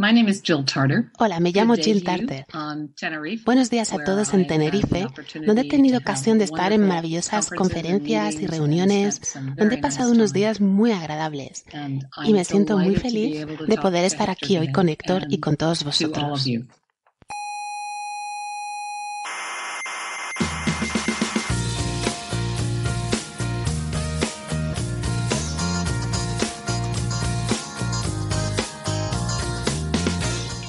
My 0.00 0.12
name 0.12 0.30
is 0.30 0.42
Jill 0.44 0.64
Tarter. 0.64 1.10
Hola, 1.18 1.40
me 1.40 1.50
llamo 1.50 1.74
Jill 1.74 2.04
Tarter. 2.04 2.46
Buenos 3.44 3.68
días 3.68 3.92
a 3.92 4.04
todos 4.04 4.32
en 4.32 4.46
Tenerife, 4.46 5.08
donde 5.44 5.62
he 5.62 5.68
tenido 5.68 5.98
ocasión 5.98 6.38
de 6.38 6.44
estar 6.44 6.72
en 6.72 6.86
maravillosas 6.86 7.50
conferencias 7.50 8.36
y 8.36 8.46
reuniones, 8.46 9.20
donde 9.56 9.74
he 9.74 9.78
pasado 9.78 10.12
unos 10.12 10.32
días 10.32 10.60
muy 10.60 10.92
agradables. 10.92 11.64
Y 12.24 12.32
me 12.32 12.44
siento 12.44 12.78
muy 12.78 12.94
feliz 12.94 13.44
de 13.44 13.76
poder 13.76 14.04
estar 14.04 14.30
aquí 14.30 14.56
hoy 14.56 14.70
con 14.70 14.88
Héctor 14.88 15.24
y 15.30 15.38
con 15.38 15.56
todos 15.56 15.82
vosotros. 15.82 16.48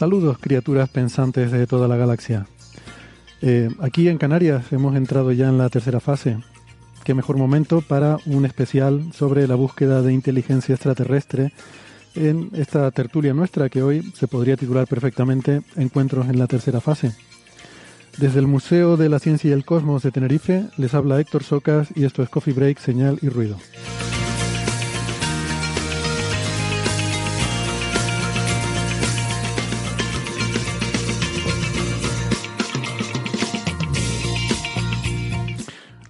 Saludos, 0.00 0.38
criaturas 0.38 0.88
pensantes 0.88 1.52
de 1.52 1.66
toda 1.66 1.86
la 1.86 1.98
galaxia. 1.98 2.46
Eh, 3.42 3.68
aquí 3.80 4.08
en 4.08 4.16
Canarias 4.16 4.72
hemos 4.72 4.96
entrado 4.96 5.30
ya 5.30 5.50
en 5.50 5.58
la 5.58 5.68
tercera 5.68 6.00
fase. 6.00 6.38
Qué 7.04 7.12
mejor 7.12 7.36
momento 7.36 7.82
para 7.82 8.16
un 8.24 8.46
especial 8.46 9.12
sobre 9.12 9.46
la 9.46 9.56
búsqueda 9.56 10.00
de 10.00 10.14
inteligencia 10.14 10.74
extraterrestre 10.74 11.52
en 12.14 12.48
esta 12.54 12.90
tertulia 12.92 13.34
nuestra 13.34 13.68
que 13.68 13.82
hoy 13.82 14.00
se 14.14 14.26
podría 14.26 14.56
titular 14.56 14.86
perfectamente 14.86 15.60
Encuentros 15.76 16.30
en 16.30 16.38
la 16.38 16.46
tercera 16.46 16.80
fase. 16.80 17.12
Desde 18.16 18.38
el 18.38 18.46
Museo 18.46 18.96
de 18.96 19.10
la 19.10 19.18
Ciencia 19.18 19.50
y 19.50 19.52
el 19.52 19.66
Cosmos 19.66 20.02
de 20.02 20.12
Tenerife 20.12 20.64
les 20.78 20.94
habla 20.94 21.20
Héctor 21.20 21.44
Socas 21.44 21.88
y 21.94 22.06
esto 22.06 22.22
es 22.22 22.30
Coffee 22.30 22.54
Break, 22.54 22.78
Señal 22.78 23.18
y 23.20 23.28
Ruido. 23.28 23.58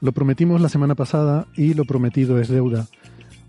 Lo 0.00 0.12
prometimos 0.12 0.62
la 0.62 0.70
semana 0.70 0.94
pasada 0.94 1.46
y 1.56 1.74
lo 1.74 1.84
prometido 1.84 2.40
es 2.40 2.48
deuda. 2.48 2.86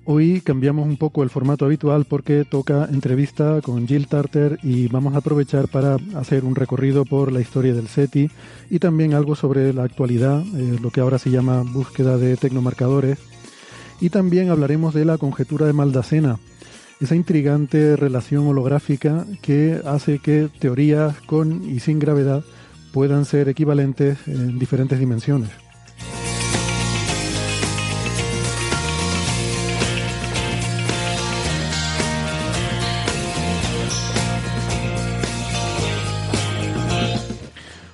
Hoy 0.04 0.42
cambiamos 0.42 0.86
un 0.86 0.98
poco 0.98 1.24
el 1.24 1.30
formato 1.30 1.64
habitual 1.64 2.06
porque 2.06 2.44
toca 2.44 2.90
entrevista 2.92 3.62
con 3.62 3.88
Jill 3.88 4.08
Tarter 4.08 4.60
y 4.62 4.88
vamos 4.88 5.14
a 5.14 5.20
aprovechar 5.20 5.70
para 5.70 5.98
hacer 6.16 6.44
un 6.44 6.56
recorrido 6.56 7.06
por 7.06 7.32
la 7.32 7.40
historia 7.40 7.74
del 7.74 7.88
SETI 7.88 8.30
y 8.70 8.80
también 8.80 9.14
algo 9.14 9.36
sobre 9.36 9.72
la 9.74 9.84
actualidad, 9.84 10.44
eh, 10.58 10.78
lo 10.82 10.90
que 10.90 11.00
ahora 11.00 11.20
se 11.20 11.30
llama 11.30 11.64
búsqueda 11.64 12.18
de 12.18 12.36
tecnomarcadores. 12.36 13.20
Y 14.02 14.10
también 14.10 14.50
hablaremos 14.50 14.94
de 14.94 15.06
la 15.06 15.18
conjetura 15.18 15.68
de 15.68 15.74
Maldacena, 15.74 16.40
esa 17.00 17.16
intrigante 17.16 17.96
relación 17.96 18.48
holográfica 18.48 19.26
que 19.42 19.80
hace 19.86 20.20
que 20.20 20.50
teorías 20.60 21.16
con 21.22 21.64
y 21.70 21.80
sin 21.80 22.00
gravedad 22.00 22.44
puedan 22.92 23.24
ser 23.24 23.48
equivalentes 23.48 24.28
en 24.28 24.60
diferentes 24.60 25.00
dimensiones. 25.00 25.71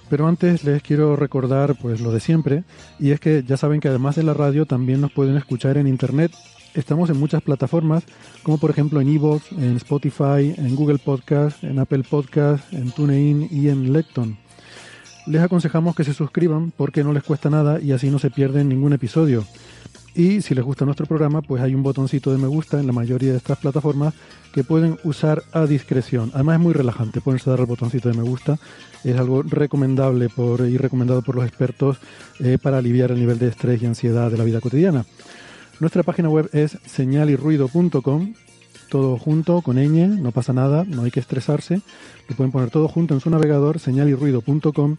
Pero 0.09 0.28
antes 0.28 0.63
les 0.63 0.81
quiero 0.81 1.16
recordar 1.16 1.75
pues 1.75 2.00
lo 2.00 2.12
de 2.12 2.19
siempre 2.19 2.63
y 3.00 3.12
es 3.12 3.19
que 3.19 3.44
ya 3.44 3.57
saben 3.57 3.79
que 3.79 3.90
además 3.90 4.16
de 4.16 4.23
la 4.23 4.34
radio 4.34 4.66
también 4.66 5.01
nos 5.01 5.12
pueden 5.12 5.35
escuchar 5.35 5.78
en 5.78 5.88
internet. 5.88 6.31
Estamos 6.73 7.09
en 7.09 7.19
muchas 7.19 7.41
plataformas 7.41 8.03
como 8.44 8.57
por 8.57 8.69
ejemplo 8.69 9.01
en 9.01 9.09
Evox, 9.09 9.51
en 9.51 9.75
Spotify, 9.78 10.53
en 10.57 10.75
Google 10.75 11.00
Podcast, 11.00 11.63
en 11.63 11.79
Apple 11.79 12.03
Podcast, 12.09 12.72
en 12.73 12.91
TuneIn 12.91 13.50
y 13.51 13.69
en 13.69 13.91
Lecton. 13.91 14.38
Les 15.25 15.41
aconsejamos 15.41 15.94
que 15.94 16.06
se 16.06 16.13
suscriban 16.13 16.72
porque 16.72 17.03
no 17.03 17.12
les 17.12 17.24
cuesta 17.24 17.50
nada 17.50 17.81
y 17.81 17.91
así 17.91 18.09
no 18.09 18.18
se 18.18 18.31
pierden 18.31 18.69
ningún 18.69 18.94
episodio. 18.94 19.45
Y 20.18 20.41
si 20.41 20.56
les 20.56 20.63
gusta 20.63 20.84
nuestro 20.84 21.06
programa, 21.06 21.44
pues 21.44 21.62
hay 21.62 21.75
un 21.75 21.84
botoncito 21.84 22.31
de 22.31 22.39
me 22.39 22.47
gusta 22.47 22.79
en 22.79 22.88
la 22.88 22.94
mayoría 22.94 23.31
de 23.31 23.38
estas 23.38 23.59
plataformas 23.59 24.16
que 24.51 24.63
pueden 24.63 24.97
usar 25.03 25.44
a 25.51 25.68
discreción. 25.68 26.31
Además 26.34 26.56
es 26.56 26.62
muy 26.63 26.74
relajante 26.74 27.22
ponerse 27.22 27.50
a 27.50 27.51
dar 27.51 27.59
el 27.59 27.66
botoncito 27.68 28.09
de 28.09 28.18
me 28.18 28.24
gusta. 28.24 28.57
Es 29.03 29.17
algo 29.17 29.43
recomendable 29.43 30.29
por, 30.29 30.61
y 30.61 30.77
recomendado 30.77 31.21
por 31.21 31.35
los 31.35 31.45
expertos 31.45 31.97
eh, 32.39 32.57
para 32.61 32.77
aliviar 32.77 33.11
el 33.11 33.19
nivel 33.19 33.39
de 33.39 33.47
estrés 33.47 33.81
y 33.81 33.85
ansiedad 33.85 34.31
de 34.31 34.37
la 34.37 34.43
vida 34.43 34.61
cotidiana. 34.61 35.05
Nuestra 35.79 36.03
página 36.03 36.29
web 36.29 36.49
es 36.53 36.77
señalirruido.com, 36.85 38.33
todo 38.89 39.17
junto, 39.17 39.61
con 39.61 39.77
ñ, 39.77 40.07
no 40.19 40.31
pasa 40.31 40.53
nada, 40.53 40.85
no 40.85 41.03
hay 41.03 41.11
que 41.11 41.19
estresarse. 41.19 41.81
Lo 42.27 42.35
pueden 42.35 42.51
poner 42.51 42.71
todo 42.71 42.87
junto 42.87 43.13
en 43.13 43.19
su 43.19 43.29
navegador, 43.29 43.79
señalirruido.com, 43.79 44.97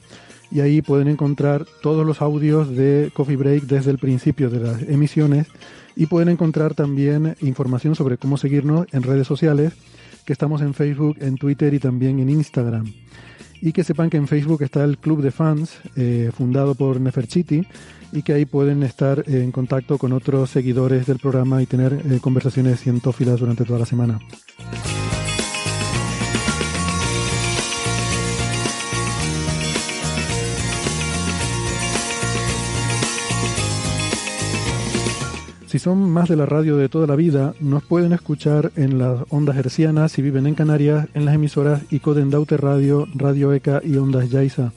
y 0.50 0.60
ahí 0.60 0.80
pueden 0.80 1.08
encontrar 1.08 1.66
todos 1.82 2.06
los 2.06 2.22
audios 2.22 2.70
de 2.70 3.10
Coffee 3.14 3.36
Break 3.36 3.64
desde 3.64 3.90
el 3.90 3.98
principio 3.98 4.50
de 4.50 4.60
las 4.60 4.82
emisiones 4.82 5.48
y 5.96 6.06
pueden 6.06 6.28
encontrar 6.28 6.74
también 6.74 7.36
información 7.40 7.96
sobre 7.96 8.18
cómo 8.18 8.36
seguirnos 8.36 8.86
en 8.92 9.02
redes 9.02 9.26
sociales, 9.26 9.72
que 10.24 10.32
estamos 10.32 10.62
en 10.62 10.74
Facebook, 10.74 11.16
en 11.20 11.36
Twitter 11.36 11.74
y 11.74 11.80
también 11.80 12.20
en 12.20 12.30
Instagram. 12.30 12.86
Y 13.60 13.72
que 13.72 13.84
sepan 13.84 14.10
que 14.10 14.16
en 14.16 14.28
Facebook 14.28 14.62
está 14.62 14.84
el 14.84 14.98
Club 14.98 15.22
de 15.22 15.30
Fans, 15.30 15.78
eh, 15.96 16.30
fundado 16.36 16.74
por 16.74 17.00
Neferchiti, 17.00 17.66
y 18.12 18.22
que 18.22 18.32
ahí 18.32 18.46
pueden 18.46 18.82
estar 18.82 19.20
eh, 19.20 19.42
en 19.42 19.52
contacto 19.52 19.98
con 19.98 20.12
otros 20.12 20.50
seguidores 20.50 21.06
del 21.06 21.18
programa 21.18 21.62
y 21.62 21.66
tener 21.66 21.92
eh, 21.92 22.18
conversaciones 22.20 22.80
cientófilas 22.80 23.40
durante 23.40 23.64
toda 23.64 23.80
la 23.80 23.86
semana. 23.86 24.18
Si 35.78 35.84
son 35.84 36.10
más 36.10 36.28
de 36.28 36.34
la 36.34 36.44
radio 36.44 36.76
de 36.76 36.88
toda 36.88 37.06
la 37.06 37.14
vida, 37.14 37.54
nos 37.60 37.84
pueden 37.84 38.12
escuchar 38.12 38.72
en 38.74 38.98
las 38.98 39.20
ondas 39.28 39.56
hercianas 39.56 40.10
si 40.10 40.22
viven 40.22 40.48
en 40.48 40.56
Canarias, 40.56 41.06
en 41.14 41.24
las 41.24 41.36
emisoras 41.36 41.82
ICODEN 41.92 42.30
Daute 42.30 42.56
Radio, 42.56 43.06
Radio 43.14 43.52
ECA 43.52 43.80
y 43.84 43.96
Ondas 43.96 44.28
Yaiza. 44.28 44.72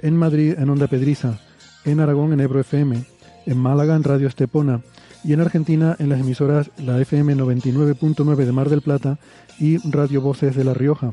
En 0.00 0.14
Madrid, 0.18 0.54
en 0.58 0.68
Onda 0.68 0.86
Pedriza. 0.86 1.40
En 1.86 1.98
Aragón, 1.98 2.34
en 2.34 2.40
Ebro 2.40 2.60
FM. 2.60 3.04
En 3.46 3.56
Málaga, 3.56 3.96
en 3.96 4.04
Radio 4.04 4.28
Estepona. 4.28 4.82
Y 5.24 5.32
en 5.32 5.40
Argentina, 5.40 5.96
en 5.98 6.10
las 6.10 6.20
emisoras 6.20 6.70
la 6.76 7.00
FM 7.00 7.36
99.9 7.36 8.36
de 8.44 8.52
Mar 8.52 8.68
del 8.68 8.82
Plata 8.82 9.18
y 9.58 9.78
Radio 9.90 10.20
Voces 10.20 10.54
de 10.54 10.64
La 10.64 10.74
Rioja. 10.74 11.12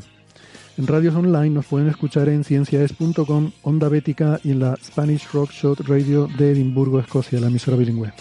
En 0.77 0.87
radios 0.87 1.15
online 1.15 1.51
nos 1.51 1.67
pueden 1.67 1.87
escuchar 1.87 2.27
en 2.27 2.43
ciencias.com, 2.43 3.51
Onda 3.61 3.87
Bética 3.87 4.41
y 4.43 4.51
en 4.51 4.59
la 4.59 4.75
Spanish 4.83 5.29
Rock 5.31 5.51
Shot 5.51 5.87
Radio 5.87 6.27
de 6.37 6.51
Edimburgo, 6.51 6.99
Escocia, 6.99 7.39
la 7.39 7.47
emisora 7.47 7.77
bilingüe. 7.77 8.11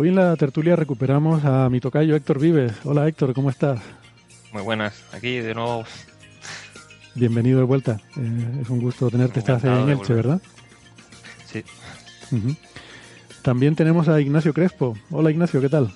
Hoy 0.00 0.10
en 0.10 0.14
la 0.14 0.36
tertulia 0.36 0.76
recuperamos 0.76 1.44
a 1.44 1.68
mi 1.68 1.80
tocayo 1.80 2.14
Héctor 2.14 2.38
Vives. 2.38 2.72
Hola 2.84 3.08
Héctor, 3.08 3.34
¿cómo 3.34 3.50
estás? 3.50 3.80
Muy 4.52 4.62
buenas, 4.62 5.02
aquí 5.12 5.38
de 5.38 5.56
nuevo. 5.56 5.84
Bienvenido 7.16 7.58
de 7.58 7.64
vuelta. 7.64 8.00
Eh, 8.16 8.60
es 8.62 8.70
un 8.70 8.80
gusto 8.80 9.10
tenerte. 9.10 9.40
Estás 9.40 9.64
en 9.64 9.88
Elche, 9.88 10.14
¿verdad? 10.14 10.40
Sí. 11.46 11.64
También 13.42 13.74
tenemos 13.74 14.06
a 14.06 14.20
Ignacio 14.20 14.54
Crespo. 14.54 14.96
Hola 15.10 15.32
Ignacio, 15.32 15.60
¿qué 15.60 15.68
tal? 15.68 15.90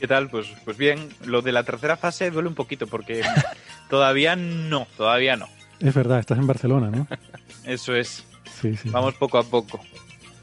¿Qué 0.00 0.08
tal? 0.08 0.30
Pues, 0.30 0.46
pues 0.64 0.78
bien, 0.78 1.10
lo 1.26 1.42
de 1.42 1.52
la 1.52 1.64
tercera 1.64 1.98
fase 1.98 2.30
duele 2.30 2.48
un 2.48 2.54
poquito 2.54 2.86
porque 2.86 3.20
todavía 3.90 4.36
no, 4.36 4.86
todavía 4.96 5.36
no. 5.36 5.48
Es 5.80 5.92
verdad, 5.92 6.18
estás 6.18 6.38
en 6.38 6.46
Barcelona, 6.46 6.90
¿no? 6.90 7.06
Eso 7.66 7.94
es. 7.94 8.24
Sí, 8.58 8.74
sí. 8.74 8.88
Vamos 8.88 9.16
poco 9.16 9.36
a 9.36 9.42
poco. 9.42 9.80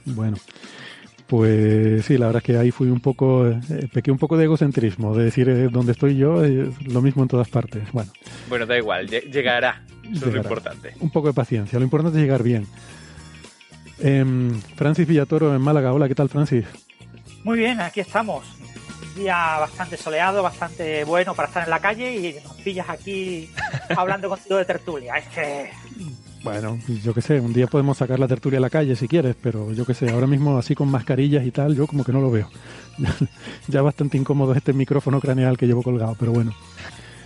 Bueno, 0.06 0.38
pues 1.27 2.06
sí, 2.06 2.18
la 2.18 2.27
verdad 2.27 2.42
es 2.42 2.45
que 2.45 2.57
ahí 2.57 2.72
fui 2.72 2.89
un 2.89 3.00
poco, 3.00 3.48
eh, 3.48 3.89
pequé 3.92 4.12
un 4.12 4.18
poco 4.18 4.38
de 4.38 4.45
egocentrismo, 4.45 5.16
de 5.16 5.25
decir 5.25 5.50
eh, 5.50 5.69
donde 5.72 5.94
estoy 5.94 6.16
yo 6.16 6.44
es 6.44 6.81
lo 6.88 7.01
mismo 7.01 7.24
en 7.24 7.30
todas 7.30 7.50
partes. 7.50 7.92
Bueno, 7.92 8.12
bueno 8.48 8.66
da 8.66 8.77
igual, 8.77 9.07
llegará, 9.07 9.83
eso 10.04 10.27
es 10.27 10.33
lo 10.33 10.42
importante. 10.42 10.94
Un 11.00 11.10
poco 11.10 11.27
de 11.27 11.33
paciencia, 11.33 11.80
lo 11.80 11.86
importante 11.86 12.19
es 12.19 12.24
llegar 12.24 12.44
bien. 12.44 12.68
Em, 14.00 14.51
Francis 14.75 15.07
Villatoro 15.07 15.56
en 15.56 15.62
Málaga, 15.62 15.94
hola, 15.94 16.07
¿qué 16.07 16.16
tal 16.16 16.30
Francis? 16.30 16.66
Muy 17.44 17.60
bien, 17.60 17.80
aquí 17.81 18.01
estamos. 18.01 18.45
Un 19.16 19.24
día 19.24 19.57
bastante 19.60 19.98
soleado, 19.98 20.44
bastante 20.44 21.04
bueno 21.06 21.33
para 21.33 21.48
estar 21.48 21.63
en 21.63 21.69
la 21.69 21.80
calle 21.80 22.16
y 22.16 22.33
nos 22.44 22.56
pillas 22.57 22.89
aquí 22.89 23.50
hablando 23.98 24.30
contigo 24.30 24.57
de 24.57 24.66
tertulia. 24.66 25.16
Es 25.16 25.28
que 25.30 25.69
bueno, 26.45 26.77
yo 27.03 27.12
qué 27.15 27.21
sé, 27.21 27.39
un 27.39 27.53
día 27.53 27.65
podemos 27.65 27.97
sacar 27.97 28.19
la 28.19 28.27
tertulia 28.27 28.59
a 28.59 28.62
la 28.62 28.69
calle 28.69 28.95
si 28.95 29.07
quieres, 29.07 29.36
pero 29.42 29.74
yo 29.74 29.83
qué 29.83 29.95
sé, 29.95 30.12
ahora 30.12 30.27
mismo 30.27 30.59
así 30.59 30.75
con 30.75 30.88
mascarillas 30.89 31.44
y 31.44 31.50
tal, 31.50 31.75
yo 31.75 31.88
como 31.88 32.03
que 32.03 32.12
no 32.12 32.21
lo 32.21 32.30
veo. 32.30 32.47
ya 33.68 33.81
bastante 33.81 34.15
incómodo 34.15 34.53
este 34.53 34.71
micrófono 34.71 35.19
craneal 35.19 35.57
que 35.57 35.65
llevo 35.65 35.81
colgado, 35.81 36.15
pero 36.19 36.33
bueno. 36.33 36.53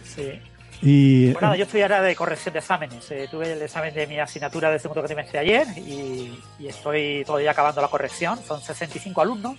Sí. 0.05 0.39
Y, 0.81 1.33
bueno, 1.33 1.53
yo 1.55 1.65
estoy 1.65 1.81
ahora 1.81 2.01
de 2.01 2.15
corrección 2.15 2.53
de 2.53 2.59
exámenes. 2.59 3.11
Eh, 3.11 3.27
tuve 3.29 3.51
el 3.51 3.61
examen 3.61 3.93
de 3.93 4.07
mi 4.07 4.17
asignatura 4.19 4.71
de 4.71 4.79
segundo 4.79 5.03
trimestre 5.03 5.39
ayer 5.39 5.67
y, 5.75 6.39
y, 6.57 6.67
estoy 6.67 7.25
todavía 7.25 7.51
acabando 7.51 7.81
la 7.81 7.89
corrección. 7.89 8.39
Son 8.47 8.61
65 8.61 9.21
alumnos, 9.21 9.57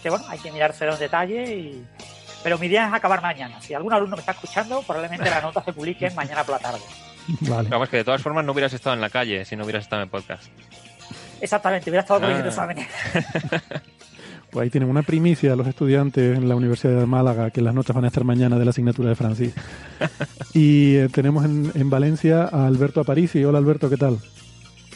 que 0.00 0.10
bueno, 0.10 0.24
hay 0.28 0.38
que 0.38 0.52
mirárselo 0.52 0.92
en 0.92 1.00
detalle 1.00 1.56
y... 1.56 1.84
Pero 2.44 2.56
mi 2.58 2.66
idea 2.66 2.86
es 2.86 2.94
acabar 2.94 3.20
mañana. 3.20 3.60
Si 3.60 3.74
algún 3.74 3.92
alumno 3.92 4.14
me 4.14 4.20
está 4.20 4.32
escuchando, 4.32 4.82
probablemente 4.82 5.28
la 5.28 5.40
nota 5.40 5.62
se 5.64 5.72
publique 5.72 6.08
mañana 6.10 6.44
por 6.44 6.54
la 6.54 6.60
tarde. 6.60 6.80
Vale. 7.40 7.68
Vamos, 7.68 7.88
que 7.88 7.98
de 7.98 8.04
todas 8.04 8.22
formas 8.22 8.44
no 8.44 8.52
hubieras 8.52 8.72
estado 8.72 8.94
en 8.94 9.00
la 9.00 9.10
calle 9.10 9.44
si 9.44 9.56
no 9.56 9.64
hubieras 9.64 9.84
estado 9.84 10.02
en 10.02 10.06
el 10.06 10.10
podcast. 10.10 10.44
Exactamente, 11.40 11.90
hubiera 11.90 12.02
estado 12.02 12.20
corrigiendo 12.20 12.48
ah. 12.48 12.52
exámenes. 12.52 12.88
Pues 14.52 14.64
ahí 14.64 14.70
tienen 14.70 14.90
una 14.90 15.00
primicia 15.00 15.54
a 15.54 15.56
los 15.56 15.66
estudiantes 15.66 16.36
en 16.36 16.46
la 16.46 16.54
Universidad 16.54 17.00
de 17.00 17.06
Málaga, 17.06 17.50
que 17.50 17.62
las 17.62 17.72
notas 17.72 17.96
van 17.96 18.04
a 18.04 18.08
estar 18.08 18.22
mañana 18.22 18.58
de 18.58 18.66
la 18.66 18.70
asignatura 18.70 19.08
de 19.08 19.14
Francis. 19.14 19.54
y 20.52 20.96
eh, 20.96 21.08
tenemos 21.08 21.46
en, 21.46 21.72
en, 21.74 21.88
Valencia 21.88 22.50
a 22.52 22.66
Alberto 22.66 23.00
Aparici. 23.00 23.42
Hola 23.46 23.56
Alberto, 23.56 23.88
¿qué 23.88 23.96
tal? 23.96 24.18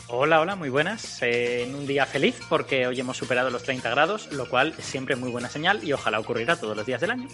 Hola, 0.09 0.41
hola, 0.41 0.55
muy 0.55 0.69
buenas. 0.69 1.21
Eh, 1.23 1.65
en 1.65 1.75
un 1.75 1.87
día 1.87 2.07
feliz 2.07 2.39
porque 2.49 2.87
hoy 2.87 2.99
hemos 3.01 3.17
superado 3.17 3.51
los 3.51 3.65
30 3.65 3.91
grados, 3.91 4.33
lo 4.33 4.49
cual 4.49 4.73
es 4.79 4.85
siempre 4.85 5.17
muy 5.17 5.31
buena 5.31 5.49
señal 5.49 5.83
y 5.83 5.93
ojalá 5.93 6.21
ocurriera 6.21 6.55
todos 6.57 6.77
los 6.77 6.87
días 6.87 7.01
del 7.01 7.11
año. 7.11 7.29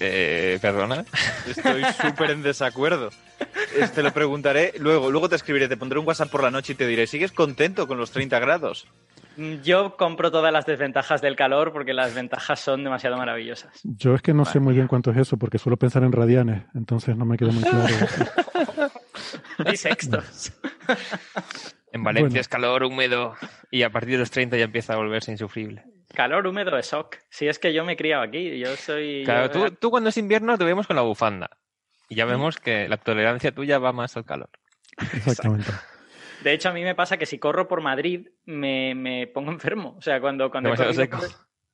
eh, 0.00 0.58
Perdona. 0.60 1.04
Estoy 1.48 1.82
súper 2.02 2.32
en 2.32 2.42
desacuerdo. 2.42 3.08
Te 3.94 4.02
lo 4.02 4.12
preguntaré 4.12 4.74
luego, 4.78 5.10
luego 5.10 5.28
te 5.30 5.36
escribiré, 5.36 5.66
te 5.66 5.78
pondré 5.78 5.98
un 5.98 6.06
WhatsApp 6.06 6.30
por 6.30 6.42
la 6.42 6.50
noche 6.50 6.74
y 6.74 6.76
te 6.76 6.86
diré, 6.86 7.06
¿sigues 7.06 7.32
contento 7.32 7.88
con 7.88 7.96
los 7.96 8.10
30 8.10 8.38
grados? 8.38 8.86
Mm, 9.38 9.62
yo 9.62 9.96
compro 9.96 10.30
todas 10.30 10.52
las 10.52 10.66
desventajas 10.66 11.22
del 11.22 11.36
calor 11.36 11.72
porque 11.72 11.94
las 11.94 12.14
ventajas 12.14 12.60
son 12.60 12.84
demasiado 12.84 13.16
maravillosas. 13.16 13.80
Yo 13.82 14.14
es 14.14 14.20
que 14.20 14.34
no 14.34 14.44
sé 14.44 14.60
muy 14.60 14.74
bien 14.74 14.88
cuánto 14.88 15.10
es 15.10 15.16
eso 15.16 15.38
porque 15.38 15.58
suelo 15.58 15.78
pensar 15.78 16.02
en 16.04 16.12
radianes, 16.12 16.64
entonces 16.74 17.16
no 17.16 17.24
me 17.24 17.38
queda 17.38 17.50
muy 17.50 17.62
claro. 17.62 17.94
y 19.72 19.76
sextos. 19.78 20.52
En 21.94 22.02
Valencia 22.02 22.40
es 22.40 22.48
calor 22.48 22.82
húmedo 22.82 23.36
y 23.70 23.84
a 23.84 23.90
partir 23.90 24.14
de 24.14 24.18
los 24.18 24.30
30 24.32 24.56
ya 24.56 24.64
empieza 24.64 24.94
a 24.94 24.96
volverse 24.96 25.30
insufrible. 25.30 25.84
Calor 26.12 26.44
húmedo 26.44 26.76
es 26.76 26.90
shock. 26.90 27.18
Si 27.30 27.46
es 27.46 27.60
que 27.60 27.72
yo 27.72 27.84
me 27.84 27.92
he 27.92 27.96
criado 27.96 28.24
aquí, 28.24 28.58
yo 28.58 28.74
soy... 28.74 29.22
Claro, 29.24 29.48
tú, 29.48 29.70
tú, 29.70 29.90
cuando 29.90 30.10
es 30.10 30.16
invierno 30.16 30.58
te 30.58 30.64
vemos 30.64 30.88
con 30.88 30.96
la 30.96 31.02
bufanda. 31.02 31.50
Y 32.08 32.16
ya 32.16 32.24
vemos 32.24 32.56
que 32.56 32.88
la 32.88 32.96
tolerancia 32.96 33.52
tuya 33.52 33.78
va 33.78 33.92
más 33.92 34.16
al 34.16 34.24
calor. 34.24 34.50
Exactamente. 34.98 35.70
De 36.42 36.52
hecho, 36.52 36.68
a 36.68 36.72
mí 36.72 36.82
me 36.82 36.96
pasa 36.96 37.16
que 37.16 37.26
si 37.26 37.38
corro 37.38 37.68
por 37.68 37.80
Madrid 37.80 38.26
me, 38.44 38.96
me 38.96 39.28
pongo 39.28 39.52
enfermo. 39.52 39.94
O 39.96 40.02
sea, 40.02 40.20
cuando, 40.20 40.50
cuando 40.50 40.72
he 40.72 40.94
seco. 40.94 41.18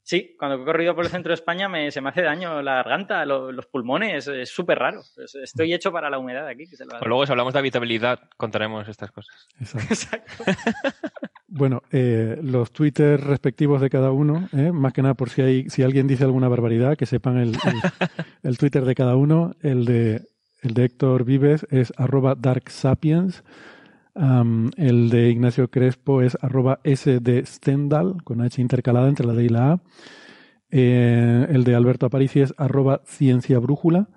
Sí, 0.03 0.35
cuando 0.39 0.63
he 0.63 0.65
corrido 0.65 0.95
por 0.95 1.05
el 1.05 1.11
centro 1.11 1.31
de 1.31 1.35
España 1.35 1.69
me, 1.69 1.91
se 1.91 2.01
me 2.01 2.09
hace 2.09 2.23
daño 2.23 2.63
la 2.63 2.77
garganta, 2.77 3.25
los 3.27 3.67
pulmones, 3.67 4.27
es 4.27 4.49
súper 4.49 4.79
raro. 4.79 5.03
Estoy 5.43 5.73
hecho 5.73 5.93
para 5.93 6.11
la 6.11 6.19
humedad 6.19 6.47
aquí. 6.47 6.67
Que 6.67 6.77
Luego, 7.07 7.27
si 7.27 7.33
hablamos 7.33 7.53
de 7.53 7.59
habitabilidad, 7.59 8.19
contaremos 8.37 8.89
estas 8.89 9.13
cosas. 9.13 9.49
Exacto. 9.61 10.45
bueno, 11.47 11.83
eh, 11.93 12.39
los 12.43 12.73
Twitter 12.73 13.21
respectivos 13.21 13.81
de 13.81 13.91
cada 13.91 14.11
uno, 14.11 14.49
eh, 14.57 14.73
más 14.73 14.93
que 14.93 15.03
nada 15.03 15.15
por 15.15 15.31
si, 15.31 15.43
hay, 15.43 15.71
si 15.71 15.83
alguien 15.83 16.07
dice 16.07 16.25
alguna 16.25 16.49
barbaridad, 16.49 16.97
que 16.97 17.07
sepan 17.07 17.37
el, 17.37 17.57
el, 18.43 18.59
Twitter 18.59 18.85
de 18.85 18.95
cada 18.95 19.17
uno. 19.17 19.55
El 19.63 19.85
de, 19.85 20.23
el 20.63 20.75
de 20.75 20.85
Héctor 20.85 21.25
Vives 21.25 21.67
es 21.71 21.93
arroba 21.97 22.35
darksapiens 22.35 23.45
el 24.15 25.11
de 25.11 25.31
Ignacio 25.31 25.71
Crespo 25.71 26.23
es 26.23 26.37
arroba 26.41 26.81
S 26.85 27.21
de 27.21 27.45
Stendhal, 27.47 28.23
con 28.25 28.41
H 28.41 28.61
intercalada 28.61 29.09
entre 29.09 29.27
la 29.27 29.35
D 29.35 29.45
y 29.45 29.49
la 29.49 29.73
A. 29.73 29.83
Eh, 30.71 31.47
el 31.51 31.65
de 31.65 31.75
Alberto 31.75 32.07
Aparici 32.07 32.41
es 32.41 32.55
arroba 32.57 33.03
Ciencia 33.05 33.59
Brújula. 33.59 34.09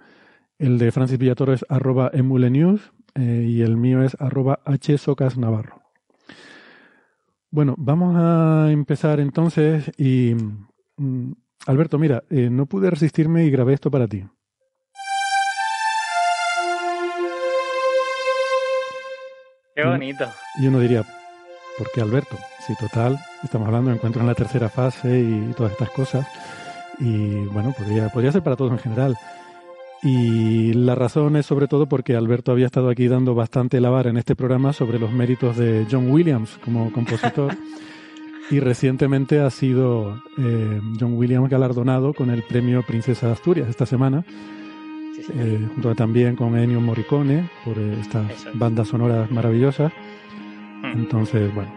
El 0.60 0.78
de 0.78 0.92
Francis 0.92 1.18
Villatoro 1.18 1.54
es 1.54 1.66
arroba 1.70 2.12
Emulenews. 2.14 2.92
Eh, 3.16 3.46
y 3.48 3.62
el 3.62 3.78
mío 3.78 4.04
es 4.04 4.18
arroba 4.20 4.60
H 4.66 4.98
Socas 4.98 5.38
Navarro. 5.38 5.82
Bueno, 7.52 7.76
vamos 7.78 8.16
a 8.18 8.72
empezar 8.72 9.20
entonces 9.20 9.92
y... 9.98 10.36
Mm, 10.98 11.34
Alberto, 11.66 11.98
mira, 11.98 12.24
eh, 12.30 12.50
no 12.50 12.66
pude 12.66 12.90
resistirme 12.90 13.46
y 13.46 13.50
grabé 13.50 13.74
esto 13.74 13.90
para 13.90 14.08
ti. 14.08 14.26
Qué 19.76 19.86
bonito. 19.86 20.26
Y 20.62 20.68
uno 20.68 20.80
diría, 20.80 21.04
¿por 21.78 21.90
qué 21.92 22.02
Alberto? 22.02 22.38
Si 22.66 22.76
total, 22.76 23.18
estamos 23.44 23.68
hablando 23.68 23.90
de 23.90 23.96
encuentros 23.96 24.22
en 24.22 24.28
la 24.28 24.36
tercera 24.36 24.70
fase 24.70 25.20
y 25.20 25.54
todas 25.56 25.72
estas 25.72 25.90
cosas. 25.90 26.28
Y 27.00 27.46
bueno, 27.46 27.74
podría, 27.78 28.10
podría 28.10 28.32
ser 28.32 28.44
para 28.44 28.56
todos 28.56 28.72
en 28.72 28.80
general. 28.80 29.18
Y 30.04 30.74
la 30.74 30.96
razón 30.96 31.38
es 31.38 31.46
sobre 31.46 31.68
todo 31.68 31.88
porque 31.88 32.16
Alberto 32.16 32.52
había 32.52 32.68
estado 32.68 32.90
aquí 32.90 33.08
dando 33.08 33.34
bastante 33.34 33.80
lavar 33.82 34.08
en 34.08 34.18
este 34.18 34.36
programa 34.36 34.74
sobre 34.74 35.00
los 35.00 35.12
méritos 35.12 35.58
de 35.58 35.88
John 35.90 36.12
Williams 36.12 36.60
como 36.64 36.92
compositor. 36.92 37.56
y 38.52 38.60
recientemente 38.60 39.40
ha 39.40 39.50
sido 39.50 40.22
eh, 40.38 40.82
John 41.00 41.18
Williams 41.18 41.50
galardonado 41.50 42.14
con 42.14 42.30
el 42.30 42.44
premio 42.44 42.84
Princesa 42.84 43.28
de 43.28 43.34
Asturias 43.34 43.70
esta 43.70 43.86
semana 43.86 44.24
eh, 45.30 45.68
junto 45.74 45.96
también 45.96 46.36
con 46.36 46.58
Ennio 46.58 46.82
Morricone, 46.82 47.50
por 47.64 47.78
eh, 47.78 47.98
estas 48.00 48.48
bandas 48.54 48.88
sonoras 48.88 49.30
maravillosas. 49.32 49.92
Hmm. 50.82 50.92
Entonces, 50.94 51.54
bueno. 51.54 51.72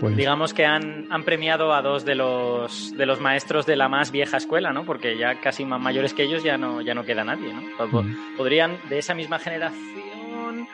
Pues... 0.00 0.16
Digamos 0.16 0.52
que 0.52 0.66
han, 0.66 1.06
han, 1.10 1.22
premiado 1.22 1.72
a 1.72 1.80
dos 1.80 2.04
de 2.04 2.16
los, 2.16 2.96
de 2.96 3.06
los 3.06 3.20
maestros 3.20 3.64
de 3.64 3.76
la 3.76 3.88
más 3.88 4.10
vieja 4.10 4.36
escuela, 4.36 4.72
¿no? 4.72 4.84
Porque 4.84 5.16
ya 5.16 5.40
casi 5.40 5.64
más 5.64 5.80
mayores 5.80 6.14
que 6.14 6.24
ellos 6.24 6.42
ya 6.42 6.58
no, 6.58 6.80
ya 6.80 6.94
no 6.94 7.04
queda 7.04 7.24
nadie, 7.24 7.52
¿no? 7.52 7.86
Hmm. 7.86 8.36
Podrían, 8.36 8.76
de 8.88 8.98
esa 8.98 9.14
misma 9.14 9.38
generación, 9.38 10.66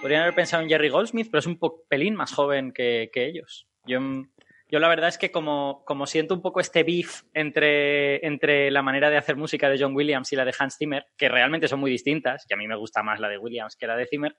podrían 0.00 0.22
haber 0.22 0.34
pensado 0.34 0.62
en 0.62 0.68
Jerry 0.70 0.88
Goldsmith, 0.88 1.28
pero 1.30 1.40
es 1.40 1.46
un 1.46 1.58
pelín 1.88 2.16
más 2.16 2.32
joven 2.32 2.72
que, 2.72 3.10
que 3.12 3.26
ellos. 3.26 3.68
Yo 3.84 4.00
yo 4.72 4.78
la 4.78 4.88
verdad 4.88 5.10
es 5.10 5.18
que 5.18 5.30
como, 5.30 5.84
como 5.84 6.06
siento 6.06 6.32
un 6.32 6.40
poco 6.40 6.58
este 6.58 6.82
beef 6.82 7.24
entre, 7.34 8.26
entre 8.26 8.70
la 8.70 8.80
manera 8.80 9.10
de 9.10 9.18
hacer 9.18 9.36
música 9.36 9.68
de 9.68 9.78
John 9.78 9.94
Williams 9.94 10.32
y 10.32 10.36
la 10.36 10.46
de 10.46 10.54
Hans 10.58 10.78
Zimmer, 10.78 11.04
que 11.18 11.28
realmente 11.28 11.68
son 11.68 11.78
muy 11.78 11.90
distintas, 11.90 12.46
y 12.48 12.54
a 12.54 12.56
mí 12.56 12.66
me 12.66 12.74
gusta 12.74 13.02
más 13.02 13.20
la 13.20 13.28
de 13.28 13.36
Williams 13.36 13.76
que 13.76 13.86
la 13.86 13.96
de 13.96 14.06
Zimmer, 14.06 14.34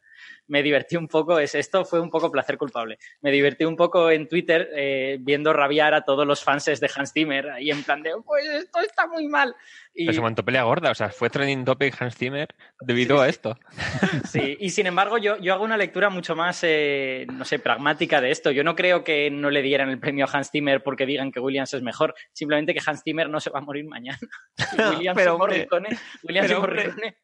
me 0.47 0.63
divertí 0.63 0.95
un 0.95 1.07
poco, 1.07 1.37
es, 1.37 1.53
esto 1.53 1.85
fue 1.85 1.99
un 1.99 2.09
poco 2.09 2.31
placer 2.31 2.57
culpable, 2.57 2.97
me 3.21 3.31
divertí 3.31 3.63
un 3.63 3.75
poco 3.75 4.09
en 4.09 4.27
Twitter 4.27 4.71
eh, 4.73 5.17
viendo 5.21 5.53
rabiar 5.53 5.93
a 5.93 6.01
todos 6.01 6.25
los 6.25 6.43
fans 6.43 6.65
de 6.65 6.89
Hans 6.95 7.13
Zimmer 7.13 7.51
y 7.59 7.69
en 7.69 7.83
plan 7.83 8.01
de, 8.01 8.13
pues 8.25 8.43
esto 8.47 8.79
está 8.79 9.05
muy 9.05 9.27
mal. 9.27 9.55
Y... 9.93 10.05
Pero 10.05 10.15
se 10.15 10.21
montó 10.21 10.43
pelea 10.43 10.63
gorda, 10.63 10.91
o 10.91 10.95
sea, 10.95 11.09
fue 11.09 11.29
trending 11.29 11.65
topic 11.65 12.01
Hans 12.01 12.15
Zimmer 12.15 12.47
debido 12.81 13.21
a 13.21 13.29
esto. 13.29 13.57
Sí, 14.29 14.57
y 14.59 14.69
sin 14.69 14.87
embargo 14.87 15.17
yo, 15.17 15.37
yo 15.37 15.53
hago 15.53 15.63
una 15.63 15.77
lectura 15.77 16.09
mucho 16.09 16.35
más, 16.35 16.59
eh, 16.63 17.27
no 17.31 17.45
sé, 17.45 17.59
pragmática 17.59 18.21
de 18.21 18.31
esto. 18.31 18.51
Yo 18.51 18.63
no 18.63 18.75
creo 18.75 19.03
que 19.03 19.29
no 19.29 19.49
le 19.49 19.61
dieran 19.61 19.89
el 19.89 19.99
premio 19.99 20.25
a 20.25 20.29
Hans 20.31 20.49
Zimmer 20.49 20.81
porque 20.81 21.05
digan 21.05 21.31
que 21.31 21.39
Williams 21.39 21.73
es 21.73 21.81
mejor, 21.81 22.15
simplemente 22.31 22.73
que 22.73 22.81
Hans 22.85 23.03
Zimmer 23.03 23.29
no 23.29 23.39
se 23.39 23.49
va 23.49 23.59
a 23.59 23.61
morir 23.61 23.85
mañana. 23.85 24.17
Williams 24.97 25.17
pero, 25.17 25.37
Morricone, 25.37 25.89
Williams 26.23 26.47
pero, 26.47 26.61
Morricone, 26.61 27.17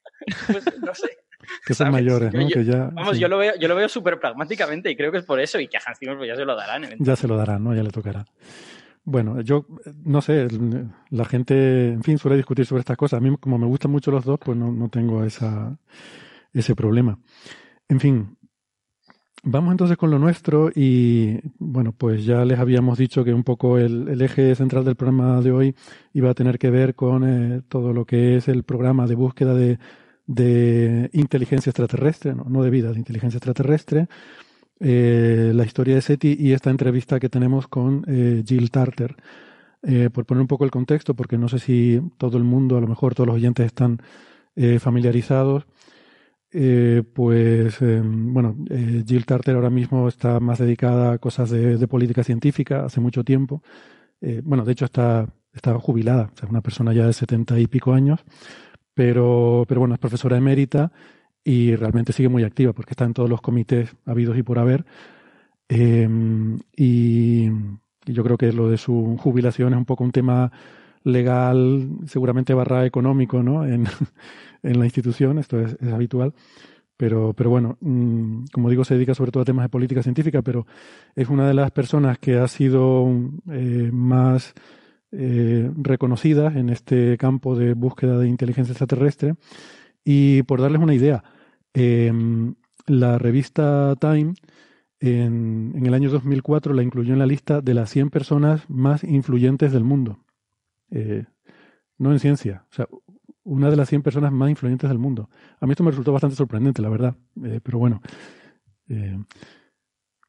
pues 0.47 0.65
no 0.81 0.93
sé. 0.93 1.17
Que 1.65 1.73
son 1.73 1.91
mayores, 1.91 2.33
¿no? 2.33 2.41
Yo, 2.41 2.55
que 2.55 2.65
ya, 2.65 2.89
vamos, 2.91 3.15
sí. 3.15 3.21
yo 3.21 3.27
lo 3.27 3.37
veo, 3.37 3.55
yo 3.55 3.67
lo 3.67 3.75
veo 3.75 3.89
súper 3.89 4.19
pragmáticamente 4.19 4.91
y 4.91 4.95
creo 4.95 5.11
que 5.11 5.19
es 5.19 5.25
por 5.25 5.39
eso 5.39 5.59
y 5.59 5.67
que 5.67 5.77
a 5.77 5.81
Hans 5.85 5.97
Zimmer 5.97 6.17
pues 6.17 6.27
ya 6.27 6.35
se 6.35 6.45
lo 6.45 6.55
darán. 6.55 6.89
Ya 6.99 7.15
se 7.15 7.27
lo 7.27 7.37
darán, 7.37 7.63
¿no? 7.63 7.73
Ya 7.73 7.83
le 7.83 7.89
tocará. 7.89 8.25
Bueno, 9.09 9.41
yo 9.41 9.65
no 10.03 10.21
sé, 10.21 10.47
la 11.09 11.25
gente, 11.25 11.93
en 11.93 12.03
fin, 12.03 12.17
suele 12.17 12.37
discutir 12.37 12.65
sobre 12.65 12.81
estas 12.81 12.97
cosas. 12.97 13.17
A 13.17 13.21
mí, 13.21 13.35
como 13.37 13.57
me 13.57 13.65
gustan 13.65 13.91
mucho 13.91 14.11
los 14.11 14.23
dos, 14.23 14.39
pues 14.43 14.57
no, 14.57 14.71
no 14.71 14.89
tengo 14.89 15.23
esa, 15.23 15.77
ese 16.53 16.75
problema. 16.75 17.19
En 17.87 17.99
fin, 17.99 18.37
vamos 19.43 19.71
entonces 19.71 19.97
con 19.97 20.11
lo 20.11 20.19
nuestro 20.19 20.69
y, 20.73 21.39
bueno, 21.57 21.91
pues 21.91 22.23
ya 22.23 22.45
les 22.45 22.59
habíamos 22.59 22.97
dicho 22.97 23.23
que 23.23 23.33
un 23.33 23.43
poco 23.43 23.77
el, 23.79 24.21
eje 24.21 24.53
central 24.55 24.85
del 24.85 24.95
programa 24.95 25.41
de 25.41 25.51
hoy 25.51 25.75
iba 26.13 26.29
a 26.29 26.35
tener 26.35 26.59
que 26.59 26.69
ver 26.69 26.93
con 26.95 27.23
eh, 27.27 27.61
todo 27.67 27.93
lo 27.93 28.05
que 28.05 28.37
es 28.37 28.47
el 28.47 28.63
programa 28.63 29.07
de 29.07 29.15
búsqueda 29.15 29.55
de, 29.55 29.79
de 30.27 31.09
inteligencia 31.13 31.71
extraterrestre, 31.71 32.35
no, 32.35 32.45
no 32.47 32.63
de 32.63 32.69
vida, 32.69 32.91
de 32.91 32.99
inteligencia 32.99 33.37
extraterrestre 33.37 34.07
eh, 34.79 35.51
la 35.53 35.65
historia 35.65 35.95
de 35.95 36.01
SETI 36.01 36.37
y 36.39 36.53
esta 36.53 36.69
entrevista 36.69 37.19
que 37.19 37.27
tenemos 37.27 37.67
con 37.67 38.05
eh, 38.07 38.43
Jill 38.45 38.71
Tarter. 38.71 39.15
Eh, 39.81 40.09
por 40.11 40.25
poner 40.25 40.41
un 40.41 40.47
poco 40.47 40.65
el 40.65 40.71
contexto, 40.71 41.15
porque 41.15 41.37
no 41.37 41.47
sé 41.47 41.59
si 41.59 42.01
todo 42.17 42.37
el 42.37 42.43
mundo, 42.43 42.77
a 42.77 42.81
lo 42.81 42.87
mejor 42.87 43.15
todos 43.15 43.27
los 43.27 43.35
oyentes 43.35 43.65
están 43.65 44.01
familiarizados, 44.79 45.65
pues 47.13 47.77
bueno, 47.79 48.57
Jill 49.07 49.25
Tarter 49.25 49.55
ahora 49.55 49.69
mismo 49.69 50.09
está 50.09 50.41
más 50.41 50.59
dedicada 50.59 51.13
a 51.13 51.17
cosas 51.17 51.49
de, 51.49 51.87
política 51.87 52.25
científica 52.25 52.83
hace 52.83 52.99
mucho 52.99 53.23
tiempo. 53.23 53.63
bueno, 54.43 54.65
de 54.65 54.73
hecho 54.73 54.83
está, 54.83 55.33
está 55.53 55.79
jubilada, 55.79 56.29
es 56.35 56.49
una 56.49 56.59
persona 56.59 56.91
ya 56.91 57.05
de 57.05 57.13
setenta 57.13 57.57
y 57.57 57.67
pico 57.67 57.93
años, 57.93 58.19
pero, 58.93 59.63
pero 59.65 59.79
bueno, 59.79 59.93
es 59.93 59.99
profesora 60.01 60.35
emérita 60.35 60.91
y 61.43 61.75
realmente 61.75 62.13
sigue 62.13 62.29
muy 62.29 62.43
activa 62.43 62.73
porque 62.73 62.91
está 62.91 63.05
en 63.05 63.13
todos 63.13 63.29
los 63.29 63.41
comités 63.41 63.95
habidos 64.05 64.37
y 64.37 64.43
por 64.43 64.59
haber. 64.59 64.85
Em, 65.67 66.59
y, 66.75 67.49
yo 68.05 68.23
creo 68.23 68.37
que 68.37 68.51
lo 68.51 68.69
de 68.69 68.77
su 68.77 69.17
jubilación 69.19 69.73
es 69.73 69.77
un 69.77 69.85
poco 69.85 70.03
un 70.03 70.11
tema 70.11 70.51
legal, 71.03 71.89
seguramente 72.07 72.53
barra 72.53 72.85
económico, 72.85 73.43
¿no? 73.43 73.65
En, 73.65 73.85
en 74.63 74.79
la 74.79 74.85
institución, 74.85 75.37
esto 75.37 75.59
es, 75.59 75.77
habitual. 75.93 76.33
Pero, 76.97 77.33
pero 77.33 77.49
bueno, 77.49 77.77
mm, 77.81 78.45
como 78.51 78.69
digo, 78.69 78.83
se 78.83 78.95
dedica 78.95 79.15
sobre 79.15 79.31
todo 79.31 79.43
a 79.43 79.45
temas 79.45 79.63
de 79.65 79.69
política 79.69 80.03
científica, 80.03 80.41
pero 80.41 80.65
es 81.15 81.29
una 81.29 81.47
de 81.47 81.53
las 81.53 81.71
personas 81.71 82.17
que 82.19 82.37
ha 82.37 82.47
sido 82.47 83.07
eh, 83.49 83.89
más 83.93 84.53
eh, 85.11 85.71
reconocidas 85.77 86.55
en 86.55 86.69
este 86.69 87.17
campo 87.17 87.55
de 87.55 87.73
búsqueda 87.73 88.17
de 88.17 88.27
inteligencia 88.27 88.73
extraterrestre 88.73 89.35
y 90.11 90.41
por 90.41 90.59
darles 90.59 90.81
una 90.81 90.95
idea, 90.95 91.23
em, 91.71 92.55
la 92.87 93.19
revista 93.19 93.95
Time 94.01 94.33
en, 94.99 95.85
el 95.85 95.93
año 95.93 96.09
2004 96.09 96.73
la 96.73 96.81
incluyó 96.81 97.13
en 97.13 97.19
la 97.19 97.27
lista 97.27 97.61
de 97.61 97.75
las 97.75 97.91
100 97.91 98.09
personas 98.09 98.67
más 98.67 99.03
influyentes 99.03 99.71
del 99.71 99.83
mundo. 99.83 100.17
Eh, 100.89 101.25
no 101.99 102.11
en 102.11 102.19
ciencia, 102.19 102.65
o 102.71 102.73
sea, 102.73 102.87
una 103.43 103.69
de 103.69 103.75
las 103.75 103.87
100 103.87 104.01
personas 104.01 104.31
más 104.31 104.49
influyentes 104.49 104.89
del 104.89 104.97
mundo. 104.97 105.29
A 105.59 105.67
mí 105.67 105.73
esto 105.73 105.83
me 105.83 105.91
resultó 105.91 106.11
bastante 106.11 106.35
sorprendente, 106.35 106.81
la 106.81 106.89
verdad, 106.89 107.15
eh, 107.43 107.59
pero 107.61 107.77
bueno. 107.77 108.01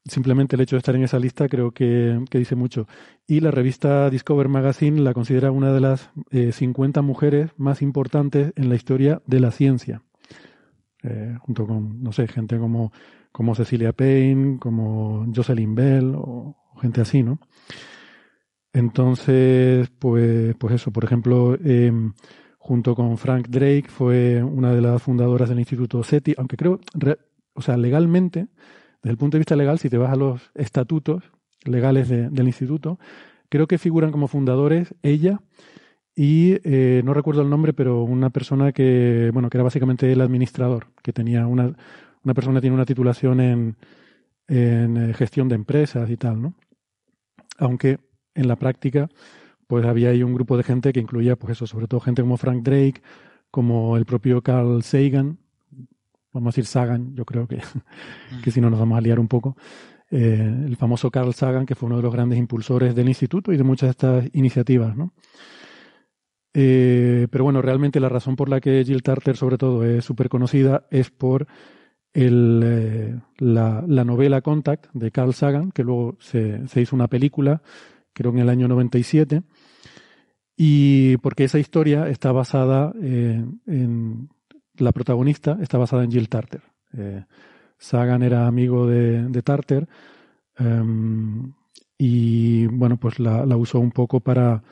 Simplemente 0.06 0.56
el 0.56 0.62
hecho 0.62 0.76
de 0.76 0.78
estar 0.78 0.96
en 0.96 1.02
esa 1.02 1.18
lista 1.18 1.48
creo 1.48 1.72
que, 1.72 2.18
dice 2.30 2.56
mucho. 2.56 2.86
Y 3.26 3.40
la 3.40 3.50
revista 3.50 4.08
Discover 4.08 4.48
Magazine 4.48 5.00
la 5.02 5.12
considera 5.12 5.50
una 5.50 5.72
de 5.72 5.80
las 5.80 6.10
50 6.30 7.00
eh, 7.00 7.02
mujeres 7.02 7.50
más 7.58 7.82
importantes 7.82 8.52
en 8.56 8.70
la 8.70 8.76
historia 8.76 9.20
de 9.26 9.40
la 9.40 9.50
ciencia. 9.50 10.02
Eh, 11.02 11.36
junto 11.40 11.66
con, 11.66 12.02
no 12.02 12.12
sé, 12.12 12.28
gente 12.28 12.58
como, 12.58 12.92
como 13.30 13.54
Cecilia 13.54 13.92
Payne, 13.92 14.58
como 14.58 15.26
Jocelyn 15.34 15.74
Bell 15.74 16.14
o, 16.16 16.56
gente 16.80 17.02
así, 17.02 17.22
¿no? 17.22 17.38
Entonces, 18.72 19.90
pues, 19.98 20.54
pues 20.56 20.74
eso, 20.74 20.92
por 20.92 21.04
ejemplo, 21.04 21.56
em, 21.62 22.12
junto 22.58 22.94
con 22.94 23.18
Frank 23.18 23.48
Drake 23.48 23.86
fue 23.88 24.42
una 24.42 24.72
de 24.72 24.80
las 24.80 25.02
fundadoras 25.02 25.48
del 25.48 25.58
Instituto 25.58 26.02
SETI, 26.02 26.34
aunque 26.38 26.56
creo, 26.56 26.80
o 27.54 27.62
sea, 27.62 27.76
legalmente, 27.76 28.48
desde 29.02 29.12
el 29.12 29.18
punto 29.18 29.36
de 29.36 29.40
vista 29.40 29.56
legal, 29.56 29.78
si 29.78 29.88
te 29.88 29.98
vas 29.98 30.12
a 30.12 30.16
los 30.16 30.50
estatutos 30.54 31.24
legales 31.64 32.08
del 32.08 32.46
instituto, 32.46 32.98
creo 33.48 33.66
que 33.66 33.78
figuran 33.78 34.12
como 34.12 34.28
fundadores 34.28 34.94
ella 35.02 35.40
y 36.14 36.58
eh, 36.64 37.02
no 37.04 37.14
recuerdo 37.14 37.42
el 37.42 37.50
nombre, 37.50 37.72
pero 37.72 38.02
una 38.02 38.30
persona 38.30 38.72
que, 38.72 39.30
bueno, 39.32 39.48
que 39.48 39.56
era 39.56 39.64
básicamente 39.64 40.10
el 40.10 40.20
administrador, 40.20 40.88
que 41.02 41.12
tenía 41.12 41.46
una, 41.46 41.74
una 42.24 42.34
persona 42.34 42.60
tiene 42.60 42.74
una 42.74 42.84
titulación 42.84 43.40
en, 43.40 43.76
en 44.48 44.96
eh, 44.96 45.14
gestión 45.14 45.48
de 45.48 45.54
empresas 45.54 46.10
y 46.10 46.16
tal, 46.16 46.42
¿no? 46.42 46.54
Aunque 47.58 47.98
en 48.34 48.48
la 48.48 48.56
práctica, 48.56 49.08
pues 49.66 49.84
había 49.86 50.10
ahí 50.10 50.22
un 50.22 50.34
grupo 50.34 50.56
de 50.56 50.64
gente 50.64 50.92
que 50.92 51.00
incluía, 51.00 51.36
pues 51.36 51.52
eso, 51.52 51.66
sobre 51.66 51.86
todo 51.86 52.00
gente 52.00 52.22
como 52.22 52.36
Frank 52.36 52.62
Drake, 52.62 53.02
como 53.50 53.96
el 53.96 54.04
propio 54.04 54.42
Carl 54.42 54.82
Sagan, 54.82 55.38
vamos 56.32 56.48
a 56.48 56.52
decir 56.52 56.66
Sagan, 56.66 57.14
yo 57.14 57.24
creo 57.24 57.46
que, 57.46 57.60
que 58.44 58.50
si 58.50 58.60
no 58.60 58.70
nos 58.70 58.78
vamos 58.78 58.98
a 58.98 59.00
liar 59.00 59.18
un 59.18 59.28
poco, 59.28 59.56
eh, 60.10 60.64
el 60.66 60.76
famoso 60.76 61.10
Carl 61.10 61.32
Sagan, 61.34 61.66
que 61.66 61.76
fue 61.76 61.86
uno 61.86 61.96
de 61.96 62.02
los 62.02 62.12
grandes 62.12 62.38
impulsores 62.38 62.94
del 62.94 63.08
instituto 63.08 63.52
y 63.52 63.56
de 63.56 63.62
muchas 63.62 63.88
de 63.88 63.90
estas 63.90 64.24
iniciativas, 64.34 64.96
¿no? 64.96 65.12
Eh, 66.52 67.28
pero 67.30 67.44
bueno, 67.44 67.62
realmente 67.62 68.00
la 68.00 68.08
razón 68.08 68.34
por 68.34 68.48
la 68.48 68.60
que 68.60 68.82
Jill 68.84 69.04
Tarter, 69.04 69.36
sobre 69.36 69.56
todo, 69.56 69.84
es 69.84 70.04
súper 70.04 70.28
conocida 70.28 70.84
es 70.90 71.10
por 71.10 71.46
el, 72.12 72.60
eh, 72.64 73.20
la, 73.38 73.84
la, 73.86 74.04
novela 74.04 74.40
Contact 74.40 74.86
de 74.92 75.12
Carl 75.12 75.32
Sagan, 75.32 75.70
que 75.70 75.84
luego 75.84 76.16
se, 76.18 76.66
se 76.66 76.80
hizo 76.80 76.96
una 76.96 77.06
película, 77.06 77.62
creo 78.12 78.32
en 78.32 78.40
el 78.40 78.48
año 78.48 78.66
97, 78.66 79.42
y 80.56 81.18
porque 81.18 81.44
esa 81.44 81.60
historia 81.60 82.08
está 82.08 82.32
basada 82.32 82.92
en 83.00 84.28
la 84.80 84.92
protagonista 84.92 85.58
está 85.60 85.78
basada 85.78 86.04
en 86.04 86.10
Jill 86.10 86.28
Tarter. 86.28 86.62
Eh, 86.96 87.24
Sagan 87.78 88.22
era 88.22 88.46
amigo 88.46 88.86
de, 88.86 89.42
Tarter 89.42 89.88
em, 90.58 91.52
y 91.96 92.66
bueno, 92.66 92.98
pues 92.98 93.18
la, 93.18 93.44
usó 93.56 93.80
un 93.80 93.90
poco 93.90 94.20
para 94.20 94.62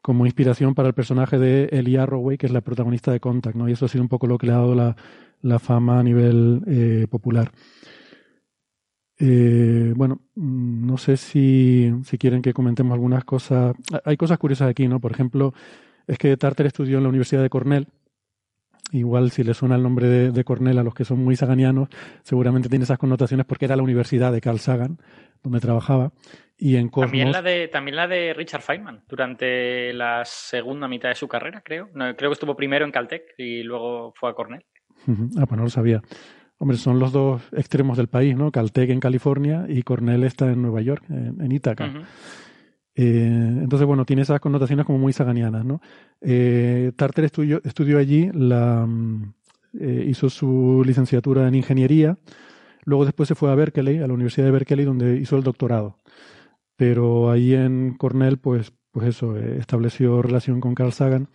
como 0.00 0.24
inspiración 0.24 0.74
para 0.74 0.88
el 0.88 0.94
personaje 0.94 1.38
de 1.38 1.68
Ellie 1.72 1.98
Arroway, 1.98 2.38
que 2.38 2.46
es 2.46 2.52
la 2.52 2.60
protagonista 2.60 3.10
de 3.12 3.20
Contact, 3.20 3.56
¿no? 3.56 3.68
Y 3.68 3.72
eso 3.72 3.86
ha 3.86 3.88
sido 3.88 4.02
un 4.02 4.08
poco 4.08 4.26
lo 4.26 4.38
que 4.38 4.46
le 4.46 4.52
ha 4.52 4.56
dado 4.56 4.74
la, 5.42 5.58
fama 5.58 5.98
a 5.98 6.02
nivel 6.02 6.62
eh, 6.66 7.06
popular. 7.10 7.50
Eh, 9.18 9.92
bueno, 9.96 10.20
mm, 10.36 10.86
no 10.86 10.96
sé 10.96 11.16
si, 11.16 11.92
si, 12.04 12.18
quieren 12.18 12.40
que 12.40 12.54
comentemos 12.54 12.94
algunas 12.94 13.24
cosas. 13.24 13.74
Hay 14.04 14.16
cosas 14.16 14.38
curiosas 14.38 14.70
aquí, 14.70 14.86
¿no? 14.86 15.00
Por 15.00 15.12
ejemplo, 15.12 15.52
es 16.06 16.18
que 16.18 16.36
Tarter 16.36 16.66
estudió 16.66 16.98
en 16.98 17.02
la 17.02 17.08
Universidad 17.08 17.42
de 17.42 17.50
Cornell 17.50 17.88
Igual 18.92 19.30
si 19.30 19.42
le 19.42 19.54
suena 19.54 19.74
el 19.74 19.82
nombre 19.82 20.06
de, 20.30 20.44
Cornell 20.44 20.78
a 20.78 20.84
los 20.84 20.94
que 20.94 21.04
son 21.04 21.22
muy 21.22 21.34
saganianos, 21.34 21.88
seguramente 22.22 22.68
tiene 22.68 22.84
esas 22.84 22.98
connotaciones 22.98 23.44
porque 23.44 23.64
era 23.64 23.76
la 23.76 23.82
universidad 23.82 24.32
de 24.32 24.40
Carl 24.40 24.60
Sagan, 24.60 24.98
donde 25.42 25.60
trabajaba. 25.60 26.12
Y 26.56 26.76
en 26.76 26.90
también, 26.90 27.32
la 27.32 27.42
de, 27.42 27.68
también 27.68 27.96
la 27.96 28.06
de 28.06 28.32
Richard 28.32 28.62
Feynman, 28.62 29.02
durante 29.08 29.92
la 29.92 30.24
segunda 30.24 30.88
mitad 30.88 31.08
de 31.08 31.16
su 31.16 31.28
carrera, 31.28 31.62
creo. 31.62 31.90
creo 31.92 32.30
que 32.30 32.32
estuvo 32.34 32.56
primero 32.56 32.84
en 32.84 32.92
Caltech 32.92 33.34
y 33.36 33.62
luego 33.62 34.12
fue 34.14 34.30
a 34.30 34.34
Cornell. 34.34 34.64
Ah, 35.36 35.46
pues 35.46 35.58
no 35.58 35.64
lo 35.64 35.70
sabía. 35.70 36.00
Hombre, 36.58 36.78
son 36.78 36.98
los 36.98 37.12
dos 37.12 37.42
extremos 37.52 37.98
del 37.98 38.08
país, 38.08 38.34
¿no? 38.36 38.50
Caltech 38.50 38.88
en 38.88 39.00
California 39.00 39.66
y 39.68 39.82
Cornell 39.82 40.24
está 40.24 40.50
en 40.50 40.62
Nueva 40.62 40.80
York, 40.80 41.04
en, 41.10 41.40
en 41.40 41.52
Ítaca. 41.52 41.92
Eh, 42.98 43.58
entonces, 43.62 43.86
bueno, 43.86 44.06
tiene 44.06 44.22
esas 44.22 44.40
connotaciones 44.40 44.86
como 44.86 44.98
muy 44.98 45.12
saganianas, 45.12 45.66
¿no? 45.66 45.82
Eh, 46.22 46.92
Tarter 46.96 47.26
estudió, 47.26 47.60
estudió 47.62 47.98
allí, 47.98 48.30
la, 48.32 48.86
mm, 48.86 49.34
eh, 49.80 50.06
hizo 50.08 50.30
su 50.30 50.82
licenciatura 50.84 51.46
en 51.46 51.54
ingeniería, 51.54 52.16
luego 52.84 53.04
después 53.04 53.28
se 53.28 53.34
fue 53.34 53.52
a 53.52 53.54
Berkeley, 53.54 53.98
a 53.98 54.06
la 54.06 54.14
Universidad 54.14 54.46
de 54.46 54.52
Berkeley, 54.52 54.86
donde 54.86 55.18
hizo 55.18 55.36
el 55.36 55.42
doctorado. 55.42 55.98
Pero 56.76 57.30
ahí 57.30 57.54
en 57.54 57.94
Cornell, 57.98 58.38
pues, 58.38 58.72
pues 58.92 59.08
eso, 59.08 59.36
estableció 59.36 60.22
relación 60.22 60.60
con 60.60 60.74
Carl 60.74 60.92
Sagan. 60.92 61.28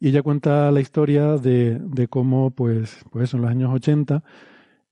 Y 0.00 0.08
ella 0.08 0.22
cuenta 0.22 0.70
la 0.70 0.80
historia 0.80 1.36
de, 1.38 1.78
de 1.80 2.08
cómo, 2.08 2.50
pues, 2.50 2.98
pues 3.10 3.34
en 3.34 3.42
los 3.42 3.50
años 3.50 3.70
80, 3.74 4.22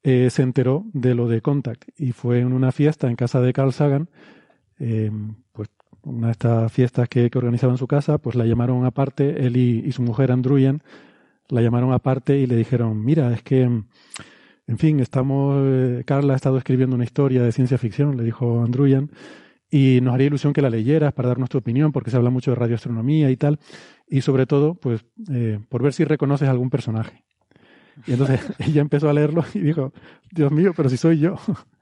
se 0.02 0.42
enteró 0.42 0.84
de 0.92 1.14
lo 1.16 1.28
de 1.28 1.42
Contact 1.42 1.84
y 1.98 2.12
fue 2.12 2.38
en 2.40 2.52
una 2.52 2.70
fiesta 2.72 3.08
en 3.08 3.16
casa 3.16 3.40
de 3.40 3.52
Carl 3.52 3.72
Sagan, 3.72 4.08
pues 5.52 5.68
una 6.06 6.28
de 6.28 6.32
estas 6.32 6.72
fiestas 6.72 7.08
que, 7.08 7.28
organizaba 7.34 7.72
en 7.72 7.78
su 7.78 7.86
casa, 7.86 8.18
pues 8.18 8.36
la 8.36 8.46
llamaron 8.46 8.84
aparte, 8.84 9.44
él 9.44 9.56
y, 9.56 9.90
su 9.92 10.02
mujer 10.02 10.30
Andruyan, 10.30 10.82
la 11.48 11.60
llamaron 11.60 11.92
aparte 11.92 12.38
y 12.38 12.46
le 12.46 12.56
dijeron, 12.56 13.04
mira, 13.04 13.32
es 13.32 13.42
que, 13.42 13.62
en 13.62 14.78
fin, 14.78 15.00
estamos, 15.00 15.56
eh, 15.64 16.02
Carla 16.06 16.34
ha 16.34 16.36
estado 16.36 16.58
escribiendo 16.58 16.94
una 16.94 17.04
historia 17.04 17.42
de 17.42 17.52
ciencia 17.52 17.76
ficción, 17.76 18.16
le 18.16 18.22
dijo 18.22 18.62
Andruyan, 18.62 19.10
y 19.68 20.00
nos 20.00 20.14
haría 20.14 20.28
ilusión 20.28 20.52
que 20.52 20.62
la 20.62 20.70
leyeras 20.70 21.12
para 21.12 21.28
dar 21.28 21.38
nuestra 21.38 21.58
opinión, 21.58 21.90
porque 21.90 22.10
se 22.10 22.16
habla 22.16 22.30
mucho 22.30 22.52
de 22.52 22.54
radioastronomía 22.54 23.30
y 23.30 23.36
tal, 23.36 23.58
y 24.08 24.20
sobre 24.20 24.46
todo, 24.46 24.74
pues, 24.74 25.04
eh, 25.32 25.58
por 25.68 25.82
ver 25.82 25.92
si 25.92 26.04
reconoces 26.04 26.48
algún 26.48 26.70
personaje. 26.70 27.24
Y 28.06 28.12
entonces 28.12 28.40
ella 28.60 28.80
empezó 28.80 29.10
a 29.10 29.12
leerlo 29.12 29.44
y 29.54 29.60
dijo, 29.60 29.92
Dios 30.30 30.52
mío, 30.52 30.72
pero 30.76 30.88
si 30.88 30.96
soy 30.96 31.18
yo. 31.18 31.34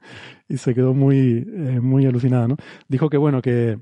y 0.49 0.57
se 0.57 0.73
quedó 0.73 0.95
muy, 0.95 1.45
eh, 1.47 1.79
muy 1.79 2.07
alucinada, 2.07 2.47
¿no? 2.47 2.57
Dijo 2.87 3.09
que, 3.09 3.17
bueno, 3.17 3.41
que 3.41 3.77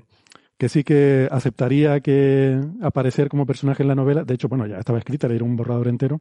que 0.58 0.68
sí 0.68 0.84
que 0.84 1.28
aceptaría 1.30 2.00
que 2.00 2.60
aparecer 2.80 3.28
como 3.28 3.46
personaje 3.46 3.82
en 3.82 3.88
la 3.88 3.94
novela, 3.94 4.24
de 4.24 4.34
hecho, 4.34 4.48
bueno, 4.48 4.66
ya 4.66 4.78
estaba 4.78 4.98
escrita, 4.98 5.28
dieron 5.28 5.50
un 5.50 5.56
borrador 5.56 5.88
entero, 5.88 6.20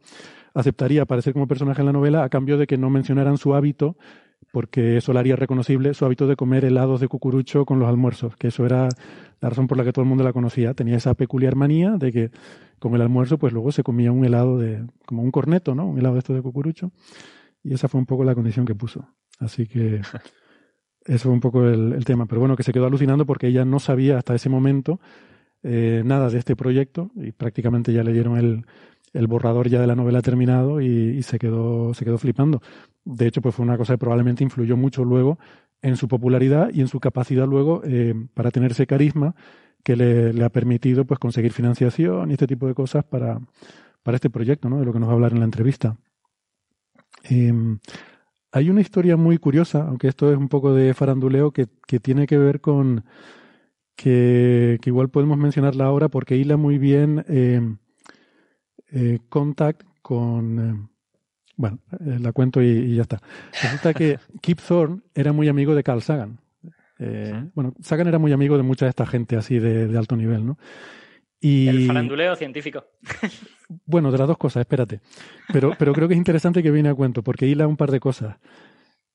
aceptaría 0.53 1.03
aparecer 1.03 1.33
como 1.33 1.47
personaje 1.47 1.81
en 1.81 1.85
la 1.85 1.93
novela 1.93 2.23
a 2.23 2.29
cambio 2.29 2.57
de 2.57 2.67
que 2.67 2.77
no 2.77 2.89
mencionaran 2.89 3.37
su 3.37 3.53
hábito, 3.53 3.95
porque 4.51 4.97
eso 4.97 5.13
le 5.13 5.19
haría 5.19 5.35
reconocible 5.35 5.93
su 5.93 6.05
hábito 6.05 6.27
de 6.27 6.35
comer 6.35 6.65
helados 6.65 6.99
de 6.99 7.07
cucurucho 7.07 7.65
con 7.65 7.79
los 7.79 7.89
almuerzos, 7.89 8.35
que 8.35 8.47
eso 8.49 8.65
era 8.65 8.89
la 9.41 9.49
razón 9.49 9.67
por 9.67 9.77
la 9.77 9.83
que 9.83 9.91
todo 9.91 10.03
el 10.03 10.09
mundo 10.09 10.23
la 10.23 10.33
conocía. 10.33 10.73
Tenía 10.73 10.97
esa 10.97 11.13
peculiar 11.15 11.55
manía 11.55 11.91
de 11.91 12.11
que 12.11 12.31
con 12.79 12.93
el 12.95 13.01
almuerzo, 13.01 13.37
pues 13.37 13.53
luego 13.53 13.71
se 13.71 13.83
comía 13.83 14.11
un 14.11 14.25
helado 14.25 14.57
de, 14.57 14.85
como 15.05 15.23
un 15.23 15.31
corneto, 15.31 15.73
¿no? 15.73 15.87
Un 15.87 15.97
helado 15.97 16.15
de 16.15 16.19
esto 16.19 16.33
de 16.33 16.41
cucurucho. 16.41 16.91
Y 17.63 17.73
esa 17.73 17.87
fue 17.87 17.99
un 17.99 18.05
poco 18.05 18.23
la 18.23 18.35
condición 18.35 18.65
que 18.65 18.75
puso. 18.75 19.07
Así 19.39 19.65
que 19.65 20.01
Eso 21.05 21.23
fue 21.23 21.33
un 21.33 21.39
poco 21.39 21.65
el, 21.65 22.03
tema. 22.05 22.25
Pero 22.25 22.39
bueno, 22.39 22.55
que 22.55 22.63
se 22.63 22.71
quedó 22.71 22.85
alucinando 22.85 23.25
porque 23.25 23.47
ella 23.47 23.65
no 23.65 23.79
sabía 23.79 24.17
hasta 24.17 24.35
ese 24.35 24.49
momento 24.49 24.99
eh, 25.63 26.01
nada 26.05 26.29
de 26.29 26.39
este 26.39 26.55
proyecto 26.55 27.11
y 27.15 27.31
prácticamente 27.31 27.93
ya 27.93 28.03
le 28.03 28.13
dieron 28.13 28.37
el, 28.37 28.65
el 29.13 29.27
borrador 29.27 29.69
ya 29.69 29.79
de 29.79 29.87
la 29.87 29.95
novela 29.95 30.21
terminado 30.21 30.81
y, 30.81 31.21
se, 31.23 31.37
quedó, 31.39 31.93
se 31.93 32.03
quedó 32.03 32.17
flipando. 32.17 32.61
De 33.05 33.27
hecho, 33.27 33.41
pues 33.41 33.55
fue 33.55 33.63
una 33.63 33.77
cosa 33.77 33.93
que 33.93 33.99
probablemente 33.99 34.43
influyó 34.43 34.75
mucho 34.75 35.05
luego 35.05 35.37
en 35.81 35.97
su 35.97 36.07
popularidad 36.07 36.69
y 36.73 36.81
en 36.81 36.87
su 36.87 36.99
capacidad 36.99 37.47
luego 37.47 37.81
eh, 37.85 38.13
para 38.33 38.51
tener 38.51 38.71
ese 38.71 38.87
carisma 38.87 39.35
que 39.83 39.95
le, 39.95 40.43
ha 40.43 40.49
permitido 40.49 41.05
pues 41.05 41.19
conseguir 41.19 41.51
financiación 41.51 42.31
y 42.31 42.33
este 42.33 42.47
tipo 42.47 42.67
de 42.67 42.73
cosas 42.73 43.03
para, 43.03 43.39
para 44.01 44.15
este 44.15 44.29
proyecto, 44.29 44.69
¿no? 44.69 44.79
De 44.79 44.85
lo 44.85 44.93
que 44.93 44.99
nos 44.99 45.09
va 45.09 45.13
a 45.13 45.15
hablar 45.15 45.33
en 45.33 45.39
la 45.39 45.45
entrevista. 45.45 45.97
Em, 47.23 47.79
hay 48.53 48.69
una 48.69 48.81
historia 48.81 49.17
muy 49.17 49.39
curiosa, 49.39 49.81
aunque 49.87 50.07
esto 50.07 50.31
es 50.31 50.37
un 50.37 50.47
poco 50.47 50.75
de 50.75 50.93
faranduleo, 50.93 51.51
que, 51.51 51.65
tiene 51.99 52.27
que 52.27 52.37
ver 52.37 52.61
con 52.61 53.03
que, 53.95 54.79
igual 54.85 55.09
podemos 55.09 55.39
mencionarla 55.39 55.85
ahora 55.85 56.07
porque 56.07 56.37
hila 56.37 56.55
muy 56.55 56.77
bien 56.77 57.25
eh, 57.27 57.61
eh, 58.91 59.19
Contact 59.27 59.81
con... 60.03 60.59
Eh, 60.59 60.87
bueno, 61.55 61.79
la 61.99 62.31
cuento 62.31 62.61
y, 62.61 62.95
ya 62.95 63.03
está. 63.03 63.19
Resulta 63.61 63.93
que 63.93 64.19
Kip 64.41 64.59
Thorne 64.59 65.01
era 65.15 65.33
muy 65.33 65.47
amigo 65.47 65.73
de 65.73 65.83
Carl 65.83 66.01
Sagan. 66.01 66.39
Bueno, 67.53 67.73
Sagan 67.81 68.07
era 68.07 68.17
muy 68.17 68.31
amigo 68.31 68.55
de 68.55 68.63
mucha 68.63 68.85
de 68.85 68.89
esta 68.89 69.05
gente 69.05 69.35
así 69.35 69.59
de, 69.59 69.87
de 69.87 69.97
alto 69.97 70.15
nivel, 70.15 70.45
¿no? 70.45 70.57
El 71.43 71.87
faranduleo 71.87 72.35
científico. 72.35 72.85
Bueno, 73.85 74.11
de 74.11 74.19
las 74.19 74.27
dos 74.27 74.37
cosas, 74.37 74.61
espérate. 74.61 74.99
Pero, 75.51 75.73
pero 75.79 75.93
creo 75.93 76.07
que 76.07 76.13
es 76.13 76.17
interesante 76.17 76.61
que 76.61 76.69
viene 76.69 76.89
a 76.89 76.93
cuento, 76.93 77.23
porque 77.23 77.47
hila 77.47 77.65
un 77.65 77.77
par 77.77 77.89
de 77.89 77.99
cosas. 77.99 78.35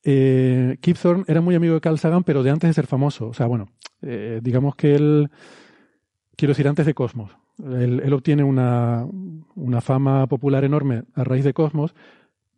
Eh, 0.03 0.77
Kip 0.81 0.97
Thorne 0.97 1.25
era 1.27 1.41
muy 1.41 1.55
amigo 1.55 1.75
de 1.75 1.81
Carl 1.81 1.99
Sagan, 1.99 2.25
pero 2.25 2.43
de 2.43 2.51
antes 2.51 2.69
de 2.69 2.75
ser 2.75 2.87
famoso. 2.87 3.29
O 3.29 3.35
sea, 3.35 3.47
bueno, 3.47 3.69
eh, 4.03 4.41
digamos 4.43 4.75
que 4.75 4.95
él, 4.95 5.31
quiero 6.37 6.53
decir, 6.53 6.69
antes 6.69 6.87
de 6.87 6.95
Cosmos. 6.95 7.37
Él, 7.59 8.13
obtiene 8.13 8.45
una, 8.45 9.07
una, 9.57 9.81
fama 9.81 10.27
popular 10.29 10.65
enorme 10.65 11.03
a 11.15 11.25
raíz 11.25 11.45
de 11.45 11.53
Cosmos. 11.53 11.95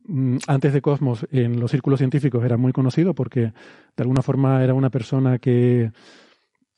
Mm, 0.04 0.38
antes 0.46 0.72
de 0.72 0.82
Cosmos, 0.82 1.26
en 1.30 1.58
los 1.58 1.70
círculos 1.70 1.98
científicos 1.98 2.44
era 2.44 2.56
muy 2.56 2.72
conocido 2.72 3.14
porque 3.14 3.40
de 3.40 4.02
alguna 4.02 4.22
forma 4.22 4.62
era 4.62 4.74
una 4.74 4.90
persona 4.90 5.38
que 5.38 5.90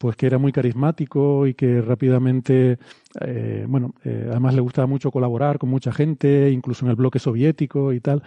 pues 0.03 0.17
que 0.17 0.27
era 0.27 0.37
muy 0.37 0.51
carismático 0.51 1.47
y 1.47 1.55
que 1.55 1.81
rápidamente, 1.81 2.77
eh, 3.21 3.65
bueno, 3.69 3.95
eh, 4.03 4.27
además 4.31 4.53
le 4.53 4.61
gustaba 4.61 4.89
mucho 4.89 5.13
colaborar 5.13 5.61
con 5.61 5.71
mucha 5.71 5.93
gente, 5.93 6.51
incluso 6.51 6.85
en 6.85 6.91
el 6.91 6.97
bloque 6.97 7.21
soviético 7.21 7.93
y 7.93 8.01
tal. 8.01 8.21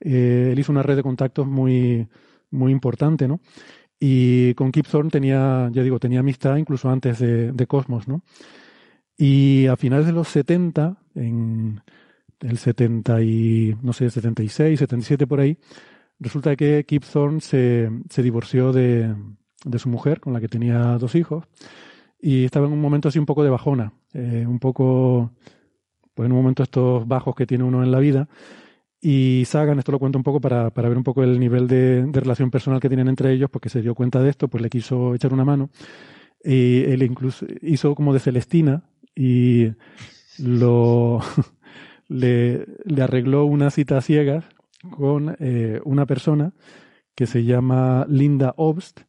Eh, 0.00 0.48
él 0.50 0.58
hizo 0.58 0.72
una 0.72 0.82
red 0.82 0.96
de 0.96 1.04
contactos 1.04 1.46
muy, 1.46 2.08
muy 2.50 2.72
importante, 2.72 3.28
¿no? 3.28 3.38
Y 4.00 4.54
con 4.54 4.72
Kip 4.72 4.88
Thorne 4.88 5.08
tenía, 5.08 5.70
ya 5.72 5.84
digo, 5.84 6.00
tenía 6.00 6.18
amistad 6.18 6.56
incluso 6.56 6.90
antes 6.90 7.20
de, 7.20 7.66
Cosmos, 7.68 8.08
¿no? 8.08 8.24
Y 9.16 9.68
a 9.68 9.76
finales 9.76 10.06
de 10.06 10.12
los 10.12 10.26
70, 10.26 10.96
en 11.14 11.80
el 12.40 12.58
70 12.58 13.22
y, 13.22 13.76
no 13.82 13.92
sé, 13.92 14.10
76, 14.10 14.80
77 14.80 15.28
por 15.28 15.38
ahí, 15.38 15.56
resulta 16.18 16.56
que 16.56 16.84
Kip 16.84 17.04
Thorne 17.04 17.40
se, 17.40 17.88
se 18.08 18.20
divorció 18.20 18.72
de, 18.72 19.14
de 19.64 19.78
su 19.78 19.88
mujer, 19.88 20.20
con 20.20 20.32
la 20.32 20.40
que 20.40 20.48
tenía 20.48 20.98
dos 20.98 21.14
hijos, 21.14 21.44
y 22.20 22.44
estaba 22.44 22.66
en 22.66 22.72
un 22.72 22.80
momento 22.80 23.08
así 23.08 23.18
un 23.18 23.26
poco 23.26 23.42
de 23.42 23.50
bajona, 23.50 23.92
eh, 24.12 24.44
un 24.46 24.58
poco, 24.58 25.32
pues 26.14 26.26
en 26.26 26.32
un 26.32 26.38
momento 26.38 26.62
estos 26.62 27.06
bajos 27.06 27.34
que 27.34 27.46
tiene 27.46 27.64
uno 27.64 27.82
en 27.82 27.90
la 27.90 27.98
vida. 27.98 28.28
Y 29.00 29.44
Sagan, 29.46 29.78
esto 29.78 29.92
lo 29.92 29.98
cuento 29.98 30.18
un 30.18 30.24
poco 30.24 30.40
para, 30.40 30.70
para 30.70 30.88
ver 30.88 30.98
un 30.98 31.04
poco 31.04 31.22
el 31.22 31.40
nivel 31.40 31.66
de, 31.66 32.06
relación 32.12 32.50
personal 32.50 32.80
que 32.80 32.88
tienen 32.88 33.08
entre 33.08 33.32
ellos, 33.32 33.48
porque 33.50 33.70
se 33.70 33.80
dio 33.80 33.94
cuenta 33.94 34.22
de 34.22 34.28
esto, 34.28 34.48
pues 34.48 34.62
le 34.62 34.68
quiso 34.68 35.14
echar 35.14 35.32
una 35.32 35.44
mano. 35.44 35.70
Y 36.44 36.82
él 36.84 37.02
incluso 37.02 37.46
hizo 37.62 37.94
como 37.94 38.12
de 38.12 38.20
Celestina 38.20 38.82
y 39.14 39.68
lo 40.38 41.20
le, 42.08 42.66
arregló 43.00 43.46
una 43.46 43.70
cita 43.70 44.00
ciegas 44.02 44.44
con 44.90 45.36
eh, 45.40 45.80
una 45.84 46.06
persona 46.06 46.52
que 47.14 47.26
se 47.26 47.44
llama 47.44 48.06
Linda 48.08 48.54
Obst, 48.56 49.00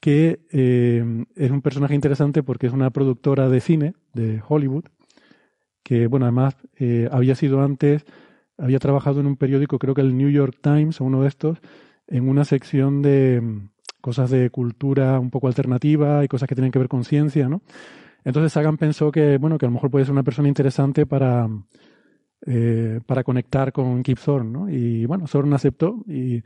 que 0.00 0.40
eh, 0.52 1.24
es 1.34 1.50
un 1.50 1.62
personaje 1.62 1.94
interesante 1.94 2.42
porque 2.42 2.66
es 2.66 2.72
una 2.72 2.90
productora 2.90 3.48
de 3.48 3.60
cine 3.60 3.94
de 4.12 4.42
Hollywood, 4.46 4.84
que, 5.82 6.06
bueno, 6.06 6.26
además 6.26 6.56
eh, 6.78 7.08
había 7.12 7.34
sido 7.34 7.62
antes, 7.62 8.04
había 8.58 8.78
trabajado 8.78 9.20
en 9.20 9.26
un 9.26 9.36
periódico, 9.36 9.78
creo 9.78 9.94
que 9.94 10.00
el 10.00 10.16
New 10.16 10.30
York 10.30 10.58
Times 10.60 11.00
o 11.00 11.04
uno 11.04 11.22
de 11.22 11.28
estos, 11.28 11.58
en 12.08 12.28
una 12.28 12.44
sección 12.44 13.02
de 13.02 13.40
mm, 13.40 13.68
cosas 14.00 14.30
de 14.30 14.50
cultura 14.50 15.18
un 15.18 15.30
poco 15.30 15.48
alternativa 15.48 16.24
y 16.24 16.28
cosas 16.28 16.48
que 16.48 16.54
tienen 16.54 16.72
que 16.72 16.78
ver 16.78 16.88
con 16.88 17.04
ciencia, 17.04 17.48
¿no? 17.48 17.62
Entonces 18.24 18.52
Sagan 18.52 18.76
pensó 18.76 19.12
que, 19.12 19.38
bueno, 19.38 19.58
que 19.58 19.66
a 19.66 19.68
lo 19.68 19.74
mejor 19.74 19.90
puede 19.90 20.04
ser 20.04 20.12
una 20.12 20.24
persona 20.24 20.48
interesante 20.48 21.06
para, 21.06 21.48
eh, 22.44 23.00
para 23.06 23.22
conectar 23.22 23.72
con 23.72 24.02
Kip 24.02 24.18
Thorne, 24.18 24.50
¿no? 24.50 24.68
Y 24.68 25.06
bueno, 25.06 25.26
Thorne 25.30 25.54
aceptó 25.54 26.02
y 26.08 26.42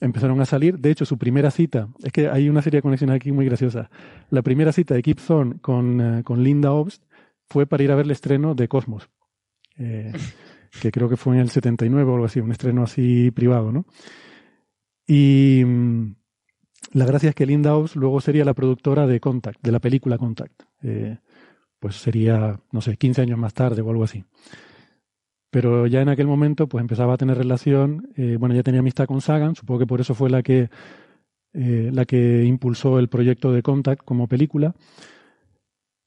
empezaron 0.00 0.40
a 0.40 0.46
salir. 0.46 0.78
De 0.78 0.90
hecho, 0.90 1.04
su 1.04 1.18
primera 1.18 1.50
cita, 1.50 1.88
es 2.02 2.12
que 2.12 2.28
hay 2.28 2.48
una 2.48 2.62
serie 2.62 2.78
de 2.78 2.82
conexiones 2.82 3.16
aquí 3.16 3.32
muy 3.32 3.44
graciosa. 3.44 3.90
La 4.30 4.42
primera 4.42 4.72
cita 4.72 4.94
de 4.94 5.02
Kip 5.02 5.18
Thorne 5.18 5.60
con, 5.60 6.00
eh, 6.00 6.22
con 6.24 6.42
Linda 6.42 6.72
Obst 6.72 7.02
fue 7.48 7.66
para 7.66 7.82
ir 7.82 7.92
a 7.92 7.96
ver 7.96 8.06
el 8.06 8.12
estreno 8.12 8.54
de 8.54 8.68
Cosmos, 8.68 9.08
eh, 9.76 10.12
que 10.80 10.90
creo 10.90 11.08
que 11.08 11.16
fue 11.16 11.34
en 11.34 11.42
el 11.42 11.50
79 11.50 12.10
o 12.10 12.14
algo 12.14 12.26
así, 12.26 12.40
un 12.40 12.52
estreno 12.52 12.82
así 12.82 13.30
privado, 13.30 13.72
¿no? 13.72 13.86
Y 15.06 15.62
mm, 15.64 16.14
la 16.92 17.04
gracia 17.04 17.30
es 17.30 17.34
que 17.34 17.46
Linda 17.46 17.74
Obst 17.74 17.96
luego 17.96 18.20
sería 18.20 18.44
la 18.44 18.54
productora 18.54 19.06
de 19.06 19.20
Contact, 19.20 19.60
de 19.62 19.72
la 19.72 19.80
película 19.80 20.18
Contact. 20.18 20.62
Eh, 20.82 21.18
pues 21.78 21.96
sería, 21.96 22.60
no 22.72 22.80
sé, 22.80 22.96
15 22.96 23.22
años 23.22 23.38
más 23.38 23.54
tarde 23.54 23.80
o 23.82 23.90
algo 23.90 24.04
así. 24.04 24.24
Pero 25.50 25.86
ya 25.86 26.00
en 26.00 26.08
aquel 26.08 26.26
momento 26.26 26.68
pues 26.68 26.80
empezaba 26.80 27.14
a 27.14 27.16
tener 27.16 27.36
relación, 27.36 28.08
eh, 28.16 28.36
bueno, 28.38 28.54
ya 28.54 28.62
tenía 28.62 28.80
amistad 28.80 29.06
con 29.06 29.20
Sagan, 29.20 29.56
supongo 29.56 29.80
que 29.80 29.86
por 29.86 30.00
eso 30.00 30.14
fue 30.14 30.30
la 30.30 30.42
que, 30.42 30.70
eh, 31.52 31.90
la 31.92 32.04
que 32.04 32.44
impulsó 32.44 32.98
el 33.00 33.08
proyecto 33.08 33.52
de 33.52 33.62
Contact 33.62 34.04
como 34.04 34.28
película. 34.28 34.74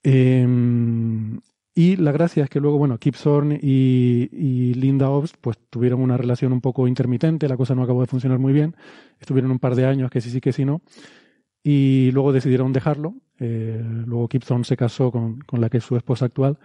Em, 0.04 1.40
y 1.76 1.96
la 1.98 2.12
gracia 2.12 2.44
es 2.44 2.50
que 2.50 2.60
luego, 2.60 2.78
bueno, 2.78 2.98
Kip 3.00 3.16
Thorne 3.16 3.60
y, 3.62 4.74
Linda 4.76 5.10
Obst 5.10 5.36
pues 5.42 5.58
tuvieron 5.70 6.02
una 6.02 6.18
relación 6.18 6.54
un 6.54 6.62
poco 6.62 6.88
intermitente, 6.88 7.48
la 7.48 7.58
cosa 7.58 7.76
no 7.76 7.84
acabó 7.84 8.02
de 8.02 8.08
funcionar 8.08 8.40
muy 8.40 8.54
bien, 8.54 8.76
estuvieron 9.20 9.52
un 9.52 9.60
par 9.60 9.76
de 9.76 9.86
años 9.86 10.12
que 10.12 10.22
sí, 10.22 10.30
sí, 10.30 10.42
que 10.42 10.54
sí, 10.54 10.66
no, 10.66 10.82
y 11.64 12.12
luego 12.12 12.34
decidieron 12.34 12.74
dejarlo. 12.74 13.16
Eh, 13.40 13.82
luego 14.06 14.28
Kip 14.30 14.44
Thorne 14.46 14.64
se 14.66 14.78
casó 14.78 15.12
con, 15.12 15.40
con 15.42 15.62
la 15.62 15.70
que 15.70 15.78
es 15.78 15.84
su 15.84 15.98
esposa 15.98 16.26
actual 16.26 16.60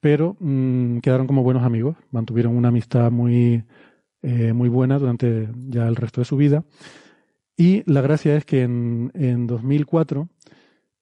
pero 0.00 0.36
mm, 0.40 0.98
quedaron 0.98 1.26
como 1.26 1.42
buenos 1.42 1.62
amigos, 1.62 1.96
mantuvieron 2.10 2.56
una 2.56 2.68
amistad 2.68 3.10
muy, 3.10 3.64
eh, 4.22 4.52
muy 4.52 4.68
buena 4.68 4.98
durante 4.98 5.48
ya 5.68 5.86
el 5.88 5.96
resto 5.96 6.20
de 6.20 6.24
su 6.24 6.36
vida. 6.36 6.64
Y 7.56 7.82
la 7.90 8.00
gracia 8.00 8.36
es 8.36 8.44
que 8.44 8.62
en, 8.62 9.10
en 9.14 9.46
2004 9.46 10.28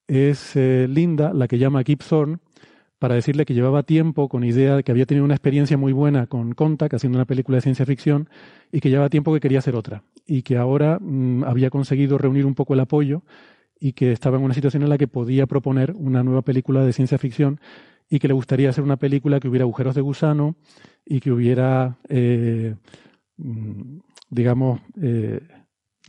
es 0.09 0.57
eh, 0.57 0.87
Linda 0.89 1.33
la 1.35 1.49
que 1.49 1.59
llama 1.59 1.81
a 1.81 1.85
Kip 1.85 2.03
Thorne 2.03 2.39
para 2.99 3.15
decirle 3.15 3.45
que 3.45 3.55
llevaba 3.55 3.83
tiempo 3.83 4.29
con 4.29 4.43
idea 4.45 4.77
de 4.77 4.83
que 4.83 4.91
había 4.91 5.05
tenido 5.05 5.25
una 5.25 5.35
experiencia 5.35 5.77
muy 5.77 5.93
buena 5.93 6.27
con 6.27 6.53
Contact 6.53 6.95
haciendo 6.95 7.19
una 7.19 7.27
película 7.27 7.57
de 7.57 7.63
ciencia 7.63 7.85
ficción 7.85 8.29
y 8.73 8.81
que 8.81 8.89
llevaba 8.89 9.11
tiempo 9.11 9.35
que 9.35 9.41
quería 9.41 9.59
hacer 9.59 9.77
otra 9.77 10.03
y 10.27 10.43
que 10.43 10.57
ahora 10.57 10.99
mm, 11.01 11.45
había 11.45 11.71
conseguido 11.71 12.17
reunir 12.17 12.47
un 12.47 12.55
poco 12.55 12.75
el 12.75 12.81
apoyo 12.81 13.23
y 13.79 13.93
que 13.93 14.13
estaba 14.13 14.39
en 14.39 14.45
una 14.45 14.55
situación 14.55 14.83
en 14.83 14.89
la 14.89 14.97
que 14.97 15.09
podía 15.09 15.47
proponer 15.47 15.93
una 15.93 16.23
nueva 16.23 16.43
película 16.43 16.85
de 16.85 16.95
ciencia 16.95 17.19
ficción 17.19 17.61
y 18.09 18.19
que 18.19 18.29
le 18.29 18.35
gustaría 18.35 18.71
hacer 18.71 18.85
una 18.85 18.97
película 18.97 19.41
que 19.41 19.49
hubiera 19.49 19.65
agujeros 19.65 19.95
de 19.95 20.01
gusano 20.01 20.57
y 21.05 21.21
que 21.21 21.33
hubiera, 21.33 21.99
eh, 22.09 22.75
mm, 23.37 23.99
digamos, 24.31 24.81
eh, 25.01 25.41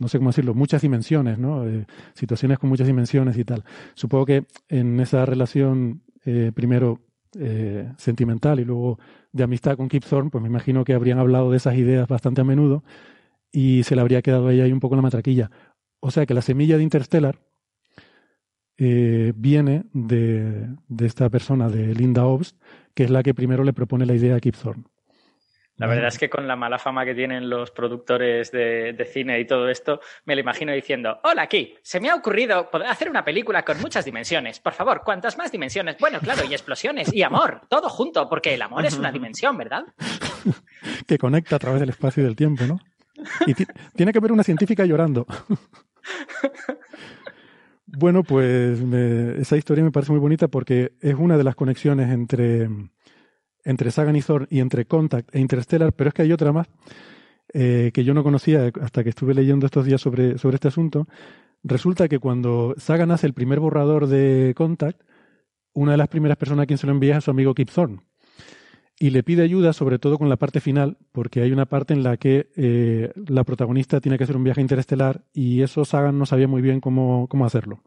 no 0.00 0.08
sé 0.08 0.18
cómo 0.18 0.30
decirlo, 0.30 0.54
muchas 0.54 0.82
dimensiones, 0.82 1.38
¿no? 1.38 1.66
Eh, 1.66 1.86
situaciones 2.14 2.58
con 2.58 2.70
muchas 2.70 2.86
dimensiones 2.86 3.36
y 3.36 3.44
tal. 3.44 3.64
Supongo 3.94 4.26
que 4.26 4.44
en 4.68 5.00
esa 5.00 5.26
relación, 5.26 6.02
primero 6.54 7.00
sentimental 7.96 8.60
y 8.60 8.64
luego 8.64 8.98
de 9.32 9.44
amistad 9.44 9.78
con 9.78 9.88
Kip 9.88 10.04
Thorne, 10.04 10.28
pues 10.30 10.42
me 10.42 10.48
imagino 10.48 10.84
que 10.84 10.92
habrían 10.92 11.18
hablado 11.18 11.50
de 11.50 11.56
esas 11.56 11.74
ideas 11.76 12.06
bastante 12.06 12.42
a 12.42 12.44
menudo 12.44 12.84
y 13.50 13.82
se 13.84 13.94
le 13.94 14.02
habría 14.02 14.20
quedado 14.20 14.48
ahí 14.48 14.70
un 14.70 14.80
poco 14.80 14.96
la 14.96 15.02
matraquilla. 15.02 15.50
O 16.00 16.10
sea 16.10 16.26
que 16.26 16.34
la 16.34 16.42
semilla 16.42 16.76
de 16.76 16.82
Interstellar 16.82 17.38
eh, 18.78 19.32
viene 19.34 19.84
de, 19.92 20.68
de, 20.88 21.06
esta 21.06 21.28
persona, 21.28 21.68
de 21.68 21.94
Linda 21.94 22.24
Obst, 22.24 22.56
que 22.94 23.04
es 23.04 23.10
la 23.10 23.22
que 23.22 23.34
primero 23.34 23.64
le 23.64 23.72
propone 23.72 24.06
la 24.06 24.14
idea 24.14 24.36
a 24.36 24.40
Kip 24.40 24.56
Thorne. 24.56 24.84
La 25.78 25.86
verdad 25.86 26.08
es 26.08 26.18
que 26.18 26.28
con 26.28 26.48
la 26.48 26.56
mala 26.56 26.78
fama 26.78 27.04
que 27.04 27.14
tienen 27.14 27.48
los 27.48 27.70
productores 27.70 28.50
de, 28.50 29.08
cine 29.12 29.38
y 29.38 29.46
todo 29.46 29.68
esto, 29.68 30.00
me 30.24 30.34
lo 30.34 30.40
imagino 30.40 30.72
diciendo, 30.72 31.20
hola 31.22 31.42
aquí, 31.42 31.76
se 31.82 32.00
me 32.00 32.10
ha 32.10 32.16
ocurrido 32.16 32.68
poder 32.68 32.88
hacer 32.88 33.08
una 33.08 33.24
película 33.24 33.64
con 33.64 33.80
muchas 33.80 34.04
dimensiones. 34.04 34.58
Por 34.58 34.72
favor, 34.72 35.02
¿cuántas 35.04 35.38
más 35.38 35.52
dimensiones? 35.52 35.96
Bueno, 36.00 36.18
claro, 36.18 36.42
y 36.44 36.52
explosiones 36.52 37.14
y 37.14 37.22
amor, 37.22 37.62
todo 37.68 37.88
junto, 37.88 38.28
porque 38.28 38.54
el 38.54 38.62
amor 38.62 38.86
es 38.86 38.98
una 38.98 39.12
dimensión, 39.12 39.56
¿verdad? 39.56 39.84
que 41.06 41.16
conecta 41.16 41.56
a 41.56 41.58
través 41.60 41.78
del 41.78 41.90
espacio 41.90 42.24
y 42.24 42.26
del 42.26 42.34
tiempo, 42.34 42.64
¿no? 42.64 42.80
Y 43.46 43.54
tiene 43.94 44.12
que 44.12 44.20
ver 44.20 44.32
una 44.32 44.42
científica 44.42 44.84
llorando. 44.84 45.26
bueno, 47.96 48.22
pues 48.22 48.80
esa 48.80 49.56
historia 49.56 49.82
me 49.82 49.90
parece 49.90 50.12
muy 50.12 50.20
bonita 50.20 50.48
porque 50.48 50.92
es 51.00 51.14
una 51.14 51.36
de 51.38 51.44
las 51.44 51.54
conexiones 51.54 52.10
entre 52.10 52.68
entre 53.64 53.90
Sagan 53.90 54.16
y 54.16 54.22
Thor 54.22 54.46
y 54.50 54.60
entre 54.60 54.86
Contact 54.86 55.34
e 55.34 55.40
Interstellar, 55.40 55.92
pero 55.92 56.08
es 56.08 56.14
que 56.14 56.22
hay 56.22 56.32
otra 56.32 56.52
más 56.52 56.68
eh, 57.52 57.90
que 57.92 58.04
yo 58.04 58.14
no 58.14 58.22
conocía 58.22 58.70
hasta 58.80 59.02
que 59.02 59.10
estuve 59.10 59.34
leyendo 59.34 59.66
estos 59.66 59.84
días 59.84 60.00
sobre, 60.00 60.38
sobre 60.38 60.56
este 60.56 60.68
asunto. 60.68 61.06
Resulta 61.62 62.08
que 62.08 62.18
cuando 62.18 62.74
Sagan 62.78 63.10
hace 63.10 63.26
el 63.26 63.34
primer 63.34 63.60
borrador 63.60 64.06
de 64.06 64.54
Contact, 64.56 65.02
una 65.74 65.92
de 65.92 65.98
las 65.98 66.08
primeras 66.08 66.36
personas 66.36 66.64
a 66.64 66.66
quien 66.66 66.78
se 66.78 66.86
lo 66.86 66.92
envía 66.92 67.12
es 67.12 67.18
a 67.18 67.20
su 67.22 67.30
amigo 67.30 67.54
Kip 67.54 67.70
Thorne. 67.70 68.00
Y 69.00 69.10
le 69.10 69.22
pide 69.22 69.42
ayuda, 69.42 69.72
sobre 69.72 70.00
todo 70.00 70.18
con 70.18 70.28
la 70.28 70.36
parte 70.36 70.60
final, 70.60 70.96
porque 71.12 71.40
hay 71.40 71.52
una 71.52 71.66
parte 71.66 71.94
en 71.94 72.02
la 72.02 72.16
que 72.16 72.50
eh, 72.56 73.12
la 73.28 73.44
protagonista 73.44 74.00
tiene 74.00 74.18
que 74.18 74.24
hacer 74.24 74.36
un 74.36 74.42
viaje 74.42 74.60
interestelar 74.60 75.22
y 75.32 75.62
eso 75.62 75.84
Sagan 75.84 76.18
no 76.18 76.26
sabía 76.26 76.48
muy 76.48 76.62
bien 76.62 76.80
cómo, 76.80 77.28
cómo 77.28 77.46
hacerlo. 77.46 77.80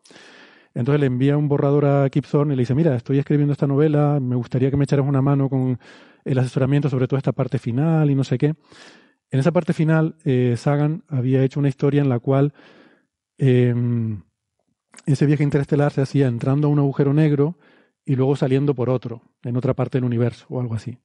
Entonces 0.74 1.02
le 1.02 1.08
envía 1.08 1.36
un 1.36 1.50
borrador 1.50 1.86
a 1.86 2.10
Kip 2.10 2.26
Thorne 2.26 2.54
y 2.54 2.56
le 2.56 2.62
dice, 2.62 2.76
mira, 2.76 2.96
estoy 2.96 3.20
escribiendo 3.20 3.52
esta 3.52 3.68
novela, 3.68 4.20
me 4.22 4.38
gustaría 4.38 4.72
que 4.72 4.78
me 4.78 4.86
echaras 4.86 5.06
una 5.06 5.22
mano 5.22 5.50
con 5.50 5.78
el 6.24 6.40
asesoramiento 6.40 6.90
sobre 6.90 7.08
toda 7.08 7.18
esta 7.18 7.34
parte 7.34 7.60
final 7.60 8.10
y 8.10 8.16
no 8.16 8.24
sé 8.24 8.38
qué. 8.38 8.56
En 9.32 9.40
esa 9.40 9.52
parte 9.52 9.74
final, 9.74 10.16
eh, 10.24 10.56
Sagan 10.58 11.04
había 11.10 11.44
hecho 11.44 11.60
una 11.60 11.70
historia 11.70 12.02
en 12.02 12.10
la 12.10 12.20
cual 12.20 12.54
em, 13.38 14.24
ese 15.06 15.26
viaje 15.26 15.44
interestelar 15.44 15.92
se 15.92 16.02
hacía 16.02 16.28
entrando 16.28 16.68
a 16.68 16.72
un 16.72 16.80
agujero 16.80 17.14
negro 17.14 17.58
y 18.12 18.16
luego 18.18 18.36
saliendo 18.36 18.76
por 18.76 18.90
otro, 18.90 19.22
en 19.42 19.56
otra 19.56 19.74
parte 19.74 19.98
del 19.98 20.04
universo 20.04 20.46
o 20.50 20.60
algo 20.60 20.76
así. 20.76 20.98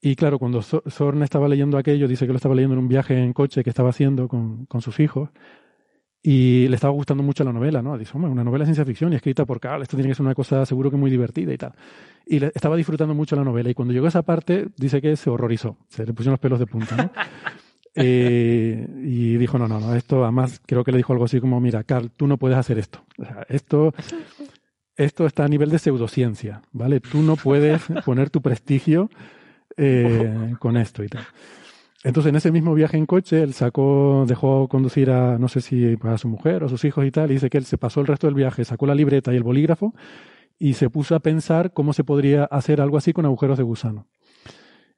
Y 0.00 0.16
claro, 0.16 0.40
cuando 0.40 0.60
Thorne 0.60 1.24
estaba 1.24 1.46
leyendo 1.48 1.78
aquello, 1.78 2.08
dice 2.08 2.26
que 2.26 2.32
lo 2.32 2.36
estaba 2.36 2.56
leyendo 2.56 2.74
en 2.74 2.80
un 2.80 2.88
viaje 2.88 3.16
en 3.16 3.32
coche 3.32 3.62
que 3.62 3.70
estaba 3.70 3.90
haciendo 3.90 4.26
con, 4.26 4.66
con 4.66 4.82
sus 4.82 4.98
hijos, 4.98 5.30
y 6.20 6.66
le 6.66 6.74
estaba 6.74 6.92
gustando 6.92 7.22
mucho 7.22 7.44
la 7.44 7.52
novela, 7.52 7.80
¿no? 7.80 7.96
Dice, 7.96 8.10
hombre, 8.14 8.32
una 8.32 8.42
novela 8.42 8.64
de 8.64 8.70
ciencia 8.70 8.84
ficción 8.84 9.12
y 9.12 9.16
escrita 9.16 9.44
por 9.44 9.60
Carl, 9.60 9.82
esto 9.82 9.96
tiene 9.96 10.08
que 10.08 10.16
ser 10.16 10.26
una 10.26 10.34
cosa 10.34 10.66
seguro 10.66 10.90
que 10.90 10.96
muy 10.96 11.12
divertida 11.12 11.52
y 11.52 11.58
tal. 11.58 11.74
Y 12.26 12.40
le, 12.40 12.50
estaba 12.52 12.74
disfrutando 12.74 13.14
mucho 13.14 13.36
la 13.36 13.44
novela 13.44 13.70
y 13.70 13.74
cuando 13.74 13.94
llegó 13.94 14.06
a 14.06 14.08
esa 14.08 14.22
parte 14.22 14.66
dice 14.76 15.00
que 15.00 15.14
se 15.14 15.30
horrorizó, 15.30 15.76
se 15.88 16.04
le 16.04 16.12
pusieron 16.12 16.32
los 16.32 16.40
pelos 16.40 16.58
de 16.58 16.66
punta, 16.66 16.96
¿no? 16.96 17.10
eh, 17.94 18.88
y 19.04 19.36
dijo, 19.36 19.58
no, 19.58 19.68
no, 19.68 19.78
no, 19.78 19.94
esto 19.94 20.24
además 20.24 20.60
creo 20.66 20.82
que 20.82 20.90
le 20.90 20.96
dijo 20.96 21.12
algo 21.12 21.26
así 21.26 21.40
como, 21.40 21.60
mira, 21.60 21.84
Carl, 21.84 22.10
tú 22.10 22.26
no 22.26 22.36
puedes 22.36 22.58
hacer 22.58 22.78
esto. 22.78 23.04
O 23.18 23.24
sea, 23.24 23.46
esto, 23.48 23.92
esto 24.96 25.26
está 25.26 25.44
a 25.44 25.48
nivel 25.48 25.70
de 25.70 25.78
pseudociencia, 25.78 26.62
¿vale? 26.72 27.00
Tú 27.00 27.22
no 27.22 27.36
puedes 27.36 27.82
poner 28.04 28.30
tu 28.30 28.40
prestigio 28.40 29.10
eh, 29.76 30.54
con 30.58 30.76
esto 30.76 31.02
y 31.02 31.08
tal. 31.08 31.24
Entonces, 32.04 32.30
en 32.30 32.36
ese 32.36 32.52
mismo 32.52 32.74
viaje 32.74 32.98
en 32.98 33.06
coche, 33.06 33.42
él 33.42 33.54
sacó, 33.54 34.24
dejó 34.28 34.68
conducir 34.68 35.10
a, 35.10 35.38
no 35.38 35.48
sé 35.48 35.62
si 35.62 35.96
a 36.02 36.18
su 36.18 36.28
mujer 36.28 36.62
o 36.62 36.66
a 36.66 36.68
sus 36.68 36.84
hijos 36.84 37.06
y 37.06 37.10
tal, 37.10 37.30
y 37.30 37.34
dice 37.34 37.48
que 37.48 37.56
él 37.56 37.64
se 37.64 37.78
pasó 37.78 38.02
el 38.02 38.06
resto 38.06 38.26
del 38.26 38.34
viaje, 38.34 38.64
sacó 38.64 38.86
la 38.86 38.94
libreta 38.94 39.32
y 39.32 39.36
el 39.36 39.42
bolígrafo 39.42 39.94
y 40.58 40.74
se 40.74 40.90
puso 40.90 41.14
a 41.14 41.20
pensar 41.20 41.72
cómo 41.72 41.94
se 41.94 42.04
podría 42.04 42.44
hacer 42.44 42.80
algo 42.82 42.98
así 42.98 43.14
con 43.14 43.24
agujeros 43.24 43.56
de 43.56 43.64
gusano. 43.64 44.06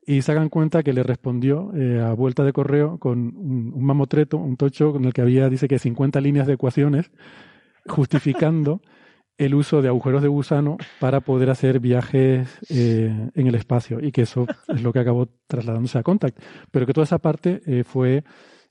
Y 0.05 0.23
se 0.23 0.33
hagan 0.33 0.49
cuenta 0.49 0.83
que 0.83 0.93
le 0.93 1.05
respondió 1.05 1.73
eh, 1.75 2.01
a 2.01 2.13
vuelta 2.13 2.45
de 2.45 2.53
correo 2.53 2.99
con 2.99 3.19
un, 3.37 3.73
un, 3.75 3.85
mamotreto, 3.85 4.37
un 4.37 4.57
tocho 4.57 4.93
con 4.93 5.05
el 5.05 5.13
que 5.13 5.23
había, 5.23 5.49
dice 5.49 5.69
que 5.69 5.79
50 5.79 6.21
líneas 6.21 6.49
de 6.49 6.55
ecuaciones, 6.55 7.11
justificando 7.87 8.83
el 9.39 9.55
uso 9.55 9.83
de 9.83 9.89
agujeros 9.89 10.23
de 10.23 10.29
gusano 10.29 10.79
para 10.99 11.21
poder 11.21 11.51
hacer 11.51 11.79
viajes 11.81 12.49
eh, 12.71 13.31
en 13.35 13.47
el 13.47 13.55
espacio 13.55 14.01
y 14.01 14.13
que 14.13 14.23
eso 14.23 14.47
es 14.69 14.83
lo 14.83 14.93
que 14.93 15.01
acabó 15.01 15.29
trasladándose 15.47 15.99
a 15.99 16.03
Contact. 16.03 16.39
Pero 16.71 16.87
que 16.87 16.93
toda 16.93 17.05
esa 17.05 17.19
parte 17.19 17.61
eh, 17.67 17.85
fue 17.85 18.25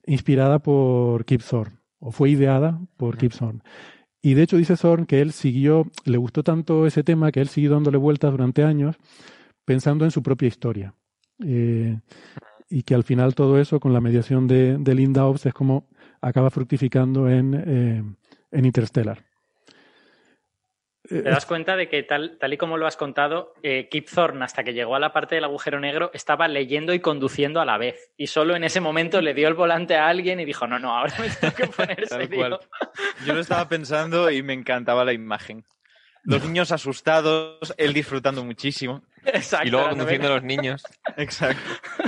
inspirada 0.06 0.58
por 0.58 1.24
Kip 1.24 1.42
Thorne 1.42 1.78
o 1.98 2.10
fue 2.10 2.30
ideada 2.30 2.80
por 2.96 3.16
Kip 3.16 3.32
Thorne. 3.32 3.60
Y 4.22 4.34
de 4.34 4.42
hecho 4.42 4.56
dice 4.56 4.76
Thorne 4.76 5.06
que 5.06 5.20
él 5.20 5.32
siguió, 5.32 5.84
le 6.04 6.18
gustó 6.18 6.42
tanto 6.42 6.86
ese 6.86 7.04
tema 7.04 7.30
que 7.30 7.40
él 7.40 7.48
siguió 7.48 7.70
dándole 7.70 7.98
vueltas 7.98 8.32
durante 8.32 8.64
años 8.64 8.96
pensando 9.64 10.04
en 10.04 10.10
su 10.10 10.22
propia 10.22 10.48
historia. 10.48 10.94
Eh, 11.44 11.98
y 12.68 12.82
que 12.82 12.94
al 12.96 13.04
final 13.04 13.36
todo 13.36 13.60
eso, 13.60 13.78
con 13.78 13.92
la 13.92 14.00
mediación 14.00 14.48
de, 14.48 14.94
Linda 14.94 15.24
Hobbs, 15.24 15.46
es 15.46 15.54
como 15.54 15.86
acaba 16.20 16.50
fructificando 16.50 17.28
en, 17.28 18.16
en 18.50 18.64
Interstellar. 18.64 19.24
Te 21.08 21.22
das 21.22 21.46
cuenta 21.46 21.76
de 21.76 21.88
que 21.88 22.02
tal, 22.02 22.36
tal 22.38 22.52
y 22.52 22.56
como 22.56 22.76
lo 22.76 22.86
has 22.86 22.96
contado, 22.96 23.54
eh, 23.62 23.88
Kip 23.88 24.08
Thorne, 24.08 24.44
hasta 24.44 24.64
que 24.64 24.72
llegó 24.72 24.96
a 24.96 25.00
la 25.00 25.12
parte 25.12 25.34
del 25.34 25.44
agujero 25.44 25.80
negro, 25.80 26.10
estaba 26.14 26.48
leyendo 26.48 26.94
y 26.94 27.00
conduciendo 27.00 27.60
a 27.60 27.64
la 27.64 27.78
vez. 27.78 28.10
Y 28.16 28.26
solo 28.26 28.56
en 28.56 28.64
ese 28.64 28.80
momento 28.80 29.20
le 29.20 29.34
dio 29.34 29.48
el 29.48 29.54
volante 29.54 29.96
a 29.96 30.08
alguien 30.08 30.40
y 30.40 30.44
dijo, 30.44 30.66
no, 30.66 30.78
no, 30.78 30.96
ahora 30.96 31.14
me 31.18 31.28
tengo 31.28 31.54
que 31.54 31.66
poner 31.68 32.08
serio. 32.08 32.60
Yo 33.24 33.34
lo 33.34 33.40
estaba 33.40 33.68
pensando 33.68 34.30
y 34.30 34.42
me 34.42 34.52
encantaba 34.52 35.04
la 35.04 35.12
imagen. 35.12 35.64
Los 36.24 36.44
niños 36.44 36.72
asustados, 36.72 37.72
él 37.76 37.92
disfrutando 37.92 38.44
muchísimo. 38.44 39.04
Y 39.64 39.70
luego 39.70 39.90
conduciendo 39.90 40.28
a 40.28 40.34
los 40.36 40.42
niños. 40.42 40.82
Exacto. 41.16 41.62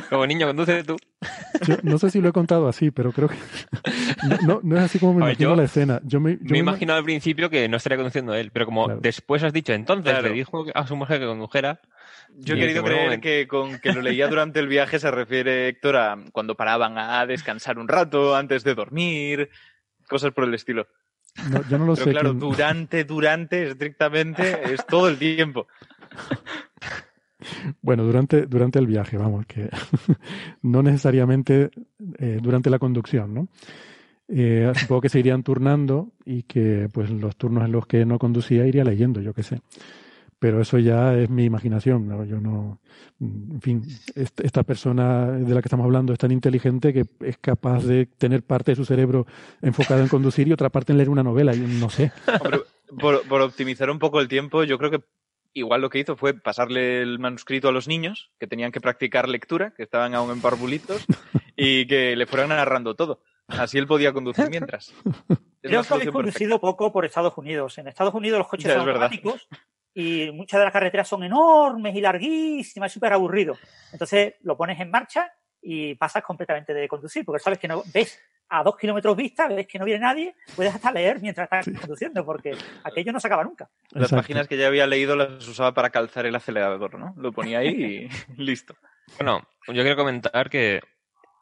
Como 0.08 0.26
niño, 0.26 0.46
conduce 0.46 0.84
tú. 0.84 0.96
no 1.82 1.98
sé 1.98 2.10
si 2.10 2.20
lo 2.20 2.28
he 2.28 2.32
contado 2.32 2.68
así, 2.68 2.90
pero 2.90 3.12
creo 3.12 3.28
que 3.28 3.36
no, 4.46 4.60
no 4.62 4.76
es 4.76 4.84
así 4.84 4.98
como 4.98 5.14
me 5.14 5.26
imagino 5.26 5.56
la 5.56 5.64
escena. 5.64 6.00
Yo 6.04 6.20
me, 6.20 6.38
me, 6.40 6.58
imagino 6.58 6.94
al 6.94 7.04
principio 7.04 7.50
que 7.50 7.68
no 7.68 7.76
estaría 7.76 7.96
conduciendo 7.96 8.34
él, 8.34 8.50
pero 8.52 8.66
como 8.66 8.88
después 8.88 9.42
has 9.42 9.52
dicho, 9.52 9.72
entonces 9.72 10.22
le 10.22 10.30
dijo 10.30 10.64
a 10.74 10.86
su 10.86 10.96
mujer 10.96 11.20
que 11.20 11.26
condujera. 11.26 11.80
Yo 12.36 12.54
he 12.54 12.58
querido 12.58 12.84
creer 12.84 13.20
que 13.20 13.48
con 13.48 13.78
que 13.78 13.92
lo 13.92 14.02
leía 14.02 14.28
durante 14.28 14.60
el 14.60 14.68
viaje 14.68 14.98
se 14.98 15.10
refiere 15.10 15.68
Héctor 15.68 15.96
a 15.96 16.18
cuando 16.32 16.54
paraban 16.54 16.98
a 16.98 17.26
descansar 17.26 17.78
un 17.78 17.88
rato 17.88 18.36
antes 18.36 18.64
de 18.64 18.74
dormir, 18.74 19.50
cosas 20.06 20.32
por 20.32 20.44
el 20.44 20.54
estilo. 20.54 20.86
No, 21.50 21.62
yo 21.68 21.78
no 21.78 21.86
lo 21.86 21.94
Pero 21.94 22.04
sé. 22.04 22.10
Claro, 22.10 22.32
durante, 22.34 23.04
durante, 23.04 23.68
estrictamente, 23.68 24.72
es 24.72 24.84
todo 24.86 25.08
el 25.08 25.18
tiempo. 25.18 25.68
Bueno, 27.82 28.04
durante, 28.04 28.46
durante 28.46 28.78
el 28.78 28.86
viaje, 28.86 29.16
vamos, 29.16 29.46
que 29.46 29.68
no 30.62 30.82
necesariamente 30.82 31.70
eh, 32.18 32.38
durante 32.42 32.70
la 32.70 32.78
conducción, 32.78 33.34
¿no? 33.34 33.48
Eh, 34.28 34.70
supongo 34.74 35.00
que 35.00 35.08
se 35.08 35.20
irían 35.20 35.42
turnando 35.42 36.12
y 36.26 36.42
que 36.42 36.88
pues 36.92 37.08
los 37.08 37.36
turnos 37.36 37.64
en 37.64 37.72
los 37.72 37.86
que 37.86 38.04
no 38.04 38.18
conducía 38.18 38.66
iría 38.66 38.84
leyendo, 38.84 39.20
yo 39.20 39.32
qué 39.32 39.42
sé. 39.42 39.60
Pero 40.38 40.60
eso 40.60 40.78
ya 40.78 41.14
es 41.14 41.30
mi 41.30 41.44
imaginación, 41.44 42.06
¿no? 42.06 42.24
yo 42.24 42.40
no, 42.40 42.78
en 43.20 43.60
fin, 43.60 43.82
esta 44.14 44.62
persona 44.62 45.32
de 45.32 45.52
la 45.52 45.60
que 45.60 45.66
estamos 45.66 45.84
hablando 45.84 46.12
es 46.12 46.18
tan 46.18 46.30
inteligente 46.30 46.92
que 46.92 47.06
es 47.20 47.38
capaz 47.38 47.84
de 47.84 48.06
tener 48.06 48.44
parte 48.44 48.70
de 48.70 48.76
su 48.76 48.84
cerebro 48.84 49.26
enfocado 49.62 50.00
en 50.00 50.06
conducir 50.06 50.46
y 50.46 50.52
otra 50.52 50.68
parte 50.68 50.92
en 50.92 50.98
leer 50.98 51.10
una 51.10 51.24
novela, 51.24 51.52
no 51.56 51.90
sé. 51.90 52.12
por 52.98 53.40
optimizar 53.40 53.90
un 53.90 53.98
poco 53.98 54.20
el 54.20 54.28
tiempo, 54.28 54.62
yo 54.62 54.78
creo 54.78 54.92
que 54.92 55.00
igual 55.58 55.80
lo 55.80 55.90
que 55.90 55.98
hizo 55.98 56.16
fue 56.16 56.34
pasarle 56.34 57.02
el 57.02 57.18
manuscrito 57.18 57.68
a 57.68 57.72
los 57.72 57.88
niños, 57.88 58.30
que 58.38 58.46
tenían 58.46 58.72
que 58.72 58.80
practicar 58.80 59.28
lectura, 59.28 59.72
que 59.76 59.82
estaban 59.82 60.14
aún 60.14 60.30
en 60.30 60.40
parvulitos, 60.40 61.04
y 61.56 61.86
que 61.86 62.16
le 62.16 62.26
fueran 62.26 62.50
narrando 62.50 62.94
todo. 62.94 63.20
Así 63.48 63.78
él 63.78 63.86
podía 63.86 64.12
conducir 64.12 64.48
mientras. 64.50 64.94
Creo 65.60 65.82
que 65.82 65.94
habéis 65.94 66.10
conducido 66.10 66.60
poco 66.60 66.92
por 66.92 67.04
Estados 67.04 67.36
Unidos. 67.36 67.78
En 67.78 67.88
Estados 67.88 68.14
Unidos 68.14 68.38
los 68.38 68.48
coches 68.48 68.72
son 68.72 68.88
automáticos 68.88 69.48
y 69.94 70.30
muchas 70.32 70.60
de 70.60 70.64
las 70.64 70.72
carreteras 70.72 71.08
son 71.08 71.24
enormes 71.24 71.96
y 71.96 72.00
larguísimas, 72.00 72.92
súper 72.92 73.12
aburrido. 73.12 73.56
Entonces 73.92 74.34
lo 74.42 74.56
pones 74.56 74.78
en 74.80 74.90
marcha 74.90 75.32
y 75.60 75.94
pasas 75.96 76.22
completamente 76.22 76.72
de 76.72 76.86
conducir, 76.86 77.24
porque 77.24 77.42
sabes 77.42 77.58
que 77.58 77.68
no 77.68 77.82
ves 77.92 78.20
a 78.48 78.62
dos 78.62 78.76
kilómetros 78.76 79.16
vista, 79.16 79.46
ves 79.48 79.66
que 79.66 79.78
no 79.78 79.84
viene 79.84 80.00
nadie, 80.00 80.34
puedes 80.56 80.74
hasta 80.74 80.90
leer 80.92 81.20
mientras 81.20 81.44
estás 81.44 81.80
conduciendo, 81.80 82.24
porque 82.24 82.56
aquello 82.84 83.12
no 83.12 83.20
se 83.20 83.26
acaba 83.26 83.44
nunca. 83.44 83.68
Las 83.90 84.10
páginas 84.10 84.48
que 84.48 84.56
ya 84.56 84.66
había 84.66 84.86
leído 84.86 85.16
las 85.16 85.46
usaba 85.46 85.74
para 85.74 85.90
calzar 85.90 86.26
el 86.26 86.34
acelerador, 86.34 86.98
¿no? 86.98 87.14
Lo 87.16 87.32
ponía 87.32 87.58
ahí 87.58 88.08
y 88.08 88.08
listo. 88.42 88.74
Bueno, 89.18 89.46
yo 89.66 89.82
quiero 89.82 89.96
comentar 89.96 90.48
que 90.48 90.80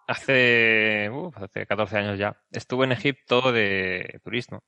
hace, 0.06 1.10
hace 1.34 1.66
14 1.66 1.98
años 1.98 2.18
ya, 2.18 2.40
estuve 2.50 2.86
en 2.86 2.92
Egipto 2.92 3.52
de 3.52 4.20
turismo. 4.24 4.62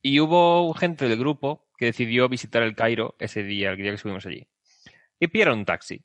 Y 0.00 0.20
hubo 0.20 0.72
gente 0.74 1.08
del 1.08 1.18
grupo 1.18 1.68
que 1.76 1.86
decidió 1.86 2.28
visitar 2.28 2.62
el 2.62 2.76
Cairo 2.76 3.16
ese 3.18 3.42
día, 3.42 3.70
el 3.70 3.76
día 3.76 3.90
que 3.90 3.96
estuvimos 3.96 4.24
allí. 4.26 4.46
Y 5.18 5.26
pidieron 5.28 5.58
un 5.58 5.64
taxi. 5.64 6.04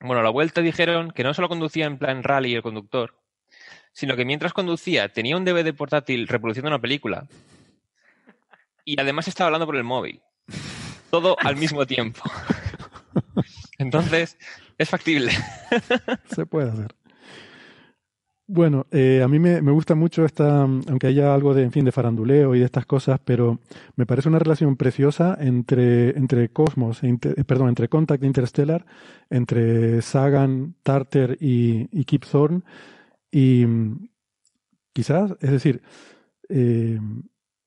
Bueno, 0.00 0.20
a 0.20 0.24
la 0.24 0.30
vuelta 0.30 0.60
dijeron 0.60 1.10
que 1.10 1.24
no 1.24 1.34
solo 1.34 1.48
conducía 1.48 1.86
en 1.86 1.98
plan 1.98 2.22
rally 2.22 2.54
el 2.54 2.62
conductor, 2.62 3.14
sino 3.96 4.14
que 4.14 4.26
mientras 4.26 4.52
conducía 4.52 5.08
tenía 5.08 5.38
un 5.38 5.46
DVD 5.46 5.72
portátil 5.74 6.28
reproduciendo 6.28 6.68
una 6.68 6.78
película. 6.78 7.26
y 8.84 9.00
además 9.00 9.26
estaba 9.26 9.46
hablando 9.48 9.64
por 9.64 9.76
el 9.76 9.84
móvil. 9.84 10.20
Todo 11.10 11.34
al 11.40 11.56
mismo 11.56 11.86
tiempo. 11.86 12.20
Entonces, 13.78 14.36
es 14.76 14.90
factible. 14.90 15.32
Se 16.26 16.44
puede 16.44 16.70
hacer. 16.70 16.94
Bueno, 18.46 18.86
eh, 18.90 19.22
a 19.24 19.28
mí 19.28 19.38
me, 19.38 19.60
gusta 19.72 19.94
mucho 19.94 20.26
esta, 20.26 20.60
aunque 20.64 21.06
haya 21.06 21.34
algo 21.34 21.54
de, 21.54 21.62
en 21.62 21.72
fin, 21.72 21.86
de 21.86 21.90
faranduleo 21.90 22.54
y 22.54 22.58
de 22.58 22.66
estas 22.66 22.84
cosas, 22.84 23.18
pero 23.24 23.60
me 23.96 24.04
parece 24.04 24.28
una 24.28 24.38
relación 24.38 24.76
preciosa 24.76 25.38
entre, 25.40 26.10
entre 26.10 26.50
Cosmos, 26.50 27.02
e 27.02 27.08
eh, 27.08 27.44
perdón, 27.44 27.70
entre 27.70 27.88
Contact 27.88 28.22
e 28.22 28.26
Interstellar, 28.26 28.84
entre 29.30 30.02
Sagan, 30.02 30.74
Tarter 30.82 31.38
y, 31.40 31.88
y 31.90 32.04
Kip 32.04 32.24
Thorne, 32.24 32.62
y 33.36 33.66
quizás, 34.94 35.32
es 35.40 35.50
decir, 35.50 35.82
eh, 36.48 36.98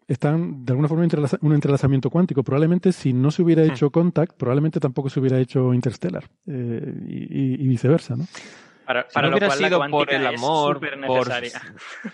están 0.07 0.65
de 0.65 0.71
alguna 0.71 0.87
forma 0.87 1.05
un 1.41 1.53
entrelazamiento 1.53 2.09
cuántico. 2.09 2.43
Probablemente 2.43 2.91
si 2.91 3.13
no 3.13 3.29
se 3.29 3.43
hubiera 3.43 3.63
hmm. 3.63 3.71
hecho 3.71 3.91
Contact, 3.91 4.35
probablemente 4.35 4.79
tampoco 4.79 5.09
se 5.09 5.19
hubiera 5.19 5.37
hecho 5.37 5.71
Interstellar 5.71 6.23
y, 6.47 7.63
y 7.63 7.67
viceversa, 7.67 8.15
¿no? 8.15 8.25
Para, 8.83 9.05
si 9.07 9.21
no 9.21 9.29
hubiera 9.29 9.51
sido 9.51 9.87
por 9.91 10.11
el 10.11 10.25
amor, 10.25 10.79
por, 10.79 10.89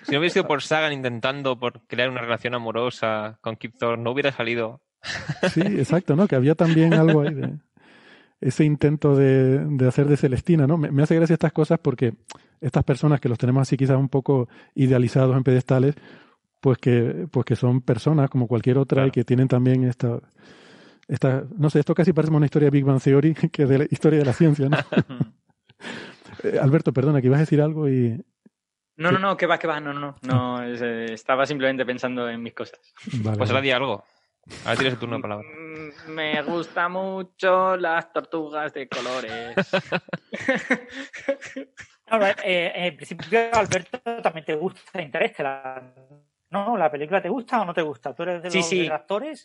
si 0.04 0.12
no 0.12 0.20
hubiera 0.20 0.30
sido 0.30 0.46
por 0.46 0.62
Sagan 0.62 0.92
intentando 0.92 1.58
por 1.58 1.88
crear 1.88 2.10
una 2.10 2.20
relación 2.20 2.54
amorosa 2.56 3.38
con 3.40 3.56
Kip 3.56 3.78
Thorne, 3.78 4.04
no 4.04 4.12
hubiera 4.12 4.34
salido. 4.34 4.82
Sí, 5.54 5.62
exacto, 5.62 6.18
¿no? 6.18 6.28
Que 6.28 6.36
había 6.36 6.56
también 6.56 6.94
algo 6.94 7.22
ahí 7.22 7.34
de 7.34 7.54
ese 8.46 8.64
intento 8.64 9.16
de, 9.16 9.66
de 9.66 9.88
hacer 9.88 10.08
de 10.08 10.18
Celestina, 10.18 10.68
¿no? 10.68 10.78
Me, 10.78 10.92
me, 10.92 11.02
hace 11.02 11.16
gracia 11.16 11.34
estas 11.34 11.52
cosas 11.52 11.80
porque 11.80 12.14
estas 12.62 12.84
personas 12.84 13.20
que 13.20 13.28
los 13.28 13.40
tenemos 13.40 13.62
así 13.62 13.76
quizás 13.76 13.98
un 13.98 14.08
poco 14.08 14.48
idealizados 14.76 15.36
en 15.36 15.44
pedestales, 15.44 15.96
pues 16.62 16.78
que, 16.78 17.28
pues 17.32 17.44
que 17.44 17.56
son 17.56 17.82
personas 17.82 18.30
como 18.30 18.48
cualquier 18.48 18.78
otra 18.78 19.08
y 19.08 19.12
que 19.12 19.24
tienen 19.24 19.48
también 19.48 19.84
esta, 19.84 20.20
esta, 21.08 21.44
no 21.58 21.72
sé, 21.72 21.80
esto 21.80 21.96
casi 21.96 22.14
parece 22.14 22.34
una 22.34 22.46
historia 22.46 22.68
de 22.68 22.72
Big 22.72 22.86
Bang 22.86 23.02
Theory 23.02 23.34
que 23.52 23.66
de 23.66 23.80
la 23.80 23.86
historia 23.90 24.20
de 24.20 24.26
la 24.26 24.34
ciencia, 24.34 24.70
¿no? 24.70 24.78
Eh, 26.44 26.60
Alberto, 26.60 26.92
perdona, 26.92 27.22
que 27.22 27.28
ibas 27.28 27.38
a 27.38 27.44
decir 27.44 27.62
algo 27.62 27.88
y... 27.88 28.22
No, 28.98 29.10
no, 29.10 29.20
no, 29.20 29.38
que 29.38 29.48
va, 29.48 29.58
que 29.58 29.68
va, 29.68 29.80
no, 29.80 29.94
no, 29.94 30.16
no, 30.22 30.62
eh, 30.64 31.14
estaba 31.14 31.46
simplemente 31.46 31.86
pensando 31.86 32.30
en 32.30 32.44
mis 32.44 32.54
cosas. 32.54 32.80
pues 33.24 33.50
ahora 33.50 33.62
di 33.62 33.72
algo. 33.72 34.04
Ahora 34.66 34.76
tienes 34.76 34.94
el 34.94 35.00
turno 35.00 35.16
de 35.16 35.22
palabra. 35.22 35.48
Mm, 35.76 36.12
me 36.12 36.42
gusta 36.42 36.88
mucho 36.88 37.76
las 37.76 38.12
tortugas 38.14 38.74
de 38.74 38.88
colores. 38.88 39.56
Eh, 42.44 42.72
en 42.76 42.96
principio, 42.96 43.52
Alberto, 43.52 44.00
también 44.22 44.46
te 44.46 44.54
gusta 44.54 45.02
Interestelar. 45.02 45.92
¿No? 46.52 46.78
¿La 46.78 46.92
película 46.92 47.20
te 47.20 47.30
gusta 47.30 47.62
o 47.62 47.66
no 47.66 47.74
te 47.74 47.82
gusta? 47.82 48.14
¿Tú 48.14 48.22
eres 48.22 48.44
de 48.44 48.52
los 48.52 48.70
sí, 48.70 48.88
actores? 48.88 49.44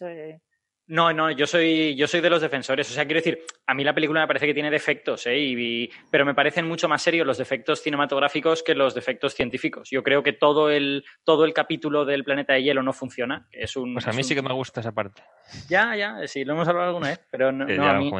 No, 0.90 1.12
no, 1.12 1.30
yo 1.30 1.46
soy, 1.46 1.94
yo 1.94 2.08
soy 2.08 2.20
de 2.20 2.28
los 2.28 2.42
defensores. 2.42 2.90
O 2.90 2.92
sea, 2.92 3.04
quiero 3.04 3.20
decir, 3.20 3.38
a 3.64 3.74
mí 3.74 3.84
la 3.84 3.94
película 3.94 4.22
me 4.22 4.26
parece 4.26 4.46
que 4.46 4.54
tiene 4.54 4.72
defectos, 4.72 5.24
¿eh? 5.28 5.88
pero 6.10 6.24
me 6.26 6.34
parecen 6.34 6.66
mucho 6.66 6.88
más 6.88 7.00
serios 7.00 7.24
los 7.24 7.38
defectos 7.38 7.80
cinematográficos 7.80 8.64
que 8.64 8.74
los 8.74 8.92
defectos 8.92 9.36
científicos. 9.36 9.88
Yo 9.88 10.02
creo 10.02 10.24
que 10.24 10.32
todo 10.32 10.68
el, 10.68 11.04
todo 11.22 11.44
el 11.44 11.54
capítulo 11.54 12.04
del 12.04 12.24
planeta 12.24 12.54
de 12.54 12.64
hielo 12.64 12.82
no 12.82 12.92
funciona. 12.92 13.46
Es 13.52 13.76
un, 13.76 13.94
pues 13.94 14.08
a 14.08 14.12
mí 14.12 14.24
sí 14.24 14.34
que 14.34 14.42
me 14.42 14.52
gusta 14.52 14.80
esa 14.80 14.90
parte. 14.90 15.22
Ya, 15.68 15.94
ya, 15.94 16.26
sí, 16.26 16.44
lo 16.44 16.54
hemos 16.54 16.66
hablado 16.66 16.88
alguna 16.88 17.10
vez, 17.10 17.24
pero 17.30 17.52
no, 17.52 17.64
a 17.88 17.94
mí. 17.94 18.10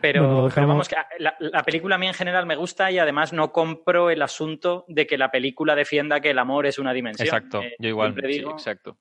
Pero, 0.00 0.48
vamos, 0.56 0.88
que 0.88 0.96
la, 1.18 1.36
la, 1.38 1.62
película 1.64 1.96
a 1.96 1.98
mí 1.98 2.06
en 2.06 2.14
general 2.14 2.46
me 2.46 2.56
gusta 2.56 2.90
y 2.90 2.98
además 2.98 3.34
no 3.34 3.52
compro 3.52 4.08
el 4.08 4.22
asunto 4.22 4.86
de 4.88 5.06
que 5.06 5.18
la 5.18 5.30
película 5.30 5.74
defienda 5.74 6.20
que 6.20 6.30
el 6.30 6.38
amor 6.38 6.64
es 6.64 6.78
una 6.78 6.94
dimensión. 6.94 7.26
Exacto, 7.26 7.60
eh, 7.60 7.76
yo 7.78 7.90
igual. 7.90 8.14
exacto 8.24 8.96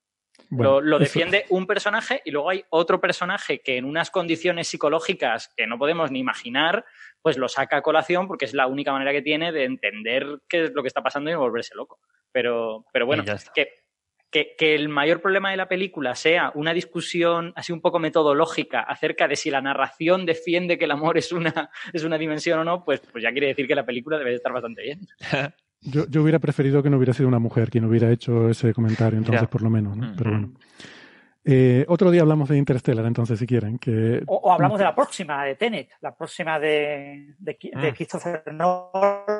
lo, 0.58 1.00
defiende 1.00 1.46
un 1.50 1.66
personaje 1.66 2.22
y 2.26 2.32
luego 2.32 2.50
hay 2.50 2.64
otro 2.70 3.00
personaje 3.00 3.60
que 3.60 3.78
en 3.78 3.86
unas 3.86 4.12
condiciones 4.12 4.68
psicológicas 4.68 5.54
que 5.56 5.68
no 5.68 5.78
podemos 5.78 6.12
ni 6.12 6.20
imaginar, 6.20 6.86
pues 7.22 7.38
lo 7.38 7.48
saca 7.48 7.78
a 7.78 7.82
colación 7.82 8.28
porque 8.28 8.46
es 8.46 8.54
la 8.54 8.68
única 8.68 8.92
manera 8.92 9.12
que 9.12 9.22
tiene 9.22 9.52
de 9.52 9.66
entender 9.66 10.40
qué 10.48 10.66
es 10.66 10.72
lo 10.74 10.82
que 10.82 10.88
está 10.88 11.02
pasando 11.02 11.32
y 11.32 11.36
volverse 11.36 11.76
loco. 11.76 12.00
Pero, 12.32 12.86
pero 12.92 13.06
bueno, 13.06 13.24
que, 13.54 14.56
que, 14.58 14.76
el 14.76 14.90
mayor 14.90 15.22
problema 15.22 15.52
de 15.52 15.58
la 15.58 15.68
película 15.68 16.16
sea 16.16 16.52
una 16.56 16.74
discusión 16.74 17.54
así 17.56 17.72
un 17.72 17.82
poco 17.82 18.00
metodológica 18.00 18.82
acerca 18.82 19.28
de 19.28 19.36
si 19.36 19.52
la 19.52 19.62
narración 19.62 20.26
defiende 20.26 20.78
que 20.78 20.86
el 20.86 20.92
amor 20.92 21.18
es 21.18 21.32
una, 21.32 21.70
es 21.94 22.04
una 22.04 22.18
dimensión 22.18 22.60
o 22.60 22.64
no, 22.64 22.84
pues, 22.84 23.02
pues 23.12 23.24
ya 23.24 23.32
quiere 23.32 23.48
decir 23.48 23.68
que 23.68 23.76
la 23.76 23.86
película 23.86 24.18
debe 24.18 24.34
estar 24.34 24.52
bastante 24.52 24.82
bien. 24.82 25.08
Yo, 25.84 26.08
yo 26.08 26.22
hubiera 26.22 26.40
preferido 26.40 26.82
que 26.82 26.90
no 26.90 26.98
hubiera 26.98 27.14
sido 27.14 27.28
una 27.28 27.40
mujer 27.40 27.70
quien 27.70 27.86
hubiera 27.86 28.10
hecho 28.12 28.50
ese 28.50 28.74
comentario, 28.74 29.20
entonces, 29.20 29.48
por 29.48 29.62
lo 29.62 29.70
menos, 29.70 29.98
¿no? 29.98 30.14
Pero 30.18 30.32
bueno. 30.32 30.52
Eh, 31.46 31.86
otro 31.90 32.10
día 32.10 32.22
hablamos 32.22 32.48
de 32.48 32.58
Interstellar, 32.58 33.06
entonces, 33.06 33.38
si 33.38 33.46
quieren. 33.46 33.78
Que... 33.78 34.24
O, 34.28 34.52
hablamos 34.52 34.78
de 34.78 34.86
la 34.86 34.96
próxima, 34.96 35.44
de 35.44 35.56
Tenet, 35.56 35.90
la 36.02 36.16
próxima 36.16 36.58
de, 36.58 37.36
de, 37.38 37.58
de 37.62 37.92
mm. 37.92 37.96
Christopher 37.96 38.44
Nolan. 38.54 39.34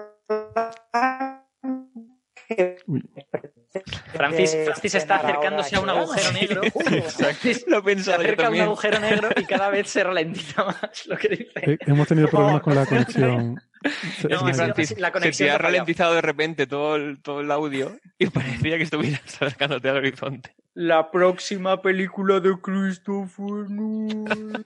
Francis, 4.14 4.58
Francis 4.66 4.96
está 4.96 5.16
acercándose 5.16 5.76
a 5.76 5.80
un 5.80 5.90
agujero 5.90 6.32
negro. 6.32 6.62
Francis 7.10 7.66
lo 7.68 7.84
se 7.84 8.14
acerca 8.14 8.48
a 8.48 8.50
un 8.50 8.60
agujero 8.60 9.00
negro 9.00 9.30
y 9.36 9.46
cada 9.46 9.70
vez 9.70 9.90
se 9.90 10.04
ralentiza 10.04 10.64
más 10.66 11.08
lo 11.08 11.18
que 11.18 11.30
dice. 11.30 11.52
Eh, 11.56 11.78
hemos 11.82 12.08
tenido 12.08 12.28
problemas 12.28 12.62
con 12.62 12.76
la 12.76 12.86
conexión. 12.86 13.62
es 13.84 14.42
que 14.42 14.54
Francis, 14.54 15.00
la 15.00 15.12
se 15.12 15.32
te 15.32 15.52
ha 15.52 15.58
ralentizado 15.58 16.14
de 16.14 16.22
repente 16.22 16.68
todo 16.68 16.96
el, 16.96 17.22
todo 17.22 17.42
el 17.42 17.52
audio 17.52 17.98
y 18.18 18.28
parecía 18.28 18.78
que 18.78 18.84
estuvieras 18.84 19.22
acercándote 19.26 19.90
al 19.90 19.98
horizonte. 19.98 20.56
La 20.76 21.12
próxima 21.12 21.82
película 21.82 22.40
de 22.40 22.56
Christopher 22.60 23.70
Nolan. 23.70 24.66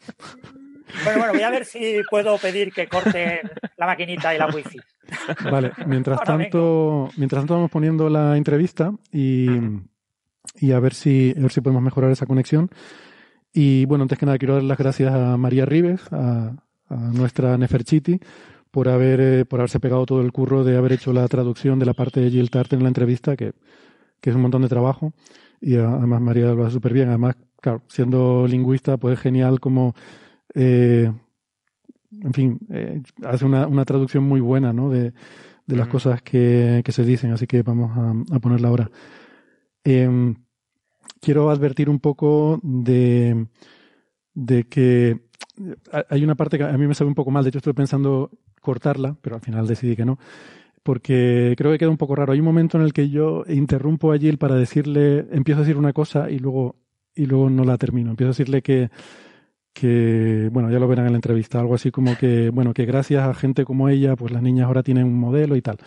Bueno, 1.04 1.20
bueno, 1.20 1.34
voy 1.34 1.44
a 1.44 1.50
ver 1.50 1.66
si 1.66 2.02
puedo 2.10 2.38
pedir 2.38 2.72
que 2.72 2.88
corte 2.88 3.42
la 3.78 3.86
maquinita 3.86 4.34
y 4.34 4.38
la 4.38 4.48
wifi. 4.48 4.80
Vale, 5.50 5.72
mientras 5.86 6.22
tanto, 6.24 7.10
mientras 7.18 7.42
tanto 7.42 7.56
vamos 7.56 7.72
poniendo 7.72 8.10
la 8.10 8.38
entrevista 8.38 8.92
y, 9.12 9.48
y 10.60 10.72
a 10.72 10.80
ver 10.80 10.94
si 10.94 11.34
a 11.38 11.42
ver 11.42 11.52
si 11.52 11.62
podemos 11.62 11.84
mejorar 11.84 12.12
esa 12.12 12.26
conexión. 12.26 12.70
Y 13.54 13.86
bueno, 13.86 14.04
antes 14.04 14.18
que 14.18 14.26
nada 14.26 14.38
quiero 14.38 14.56
dar 14.56 14.64
las 14.64 14.78
gracias 14.78 15.14
a 15.14 15.38
María 15.38 15.66
Rives, 15.66 16.02
a, 16.12 16.54
a 16.90 16.96
nuestra 16.96 17.58
Neferchiti, 17.58 18.20
por 18.72 18.90
haber 18.90 19.20
eh, 19.22 19.46
por 19.46 19.60
haberse 19.60 19.80
pegado 19.80 20.06
todo 20.06 20.22
el 20.22 20.32
curro 20.32 20.64
de 20.64 20.78
haber 20.78 20.94
hecho 20.94 21.14
la 21.14 21.28
traducción 21.28 21.80
de 21.80 21.86
la 21.86 21.94
parte 21.94 22.20
de 22.20 22.30
Jill 22.30 22.52
Tarter 22.52 22.78
en 22.78 22.84
la 22.84 22.90
entrevista, 22.90 23.36
que, 23.36 23.54
que 24.22 24.30
es 24.30 24.36
un 24.36 24.42
montón 24.42 24.62
de 24.62 24.70
trabajo. 24.70 25.14
Y 25.60 25.76
además 25.76 26.22
María 26.22 26.54
lo 26.54 26.64
hace 26.66 26.74
súper 26.74 26.94
bien. 26.94 27.10
Además, 27.10 27.36
claro, 27.60 27.82
siendo 27.88 28.46
lingüista, 28.48 28.98
pues 28.98 29.16
es 29.16 29.20
genial 29.20 29.60
como 29.60 29.96
eh, 30.56 31.12
en 32.24 32.34
fin, 32.34 32.60
eh, 32.70 33.02
hace 33.24 33.46
una, 33.46 33.68
una, 33.68 33.86
traducción 33.86 34.24
muy 34.24 34.40
buena 34.40 34.74
¿no? 34.74 34.90
de, 34.90 35.14
de 35.66 35.76
las 35.76 35.88
cosas 35.88 36.22
que, 36.22 36.82
que, 36.84 36.92
se 36.92 37.04
dicen, 37.04 37.32
así 37.32 37.48
que 37.48 37.62
vamos 37.62 37.92
a, 37.98 38.36
a 38.36 38.40
ponerla 38.40 38.70
ahora. 38.70 38.90
Eh, 39.84 40.34
quiero 41.22 41.50
advertir 41.50 41.90
un 41.90 42.00
poco 42.00 42.60
de, 42.64 43.48
de 44.34 44.64
que 44.66 45.20
hay 46.10 46.24
una 46.24 46.36
parte 46.36 46.58
que 46.58 46.64
a 46.64 46.78
mí 46.78 46.88
me 46.88 46.94
sabe 46.94 47.10
un 47.10 47.16
poco 47.16 47.32
mal, 47.32 47.44
de 47.44 47.50
hecho 47.50 47.60
estoy 47.60 47.74
pensando 47.74 48.32
cortarla, 48.62 49.18
pero 49.22 49.36
al 49.36 49.42
final 49.42 49.68
decidí 49.68 49.96
que 49.96 50.06
no, 50.06 50.20
porque 50.84 51.56
creo 51.58 51.72
que 51.72 51.78
queda 51.78 51.90
un 51.90 51.98
poco 51.98 52.16
raro. 52.16 52.34
Hay 52.34 52.40
un 52.40 52.46
momento 52.46 52.78
en 52.78 52.84
el 52.84 52.94
que 52.94 53.10
yo 53.10 53.44
interrumpo 53.48 54.14
a 54.14 54.18
Jill 54.18 54.38
para 54.38 54.56
decirle, 54.56 55.26
empiezo 55.32 55.60
a 55.60 55.64
decir 55.64 55.78
una 55.78 55.94
cosa 55.94 56.30
y 56.30 56.40
luego, 56.40 56.76
y 57.16 57.26
luego 57.26 57.50
no 57.50 57.64
la 57.64 57.78
termino. 57.78 58.12
Empiezo 58.12 58.30
a 58.30 58.32
decirle 58.32 58.62
que 58.62 58.90
que, 59.80 60.50
bueno, 60.52 60.72
ya 60.72 60.80
lo 60.80 60.88
verán 60.88 61.06
en 61.06 61.14
la 61.14 61.18
entrevista, 61.18 61.60
algo 61.60 61.76
así 61.76 61.92
como 61.92 62.18
que, 62.18 62.50
bueno, 62.50 62.74
que 62.74 62.86
gracias 62.86 63.24
a 63.28 63.34
gente 63.34 63.66
como 63.66 63.90
ella, 63.90 64.16
pues 64.16 64.32
las 64.32 64.42
niñas 64.42 64.68
ahora 64.68 64.84
tienen 64.84 65.06
un 65.06 65.20
modelo 65.20 65.56
y 65.56 65.62
tal. 65.62 65.78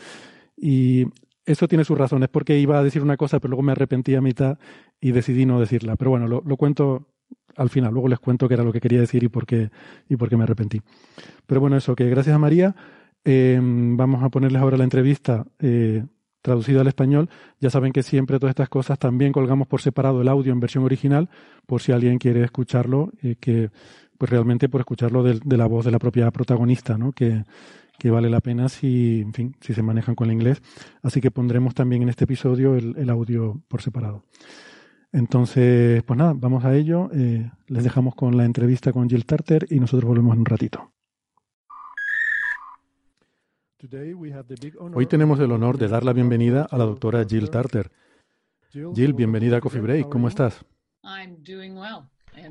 Y 0.57 1.07
eso 1.45 1.67
tiene 1.69 1.85
sus 1.85 1.99
razones, 1.99 2.29
porque 2.29 2.59
iba 2.59 2.79
a 2.79 2.85
decir 2.85 3.03
una 3.03 3.17
cosa, 3.17 3.41
pero 3.41 3.51
luego 3.51 3.63
me 3.63 3.73
arrepentí 3.73 4.15
a 4.15 4.21
mitad 4.21 4.59
y 5.01 5.13
decidí 5.13 5.47
no 5.47 5.59
decirla. 5.59 5.97
Pero 5.97 6.11
bueno, 6.11 6.29
lo, 6.29 6.57
cuento 6.57 7.09
al 7.57 7.71
final, 7.71 7.93
luego 7.93 8.09
les 8.09 8.21
cuento 8.21 8.47
qué 8.47 8.55
era 8.55 8.65
lo 8.65 8.73
que 8.73 8.81
quería 8.81 9.01
decir 9.01 9.25
y 9.25 9.29
por 9.29 9.47
qué, 9.47 9.71
y 10.09 10.17
por 10.17 10.29
qué 10.29 10.37
me 10.37 10.45
arrepentí. 10.45 10.81
Pero 11.47 11.61
bueno, 11.61 11.77
eso, 11.77 11.97
que 11.97 12.09
gracias 12.09 12.37
a 12.37 12.39
María, 12.39 12.77
eh, 13.25 13.59
vamos 13.63 14.23
a 14.23 14.29
ponerles 14.29 14.63
ahora 14.63 14.77
la 14.77 14.85
entrevista 14.85 15.47
eh, 15.59 16.05
traducido 16.43 16.81
al 16.81 16.87
español. 16.87 17.29
Ya 17.61 17.71
saben 17.71 17.93
que 17.93 18.03
siempre 18.03 18.39
todas 18.39 18.53
estas 18.53 18.69
cosas 18.69 18.99
también 18.99 19.33
colgamos 19.33 19.69
por 19.69 19.81
separado 19.81 20.23
el 20.23 20.29
audio 20.29 20.53
en 20.53 20.61
versión 20.61 20.85
original, 20.85 21.29
por 21.67 21.83
si 21.83 21.93
alguien 21.93 22.19
quiere 22.19 22.43
escucharlo, 22.45 23.13
que 23.41 23.71
pues 24.21 24.31
realmente 24.31 24.69
por 24.69 24.83
escucharlo 24.83 25.23
de, 25.23 25.57
la 25.57 25.67
voz 25.67 25.87
de 25.87 25.91
la 25.91 25.99
propia 25.99 26.31
protagonista, 26.31 26.99
¿no? 26.99 27.13
Que, 27.13 27.45
que, 27.99 28.11
vale 28.11 28.29
la 28.29 28.41
pena 28.41 28.69
si, 28.69 29.23
en 29.23 29.33
fin, 29.33 29.57
si 29.63 29.73
se 29.73 29.83
manejan 29.83 30.15
con 30.15 30.29
el 30.29 30.35
inglés. 30.35 30.61
Así 31.03 31.23
que 31.23 31.31
pondremos 31.31 31.75
también 31.75 32.03
en 32.03 32.11
este 32.11 32.25
episodio 32.25 32.75
el, 32.75 32.95
el 32.99 33.09
audio 33.09 33.63
por 33.67 33.81
separado. 33.81 34.25
Entonces, 35.13 36.03
pues 36.03 36.19
nada, 36.19 36.35
vamos 36.37 36.65
a 36.65 36.77
ello. 36.77 37.09
Eh, 37.15 37.51
les 37.67 37.83
dejamos 37.83 38.15
con 38.15 38.37
la 38.37 38.45
entrevista 38.45 38.93
con 38.93 39.09
Jill 39.09 39.25
Tarter 39.25 39.67
y 39.71 39.81
nosotros 39.81 40.09
volvemos 40.09 40.35
en 40.35 40.41
un 40.41 40.47
ratito. 40.47 40.93
Hoy 44.95 45.07
tenemos 45.07 45.41
el 45.41 45.53
honor 45.53 45.79
de 45.79 45.89
dar 45.89 46.05
la 46.05 46.13
bienvenida 46.13 46.67
a 46.71 46.77
la 46.77 46.85
doctora 46.85 47.25
Jill 47.25 47.51
Tarter. 47.51 47.91
Jill, 48.73 49.15
bienvenida 49.15 49.57
a 49.57 49.61
Coffee 49.61 49.81
Break. 49.81 50.09
¿Cómo 50.09 50.29
estás? 50.29 50.65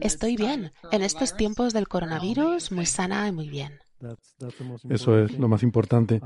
Estoy 0.01 0.35
bien. 0.35 0.71
En 0.91 1.01
estos 1.03 1.37
tiempos 1.37 1.73
del 1.73 1.87
coronavirus, 1.87 2.71
muy 2.71 2.85
sana 2.85 3.27
y 3.27 3.31
muy 3.31 3.47
bien. 3.47 3.79
Eso 4.89 5.19
es 5.19 5.37
lo 5.37 5.47
más 5.47 5.61
importante. 5.61 6.21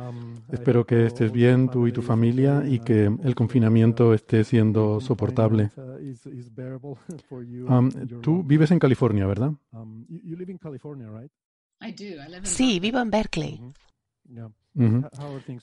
Espero 0.52 0.86
que 0.86 1.08
estés 1.08 1.32
bien 1.32 1.70
tú 1.70 1.88
y 1.88 1.92
tu 1.92 2.02
familia 2.02 2.64
y 2.66 2.80
que 2.80 3.06
el 3.06 3.36
confinamiento 3.36 4.14
esté 4.14 4.44
siendo 4.44 5.02
soportable. 5.02 5.72
tú 8.22 8.44
vives 8.44 8.72
en 8.72 8.80
California, 8.80 9.26
¿verdad? 9.26 9.52
Sí, 12.44 12.80
vivo 12.80 13.00
en 13.00 13.12
Berkeley. 13.12 13.60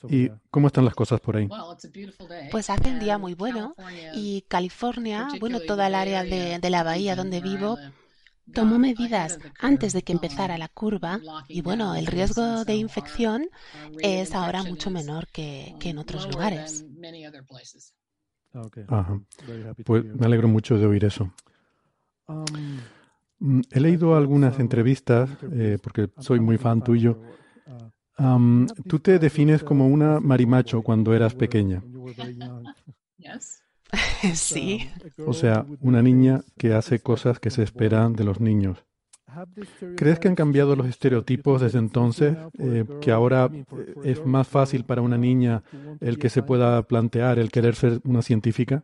¿Y 0.08 0.30
cómo 0.50 0.68
están 0.68 0.84
las 0.84 0.94
cosas 0.94 1.20
por 1.20 1.36
ahí? 1.36 1.48
Pues 2.50 2.70
hace 2.70 2.90
un 2.90 3.00
día 3.00 3.18
muy 3.18 3.34
bueno. 3.34 3.74
Y 4.14 4.42
California, 4.48 5.28
bueno, 5.40 5.60
toda 5.60 5.86
el 5.88 5.94
área 5.94 6.22
de, 6.22 6.58
de 6.58 6.70
la 6.70 6.82
bahía 6.82 7.16
donde 7.16 7.40
vivo, 7.40 7.76
tomó 8.52 8.78
medidas 8.78 9.38
antes 9.58 9.92
de 9.92 10.02
que 10.02 10.12
empezara 10.12 10.58
la 10.58 10.68
curva. 10.68 11.20
y 11.48 11.62
bueno, 11.62 11.94
el 11.94 12.06
riesgo 12.06 12.64
de 12.64 12.74
infección 12.74 13.48
es 14.00 14.34
ahora 14.34 14.62
mucho 14.62 14.90
menor 14.90 15.26
que, 15.28 15.74
en 15.80 15.98
otros 15.98 16.30
lugares. 16.30 16.84
Pues 19.84 20.04
me 20.04 20.26
alegro 20.26 20.48
mucho 20.48 20.78
de 20.78 20.86
oír 20.86 21.04
eso. 21.04 21.32
Mm, 23.38 23.60
he 23.70 23.80
leído 23.80 24.16
algunas 24.16 24.58
entrevistas, 24.58 25.30
eh, 25.52 25.78
porque 25.82 26.10
soy 26.18 26.40
muy 26.40 26.58
fan 26.58 26.82
tuyo. 26.82 27.20
Tú 28.86 28.98
te 28.98 29.18
defines 29.18 29.62
como 29.62 29.88
una 29.88 30.20
marimacho 30.20 30.82
cuando 30.82 31.14
eras 31.14 31.34
pequeña. 31.34 31.82
sí. 34.34 34.88
O 35.26 35.32
sea, 35.32 35.66
una 35.80 36.02
niña 36.02 36.42
que 36.56 36.74
hace 36.74 37.00
cosas 37.00 37.38
que 37.38 37.50
se 37.50 37.62
esperan 37.62 38.14
de 38.14 38.24
los 38.24 38.40
niños. 38.40 38.84
¿Crees 39.96 40.18
que 40.18 40.28
han 40.28 40.34
cambiado 40.34 40.74
los 40.74 40.86
estereotipos 40.86 41.60
desde 41.60 41.78
entonces? 41.78 42.36
Eh, 42.58 42.84
que 43.00 43.12
ahora 43.12 43.48
eh, 43.52 43.64
es 44.04 44.24
más 44.26 44.48
fácil 44.48 44.84
para 44.84 45.02
una 45.02 45.18
niña 45.18 45.62
el 46.00 46.18
que 46.18 46.30
se 46.30 46.42
pueda 46.42 46.82
plantear 46.82 47.38
el 47.38 47.50
querer 47.50 47.76
ser 47.76 48.00
una 48.04 48.22
científica? 48.22 48.82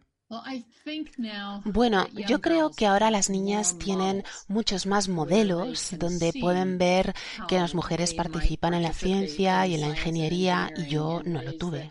Bueno, 1.65 2.07
yo 2.13 2.41
creo 2.41 2.71
que 2.71 2.87
ahora 2.87 3.11
las 3.11 3.31
niñas 3.31 3.79
tienen 3.79 4.25
muchos 4.49 4.87
más 4.87 5.09
modelos 5.09 5.95
donde 5.99 6.33
pueden 6.33 6.79
ver 6.79 7.15
que 7.49 7.57
las 7.57 7.75
mujeres 7.75 8.15
participan 8.15 8.75
en 8.75 8.83
la 8.83 8.93
ciencia 8.93 9.67
y 9.67 9.75
en 9.75 9.81
la 9.83 9.89
ingeniería 9.89 10.71
y 10.75 10.87
yo 10.87 11.23
no 11.25 11.43
lo 11.43 11.55
tuve. 11.55 11.91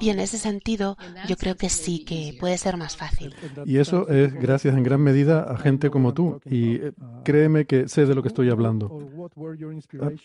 Y 0.00 0.10
en 0.10 0.20
ese 0.20 0.38
sentido, 0.38 0.96
yo 1.28 1.36
creo 1.36 1.56
que 1.56 1.68
sí, 1.68 2.04
que 2.04 2.36
puede 2.38 2.58
ser 2.58 2.76
más 2.76 2.96
fácil. 2.96 3.34
Y 3.64 3.78
eso 3.78 4.08
es 4.08 4.34
gracias 4.34 4.76
en 4.76 4.82
gran 4.82 5.00
medida 5.00 5.42
a 5.42 5.56
gente 5.56 5.90
como 5.90 6.14
tú. 6.14 6.40
Y 6.44 6.76
eh, 6.76 6.92
créeme 7.24 7.66
que 7.66 7.88
sé 7.88 8.06
de 8.06 8.14
lo 8.14 8.22
que 8.22 8.28
estoy 8.28 8.50
hablando. 8.50 8.90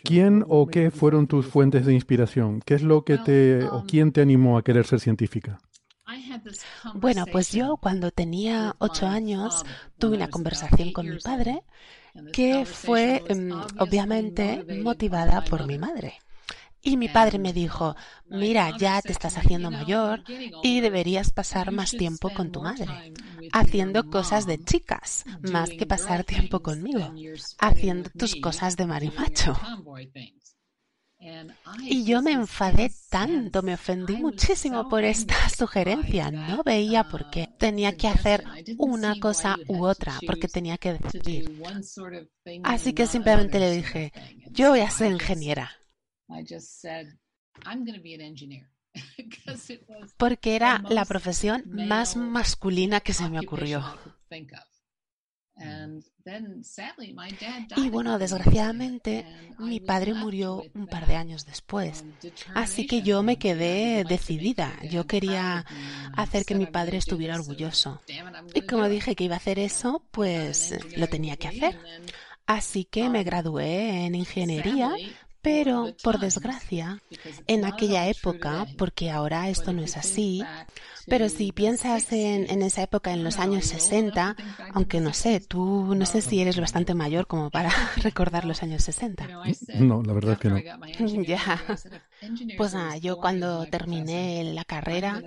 ¿Quién 0.03 0.45
o 0.47 0.67
qué 0.67 0.91
fueron 0.91 1.27
tus 1.27 1.47
fuentes 1.47 1.85
de 1.85 1.93
inspiración? 1.93 2.61
¿Qué 2.65 2.75
es 2.75 2.83
lo 2.83 3.03
que 3.03 3.17
te 3.17 3.63
o 3.65 3.83
quién 3.85 4.11
te 4.11 4.21
animó 4.21 4.57
a 4.57 4.63
querer 4.63 4.85
ser 4.85 4.99
científica? 4.99 5.59
Bueno, 6.95 7.25
pues 7.31 7.51
yo 7.51 7.77
cuando 7.77 8.11
tenía 8.11 8.75
ocho 8.79 9.07
años 9.07 9.63
tuve 9.97 10.17
una 10.17 10.29
conversación 10.29 10.91
con 10.91 11.09
mi 11.09 11.17
padre 11.19 11.63
que 12.33 12.65
fue 12.65 13.23
em, 13.27 13.51
obviamente 13.79 14.65
motivada 14.83 15.43
por 15.43 15.65
mi 15.65 15.77
madre. 15.77 16.19
Y 16.81 16.97
mi 16.97 17.09
padre 17.09 17.37
me 17.37 17.53
dijo, 17.53 17.95
mira, 18.29 18.75
ya 18.77 19.01
te 19.01 19.11
estás 19.11 19.37
haciendo 19.37 19.69
mayor 19.69 20.23
y 20.63 20.81
deberías 20.81 21.31
pasar 21.31 21.71
más 21.71 21.91
tiempo 21.91 22.31
con 22.31 22.51
tu 22.51 22.61
madre, 22.61 23.13
haciendo 23.53 24.09
cosas 24.09 24.45
de 24.47 24.63
chicas, 24.63 25.25
más 25.41 25.69
que 25.69 25.85
pasar 25.85 26.23
tiempo 26.23 26.61
conmigo, 26.61 27.13
haciendo 27.59 28.09
tus 28.09 28.35
cosas 28.35 28.77
de 28.77 28.87
marimacho. 28.87 29.55
Y 31.83 32.03
yo 32.03 32.23
me 32.23 32.31
enfadé 32.31 32.91
tanto, 33.09 33.61
me 33.61 33.75
ofendí 33.75 34.17
muchísimo 34.17 34.89
por 34.89 35.03
esta 35.03 35.35
sugerencia. 35.49 36.31
No 36.31 36.63
veía 36.63 37.07
por 37.07 37.29
qué 37.29 37.47
tenía 37.59 37.95
que 37.95 38.07
hacer 38.07 38.43
una 38.79 39.19
cosa 39.19 39.57
u 39.67 39.85
otra, 39.85 40.17
porque 40.25 40.47
tenía 40.47 40.79
que 40.79 40.93
decidir. 40.93 41.61
Así 42.63 42.93
que 42.93 43.05
simplemente 43.05 43.59
le 43.59 43.71
dije, 43.71 44.11
yo 44.49 44.69
voy 44.69 44.79
a 44.79 44.89
ser 44.89 45.11
ingeniera. 45.11 45.69
Porque 50.17 50.55
era 50.55 50.83
la 50.89 51.05
profesión 51.05 51.63
más 51.65 52.15
masculina 52.15 52.99
que 52.99 53.13
se 53.13 53.29
me 53.29 53.39
ocurrió. 53.39 53.83
Y 57.77 57.89
bueno, 57.89 58.17
desgraciadamente 58.17 59.25
mi 59.59 59.79
padre 59.79 60.13
murió 60.13 60.63
un 60.73 60.87
par 60.87 61.05
de 61.07 61.15
años 61.15 61.45
después. 61.45 62.03
Así 62.53 62.87
que 62.87 63.01
yo 63.01 63.21
me 63.21 63.37
quedé 63.37 64.03
decidida. 64.03 64.73
Yo 64.89 65.05
quería 65.05 65.65
hacer 66.13 66.45
que 66.45 66.55
mi 66.55 66.65
padre 66.65 66.97
estuviera 66.97 67.35
orgulloso. 67.35 68.01
Y 68.53 68.61
como 68.61 68.87
dije 68.87 69.15
que 69.15 69.25
iba 69.25 69.35
a 69.35 69.37
hacer 69.37 69.59
eso, 69.59 70.03
pues 70.11 70.75
lo 70.97 71.07
tenía 71.07 71.37
que 71.37 71.49
hacer. 71.49 71.77
Así 72.45 72.85
que 72.85 73.09
me 73.09 73.23
gradué 73.23 74.05
en 74.05 74.15
ingeniería 74.15 74.91
pero, 75.41 75.93
por 76.03 76.19
desgracia, 76.19 77.01
en 77.47 77.65
aquella 77.65 78.07
época, 78.07 78.67
porque 78.77 79.09
ahora 79.09 79.49
esto 79.49 79.73
no 79.73 79.81
es 79.81 79.97
así, 79.97 80.43
pero 81.07 81.29
si 81.29 81.51
piensas 81.51 82.11
en, 82.11 82.61
esa 82.61 82.83
época, 82.83 83.11
en 83.11 83.23
los 83.23 83.39
años 83.39 83.65
60, 83.65 84.35
aunque 84.73 84.99
no 84.99 85.13
sé, 85.13 85.39
tú 85.39 85.95
no 85.95 86.05
sé 86.05 86.21
si 86.21 86.41
eres 86.41 86.59
bastante 86.59 86.93
mayor 86.93 87.27
como 87.27 87.49
para 87.49 87.71
recordar 87.97 88.45
los 88.45 88.61
años 88.63 88.83
60. 88.83 89.27
No, 89.79 90.03
la 90.03 90.13
verdad 90.13 90.33
es 90.33 90.39
que 90.39 90.49
no. 90.49 91.23
ya. 91.23 91.61
Pues 92.57 92.73
nada, 92.73 92.97
yo 92.97 93.17
cuando 93.17 93.65
terminé 93.65 94.43
la 94.53 94.63
carrera 94.63 95.21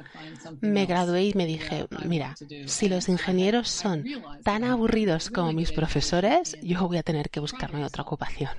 me 0.60 0.86
gradué 0.86 1.24
y 1.24 1.34
me 1.34 1.46
dije, 1.46 1.86
mira, 2.06 2.36
si 2.66 2.88
los 2.88 3.08
ingenieros 3.08 3.68
son 3.68 4.04
tan 4.44 4.62
aburridos 4.62 5.30
como 5.30 5.52
mis 5.52 5.72
profesores, 5.72 6.56
yo 6.62 6.86
voy 6.86 6.98
a 6.98 7.02
tener 7.02 7.30
que 7.30 7.40
buscarme 7.40 7.84
otra 7.84 8.02
ocupación 8.02 8.50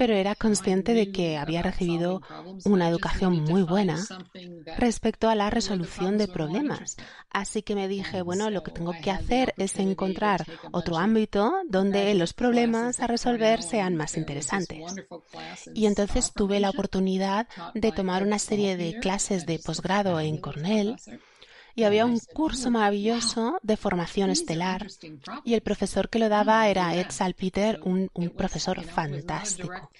pero 0.00 0.14
era 0.14 0.34
consciente 0.34 0.94
de 0.94 1.12
que 1.12 1.36
había 1.36 1.60
recibido 1.60 2.22
una 2.64 2.88
educación 2.88 3.44
muy 3.44 3.64
buena 3.64 4.02
respecto 4.78 5.28
a 5.28 5.34
la 5.34 5.50
resolución 5.50 6.16
de 6.16 6.26
problemas. 6.26 6.96
Así 7.28 7.60
que 7.60 7.74
me 7.74 7.86
dije, 7.86 8.22
bueno, 8.22 8.48
lo 8.48 8.62
que 8.62 8.70
tengo 8.70 8.94
que 9.02 9.10
hacer 9.10 9.52
es 9.58 9.78
encontrar 9.78 10.46
otro 10.72 10.96
ámbito 10.96 11.52
donde 11.68 12.14
los 12.14 12.32
problemas 12.32 13.00
a 13.00 13.08
resolver 13.08 13.62
sean 13.62 13.94
más 13.94 14.16
interesantes. 14.16 14.80
Y 15.74 15.84
entonces 15.84 16.32
tuve 16.34 16.60
la 16.60 16.70
oportunidad 16.70 17.46
de 17.74 17.92
tomar 17.92 18.22
una 18.22 18.38
serie 18.38 18.78
de 18.78 19.00
clases 19.00 19.44
de 19.44 19.58
posgrado 19.58 20.18
en 20.18 20.38
Cornell 20.38 20.96
y 21.74 21.84
había 21.84 22.04
un 22.04 22.18
curso 22.32 22.70
maravilloso 22.70 23.58
de 23.62 23.76
formación 23.76 24.30
estelar 24.30 24.86
y 25.44 25.54
el 25.54 25.60
profesor 25.60 26.08
que 26.08 26.18
lo 26.18 26.28
daba 26.28 26.68
era 26.68 26.94
Ed 26.94 27.06
Salpeter, 27.10 27.80
un, 27.84 28.10
un 28.14 28.30
profesor 28.30 28.82
fantástico. 28.82 29.90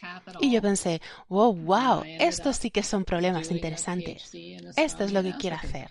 Y 0.40 0.50
yo 0.50 0.62
pensé, 0.62 1.00
wow, 1.28 1.54
wow, 1.54 2.02
estos 2.04 2.56
sí 2.56 2.70
que 2.70 2.82
son 2.82 3.04
problemas 3.04 3.50
interesantes. 3.50 4.30
Esto 4.76 5.04
es 5.04 5.12
lo 5.12 5.22
que 5.22 5.34
quiero 5.36 5.56
hacer. 5.56 5.90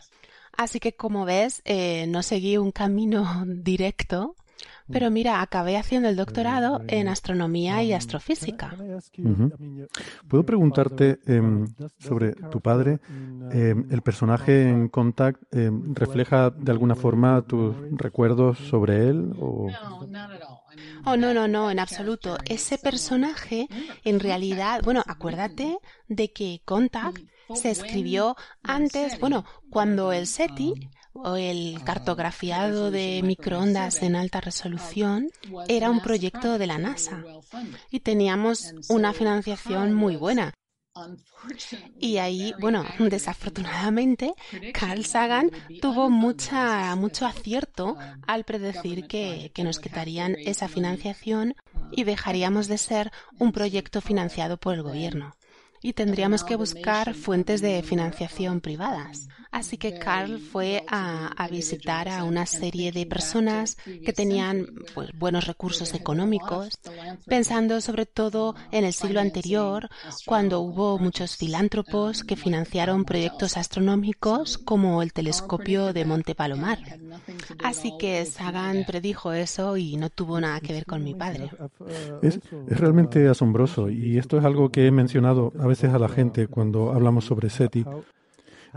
Así 0.59 0.81
que 0.81 0.91
como 0.91 1.23
ves, 1.23 1.61
eh, 1.63 2.05
no 2.09 2.21
seguí 2.21 2.57
un 2.57 2.71
camino 2.71 3.43
directo, 3.47 4.35
pero 4.91 5.11
mira, 5.11 5.41
acabé 5.41 5.77
haciendo 5.77 6.09
el 6.09 6.15
doctorado 6.15 6.81
en 6.87 7.07
astronomía 7.07 7.83
y 7.83 7.93
astrofísica. 7.93 8.75
¿Puedo 10.27 10.45
preguntarte 10.45 11.19
em, 11.25 11.67
sobre 11.97 12.33
tu 12.33 12.61
padre? 12.61 12.99
Em, 13.51 13.85
¿El 13.89 14.01
personaje 14.01 14.69
en 14.69 14.89
Contact 14.89 15.41
em, 15.51 15.93
refleja 15.93 16.49
de 16.49 16.71
alguna 16.71 16.95
forma 16.95 17.41
tus 17.43 17.75
recuerdos 17.91 18.57
sobre 18.57 19.09
él? 19.09 19.33
O... 19.39 19.67
Oh, 21.05 21.17
no, 21.17 21.33
no, 21.33 21.47
no, 21.47 21.71
en 21.71 21.79
absoluto. 21.79 22.37
Ese 22.45 22.77
personaje, 22.77 23.67
en 24.03 24.19
realidad, 24.19 24.81
bueno, 24.83 25.03
acuérdate 25.05 25.77
de 26.07 26.31
que 26.31 26.61
Contact 26.65 27.19
se 27.55 27.71
escribió 27.71 28.35
antes, 28.63 29.19
bueno, 29.19 29.45
cuando 29.69 30.11
el 30.11 30.27
SETI 30.27 30.89
o 31.13 31.35
el 31.35 31.81
cartografiado 31.83 32.91
de 32.91 33.21
microondas 33.23 34.01
en 34.03 34.15
alta 34.15 34.41
resolución 34.41 35.29
era 35.67 35.89
un 35.89 36.01
proyecto 36.01 36.57
de 36.57 36.67
la 36.67 36.77
NASA 36.77 37.23
y 37.89 38.01
teníamos 38.01 38.73
una 38.89 39.13
financiación 39.13 39.93
muy 39.93 40.15
buena. 40.15 40.53
Y 41.99 42.17
ahí, 42.17 42.53
bueno, 42.59 42.83
desafortunadamente, 42.99 44.33
Carl 44.73 45.05
Sagan 45.05 45.49
tuvo 45.81 46.09
mucha, 46.09 46.93
mucho 46.95 47.25
acierto 47.25 47.97
al 48.27 48.43
predecir 48.43 49.07
que, 49.07 49.51
que 49.53 49.63
nos 49.63 49.79
quitarían 49.79 50.35
esa 50.37 50.67
financiación 50.67 51.55
y 51.91 52.03
dejaríamos 52.03 52.67
de 52.67 52.77
ser 52.77 53.11
un 53.37 53.51
proyecto 53.51 54.01
financiado 54.01 54.57
por 54.57 54.75
el 54.75 54.83
gobierno 54.83 55.35
y 55.81 55.93
tendríamos 55.93 56.43
que 56.43 56.55
buscar 56.55 57.13
fuentes 57.13 57.61
de 57.61 57.81
financiación 57.83 58.61
privadas. 58.61 59.27
Así 59.51 59.77
que 59.77 59.97
Carl 59.97 60.39
fue 60.39 60.83
a, 60.87 61.47
visitar 61.49 62.07
a 62.07 62.23
una 62.23 62.45
serie 62.45 62.91
de 62.91 63.05
personas 63.05 63.77
que 64.05 64.13
tenían 64.13 64.67
pues, 64.93 65.09
buenos 65.17 65.47
recursos 65.47 65.93
económicos, 65.95 66.79
pensando 67.25 67.81
sobre 67.81 68.05
todo 68.05 68.55
en 68.71 68.85
el 68.85 68.93
siglo 68.93 69.19
anterior, 69.19 69.89
cuando 70.25 70.59
hubo 70.59 70.99
muchos 70.99 71.35
filántropos 71.35 72.23
que 72.23 72.35
financiaron 72.35 73.05
proyectos 73.05 73.57
astronómicos 73.57 74.57
como 74.59 75.01
el 75.01 75.13
telescopio 75.13 75.93
de 75.93 76.05
Monte 76.05 76.35
Palomar. 76.35 76.79
Así 77.63 77.93
que 77.99 78.25
Sagan 78.25 78.85
predijo 78.85 79.33
eso 79.33 79.77
y 79.77 79.97
no 79.97 80.09
tuvo 80.09 80.39
nada 80.39 80.59
que 80.59 80.73
ver 80.73 80.85
con 80.85 81.03
mi 81.03 81.15
padre. 81.15 81.49
Es, 82.21 82.39
es 82.67 82.79
realmente 82.79 83.27
asombroso 83.27 83.89
y 83.89 84.17
esto 84.17 84.37
es 84.37 84.45
algo 84.45 84.69
que 84.69 84.85
he 84.85 84.91
mencionado 84.91 85.51
a 85.59 85.65
veces 85.67 85.91
a 85.93 85.99
la 85.99 86.07
gente 86.07 86.47
cuando 86.47 86.93
hablamos 86.93 87.25
sobre 87.25 87.49
SETI. 87.49 87.85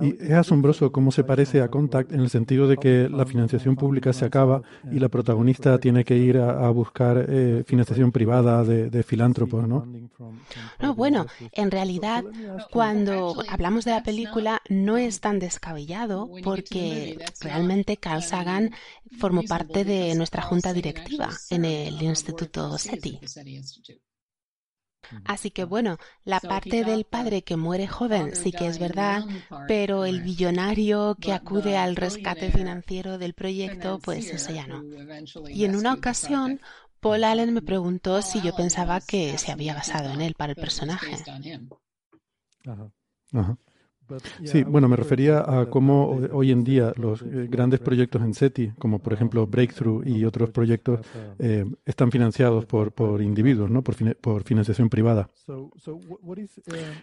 Y 0.01 0.17
es 0.23 0.33
asombroso 0.33 0.91
cómo 0.93 1.13
se 1.13 1.25
parece 1.25 1.61
a 1.61 1.69
Contact 1.69 2.13
en 2.13 2.21
el 2.21 2.31
sentido 2.31 2.67
de 2.67 2.77
que 2.77 3.09
la 3.09 3.27
financiación 3.27 3.77
pública 3.77 4.13
se 4.13 4.25
acaba 4.25 4.63
y 4.91 4.99
la 4.99 5.09
protagonista 5.09 5.79
tiene 5.79 6.05
que 6.05 6.17
ir 6.17 6.39
a, 6.39 6.71
buscar 6.71 7.27
eh, 7.29 7.65
financiación 7.67 8.13
privada 8.13 8.65
de, 8.65 9.03
filántropos, 9.03 9.67
¿no? 9.69 9.87
No, 10.81 10.95
bueno, 10.95 11.27
en 11.53 11.71
realidad 11.71 12.25
cuando 12.71 13.35
hablamos 13.49 13.85
de 13.85 13.91
la 13.91 14.03
película 14.03 14.63
no 14.69 14.97
es 14.97 15.21
tan 15.21 15.39
descabellado 15.39 16.31
porque 16.43 17.19
realmente 17.41 17.97
Carl 17.97 18.23
Sagan 18.23 18.71
formó 19.19 19.43
parte 19.43 19.85
de 19.85 20.15
nuestra 20.15 20.43
junta 20.43 20.73
directiva 20.73 21.31
en 21.51 21.65
el 21.65 22.01
Instituto 22.03 22.79
SETI. 22.79 23.21
Así 25.25 25.51
que 25.51 25.65
bueno, 25.65 25.99
la 26.25 26.41
parte 26.41 26.85
del 26.85 27.05
padre 27.05 27.43
que 27.43 27.57
muere 27.57 27.87
joven 27.87 28.35
sí 28.35 28.53
que 28.53 28.67
es 28.67 28.79
verdad, 28.79 29.25
pero 29.69 30.05
el 30.05 30.23
billonario 30.23 31.17
que 31.21 31.33
acude 31.33 31.77
al 31.77 31.97
rescate 31.97 32.51
financiero 32.51 33.19
del 33.19 33.35
proyecto, 33.35 33.99
pues 33.99 34.31
eso 34.31 34.53
ya 34.53 34.67
no. 34.67 34.83
Y 35.49 35.65
en 35.65 35.77
una 35.77 35.95
ocasión, 35.95 36.61
Paul 37.01 37.25
Allen 37.25 37.53
me 37.53 37.63
preguntó 37.63 38.23
si 38.23 38.41
yo 38.41 38.55
pensaba 38.55 39.01
que 39.01 39.37
se 39.39 39.53
había 39.53 39.75
basado 39.75 40.11
en 40.13 40.21
él 40.21 40.35
para 40.35 40.53
el 40.53 40.57
personaje. 40.57 41.17
Sí, 44.45 44.63
bueno, 44.65 44.89
me 44.89 44.97
refería 44.97 45.41
a 45.41 45.67
cómo 45.67 46.21
hoy 46.33 46.51
en 46.51 46.65
día 46.65 46.93
los 46.97 47.23
eh, 47.23 47.49
grandes 47.49 47.81
proyectos 47.81 48.23
en 48.23 48.35
SETI, 48.35 48.73
como 48.79 48.99
por 48.99 49.13
ejemplo 49.13 49.47
Breakthrough 49.47 50.07
y 50.07 50.25
otros 50.25 50.51
proyectos, 50.51 51.01
eh, 51.39 51.65
están 51.85 52.11
financiados 52.11 52.67
por, 52.67 52.93
por 52.93 53.23
individuos, 53.23 53.71
¿no? 53.71 53.83
por, 53.83 53.97
por 54.17 54.43
financiación 54.45 54.89
privada. 54.89 55.29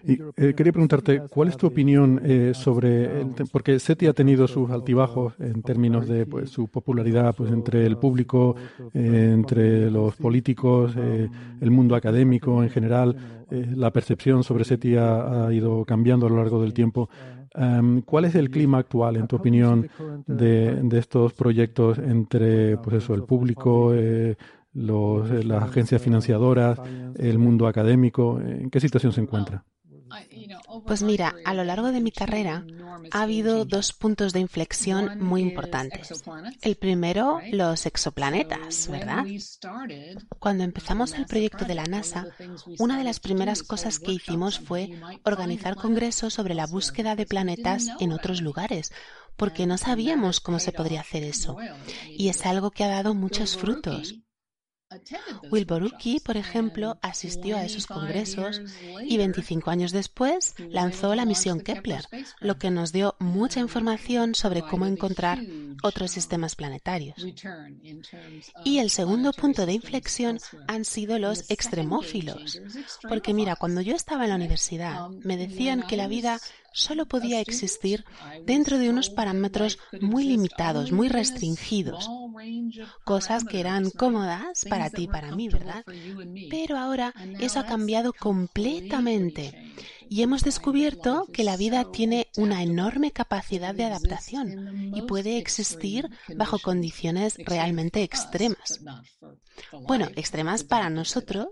Y 0.04 0.14
eh, 0.38 0.54
quería 0.56 0.72
preguntarte, 0.72 1.24
¿cuál 1.30 1.47
es 1.47 1.58
tu 1.58 1.68
opinión 1.68 2.22
sobre, 2.54 3.22
el 3.22 3.34
porque 3.52 3.80
SETI 3.80 4.08
ha 4.08 4.14
tenido 4.14 4.47
sus 4.47 4.70
altibajos 4.70 5.34
en 5.39 5.62
términos 5.62 6.08
de 6.08 6.26
pues, 6.26 6.50
su 6.50 6.68
popularidad 6.68 7.36
pues, 7.36 7.52
entre 7.52 7.86
el 7.86 7.97
público, 7.97 8.56
entre 8.93 9.89
los 9.89 10.16
políticos, 10.16 10.93
el 10.95 11.72
mundo 11.72 11.95
académico 11.95 12.62
en 12.64 12.70
general, 12.70 13.16
la 13.52 13.91
percepción 13.91 14.43
sobre 14.43 14.64
SETI 14.64 14.95
ha 14.97 15.47
ido 15.52 15.86
cambiando 15.86 16.28
a 16.28 16.30
lo 16.30 16.38
largo 16.38 16.62
del 16.62 16.74
tiempo. 16.74 17.10
Em, 17.56 18.02
¿Cuál 18.02 18.26
es 18.26 18.36
el 18.36 18.50
clima 18.50 18.78
actual, 18.78 19.16
en 19.18 19.28
tu 19.28 19.36
opinión, 19.36 19.89
de, 20.28 20.88
estos 20.93 21.34
proyectos 21.34 21.97
entre 21.97 22.78
pues 22.78 22.97
eso, 22.97 23.14
el 23.14 23.24
público, 23.24 23.93
eh, 23.93 24.36
los, 24.74 25.45
las 25.45 25.64
agencias 25.64 26.02
financiadoras, 26.02 26.80
el 27.18 27.39
mundo 27.39 27.68
académico? 27.68 28.39
¿En 28.39 28.70
qué 28.70 28.80
situación 28.80 29.12
se 29.12 29.22
encuentra? 29.22 29.64
Pues 30.86 31.03
mira, 31.03 31.36
a 31.45 31.53
lo 31.53 31.64
largo 31.64 31.91
de 31.91 32.01
mi 32.01 32.12
carrera 32.12 32.66
ha 33.12 33.22
habido 33.22 33.66
dos 33.66 33.93
puntos 33.93 34.34
de 34.34 34.39
inflexión 34.39 35.20
muy 35.20 35.41
importantes. 35.41 36.24
El 36.62 36.76
primero, 36.76 37.39
los 37.51 37.86
exoplanetas, 37.86 38.88
¿verdad? 38.89 39.26
Cuando 40.39 40.64
empezamos 40.64 41.14
el 41.14 41.26
proyecto 41.26 41.66
de 41.66 41.76
la 41.76 41.86
NASA, 41.86 42.28
una 42.80 42.97
de 42.97 43.03
las 43.03 43.20
primeras 43.20 43.64
cosas 43.64 43.99
que 43.99 44.14
hicimos 44.14 44.60
fue 44.60 44.91
organizar 45.24 45.76
congresos 45.76 46.34
sobre 46.34 46.55
la 46.55 46.68
búsqueda 46.68 47.16
de 47.16 47.26
planetas 47.26 47.89
en 47.99 48.12
otros 48.12 48.41
lugares, 48.41 48.91
porque 49.36 49.66
no 49.66 49.78
sabíamos 49.78 50.39
cómo 50.39 50.60
se 50.60 50.72
podría 50.72 51.01
hacer 51.01 51.24
eso. 51.24 51.55
Y 52.10 52.30
es 52.30 52.45
algo 52.45 52.72
que 52.72 52.84
ha 52.84 52.89
dado 52.89 53.14
muchos 53.14 53.57
frutos. 53.57 54.16
Wilboruki, 55.52 56.20
por 56.20 56.36
ejemplo, 56.36 56.98
asistió 57.02 57.58
a 57.58 57.64
esos 57.64 57.86
congresos 57.86 58.62
y 59.04 59.18
25 59.18 59.70
años 59.70 59.92
después 59.92 60.56
lanzó 60.58 61.14
la 61.14 61.26
misión 61.26 61.62
Kepler, 61.62 62.06
lo 62.40 62.58
que 62.58 62.72
nos 62.72 62.92
dio 62.92 63.16
mucha 63.20 63.60
información 63.60 64.34
sobre 64.34 64.64
cómo 64.64 64.88
encontrar 64.88 65.40
otros 65.84 66.12
sistemas 66.12 66.56
planetarios. 66.56 67.24
Y 68.66 68.80
el 68.80 68.90
segundo 68.90 69.32
punto 69.32 69.66
de 69.68 69.74
inflexión 69.74 70.40
han 70.68 70.86
sido 70.86 71.20
los 71.20 71.50
extremófilos, 71.52 72.60
porque 73.08 73.34
mira, 73.34 73.56
cuando 73.56 73.82
yo 73.82 73.96
estaba 73.96 74.24
en 74.24 74.30
la 74.30 74.36
universidad 74.38 75.10
me 75.10 75.38
decían 75.38 75.84
que 75.84 75.98
la 75.98 76.08
vida 76.08 76.40
solo 76.74 77.06
podía 77.06 77.42
existir 77.42 78.06
dentro 78.46 78.78
de 78.78 78.90
unos 78.90 79.10
parámetros 79.10 79.80
muy 80.02 80.24
limitados, 80.26 80.92
muy 80.92 81.10
restringidos, 81.10 82.10
cosas 83.04 83.44
que 83.44 83.60
eran 83.60 83.90
cómodas 83.90 84.66
para 84.70 84.90
ti 84.90 85.04
y 85.04 85.08
para 85.08 85.36
mí, 85.36 85.50
¿verdad? 85.50 85.84
Pero 86.50 86.78
ahora 86.78 87.14
eso 87.40 87.60
ha 87.60 87.66
cambiado 87.66 88.14
completamente 88.14 89.74
y 90.10 90.24
hemos 90.24 90.44
descubierto 90.44 91.28
que 91.32 91.44
la 91.44 91.56
vida 91.56 91.92
tiene 91.92 92.28
una 92.36 92.64
enorme 92.64 93.12
capacidad 93.12 93.76
de 93.76 93.86
adaptación 93.86 94.92
y 94.96 95.04
puede 95.04 95.38
existir 95.38 96.10
bajo 96.36 96.58
condiciones 96.60 97.36
realmente 97.38 98.02
extremas. 98.02 98.80
Bueno, 99.88 100.08
extremas 100.16 100.64
para 100.64 100.90
nosotros, 100.90 101.48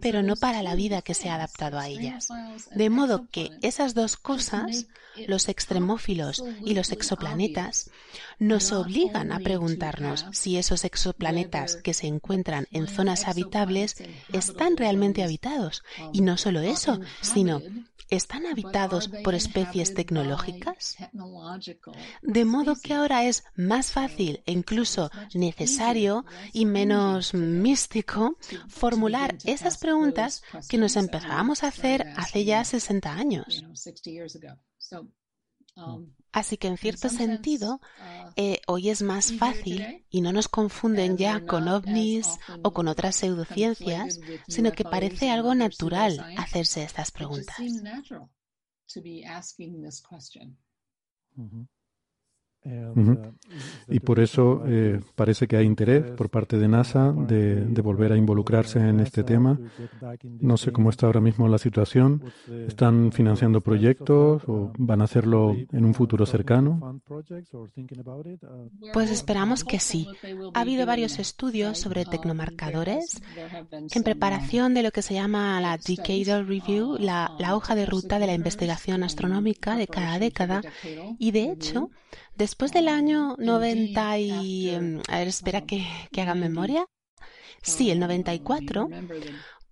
pero 0.00 0.22
no 0.22 0.36
para 0.36 0.62
la 0.62 0.74
vida 0.74 1.02
que 1.02 1.14
se 1.14 1.28
ha 1.28 1.34
adaptado 1.34 1.78
a 1.78 1.88
ellas. 1.88 2.28
De 2.74 2.90
modo 2.90 3.26
que 3.30 3.50
esas 3.62 3.94
dos 3.94 4.16
cosas, 4.16 4.86
los 5.26 5.48
extremófilos 5.48 6.44
y 6.64 6.74
los 6.74 6.92
exoplanetas, 6.92 7.90
nos 8.38 8.72
obligan 8.72 9.32
a 9.32 9.40
preguntarnos 9.40 10.26
si 10.32 10.56
esos 10.56 10.84
exoplanetas 10.84 11.76
que 11.76 11.94
se 11.94 12.06
encuentran 12.06 12.66
en 12.70 12.86
zonas 12.86 13.26
habitables 13.26 13.96
están 14.32 14.76
realmente 14.76 15.22
habitados. 15.22 15.82
Y 16.12 16.20
no 16.20 16.36
solo 16.36 16.60
eso, 16.60 17.00
sino 17.20 17.62
¿Están 18.10 18.46
habitados 18.46 19.10
por 19.22 19.34
especies 19.34 19.92
tecnológicas? 19.92 20.96
De 22.22 22.44
modo 22.46 22.74
que 22.82 22.94
ahora 22.94 23.24
es 23.24 23.44
más 23.54 23.92
fácil 23.92 24.42
e 24.46 24.52
incluso 24.52 25.10
necesario 25.34 26.24
y 26.54 26.64
menos 26.64 27.34
místico 27.34 28.38
formular 28.68 29.36
esas 29.44 29.77
preguntas 29.78 30.42
que 30.68 30.78
nos 30.78 30.96
empezábamos 30.96 31.62
a 31.62 31.68
hacer 31.68 32.06
hace 32.16 32.44
ya 32.44 32.64
60 32.64 33.12
años. 33.12 33.64
Así 36.32 36.56
que 36.56 36.68
en 36.68 36.76
cierto 36.76 37.08
sentido, 37.08 37.80
eh, 38.36 38.60
hoy 38.66 38.90
es 38.90 39.02
más 39.02 39.32
fácil 39.32 40.04
y 40.10 40.20
no 40.20 40.32
nos 40.32 40.48
confunden 40.48 41.16
ya 41.16 41.46
con 41.46 41.68
ovnis 41.68 42.38
o 42.62 42.72
con 42.72 42.88
otras 42.88 43.16
pseudociencias, 43.16 44.20
sino 44.46 44.72
que 44.72 44.84
parece 44.84 45.30
algo 45.30 45.54
natural 45.54 46.34
hacerse 46.36 46.82
estas 46.82 47.10
preguntas. 47.10 47.56
Uh, 51.36 51.66
y 53.88 54.00
por 54.00 54.20
eso 54.20 54.62
eh, 54.66 55.00
parece 55.14 55.46
que 55.46 55.56
hay 55.56 55.66
interés 55.66 56.04
por 56.12 56.30
parte 56.30 56.58
de 56.58 56.68
NASA 56.68 57.12
de, 57.12 57.80
volver 57.82 58.12
a 58.12 58.16
involucrarse 58.16 58.78
en 58.78 59.00
este 59.00 59.22
tema. 59.22 59.58
No 60.40 60.56
sé 60.56 60.72
cómo 60.72 60.90
está 60.90 61.06
ahora 61.06 61.20
mismo 61.20 61.48
la 61.48 61.58
situación. 61.58 62.22
¿Están 62.66 63.12
financiando 63.12 63.60
proyectos 63.60 64.42
o 64.46 64.72
van 64.76 65.00
a 65.00 65.04
hacerlo 65.04 65.56
en 65.72 65.84
un 65.84 65.94
futuro 65.94 66.26
cercano? 66.26 67.00
Pues 68.92 69.10
esperamos 69.10 69.64
que 69.64 69.80
sí. 69.80 70.06
Ha 70.54 70.60
habido 70.60 70.84
varios 70.84 71.18
estudios 71.18 71.78
sobre 71.78 72.04
tecnomarcadores 72.04 73.22
en 73.70 74.02
preparación 74.02 74.74
de 74.74 74.82
lo 74.82 74.90
que 74.90 75.02
se 75.02 75.14
llama 75.14 75.60
la 75.60 75.78
Decadal 75.78 76.46
Review, 76.46 76.96
la, 76.98 77.34
la 77.38 77.56
hoja 77.56 77.74
de 77.74 77.86
ruta 77.86 78.18
de 78.18 78.26
la 78.26 78.34
investigación 78.34 79.02
astronómica 79.02 79.76
de 79.76 79.86
cada 79.86 80.18
década. 80.18 80.60
Y 81.18 81.30
de 81.30 81.50
hecho, 81.50 81.90
Después 82.38 82.70
del 82.70 82.86
año 82.86 83.34
90 83.38 84.18
y... 84.18 84.70
A 85.08 85.18
ver, 85.18 85.26
espera 85.26 85.62
que, 85.62 85.84
que 86.12 86.20
haga 86.20 86.36
memoria. 86.36 86.86
Sí, 87.62 87.90
el 87.90 87.98
94, 87.98 88.88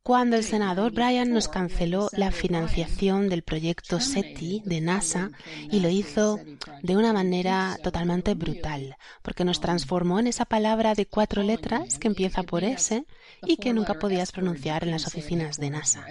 cuando 0.02 0.34
el 0.34 0.42
senador 0.42 0.90
Bryan 0.90 1.32
nos 1.32 1.46
canceló 1.46 2.08
la 2.12 2.32
financiación 2.32 3.28
del 3.28 3.42
proyecto 3.42 4.00
SETI 4.00 4.62
de 4.64 4.80
NASA 4.80 5.30
y 5.70 5.78
lo 5.78 5.88
hizo 5.88 6.40
de 6.82 6.96
una 6.96 7.12
manera 7.12 7.78
totalmente 7.84 8.34
brutal, 8.34 8.96
porque 9.22 9.44
nos 9.44 9.60
transformó 9.60 10.18
en 10.18 10.26
esa 10.26 10.44
palabra 10.44 10.94
de 10.94 11.06
cuatro 11.06 11.44
letras 11.44 12.00
que 12.00 12.08
empieza 12.08 12.42
por 12.42 12.64
S 12.64 13.06
y 13.42 13.58
que 13.58 13.72
nunca 13.72 13.94
podías 13.94 14.32
pronunciar 14.32 14.82
en 14.82 14.90
las 14.90 15.06
oficinas 15.06 15.56
de 15.58 15.70
NASA. 15.70 16.04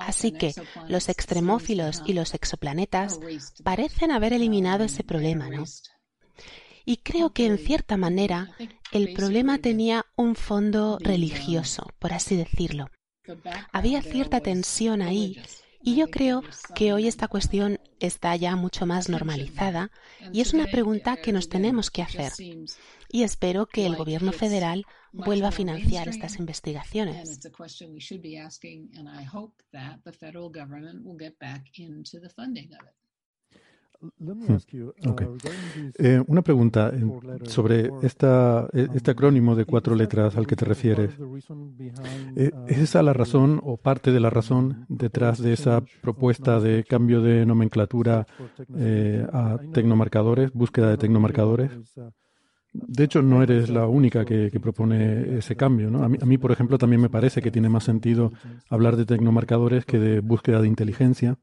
Así 0.00 0.32
que 0.32 0.54
los 0.88 1.08
extremófilos 1.08 2.02
y 2.06 2.12
los 2.12 2.34
exoplanetas 2.34 3.20
parecen 3.62 4.10
haber 4.10 4.32
eliminado 4.32 4.84
ese 4.84 5.04
problema, 5.04 5.48
¿no? 5.48 5.64
Y 6.84 6.98
creo 6.98 7.32
que 7.32 7.46
en 7.46 7.58
cierta 7.58 7.96
manera 7.96 8.50
el 8.90 9.12
problema 9.12 9.58
tenía 9.58 10.06
un 10.16 10.34
fondo 10.34 10.98
religioso, 11.00 11.86
por 11.98 12.12
así 12.12 12.36
decirlo. 12.36 12.90
Había 13.70 14.02
cierta 14.02 14.40
tensión 14.40 15.00
ahí 15.00 15.40
y 15.82 15.96
yo 15.96 16.08
creo 16.10 16.42
que 16.74 16.92
hoy 16.92 17.08
esta 17.08 17.28
cuestión 17.28 17.78
está 18.00 18.34
ya 18.36 18.56
mucho 18.56 18.86
más 18.86 19.08
normalizada 19.08 19.90
y 20.32 20.40
es 20.40 20.54
una 20.54 20.66
pregunta 20.66 21.16
que 21.16 21.32
nos 21.32 21.48
tenemos 21.48 21.90
que 21.90 22.02
hacer. 22.02 22.32
Y 23.08 23.22
espero 23.24 23.66
que 23.66 23.86
el 23.86 23.96
gobierno 23.96 24.32
federal 24.32 24.86
vuelva 25.12 25.48
a 25.48 25.52
financiar 25.52 26.08
estas 26.08 26.38
investigaciones. 26.38 27.40
Uh, 34.02 34.58
eh, 35.98 36.20
una 36.26 36.42
pregunta 36.42 36.92
sobre 37.44 37.88
esta, 38.02 38.68
e, 38.72 38.88
este 38.94 39.12
acrónimo 39.12 39.54
de 39.54 39.64
cuatro 39.64 39.94
letras 39.94 40.36
al 40.36 40.48
que 40.48 40.56
te 40.56 40.64
refieres. 40.64 41.12
Eh, 42.34 42.50
¿Es 42.66 42.78
esa 42.78 43.02
la 43.02 43.12
razón 43.12 43.60
o 43.62 43.76
parte 43.76 44.10
de 44.10 44.18
la 44.18 44.30
razón 44.30 44.86
detrás 44.88 45.40
de 45.40 45.52
esa 45.52 45.84
propuesta 46.00 46.58
de 46.58 46.82
cambio 46.82 47.20
de 47.20 47.46
nomenclatura 47.46 48.26
eh, 48.76 49.24
a 49.32 49.58
tecnomarcadores, 49.72 50.52
búsqueda 50.52 50.90
de 50.90 50.96
tecnomarcadores? 50.96 51.70
De 52.74 53.04
hecho, 53.04 53.20
no 53.20 53.42
eres 53.42 53.68
la 53.68 53.86
única 53.86 54.24
que, 54.24 54.50
propone 54.60 55.38
ese 55.38 55.56
cambio. 55.56 55.90
¿no? 55.90 56.04
A, 56.04 56.08
mí, 56.08 56.38
por 56.38 56.52
ejemplo, 56.52 56.78
también 56.78 57.02
me 57.02 57.10
parece 57.10 57.42
que 57.42 57.50
tiene 57.50 57.68
más 57.68 57.84
sentido 57.84 58.32
hablar 58.70 58.96
de 58.96 59.04
tecnomarcadores 59.04 59.84
que 59.84 59.98
de 59.98 60.20
búsqueda 60.20 60.62
de 60.62 60.68
inteligencia 60.68 61.38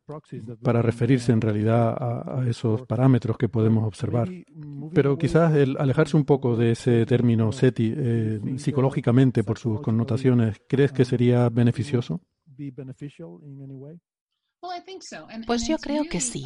para 0.64 0.82
referirse 0.82 1.32
en 1.32 1.42
realidad 1.42 1.96
a, 2.00 2.46
esos 2.48 2.86
parámetros 2.88 3.38
que 3.38 3.48
podemos 3.48 3.86
observar. 3.86 4.30
Pero 4.94 5.18
quizás 5.18 5.54
el 5.54 5.78
alejarse 5.78 6.18
un 6.18 6.26
poco 6.26 6.56
de 6.56 6.72
ese 6.72 7.06
término 7.06 7.52
SETI 7.52 7.94
eh, 7.96 8.40
psicológicamente 8.58 9.44
por 9.44 9.60
sus 9.60 9.82
connotaciones, 9.82 10.58
¿crees 10.68 10.92
que 10.92 11.06
sería 11.06 11.50
beneficioso? 11.50 12.22
Pues 15.46 15.68
yo 15.68 15.78
creo 15.78 16.04
que 16.10 16.20
sí. 16.20 16.46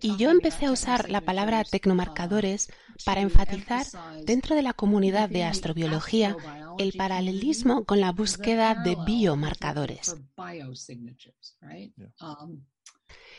Y 0.00 0.16
yo 0.16 0.30
empecé 0.30 0.66
a 0.66 0.72
usar 0.72 1.10
la 1.10 1.20
palabra 1.20 1.64
tecnomarcadores 1.64 2.70
para 3.04 3.20
enfatizar 3.20 3.86
dentro 4.24 4.56
de 4.56 4.62
la 4.62 4.72
comunidad 4.72 5.28
de 5.28 5.44
astrobiología 5.44 6.36
el 6.78 6.92
paralelismo 6.92 7.84
con 7.84 8.00
la 8.00 8.12
búsqueda 8.12 8.74
de 8.74 8.96
biomarcadores. 9.04 10.16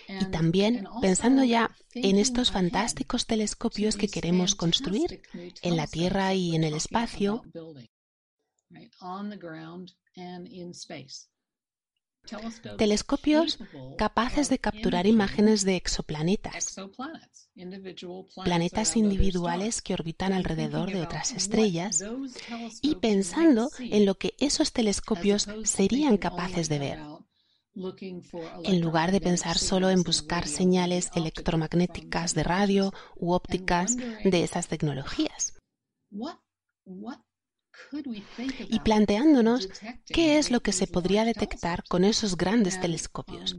Y 0.07 0.25
también 0.25 0.87
pensando 1.01 1.43
ya 1.43 1.75
en 1.93 2.17
estos 2.17 2.51
fantásticos 2.51 3.25
telescopios 3.25 3.97
que 3.97 4.07
queremos 4.07 4.53
construir 4.53 5.21
en 5.33 5.75
la 5.75 5.87
Tierra 5.87 6.35
y 6.35 6.55
en 6.55 6.63
el 6.63 6.75
espacio, 6.75 7.43
telescopios 12.77 13.59
capaces 13.97 14.49
de 14.49 14.59
capturar 14.59 15.07
imágenes 15.07 15.63
de 15.63 15.75
exoplanetas, 15.75 16.75
planetas 18.43 18.95
individuales 18.95 19.81
que 19.81 19.93
orbitan 19.93 20.33
alrededor 20.33 20.91
de 20.91 21.01
otras 21.01 21.31
estrellas, 21.31 22.03
y 22.81 22.95
pensando 22.95 23.69
en 23.79 24.05
lo 24.05 24.15
que 24.15 24.33
esos 24.39 24.71
telescopios 24.71 25.47
serían 25.63 26.17
capaces 26.17 26.69
de 26.69 26.79
ver, 26.79 26.99
en 28.63 28.81
lugar 28.81 29.11
de 29.11 29.21
pensar 29.21 29.57
solo 29.57 29.89
en 29.89 30.03
buscar 30.03 30.47
señales 30.47 31.09
electromagnéticas 31.15 32.33
de 32.33 32.43
radio 32.43 32.93
u 33.15 33.33
ópticas 33.33 33.97
de 33.97 34.43
esas 34.43 34.67
tecnologías 34.67 35.53
y 38.69 38.79
planteándonos 38.79 39.69
qué 40.05 40.37
es 40.37 40.51
lo 40.51 40.61
que 40.61 40.71
se 40.71 40.87
podría 40.87 41.25
detectar 41.25 41.83
con 41.87 42.03
esos 42.03 42.37
grandes 42.37 42.79
telescopios. 42.79 43.57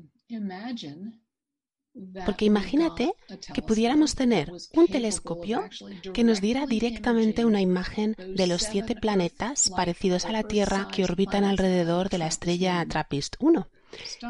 Porque 2.27 2.45
imagínate 2.45 3.14
que 3.55 3.62
pudiéramos 3.62 4.14
tener 4.14 4.53
un 4.74 4.87
telescopio 4.87 5.64
que 6.12 6.24
nos 6.24 6.41
diera 6.43 6.66
directamente 6.66 7.45
una 7.47 7.62
imagen 7.62 8.14
de 8.18 8.47
los 8.47 8.62
siete 8.62 8.95
planetas 8.95 9.70
parecidos 9.70 10.27
a 10.27 10.33
la 10.33 10.43
Tierra 10.43 10.89
que 10.93 11.05
orbitan 11.05 11.45
alrededor 11.45 12.11
de 12.11 12.18
la 12.18 12.27
estrella 12.27 12.85
TRAPPIST-1, 12.85 13.68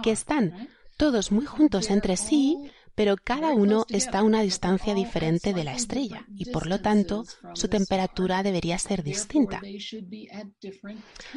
que 0.02 0.12
están 0.12 0.68
todos 0.96 1.32
muy 1.32 1.44
juntos 1.44 1.90
entre 1.90 2.16
sí, 2.16 2.70
pero 2.96 3.16
cada 3.22 3.50
uno 3.50 3.84
está 3.90 4.18
a 4.18 4.22
una 4.24 4.40
distancia 4.40 4.94
diferente 4.94 5.52
de 5.52 5.64
la 5.64 5.74
estrella 5.74 6.26
y 6.34 6.50
por 6.50 6.66
lo 6.66 6.80
tanto 6.80 7.24
su 7.54 7.68
temperatura 7.68 8.42
debería 8.42 8.78
ser 8.78 9.04
distinta. 9.04 9.60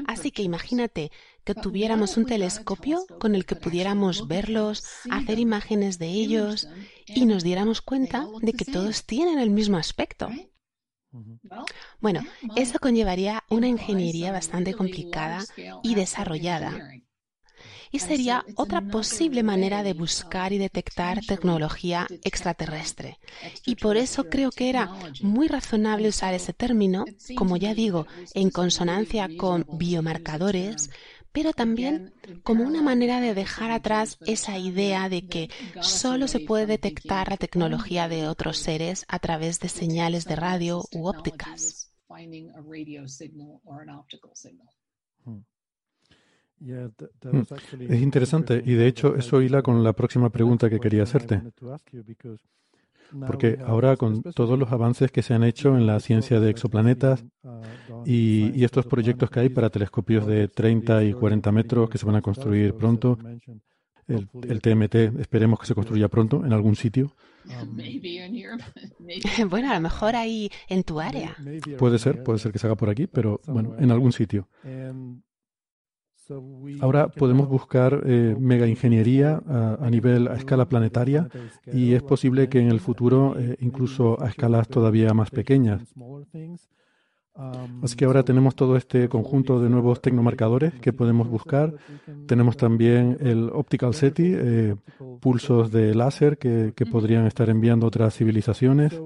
Así 0.08 0.32
que 0.32 0.42
imagínate 0.42 1.12
que 1.44 1.54
tuviéramos 1.54 2.16
un 2.18 2.26
telescopio 2.26 3.06
con 3.20 3.36
el 3.36 3.46
que 3.46 3.58
pudiéramos 3.58 4.28
verlos, 4.28 4.84
hacer 5.12 5.38
imágenes 5.38 6.00
de 6.00 6.08
ellos 6.08 6.70
y 7.06 7.26
nos 7.26 7.44
diéramos 7.44 7.82
cuenta 7.82 8.26
de 8.42 8.54
que 8.54 8.66
todos 8.66 9.06
tienen 9.06 9.38
el 9.38 9.50
mismo 9.50 9.78
aspecto. 9.78 10.30
Bueno, 12.00 12.22
eso 12.56 12.80
conllevaría 12.80 13.44
una 13.50 13.68
ingeniería 13.68 14.32
bastante 14.32 14.74
complicada 14.74 15.44
y 15.84 15.96
desarrollada 15.96 16.94
y 17.92 18.00
sería 18.00 18.46
otra 18.56 18.82
posible 18.82 19.44
manera 19.44 19.84
de 19.84 19.94
buscar 19.94 20.54
y 20.54 20.58
detectar 20.58 21.20
tecnología 21.26 22.08
extraterrestre. 22.24 23.20
Y 23.66 23.76
por 23.76 23.98
eso 23.98 24.26
creo 24.30 24.52
que 24.52 24.70
era 24.70 24.92
muy 25.22 25.48
razonable 25.48 26.10
usar 26.10 26.34
ese 26.34 26.54
término, 26.54 27.06
como 27.36 27.58
ya 27.58 27.74
digo, 27.74 28.08
en 28.34 28.50
consonancia 28.50 29.30
con 29.38 29.66
biomarcadores, 29.72 30.90
pero 31.32 31.54
también 31.54 32.14
como 32.44 32.64
una 32.64 32.82
manera 32.82 33.22
de 33.22 33.34
dejar 33.34 33.72
atrás 33.72 34.18
esa 34.26 34.58
idea 34.58 35.10
de 35.10 35.28
que 35.28 35.50
solo 35.82 36.28
se 36.28 36.40
puede 36.40 36.66
detectar 36.66 37.30
la 37.30 37.38
tecnología 37.38 38.08
de 38.08 38.28
otros 38.28 38.58
seres 38.58 39.06
a 39.08 39.20
través 39.20 39.60
de 39.60 39.70
señales 39.70 40.26
de 40.26 40.36
radio 40.36 40.84
u 40.92 41.08
ópticas. 41.08 41.92
Hmm. 45.26 45.42
Es 46.62 48.02
interesante 48.02 48.62
y 48.66 48.74
de 48.74 48.88
hecho 48.88 49.16
eso 49.16 49.42
hila 49.42 49.62
con 49.62 49.84
la 49.84 49.94
próxima 49.94 50.30
pregunta 50.30 50.70
que 50.70 50.80
quería 50.80 51.04
hacerte. 51.04 51.42
Porque 53.26 53.58
ahora 53.66 53.98
con 53.98 54.22
todos 54.22 54.60
los 54.60 54.72
avances 54.72 55.12
que 55.12 55.24
se 55.24 55.34
han 55.34 55.44
hecho 55.44 55.76
en 55.76 55.88
la 55.88 56.00
ciencia 56.00 56.40
de 56.40 56.50
exoplanetas 56.50 57.26
y, 58.06 58.64
estos 58.64 58.86
proyectos 58.86 59.30
que 59.30 59.40
hay 59.40 59.50
para 59.50 59.70
telescopios 59.70 60.28
de 60.28 60.48
30 60.48 61.04
y 61.06 61.14
40 61.14 61.52
metros 61.52 61.90
que 61.90 61.98
se 61.98 62.06
van 62.06 62.18
a 62.18 62.22
construir 62.22 62.76
pronto, 62.76 63.18
el, 64.08 64.28
el 64.48 64.62
TMT 64.62 64.96
esperemos 65.20 65.60
que 65.60 65.68
se 65.68 65.76
construya 65.76 66.08
pronto 66.08 66.46
en 66.46 66.54
algún 66.54 66.76
sitio. 66.76 67.14
bueno, 69.50 69.72
a 69.72 69.76
lo 69.76 69.82
mejor 69.82 70.16
ahí 70.16 70.50
en 70.68 70.84
tu 70.84 71.00
área. 71.00 71.36
Puede 71.78 72.00
ser, 72.00 72.24
puede 72.24 72.40
ser 72.40 72.52
que 72.52 72.60
se 72.60 72.68
haga 72.68 72.76
por 72.76 72.90
aquí, 72.90 73.08
pero 73.08 73.40
bueno, 73.48 73.76
en 73.80 73.92
algún 73.92 74.12
sitio. 74.12 74.50
Ahora 76.82 77.08
podemos 77.08 77.48
buscar 77.48 78.04
eh, 78.06 78.36
mega 78.40 78.68
ingeniería 78.68 79.42
a, 79.48 79.90
nivel, 79.90 80.28
a 80.28 80.36
escala 80.36 80.68
planetaria 80.70 81.28
y 81.66 81.94
es 81.94 82.04
posible 82.04 82.50
que 82.50 82.60
en 82.60 82.70
el 82.70 82.80
futuro 82.80 83.36
eh, 83.38 83.58
incluso 83.60 84.22
a 84.22 84.30
escalas 84.30 84.68
todavía 84.68 85.14
más 85.14 85.32
pequeñas. 85.32 85.82
Así 87.82 87.96
que 87.96 88.04
ahora 88.04 88.24
tenemos 88.24 88.54
todo 88.54 88.76
este 88.76 89.08
conjunto 89.08 89.62
de 89.62 89.70
nuevos 89.70 90.02
tecnomarcadores 90.02 90.74
que 90.74 90.92
podemos 90.92 91.30
buscar. 91.30 91.74
Tenemos 92.28 92.58
también 92.58 93.18
el 93.22 93.50
Optical 93.54 93.94
SETI, 93.94 94.34
eh, 94.36 94.76
pulsos 95.22 95.72
de 95.72 95.96
láser 95.96 96.38
que, 96.38 96.74
podrían 96.92 97.26
estar 97.28 97.50
enviando 97.50 97.88
otras 97.88 98.16
civilizaciones. 98.16 99.00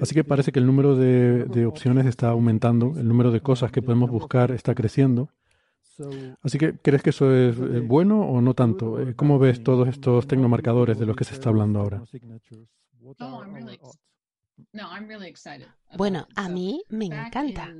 Así 0.00 0.14
que 0.14 0.24
parece 0.24 0.52
que 0.52 0.58
el 0.58 0.66
número 0.66 0.94
de 0.94 1.66
opciones 1.66 2.06
está 2.06 2.28
aumentando, 2.28 2.94
el 2.98 3.08
número 3.08 3.30
de 3.30 3.40
cosas 3.40 3.72
que 3.72 3.82
podemos 3.82 4.10
buscar 4.10 4.50
está 4.50 4.74
creciendo. 4.74 5.30
Así 6.42 6.58
que, 6.58 6.78
¿crees 6.78 7.02
que 7.02 7.10
eso 7.10 7.34
es 7.34 7.56
bueno 7.86 8.20
o 8.20 8.40
no 8.40 8.54
tanto? 8.54 9.00
Eh, 9.00 9.14
¿Cómo 9.14 9.38
ves 9.38 9.62
todos 9.62 9.88
estos 9.88 10.26
tecnomarcadores 10.26 10.98
de 10.98 11.06
los 11.06 11.16
que 11.16 11.24
se 11.24 11.34
está 11.34 11.48
hablando 11.48 11.80
ahora? 11.80 12.02
Bueno, 15.96 16.26
a 16.34 16.48
mí 16.48 16.82
me 16.88 17.06
encanta. 17.06 17.74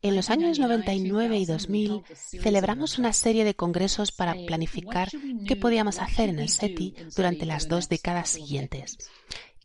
En 0.00 0.16
los 0.16 0.30
años 0.30 0.58
99 0.58 1.38
y 1.38 1.44
2000 1.44 2.02
celebramos 2.14 2.98
una 2.98 3.12
serie 3.12 3.44
de 3.44 3.54
congresos 3.54 4.12
para 4.12 4.34
planificar 4.46 5.08
qué 5.46 5.56
podíamos 5.56 5.98
hacer 5.98 6.30
en 6.30 6.38
el 6.38 6.48
SETI 6.48 6.94
durante 7.16 7.46
las 7.46 7.68
dos 7.68 7.88
décadas 7.88 8.30
siguientes. 8.30 8.96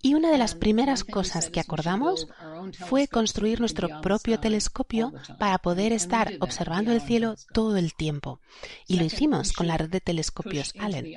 Y 0.02 0.14
una 0.14 0.32
de 0.32 0.38
las 0.38 0.56
primeras 0.56 1.04
cosas 1.04 1.50
que 1.50 1.60
acordamos 1.60 2.28
fue 2.88 3.08
construir 3.08 3.60
nuestro 3.60 4.02
propio 4.02 4.40
telescopio 4.40 5.14
para 5.40 5.58
poder 5.58 5.92
estar 5.92 6.34
observando 6.40 6.92
el 6.92 7.02
cielo 7.02 7.36
todo 7.54 7.78
el 7.78 7.94
tiempo. 7.94 8.40
Y 8.88 8.98
lo 8.98 9.06
hicimos 9.06 9.54
con 9.54 9.68
la 9.68 9.78
red 9.78 9.90
de 9.90 10.02
telescopios 10.02 10.74
Allen. 10.80 11.14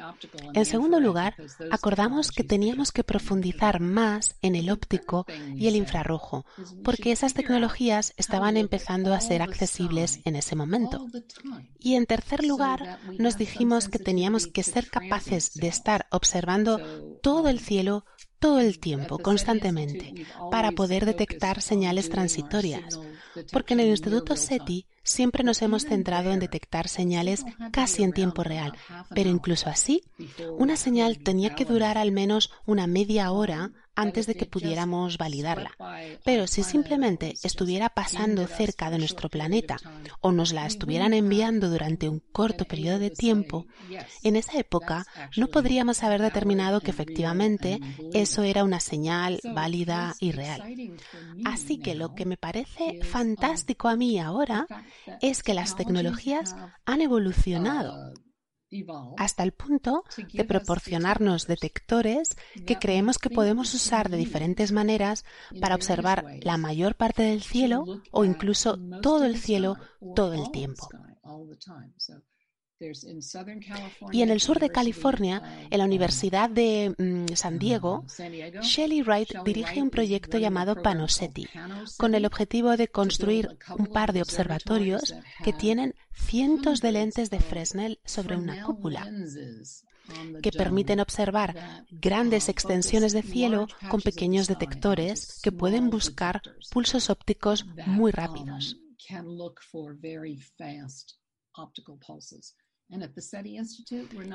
En 0.55 0.65
segundo 0.65 1.01
lugar, 1.01 1.35
acordamos 1.71 2.31
que 2.31 2.45
teníamos 2.45 2.93
que 2.93 3.05
profundizar 3.05 3.81
más 3.81 4.37
en 4.43 4.57
el 4.57 4.71
óptico 4.71 5.27
y 5.55 5.69
el 5.69 5.77
infrarrojo, 5.77 6.45
porque 6.85 7.13
esas 7.13 7.35
tecnologías 7.35 8.15
estaban 8.17 8.57
empezando 8.57 9.15
a 9.15 9.21
ser 9.21 9.43
accesibles 9.43 10.21
en 10.25 10.37
ese 10.37 10.57
momento. 10.57 11.07
Y 11.79 11.95
en 11.95 12.07
tercer 12.07 12.45
lugar, 12.45 12.99
nos 13.19 13.37
dijimos 13.37 13.89
que 13.89 13.99
teníamos 13.99 14.47
que 14.47 14.63
ser 14.63 14.89
capaces 14.89 15.55
de 15.55 15.69
estar 15.69 16.07
observando 16.11 16.79
todo 17.23 17.49
el 17.49 17.61
cielo 17.61 18.05
todo 18.41 18.59
el 18.59 18.81
tiempo, 18.81 19.19
constantemente, 19.19 20.27
para 20.51 20.73
poder 20.73 21.05
detectar 21.07 21.63
señales 21.63 22.09
transitorias, 22.09 22.99
porque 23.53 23.75
en 23.75 23.81
el 23.81 23.89
Instituto 23.89 24.35
SETI 24.35 24.87
siempre 25.05 25.45
nos 25.45 25.63
hemos 25.63 25.85
centrado 25.85 26.33
en 26.33 26.41
detectar 26.41 26.89
señales 26.89 27.45
casi 27.71 28.03
en 28.03 28.13
tiempo 28.13 28.43
real, 28.43 28.73
pero 29.15 29.31
incluso 29.31 29.69
así, 29.69 30.03
una 30.59 30.77
señal 30.77 31.19
tenía 31.19 31.55
que 31.55 31.67
durar 31.67 31.99
al 31.99 32.13
menos 32.13 32.51
una 32.67 32.87
media 32.87 33.31
hora 33.31 33.71
antes 34.01 34.27
de 34.27 34.35
que 34.35 34.47
pudiéramos 34.47 35.19
validarla. 35.19 35.73
Pero 36.25 36.47
si 36.47 36.63
simplemente 36.63 37.35
estuviera 37.43 37.89
pasando 37.91 38.47
cerca 38.47 38.91
de 38.91 38.99
nuestro 38.99 39.29
planeta 39.29 39.77
o 40.21 40.33
nos 40.33 40.53
la 40.53 40.67
estuvieran 40.67 41.15
enviando 41.15 41.71
durante 41.71 42.09
un 42.09 42.21
corto 42.33 42.65
periodo 42.65 42.99
de 42.99 43.11
tiempo, 43.11 43.67
en 44.23 44.37
esa 44.37 44.59
época 44.59 45.07
no 45.37 45.49
podríamos 45.49 46.03
haber 46.03 46.23
determinado 46.23 46.81
que 46.81 46.91
efectivamente 46.91 47.81
eso 48.13 48.43
era 48.43 48.65
una 48.65 48.81
señal 48.81 49.41
válida 49.55 50.15
y 50.21 50.33
real. 50.33 50.63
Así 51.45 51.79
que 51.79 51.95
lo 51.95 52.15
que 52.15 52.25
me 52.25 52.37
parece 52.37 53.01
fantástico 53.03 53.89
a 53.89 53.97
mí 53.97 54.19
ahora 54.19 54.67
es 55.21 55.43
que 55.43 55.55
las 55.55 55.77
tecnologías 55.77 56.57
han 56.85 57.01
evolucionado 57.01 58.13
hasta 59.17 59.43
el 59.43 59.53
punto 59.53 60.05
de 60.33 60.45
proporcionarnos 60.45 61.47
detectores 61.47 62.37
que 62.67 62.77
creemos 62.77 63.19
que 63.19 63.31
podemos 63.31 63.75
usar 63.75 64.11
de 64.11 64.17
diferentes 64.17 64.73
maneras 64.73 65.25
para 65.61 65.75
observar 65.75 66.25
la 66.43 66.57
mayor 66.57 66.95
parte 66.95 67.23
del 67.23 67.43
cielo 67.43 67.85
o 68.11 68.25
incluso 68.25 68.79
todo 69.03 69.25
el 69.25 69.39
cielo 69.39 69.77
todo 70.15 70.35
el 70.35 70.51
tiempo. 70.51 70.89
Y 74.13 74.23
en 74.23 74.31
el 74.31 74.41
sur 74.41 74.59
de 74.59 74.71
California, 74.71 75.43
en 75.71 75.79
la 75.79 75.85
Universidad 75.85 76.49
de 76.49 76.95
mm, 76.97 77.35
San 77.35 77.59
Diego, 77.59 78.05
Shelley 78.63 79.03
Wright 79.03 79.29
dirige 79.45 79.83
un 79.83 79.91
proyecto 79.91 80.39
llamado 80.39 80.81
Panosetti, 80.83 81.47
con 81.99 82.15
el 82.15 82.25
objetivo 82.25 82.77
de 82.77 82.89
construir 82.89 83.59
un 83.77 83.87
par 83.87 84.13
de 84.13 84.23
observatorios 84.23 85.15
que 85.45 85.53
tienen 85.53 85.95
cientos 86.13 86.81
de 86.81 86.93
lentes 86.93 87.29
de 87.31 87.41
Fresnel 87.41 88.01
sobre 88.05 88.37
una 88.37 88.63
cúpula 88.65 89.11
que 90.43 90.51
permiten 90.51 91.01
observar 91.01 91.87
grandes 91.91 92.49
extensiones 92.49 93.13
de 93.13 93.23
cielo 93.23 93.69
con 93.91 94.01
pequeños 94.01 94.49
detectores 94.49 95.41
que 95.43 95.53
pueden 95.53 95.91
buscar 95.91 96.43
pulsos 96.71 97.11
ópticos 97.11 97.67
muy 97.87 98.11
rápidos. 98.11 98.77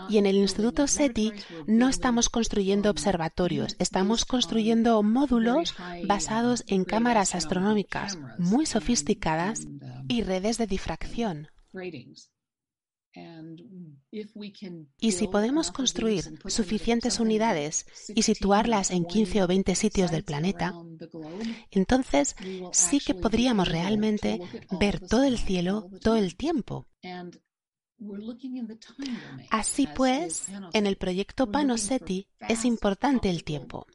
Y 0.09 0.17
en 0.17 0.25
el 0.25 0.35
Instituto 0.35 0.87
SETI 0.87 1.33
no 1.67 1.89
estamos 1.89 2.29
construyendo 2.29 2.89
observatorios, 2.89 3.75
estamos 3.79 4.25
construyendo 4.25 5.01
módulos 5.03 5.75
basados 6.07 6.63
en 6.67 6.85
cámaras 6.85 7.35
astronómicas 7.35 8.17
muy 8.37 8.65
sofisticadas 8.65 9.67
y 10.07 10.23
redes 10.23 10.57
de 10.57 10.67
difracción. 10.67 11.49
Y 14.99 15.11
si 15.11 15.27
podemos 15.27 15.71
construir 15.71 16.23
suficientes 16.47 17.19
unidades 17.19 17.85
y 18.13 18.21
situarlas 18.23 18.91
en 18.91 19.05
15 19.05 19.43
o 19.43 19.47
20 19.47 19.75
sitios 19.75 20.11
del 20.11 20.23
planeta, 20.23 20.73
entonces 21.71 22.35
sí 22.71 22.99
que 22.99 23.13
podríamos 23.13 23.69
realmente 23.69 24.39
ver 24.79 24.99
todo 24.99 25.23
el 25.23 25.37
cielo 25.37 25.89
todo 26.01 26.15
el 26.17 26.35
tiempo. 26.35 26.87
Así 29.49 29.87
pues, 29.95 30.47
en 30.73 30.85
el 30.85 30.97
proyecto 30.97 31.51
Panosetti 31.51 32.27
es 32.47 32.65
importante 32.65 33.29
el 33.29 33.43
tiempo. 33.43 33.87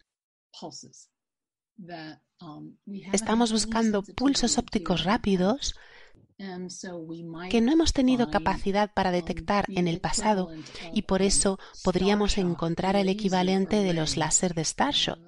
Um, 2.41 2.77
Estamos 3.13 3.53
buscando 3.53 4.03
pulsos 4.03 4.59
ópticos 4.59 5.05
rápidos 5.05 5.75
que 7.51 7.61
no 7.61 7.73
hemos 7.73 7.93
tenido 7.93 8.31
capacidad 8.31 8.93
para 8.95 9.11
um, 9.11 9.17
detectar 9.17 9.67
en 9.69 9.89
el 9.89 10.01
pasado 10.01 10.51
y 10.95 11.03
por 11.03 11.21
eso 11.21 11.59
podríamos 11.85 12.39
encontrar 12.39 12.97
el 12.97 13.11
equivalente 13.11 13.83
de 13.83 13.93
los 13.93 14.17
láser 14.17 14.55
de 14.55 14.65
Starshot, 14.65 15.21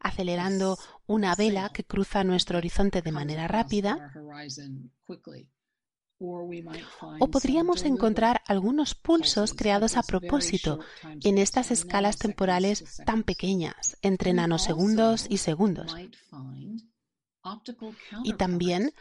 acelerando 0.00 0.76
una 1.06 1.36
vela 1.36 1.70
que 1.72 1.84
cruza 1.84 2.24
nuestro 2.24 2.58
horizonte 2.58 3.00
de 3.00 3.12
manera 3.12 3.46
rápida 3.46 4.12
o 6.20 7.30
podríamos 7.30 7.84
encontrar 7.84 8.42
algunos 8.46 8.94
pulsos 8.94 9.52
creados 9.52 9.96
a 9.96 10.02
propósito 10.02 10.80
en 11.22 11.38
estas 11.38 11.70
escalas 11.70 12.16
temporales 12.18 13.02
tan 13.04 13.24
pequeñas, 13.24 13.96
entre 14.02 14.32
nanosegundos 14.32 15.26
y 15.28 15.38
segundos. 15.38 15.94
Y 18.24 18.32
también 18.34 18.92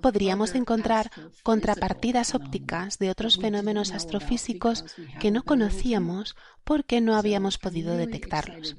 podríamos 0.00 0.54
encontrar 0.54 1.10
contrapartidas 1.42 2.34
ópticas 2.34 2.98
de 2.98 3.10
otros 3.10 3.38
fenómenos 3.38 3.92
astrofísicos 3.92 4.84
que 5.20 5.30
no 5.30 5.42
conocíamos 5.42 6.34
porque 6.64 7.00
no 7.00 7.16
habíamos 7.16 7.58
podido 7.58 7.96
detectarlos. 7.96 8.76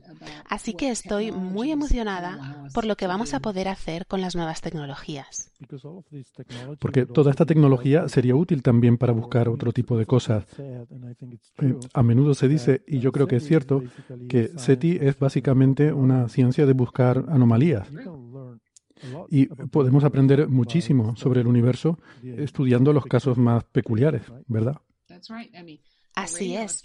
Así 0.49 0.73
que 0.73 0.89
estoy 0.89 1.31
muy 1.31 1.71
emocionada 1.71 2.65
por 2.73 2.85
lo 2.85 2.95
que 2.95 3.07
vamos 3.07 3.33
a 3.33 3.39
poder 3.39 3.67
hacer 3.67 4.05
con 4.07 4.21
las 4.21 4.35
nuevas 4.35 4.61
tecnologías. 4.61 5.51
Porque 6.79 7.05
toda 7.05 7.31
esta 7.31 7.45
tecnología 7.45 8.07
sería 8.07 8.35
útil 8.35 8.63
también 8.63 8.97
para 8.97 9.13
buscar 9.13 9.49
otro 9.49 9.73
tipo 9.73 9.97
de 9.97 10.05
cosas. 10.05 10.45
Eh, 10.57 10.85
a 11.93 12.03
menudo 12.03 12.33
se 12.33 12.47
dice, 12.47 12.83
y 12.87 12.99
yo 12.99 13.11
creo 13.11 13.27
que 13.27 13.37
es 13.37 13.45
cierto, 13.45 13.83
que 14.29 14.51
SETI 14.55 14.99
es 15.01 15.19
básicamente 15.19 15.91
una 15.91 16.29
ciencia 16.29 16.65
de 16.65 16.73
buscar 16.73 17.25
anomalías. 17.29 17.89
Y 19.29 19.47
podemos 19.47 20.03
aprender 20.03 20.47
muchísimo 20.47 21.15
sobre 21.15 21.41
el 21.41 21.47
universo 21.47 21.99
estudiando 22.23 22.93
los 22.93 23.05
casos 23.05 23.37
más 23.37 23.63
peculiares, 23.65 24.23
¿verdad? 24.47 24.81
Así 26.15 26.55
es. 26.55 26.83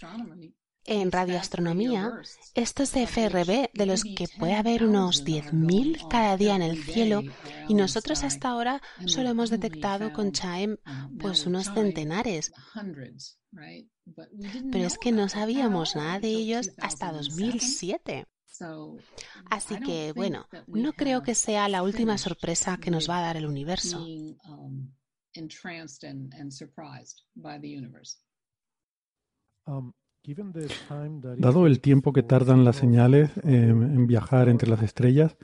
En 0.85 1.11
radioastronomía, 1.11 2.11
estos 2.55 2.93
FRB, 2.95 3.69
de 3.73 3.85
los 3.85 4.03
que 4.03 4.27
puede 4.39 4.55
haber 4.55 4.83
unos 4.85 5.23
10.000 5.23 6.07
cada 6.09 6.35
día 6.35 6.55
en 6.55 6.61
el 6.63 6.81
cielo, 6.81 7.21
y 7.67 7.75
nosotros 7.75 8.23
hasta 8.23 8.49
ahora 8.49 8.81
solo 9.05 9.29
hemos 9.29 9.49
detectado 9.49 10.11
con 10.13 10.31
CHIME 10.31 10.77
pues 11.19 11.45
unos 11.45 11.71
centenares. 11.73 12.51
Pero 14.71 14.85
es 14.85 14.97
que 14.97 15.11
no 15.11 15.29
sabíamos 15.29 15.95
nada 15.95 16.19
de 16.19 16.29
ellos 16.29 16.71
hasta 16.79 17.11
2007. 17.11 18.25
Así 19.49 19.79
que, 19.79 20.13
bueno, 20.13 20.47
no 20.67 20.93
creo 20.93 21.23
que 21.23 21.35
sea 21.35 21.69
la 21.69 21.83
última 21.83 22.17
sorpresa 22.17 22.77
que 22.77 22.91
nos 22.91 23.09
va 23.09 23.19
a 23.19 23.21
dar 23.21 23.37
el 23.37 23.45
universo. 23.45 24.05
Um, 29.65 29.93
dado 31.37 31.67
el 31.67 31.81
tiempo 31.81 32.13
que 32.13 32.23
tardan 32.23 32.65
las 32.65 32.75
señales 32.75 33.31
en 33.43 34.07
viajar 34.07 34.49
entre 34.49 34.69
las 34.69 34.81
estrellas, 34.81 35.37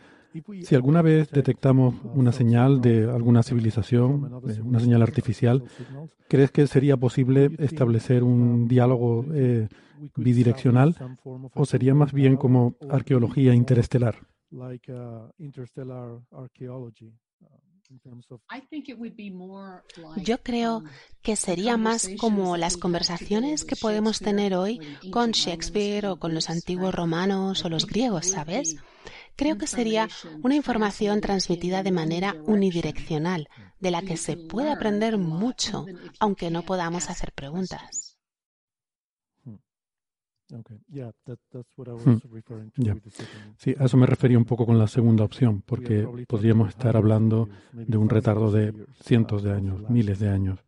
si 0.64 0.76
alguna 0.76 1.02
vez 1.02 1.30
detectamos 1.32 1.96
una 2.14 2.32
señal 2.32 2.82
de 2.82 3.10
alguna 3.10 3.44
civilización, 3.44 4.34
una 4.64 4.80
señal 4.80 5.02
artificial, 5.02 5.64
¿crees 6.28 6.52
que 6.52 6.68
sería 6.68 6.98
posible 6.98 7.52
establecer 7.60 8.24
un 8.24 8.68
diálogo 8.68 9.26
eh, 9.34 9.68
bidireccional 10.16 10.96
o 11.54 11.66
sería 11.66 11.94
más 11.94 12.14
bien 12.14 12.38
como 12.38 12.76
arqueología 12.90 13.54
interestelar? 13.54 14.16
Yo 20.18 20.38
creo 20.42 20.84
que 21.22 21.36
sería 21.36 21.78
más 21.78 22.10
como 22.20 22.58
las 22.58 22.78
conversaciones 22.78 23.64
que 23.64 23.76
podemos 23.76 24.20
tener 24.20 24.56
hoy 24.56 24.80
con 25.12 25.32
Shakespeare 25.32 26.08
o 26.08 26.18
con 26.18 26.34
los 26.34 26.50
antiguos 26.50 26.94
romanos 26.94 27.64
o 27.64 27.70
los 27.70 27.86
griegos, 27.86 28.28
¿sabes? 28.28 28.78
Creo 29.36 29.58
que 29.58 29.68
sería 29.68 30.08
una 30.44 30.56
información 30.56 31.22
transmitida 31.22 31.84
de 31.84 31.92
manera 31.92 32.36
unidireccional, 32.46 33.50
de 33.80 33.92
la 33.92 34.02
que 34.02 34.18
se 34.18 34.38
puede 34.38 34.72
aprender 34.72 35.18
mucho, 35.18 35.86
aunque 36.20 36.50
no 36.50 36.64
podamos 36.64 37.10
hacer 37.10 37.32
preguntas. 37.34 38.18
Hmm. 39.44 39.56
Sí, 43.58 43.76
a 43.78 43.86
eso 43.86 43.98
me 43.98 44.06
refería 44.06 44.38
un 44.38 44.46
poco 44.46 44.66
con 44.66 44.78
la 44.78 44.88
segunda 44.88 45.24
opción, 45.24 45.62
porque 45.62 46.08
podríamos 46.28 46.70
estar 46.70 46.96
hablando 46.96 47.50
de 47.74 47.98
un 47.98 48.10
retardo 48.10 48.52
de 48.52 48.74
cientos 49.02 49.44
de 49.44 49.52
años, 49.54 49.90
miles 49.90 50.20
de 50.20 50.30
años. 50.30 50.60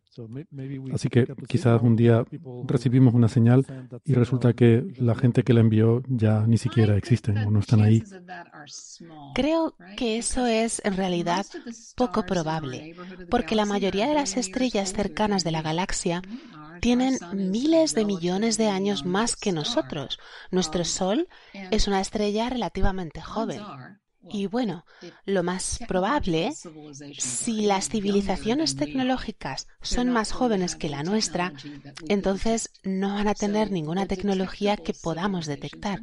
Así 0.92 1.08
que 1.08 1.26
quizás 1.46 1.80
un 1.82 1.96
día 1.96 2.24
recibimos 2.66 3.14
una 3.14 3.28
señal 3.28 3.64
y 4.04 4.14
resulta 4.14 4.52
que 4.52 4.84
la 4.98 5.14
gente 5.14 5.42
que 5.42 5.52
la 5.52 5.60
envió 5.60 6.02
ya 6.08 6.46
ni 6.46 6.58
siquiera 6.58 6.96
existen 6.96 7.38
o 7.38 7.50
no 7.50 7.60
están 7.60 7.82
ahí. 7.82 8.02
Creo 9.34 9.74
que 9.96 10.18
eso 10.18 10.46
es 10.46 10.82
en 10.84 10.96
realidad 10.96 11.46
poco 11.96 12.24
probable, 12.24 12.94
porque 13.30 13.54
la 13.54 13.66
mayoría 13.66 14.08
de 14.08 14.14
las 14.14 14.36
estrellas 14.36 14.92
cercanas 14.92 15.44
de 15.44 15.52
la 15.52 15.62
galaxia 15.62 16.22
tienen 16.80 17.18
miles 17.34 17.94
de 17.94 18.04
millones 18.04 18.56
de 18.56 18.68
años 18.68 19.04
más 19.04 19.36
que 19.36 19.52
nosotros. 19.52 20.18
Nuestro 20.50 20.84
Sol 20.84 21.28
es 21.52 21.88
una 21.88 22.00
estrella 22.00 22.48
relativamente 22.50 23.20
joven. 23.20 23.60
Y 24.30 24.46
bueno, 24.46 24.84
lo 25.24 25.42
más 25.42 25.80
probable, 25.86 26.52
si 27.18 27.62
las 27.62 27.88
civilizaciones 27.88 28.76
tecnológicas 28.76 29.68
son 29.80 30.10
más 30.10 30.32
jóvenes 30.32 30.76
que 30.76 30.88
la 30.88 31.02
nuestra, 31.02 31.52
entonces 32.08 32.70
no 32.82 33.14
van 33.14 33.28
a 33.28 33.34
tener 33.34 33.70
ninguna 33.70 34.06
tecnología 34.06 34.76
que 34.76 34.92
podamos 34.92 35.46
detectar. 35.46 36.00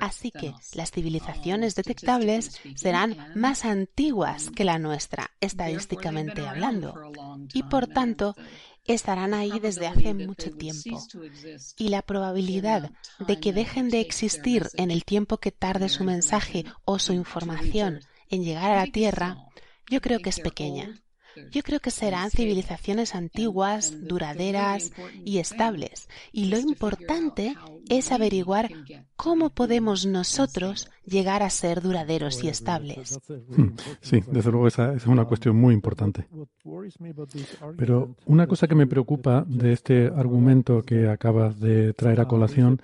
Así 0.00 0.30
que 0.30 0.54
las 0.74 0.90
civilizaciones 0.92 1.74
detectables 1.74 2.58
serán 2.74 3.16
más 3.34 3.64
antiguas 3.64 4.50
que 4.50 4.64
la 4.64 4.78
nuestra, 4.78 5.30
estadísticamente 5.40 6.46
hablando. 6.46 6.94
Y 7.52 7.64
por 7.64 7.86
tanto, 7.86 8.34
estarán 8.88 9.34
ahí 9.34 9.60
desde 9.60 9.86
hace 9.86 10.14
mucho 10.14 10.50
tiempo. 10.50 11.00
Y 11.76 11.88
la 11.88 12.02
probabilidad 12.02 12.90
de 13.26 13.38
que 13.38 13.52
dejen 13.52 13.90
de 13.90 14.00
existir 14.00 14.66
en 14.74 14.90
el 14.90 15.04
tiempo 15.04 15.38
que 15.38 15.52
tarde 15.52 15.88
su 15.88 16.04
mensaje 16.04 16.64
o 16.84 16.98
su 16.98 17.12
información 17.12 18.00
en 18.30 18.44
llegar 18.44 18.70
a 18.70 18.84
la 18.84 18.90
Tierra, 18.90 19.36
yo 19.90 20.00
creo 20.00 20.20
que 20.20 20.30
es 20.30 20.40
pequeña. 20.40 21.02
Yo 21.50 21.62
creo 21.62 21.80
que 21.80 21.90
serán 21.90 22.30
civilizaciones 22.30 23.14
antiguas, 23.14 23.94
duraderas 24.08 24.92
y 25.24 25.38
estables. 25.38 26.08
Y 26.32 26.46
lo 26.46 26.58
importante 26.58 27.54
es 27.88 28.12
averiguar 28.12 28.70
cómo 29.16 29.50
podemos 29.50 30.06
nosotros 30.06 30.90
llegar 31.08 31.42
a 31.42 31.50
ser 31.50 31.80
duraderos 31.82 32.42
y 32.44 32.48
estables. 32.48 33.18
Hmm, 33.48 33.68
sí, 34.00 34.22
desde 34.30 34.50
luego 34.50 34.66
esa, 34.68 34.94
es 34.94 35.06
una 35.06 35.24
cuestión 35.24 35.56
muy 35.56 35.74
importante. 35.74 36.26
Pero 37.76 38.14
una 38.26 38.46
cosa 38.46 38.66
que 38.66 38.74
me 38.74 38.86
preocupa 38.86 39.44
de 39.46 39.72
este 39.72 40.06
argumento 40.06 40.82
que 40.82 41.08
acabas 41.08 41.58
de 41.60 41.92
traer 41.94 42.20
a 42.20 42.28
colación 42.28 42.80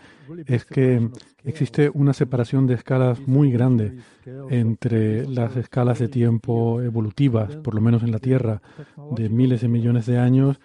es 0.46 0.64
que 0.64 1.08
existe 1.44 1.90
una 1.92 2.12
separación 2.12 2.66
de 2.66 2.74
escalas 2.74 3.20
muy 3.26 3.50
grande 3.50 3.98
entre 4.50 5.26
las 5.26 5.56
escalas 5.56 5.98
de 5.98 6.08
tiempo 6.08 6.80
evolutivas, 6.80 7.56
por 7.56 7.74
lo 7.74 7.80
menos 7.80 8.02
en 8.02 8.12
la 8.12 8.18
Tierra, 8.18 8.62
de 9.12 9.28
miles 9.28 9.60
de 9.60 9.68
millones 9.68 10.06
de 10.06 10.18
años, 10.18 10.58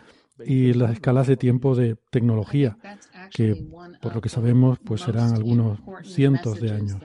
y 0.45 0.73
las 0.73 0.91
escalas 0.91 1.27
de 1.27 1.37
tiempo 1.37 1.75
de 1.75 1.97
tecnología, 2.09 2.77
que 3.31 3.67
por 4.01 4.15
lo 4.15 4.21
que 4.21 4.29
sabemos 4.29 4.79
pues 4.83 5.01
serán 5.01 5.33
algunos 5.33 5.79
cientos 6.03 6.59
de 6.59 6.71
años. 6.71 7.01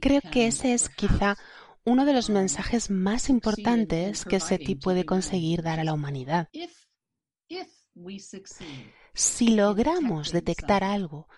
Creo 0.00 0.20
que 0.30 0.46
ese 0.46 0.74
es 0.74 0.88
quizá 0.88 1.36
uno 1.84 2.04
de 2.04 2.14
los 2.14 2.30
mensajes 2.30 2.90
más 2.90 3.28
importantes 3.28 4.24
que 4.24 4.40
SETI 4.40 4.76
puede 4.76 5.04
conseguir 5.04 5.62
dar 5.62 5.80
a 5.80 5.84
la 5.84 5.92
humanidad. 5.92 6.48
Si 9.12 9.54
logramos 9.54 10.32
detectar 10.32 10.82
algo 10.82 11.28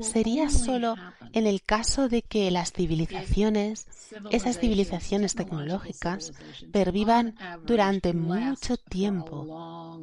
sería 0.00 0.48
solo 0.48 0.94
en 1.32 1.46
el 1.46 1.62
caso 1.62 2.08
de 2.08 2.22
que 2.22 2.50
las 2.50 2.72
civilizaciones, 2.72 3.86
esas 4.30 4.58
civilizaciones 4.58 5.34
tecnológicas, 5.34 6.32
pervivan 6.72 7.36
durante 7.64 8.14
mucho 8.14 8.76
tiempo 8.76 10.00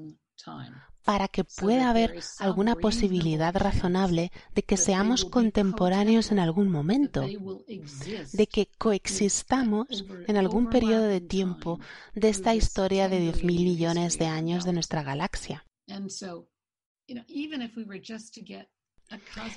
para 1.03 1.27
que 1.27 1.43
pueda 1.43 1.89
haber 1.89 2.19
alguna 2.39 2.75
posibilidad 2.75 3.55
razonable 3.55 4.31
de 4.53 4.63
que 4.63 4.77
seamos 4.77 5.25
contemporáneos 5.25 6.31
en 6.31 6.39
algún 6.39 6.69
momento, 6.69 7.21
de 7.21 8.47
que 8.47 8.67
coexistamos 8.77 10.05
en 10.27 10.37
algún 10.37 10.69
periodo 10.69 11.03
de 11.03 11.21
tiempo 11.21 11.79
de 12.13 12.29
esta 12.29 12.55
historia 12.55 13.09
de 13.09 13.33
10.000 13.33 13.43
millones 13.43 14.19
de 14.19 14.27
años 14.27 14.63
de 14.63 14.73
nuestra 14.73 15.03
galaxia. 15.03 15.65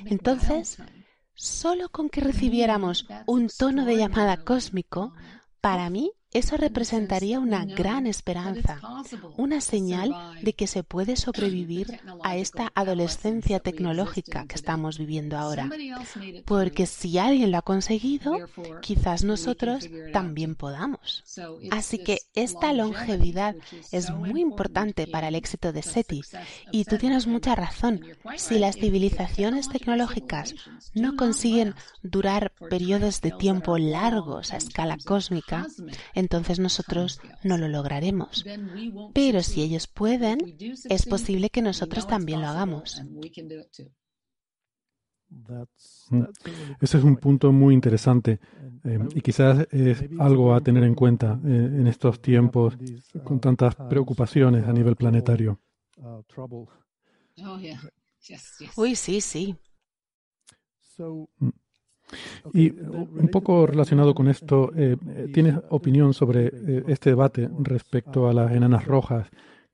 Entonces, 0.07 0.79
solo 1.35 1.89
con 1.91 2.09
que 2.09 2.21
recibiéramos 2.21 3.07
un 3.27 3.49
tono 3.49 3.85
de 3.85 3.97
llamada 3.97 4.45
cósmico, 4.45 5.15
para 5.61 5.91
mí 5.91 6.13
eso 6.35 6.57
representaría 6.57 7.39
una 7.39 7.65
gran 7.65 8.09
esperanza, 8.09 8.81
una 9.37 9.61
señal 9.61 10.13
de 10.43 10.53
que 10.53 10.67
se 10.67 10.83
puede 10.83 11.15
sobrevivir 11.15 12.01
a 12.25 12.37
esta 12.37 12.73
adolescencia 12.75 13.61
tecnológica 13.61 14.45
que 14.47 14.57
estamos 14.57 14.99
viviendo 14.99 15.39
ahora. 15.39 15.71
Porque 16.45 16.87
si 16.87 17.19
alguien 17.19 17.53
lo 17.53 17.59
ha 17.59 17.63
conseguido, 17.63 18.37
quizás 18.83 19.23
nosotros 19.23 19.89
también 20.13 20.57
podamos. 20.57 21.23
Así 21.71 21.99
que 21.99 22.19
esta 22.35 22.73
longevidad 22.73 23.55
es 23.93 24.11
muy 24.11 24.41
importante 24.41 25.07
para 25.07 25.29
el 25.29 25.37
éxito 25.37 25.73
de 25.73 25.83
SETI. 25.83 26.23
Y 26.73 26.85
tú 26.85 26.99
tienes 26.99 27.29
mucha 27.29 27.55
razón. 27.55 28.01
Si 28.37 28.59
las 28.59 28.75
civilizaciones 28.75 29.69
tecnológicas 29.69 30.55
no 30.95 31.15
consiguen 31.15 31.77
durar 32.03 32.53
periodos 32.69 33.21
de 33.21 33.31
tiempo 33.31 33.79
largos 33.79 34.53
a 34.53 34.57
escala 34.57 34.99
cósmica, 35.05 35.69
entonces 36.25 36.59
nosotros 36.59 37.21
no 37.43 37.57
lo 37.57 37.69
lograremos. 37.69 38.45
Pero 39.13 39.43
si 39.43 39.63
ellos 39.63 39.87
pueden, 39.87 40.39
es 40.89 41.07
posible 41.07 41.51
que 41.51 41.63
nosotros 41.63 42.07
también 42.07 42.41
lo 42.41 42.49
hagamos. 42.49 43.03
Mm. 46.11 46.23
Ese 46.81 46.99
es 46.99 47.05
un 47.05 47.17
punto 47.17 47.53
muy 47.53 47.75
interesante 47.75 48.39
eh, 48.85 48.99
y 49.15 49.21
quizás 49.21 49.67
es 49.71 50.05
algo 50.19 50.55
a 50.55 50.61
tener 50.61 50.85
en 50.85 50.95
cuenta 50.95 51.41
eh, 51.45 51.49
en 51.81 51.87
estos 51.87 52.21
tiempos 52.21 52.77
con 53.25 53.41
tantas 53.41 53.75
preocupaciones 53.75 54.65
a 54.65 54.73
nivel 54.73 54.97
planetario. 54.97 55.61
Uy, 58.77 58.95
sí, 58.95 59.21
sí. 59.21 59.57
Mm. 61.39 61.49
Y 62.53 62.71
un 62.71 63.29
poco 63.31 63.67
relacionado 63.67 64.15
con 64.15 64.29
esto, 64.29 64.73
eh, 64.77 64.97
eh, 65.09 65.31
¿tienes 65.33 65.57
opinión 65.71 66.15
sobre 66.15 66.47
eh, 66.47 66.85
este 66.89 67.11
debate 67.11 67.49
respecto 67.61 68.29
a 68.29 68.35
las 68.35 68.53
enanas 68.53 68.85
rojas? 68.87 69.29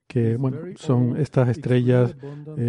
que 0.07 0.35
bueno, 0.35 0.57
son 0.75 1.15
estas 1.15 1.47
estrellas 1.47 2.17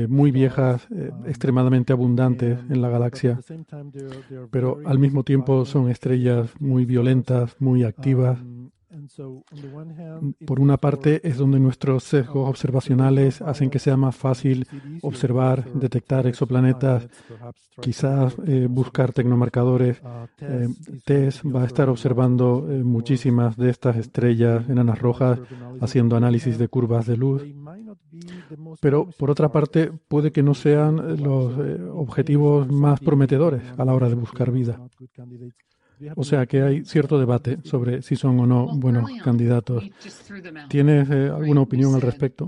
muy 0.09 0.31
viejas, 0.31 0.87
extremadamente 1.27 1.93
abundantes 1.93 2.57
en 2.71 2.81
la 2.81 2.89
galaxia, 2.89 3.41
pero 4.53 4.79
al 4.85 5.01
mismo 5.01 5.25
tiempo 5.25 5.65
son 5.65 5.89
estrellas 5.91 6.53
muy 6.61 6.85
violentas, 6.85 7.57
muy 7.59 7.83
activas. 7.83 8.39
Por 10.47 10.61
una 10.61 10.77
parte 10.77 11.27
es 11.27 11.39
donde 11.39 11.59
nuestros 11.59 12.05
sesgos 12.05 12.49
observacionales 12.49 13.41
hacen 13.41 13.71
que 13.71 13.79
sea 13.79 13.97
más 13.97 14.15
fácil 14.17 14.67
observar, 15.03 15.73
detectar 15.73 16.27
exoplanetas, 16.27 17.09
quizás 17.81 18.37
eh, 18.47 18.67
buscar 18.69 19.13
tecnomarcadores. 19.13 20.03
Eh, 20.41 20.69
TESS 21.05 21.43
va 21.45 21.63
a 21.63 21.67
estar 21.67 21.89
observando 21.89 22.67
eh, 22.69 22.85
muchísimas 22.85 23.57
de 23.57 23.71
estas 23.71 23.97
estrellas 23.97 24.69
enanas 24.69 24.99
rojas, 24.99 25.41
haciendo 25.81 26.17
análisis 26.17 26.59
de 26.59 26.69
curvas 26.69 27.07
de 27.07 27.17
luz. 27.17 27.43
Pero 28.81 29.09
por 29.19 29.31
otra 29.31 29.51
parte 29.51 29.91
puede 30.09 30.33
que 30.33 30.43
no 30.43 30.55
sean 30.55 31.23
los 31.23 31.53
objetivos 31.93 32.71
más 32.71 33.01
prometedores 33.01 33.63
a 33.79 33.85
la 33.85 33.95
hora 33.95 34.09
de 34.09 34.15
buscar 34.15 34.51
vida. 34.51 34.79
O 36.17 36.25
sea 36.25 36.47
que 36.47 36.63
hay 36.63 36.85
cierto 36.85 37.19
debate 37.19 37.59
sobre 37.65 38.03
si 38.03 38.17
son 38.17 38.39
o 38.41 38.47
no 38.47 38.77
buenos 38.77 39.11
candidatos. 39.23 39.85
¿Tienes 40.69 41.11
eh, 41.11 41.31
alguna 41.35 41.63
opinión 41.63 41.95
al 41.95 42.01
respecto? 42.01 42.47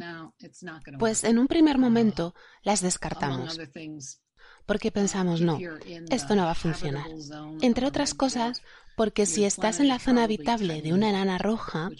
Pues 0.99 1.25
en 1.25 1.39
un 1.39 1.47
primer 1.47 1.79
momento 1.79 2.35
las 2.63 2.81
descartamos 2.81 3.59
porque 4.67 4.91
pensamos, 4.91 5.41
no, 5.41 5.59
esto 6.11 6.35
no 6.35 6.45
va 6.45 6.53
a 6.53 6.57
funcionar. 6.57 7.07
Entre 7.61 7.87
otras 7.87 8.15
cosas, 8.15 8.63
porque 8.97 9.27
si 9.27 9.45
estás 9.45 9.81
en 9.81 9.89
la 9.89 9.99
zona 9.99 10.25
habitable 10.25 10.81
de 10.83 10.93
una 10.93 11.11
enana 11.11 11.39
roja, 11.39 11.91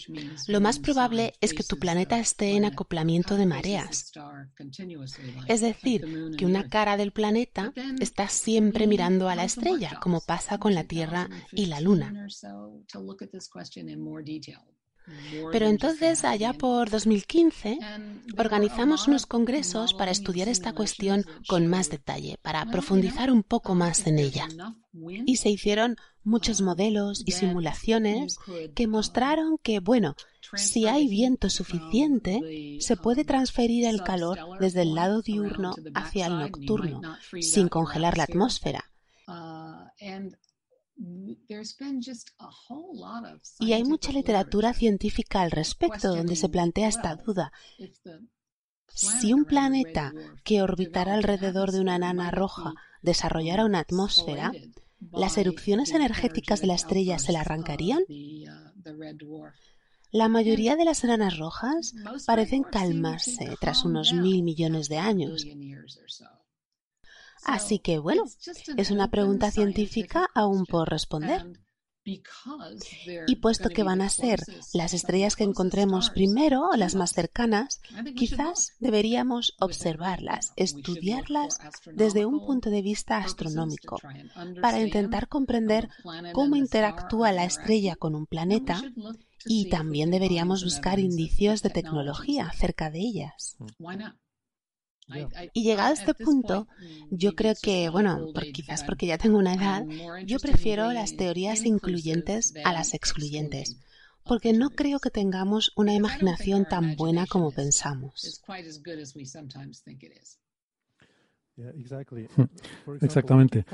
lo 0.47 0.61
más 0.61 0.79
probable 0.79 1.33
es 1.41 1.53
que 1.53 1.63
tu 1.63 1.77
planeta 1.77 2.19
esté 2.19 2.55
en 2.55 2.65
acoplamiento 2.65 3.35
de 3.35 3.45
mareas. 3.45 4.11
Es 5.47 5.61
decir, 5.61 6.05
que 6.37 6.45
una 6.45 6.69
cara 6.69 6.97
del 6.97 7.11
planeta 7.11 7.73
está 7.99 8.29
siempre 8.29 8.87
mirando 8.87 9.29
a 9.29 9.35
la 9.35 9.43
estrella, 9.43 9.99
como 10.01 10.21
pasa 10.21 10.57
con 10.57 10.73
la 10.73 10.85
Tierra 10.85 11.29
y 11.51 11.65
la 11.65 11.81
Luna. 11.81 12.27
Pero 15.51 15.67
entonces, 15.67 16.23
allá 16.23 16.53
por 16.53 16.89
2015, 16.89 17.79
organizamos 18.37 19.07
unos 19.07 19.25
congresos 19.25 19.93
para 19.93 20.11
estudiar 20.11 20.47
esta 20.47 20.73
cuestión 20.73 21.25
con 21.47 21.67
más 21.67 21.89
detalle, 21.89 22.37
para 22.41 22.65
profundizar 22.65 23.31
un 23.31 23.43
poco 23.43 23.75
más 23.75 24.07
en 24.07 24.19
ella. 24.19 24.47
Y 25.25 25.37
se 25.37 25.49
hicieron 25.49 25.97
muchos 26.23 26.61
modelos 26.61 27.23
y 27.25 27.31
simulaciones 27.31 28.37
que 28.73 28.87
mostraron 28.87 29.57
que, 29.61 29.79
bueno, 29.79 30.15
si 30.55 30.87
hay 30.87 31.07
viento 31.07 31.49
suficiente, 31.49 32.77
se 32.79 32.97
puede 32.97 33.23
transferir 33.23 33.85
el 33.85 34.01
calor 34.01 34.39
desde 34.59 34.81
el 34.81 34.95
lado 34.95 35.21
diurno 35.21 35.75
hacia 35.93 36.27
el 36.27 36.39
nocturno, 36.39 37.01
sin 37.39 37.69
congelar 37.69 38.17
la 38.17 38.23
atmósfera. 38.23 38.91
Y 43.59 43.73
hay 43.73 43.83
mucha 43.83 44.11
literatura 44.11 44.73
científica 44.73 45.41
al 45.41 45.51
respecto 45.51 46.15
donde 46.15 46.35
se 46.35 46.49
plantea 46.49 46.87
esta 46.87 47.15
duda. 47.15 47.51
Si 48.87 49.33
un 49.33 49.45
planeta 49.45 50.13
que 50.43 50.61
orbitara 50.61 51.15
alrededor 51.15 51.71
de 51.71 51.81
una 51.81 51.97
enana 51.97 52.31
roja 52.31 52.73
desarrollara 53.01 53.65
una 53.65 53.79
atmósfera, 53.79 54.53
¿las 55.11 55.37
erupciones 55.37 55.91
energéticas 55.91 56.61
de 56.61 56.67
la 56.67 56.75
estrella 56.75 57.19
se 57.19 57.33
la 57.33 57.41
arrancarían? 57.41 58.03
La 60.11 60.29
mayoría 60.29 60.77
de 60.77 60.85
las 60.85 61.03
enanas 61.03 61.37
rojas 61.37 61.93
parecen 62.25 62.63
calmarse 62.63 63.57
tras 63.59 63.83
unos 63.83 64.13
mil 64.13 64.43
millones 64.43 64.87
de 64.87 64.97
años. 64.97 65.45
Así 67.45 67.79
que, 67.79 67.99
bueno, 67.99 68.23
es 68.75 68.91
una 68.91 69.09
pregunta 69.09 69.51
científica 69.51 70.29
aún 70.33 70.65
por 70.65 70.89
responder. 70.89 71.45
Y 73.27 73.37
puesto 73.37 73.69
que 73.69 73.81
van 73.81 74.01
a 74.01 74.09
ser 74.09 74.39
las 74.73 74.93
estrellas 74.93 75.35
que 75.35 75.43
encontremos 75.43 76.11
primero, 76.11 76.69
las 76.77 76.93
más 76.93 77.13
cercanas, 77.13 77.81
quizás 78.15 78.73
deberíamos 78.79 79.55
observarlas, 79.59 80.53
estudiarlas 80.55 81.57
desde 81.93 82.27
un 82.27 82.45
punto 82.45 82.69
de 82.69 82.83
vista 82.83 83.17
astronómico, 83.17 83.99
para 84.61 84.81
intentar 84.81 85.27
comprender 85.27 85.89
cómo 86.33 86.55
interactúa 86.55 87.31
la 87.31 87.45
estrella 87.45 87.95
con 87.95 88.13
un 88.13 88.27
planeta 88.27 88.83
y 89.45 89.69
también 89.69 90.11
deberíamos 90.11 90.63
buscar 90.63 90.99
indicios 90.99 91.63
de 91.63 91.71
tecnología 91.71 92.51
cerca 92.51 92.91
de 92.91 92.99
ellas. 92.99 93.57
Y 95.53 95.63
llegado 95.63 95.89
a 95.89 95.93
este 95.93 96.13
punto, 96.13 96.67
yo 97.11 97.35
creo 97.35 97.53
que, 97.61 97.89
bueno, 97.89 98.27
quizás 98.53 98.83
porque 98.83 99.05
ya 99.05 99.17
tengo 99.17 99.37
una 99.37 99.53
edad, 99.53 99.85
yo 100.25 100.39
prefiero 100.39 100.91
las 100.91 101.15
teorías 101.15 101.65
incluyentes 101.65 102.53
a 102.63 102.73
las 102.73 102.93
excluyentes, 102.93 103.77
porque 104.23 104.53
no 104.53 104.71
creo 104.71 104.99
que 104.99 105.11
tengamos 105.11 105.71
una 105.75 105.93
imaginación 105.93 106.65
tan 106.65 106.95
buena 106.95 107.27
como 107.27 107.51
pensamos. 107.51 108.41
Exactamente. 113.01 113.65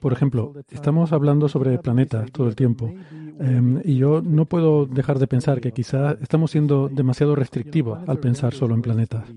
Por 0.00 0.12
ejemplo, 0.12 0.54
estamos 0.70 1.12
hablando 1.12 1.48
sobre 1.48 1.78
planetas 1.78 2.32
todo 2.32 2.48
el 2.48 2.56
tiempo 2.56 2.92
em, 3.38 3.80
y 3.84 3.96
yo 3.96 4.22
no 4.22 4.46
puedo 4.46 4.86
dejar 4.86 5.20
de 5.20 5.28
pensar 5.28 5.60
que 5.60 5.72
quizás 5.72 6.16
estamos 6.20 6.50
siendo 6.50 6.88
demasiado 6.88 7.36
restrictivos 7.36 8.00
al 8.08 8.18
pensar 8.18 8.54
solo 8.54 8.74
en 8.74 8.82
planetas. 8.82 9.28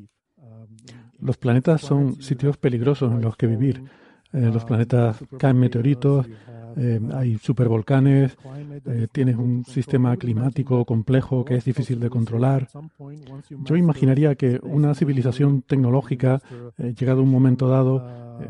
Los 1.22 1.38
planetas 1.38 1.82
son 1.82 2.22
sitios 2.22 2.57
peligrosos 2.57 3.11
en 3.11 3.22
los 3.22 3.38
que 3.38 3.47
vivir. 3.47 3.84
Eh, 4.34 4.49
los 4.51 4.65
planetas 4.65 5.17
caen 5.38 5.59
meteoritos, 5.59 6.26
eh, 6.78 6.99
hay 7.13 7.38
supervolcanes, 7.38 8.38
eh, 8.86 9.07
tienes 9.11 9.36
un 9.36 9.65
sistema 9.65 10.15
climático 10.15 10.86
complejo 10.86 11.43
que 11.43 11.55
es 11.55 11.65
difícil 11.65 11.99
de 11.99 12.09
controlar. 12.09 12.69
Yo 13.65 13.76
imaginaría 13.76 14.36
que 14.36 14.59
una 14.63 14.95
civilización 14.95 15.61
tecnológica, 15.63 16.41
llegado 16.78 17.22
un 17.22 17.30
momento 17.30 17.67
dado, 17.67 18.07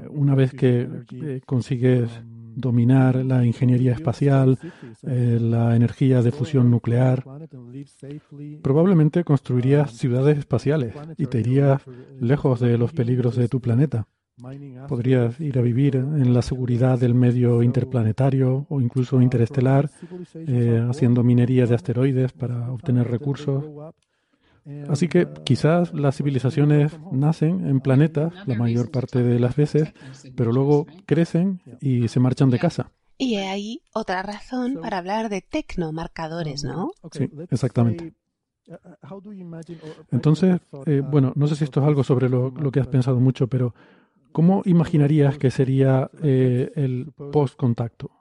una 0.09 0.35
vez 0.35 0.53
que 0.53 1.41
consigues 1.45 2.09
dominar 2.55 3.15
la 3.15 3.45
ingeniería 3.45 3.93
espacial, 3.93 4.57
eh, 5.03 5.37
la 5.39 5.75
energía 5.75 6.21
de 6.21 6.31
fusión 6.31 6.69
nuclear. 6.69 7.23
Probablemente 8.61 9.23
construirías 9.23 9.91
ciudades 9.91 10.37
espaciales 10.37 10.93
y 11.17 11.27
te 11.27 11.39
irías 11.39 11.81
lejos 12.19 12.59
de 12.59 12.77
los 12.77 12.93
peligros 12.93 13.35
de 13.35 13.47
tu 13.47 13.59
planeta. 13.61 14.07
Podrías 14.87 15.39
ir 15.39 15.59
a 15.59 15.61
vivir 15.61 15.95
en 15.95 16.33
la 16.33 16.41
seguridad 16.41 16.97
del 16.99 17.13
medio 17.13 17.61
interplanetario 17.61 18.65
o 18.69 18.81
incluso 18.81 19.21
interestelar, 19.21 19.89
eh, 20.33 20.83
haciendo 20.89 21.23
minería 21.23 21.67
de 21.67 21.75
asteroides 21.75 22.31
para 22.33 22.71
obtener 22.71 23.07
recursos. 23.07 23.63
Así 24.89 25.07
que 25.07 25.27
quizás 25.43 25.93
las 25.93 26.17
civilizaciones 26.17 26.97
nacen 27.11 27.67
en 27.67 27.79
planetas 27.79 28.33
la 28.45 28.55
mayor 28.55 28.91
parte 28.91 29.23
de 29.23 29.39
las 29.39 29.55
veces, 29.55 29.93
pero 30.35 30.51
luego 30.51 30.85
crecen 31.05 31.61
y 31.79 32.07
se 32.07 32.19
marchan 32.19 32.49
de 32.49 32.59
casa. 32.59 32.91
Y 33.17 33.35
hay 33.35 33.83
otra 33.93 34.23
razón 34.23 34.79
para 34.81 34.97
hablar 34.97 35.29
de 35.29 35.41
tecnomarcadores, 35.41 36.63
¿no? 36.63 36.91
Sí, 37.11 37.29
exactamente. 37.49 38.13
Entonces, 40.11 40.59
eh, 40.85 41.01
bueno, 41.01 41.33
no 41.35 41.47
sé 41.47 41.55
si 41.55 41.63
esto 41.63 41.81
es 41.81 41.87
algo 41.87 42.03
sobre 42.03 42.29
lo, 42.29 42.51
que 42.71 42.79
has 42.79 42.87
pensado 42.87 43.19
mucho, 43.19 43.47
pero 43.47 43.73
¿cómo 44.31 44.61
imaginarías 44.65 45.37
que 45.37 45.51
sería 45.51 46.09
eh, 46.23 46.71
el 46.75 47.11
post-contacto? 47.31 48.11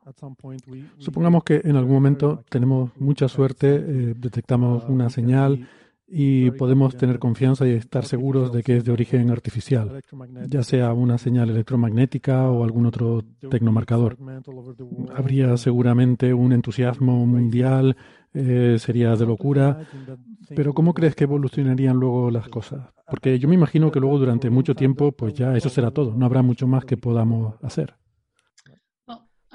Supongamos 0.99 1.45
que 1.45 1.61
en 1.65 1.77
algún 1.77 1.95
momento 1.95 2.45
tenemos 2.49 2.91
mucha 2.99 3.29
suerte, 3.29 3.77
eh, 3.77 4.15
detectamos 4.17 4.85
una 4.89 5.09
señal 5.11 5.69
y 6.13 6.51
podemos 6.51 6.97
tener 6.97 7.21
confianza 7.21 7.69
y 7.69 7.71
estar 7.71 8.05
seguros 8.05 8.53
de 8.53 8.65
que 8.65 8.79
es 8.79 8.85
de 8.85 8.91
origen 8.91 9.31
artificial, 9.31 10.03
ya 10.49 10.65
sea 10.65 10.93
una 10.93 11.19
señal 11.19 11.51
electromagnética 11.51 12.51
o 12.51 12.65
algún 12.65 12.87
otro 12.87 13.23
tecnomarcador. 13.49 14.19
Habría 15.15 15.57
seguramente 15.57 16.35
un 16.35 16.53
entusiasmo 16.53 17.25
mundial, 17.27 17.97
eh, 18.35 18.77
sería 18.81 19.15
de 19.15 19.25
locura, 19.25 19.87
pero 20.57 20.73
¿cómo 20.75 20.95
crees 20.95 21.15
que 21.15 21.25
evolucionarían 21.25 21.97
luego 21.97 22.31
las 22.33 22.49
cosas? 22.49 22.89
Porque 23.09 23.39
yo 23.39 23.49
me 23.49 23.55
imagino 23.55 23.93
que 23.93 24.01
luego 24.01 24.19
durante 24.19 24.51
mucho 24.51 24.75
tiempo, 24.75 25.13
pues 25.13 25.35
ya 25.35 25.57
eso 25.57 25.69
será 25.69 25.93
todo, 25.93 26.15
no 26.17 26.27
habrá 26.27 26.43
mucho 26.43 26.67
más 26.67 26.85
que 26.85 26.97
podamos 26.97 27.55
hacer. 27.63 27.95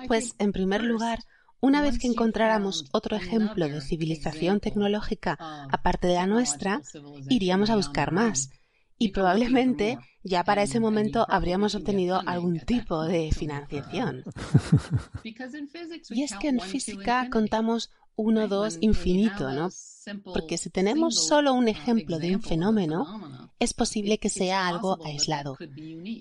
Pues 0.08 0.36
en 0.40 0.52
primer 0.52 0.84
lugar, 0.84 1.20
una 1.66 1.82
vez 1.82 1.98
que 1.98 2.08
encontráramos 2.08 2.86
otro 2.92 3.18
ejemplo 3.18 3.68
de 3.68 3.82
civilización 3.82 4.60
tecnológica 4.60 5.36
aparte 5.72 6.08
de 6.08 6.14
la 6.14 6.28
nuestra, 6.28 6.82
iríamos 7.28 7.72
a 7.72 7.76
buscar 7.76 8.12
más. 8.12 8.52
Y 8.98 9.10
probablemente 9.10 9.98
ya 10.24 10.44
para 10.44 10.64
ese 10.64 10.80
momento 10.80 11.26
habríamos 11.28 11.74
obtenido 11.74 12.22
algún 12.26 12.60
tipo 12.60 13.04
de 13.04 13.32
financiación. 13.32 14.24
Y 16.12 16.24
es 16.24 16.34
que 16.36 16.50
en 16.50 16.60
física 16.60 17.30
contamos 17.32 17.90
uno, 18.16 18.48
dos, 18.48 18.78
infinito, 18.80 19.52
¿no? 19.52 19.70
Porque 20.24 20.58
si 20.58 20.70
tenemos 20.70 21.28
solo 21.28 21.54
un 21.54 21.68
ejemplo 21.68 22.20
de 22.20 22.36
un 22.36 22.42
fenómeno, 22.42 23.50
es 23.60 23.74
posible 23.74 24.20
que 24.20 24.30
sea 24.30 24.68
algo 24.68 25.04
aislado. 25.04 25.58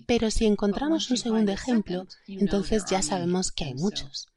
Pero 0.07 0.30
si 0.30 0.47
encontramos 0.47 1.11
un 1.11 1.18
segundo 1.18 1.53
ejemplo, 1.53 2.07
entonces 2.26 2.86
ya 2.90 3.03
sabemos 3.03 3.53
que 3.53 3.64
hay 3.64 3.74
muchos. 3.74 4.28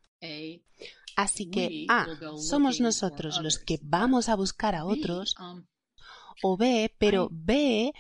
Así 1.18 1.50
que 1.50 1.86
A, 1.90 2.04
ah, 2.04 2.08
somos 2.38 2.80
nosotros 2.80 3.42
los 3.42 3.58
que 3.58 3.80
vamos 3.82 4.30
a 4.30 4.36
buscar 4.36 4.76
a 4.76 4.86
otros, 4.86 5.36
um, 5.40 5.66
o 6.44 6.58
B, 6.58 6.94
pero 7.00 7.28
B, 7.32 7.92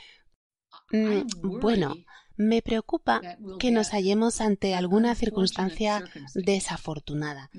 mm, 0.91 1.59
bueno, 1.59 1.95
me 2.35 2.61
preocupa 2.61 3.19
que 3.57 3.71
nos 3.71 3.89
hallemos 3.89 4.39
ante 4.39 4.75
alguna 4.75 5.15
circunstancia 5.15 6.03
desafortunada. 6.35 7.49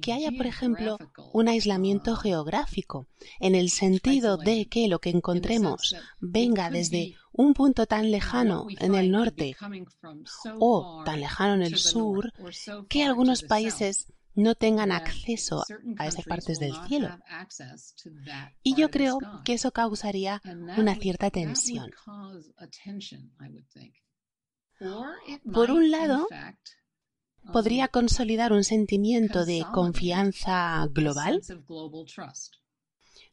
Que 0.00 0.12
haya, 0.12 0.30
por 0.30 0.46
ejemplo, 0.46 0.98
un 1.32 1.48
aislamiento 1.48 2.12
uh, 2.12 2.16
geográfico, 2.16 3.08
en 3.40 3.56
el 3.56 3.70
sentido 3.70 4.36
de 4.36 4.66
que 4.66 4.86
lo 4.86 5.00
que 5.00 5.10
encontremos 5.10 5.96
venga 6.20 6.70
desde 6.70 7.16
un 7.32 7.54
punto 7.54 7.86
tan 7.86 8.12
lejano 8.12 8.68
en 8.78 8.94
el 8.94 9.10
norte 9.10 9.56
o 10.60 11.02
tan 11.04 11.18
lejano 11.18 11.54
en 11.54 11.62
el 11.62 11.76
sur, 11.76 12.32
que 12.88 13.02
algunos 13.02 13.42
países 13.42 14.06
no 14.34 14.54
tengan 14.54 14.92
acceso 14.92 15.64
a 15.98 16.06
esas 16.06 16.24
partes 16.24 16.58
del 16.58 16.74
cielo. 16.88 17.08
Y 18.62 18.74
yo 18.74 18.90
creo 18.90 19.18
que 19.44 19.54
eso 19.54 19.72
causaría 19.72 20.42
una 20.76 20.94
cierta 20.96 21.30
tensión. 21.30 21.90
Por 25.52 25.70
un 25.70 25.90
lado, 25.90 26.26
podría 27.52 27.88
consolidar 27.88 28.52
un 28.52 28.64
sentimiento 28.64 29.44
de 29.44 29.64
confianza 29.72 30.86
global 30.90 31.40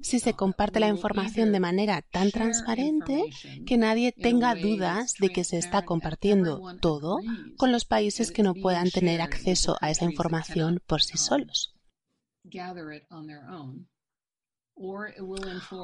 si 0.02 0.20
se 0.20 0.34
comparte 0.34 0.80
la 0.80 0.88
información 0.88 1.52
de 1.52 1.60
manera 1.60 2.02
tan 2.02 2.32
transparente 2.32 3.24
que 3.66 3.78
nadie 3.78 4.12
tenga 4.12 4.56
dudas 4.56 5.14
de 5.20 5.30
que 5.30 5.44
se 5.44 5.58
está 5.58 5.84
compartiendo 5.84 6.62
todo 6.80 7.20
con 7.58 7.72
los 7.72 7.86
países 7.86 8.32
que 8.32 8.44
no 8.44 8.54
puedan 8.54 8.90
tener 8.90 9.22
acceso 9.22 9.78
a 9.82 9.92
esa 9.92 10.06
información 10.06 10.82
por 10.86 11.02
sí 11.02 11.18
solos. 11.18 11.76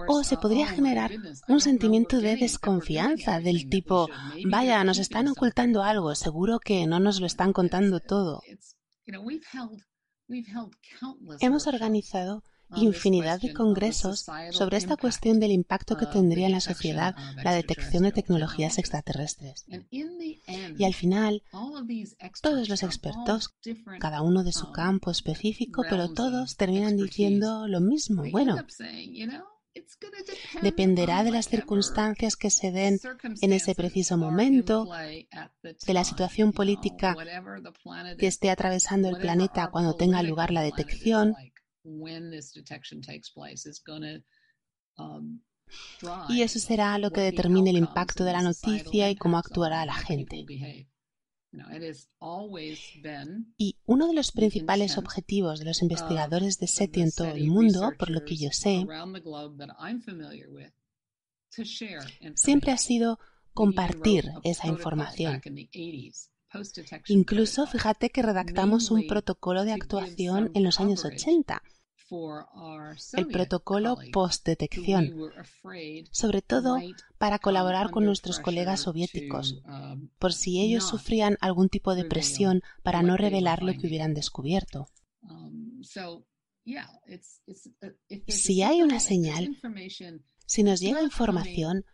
O 0.08 0.24
se 0.24 0.38
podría 0.38 0.68
generar 0.68 1.12
un 1.48 1.62
sentimiento 1.62 2.20
de 2.20 2.36
desconfianza 2.36 3.40
del 3.40 3.70
tipo, 3.70 4.10
vaya, 4.50 4.84
nos 4.84 4.98
están 4.98 5.28
ocultando 5.28 5.84
algo, 5.84 6.16
seguro 6.16 6.60
que 6.60 6.88
no 6.88 7.00
nos 7.00 7.20
lo 7.20 7.28
están 7.28 7.54
contando 7.54 8.00
todo. 8.00 8.42
Hemos 11.40 11.68
organizado 11.68 12.44
infinidad 12.76 13.40
de 13.40 13.54
congresos 13.54 14.26
sobre 14.52 14.78
esta 14.78 14.98
cuestión 14.98 15.40
del 15.40 15.52
impacto 15.52 15.98
que 15.98 16.06
tendría 16.06 16.48
en 16.48 16.54
la 16.54 16.60
sociedad 16.60 17.16
la 17.44 17.54
detección 17.54 18.04
de 18.04 18.12
tecnologías 18.12 18.78
extraterrestres. 18.78 19.66
Y 19.90 20.84
al 20.84 20.94
final, 20.94 21.44
todos 22.42 22.70
los 22.70 22.84
expertos, 22.84 23.56
cada 24.00 24.22
uno 24.22 24.44
de 24.44 24.54
su 24.54 24.72
campo 24.72 25.12
específico, 25.12 25.84
pero 25.90 26.14
todos 26.14 26.56
terminan 26.56 26.98
diciendo 26.98 27.68
lo 27.68 27.80
mismo. 27.80 28.24
Bueno, 28.32 28.58
Dependerá 30.62 31.24
de 31.24 31.32
las 31.32 31.48
circunstancias 31.48 32.36
que 32.36 32.50
se 32.50 32.72
den 32.72 33.00
en 33.42 33.54
ese 33.54 33.76
preciso 33.76 34.18
momento, 34.18 34.88
de 35.62 35.94
la 35.94 36.04
situación 36.04 36.52
política 36.52 37.16
que 38.18 38.28
esté 38.28 38.50
atravesando 38.50 39.10
el 39.10 39.18
planeta 39.18 39.70
cuando 39.72 39.96
tenga 39.96 40.24
lugar 40.24 40.52
la 40.52 40.62
detección, 40.62 41.36
Um, 44.98 45.42
y 46.30 46.42
eso 46.42 46.60
será 46.60 46.98
lo 46.98 47.12
que 47.12 47.22
determine 47.22 47.70
el 47.70 47.78
impacto 47.78 48.24
de 48.24 48.34
la 48.34 48.42
noticia 48.42 49.10
y 49.10 49.16
cómo 49.16 49.38
actuará 49.38 49.86
la 49.86 49.94
gente. 49.94 50.46
Y 53.58 53.78
uno 53.86 54.08
de 54.08 54.14
los 54.14 54.32
principales 54.32 54.98
objetivos 54.98 55.60
de 55.60 55.66
los 55.66 55.82
investigadores 55.82 56.60
de 56.60 56.68
SETI 56.68 57.02
en 57.02 57.12
todo 57.12 57.32
el 57.32 57.48
mundo, 57.48 57.92
por 57.98 58.10
lo 58.10 58.24
que 58.24 58.38
yo 58.38 58.50
sé, 58.52 58.86
siempre 62.36 62.72
ha 62.72 62.78
sido 62.78 63.20
compartir 63.54 64.32
esa 64.44 64.68
información. 64.68 65.42
Incluso 67.08 67.68
fíjate 67.68 68.10
que 68.10 68.22
redactamos 68.22 68.92
un 68.92 69.06
protocolo 69.08 69.66
de 69.66 69.74
actuación 69.74 70.52
en 70.54 70.64
los 70.64 70.80
años 70.80 71.04
80 71.04 71.62
el 73.14 73.28
protocolo 73.28 73.98
post-detección, 74.12 75.14
sobre 76.12 76.42
todo 76.42 76.78
para 77.18 77.40
colaborar 77.40 77.92
con 77.92 78.06
nuestros 78.06 78.40
colegas 78.40 78.82
soviéticos, 78.82 79.62
um, 79.66 80.10
por 80.18 80.34
si 80.34 80.62
ellos 80.62 80.88
sufrían 80.88 81.38
algún 81.42 81.70
tipo 81.70 81.96
de 81.96 82.06
presión 82.06 82.62
para 82.84 83.02
no 83.02 83.18
revelar 83.18 83.64
lo 83.64 83.74
que 83.74 83.88
hubieran 83.88 84.14
descubierto. 84.14 84.90
Um, 85.22 85.82
si 88.28 88.62
hay 88.62 88.82
una 88.82 89.00
señal, 89.00 89.58
si 90.46 90.64
nos 90.64 90.80
llega 90.80 91.02
información, 91.02 91.86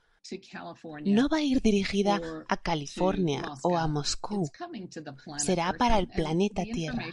no 1.05 1.27
va 1.27 1.37
a 1.37 1.43
ir 1.43 1.61
dirigida 1.61 2.21
a 2.47 2.57
California 2.57 3.43
o 3.63 3.77
a 3.77 3.87
Moscú. 3.87 4.49
Será 5.37 5.73
para 5.73 5.99
el 5.99 6.07
planeta 6.07 6.63
Tierra. 6.63 7.05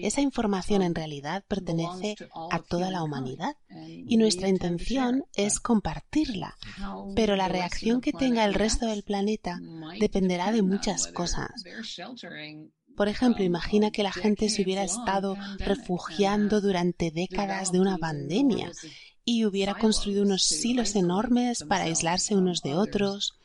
Esa 0.00 0.20
información 0.20 0.82
en 0.82 0.94
realidad 0.94 1.44
pertenece 1.48 2.16
a 2.50 2.60
toda 2.60 2.90
la 2.90 3.02
humanidad 3.02 3.56
y 3.68 4.16
nuestra 4.16 4.48
intención 4.48 5.24
es 5.34 5.58
compartirla. 5.60 6.56
Pero 7.16 7.36
la 7.36 7.48
reacción 7.48 8.00
que 8.00 8.12
tenga 8.12 8.44
el 8.44 8.54
resto 8.54 8.86
del 8.86 9.02
planeta 9.02 9.58
dependerá 9.98 10.52
de 10.52 10.62
muchas 10.62 11.08
cosas. 11.08 11.50
Por 12.96 13.08
ejemplo, 13.08 13.44
imagina 13.44 13.90
que 13.90 14.02
la 14.02 14.12
gente 14.12 14.50
se 14.50 14.62
hubiera 14.62 14.84
estado 14.84 15.36
refugiando 15.58 16.60
durante 16.60 17.10
décadas 17.10 17.72
de 17.72 17.80
una 17.80 17.96
pandemia 17.96 18.70
y 19.24 19.44
hubiera 19.44 19.74
construido 19.74 20.22
unos 20.22 20.42
silos 20.44 20.94
enormes 20.96 21.64
para 21.64 21.84
aislarse 21.84 22.36
unos 22.36 22.62
de 22.62 22.74
otros. 22.74 23.38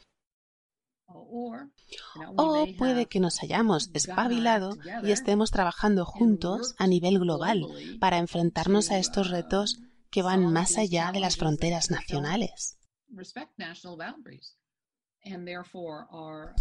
O 2.35 2.65
puede 2.77 3.05
que 3.05 3.19
nos 3.19 3.41
hayamos 3.43 3.89
espabilado 3.93 4.77
y 5.03 5.11
estemos 5.11 5.51
trabajando 5.51 6.05
juntos 6.05 6.75
a 6.77 6.87
nivel 6.87 7.19
global 7.19 7.65
para 7.99 8.17
enfrentarnos 8.17 8.91
a 8.91 8.97
estos 8.97 9.29
retos 9.29 9.79
que 10.09 10.21
van 10.21 10.51
más 10.51 10.77
allá 10.77 11.11
de 11.11 11.19
las 11.19 11.37
fronteras 11.37 11.91
nacionales. 11.91 12.77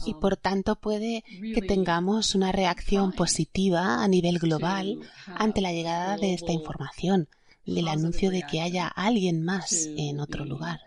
Y 0.06 0.14
por 0.14 0.36
tanto 0.36 0.76
puede 0.76 1.22
que 1.54 1.62
tengamos 1.62 2.34
una 2.34 2.52
reacción 2.52 3.12
positiva 3.12 4.02
a 4.02 4.08
nivel 4.08 4.38
global 4.38 4.98
ante 5.26 5.60
la 5.60 5.72
llegada 5.72 6.16
de 6.16 6.34
esta 6.34 6.52
información 6.52 7.28
del 7.66 7.88
anuncio 7.88 8.30
de 8.30 8.42
que 8.50 8.60
haya 8.60 8.88
alguien 8.88 9.44
más 9.44 9.88
en 9.96 10.20
otro 10.20 10.44
lugar. 10.44 10.80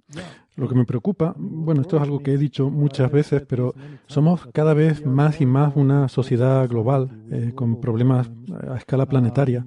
Lo 0.55 0.69
que 0.69 0.75
me 0.75 0.85
preocupa, 0.85 1.33
bueno, 1.35 1.81
esto 1.81 1.97
es 1.97 2.03
algo 2.03 2.19
que 2.19 2.33
he 2.33 2.37
dicho 2.37 2.69
muchas 2.69 3.11
veces, 3.11 3.41
pero 3.47 3.73
somos 4.05 4.47
cada 4.53 4.75
vez 4.75 5.03
más 5.03 5.41
y 5.41 5.47
más 5.47 5.75
una 5.75 6.07
sociedad 6.09 6.69
global, 6.69 7.09
eh, 7.31 7.53
con 7.55 7.81
problemas 7.81 8.29
a 8.69 8.77
escala 8.77 9.07
planetaria. 9.07 9.65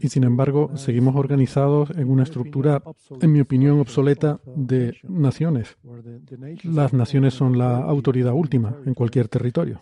Y 0.00 0.08
sin 0.08 0.22
embargo, 0.22 0.70
seguimos 0.76 1.16
organizados 1.16 1.90
en 1.90 2.08
una 2.10 2.22
estructura, 2.22 2.80
en 3.20 3.32
mi 3.32 3.40
opinión, 3.40 3.80
obsoleta 3.80 4.40
de 4.54 4.96
naciones. 5.02 5.76
Las 6.62 6.92
naciones 6.92 7.34
son 7.34 7.58
la 7.58 7.78
autoridad 7.78 8.34
última 8.34 8.76
en 8.86 8.94
cualquier 8.94 9.26
territorio. 9.26 9.80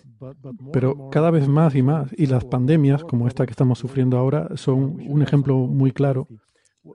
Pero 0.73 1.11
cada 1.11 1.31
vez 1.31 1.47
más 1.47 1.75
y 1.75 1.83
más, 1.83 2.09
y 2.17 2.27
las 2.27 2.47
pandemias, 2.47 3.05
como 3.05 3.29
esta 3.29 3.45
que 3.45 3.51
estamos 3.51 3.79
sufriendo 3.79 4.17
ahora, 4.17 4.49
son 4.55 4.97
un 5.07 5.21
ejemplo 5.21 5.59
muy 5.59 5.93
claro 5.93 6.27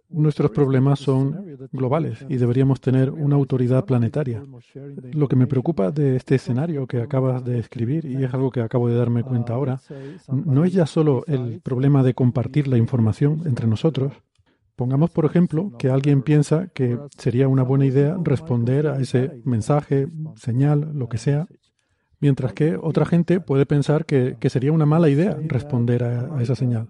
Nuestros 0.10 0.52
problemas 0.52 1.00
son 1.00 1.58
globales 1.72 2.26
y 2.30 2.38
deberíamos 2.38 2.82
tener 2.82 3.12
una 3.12 3.36
autoridad 3.36 3.86
planetaria. 3.86 4.44
Lo 5.14 5.28
que 5.28 5.36
me 5.36 5.48
preocupa 5.48 5.92
de 5.92 6.16
este 6.16 6.36
escenario 6.36 6.88
que 6.88 7.02
acabas 7.02 7.44
de 7.44 7.60
escribir, 7.60 8.06
y 8.06 8.24
es 8.24 8.34
algo 8.34 8.52
que 8.52 8.62
acabo 8.62 8.88
de 8.88 8.96
darme 8.96 9.24
cuenta 9.24 9.54
ahora, 9.54 9.80
no 10.28 10.66
es 10.66 10.74
ya 10.74 10.86
solo 10.86 11.24
el 11.28 11.62
problema 11.62 12.04
de 12.04 12.14
compartir 12.14 12.68
la 12.68 12.78
información 12.78 13.44
entre 13.46 13.68
nosotros. 13.68 14.14
Pongamos, 14.76 15.12
por 15.12 15.26
ejemplo, 15.26 15.72
que 15.78 15.90
alguien 15.90 16.22
piensa 16.22 16.68
que 16.68 16.98
sería 17.18 17.48
una 17.48 17.64
buena 17.64 17.86
idea 17.86 18.18
responder 18.24 18.88
a 18.88 19.00
ese 19.00 19.42
mensaje, 19.46 20.08
señal, 20.36 20.92
lo 20.94 21.08
que 21.08 21.18
sea, 21.18 21.48
mientras 22.20 22.54
que 22.54 22.78
otra 22.82 23.06
gente 23.06 23.40
puede 23.40 23.66
pensar 23.66 24.06
que, 24.06 24.38
sería 24.50 24.72
una 24.72 24.86
mala 24.86 25.10
idea 25.10 25.38
responder 25.48 26.04
a 26.04 26.42
esa 26.42 26.56
señal. 26.56 26.88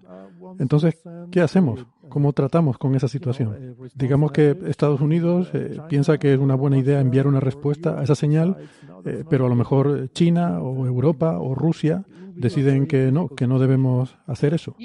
Entonces, 0.58 1.02
¿qué 1.30 1.40
hacemos? 1.40 1.86
¿Cómo 2.12 2.34
tratamos 2.34 2.76
con 2.76 2.94
esa 2.94 3.08
situación? 3.08 3.74
Digamos 3.94 4.32
que 4.32 4.54
Estados 4.66 5.00
Unidos 5.00 5.48
eh, 5.54 5.78
piensa 5.88 6.18
que 6.18 6.34
es 6.34 6.38
una 6.38 6.54
buena 6.54 6.76
idea 6.76 7.00
enviar 7.00 7.26
una 7.26 7.40
respuesta 7.40 7.98
a 7.98 8.02
esa 8.02 8.14
señal, 8.14 8.58
eh, 9.06 9.24
pero 9.30 9.46
a 9.46 9.48
lo 9.48 9.54
mejor 9.54 10.10
China 10.12 10.60
o 10.60 10.86
Europa 10.86 11.38
o 11.38 11.54
Rusia 11.54 12.04
deciden 12.34 12.86
que 12.86 13.10
no, 13.10 13.28
que 13.28 13.46
no 13.46 13.58
debemos 13.58 14.18
hacer 14.26 14.52
eso. 14.52 14.76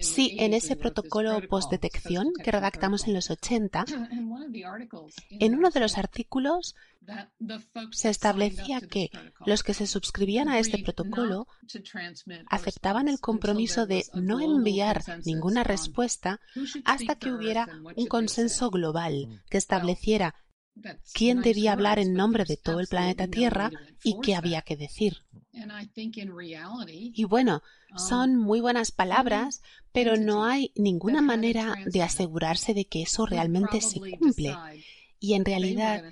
Sí, 0.00 0.36
en 0.38 0.54
ese 0.54 0.76
protocolo 0.76 1.40
post-detección 1.48 2.32
que 2.42 2.50
redactamos 2.50 3.06
en 3.06 3.14
los 3.14 3.30
80, 3.30 3.84
en 5.30 5.54
uno 5.54 5.70
de 5.70 5.80
los 5.80 5.98
artículos 5.98 6.74
se 7.90 8.10
establecía 8.10 8.80
que 8.80 9.10
los 9.44 9.62
que 9.62 9.74
se 9.74 9.86
suscribían 9.86 10.48
a 10.48 10.58
este 10.58 10.82
protocolo 10.82 11.46
aceptaban 12.46 13.08
el 13.08 13.18
compromiso 13.18 13.86
de 13.86 14.04
no 14.14 14.40
enviar 14.40 15.02
ninguna 15.24 15.64
respuesta 15.64 16.40
hasta 16.84 17.16
que 17.16 17.32
hubiera 17.32 17.66
un 17.96 18.06
consenso 18.06 18.70
global 18.70 19.42
que 19.50 19.58
estableciera 19.58 20.34
quién 21.12 21.42
debía 21.42 21.72
hablar 21.72 21.98
en 21.98 22.14
nombre 22.14 22.44
de 22.44 22.56
todo 22.56 22.80
el 22.80 22.86
planeta 22.86 23.26
Tierra 23.26 23.70
y 24.02 24.18
qué 24.22 24.34
había 24.34 24.62
que 24.62 24.76
decir. 24.76 25.14
Y 27.14 27.24
bueno, 27.24 27.62
um, 27.90 27.98
son 27.98 28.36
muy 28.36 28.60
buenas 28.60 28.90
palabras, 28.90 29.62
pero 29.92 30.16
no 30.16 30.44
hay 30.44 30.72
ninguna 30.74 31.20
manera 31.20 31.74
de 31.86 32.02
asegurarse 32.02 32.74
de 32.74 32.86
que 32.86 33.02
eso 33.02 33.26
realmente 33.26 33.80
se 33.80 34.00
cumple. 34.18 34.56
Y 35.20 35.34
en 35.34 35.44
realidad, 35.44 36.02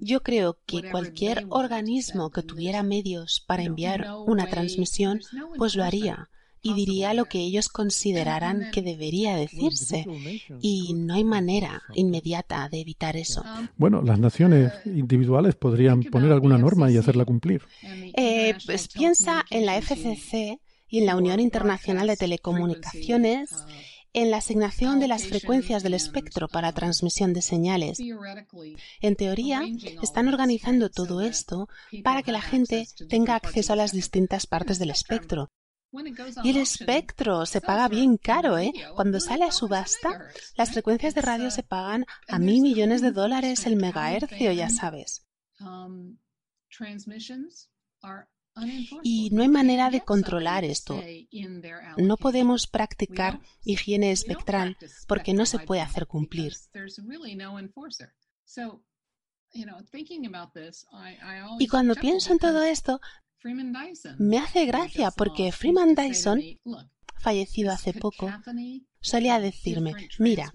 yo 0.00 0.22
creo 0.22 0.58
que 0.64 0.90
cualquier 0.90 1.46
organismo 1.48 2.30
que 2.30 2.42
tuviera 2.42 2.82
medios 2.82 3.42
para 3.46 3.64
enviar 3.64 4.06
una 4.26 4.48
transmisión, 4.48 5.20
pues 5.56 5.74
lo 5.74 5.82
haría 5.82 6.28
y 6.62 6.74
diría 6.74 7.14
lo 7.14 7.24
que 7.24 7.38
ellos 7.38 7.68
consideraran 7.68 8.70
que 8.72 8.82
debería 8.82 9.36
decirse. 9.36 10.04
Y 10.60 10.94
no 10.94 11.14
hay 11.14 11.24
manera 11.24 11.82
inmediata 11.94 12.68
de 12.68 12.80
evitar 12.80 13.16
eso. 13.16 13.42
Bueno, 13.76 14.02
las 14.02 14.18
naciones 14.18 14.72
individuales 14.84 15.54
podrían 15.54 16.02
poner 16.02 16.32
alguna 16.32 16.58
norma 16.58 16.90
y 16.90 16.96
hacerla 16.96 17.24
cumplir. 17.24 17.62
Eh, 17.82 18.54
pues 18.66 18.88
piensa 18.88 19.44
en 19.50 19.66
la 19.66 19.80
FCC 19.80 20.60
y 20.88 20.98
en 20.98 21.06
la 21.06 21.16
Unión 21.16 21.40
Internacional 21.40 22.06
de 22.06 22.16
Telecomunicaciones 22.16 23.50
en 24.12 24.32
la 24.32 24.38
asignación 24.38 24.98
de 24.98 25.06
las 25.06 25.26
frecuencias 25.26 25.84
del 25.84 25.94
espectro 25.94 26.48
para 26.48 26.72
transmisión 26.72 27.32
de 27.32 27.42
señales. 27.42 28.00
En 29.00 29.14
teoría, 29.14 29.62
están 30.02 30.26
organizando 30.26 30.90
todo 30.90 31.20
esto 31.20 31.68
para 32.02 32.24
que 32.24 32.32
la 32.32 32.40
gente 32.40 32.88
tenga 33.08 33.36
acceso 33.36 33.72
a 33.72 33.76
las 33.76 33.92
distintas 33.92 34.48
partes 34.48 34.80
del 34.80 34.90
espectro 34.90 35.52
Y 36.44 36.50
el 36.50 36.56
espectro 36.56 37.46
se 37.46 37.60
paga 37.60 37.88
bien 37.88 38.16
caro, 38.16 38.58
¿eh? 38.58 38.72
Cuando 38.94 39.18
sale 39.18 39.44
a 39.44 39.52
subasta, 39.52 40.28
las 40.56 40.70
frecuencias 40.70 41.14
de 41.14 41.22
radio 41.22 41.50
se 41.50 41.62
pagan 41.62 42.06
a 42.28 42.38
mil 42.38 42.62
millones 42.62 43.02
de 43.02 43.10
dólares 43.10 43.66
el 43.66 43.76
megahercio, 43.76 44.52
ya 44.52 44.70
sabes. 44.70 45.26
Y 49.02 49.30
no 49.30 49.42
hay 49.42 49.48
manera 49.48 49.90
de 49.90 50.00
controlar 50.02 50.64
esto. 50.64 51.00
No 51.96 52.16
podemos 52.16 52.66
practicar 52.66 53.40
higiene 53.64 54.12
espectral 54.12 54.76
porque 55.08 55.34
no 55.34 55.46
se 55.46 55.58
puede 55.60 55.80
hacer 55.80 56.06
cumplir. 56.06 56.54
Y 61.58 61.66
cuando 61.68 61.94
pienso 61.94 62.32
en 62.32 62.38
todo 62.38 62.62
esto, 62.62 63.00
me 64.18 64.38
hace 64.38 64.66
gracia 64.66 65.10
porque 65.10 65.52
Freeman 65.52 65.94
Dyson, 65.94 66.40
fallecido 67.18 67.72
hace 67.72 67.92
poco, 67.92 68.30
solía 69.00 69.40
decirme, 69.40 69.94
mira, 70.18 70.52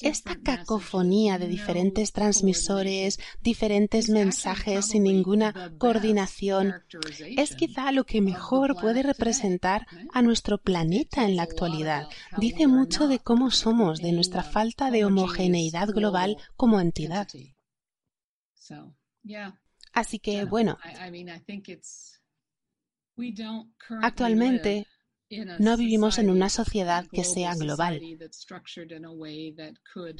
esta 0.00 0.36
cacofonía 0.40 1.38
de 1.38 1.48
diferentes 1.48 2.12
transmisores, 2.12 3.18
diferentes 3.40 4.08
mensajes 4.08 4.86
sin 4.86 5.04
ninguna 5.04 5.72
coordinación, 5.78 6.74
es 7.36 7.54
quizá 7.54 7.92
lo 7.92 8.04
que 8.04 8.20
mejor 8.20 8.76
puede 8.80 9.02
representar 9.02 9.86
a 10.12 10.22
nuestro 10.22 10.58
planeta 10.58 11.24
en 11.24 11.36
la 11.36 11.44
actualidad. 11.44 12.08
Dice 12.38 12.66
mucho 12.66 13.06
de 13.06 13.20
cómo 13.20 13.50
somos, 13.50 14.00
de 14.00 14.12
nuestra 14.12 14.42
falta 14.42 14.90
de 14.90 15.04
homogeneidad 15.04 15.88
global 15.88 16.36
como 16.56 16.80
entidad. 16.80 17.28
Así 19.92 20.18
que, 20.18 20.44
bueno, 20.44 20.76
actualmente 24.02 24.86
no 25.58 25.76
vivimos 25.76 26.18
en 26.18 26.30
una 26.30 26.48
sociedad 26.48 27.06
que 27.10 27.24
sea 27.24 27.54
global, 27.54 28.00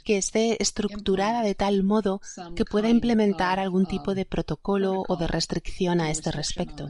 que 0.05 0.16
esté 0.16 0.62
estructurada 0.62 1.42
de 1.42 1.55
tal 1.55 1.82
modo 1.82 2.20
que 2.57 2.64
pueda 2.64 2.88
implementar 2.88 3.61
algún 3.61 3.86
tipo 3.86 4.14
de 4.14 4.24
protocolo 4.24 5.05
o 5.07 5.16
de 5.16 5.26
restricción 5.26 6.01
a 6.01 6.11
este 6.11 6.30
respecto. 6.30 6.88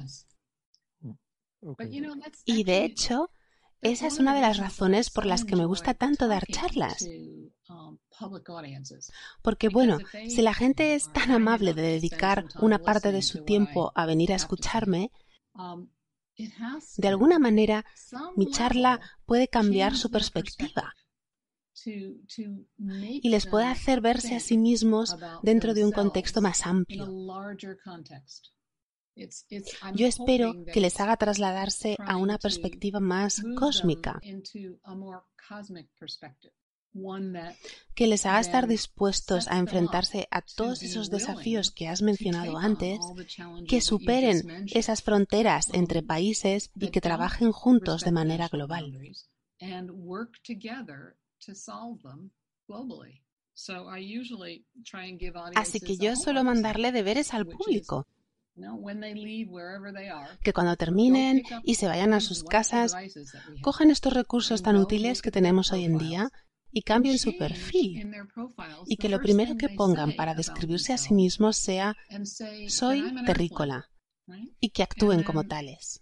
Y 2.44 2.64
de 2.64 2.84
hecho, 2.84 3.30
esa 3.80 4.06
es 4.06 4.18
una 4.18 4.34
de 4.34 4.40
las 4.40 4.58
razones 4.58 5.10
por 5.10 5.26
las 5.26 5.44
que 5.44 5.56
me 5.56 5.66
gusta 5.66 5.94
tanto 5.94 6.28
dar 6.28 6.46
charlas. 6.46 7.06
Porque 9.42 9.68
bueno, 9.68 9.98
si 10.28 10.42
la 10.42 10.54
gente 10.54 10.94
es 10.94 11.12
tan 11.12 11.30
amable 11.30 11.74
de 11.74 11.82
dedicar 11.82 12.44
una 12.60 12.78
parte 12.78 13.12
de 13.12 13.22
su 13.22 13.44
tiempo 13.44 13.92
a 13.94 14.06
venir 14.06 14.32
a 14.32 14.36
escucharme, 14.36 15.10
de 16.96 17.08
alguna 17.08 17.38
manera, 17.38 17.84
mi 18.36 18.50
charla 18.50 19.00
puede 19.26 19.48
cambiar 19.48 19.96
su 19.96 20.10
perspectiva 20.10 20.94
y 21.86 23.28
les 23.28 23.46
puede 23.46 23.66
hacer 23.66 24.00
verse 24.00 24.36
a 24.36 24.40
sí 24.40 24.58
mismos 24.58 25.16
dentro 25.42 25.74
de 25.74 25.84
un 25.84 25.92
contexto 25.92 26.40
más 26.40 26.66
amplio. 26.66 27.06
Yo 29.94 30.06
espero 30.06 30.64
que 30.72 30.80
les 30.80 30.98
haga 31.00 31.16
trasladarse 31.16 31.96
a 31.98 32.16
una 32.16 32.38
perspectiva 32.38 33.00
más 33.00 33.42
cósmica, 33.56 34.20
que 37.94 38.06
les 38.06 38.26
haga 38.26 38.40
estar 38.40 38.66
dispuestos 38.66 39.48
a 39.48 39.58
enfrentarse 39.58 40.28
a 40.30 40.42
todos 40.42 40.82
esos 40.82 41.10
desafíos 41.10 41.70
que 41.70 41.88
has 41.88 42.02
mencionado 42.02 42.56
antes, 42.56 43.00
que 43.68 43.80
superen 43.80 44.66
esas 44.72 45.02
fronteras 45.02 45.70
entre 45.72 46.02
países 46.02 46.70
y 46.76 46.88
que 46.88 47.00
trabajen 47.00 47.52
juntos 47.52 48.02
de 48.02 48.12
manera 48.12 48.48
global. 48.48 48.92
Así 55.54 55.80
que 55.80 55.96
yo 55.96 56.16
suelo 56.16 56.44
mandarle 56.44 56.92
deberes 56.92 57.34
al 57.34 57.46
público. 57.46 58.06
que 60.42 60.52
cuando 60.52 60.76
terminen 60.76 61.42
y 61.64 61.74
se 61.74 61.88
vayan 61.88 62.12
a 62.12 62.20
sus 62.20 62.44
casas, 62.44 62.94
cojan 63.62 63.90
estos 63.90 64.12
recursos 64.12 64.62
tan 64.62 64.76
útiles 64.76 65.22
que 65.22 65.32
tenemos 65.32 65.72
hoy 65.72 65.84
en 65.84 65.98
día 65.98 66.30
y 66.74 66.82
cambien 66.82 67.18
su 67.18 67.38
perfil. 67.38 68.12
y 68.86 68.96
que 68.96 69.08
lo 69.08 69.20
primero 69.20 69.56
que 69.56 69.68
pongan 69.68 70.12
para 70.16 70.34
describirse 70.34 70.92
a 70.92 70.98
sí 70.98 71.14
mismos 71.14 71.56
sea 71.56 71.96
soy 72.66 73.14
terrícola 73.24 73.88
y 74.60 74.70
que 74.70 74.82
actúen 74.82 75.22
como 75.22 75.44
tales. 75.44 76.00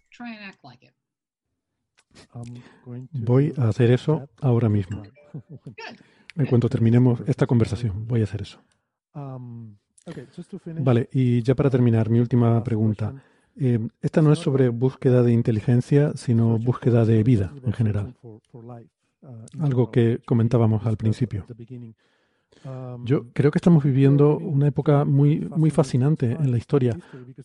Voy 3.13 3.53
a 3.57 3.69
hacer 3.69 3.91
eso 3.91 4.29
ahora 4.41 4.69
mismo. 4.69 5.03
En 6.35 6.47
cuanto 6.47 6.67
terminemos 6.71 7.21
esta 7.27 7.47
conversación, 7.47 8.09
voy 8.09 8.23
a 8.23 8.25
hacer 8.25 8.41
eso. 8.41 8.59
Vale, 10.65 11.11
y 11.13 11.43
ya 11.43 11.55
para 11.55 11.69
terminar, 11.69 12.09
mi 12.09 12.21
última 12.21 12.65
pregunta. 12.65 13.23
Eh, 13.55 13.79
esta 14.01 14.23
no 14.23 14.33
es 14.33 14.39
sobre 14.39 14.71
búsqueda 14.71 15.23
de 15.23 15.35
inteligencia, 15.35 16.13
sino 16.15 16.59
búsqueda 16.59 17.05
de 17.05 17.23
vida 17.23 17.53
en 17.63 17.73
general 17.75 18.15
algo 19.61 19.91
que 19.91 20.21
comentábamos 20.25 20.87
al 20.87 20.97
principio. 20.97 21.47
Yo 23.05 23.27
creo 23.33 23.51
que 23.51 23.59
estamos 23.59 23.83
viviendo 23.83 24.39
una 24.39 24.69
época 24.69 25.05
muy, 25.05 25.41
muy 25.57 25.71
fascinante 25.71 26.33
en 26.33 26.51
la 26.51 26.59
historia, 26.59 26.97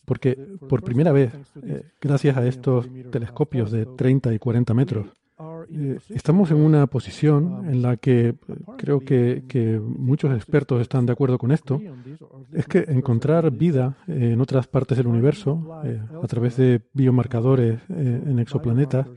porque 0.05 0.37
por 0.69 0.83
primera 0.83 1.11
vez, 1.11 1.33
eh, 1.63 1.83
gracias 1.99 2.37
a 2.37 2.45
estos 2.45 2.87
telescopios 3.11 3.71
de 3.71 3.85
30 3.85 4.33
y 4.33 4.39
40 4.39 4.73
metros, 4.73 5.07
eh, 5.71 5.97
estamos 6.09 6.51
en 6.51 6.57
una 6.57 6.85
posición 6.87 7.67
en 7.67 7.81
la 7.81 7.97
que 7.97 8.27
eh, 8.27 8.35
creo 8.77 8.99
que, 8.99 9.81
muchos 9.81 10.35
expertos 10.35 10.81
están 10.81 11.05
de 11.07 11.13
acuerdo 11.13 11.39
con 11.39 11.51
esto, 11.51 11.81
es 12.53 12.67
que 12.67 12.85
encontrar 12.87 13.49
vida 13.51 13.97
en 14.07 14.39
otras 14.39 14.67
partes 14.67 14.97
del 14.97 15.07
universo, 15.07 15.81
a 16.21 16.27
través 16.27 16.57
de 16.57 16.81
biomarcadores 16.93 17.79
en 17.89 18.37
exoplanetas, 18.39 19.07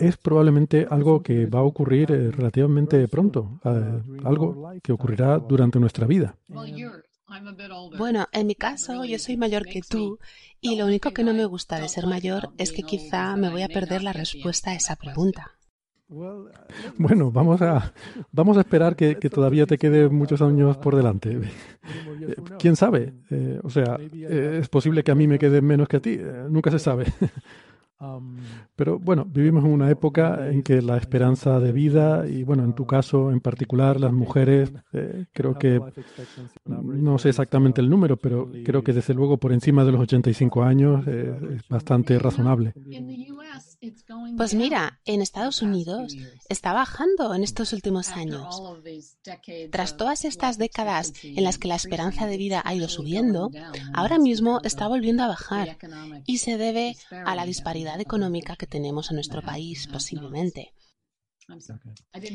es 0.00 0.16
probablemente 0.16 0.86
algo 0.90 1.22
que 1.22 1.46
va 1.46 1.60
a 1.60 1.62
ocurrir 1.62 2.10
eh, 2.10 2.30
relativamente 2.30 3.08
pronto, 3.08 3.60
eh, 3.64 4.02
algo 4.24 4.70
que 4.82 4.92
ocurrirá 4.92 5.38
durante 5.38 5.78
nuestra 5.78 6.06
vida. 6.06 6.36
Bueno, 7.98 8.26
en 8.32 8.46
mi 8.46 8.54
caso 8.54 9.04
yo 9.04 9.18
soy 9.18 9.36
mayor 9.36 9.64
que 9.66 9.80
tú 9.82 10.18
y 10.60 10.76
lo 10.76 10.86
único 10.86 11.10
que 11.12 11.24
no 11.24 11.34
me 11.34 11.44
gusta 11.44 11.80
de 11.80 11.88
ser 11.88 12.06
mayor 12.06 12.50
es 12.56 12.72
que 12.72 12.82
quizá 12.82 13.36
me 13.36 13.50
voy 13.50 13.62
a 13.62 13.68
perder 13.68 14.02
la 14.02 14.12
respuesta 14.12 14.70
a 14.70 14.74
esa 14.74 14.96
pregunta. 14.96 15.52
Bueno, 16.98 17.32
vamos 17.32 17.60
a, 17.62 17.92
vamos 18.30 18.56
a 18.56 18.60
esperar 18.60 18.94
que, 18.94 19.16
todavía 19.16 19.66
te 19.66 19.76
quede 19.76 20.08
muchos 20.08 20.40
años 20.40 20.76
por 20.78 20.94
delante. 20.94 21.32
Eh, 21.32 22.36
¿Quién 22.60 22.76
sabe? 22.76 23.12
o 23.64 23.70
sea, 23.70 23.98
es 24.12 24.68
posible 24.68 25.02
que 25.02 25.10
a 25.10 25.16
mí 25.16 25.26
me 25.26 25.40
quede 25.40 25.60
menos 25.60 25.88
que 25.88 25.96
a 25.96 26.00
ti, 26.00 26.18
nunca 26.48 26.70
se 26.70 26.78
sabe. 26.78 27.06
Pero 28.76 28.98
bueno, 28.98 29.24
vivimos 29.24 29.64
en 29.64 29.70
una 29.70 29.90
época 29.90 30.50
en 30.50 30.62
que 30.62 30.82
la 30.82 30.98
esperanza 30.98 31.58
de 31.60 31.72
vida 31.72 32.26
y 32.28 32.42
bueno, 32.42 32.62
en 32.64 32.74
tu 32.74 32.86
caso 32.86 33.32
en 33.32 33.40
particular 33.40 33.98
las 33.98 34.12
mujeres, 34.12 34.72
eh, 34.92 35.26
creo 35.32 35.54
que 35.58 35.80
no 36.66 37.18
sé 37.18 37.30
exactamente 37.30 37.80
el 37.80 37.88
número, 37.88 38.16
pero 38.16 38.50
creo 38.64 38.82
que 38.82 38.92
desde 38.92 39.14
luego 39.14 39.38
por 39.38 39.52
encima 39.52 39.84
de 39.84 39.92
los 39.92 40.00
85 40.02 40.62
años 40.62 41.06
eh, 41.06 41.56
es 41.56 41.68
bastante 41.68 42.18
razonable. 42.18 42.74
Pues 44.36 44.54
mira, 44.54 45.00
en 45.04 45.22
Estados 45.22 45.62
Unidos 45.62 46.14
está 46.48 46.72
bajando 46.72 47.34
en 47.34 47.42
estos 47.42 47.72
últimos 47.72 48.10
años. 48.10 48.62
Tras 49.70 49.96
todas 49.96 50.24
estas 50.24 50.58
décadas 50.58 51.12
en 51.22 51.44
las 51.44 51.58
que 51.58 51.68
la 51.68 51.76
esperanza 51.76 52.26
de 52.26 52.36
vida 52.36 52.62
ha 52.64 52.74
ido 52.74 52.88
subiendo, 52.88 53.50
ahora 53.92 54.18
mismo 54.18 54.60
está 54.64 54.88
volviendo 54.88 55.22
a 55.22 55.28
bajar 55.28 55.78
y 56.26 56.38
se 56.38 56.56
debe 56.56 56.96
a 57.10 57.34
la 57.34 57.46
disparidad 57.46 58.00
económica 58.00 58.56
que 58.56 58.66
tenemos 58.66 59.10
en 59.10 59.16
nuestro 59.16 59.42
país, 59.42 59.86
posiblemente. 59.88 60.72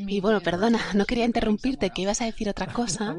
Y 0.08 0.20
bueno, 0.20 0.40
perdona, 0.40 0.78
no 0.94 1.04
quería 1.04 1.26
interrumpirte, 1.26 1.90
que 1.90 2.02
ibas 2.02 2.22
a 2.22 2.24
decir 2.24 2.48
otra 2.48 2.66
cosa. 2.72 3.14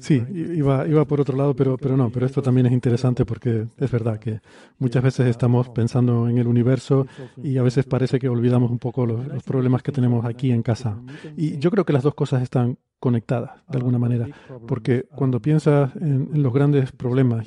Sí, 0.00 0.22
iba, 0.32 0.86
iba 0.86 1.04
por 1.06 1.20
otro 1.20 1.36
lado, 1.36 1.54
pero, 1.54 1.78
pero 1.78 1.96
no, 1.96 2.10
pero 2.10 2.26
esto 2.26 2.42
también 2.42 2.66
es 2.66 2.72
interesante 2.72 3.24
porque 3.24 3.66
es 3.76 3.90
verdad 3.90 4.18
que 4.18 4.40
muchas 4.78 5.02
veces 5.02 5.26
estamos 5.26 5.70
pensando 5.70 6.28
en 6.28 6.38
el 6.38 6.46
universo 6.46 7.06
y 7.42 7.56
a 7.56 7.62
veces 7.62 7.86
parece 7.86 8.18
que 8.18 8.28
olvidamos 8.28 8.70
un 8.70 8.78
poco 8.78 9.06
los, 9.06 9.42
problemas 9.42 9.82
que 9.82 9.92
tenemos 9.92 10.24
aquí 10.24 10.50
en 10.50 10.62
casa. 10.62 11.00
Y 11.36 11.58
yo 11.58 11.70
creo 11.70 11.84
que 11.84 11.92
las 11.92 12.02
dos 12.02 12.14
cosas 12.14 12.42
están 12.42 12.78
conectadas 13.00 13.62
de 13.68 13.78
alguna 13.78 13.98
manera, 13.98 14.26
porque 14.66 15.04
cuando 15.14 15.40
piensas 15.40 15.94
en 15.96 16.42
los 16.42 16.52
grandes 16.52 16.92
problemas, 16.92 17.46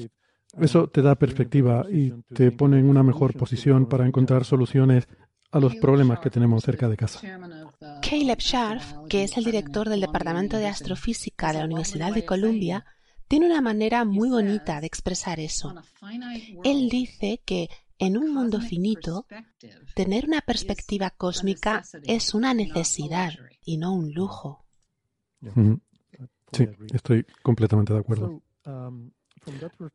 eso 0.60 0.88
te 0.88 1.02
da 1.02 1.16
perspectiva 1.16 1.86
y 1.90 2.12
te 2.34 2.52
pone 2.52 2.80
en 2.80 2.90
una 2.90 3.04
mejor 3.04 3.34
posición 3.38 3.86
para 3.86 4.06
encontrar 4.06 4.44
soluciones 4.44 5.08
a 5.52 5.60
los 5.60 5.76
problemas 5.76 6.20
que 6.20 6.30
tenemos 6.30 6.64
cerca 6.64 6.88
de 6.88 6.98
casa. 6.98 7.20
Caleb 8.02 8.40
Scharf, 8.40 8.94
que 9.10 9.24
es 9.24 9.38
el 9.38 9.44
director 9.44 9.90
del 9.90 10.02
Departamento 10.02 10.58
de 10.58 10.68
Astrofísica 10.68 11.52
de 11.52 11.60
la 11.60 11.66
Universidad 11.66 12.14
de 12.14 12.26
Columbia, 12.26 12.86
tiene 13.28 13.46
una 13.46 13.62
manera 13.62 14.06
muy 14.06 14.30
bonita 14.30 14.82
de 14.82 14.88
expresar 14.88 15.40
eso. 15.40 15.74
Él 16.64 16.90
dice 16.90 17.42
que 17.46 17.70
en 17.98 18.18
un 18.18 18.34
mundo 18.34 18.60
finito, 18.60 19.28
tener 19.94 20.26
una 20.26 20.42
perspectiva 20.42 21.12
cósmica 21.12 21.84
es 22.04 22.34
una 22.34 22.54
necesidad 22.54 23.32
y 23.64 23.78
no 23.78 23.94
un 23.94 24.12
lujo. 24.12 24.66
Sí, 26.52 26.68
estoy 26.94 27.26
completamente 27.44 27.94
de 27.94 28.00
acuerdo. 28.00 28.42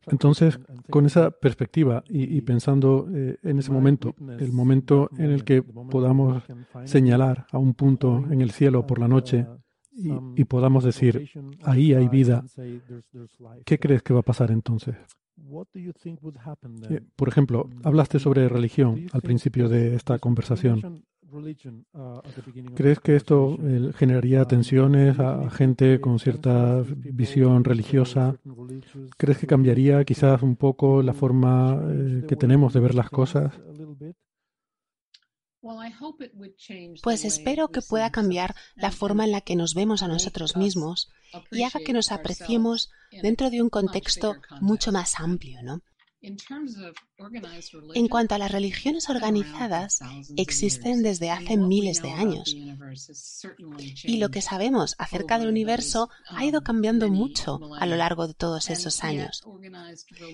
Entonces, 0.07 0.59
con 0.89 1.05
esa 1.05 1.31
perspectiva 1.31 2.03
y, 2.09 2.41
pensando 2.41 3.07
eh, 3.13 3.37
en 3.43 3.59
ese 3.59 3.71
momento, 3.71 4.13
el 4.39 4.51
momento 4.51 5.09
en 5.17 5.31
el 5.31 5.43
que 5.43 5.61
podamos 5.63 6.43
señalar 6.85 7.47
a 7.51 7.57
un 7.57 7.73
punto 7.73 8.25
en 8.29 8.41
el 8.41 8.51
cielo 8.51 8.85
por 8.85 8.99
la 8.99 9.07
noche 9.07 9.47
y, 9.91 10.43
podamos 10.45 10.83
decir, 10.83 11.29
ahí 11.63 11.93
hay 11.93 12.07
vida, 12.07 12.43
¿qué 13.65 13.79
crees 13.79 14.03
que 14.03 14.13
va 14.13 14.19
a 14.19 14.23
pasar 14.23 14.51
entonces? 14.51 14.95
Eh, 16.89 17.01
por 17.15 17.29
ejemplo, 17.29 17.69
hablaste 17.83 18.19
sobre 18.19 18.49
religión 18.49 19.07
al 19.13 19.21
principio 19.21 19.69
de 19.69 19.95
esta 19.95 20.19
conversación. 20.19 21.03
Uh, 21.29 22.21
¿Crees 22.73 22.99
que 23.01 23.15
esto 23.17 23.57
generaría 23.95 24.45
tensiones 24.45 25.19
a 25.19 25.49
gente 25.49 25.99
con 25.99 26.19
cierta 26.19 26.83
visión 26.87 27.65
religiosa? 27.65 28.37
¿Crees 29.17 29.37
que 29.37 29.47
cambiaría 29.47 30.03
quizás 30.05 30.41
un 30.41 30.55
poco 30.55 31.01
la 31.03 31.13
forma 31.13 31.81
eh, 31.83 32.23
que 32.27 32.37
tenemos 32.37 32.73
de 32.73 32.79
ver 32.79 32.95
las 32.95 33.09
cosas? 33.09 33.53
Pues 37.03 37.25
espero 37.25 37.67
que 37.69 37.81
pueda 37.81 38.09
cambiar 38.09 38.55
la 38.75 38.91
forma 38.91 39.25
en 39.25 39.31
la 39.31 39.41
que 39.41 39.57
nos 39.57 39.73
vemos 39.75 40.03
a 40.03 40.07
nosotros 40.07 40.55
mismos 40.55 41.11
y 41.51 41.63
haga 41.63 41.81
que 41.85 41.93
nos 41.93 42.13
apreciemos 42.13 42.89
dentro 43.21 43.49
de 43.49 43.61
un 43.61 43.69
contexto 43.69 44.35
mucho 44.61 44.93
más 44.93 45.19
amplio, 45.19 45.61
¿no? 45.61 45.81
En 46.21 48.07
cuanto 48.07 48.35
a 48.35 48.37
las 48.39 48.51
religiones 48.51 49.09
organizadas, 49.09 49.99
existen 50.35 51.03
desde 51.03 51.29
hace 51.29 51.57
miles 51.57 52.01
de 52.01 52.11
años. 52.11 52.55
Y 54.03 54.17
lo 54.17 54.29
que 54.29 54.41
sabemos 54.41 54.95
acerca 54.97 55.37
del 55.37 55.49
universo 55.49 56.09
ha 56.29 56.43
ido 56.43 56.61
cambiando 56.61 57.07
mucho 57.09 57.59
a 57.75 57.85
lo 57.85 57.95
largo 57.95 58.27
de 58.27 58.33
todos 58.33 58.69
esos 58.69 59.03
años. 59.03 59.43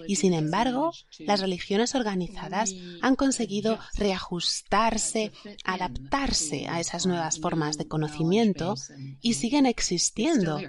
Y 0.07 0.15
sin 0.15 0.34
embargo, 0.34 0.93
las 1.19 1.41
religiones 1.41 1.95
organizadas 1.95 2.73
han 3.01 3.15
conseguido 3.15 3.77
reajustarse, 3.95 5.31
adaptarse 5.65 6.68
a 6.69 6.80
esas 6.80 7.05
nuevas 7.05 7.39
formas 7.39 7.77
de 7.77 7.88
conocimiento 7.88 8.76
y 9.22 9.34
siguen 9.34 9.65
existiendo. 9.65 10.60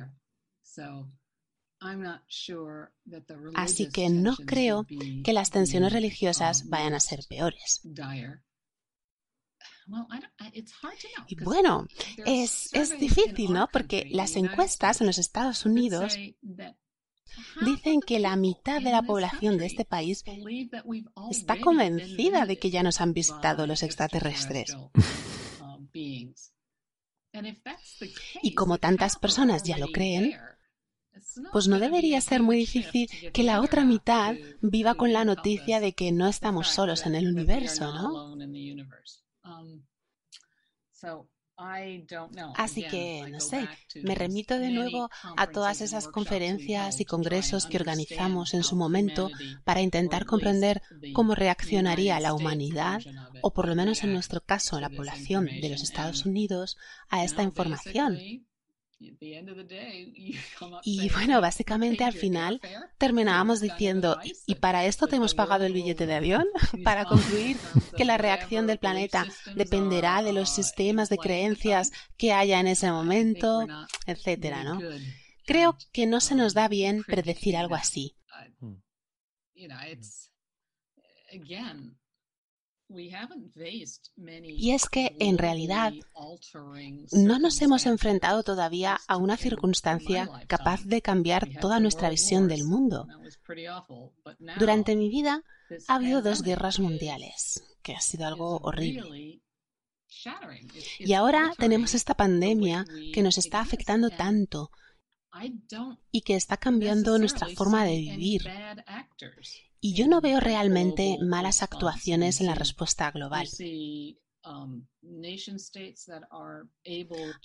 Así 3.54 3.88
que 3.88 4.10
no 4.10 4.36
creo 4.36 4.86
que 5.22 5.32
las 5.32 5.50
tensiones 5.50 5.92
religiosas 5.92 6.68
vayan 6.68 6.94
a 6.94 7.00
ser 7.00 7.20
peores. 7.28 7.82
Y 11.26 11.36
bueno, 11.42 11.86
es, 12.24 12.72
es 12.72 12.98
difícil, 12.98 13.52
¿no? 13.52 13.68
Porque 13.72 14.06
las 14.10 14.36
encuestas 14.36 15.00
en 15.00 15.06
los 15.06 15.18
Estados 15.18 15.66
Unidos 15.66 16.16
dicen 17.64 18.00
que 18.00 18.18
la 18.18 18.36
mitad 18.36 18.80
de 18.80 18.90
la 18.90 19.02
población 19.02 19.58
de 19.58 19.66
este 19.66 19.84
país 19.84 20.24
está 21.30 21.60
convencida 21.60 22.46
de 22.46 22.58
que 22.58 22.70
ya 22.70 22.82
nos 22.82 23.00
han 23.00 23.12
visitado 23.12 23.66
los 23.66 23.82
extraterrestres. 23.82 24.74
Um, 24.74 25.90
y 28.42 28.54
como 28.54 28.78
tantas 28.78 29.16
personas 29.16 29.64
ya 29.64 29.78
lo 29.78 29.88
creen, 29.88 30.38
pues 31.52 31.68
no 31.68 31.78
debería 31.78 32.20
ser 32.20 32.42
muy 32.42 32.56
difícil 32.56 33.08
que 33.32 33.42
la 33.42 33.60
otra 33.60 33.84
mitad 33.84 34.34
viva 34.60 34.94
con 34.94 35.12
la 35.12 35.24
noticia 35.24 35.80
de 35.80 35.92
que 35.92 36.12
no 36.12 36.28
estamos 36.28 36.68
solos 36.68 37.06
en 37.06 37.14
el 37.14 37.28
universo, 37.28 37.92
¿no? 37.92 38.36
Así 42.56 42.84
que, 42.88 43.24
no 43.30 43.38
sé, 43.38 43.68
me 44.02 44.16
remito 44.16 44.58
de 44.58 44.70
nuevo 44.70 45.08
a 45.36 45.46
todas 45.46 45.82
esas 45.82 46.08
conferencias 46.08 47.00
y 47.00 47.04
congresos 47.04 47.66
que 47.66 47.76
organizamos 47.76 48.54
en 48.54 48.64
su 48.64 48.74
momento 48.74 49.30
para 49.62 49.80
intentar 49.80 50.26
comprender 50.26 50.82
cómo 51.12 51.36
reaccionaría 51.36 52.18
la 52.18 52.34
humanidad, 52.34 53.02
o 53.40 53.52
por 53.52 53.68
lo 53.68 53.76
menos 53.76 54.02
en 54.02 54.12
nuestro 54.12 54.40
caso 54.40 54.80
la 54.80 54.90
población 54.90 55.46
de 55.46 55.68
los 55.68 55.82
Estados 55.82 56.26
Unidos, 56.26 56.76
a 57.08 57.22
esta 57.22 57.42
información. 57.44 58.18
Y 60.84 61.08
bueno, 61.10 61.40
básicamente 61.40 62.04
al 62.04 62.12
final 62.12 62.60
terminábamos 62.98 63.60
diciendo, 63.60 64.18
¿y 64.46 64.56
para 64.56 64.86
esto 64.86 65.06
te 65.06 65.16
hemos 65.16 65.34
pagado 65.34 65.64
el 65.64 65.72
billete 65.72 66.06
de 66.06 66.14
avión? 66.14 66.46
Para 66.84 67.04
concluir 67.04 67.56
que 67.96 68.04
la 68.04 68.18
reacción 68.18 68.66
del 68.66 68.78
planeta 68.78 69.26
dependerá 69.54 70.22
de 70.22 70.32
los 70.32 70.50
sistemas 70.50 71.08
de 71.08 71.18
creencias 71.18 71.92
que 72.16 72.32
haya 72.32 72.60
en 72.60 72.66
ese 72.66 72.90
momento, 72.90 73.66
etcétera, 74.06 74.64
¿no? 74.64 74.80
Creo 75.46 75.76
que 75.92 76.06
no 76.06 76.20
se 76.20 76.34
nos 76.34 76.54
da 76.54 76.68
bien 76.68 77.04
predecir 77.04 77.56
algo 77.56 77.74
así. 77.74 78.16
Y 84.46 84.72
es 84.72 84.88
que, 84.88 85.16
en 85.18 85.38
realidad, 85.38 85.92
no 87.12 87.38
nos 87.38 87.60
hemos 87.62 87.86
enfrentado 87.86 88.42
todavía 88.42 89.00
a 89.06 89.16
una 89.16 89.36
circunstancia 89.36 90.30
capaz 90.46 90.84
de 90.84 91.02
cambiar 91.02 91.48
toda 91.60 91.80
nuestra 91.80 92.10
visión 92.10 92.48
del 92.48 92.64
mundo. 92.64 93.06
Durante 94.58 94.96
mi 94.96 95.08
vida 95.08 95.42
ha 95.88 95.94
habido 95.96 96.22
dos 96.22 96.42
guerras 96.42 96.78
mundiales, 96.78 97.62
que 97.82 97.94
ha 97.94 98.00
sido 98.00 98.26
algo 98.26 98.58
horrible. 98.62 99.40
Y 100.98 101.12
ahora 101.12 101.52
tenemos 101.58 101.94
esta 101.94 102.14
pandemia 102.14 102.84
que 103.12 103.22
nos 103.22 103.38
está 103.38 103.60
afectando 103.60 104.10
tanto 104.10 104.70
y 106.10 106.22
que 106.22 106.36
está 106.36 106.56
cambiando 106.56 107.18
nuestra 107.18 107.48
forma 107.48 107.84
de 107.84 107.96
vivir. 107.96 108.48
Y 109.84 109.92
yo 109.92 110.08
no 110.08 110.22
veo 110.22 110.40
realmente 110.40 111.18
malas 111.20 111.62
actuaciones 111.62 112.40
en 112.40 112.46
la 112.46 112.54
respuesta 112.54 113.10
global. 113.10 113.46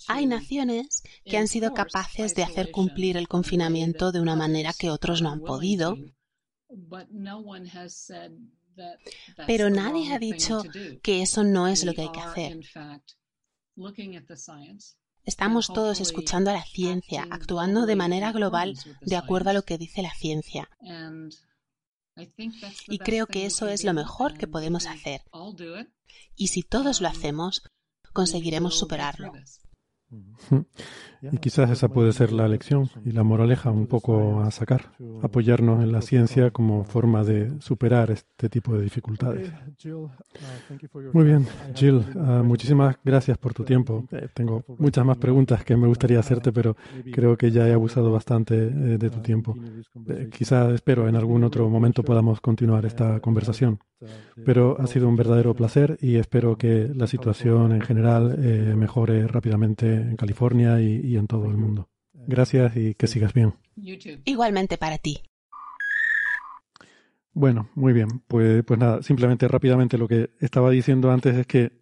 Hay 0.08 0.24
naciones 0.24 1.02
que 1.26 1.36
han 1.36 1.48
sido 1.48 1.74
capaces 1.74 2.34
de 2.34 2.42
hacer 2.42 2.70
cumplir 2.70 3.18
el 3.18 3.28
confinamiento 3.28 4.10
de 4.10 4.22
una 4.22 4.36
manera 4.36 4.72
que 4.72 4.88
otros 4.88 5.20
no 5.20 5.28
han 5.28 5.42
podido, 5.42 5.98
pero 9.46 9.68
nadie 9.68 10.14
ha 10.14 10.18
dicho 10.18 10.62
que 11.02 11.20
eso 11.20 11.44
no 11.44 11.68
es 11.68 11.84
lo 11.84 11.92
que 11.92 12.00
hay 12.00 12.10
que 12.10 12.20
hacer. 12.20 12.60
Estamos 15.26 15.66
todos 15.66 16.00
escuchando 16.00 16.48
a 16.48 16.54
la 16.54 16.64
ciencia, 16.64 17.28
actuando 17.30 17.84
de 17.84 17.96
manera 17.96 18.32
global 18.32 18.78
de 19.02 19.16
acuerdo 19.16 19.50
a 19.50 19.52
lo 19.52 19.66
que 19.66 19.76
dice 19.76 20.00
la 20.00 20.14
ciencia. 20.14 20.70
Y 22.88 22.98
creo 22.98 23.26
que 23.26 23.46
eso 23.46 23.68
es 23.68 23.84
lo 23.84 23.92
mejor 23.92 24.36
que 24.36 24.46
podemos 24.46 24.86
hacer. 24.86 25.22
Y 26.36 26.48
si 26.48 26.62
todos 26.62 27.00
lo 27.00 27.08
hacemos, 27.08 27.62
conseguiremos 28.12 28.78
superarlo. 28.78 29.32
Y 31.22 31.36
quizás 31.36 31.70
esa 31.70 31.88
puede 31.88 32.12
ser 32.12 32.32
la 32.32 32.48
lección 32.48 32.88
y 33.04 33.12
la 33.12 33.22
moraleja 33.22 33.70
un 33.70 33.86
poco 33.86 34.40
a 34.40 34.50
sacar, 34.50 34.92
apoyarnos 35.22 35.82
en 35.82 35.92
la 35.92 36.00
ciencia 36.00 36.50
como 36.50 36.84
forma 36.84 37.24
de 37.24 37.60
superar 37.60 38.10
este 38.10 38.48
tipo 38.48 38.74
de 38.74 38.82
dificultades. 38.82 39.52
Muy 41.12 41.24
bien, 41.24 41.46
Jill, 41.74 42.04
ah, 42.16 42.42
muchísimas 42.42 42.96
gracias 43.04 43.36
por 43.36 43.52
tu 43.52 43.64
tiempo. 43.64 44.06
Eh, 44.12 44.28
tengo 44.32 44.64
muchas 44.78 45.04
más 45.04 45.18
preguntas 45.18 45.62
que 45.62 45.76
me 45.76 45.86
gustaría 45.86 46.18
hacerte, 46.18 46.52
pero 46.52 46.76
creo 47.12 47.36
que 47.36 47.50
ya 47.50 47.68
he 47.68 47.72
abusado 47.72 48.10
bastante 48.10 48.54
eh, 48.54 48.98
de 48.98 49.10
tu 49.10 49.20
tiempo. 49.20 49.54
Eh, 50.08 50.30
quizás 50.32 50.72
espero 50.72 51.06
en 51.06 51.16
algún 51.16 51.44
otro 51.44 51.68
momento 51.68 52.02
podamos 52.02 52.40
continuar 52.40 52.86
esta 52.86 53.20
conversación. 53.20 53.78
Pero 54.46 54.80
ha 54.80 54.86
sido 54.86 55.06
un 55.08 55.16
verdadero 55.16 55.52
placer 55.52 55.98
y 56.00 56.16
espero 56.16 56.56
que 56.56 56.90
la 56.94 57.06
situación 57.06 57.72
en 57.72 57.82
general 57.82 58.38
mejore 58.74 59.26
rápidamente 59.26 59.99
en 60.00 60.16
California 60.16 60.80
y, 60.80 61.16
en 61.16 61.26
todo 61.26 61.46
el 61.46 61.56
mundo. 61.56 61.88
Gracias 62.12 62.76
y 62.76 62.94
que 62.94 63.06
sigas 63.06 63.32
bien. 63.32 63.54
Igualmente 64.24 64.76
para 64.78 64.98
ti. 64.98 65.22
Bueno, 67.32 67.70
muy 67.74 67.92
bien. 67.92 68.08
Pues, 68.26 68.64
pues 68.64 68.78
nada, 68.78 69.02
simplemente 69.02 69.48
rápidamente 69.48 69.98
lo 69.98 70.08
que 70.08 70.30
estaba 70.40 70.70
diciendo 70.70 71.10
antes 71.10 71.36
es 71.36 71.46
que 71.46 71.80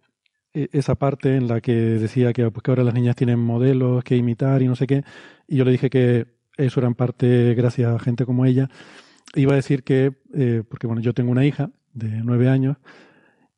eh, 0.53 0.69
esa 0.71 0.95
parte 0.95 1.35
en 1.35 1.47
la 1.47 1.61
que 1.61 1.73
decía 1.73 2.33
que, 2.33 2.49
pues, 2.51 2.63
que 2.63 2.71
ahora 2.71 2.83
las 2.83 2.93
niñas 2.93 3.15
tienen 3.15 3.39
modelos 3.39 4.03
que 4.03 4.15
imitar 4.15 4.61
y 4.61 4.67
no 4.67 4.75
sé 4.75 4.87
qué, 4.87 5.03
y 5.47 5.57
yo 5.57 5.65
le 5.65 5.71
dije 5.71 5.89
que 5.89 6.39
eso 6.57 6.79
era 6.79 6.87
en 6.87 6.95
parte 6.95 7.53
gracias 7.55 7.93
a 7.93 7.99
gente 7.99 8.25
como 8.25 8.45
ella. 8.45 8.69
Iba 9.35 9.53
a 9.53 9.55
decir 9.55 9.83
que, 9.83 10.13
eh, 10.33 10.63
porque 10.67 10.87
bueno, 10.87 11.01
yo 11.01 11.13
tengo 11.13 11.31
una 11.31 11.45
hija 11.45 11.71
de 11.93 12.07
nueve 12.23 12.49
años 12.49 12.77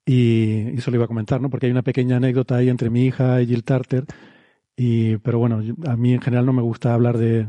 y 0.05 0.77
eso 0.77 0.91
lo 0.91 0.97
iba 0.97 1.05
a 1.05 1.07
comentar, 1.07 1.41
¿no? 1.41 1.49
Porque 1.49 1.67
hay 1.67 1.71
una 1.71 1.83
pequeña 1.83 2.17
anécdota 2.17 2.57
ahí 2.57 2.69
entre 2.69 2.89
mi 2.89 3.05
hija 3.05 3.41
y 3.41 3.47
Jill 3.47 3.63
Tarter 3.63 4.05
y, 4.83 5.17
pero 5.17 5.37
bueno, 5.37 5.61
a 5.85 5.95
mí 5.95 6.13
en 6.13 6.21
general 6.21 6.43
no 6.43 6.53
me 6.53 6.63
gusta 6.63 6.95
hablar 6.95 7.19
de, 7.19 7.47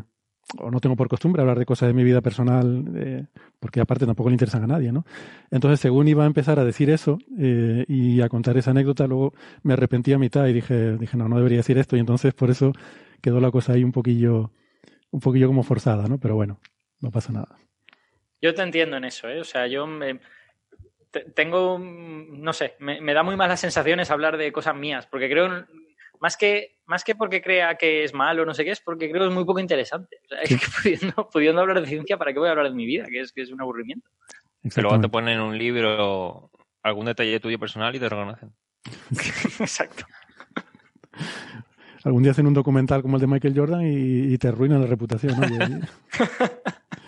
o 0.58 0.70
no 0.70 0.80
tengo 0.80 0.96
por 0.96 1.08
costumbre 1.08 1.40
hablar 1.40 1.58
de 1.58 1.64
cosas 1.64 1.86
de 1.86 1.94
mi 1.94 2.04
vida 2.04 2.20
personal, 2.20 2.84
eh, 2.94 3.24
porque 3.58 3.80
aparte 3.80 4.04
tampoco 4.04 4.28
le 4.28 4.34
interesan 4.34 4.64
a 4.64 4.66
nadie, 4.66 4.92
¿no? 4.92 5.06
Entonces, 5.50 5.80
según 5.80 6.08
iba 6.08 6.24
a 6.24 6.26
empezar 6.26 6.58
a 6.58 6.64
decir 6.64 6.90
eso 6.90 7.16
eh, 7.38 7.86
y 7.88 8.20
a 8.20 8.28
contar 8.28 8.58
esa 8.58 8.72
anécdota, 8.72 9.06
luego 9.06 9.32
me 9.62 9.72
arrepentí 9.72 10.12
a 10.12 10.18
mitad 10.18 10.46
y 10.46 10.52
dije, 10.52 10.98
dije, 10.98 11.16
no, 11.16 11.26
no 11.26 11.38
debería 11.38 11.56
decir 11.56 11.78
esto, 11.78 11.96
y 11.96 12.00
entonces 12.00 12.34
por 12.34 12.50
eso 12.50 12.72
quedó 13.22 13.40
la 13.40 13.50
cosa 13.50 13.72
ahí 13.72 13.82
un 13.82 13.92
poquillo, 13.92 14.50
un 15.10 15.20
poquillo 15.20 15.46
como 15.46 15.62
forzada, 15.62 16.08
¿no? 16.08 16.18
Pero 16.18 16.34
bueno, 16.34 16.60
no 17.00 17.10
pasa 17.10 17.32
nada. 17.32 17.56
Yo 18.42 18.54
te 18.54 18.60
entiendo 18.60 18.98
en 18.98 19.04
eso, 19.04 19.26
¿eh? 19.30 19.40
O 19.40 19.44
sea, 19.44 19.66
yo 19.68 19.86
tengo, 21.34 21.78
no 21.78 22.52
sé, 22.52 22.74
me, 22.78 23.00
me, 23.00 23.14
da 23.14 23.22
muy 23.22 23.36
malas 23.36 23.60
sensaciones 23.60 24.10
hablar 24.10 24.36
de 24.36 24.52
cosas 24.52 24.76
mías, 24.76 25.06
porque 25.06 25.30
creo, 25.30 25.64
más 26.22 26.36
que, 26.36 26.78
más 26.86 27.02
que 27.02 27.16
porque 27.16 27.42
crea 27.42 27.74
que 27.74 28.04
es 28.04 28.14
malo 28.14 28.44
o 28.44 28.46
no 28.46 28.54
sé 28.54 28.64
qué, 28.64 28.70
es 28.70 28.80
porque 28.80 29.10
creo 29.10 29.22
que 29.22 29.28
es 29.28 29.34
muy 29.34 29.44
poco 29.44 29.58
interesante. 29.58 30.18
O 30.24 30.28
sea, 30.28 30.40
es 30.42 30.50
que 30.50 30.56
pudiendo, 31.32 31.60
hablar 31.60 31.80
de 31.80 31.88
ciencia, 31.88 32.16
¿para 32.16 32.32
qué 32.32 32.38
voy 32.38 32.46
a 32.46 32.52
hablar 32.52 32.68
de 32.68 32.76
mi 32.76 32.86
vida? 32.86 33.06
Que 33.06 33.20
es, 33.20 33.32
que 33.32 33.42
es 33.42 33.50
un 33.50 33.60
aburrimiento. 33.60 34.08
Pero 34.62 34.82
luego 34.88 35.00
te 35.00 35.08
ponen 35.08 35.34
en 35.34 35.40
un 35.40 35.58
libro 35.58 36.52
algún 36.84 37.06
detalle 37.06 37.40
tuyo 37.40 37.58
personal 37.58 37.92
y 37.96 37.98
te 37.98 38.08
reconocen. 38.08 38.52
Exacto. 39.58 40.04
Algún 42.04 42.22
día 42.22 42.30
hacen 42.30 42.46
un 42.46 42.54
documental 42.54 43.02
como 43.02 43.16
el 43.16 43.20
de 43.20 43.26
Michael 43.26 43.54
Jordan 43.56 43.82
y, 43.84 44.38
te 44.38 44.46
arruinan 44.46 44.80
la 44.80 44.86
reputación. 44.86 45.34
¿no? 45.40 45.48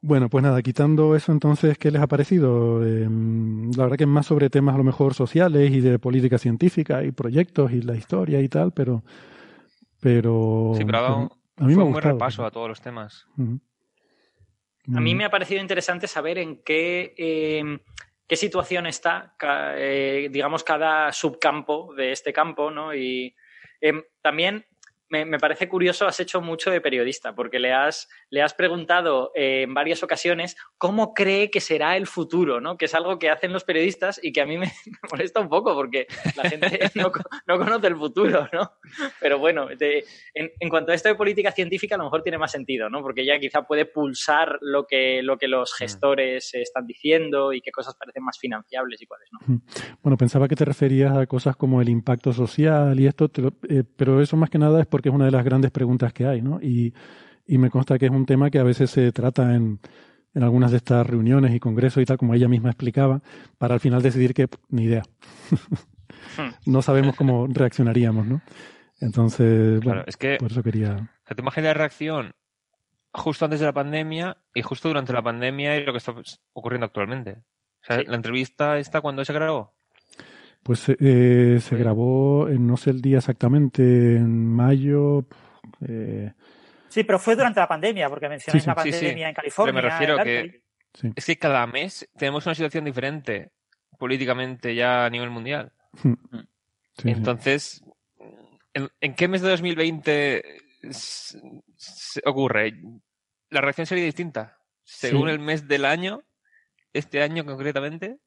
Bueno, 0.00 0.28
pues 0.28 0.44
nada, 0.44 0.62
quitando 0.62 1.16
eso 1.16 1.32
entonces, 1.32 1.76
¿qué 1.76 1.90
les 1.90 2.00
ha 2.00 2.06
parecido? 2.06 2.86
Em, 2.86 3.70
la 3.72 3.84
verdad 3.84 3.96
que 3.96 4.04
es 4.04 4.08
más 4.08 4.26
sobre 4.26 4.48
temas 4.48 4.76
a 4.76 4.78
lo 4.78 4.84
mejor 4.84 5.14
sociales 5.14 5.72
y 5.72 5.80
de 5.80 5.98
política 5.98 6.38
científica 6.38 7.02
y 7.02 7.10
proyectos 7.10 7.72
y 7.72 7.82
la 7.82 7.96
historia 7.96 8.40
y 8.40 8.48
tal, 8.48 8.72
pero... 8.72 9.02
pero 10.00 10.72
sí, 10.76 10.84
pero 10.84 11.30
a 11.56 11.64
mí 11.64 11.74
me 11.74 11.82
ha 11.82 11.84
un 11.84 11.92
buen 11.92 12.04
repaso 12.04 12.44
a 12.44 12.50
todos 12.52 12.68
los 12.68 12.80
temas. 12.80 13.26
A 14.94 15.00
mí 15.00 15.14
me 15.14 15.24
ha 15.24 15.30
parecido 15.30 15.60
interesante 15.60 16.06
saber 16.06 16.38
en 16.38 16.62
qué, 16.62 17.14
em, 17.16 17.80
qué 18.28 18.36
situación 18.36 18.86
está, 18.86 19.34
eh, 19.76 20.28
digamos, 20.30 20.62
cada 20.62 21.12
subcampo 21.12 21.92
de 21.94 22.12
este 22.12 22.32
campo, 22.32 22.70
¿no? 22.70 22.94
Y 22.94 23.34
em, 23.80 24.02
también 24.22 24.64
me, 25.10 25.38
parece 25.38 25.68
curioso, 25.68 26.06
has 26.06 26.20
hecho 26.20 26.40
mucho 26.40 26.70
de 26.70 26.80
periodista, 26.80 27.34
porque 27.34 27.58
le 27.58 27.72
has, 27.72 28.08
le 28.30 28.42
has 28.42 28.54
preguntado 28.54 29.32
eh, 29.34 29.62
en 29.62 29.74
varias 29.74 30.02
ocasiones 30.02 30.56
cómo 30.76 31.14
cree 31.14 31.50
que 31.50 31.60
será 31.60 31.96
el 31.96 32.06
futuro, 32.06 32.60
¿no? 32.60 32.76
Que 32.76 32.84
es 32.84 32.94
algo 32.94 33.18
que 33.18 33.30
hacen 33.30 33.52
los 33.52 33.64
periodistas 33.64 34.20
y 34.22 34.32
que 34.32 34.40
a 34.40 34.46
mí 34.46 34.58
me, 34.58 34.70
molesta 35.10 35.40
un 35.40 35.48
poco, 35.48 35.74
porque 35.74 36.06
la 36.36 36.48
gente 36.48 36.90
no, 36.94 37.10
conoce 37.58 37.86
el 37.86 37.96
futuro, 37.96 38.48
¿no? 38.52 38.72
Pero 39.20 39.38
bueno, 39.38 39.68
en, 39.70 40.68
cuanto 40.68 40.92
a 40.92 40.94
esto 40.94 41.08
de 41.08 41.14
política 41.14 41.52
científica, 41.52 41.94
a 41.94 41.98
lo 41.98 42.04
mejor 42.04 42.22
tiene 42.22 42.38
más 42.38 42.52
sentido, 42.52 42.90
¿no? 42.90 43.00
Porque 43.02 43.24
ya 43.24 43.38
quizá 43.38 43.62
puede 43.62 43.86
pulsar 43.86 44.58
lo 44.60 44.86
que, 44.86 45.22
lo 45.22 45.38
que 45.38 45.48
los 45.48 45.72
mm. 45.72 45.76
gestores 45.76 46.54
están 46.54 46.86
diciendo 46.86 47.52
y 47.52 47.60
qué 47.60 47.70
cosas 47.70 47.94
parecen 47.94 48.24
más 48.24 48.38
financiables 48.38 49.00
y 49.00 49.06
cuáles 49.06 49.28
no. 49.32 49.60
Bueno, 50.02 50.16
pensaba 50.16 50.48
que 50.48 50.56
te 50.56 50.64
referías 50.64 51.16
a 51.16 51.26
cosas 51.26 51.56
como 51.56 51.80
el 51.80 51.88
impacto 51.88 52.32
social 52.32 52.98
y 53.00 53.06
esto, 53.06 53.30
eh, 53.68 53.84
pero 53.96 54.20
eso 54.20 54.36
más 54.36 54.50
que 54.50 54.58
nada 54.58 54.80
es 54.80 54.86
por 54.86 54.97
porque 54.98 55.10
es 55.10 55.14
una 55.14 55.26
de 55.26 55.30
las 55.30 55.44
grandes 55.44 55.70
preguntas 55.70 56.12
que 56.12 56.26
hay, 56.26 56.42
¿no? 56.42 56.60
Y, 56.60 56.92
me 57.46 57.70
consta 57.70 58.00
que 58.00 58.06
es 58.06 58.10
un 58.10 58.26
tema 58.26 58.50
que 58.50 58.58
a 58.58 58.64
veces 58.64 58.90
se 58.90 59.12
trata 59.12 59.54
en, 59.54 59.78
algunas 60.34 60.72
de 60.72 60.78
estas 60.78 61.06
reuniones 61.06 61.54
y 61.54 61.60
congresos 61.60 62.02
y 62.02 62.04
tal, 62.04 62.18
como 62.18 62.34
ella 62.34 62.48
misma 62.48 62.70
explicaba, 62.70 63.22
para 63.58 63.74
al 63.74 63.80
final 63.80 64.02
decidir 64.02 64.34
que 64.34 64.48
ni 64.70 64.82
idea. 64.84 65.04
Hmm. 66.36 66.50
no 66.66 66.82
sabemos 66.82 67.14
cómo 67.14 67.46
reaccionaríamos, 67.46 68.26
¿no? 68.26 68.42
Entonces, 69.00 69.80
bueno, 69.84 70.02
es 70.04 70.16
que, 70.16 70.36
por 70.40 70.50
eso 70.50 70.64
quería. 70.64 71.08
te 71.24 71.40
imaginas 71.40 71.68
la 71.68 71.74
reacción 71.74 72.32
justo 73.12 73.44
antes 73.44 73.60
de 73.60 73.66
la 73.66 73.72
pandemia 73.72 74.36
y 74.52 74.62
justo 74.62 74.88
durante 74.88 75.12
la 75.12 75.22
pandemia 75.22 75.76
y 75.76 75.84
lo 75.84 75.92
que 75.92 75.98
está 75.98 76.12
ocurriendo 76.54 76.86
actualmente. 76.86 77.36
O 77.82 77.84
sea, 77.84 78.02
la 78.02 78.16
entrevista 78.16 78.78
está 78.78 79.00
cuando 79.00 79.24
se 79.24 79.32
grabó. 79.32 79.77
Pues 80.62 80.88
eh, 80.88 81.58
se 81.60 81.76
grabó, 81.76 82.48
no 82.48 82.76
sé 82.76 82.90
el 82.90 83.00
día 83.00 83.18
exactamente, 83.18 83.82
en 84.16 84.46
mayo. 84.46 85.24
Eh... 85.86 86.32
Sí, 86.88 87.04
pero 87.04 87.18
fue 87.18 87.36
durante 87.36 87.60
la 87.60 87.68
pandemia, 87.68 88.08
porque 88.08 88.28
mencioné 88.28 88.60
la 88.66 88.74
pandemia 88.74 89.28
en 89.28 89.34
California. 89.34 89.72
Pero 89.72 89.88
me 89.88 89.90
refiero 89.90 90.22
que 90.22 90.62
es 91.14 91.24
que 91.24 91.38
cada 91.38 91.66
mes 91.66 92.08
tenemos 92.16 92.44
una 92.46 92.54
situación 92.54 92.84
diferente 92.84 93.52
políticamente 93.98 94.74
ya 94.74 95.06
a 95.06 95.10
nivel 95.10 95.30
mundial. 95.30 95.72
Hmm. 96.02 96.14
Entonces, 97.04 97.84
¿en, 98.74 99.14
qué 99.14 99.28
mes 99.28 99.42
de 99.42 99.50
2020 99.50 100.44
ocurre? 102.24 102.74
La 103.50 103.60
reacción 103.60 103.86
sería 103.86 104.04
distinta. 104.04 104.58
Según 104.84 105.28
el 105.28 105.38
mes 105.38 105.68
del 105.68 105.84
año, 105.84 106.22
este 106.92 107.22
año 107.22 107.44
concretamente. 107.44 108.18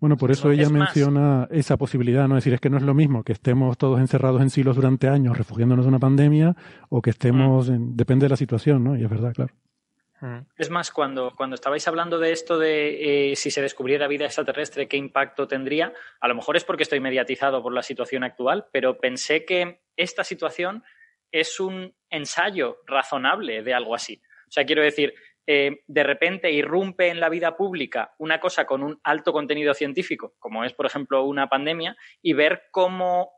Bueno, 0.00 0.16
por 0.16 0.30
eso 0.30 0.50
ella 0.50 0.68
menciona 0.68 1.48
esa 1.50 1.76
posibilidad, 1.76 2.28
¿no? 2.28 2.36
Es 2.36 2.44
decir, 2.44 2.54
es 2.54 2.60
que 2.60 2.70
no 2.70 2.76
es 2.76 2.82
lo 2.82 2.94
mismo 2.94 3.24
que 3.24 3.32
estemos 3.32 3.78
todos 3.78 4.00
encerrados 4.00 4.42
en 4.42 4.50
silos 4.50 4.76
durante 4.76 5.08
años 5.08 5.38
refugiándonos 5.38 5.84
de 5.84 5.88
una 5.88 5.98
pandemia 5.98 6.56
o 6.90 7.00
que 7.00 7.10
estemos, 7.10 7.70
mm. 7.70 7.96
depende 7.96 8.26
de 8.26 8.30
la 8.30 8.36
situación, 8.36 8.84
¿no? 8.84 8.96
Y 8.96 9.04
es 9.04 9.10
verdad, 9.10 9.32
claro. 9.32 9.54
Mm. 10.20 10.46
Es 10.56 10.70
más, 10.70 10.90
cuando, 10.90 11.34
cuando 11.36 11.54
estabais 11.54 11.86
hablando 11.86 12.18
de 12.18 12.32
esto 12.32 12.58
de 12.58 13.32
eh, 13.32 13.36
si 13.36 13.50
se 13.50 13.62
descubriera 13.62 14.08
vida 14.08 14.24
extraterrestre, 14.24 14.88
qué 14.88 14.96
impacto 14.96 15.46
tendría, 15.46 15.92
a 16.20 16.28
lo 16.28 16.34
mejor 16.34 16.56
es 16.56 16.64
porque 16.64 16.82
estoy 16.82 17.00
mediatizado 17.00 17.62
por 17.62 17.72
la 17.72 17.82
situación 17.82 18.24
actual, 18.24 18.66
pero 18.72 18.98
pensé 18.98 19.44
que 19.44 19.82
esta 19.96 20.24
situación 20.24 20.82
es 21.30 21.60
un 21.60 21.94
ensayo 22.10 22.78
razonable 22.86 23.62
de 23.62 23.74
algo 23.74 23.94
así. 23.94 24.20
O 24.48 24.50
sea, 24.50 24.64
quiero 24.64 24.82
decir, 24.82 25.14
eh, 25.46 25.82
de 25.86 26.02
repente 26.02 26.50
irrumpe 26.50 27.08
en 27.08 27.20
la 27.20 27.28
vida 27.28 27.56
pública 27.56 28.14
una 28.18 28.40
cosa 28.40 28.64
con 28.64 28.82
un 28.82 28.98
alto 29.04 29.32
contenido 29.32 29.74
científico, 29.74 30.34
como 30.38 30.64
es, 30.64 30.72
por 30.72 30.86
ejemplo, 30.86 31.24
una 31.24 31.48
pandemia, 31.48 31.96
y 32.22 32.32
ver 32.32 32.64
cómo, 32.70 33.30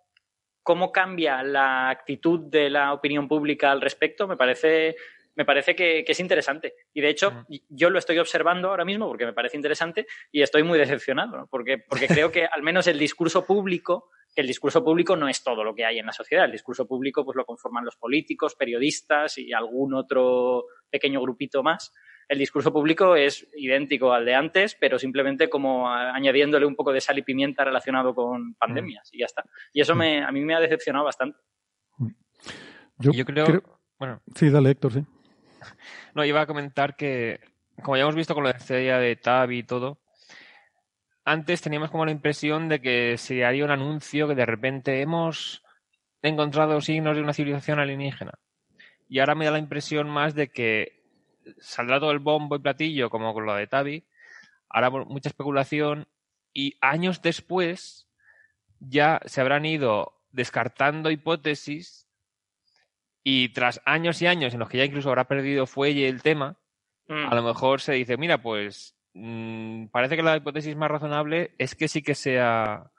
cómo 0.62 0.92
cambia 0.92 1.42
la 1.42 1.90
actitud 1.90 2.48
de 2.48 2.70
la 2.70 2.92
opinión 2.92 3.26
pública 3.26 3.72
al 3.72 3.80
respecto, 3.80 4.28
me 4.28 4.36
parece, 4.36 4.96
me 5.36 5.44
parece 5.44 5.76
que, 5.76 6.04
es 6.06 6.20
interesante. 6.20 6.74
Y 6.92 7.00
de 7.00 7.10
hecho, 7.10 7.46
yo 7.68 7.90
lo 7.90 7.98
estoy 7.98 8.18
observando 8.18 8.68
ahora 8.68 8.84
mismo 8.84 9.06
porque 9.06 9.26
me 9.26 9.32
parece 9.32 9.56
interesante 9.56 10.06
y 10.32 10.42
estoy 10.42 10.62
muy 10.62 10.78
decepcionado, 10.78 11.46
porque, 11.50 11.78
porque 11.78 12.08
creo 12.08 12.32
que 12.32 12.46
al 12.46 12.62
menos 12.62 12.86
el 12.86 12.98
discurso 12.98 13.46
público 13.46 14.10
el 14.34 14.46
discurso 14.46 14.84
público 14.84 15.16
no 15.16 15.28
es 15.28 15.42
todo 15.42 15.64
lo 15.64 15.74
que 15.74 15.86
hay 15.86 15.98
en 15.98 16.04
la 16.04 16.12
sociedad. 16.12 16.44
El 16.44 16.52
discurso 16.52 16.86
público 16.86 17.24
pues 17.24 17.36
lo 17.36 17.46
conforman 17.46 17.86
los 17.86 17.96
políticos, 17.96 18.54
periodistas 18.54 19.38
y 19.38 19.52
algún 19.54 19.94
otro 19.94 20.66
pequeño 20.90 21.22
grupito 21.22 21.62
más. 21.62 21.92
El 22.28 22.38
discurso 22.38 22.70
público 22.70 23.16
es 23.16 23.48
idéntico 23.56 24.12
al 24.12 24.26
de 24.26 24.34
antes, 24.34 24.76
pero 24.78 24.98
simplemente 24.98 25.48
como 25.48 25.90
añadiéndole 25.90 26.66
un 26.66 26.76
poco 26.76 26.92
de 26.92 27.00
sal 27.00 27.18
y 27.18 27.22
pimienta 27.22 27.64
relacionado 27.64 28.14
con 28.14 28.54
pandemias 28.56 29.08
y 29.12 29.20
ya 29.20 29.26
está. 29.26 29.44
Y 29.72 29.80
eso 29.80 29.94
me, 29.94 30.22
a 30.22 30.30
mí 30.32 30.44
me 30.44 30.54
ha 30.54 30.60
decepcionado 30.60 31.06
bastante. 31.06 31.38
Yo, 32.98 33.12
creo, 33.24 33.62
Bueno. 33.98 34.20
Sí, 34.34 34.50
dale, 34.50 34.70
Héctor, 34.70 34.92
sí. 34.92 35.04
No, 36.14 36.24
iba 36.24 36.40
a 36.40 36.46
comentar 36.46 36.96
que, 36.96 37.40
como 37.82 37.96
ya 37.96 38.02
hemos 38.02 38.14
visto 38.14 38.34
con 38.34 38.44
la 38.44 38.50
estrella 38.50 38.98
de 38.98 39.16
Tab 39.16 39.50
y 39.50 39.62
todo, 39.62 39.98
antes 41.24 41.60
teníamos 41.60 41.90
como 41.90 42.04
la 42.04 42.12
impresión 42.12 42.68
de 42.68 42.80
que 42.80 43.18
se 43.18 43.44
haría 43.44 43.64
un 43.64 43.70
anuncio 43.70 44.28
que 44.28 44.34
de 44.34 44.46
repente 44.46 45.00
hemos 45.00 45.62
encontrado 46.22 46.80
signos 46.80 47.16
de 47.16 47.22
una 47.22 47.32
civilización 47.32 47.78
alienígena. 47.78 48.38
Y 49.08 49.18
ahora 49.18 49.34
me 49.34 49.44
da 49.44 49.50
la 49.50 49.58
impresión 49.58 50.08
más 50.08 50.34
de 50.34 50.48
que 50.48 51.02
saldrá 51.58 52.00
todo 52.00 52.12
el 52.12 52.18
bombo 52.18 52.56
y 52.56 52.60
platillo 52.60 53.10
como 53.10 53.32
con 53.34 53.46
lo 53.46 53.54
de 53.54 53.66
Tavi. 53.66 54.04
Ahora 54.68 54.90
mucha 54.90 55.28
especulación 55.28 56.08
y 56.52 56.76
años 56.80 57.22
después 57.22 58.08
ya 58.80 59.20
se 59.26 59.40
habrán 59.40 59.64
ido 59.64 60.20
descartando 60.32 61.10
hipótesis 61.10 62.05
y 63.26 63.48
tras 63.48 63.80
años 63.84 64.22
y 64.22 64.26
años 64.26 64.54
en 64.54 64.60
los 64.60 64.68
que 64.68 64.78
ya 64.78 64.84
incluso 64.84 65.08
habrá 65.08 65.24
perdido 65.24 65.66
fuelle 65.66 66.08
el 66.08 66.22
tema, 66.22 66.58
mm. 67.08 67.32
a 67.32 67.34
lo 67.34 67.42
mejor 67.42 67.80
se 67.80 67.94
dice, 67.94 68.16
mira, 68.16 68.38
pues 68.40 68.96
Mm, 69.18 69.86
parece 69.86 70.14
que 70.14 70.22
la 70.22 70.36
hipótesis 70.36 70.76
más 70.76 70.90
razonable 70.90 71.54
es 71.56 71.74
que 71.74 71.88
sí 71.88 72.02
que 72.02 72.14
sea 72.14 72.90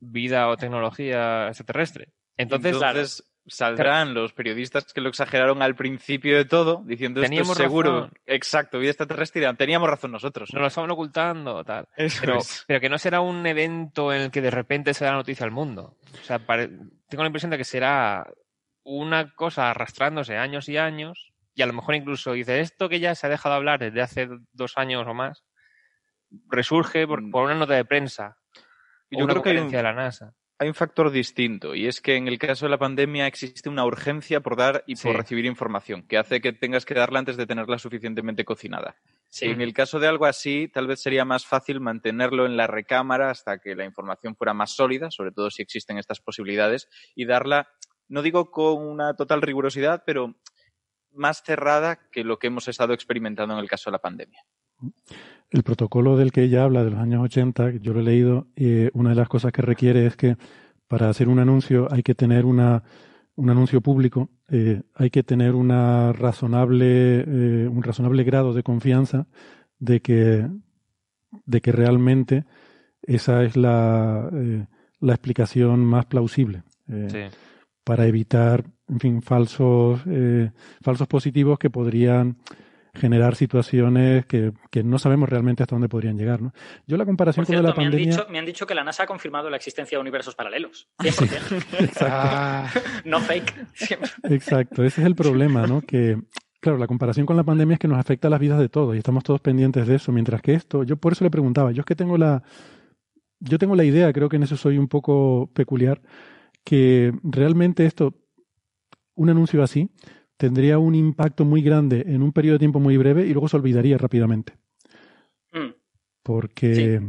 vida 0.00 0.48
o 0.48 0.56
tecnología 0.58 1.48
extraterrestre. 1.48 2.12
Entonces, 2.36 3.24
saldrán 3.46 4.12
los 4.12 4.34
periodistas 4.34 4.92
que 4.92 5.00
lo 5.00 5.08
exageraron 5.08 5.62
al 5.62 5.74
principio 5.74 6.36
de 6.36 6.44
todo, 6.44 6.82
diciendo 6.84 7.22
esto 7.22 7.40
es 7.40 7.48
seguro. 7.54 8.10
Exacto, 8.26 8.78
vida 8.78 8.90
extraterrestre. 8.90 9.50
Teníamos 9.54 9.88
razón 9.88 10.12
nosotros. 10.12 10.52
Nos 10.52 10.60
lo 10.60 10.66
estaban 10.66 10.90
ocultando, 10.90 11.64
tal. 11.64 11.88
Pero, 11.96 12.38
pero, 12.66 12.80
que 12.80 12.90
no 12.90 12.98
será 12.98 13.22
un 13.22 13.46
evento 13.46 14.12
en 14.12 14.22
el 14.22 14.30
que 14.30 14.42
de 14.42 14.50
repente 14.50 14.92
se 14.92 15.06
da 15.06 15.12
noticia 15.12 15.46
al 15.46 15.52
mundo. 15.52 15.96
O 16.20 16.24
sea, 16.24 16.38
tengo 16.38 17.22
la 17.22 17.28
impresión 17.28 17.50
de 17.50 17.56
que 17.56 17.64
será 17.64 18.26
una 18.86 19.34
cosa 19.34 19.70
arrastrándose 19.70 20.36
años 20.36 20.68
y 20.68 20.78
años 20.78 21.32
y 21.56 21.62
a 21.62 21.66
lo 21.66 21.72
mejor 21.72 21.96
incluso 21.96 22.32
dice 22.32 22.60
esto 22.60 22.88
que 22.88 23.00
ya 23.00 23.14
se 23.14 23.26
ha 23.26 23.30
dejado 23.30 23.56
hablar 23.56 23.80
desde 23.80 24.00
hace 24.00 24.28
dos 24.52 24.74
años 24.76 25.06
o 25.08 25.14
más, 25.14 25.42
resurge 26.48 27.06
por, 27.06 27.20
mm. 27.20 27.34
una 27.34 27.54
nota 27.54 27.74
de 27.74 27.84
prensa. 27.84 28.38
Yo 29.10 29.26
creo 29.26 29.42
que 29.42 29.50
hay 29.50 29.58
un, 29.58 29.70
de 29.70 29.82
la 29.82 29.92
NASA. 29.92 30.34
hay 30.58 30.68
un 30.68 30.74
factor 30.74 31.10
distinto 31.10 31.74
y 31.74 31.86
es 31.86 32.00
que 32.00 32.16
en 32.16 32.28
el 32.28 32.38
caso 32.38 32.66
de 32.66 32.70
la 32.70 32.78
pandemia 32.78 33.26
existe 33.26 33.68
una 33.68 33.84
urgencia 33.84 34.40
por 34.40 34.56
dar 34.56 34.84
y 34.86 34.96
por 34.96 35.16
recibir 35.16 35.46
información 35.46 36.06
que 36.06 36.18
hace 36.18 36.40
que 36.40 36.52
tengas 36.52 36.84
que 36.84 36.94
darla 36.94 37.20
antes 37.20 37.36
de 37.36 37.46
tenerla 37.46 37.78
suficientemente 37.78 38.44
cocinada. 38.44 38.96
En 39.40 39.60
el 39.60 39.72
caso 39.72 39.98
de 39.98 40.06
algo 40.06 40.26
así, 40.26 40.68
tal 40.68 40.86
vez 40.86 41.00
sería 41.02 41.24
más 41.24 41.44
fácil 41.44 41.80
mantenerlo 41.80 42.46
en 42.46 42.56
la 42.56 42.66
recámara 42.66 43.30
hasta 43.30 43.58
que 43.58 43.74
la 43.74 43.84
información 43.84 44.36
fuera 44.36 44.54
más 44.54 44.72
sólida, 44.72 45.10
sobre 45.10 45.32
todo 45.32 45.50
si 45.50 45.62
existen 45.62 45.98
estas 45.98 46.20
posibilidades, 46.20 46.88
y 47.14 47.26
darla, 47.26 47.68
no 48.08 48.22
digo 48.22 48.50
con 48.50 48.86
una 48.86 49.14
total 49.14 49.42
rigurosidad, 49.42 50.02
pero 50.06 50.34
más 51.12 51.42
cerrada 51.42 51.98
que 52.10 52.24
lo 52.24 52.38
que 52.38 52.48
hemos 52.48 52.68
estado 52.68 52.92
experimentando 52.92 53.54
en 53.54 53.60
el 53.60 53.68
caso 53.68 53.90
de 53.90 53.92
la 53.92 53.98
pandemia. 54.00 54.44
El 55.50 55.62
protocolo 55.62 56.16
del 56.16 56.32
que 56.32 56.42
ella 56.42 56.64
habla 56.64 56.84
de 56.84 56.90
los 56.90 57.00
años 57.00 57.24
80, 57.24 57.76
yo 57.80 57.92
lo 57.92 58.00
he 58.00 58.04
leído, 58.04 58.48
y 58.54 58.88
una 58.92 59.10
de 59.10 59.16
las 59.16 59.28
cosas 59.28 59.52
que 59.52 59.62
requiere 59.62 60.06
es 60.06 60.16
que 60.16 60.36
para 60.88 61.08
hacer 61.08 61.28
un 61.28 61.38
anuncio 61.38 61.88
hay 61.90 62.02
que 62.02 62.14
tener 62.14 62.44
una, 62.44 62.82
un 63.36 63.50
anuncio 63.50 63.80
público, 63.80 64.30
eh, 64.48 64.82
hay 64.94 65.10
que 65.10 65.22
tener 65.22 65.54
una 65.54 66.12
razonable, 66.12 67.20
eh, 67.20 67.68
un 67.68 67.82
razonable 67.82 68.24
grado 68.24 68.52
de 68.52 68.62
confianza 68.62 69.26
de 69.78 70.00
que, 70.00 70.48
de 71.44 71.60
que 71.60 71.72
realmente 71.72 72.44
esa 73.02 73.44
es 73.44 73.56
la, 73.56 74.28
eh, 74.32 74.66
la 75.00 75.12
explicación 75.12 75.84
más 75.84 76.06
plausible. 76.06 76.62
Para 77.86 78.06
evitar, 78.06 78.64
en 78.88 78.98
fin, 78.98 79.22
falsos, 79.22 80.00
falsos 80.82 81.06
positivos 81.06 81.56
que 81.56 81.70
podrían 81.70 82.36
generar 82.96 83.36
situaciones 83.36 84.26
que, 84.26 84.52
que, 84.70 84.82
no 84.82 84.98
sabemos 84.98 85.28
realmente 85.28 85.62
hasta 85.62 85.76
dónde 85.76 85.88
podrían 85.88 86.16
llegar. 86.16 86.42
¿no? 86.42 86.52
Yo 86.86 86.96
la 86.96 87.04
comparación 87.04 87.46
con 87.46 87.54
la 87.62 87.74
pandemia... 87.74 88.04
Han 88.04 88.10
dicho, 88.10 88.26
me 88.30 88.38
han 88.38 88.46
dicho 88.46 88.66
que 88.66 88.74
la 88.74 88.82
NASA 88.82 89.04
ha 89.04 89.06
confirmado 89.06 89.48
la 89.50 89.56
existencia 89.56 89.96
de 89.96 90.00
universos 90.00 90.34
paralelos. 90.34 90.88
100%. 90.98 91.84
Exacto. 91.84 92.80
no 93.04 93.20
fake. 93.20 93.54
Exacto, 94.24 94.82
ese 94.82 95.02
es 95.02 95.06
el 95.06 95.14
problema, 95.14 95.66
¿no? 95.66 95.82
Que, 95.82 96.18
claro, 96.60 96.78
la 96.78 96.86
comparación 96.86 97.26
con 97.26 97.36
la 97.36 97.44
pandemia 97.44 97.74
es 97.74 97.78
que 97.78 97.88
nos 97.88 97.98
afecta 97.98 98.28
a 98.28 98.30
las 98.30 98.40
vidas 98.40 98.58
de 98.58 98.68
todos 98.68 98.94
y 98.96 98.98
estamos 98.98 99.22
todos 99.22 99.40
pendientes 99.40 99.86
de 99.86 99.96
eso, 99.96 100.10
mientras 100.10 100.42
que 100.42 100.54
esto, 100.54 100.82
yo 100.82 100.96
por 100.96 101.12
eso 101.12 101.24
le 101.24 101.30
preguntaba, 101.30 101.70
yo 101.72 101.80
es 101.80 101.86
que 101.86 101.94
tengo 101.94 102.18
la... 102.18 102.42
Yo 103.38 103.58
tengo 103.58 103.76
la 103.76 103.84
idea, 103.84 104.10
creo 104.14 104.30
que 104.30 104.36
en 104.36 104.44
eso 104.44 104.56
soy 104.56 104.78
un 104.78 104.88
poco 104.88 105.50
peculiar, 105.52 106.00
que 106.66 107.12
realmente 107.22 107.86
esto, 107.86 108.12
un 109.14 109.30
anuncio 109.30 109.62
así, 109.62 109.88
tendría 110.36 110.80
un 110.80 110.96
impacto 110.96 111.44
muy 111.44 111.62
grande 111.62 112.04
en 112.08 112.24
un 112.24 112.32
periodo 112.32 112.54
de 112.54 112.58
tiempo 112.58 112.80
muy 112.80 112.96
breve 112.96 113.24
y 113.24 113.32
luego 113.32 113.46
se 113.46 113.56
olvidaría 113.56 113.96
rápidamente. 113.96 114.54
Mm. 115.52 115.70
Porque, 116.24 117.00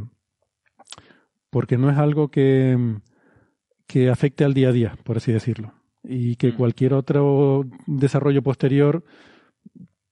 porque 1.49 1.75
no 1.75 1.89
es 1.89 1.97
algo 1.97 2.29
que, 2.29 2.99
que 3.88 4.09
afecte 4.11 4.43
al 4.43 4.53
día 4.53 4.69
a 4.69 4.73
día, 4.73 4.97
por 5.03 5.17
así 5.17 5.31
decirlo. 5.31 5.73
Y 6.03 6.35
que 6.35 6.49
mm. 6.49 6.55
cualquier 6.55 6.93
otro 6.93 7.65
desarrollo 7.88 8.43
posterior, 8.43 9.03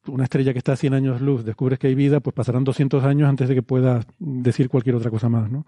una 0.08 0.24
estrella 0.24 0.54
que 0.54 0.60
está 0.60 0.74
a 0.74 0.78
100 0.78 0.94
años 0.94 1.22
luz, 1.22 1.46
descubres 1.46 1.80
que 1.80 1.88
hay 1.88 1.96
vida, 1.96 2.20
pues 2.20 2.34
pasarán 2.34 2.64
200 2.64 3.04
años 3.04 3.30
antes 3.30 3.50
de 3.50 3.56
que 3.56 3.62
puedas 3.62 4.06
decir 4.20 4.70
cualquier 4.70 4.96
otra 4.96 5.12
cosa 5.12 5.30
más, 5.30 5.50
¿no? 5.52 5.66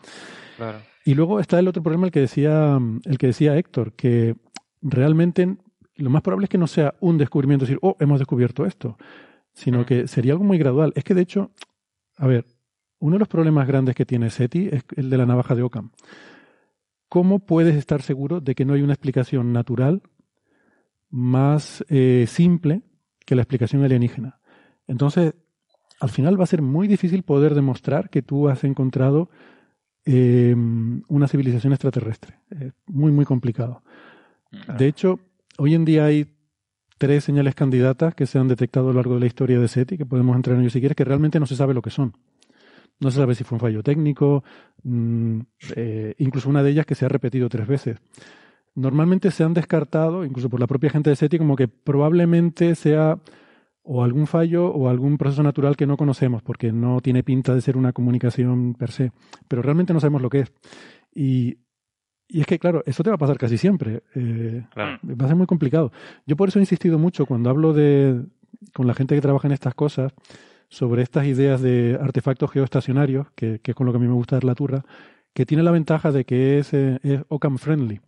Y 1.05 1.13
luego 1.13 1.39
está 1.39 1.59
el 1.59 1.67
otro 1.67 1.81
problema, 1.81 2.05
el 2.05 2.11
que 2.11 2.19
decía, 2.19 2.79
el 3.05 3.17
que 3.17 3.27
decía 3.27 3.57
Héctor, 3.57 3.93
que 3.93 4.35
realmente 4.81 5.57
lo 5.95 6.09
más 6.09 6.21
probable 6.21 6.45
es 6.45 6.49
que 6.49 6.57
no 6.57 6.67
sea 6.67 6.95
un 6.99 7.17
descubrimiento, 7.17 7.65
decir, 7.65 7.79
oh, 7.81 7.95
hemos 7.99 8.19
descubierto 8.19 8.65
esto, 8.65 8.97
sino 9.53 9.85
que 9.85 10.07
sería 10.07 10.33
algo 10.33 10.43
muy 10.43 10.57
gradual. 10.57 10.93
Es 10.95 11.03
que 11.03 11.13
de 11.13 11.21
hecho, 11.21 11.51
a 12.17 12.27
ver, 12.27 12.45
uno 12.99 13.13
de 13.13 13.19
los 13.19 13.27
problemas 13.27 13.67
grandes 13.67 13.95
que 13.95 14.05
tiene 14.05 14.29
SETI 14.29 14.69
es 14.71 14.83
el 14.95 15.09
de 15.09 15.17
la 15.17 15.25
navaja 15.25 15.55
de 15.55 15.63
Ockham. 15.63 15.91
¿Cómo 17.09 17.39
puedes 17.39 17.75
estar 17.75 18.01
seguro 18.01 18.41
de 18.41 18.53
que 18.53 18.65
no 18.65 18.73
hay 18.73 18.81
una 18.81 18.93
explicación 18.93 19.53
natural 19.53 20.01
más 21.09 21.85
eh, 21.89 22.25
simple 22.27 22.81
que 23.27 23.35
la 23.35 23.43
explicación 23.43 23.83
alienígena? 23.83 24.39
Entonces, 24.87 25.35
al 25.99 26.09
final 26.09 26.39
va 26.39 26.45
a 26.45 26.47
ser 26.47 26.61
muy 26.61 26.87
difícil 26.87 27.23
poder 27.23 27.53
demostrar 27.53 28.09
que 28.09 28.21
tú 28.21 28.47
has 28.47 28.63
encontrado 28.63 29.29
em, 30.05 31.03
una 31.09 31.27
civilización 31.27 31.73
extraterrestre. 31.73 32.39
Es 32.49 32.73
muy, 32.87 33.11
muy 33.11 33.25
complicado. 33.25 33.83
De 34.77 34.87
hecho, 34.87 35.19
hoy 35.57 35.75
en 35.75 35.83
día 35.83 36.05
hay 36.05 36.25
tres 36.97 37.25
señales 37.25 37.53
candidatas 37.53 38.15
que 38.15 38.25
se 38.25 38.39
han 38.39 38.47
detectado 38.47 38.89
a 38.89 38.93
lo 38.93 38.99
largo 38.99 39.15
de 39.15 39.19
la 39.19 39.25
historia 39.25 39.59
de 39.59 39.67
SETI, 39.67 39.97
que 39.97 40.05
podemos 40.05 40.35
entrar 40.35 40.55
en 40.55 40.61
ellos 40.61 40.73
si 40.73 40.79
quieres, 40.79 40.95
que 40.95 41.03
realmente 41.03 41.39
no 41.39 41.45
se 41.45 41.57
sabe 41.57 41.73
lo 41.73 41.81
que 41.81 41.89
son. 41.89 42.13
No 42.99 43.11
se 43.11 43.17
sabe 43.17 43.35
si 43.35 43.43
fue 43.43 43.57
un 43.57 43.59
fallo 43.59 43.83
técnico, 43.83 44.43
mm, 44.83 45.39
eh, 45.75 46.15
incluso 46.19 46.49
una 46.49 46.63
de 46.63 46.71
ellas 46.71 46.85
que 46.85 46.95
se 46.95 47.05
ha 47.05 47.09
repetido 47.09 47.49
tres 47.49 47.67
veces. 47.67 47.97
Normalmente 48.77 49.31
se 49.31 49.43
han 49.43 49.53
descartado, 49.53 50.23
incluso 50.23 50.49
por 50.49 50.59
la 50.59 50.67
propia 50.67 50.89
gente 50.89 51.09
de 51.09 51.15
SETI, 51.15 51.37
como 51.37 51.55
que 51.55 51.67
probablemente 51.67 52.75
sea 52.75 53.19
o 53.83 54.03
algún 54.03 54.27
fallo 54.27 54.67
o 54.67 54.89
algún 54.89 55.17
proceso 55.17 55.43
natural 55.43 55.75
que 55.75 55.87
no 55.87 55.97
conocemos, 55.97 56.43
porque 56.43 56.71
no 56.71 57.01
tiene 57.01 57.23
pinta 57.23 57.55
de 57.55 57.61
ser 57.61 57.77
una 57.77 57.93
comunicación 57.93 58.73
per 58.73 58.91
se, 58.91 59.11
pero 59.47 59.61
realmente 59.61 59.93
no 59.93 59.99
sabemos 59.99 60.21
lo 60.21 60.29
que 60.29 60.41
es. 60.41 60.53
Y 61.13 61.57
y 62.29 62.41
es 62.41 62.45
que, 62.45 62.59
claro, 62.59 62.83
eso 62.85 63.03
te 63.03 63.09
va 63.09 63.15
a 63.15 63.19
pasar 63.19 63.37
casi 63.37 63.57
siempre. 63.57 64.03
Eh, 64.15 64.63
va 64.75 65.25
a 65.25 65.27
ser 65.27 65.35
muy 65.35 65.47
complicado. 65.47 65.91
Yo 66.25 66.35
por 66.35 66.49
eso 66.49 66.59
he 66.59 66.61
insistido 66.61 66.99
mucho 66.99 67.25
cuando 67.25 67.49
hablo 67.49 67.73
de, 67.73 68.21
con 68.73 68.85
la 68.85 68.93
gente 68.93 69.15
que 69.15 69.21
trabaja 69.21 69.47
en 69.47 69.53
estas 69.53 69.73
cosas 69.73 70.13
sobre 70.69 71.03
estas 71.03 71.25
ideas 71.25 71.61
de 71.61 71.97
artefactos 71.99 72.51
geoestacionarios, 72.51 73.27
que, 73.35 73.61
es 73.63 73.75
con 73.75 73.85
lo 73.85 73.93
que 73.93 73.97
a 73.97 74.01
mí 74.01 74.07
me 74.07 74.13
gusta 74.13 74.35
dar 74.35 74.43
la 74.43 74.55
turra, 74.55 74.83
que 75.33 75.45
tiene 75.45 75.63
la 75.63 75.71
ventaja 75.71 76.11
de 76.11 76.25
que 76.25 76.59
es, 76.59 76.73
eh, 76.73 76.99
es 77.03 77.21
Ockham 77.29 77.57
friendly. 77.57 78.01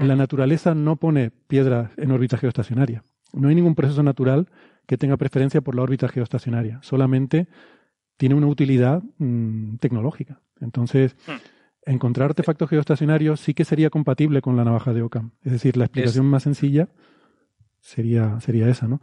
La 0.00 0.16
naturaleza 0.16 0.74
no 0.74 0.96
pone 0.96 1.30
piedras 1.30 1.90
en 1.96 2.10
órbita 2.10 2.36
geoestacionaria. 2.36 3.04
No 3.32 3.48
hay 3.48 3.54
ningún 3.54 3.74
proceso 3.74 4.02
natural 4.02 4.48
que 4.86 4.96
tenga 4.96 5.16
preferencia 5.16 5.60
por 5.60 5.74
la 5.74 5.82
órbita 5.82 6.08
geoestacionaria. 6.08 6.80
Solamente 6.82 7.46
tiene 8.16 8.34
una 8.34 8.46
utilidad 8.46 9.02
mm, 9.18 9.76
tecnológica. 9.76 10.40
Entonces, 10.60 11.16
hmm 11.26 11.60
encontrar 11.86 12.30
artefactos 12.30 12.68
geoestacionarios 12.68 13.40
sí 13.40 13.54
que 13.54 13.64
sería 13.64 13.90
compatible 13.90 14.40
con 14.40 14.56
la 14.56 14.64
navaja 14.64 14.92
de 14.92 15.02
Ockham. 15.02 15.32
Es 15.42 15.52
decir, 15.52 15.76
la 15.76 15.84
explicación 15.84 16.26
más 16.26 16.42
sencilla 16.42 16.88
sería, 17.80 18.38
sería 18.40 18.68
esa, 18.68 18.88
¿no? 18.88 19.00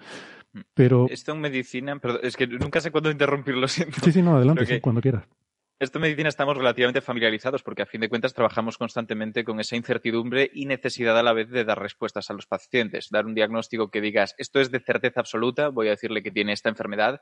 Pero... 0.74 1.08
Esto 1.10 1.34
en 1.34 1.42
medicina, 1.42 1.98
perdón, 2.00 2.22
es 2.24 2.36
que 2.36 2.48
nunca 2.48 2.82
sé 2.82 2.92
cuándo 2.92 3.12
interrumpirlo, 3.12 3.68
siento. 3.68 4.00
Sí, 4.04 4.12
sí, 4.12 4.22
no, 4.22 4.38
adelante, 4.38 4.82
cuando 4.82 5.02
quieras. 5.02 5.24
Esto 5.80 6.00
en 6.00 6.02
medicina 6.02 6.28
estamos 6.28 6.58
relativamente 6.58 7.02
familiarizados 7.02 7.62
porque 7.62 7.84
a 7.84 7.86
fin 7.86 8.02
de 8.02 8.10
cuentas 8.10 8.34
trabajamos 8.34 8.80
constantemente 8.80 9.44
con 9.44 9.60
esa 9.60 9.76
incertidumbre 9.76 10.50
y 10.52 10.66
necesidad 10.66 11.16
a 11.20 11.22
la 11.22 11.34
vez 11.34 11.52
de 11.52 11.66
dar 11.66 11.80
respuestas 11.80 12.32
a 12.32 12.34
los 12.34 12.48
pacientes, 12.48 13.10
dar 13.12 13.28
un 13.28 13.36
diagnóstico 13.36 13.92
que 13.92 14.02
digas 14.02 14.34
esto 14.40 14.60
es 14.60 14.72
de 14.72 14.80
certeza 14.80 15.20
absoluta, 15.20 15.70
voy 15.70 15.86
a 15.86 15.92
decirle 15.92 16.24
que 16.24 16.32
tiene 16.32 16.54
esta 16.54 16.70
enfermedad. 16.70 17.22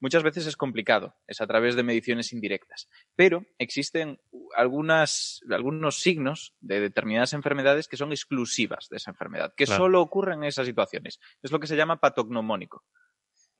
Muchas 0.00 0.24
veces 0.24 0.48
es 0.48 0.56
complicado, 0.56 1.14
es 1.28 1.40
a 1.40 1.46
través 1.46 1.76
de 1.76 1.84
mediciones 1.84 2.32
indirectas, 2.32 2.88
pero 3.14 3.46
existen 3.58 4.18
algunas, 4.56 5.40
algunos 5.48 6.00
signos 6.00 6.56
de 6.58 6.80
determinadas 6.80 7.34
enfermedades 7.34 7.86
que 7.86 7.96
son 7.96 8.10
exclusivas 8.10 8.88
de 8.90 8.96
esa 8.96 9.12
enfermedad, 9.12 9.54
que 9.56 9.66
solo 9.66 10.00
ocurren 10.00 10.40
en 10.40 10.48
esas 10.48 10.66
situaciones. 10.66 11.20
Es 11.40 11.52
lo 11.52 11.60
que 11.60 11.68
se 11.68 11.76
llama 11.76 12.00
patognomónico 12.00 12.84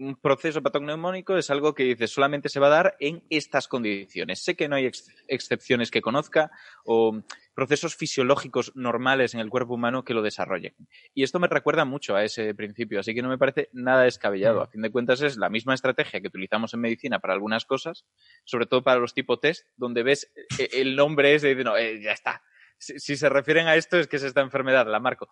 un 0.03 0.17
proceso 0.17 0.63
patognomónico 0.63 1.37
es 1.37 1.51
algo 1.51 1.75
que 1.75 1.85
dice 1.85 2.07
solamente 2.07 2.49
se 2.49 2.61
va 2.61 2.67
a 2.67 2.71
dar 2.71 2.97
en 2.99 3.23
estas 3.31 3.69
condiciones. 3.69 4.43
Sé 4.43 4.57
que 4.57 4.69
no 4.69 4.77
hay 4.77 4.91
excepciones 5.29 5.91
que 5.91 6.03
conozca 6.03 6.51
o 6.85 7.23
procesos 7.55 7.97
fisiológicos 7.97 8.73
normales 8.75 9.35
en 9.35 9.41
el 9.41 9.51
cuerpo 9.51 9.75
humano 9.75 10.05
que 10.05 10.15
lo 10.15 10.23
desarrollen. 10.23 10.75
Y 11.15 11.23
esto 11.23 11.39
me 11.39 11.49
recuerda 11.49 11.85
mucho 11.85 12.17
a 12.17 12.25
ese 12.25 12.55
principio, 12.55 13.01
así 13.01 13.15
que 13.15 13.23
no 13.23 13.29
me 13.29 13.39
parece 13.39 13.69
nada 13.73 14.03
descabellado. 14.03 14.61
Mm. 14.61 14.63
A 14.63 14.67
fin 14.67 14.83
de 14.83 14.91
cuentas 14.91 15.23
es 15.23 15.37
la 15.37 15.51
misma 15.51 15.75
estrategia 15.75 16.21
que 16.21 16.29
utilizamos 16.29 16.75
en 16.75 16.81
medicina 16.81 17.21
para 17.21 17.35
algunas 17.35 17.65
cosas, 17.65 18.05
sobre 18.45 18.67
todo 18.67 18.83
para 18.83 19.01
los 19.01 19.15
tipo 19.15 19.39
test, 19.39 19.67
donde 19.77 20.03
ves 20.03 20.33
eh, 20.59 20.69
el 20.73 20.97
nombre 20.97 21.35
ese 21.35 21.49
y 21.49 21.51
dices, 21.51 21.65
no, 21.65 21.77
eh, 21.77 22.01
ya 22.03 22.13
está. 22.13 22.43
si 22.79 23.17
se 23.17 23.29
refieren 23.29 23.69
a 23.69 23.77
esto 23.77 23.99
es 23.99 24.09
que 24.09 24.17
es 24.17 24.25
esta 24.25 24.41
enfermedad, 24.41 24.87
la 24.87 24.99
marco. 24.99 25.29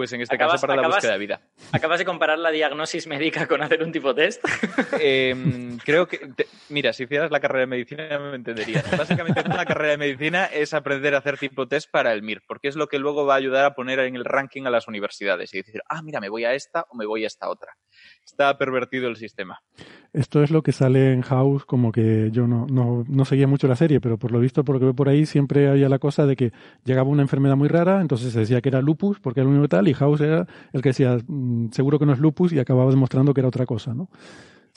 Pues 0.00 0.14
en 0.14 0.22
este 0.22 0.38
caso 0.38 0.66
para 0.66 0.80
la 0.80 0.88
búsqueda 0.88 1.12
de 1.12 1.18
vida. 1.18 1.42
¿Acabas 1.72 1.98
de 1.98 2.06
comparar 2.06 2.38
la 2.38 2.50
diagnosis 2.50 3.06
médica 3.06 3.46
con 3.46 3.60
hacer 3.62 3.82
un 3.82 3.92
tipo 3.92 4.14
test? 4.14 4.42
Em, 4.98 5.76
creo 5.76 6.08
que, 6.08 6.32
mira, 6.70 6.94
si 6.94 7.04
hicieras 7.04 7.30
la 7.30 7.38
carrera 7.38 7.60
de 7.60 7.66
medicina 7.66 8.18
me 8.18 8.36
entenderías. 8.36 8.84
Básicamente 8.96 9.42
la 9.46 9.66
carrera 9.66 9.90
de 9.90 9.98
medicina 9.98 10.46
es 10.46 10.72
aprender 10.72 11.14
a 11.14 11.18
hacer 11.18 11.36
tipo 11.36 11.68
test 11.68 11.90
para 11.90 12.14
el 12.14 12.22
MIR, 12.22 12.40
porque 12.48 12.68
es 12.68 12.76
lo 12.76 12.86
que 12.86 12.98
luego 12.98 13.26
va 13.26 13.34
a 13.34 13.36
ayudar 13.36 13.66
a 13.66 13.74
poner 13.74 13.98
en 13.98 14.16
el 14.16 14.24
ranking 14.24 14.64
a 14.64 14.70
las 14.70 14.88
universidades 14.88 15.52
y 15.52 15.58
decir, 15.58 15.82
ah, 15.90 16.00
mira, 16.00 16.18
me 16.18 16.30
voy 16.30 16.46
a 16.46 16.54
esta 16.54 16.86
o 16.88 16.96
me 16.96 17.04
voy 17.04 17.24
a 17.24 17.26
esta 17.26 17.50
otra. 17.50 17.76
Está 18.24 18.56
pervertido 18.56 19.06
el 19.06 19.16
sistema. 19.16 19.60
Esto 20.14 20.42
es 20.42 20.50
lo 20.50 20.62
que 20.62 20.72
sale 20.72 21.12
en 21.12 21.20
House, 21.22 21.66
como 21.66 21.92
que 21.92 22.30
yo 22.32 22.46
no, 22.46 22.66
no, 22.70 23.04
no 23.06 23.24
seguía 23.26 23.46
mucho 23.46 23.68
la 23.68 23.76
serie, 23.76 24.00
pero 24.00 24.18
por 24.18 24.32
lo 24.32 24.40
visto, 24.40 24.64
por 24.64 24.76
lo 24.76 24.80
que 24.80 24.86
veo 24.86 24.94
por 24.94 25.10
ahí, 25.10 25.26
siempre 25.26 25.68
había 25.68 25.90
la 25.90 25.98
cosa 25.98 26.24
de 26.24 26.36
que 26.36 26.52
llegaba 26.84 27.10
una 27.10 27.22
enfermedad 27.22 27.56
muy 27.56 27.68
rara, 27.68 28.00
entonces 28.00 28.32
se 28.32 28.40
decía 28.40 28.60
que 28.60 28.70
era 28.70 28.80
lupus, 28.80 29.20
porque 29.20 29.40
era 29.40 29.44
lo 29.44 29.52
único 29.52 29.68
tal, 29.68 29.89
y 29.90 29.94
House 29.94 30.20
era 30.20 30.46
el 30.72 30.82
que 30.82 30.90
decía, 30.90 31.18
mm, 31.26 31.70
seguro 31.70 31.98
que 31.98 32.06
no 32.06 32.12
es 32.12 32.18
lupus, 32.18 32.52
y 32.52 32.58
acababa 32.58 32.90
demostrando 32.90 33.34
que 33.34 33.40
era 33.40 33.48
otra 33.48 33.66
cosa, 33.66 33.94
¿no? 33.94 34.08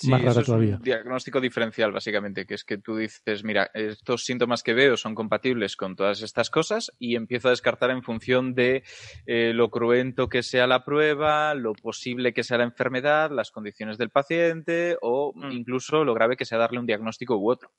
más 0.04 0.22
rara 0.22 0.44
todavía. 0.44 0.76
Un 0.78 0.82
diagnóstico 0.82 1.40
diferencial, 1.40 1.92
básicamente, 1.92 2.46
que 2.46 2.56
es 2.56 2.64
que 2.64 2.78
tú 2.78 2.98
dices, 2.98 3.44
mira, 3.44 3.70
estos 3.74 4.26
síntomas 4.26 4.64
que 4.64 4.74
veo 4.74 4.98
son 4.98 5.16
compatibles 5.16 5.76
con 5.76 5.96
todas 5.96 6.22
estas 6.22 6.50
cosas 6.50 6.92
y 7.00 7.16
empiezo 7.16 7.48
a 7.48 7.52
descartar 7.52 7.92
en 7.92 8.04
función 8.04 8.54
de 8.54 8.84
eh, 9.26 9.54
lo 9.54 9.70
cruento 9.70 10.30
que 10.30 10.44
sea 10.44 10.68
la 10.68 10.84
prueba, 10.84 11.54
lo 11.54 11.74
posible 11.74 12.34
que 12.34 12.44
sea 12.44 12.58
la 12.58 12.66
enfermedad, 12.66 13.32
las 13.32 13.52
condiciones 13.52 13.98
del 13.98 14.10
paciente 14.10 14.98
o 15.02 15.34
mm. 15.36 15.52
incluso 15.52 16.04
lo 16.04 16.14
grave 16.14 16.36
que 16.36 16.46
sea 16.46 16.58
darle 16.58 16.80
un 16.80 16.86
diagnóstico 16.86 17.38
u 17.38 17.50
otro. 17.50 17.72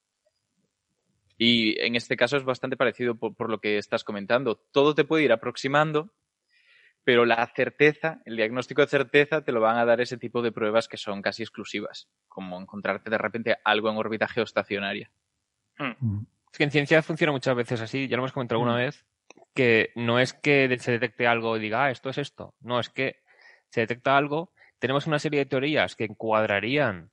Y 1.36 1.80
en 1.80 1.96
este 1.96 2.16
caso 2.16 2.36
es 2.36 2.44
bastante 2.44 2.76
parecido 2.76 3.16
por 3.16 3.50
lo 3.50 3.58
que 3.58 3.76
estás 3.76 4.04
comentando. 4.04 4.62
Todo 4.70 4.94
te 4.94 5.04
puede 5.04 5.24
ir 5.24 5.32
aproximando 5.32 6.12
pero 7.04 7.26
la 7.26 7.46
certeza, 7.54 8.20
el 8.24 8.36
diagnóstico 8.36 8.80
de 8.80 8.88
certeza 8.88 9.42
te 9.44 9.52
lo 9.52 9.60
van 9.60 9.76
a 9.76 9.84
dar 9.84 10.00
ese 10.00 10.16
tipo 10.16 10.40
de 10.40 10.52
pruebas 10.52 10.88
que 10.88 10.96
son 10.96 11.20
casi 11.20 11.42
exclusivas, 11.42 12.08
como 12.28 12.60
encontrarte 12.60 13.10
de 13.10 13.18
repente 13.18 13.56
algo 13.62 13.90
en 13.90 13.98
órbita 13.98 14.26
geoestacionaria. 14.26 15.10
Hmm. 15.78 15.92
Mm. 16.00 16.26
Es 16.50 16.58
que 16.58 16.64
en 16.64 16.70
ciencia 16.70 17.02
funciona 17.02 17.32
muchas 17.32 17.54
veces 17.54 17.80
así, 17.80 18.08
ya 18.08 18.16
lo 18.16 18.22
hemos 18.22 18.32
comentado 18.32 18.60
alguna 18.60 18.76
mm. 18.76 18.84
vez, 18.84 19.06
que 19.54 19.92
no 19.96 20.18
es 20.18 20.32
que 20.32 20.76
se 20.78 20.92
detecte 20.92 21.26
algo 21.26 21.56
y 21.56 21.60
diga, 21.60 21.84
ah, 21.84 21.90
esto 21.90 22.08
es 22.08 22.18
esto. 22.18 22.54
No, 22.60 22.80
es 22.80 22.88
que 22.88 23.22
se 23.68 23.80
detecta 23.80 24.16
algo, 24.16 24.52
tenemos 24.78 25.06
una 25.06 25.18
serie 25.18 25.40
de 25.40 25.46
teorías 25.46 25.96
que 25.96 26.08
cuadrarían, 26.08 27.10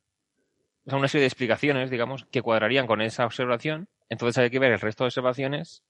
o 0.85 0.89
sea, 0.89 0.99
una 0.99 1.07
serie 1.09 1.23
de 1.23 1.27
explicaciones, 1.27 1.89
digamos, 1.89 2.25
que 2.25 2.41
cuadrarían 2.41 2.87
con 2.87 3.01
esa 3.01 3.25
observación, 3.25 3.89
entonces 4.09 4.37
hay 4.37 4.49
que 4.49 4.59
ver 4.59 4.71
el 4.71 4.79
resto 4.79 5.03
de 5.03 5.09
observaciones 5.09 5.83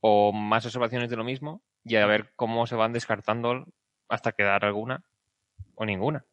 o 0.00 0.32
más 0.32 0.64
observaciones 0.64 1.10
de 1.10 1.16
lo 1.16 1.24
mismo 1.24 1.62
y 1.84 1.96
a 1.96 2.06
ver 2.06 2.32
cómo 2.36 2.66
se 2.66 2.76
van 2.76 2.92
descartando 2.92 3.66
hasta 4.08 4.32
quedar 4.32 4.64
alguna 4.64 5.04
o 5.74 5.84
ninguna. 5.84 6.24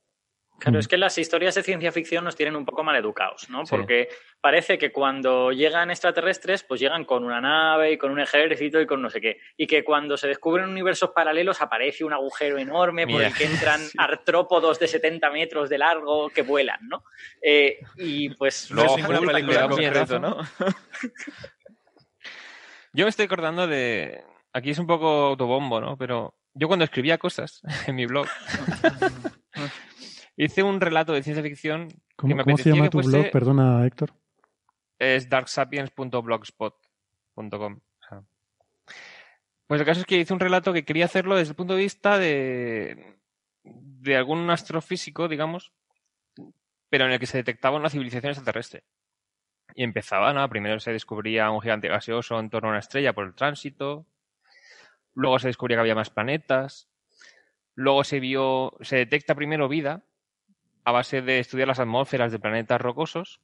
Claro, 0.58 0.80
es 0.80 0.88
que 0.88 0.98
las 0.98 1.18
historias 1.18 1.54
de 1.56 1.64
ciencia 1.64 1.92
ficción 1.92 2.24
nos 2.24 2.36
tienen 2.36 2.56
un 2.56 2.66
poco 2.66 2.82
mal 2.82 2.96
educados, 2.96 3.50
¿no? 3.50 3.64
Porque 3.70 4.08
parece 4.40 4.78
que 4.78 4.92
cuando 4.92 5.52
llegan 5.52 5.92
extraterrestres, 5.92 6.64
pues 6.64 6.80
llegan 6.80 7.04
con 7.04 7.26
una 7.26 7.42
nave 7.42 7.92
y 7.92 7.98
con 7.98 8.12
un 8.12 8.22
ejército 8.22 8.80
y 8.80 8.86
con 8.86 9.02
no 9.02 9.10
sé 9.10 9.20
qué. 9.20 9.38
Y 9.58 9.68
que 9.68 9.84
cuando 9.84 10.16
se 10.16 10.30
descubren 10.30 10.70
universos 10.70 11.10
paralelos 11.10 11.62
aparece 11.62 12.06
un 12.06 12.14
agujero 12.14 12.58
enorme 12.58 13.06
por 13.06 13.22
el 13.22 13.34
que 13.34 13.46
entran 13.46 13.82
artrópodos 13.98 14.80
de 14.80 14.88
70 14.88 15.30
metros 15.30 15.70
de 15.70 15.78
largo 15.78 16.30
que 16.30 16.42
vuelan, 16.42 16.88
¿no? 16.88 17.04
Eh, 17.42 17.80
y 17.98 18.30
pues... 18.30 18.72
No, 18.72 18.86
es 18.86 19.06
una 19.06 19.20
película 19.20 19.68
¿no? 20.20 20.38
Yo 22.96 23.04
me 23.04 23.10
estoy 23.10 23.26
acordando 23.26 23.68
de, 23.68 24.24
aquí 24.54 24.70
es 24.70 24.80
un 24.80 24.88
poco 24.88 25.08
autobombo, 25.08 25.82
¿no? 25.82 25.98
Pero 25.98 26.34
yo 26.54 26.70
cuando 26.70 26.86
escribía 26.86 27.18
cosas 27.18 27.62
en 27.88 27.96
mi 27.96 28.06
blog, 28.06 28.26
hice 30.38 30.64
un 30.64 30.80
relato 30.80 31.12
de 31.12 31.22
ciencia 31.22 31.44
ficción. 31.44 31.90
¿Cómo, 32.16 32.42
¿cómo 32.42 32.58
se 32.58 32.72
llama 32.72 32.90
tu 32.90 33.02
blog? 33.02 33.32
Perdona, 33.32 33.86
Héctor. 33.86 34.14
Es 34.98 35.30
darksapiens.blogspot.com. 35.30 37.82
Pues 39.68 39.82
el 39.82 39.86
caso 39.86 40.00
es 40.00 40.06
que 40.06 40.20
hice 40.20 40.32
un 40.32 40.40
relato 40.40 40.72
que 40.72 40.86
quería 40.86 41.04
hacerlo 41.04 41.36
desde 41.36 41.50
el 41.50 41.58
punto 41.58 41.74
de 41.74 41.82
vista 41.82 42.18
de, 42.18 43.18
de 43.64 44.16
algún 44.16 44.50
astrofísico, 44.50 45.28
digamos, 45.28 45.74
pero 46.88 47.08
en 47.08 47.12
el 47.12 47.20
que 47.20 47.26
se 47.26 47.40
detectaba 47.40 47.76
una 47.76 47.90
civilización 47.90 48.30
extraterrestre. 48.30 48.86
Y 49.74 49.84
empezaba, 49.84 50.34
¿no? 50.34 50.48
Primero 50.50 50.80
se 50.80 50.92
descubría 50.92 51.50
un 51.50 51.62
gigante 51.62 51.88
gaseoso 51.88 52.40
en 52.40 52.50
torno 52.50 52.70
a 52.70 52.72
una 52.72 52.80
estrella 52.80 53.14
por 53.14 53.26
el 53.26 53.34
tránsito. 53.34 54.06
Luego 55.14 55.40
se 55.40 55.48
descubría 55.48 55.78
que 55.78 55.82
había 55.82 55.96
más 55.96 56.10
planetas. 56.10 56.90
Luego 57.74 58.04
se 58.04 58.20
vio, 58.20 58.78
se 58.82 58.98
detecta 58.98 59.36
primero 59.36 59.68
vida 59.68 60.04
a 60.86 60.92
base 60.92 61.22
de 61.22 61.40
estudiar 61.40 61.68
las 61.68 61.80
atmósferas 61.80 62.32
de 62.32 62.40
planetas 62.40 62.80
rocosos. 62.80 63.42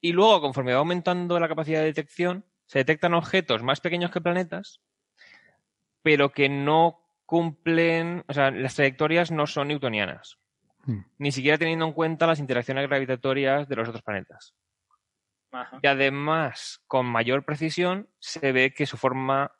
Y 0.00 0.12
luego, 0.12 0.40
conforme 0.40 0.72
va 0.72 0.78
aumentando 0.78 1.38
la 1.38 1.48
capacidad 1.48 1.80
de 1.80 1.86
detección, 1.86 2.44
se 2.66 2.78
detectan 2.78 3.14
objetos 3.14 3.62
más 3.62 3.80
pequeños 3.80 4.10
que 4.10 4.20
planetas, 4.20 4.80
pero 6.02 6.30
que 6.30 6.48
no 6.48 7.00
cumplen, 7.26 8.24
o 8.28 8.32
sea, 8.32 8.50
las 8.50 8.76
trayectorias 8.76 9.30
no 9.30 9.46
son 9.46 9.68
newtonianas. 9.68 10.38
Hmm. 10.84 11.00
Ni 11.18 11.32
siquiera 11.32 11.58
teniendo 11.58 11.86
en 11.86 11.92
cuenta 11.92 12.26
las 12.26 12.38
interacciones 12.38 12.88
gravitatorias 12.88 13.68
de 13.68 13.76
los 13.76 13.88
otros 13.88 14.02
planetas. 14.02 14.54
Y 15.82 15.86
además, 15.86 16.80
con 16.86 17.06
mayor 17.06 17.44
precisión, 17.44 18.08
se 18.20 18.52
ve 18.52 18.72
que 18.72 18.86
su 18.86 18.96
forma 18.96 19.50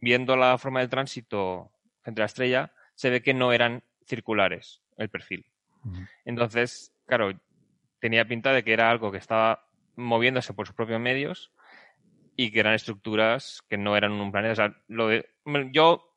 viendo 0.00 0.36
la 0.36 0.58
forma 0.58 0.80
del 0.80 0.88
tránsito 0.88 1.72
entre 2.04 2.22
la 2.22 2.26
estrella, 2.26 2.72
se 2.94 3.10
ve 3.10 3.22
que 3.22 3.34
no 3.34 3.52
eran 3.52 3.82
circulares 4.06 4.82
el 4.96 5.08
perfil. 5.08 5.46
Entonces, 6.24 6.92
claro, 7.06 7.32
tenía 7.98 8.26
pinta 8.26 8.52
de 8.52 8.62
que 8.62 8.72
era 8.72 8.90
algo 8.90 9.10
que 9.10 9.18
estaba 9.18 9.66
moviéndose 9.96 10.52
por 10.52 10.66
sus 10.66 10.76
propios 10.76 11.00
medios 11.00 11.52
y 12.36 12.50
que 12.50 12.60
eran 12.60 12.74
estructuras 12.74 13.62
que 13.68 13.76
no 13.76 13.96
eran 13.96 14.12
un 14.12 14.30
planeta. 14.30 14.52
O 14.52 14.56
sea, 14.56 14.82
lo 14.86 15.08
de, 15.08 15.28
yo 15.72 16.07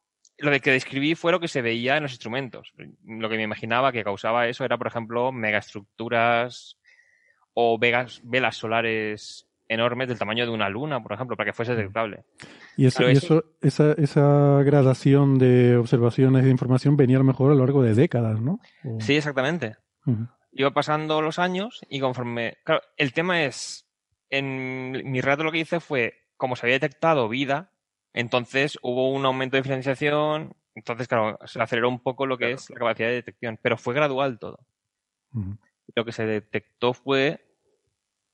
lo 0.42 0.52
de 0.52 0.60
que 0.60 0.72
describí 0.72 1.16
fue 1.16 1.32
lo 1.32 1.40
que 1.40 1.48
se 1.48 1.62
veía 1.62 1.98
en 1.98 2.04
los 2.04 2.12
instrumentos. 2.12 2.74
Lo 3.06 3.30
que 3.30 3.38
me 3.38 3.44
imaginaba 3.44 3.92
que 3.92 4.04
causaba 4.04 4.48
eso 4.48 4.66
era, 4.66 4.78
por 4.78 4.88
ejemplo, 4.88 5.32
megaestructuras 5.32 6.78
o 7.54 7.78
vegas, 7.78 8.22
velas 8.24 8.58
solares 8.58 9.48
enormes 9.68 10.10
del 10.10 10.20
tamaño 10.20 10.46
de 10.46 10.52
una 10.52 10.68
luna, 10.68 11.02
por 11.02 11.14
ejemplo, 11.14 11.38
para 11.38 11.50
que 11.50 11.54
fuese 11.54 11.76
detectable. 11.76 12.26
Y, 12.76 12.88
eso, 12.88 13.46
esa, 13.62 13.94
esa 13.94 14.64
gradación 14.64 15.38
de 15.38 15.78
observaciones 15.78 16.44
de 16.44 16.52
información 16.52 16.98
venía 16.98 17.18
a 17.18 17.20
lo 17.20 17.26
mejor 17.26 17.52
a 17.52 17.56
lo 17.56 17.62
largo 17.62 17.82
de 17.82 17.94
décadas, 17.94 18.42
¿no? 18.42 18.60
Sí, 19.00 19.16
exactamente. 19.16 19.78
Iba 20.52 20.72
pasando 20.72 21.22
los 21.22 21.40
años 21.40 21.80
y 21.90 22.02
conforme... 22.02 22.58
Claro, 22.66 22.82
el 22.98 23.14
tema 23.14 23.44
es, 23.44 23.88
en 24.30 25.10
mi 25.10 25.22
rato 25.22 25.44
lo 25.44 25.52
que 25.54 25.60
hice 25.60 25.80
fue, 25.80 26.16
como 26.36 26.58
se 26.58 26.66
había 26.66 26.76
detectado 26.76 27.30
vida, 27.30 27.72
entonces 28.14 28.78
hubo 28.82 29.12
un 29.12 29.26
aumento 29.26 29.58
de 29.58 29.62
diferenciación, 29.62 30.56
entonces, 30.76 31.08
claro, 31.08 31.38
se 31.46 31.62
aceleró 31.62 31.90
un 31.90 32.00
poco 32.00 32.26
lo 32.26 32.38
que 32.38 32.52
es 32.52 32.70
la 32.70 32.78
capacidad 32.78 33.10
de 33.10 33.16
detección, 33.16 33.60
pero 33.62 33.78
fue 33.78 33.94
gradual 33.94 34.40
todo. 34.40 34.60
Lo 35.96 36.06
que 36.06 36.12
se 36.12 36.26
detectó 36.26 36.94
fue 36.94 37.40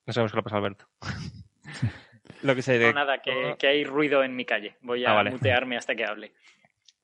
no 0.07 0.13
sabemos 0.13 0.31
qué 0.31 0.37
le 0.37 0.43
pasa 0.43 0.55
a 0.55 0.59
Alberto. 0.59 0.87
Lo 2.43 2.55
que 2.55 2.61
se 2.61 2.79
no, 2.79 2.93
nada, 2.93 3.21
que, 3.21 3.67
hay 3.67 3.83
ruido 3.83 4.23
en 4.23 4.35
mi 4.35 4.45
calle. 4.45 4.77
Voy 4.81 5.03
a 5.03 5.19
ah, 5.19 5.23
mutearme 5.23 5.75
hasta 5.75 5.95
que 5.95 6.05
hable. 6.05 6.33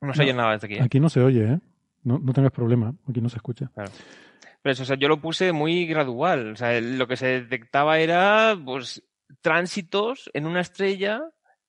No 0.00 0.14
se 0.14 0.22
oye 0.22 0.32
nada 0.32 0.52
desde 0.52 0.66
aquí. 0.66 0.74
¿eh? 0.76 0.82
Aquí 0.82 1.00
no 1.00 1.08
se 1.08 1.20
oye, 1.20 1.44
¿eh? 1.44 1.58
No, 2.02 2.18
no 2.18 2.32
tengas 2.32 2.52
problema, 2.52 2.94
aquí 3.08 3.20
no 3.20 3.28
se 3.28 3.36
escucha. 3.36 3.70
Pero 3.74 4.72
eso, 4.72 4.82
o 4.84 4.86
sea, 4.86 4.96
yo 4.96 5.08
lo 5.08 5.20
puse 5.20 5.52
muy 5.52 5.86
gradual. 5.86 6.52
O 6.52 6.56
sea, 6.56 6.80
lo 6.80 7.06
que 7.06 7.16
se 7.16 7.42
detectaba 7.42 7.98
era, 7.98 8.56
pues, 8.64 9.02
tránsitos 9.40 10.30
en 10.32 10.46
una 10.46 10.60
estrella 10.60 11.22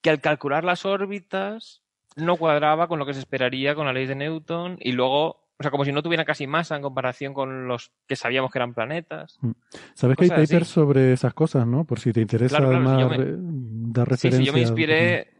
que 0.05 0.11
al 0.11 0.21
calcular 0.21 0.63
las 0.63 0.85
órbitas 0.85 1.81
no 2.15 2.37
cuadraba 2.37 2.87
con 2.87 2.99
lo 2.99 3.07
que 3.07 3.15
se 3.15 3.21
esperaría 3.21 3.73
con 3.73 3.87
la 3.87 3.91
ley 3.91 4.05
de 4.05 4.13
Newton 4.13 4.77
y 4.79 4.91
luego 4.91 5.47
o 5.57 5.63
sea, 5.63 5.71
como 5.71 5.83
si 5.83 5.91
no 5.91 6.03
tuviera 6.03 6.25
casi 6.25 6.45
masa 6.45 6.75
en 6.75 6.83
comparación 6.83 7.33
con 7.33 7.67
los 7.67 7.91
que 8.07 8.15
sabíamos 8.15 8.51
que 8.51 8.59
eran 8.59 8.75
planetas. 8.75 9.39
Mm. 9.41 9.51
Sabes 9.95 10.17
que 10.17 10.25
hay 10.25 10.29
papers 10.29 10.67
sobre 10.67 11.13
esas 11.13 11.33
cosas, 11.33 11.65
¿no? 11.65 11.85
Por 11.85 11.99
si 11.99 12.13
te 12.13 12.21
interesa 12.21 12.57
además 12.57 13.15
dar 13.17 14.07
referencia. 14.07 14.31
Sí, 14.31 14.37
sí, 14.37 14.45
yo 14.45 14.53
me 14.53 14.59
inspiré. 14.59 15.33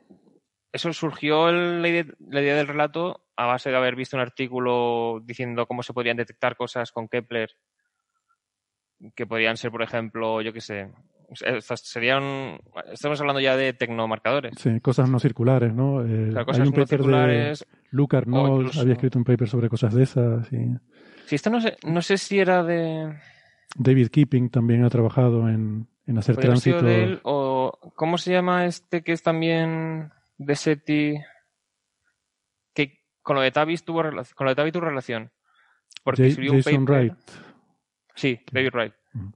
Eso 0.73 0.91
surgió 0.93 1.51
la 1.51 1.87
idea 1.87 2.55
del 2.55 2.67
relato 2.67 3.27
a 3.35 3.45
base 3.45 3.69
de 3.69 3.77
haber 3.77 3.95
visto 3.95 4.17
un 4.17 4.21
artículo 4.21 5.21
diciendo 5.23 5.67
cómo 5.67 5.83
se 5.83 5.93
podían 5.93 6.17
detectar 6.17 6.55
cosas 6.55 6.91
con 6.91 7.07
Kepler 7.07 7.51
que 9.13 9.27
podrían 9.27 9.57
ser, 9.57 9.69
por 9.69 9.83
ejemplo, 9.83 10.41
yo 10.41 10.53
qué 10.53 10.61
sé, 10.61 10.91
serían. 11.75 12.59
Estamos 12.91 13.19
hablando 13.19 13.39
ya 13.39 13.55
de 13.55 13.73
tecnomarcadores. 13.73 14.53
Sí, 14.57 14.79
cosas 14.79 15.09
no 15.09 15.19
circulares, 15.19 15.73
¿no? 15.73 16.05
Eh, 16.05 16.33
cosas 16.45 16.69
no 16.69 16.85
circulares. 16.85 17.65
Luke 17.91 18.17
Arnold 18.17 18.77
había 18.79 18.93
escrito 18.93 19.17
un 19.17 19.25
paper 19.25 19.47
sobre 19.47 19.69
cosas 19.69 19.93
de 19.93 20.03
esas. 20.03 20.51
Y... 20.51 20.75
Sí, 21.25 21.35
esto 21.35 21.49
no 21.49 21.61
sé, 21.61 21.77
no 21.85 22.01
sé 22.01 22.17
si 22.17 22.39
era 22.39 22.63
de. 22.63 23.15
David 23.75 24.07
Keeping 24.09 24.49
también 24.49 24.83
ha 24.83 24.89
trabajado 24.89 25.49
en, 25.49 25.87
en 26.05 26.17
hacer 26.17 26.37
tránsito. 26.37 26.85
o 27.23 27.91
¿Cómo 27.95 28.17
se 28.17 28.31
llama 28.31 28.65
este 28.65 29.03
que 29.03 29.11
es 29.11 29.23
también 29.23 30.11
de 30.37 30.55
SETI? 30.55 31.19
Que 32.73 32.99
con 33.21 33.35
lo 33.35 33.41
de 33.41 33.51
Tavis 33.51 33.83
tuvo, 33.83 34.03
con 34.03 34.45
lo 34.45 34.51
de 34.51 34.55
Tavis 34.55 34.73
tuvo 34.73 34.85
relación. 34.85 35.31
Porque 36.03 36.27
escribió 36.27 36.53
un 36.53 36.61
paper. 36.61 36.79
Wright. 36.81 37.13
Sí, 38.15 38.39
David 38.51 38.69
Wright. 38.73 38.93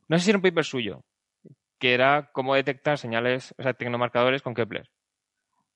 No 0.07 0.17
sé 0.17 0.25
si 0.25 0.31
era 0.31 0.37
un 0.37 0.43
paper 0.43 0.65
suyo, 0.65 1.03
que 1.79 1.93
era 1.93 2.29
cómo 2.33 2.55
detectar 2.55 2.97
señales, 2.97 3.55
o 3.57 3.63
sea, 3.63 3.73
tecnomarcadores 3.73 4.41
con 4.41 4.53
Kepler. 4.53 4.91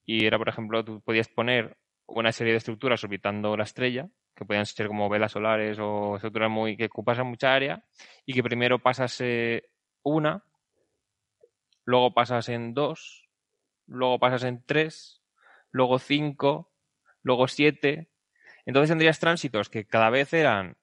Y 0.05 0.25
era, 0.25 0.37
por 0.37 0.49
ejemplo, 0.49 0.83
tú 0.83 1.01
podías 1.01 1.29
poner 1.29 1.77
una 2.05 2.31
serie 2.31 2.51
de 2.51 2.57
estructuras 2.57 3.03
orbitando 3.03 3.55
la 3.55 3.63
estrella, 3.63 4.09
que 4.35 4.45
podían 4.45 4.65
ser 4.65 4.87
como 4.87 5.09
velas 5.09 5.31
solares 5.31 5.77
o 5.79 6.15
estructuras 6.15 6.51
muy 6.51 6.75
que 6.75 6.85
ocupasen 6.85 7.27
mucha 7.27 7.53
área, 7.53 7.85
y 8.25 8.33
que 8.33 8.43
primero 8.43 8.79
pasase 8.79 9.69
una, 10.03 10.43
luego 11.85 12.13
pasas 12.13 12.49
en 12.49 12.73
dos, 12.73 13.29
luego 13.87 14.19
pasas 14.19 14.43
en 14.43 14.63
tres, 14.65 15.21
luego 15.71 15.99
cinco, 15.99 16.73
luego 17.21 17.47
siete. 17.47 18.11
Entonces 18.65 18.89
tendrías 18.89 19.19
tránsitos 19.19 19.69
que 19.69 19.85
cada 19.85 20.09
vez 20.09 20.33
eran, 20.33 20.75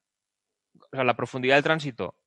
o 0.92 0.96
sea, 0.96 1.04
la 1.04 1.16
profundidad 1.16 1.56
del 1.56 1.64
tránsito 1.64 2.19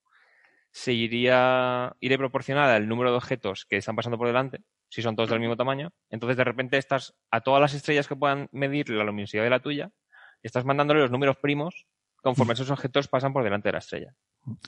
se 0.74 0.91
iría, 0.91 1.95
iría 2.00 2.18
proporcionada 2.18 2.76
al 2.76 2.88
número 2.88 3.12
de 3.12 3.18
objetos 3.18 3.66
que 3.70 3.78
están 3.78 3.95
pasando 3.95 4.18
por 4.18 4.28
delante, 4.28 4.62
si 4.90 5.04
son 5.04 5.16
todos 5.16 5.30
del 5.30 5.40
mismo 5.40 5.56
tamaño. 5.56 5.91
Entonces, 6.10 6.36
de 6.36 6.44
repente, 6.44 6.78
estás 6.78 7.14
a 7.30 7.41
todas 7.41 7.62
las 7.62 7.76
estrellas 7.76 8.08
que 8.08 8.16
puedan 8.16 8.50
medir 8.52 8.90
la 8.90 9.04
luminosidad 9.04 9.44
de 9.44 9.52
la 9.52 9.60
tuya, 9.60 9.91
estás 10.41 10.66
mandándole 10.66 11.02
los 11.02 11.12
números 11.12 11.38
primos 11.38 11.86
conforme 12.24 12.54
esos 12.54 12.72
objetos 12.72 13.08
pasan 13.08 13.34
por 13.34 13.44
delante 13.44 13.68
de 13.68 13.74
la 13.74 13.80
estrella. 13.80 14.16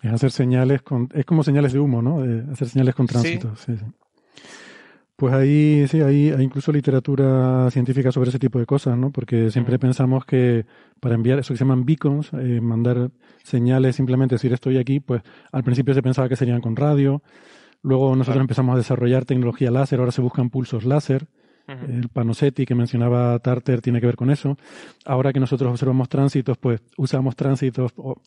Es 0.04 0.12
hacer 0.12 0.32
señales 0.32 0.84
con, 0.84 1.10
es 1.14 1.26
como 1.26 1.44
señales 1.44 1.74
de 1.74 1.80
humo, 1.80 2.02
¿no? 2.02 2.22
hacer 2.52 2.70
señales 2.70 2.94
con 2.94 3.08
tránsito. 3.08 3.56
Sí. 3.56 3.76
Sí, 3.76 3.84
Pues 5.16 5.34
ahí 5.34 5.86
sí, 5.88 6.02
hay, 6.02 6.32
hay, 6.32 6.44
incluso 6.44 6.74
literatura 6.74 7.72
científica 7.72 8.12
sobre 8.12 8.30
ese 8.30 8.40
tipo 8.40 8.60
de 8.60 8.66
cosas, 8.66 8.98
¿no? 8.98 9.12
Porque 9.12 9.50
siempre 9.50 9.80
pensamos 9.80 10.26
que 10.26 10.66
para 11.00 11.16
enviar 11.16 11.40
eso 11.40 11.54
que 11.54 11.58
se 11.58 11.64
llaman 11.64 11.86
beacons, 11.86 12.32
eh, 12.34 12.60
mandar 12.60 13.12
señales, 13.42 13.96
simplemente 13.96 14.36
decir 14.36 14.52
estoy 14.52 14.78
aquí, 14.78 15.00
pues 15.00 15.22
al 15.54 15.64
principio 15.64 15.94
se 15.94 16.02
pensaba 16.02 16.28
que 16.28 16.36
serían 16.36 16.60
con 16.60 16.76
radio. 16.76 17.22
Luego 17.82 18.14
nosotros 18.16 18.42
empezamos 18.42 18.74
a 18.74 18.78
desarrollar 18.78 19.24
tecnología 19.24 19.72
láser, 19.72 20.00
ahora 20.00 20.12
se 20.12 20.22
buscan 20.22 20.50
pulsos 20.50 20.84
láser. 20.84 21.28
El 21.68 22.10
Panosetti 22.10 22.66
que 22.66 22.76
mencionaba 22.76 23.40
Tarter 23.40 23.82
tiene 23.82 24.00
que 24.00 24.06
ver 24.06 24.16
con 24.16 24.30
eso. 24.30 24.56
Ahora 25.04 25.34
que 25.34 25.40
nosotros 25.40 25.72
observamos 25.72 26.10
tránsitos, 26.10 26.58
pues 26.58 26.82
usamos 26.98 27.36
tránsitos, 27.36 27.92
o 27.96 28.18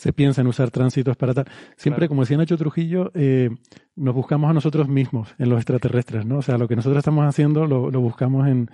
se 0.00 0.14
piensa 0.14 0.40
en 0.40 0.46
usar 0.46 0.70
tránsitos 0.70 1.14
para 1.18 1.34
tal. 1.34 1.44
Siempre, 1.76 2.08
como 2.08 2.22
decía 2.22 2.38
Nacho 2.38 2.56
Trujillo, 2.56 3.10
eh, 3.14 3.50
nos 3.96 4.14
buscamos 4.14 4.50
a 4.50 4.54
nosotros 4.54 4.88
mismos 4.88 5.34
en 5.38 5.50
los 5.50 5.58
extraterrestres, 5.58 6.24
¿no? 6.24 6.38
O 6.38 6.42
sea, 6.42 6.56
lo 6.56 6.68
que 6.68 6.74
nosotros 6.74 6.96
estamos 6.96 7.26
haciendo 7.26 7.66
lo, 7.66 7.90
buscamos 8.00 8.48
en... 8.48 8.70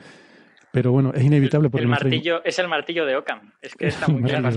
Pero 0.71 0.93
bueno, 0.93 1.13
es 1.15 1.25
inevitable 1.25 1.69
porque... 1.69 1.83
El 1.83 1.89
martillo, 1.89 2.45
es 2.45 2.61
el 2.61 2.69
martillo 2.69 3.05
de 3.07 3.17
Ockham. 3.17 3.53
Es 3.61 3.75
que 3.75 3.89
está 3.89 4.07
muy 4.13 4.23
claro. 4.23 4.51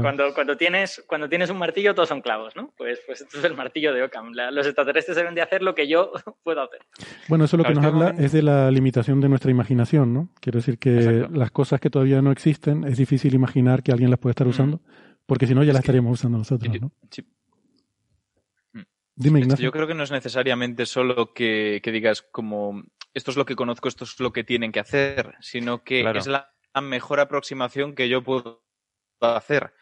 Cuando, 0.00 0.34
cuando, 0.34 0.56
tienes, 0.56 1.04
cuando 1.06 1.28
tienes 1.28 1.50
un 1.50 1.58
martillo, 1.58 1.94
todos 1.94 2.08
son 2.08 2.20
clavos, 2.20 2.54
¿no? 2.56 2.72
Pues, 2.76 3.00
pues 3.06 3.20
esto 3.20 3.38
es 3.38 3.44
el 3.44 3.54
martillo 3.54 3.92
de 3.92 4.02
Ockham. 4.02 4.32
los 4.52 4.66
extraterrestres 4.66 5.16
deben 5.16 5.34
de 5.34 5.42
hacer 5.42 5.62
lo 5.62 5.74
que 5.74 5.88
yo 5.88 6.12
puedo 6.44 6.62
hacer. 6.62 6.80
Bueno, 7.28 7.44
eso 7.44 7.56
lo 7.56 7.64
que 7.64 7.74
nos 7.74 7.84
habla 7.84 8.14
es 8.18 8.32
de 8.32 8.42
la 8.42 8.70
limitación 8.70 9.20
de 9.20 9.28
nuestra 9.28 9.50
imaginación, 9.50 10.14
¿no? 10.14 10.28
Quiero 10.40 10.58
decir 10.58 10.78
que 10.78 11.26
las 11.30 11.50
cosas 11.50 11.80
que 11.80 11.90
todavía 11.90 12.22
no 12.22 12.32
existen, 12.32 12.84
es 12.84 12.96
difícil 12.96 13.34
imaginar 13.34 13.82
que 13.82 13.92
alguien 13.92 14.10
las 14.10 14.18
puede 14.18 14.32
estar 14.32 14.46
usando, 14.46 14.80
porque 15.26 15.46
si 15.46 15.54
no, 15.54 15.62
ya 15.62 15.72
las 15.72 15.80
estaríamos 15.80 16.12
usando 16.12 16.38
nosotros, 16.38 16.80
¿no? 16.80 16.92
Mm. 18.72 18.80
Dime, 19.14 19.40
Ignacio. 19.40 19.64
Yo 19.64 19.72
creo 19.72 19.86
que 19.86 19.94
no 19.94 20.04
es 20.04 20.12
necesariamente 20.12 20.86
solo 20.86 21.32
que, 21.34 21.82
digas 21.84 22.22
como 22.22 22.84
esto 23.14 23.32
es 23.32 23.36
lo 23.36 23.44
que 23.44 23.56
conozco, 23.56 23.88
esto 23.88 24.04
es 24.04 24.20
lo 24.20 24.32
que 24.32 24.44
tienen 24.44 24.70
que 24.70 24.80
hacer, 24.80 25.34
sino 25.40 25.82
que 25.82 26.08
es 26.14 26.26
la 26.28 26.52
mejor 26.80 27.20
aproximación 27.20 27.94
que 27.94 28.08
yo 28.08 28.22
puedo 28.22 28.62
hacer. 29.20 29.72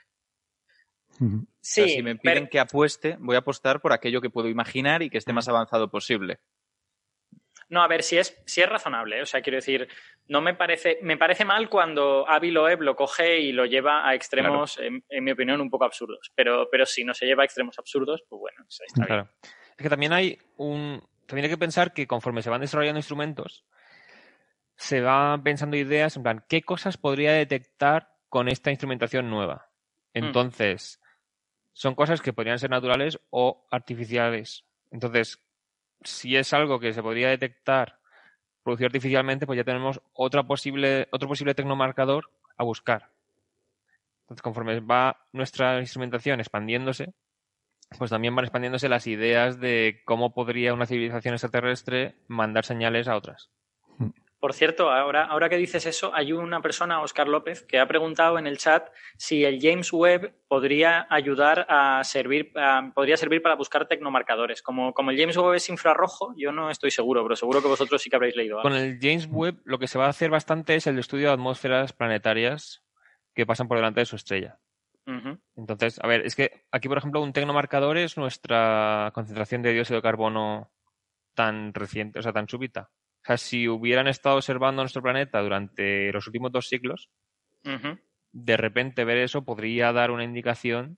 si 1.60 2.02
me 2.02 2.16
piden 2.16 2.48
que 2.48 2.60
apueste, 2.60 3.16
voy 3.20 3.36
a 3.36 3.40
apostar 3.40 3.80
por 3.80 3.92
aquello 3.92 4.20
que 4.20 4.30
puedo 4.30 4.48
imaginar 4.48 5.02
y 5.02 5.10
que 5.10 5.18
esté 5.18 5.32
más 5.32 5.48
avanzado 5.48 5.90
posible. 5.90 6.40
No, 7.68 7.82
a 7.82 7.88
ver, 7.88 8.02
si 8.02 8.16
es, 8.16 8.40
si 8.46 8.62
es 8.62 8.68
razonable. 8.68 9.20
O 9.22 9.26
sea, 9.26 9.40
quiero 9.40 9.56
decir, 9.56 9.88
no 10.28 10.40
me 10.40 10.54
parece, 10.54 10.98
me 11.02 11.16
parece 11.16 11.44
mal 11.44 11.68
cuando 11.68 12.28
Avi 12.28 12.50
Loeb 12.50 12.82
lo 12.82 12.94
coge 12.94 13.40
y 13.40 13.52
lo 13.52 13.66
lleva 13.66 14.08
a 14.08 14.14
extremos, 14.14 14.78
en, 14.78 15.02
mi 15.24 15.32
opinión, 15.32 15.60
un 15.60 15.70
poco 15.70 15.84
absurdos. 15.84 16.30
Pero, 16.34 16.68
pero 16.70 16.86
si 16.86 17.04
no 17.04 17.12
se 17.12 17.26
lleva 17.26 17.42
a 17.42 17.46
extremos 17.46 17.78
absurdos, 17.78 18.22
pues 18.28 18.38
bueno, 18.38 18.64
está 18.68 19.04
bien. 19.06 19.28
Es 19.76 19.82
que 19.82 19.90
también 19.90 20.12
hay 20.12 20.38
un. 20.56 21.02
También 21.26 21.46
hay 21.46 21.50
que 21.50 21.58
pensar 21.58 21.92
que 21.92 22.06
conforme 22.06 22.40
se 22.40 22.50
van 22.50 22.60
desarrollando 22.60 23.00
instrumentos, 23.00 23.64
se 24.76 25.00
van 25.00 25.42
pensando 25.42 25.76
ideas 25.76 26.16
en 26.16 26.22
plan, 26.22 26.44
¿qué 26.48 26.62
cosas 26.62 26.96
podría 26.98 27.32
detectar 27.32 28.15
con 28.28 28.48
esta 28.48 28.70
instrumentación 28.70 29.30
nueva. 29.30 29.68
Mm. 30.14 30.24
Entonces, 30.24 31.00
son 31.72 31.94
cosas 31.94 32.22
que 32.22 32.32
podrían 32.32 32.58
ser 32.58 32.70
naturales 32.70 33.18
o 33.30 33.66
artificiales. 33.70 34.64
Entonces, 34.90 35.40
si 36.02 36.36
es 36.36 36.52
algo 36.52 36.80
que 36.80 36.92
se 36.92 37.02
podría 37.02 37.28
detectar, 37.28 37.98
producido 38.62 38.86
artificialmente, 38.86 39.46
pues 39.46 39.56
ya 39.56 39.64
tenemos 39.64 40.00
otra 40.12 40.42
posible, 40.42 41.08
otro 41.12 41.28
posible 41.28 41.54
tecnomarcador 41.54 42.30
a 42.56 42.64
buscar. 42.64 43.10
Entonces, 44.22 44.42
conforme 44.42 44.80
va 44.80 45.26
nuestra 45.32 45.78
instrumentación 45.80 46.40
expandiéndose, 46.40 47.14
pues 47.98 48.10
también 48.10 48.34
van 48.34 48.44
expandiéndose 48.44 48.88
las 48.88 49.06
ideas 49.06 49.60
de 49.60 50.02
cómo 50.04 50.34
podría 50.34 50.74
una 50.74 50.86
civilización 50.86 51.34
extraterrestre 51.34 52.16
mandar 52.26 52.64
señales 52.64 53.06
a 53.06 53.16
otras. 53.16 53.50
Por 54.46 54.54
cierto, 54.54 54.92
ahora, 54.92 55.24
ahora 55.24 55.48
que 55.48 55.56
dices 55.56 55.86
eso, 55.86 56.14
hay 56.14 56.32
una 56.32 56.62
persona, 56.62 57.02
Oscar 57.02 57.26
López, 57.26 57.64
que 57.64 57.80
ha 57.80 57.88
preguntado 57.88 58.38
en 58.38 58.46
el 58.46 58.58
chat 58.58 58.90
si 59.16 59.44
el 59.44 59.58
James 59.60 59.92
Webb 59.92 60.36
podría 60.46 61.04
ayudar 61.10 61.66
a 61.68 62.04
servir, 62.04 62.52
podría 62.94 63.16
servir 63.16 63.42
para 63.42 63.56
buscar 63.56 63.88
tecnomarcadores. 63.88 64.62
Como, 64.62 64.94
como 64.94 65.10
el 65.10 65.18
James 65.18 65.36
Webb 65.36 65.54
es 65.54 65.68
infrarrojo, 65.68 66.32
yo 66.36 66.52
no 66.52 66.70
estoy 66.70 66.92
seguro, 66.92 67.24
pero 67.24 67.34
seguro 67.34 67.60
que 67.60 67.66
vosotros 67.66 68.00
sí 68.00 68.08
que 68.08 68.14
habréis 68.14 68.36
leído. 68.36 68.62
Con 68.62 68.74
el 68.74 69.00
James 69.02 69.26
Webb 69.28 69.62
lo 69.64 69.80
que 69.80 69.88
se 69.88 69.98
va 69.98 70.06
a 70.06 70.10
hacer 70.10 70.30
bastante 70.30 70.76
es 70.76 70.86
el 70.86 71.00
estudio 71.00 71.26
de 71.26 71.32
atmósferas 71.34 71.92
planetarias 71.92 72.84
que 73.34 73.46
pasan 73.46 73.66
por 73.66 73.78
delante 73.78 73.98
de 73.98 74.06
su 74.06 74.14
estrella. 74.14 74.60
Entonces, 75.56 75.98
a 76.00 76.06
ver, 76.06 76.24
es 76.24 76.36
que 76.36 76.62
aquí, 76.70 76.86
por 76.86 76.98
ejemplo, 76.98 77.20
un 77.20 77.32
tecnomarcador 77.32 77.98
es 77.98 78.16
nuestra 78.16 79.10
concentración 79.12 79.62
de 79.62 79.72
dióxido 79.72 79.96
de 79.96 80.02
carbono 80.02 80.70
tan 81.34 81.74
reciente, 81.74 82.20
o 82.20 82.22
sea, 82.22 82.32
tan 82.32 82.48
súbita. 82.48 82.92
O 83.26 83.30
sea, 83.30 83.38
si 83.38 83.66
hubieran 83.66 84.06
estado 84.06 84.36
observando 84.36 84.82
nuestro 84.82 85.02
planeta 85.02 85.42
durante 85.42 86.12
los 86.12 86.28
últimos 86.28 86.52
dos 86.52 86.68
siglos, 86.68 87.10
de 88.30 88.56
repente 88.56 89.04
ver 89.04 89.18
eso 89.18 89.44
podría 89.44 89.92
dar 89.92 90.12
una 90.12 90.22
indicación. 90.22 90.96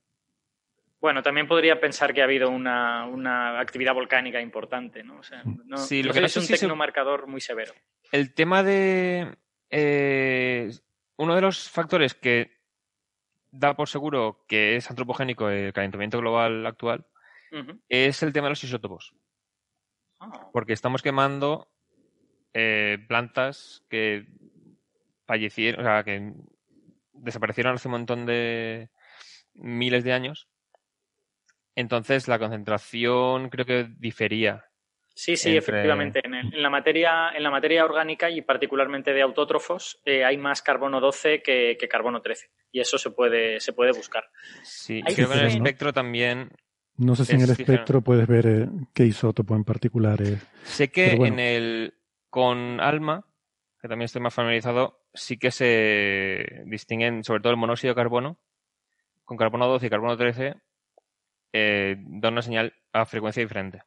Bueno, 1.01 1.23
también 1.23 1.47
podría 1.47 1.81
pensar 1.81 2.13
que 2.13 2.21
ha 2.21 2.25
habido 2.25 2.51
una, 2.51 3.59
actividad 3.59 3.95
volcánica 3.95 4.39
importante, 4.39 5.01
¿no? 5.01 5.17
O 5.17 5.23
sea, 5.23 5.41
no, 5.43 5.77
sí, 5.77 6.03
lo 6.03 6.13
que 6.13 6.23
es 6.23 6.37
un 6.37 6.45
tecnomarcador 6.45 7.25
muy 7.25 7.41
severo. 7.41 7.73
El 8.11 8.31
tema 8.35 8.61
de. 8.61 9.35
Eh, 9.71 10.69
uno 11.15 11.33
de 11.33 11.41
los 11.41 11.67
factores 11.67 12.13
que 12.13 12.59
da 13.49 13.75
por 13.75 13.89
seguro 13.89 14.45
que 14.47 14.75
es 14.75 14.87
antropogénico 14.87 15.49
el 15.49 15.73
calentamiento 15.73 16.19
global 16.19 16.63
actual 16.67 17.07
es 17.87 18.21
el 18.21 18.33
tema 18.33 18.45
de 18.45 18.51
los 18.51 18.63
isótopos. 18.63 19.15
Ah. 20.19 20.51
Porque 20.53 20.73
estamos 20.73 21.01
quemando 21.01 21.71
eh, 22.53 22.97
plantas 23.07 23.85
que 23.89 24.25
fallecieron, 25.25 25.81
o 25.81 25.83
sea, 25.83 26.03
que 26.03 26.33
desaparecieron 27.13 27.75
hace 27.75 27.87
un 27.87 27.93
montón 27.93 28.25
de 28.25 28.89
miles 29.53 30.03
de 30.03 30.13
años. 30.13 30.47
Entonces 31.75 32.27
la 32.27 32.39
concentración 32.39 33.49
creo 33.49 33.65
que 33.65 33.87
difería. 33.97 34.65
Sí, 35.13 35.35
sí, 35.35 35.55
efectivamente. 35.55 36.21
En, 36.23 36.61
la 36.61 36.69
materia, 36.69 37.31
en 37.35 37.43
la 37.43 37.51
materia 37.51 37.83
orgánica 37.83 38.29
y 38.29 38.41
particularmente 38.41 39.11
de 39.11 39.21
autótrofos 39.21 40.01
eh, 40.05 40.23
hay 40.23 40.37
más 40.37 40.61
carbono 40.61 41.01
12 41.01 41.41
que, 41.41 41.77
carbono 41.89 42.21
13. 42.21 42.49
Y 42.71 42.79
eso 42.79 42.97
se 42.97 43.11
puede, 43.11 43.59
se 43.59 43.73
puede 43.73 43.91
buscar. 43.91 44.23
Sí, 44.63 45.01
creo 45.03 45.27
que 45.27 45.35
en 45.35 45.39
el 45.41 45.47
espectro 45.47 45.91
también 45.91 46.49
no 46.99 47.15
sé 47.15 47.25
si 47.25 47.35
en 47.35 47.41
el 47.41 47.49
espectro 47.49 48.01
puedes 48.01 48.27
ver 48.27 48.47
eh, 48.47 48.69
qué 48.93 49.05
isótopo 49.05 49.55
en 49.55 49.63
particular 49.63 50.21
es. 50.21 50.39
Sé 50.63 50.89
que 50.89 51.11
en 51.11 51.39
el 51.39 51.93
con 52.29 52.79
ALMA, 52.79 53.25
que 53.81 53.87
también 53.87 54.05
estoy 54.05 54.21
más 54.21 54.33
familiarizado, 54.33 55.01
sí 55.13 55.37
que 55.37 55.51
se 55.51 56.63
distinguen, 56.65 57.23
sobre 57.23 57.41
todo 57.41 57.51
el 57.51 57.57
monóxido 57.57 57.93
de 57.93 57.95
carbono, 57.95 58.37
con 59.23 59.37
carbono 59.37 59.67
12 59.67 59.87
y 59.87 59.89
carbono 59.89 60.17
13, 60.17 60.55
eh, 61.53 61.95
da 61.99 62.29
una 62.29 62.41
señal 62.41 62.73
a 62.93 63.05
frecuencia 63.05 63.41
diferente. 63.41 63.83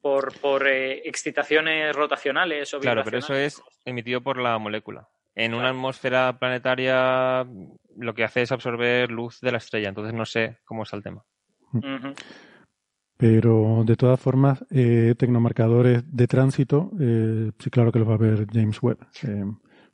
Por, 0.00 0.38
por 0.40 0.66
eh, 0.66 1.02
excitaciones 1.04 1.94
rotacionales 1.94 2.72
o 2.72 2.80
Claro, 2.80 3.02
pero 3.04 3.18
eso 3.18 3.34
es 3.34 3.62
emitido 3.84 4.22
por 4.22 4.38
la 4.38 4.56
molécula. 4.58 5.08
En 5.34 5.54
una 5.54 5.68
atmósfera 5.68 6.38
planetaria 6.38 7.46
lo 7.96 8.14
que 8.14 8.24
hace 8.24 8.42
es 8.42 8.50
absorber 8.50 9.10
luz 9.10 9.40
de 9.40 9.52
la 9.52 9.58
estrella, 9.58 9.88
entonces 9.90 10.14
no 10.14 10.24
sé 10.24 10.58
cómo 10.64 10.84
está 10.84 10.96
el 10.96 11.02
tema. 11.02 11.24
Pero 13.18 13.82
de 13.84 13.96
todas 13.96 14.18
formas, 14.18 14.64
eh, 14.70 15.16
tecnomarcadores 15.18 16.04
de 16.06 16.28
tránsito, 16.28 16.92
eh, 17.00 17.50
sí, 17.58 17.68
claro 17.68 17.90
que 17.90 17.98
los 17.98 18.08
va 18.08 18.14
a 18.14 18.18
ver 18.18 18.46
James 18.52 18.80
Webb, 18.80 18.98
eh, 19.24 19.44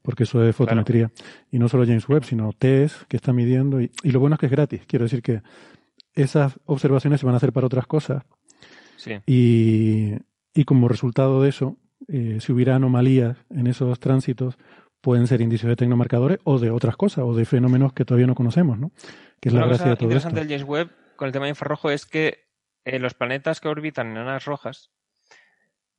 porque 0.02 0.24
eso 0.24 0.44
es 0.46 0.54
fotometría. 0.54 1.10
Y 1.50 1.58
no 1.58 1.70
solo 1.70 1.86
James 1.86 2.06
Webb, 2.06 2.24
sino 2.24 2.52
TESS, 2.52 3.06
que 3.08 3.16
está 3.16 3.32
midiendo. 3.32 3.80
Y, 3.80 3.90
lo 4.02 4.20
bueno 4.20 4.34
es 4.34 4.40
que 4.40 4.46
es 4.46 4.52
gratis. 4.52 4.82
Quiero 4.86 5.06
decir 5.06 5.22
que 5.22 5.40
esas 6.12 6.60
observaciones 6.66 7.20
se 7.20 7.26
van 7.26 7.34
a 7.34 7.38
hacer 7.38 7.54
para 7.54 7.66
otras 7.66 7.86
cosas. 7.86 8.24
Sí. 8.98 9.14
Y, 9.26 10.12
y 10.52 10.64
como 10.64 10.88
resultado 10.88 11.40
de 11.40 11.48
eso, 11.48 11.78
eh, 12.08 12.38
si 12.40 12.52
hubiera 12.52 12.76
anomalías 12.76 13.38
en 13.48 13.68
esos 13.68 13.98
tránsitos, 14.00 14.58
pueden 15.00 15.26
ser 15.26 15.40
indicios 15.40 15.70
de 15.70 15.76
tecnomarcadores 15.76 16.40
o 16.44 16.58
de 16.58 16.70
otras 16.70 16.96
cosas, 16.96 17.24
o 17.24 17.34
de 17.34 17.46
fenómenos 17.46 17.94
que 17.94 18.04
todavía 18.04 18.26
no 18.26 18.34
conocemos, 18.34 18.78
¿no? 18.78 18.92
Que 19.40 19.48
es 19.48 19.54
la 19.54 19.66
gracia 19.66 19.86
de 19.86 19.96
todo 19.96 20.04
interesante 20.04 20.40
del 20.40 20.48
James 20.48 20.64
Webb 20.64 20.90
con 21.16 21.26
el 21.26 21.32
tema 21.32 21.46
de 21.46 21.50
infrarrojo 21.50 21.90
es 21.90 22.06
que 22.06 22.43
en 22.84 23.02
los 23.02 23.14
planetas 23.14 23.60
que 23.60 23.68
orbitan 23.68 24.08
en 24.08 24.16
enanas 24.18 24.44
rojas 24.44 24.90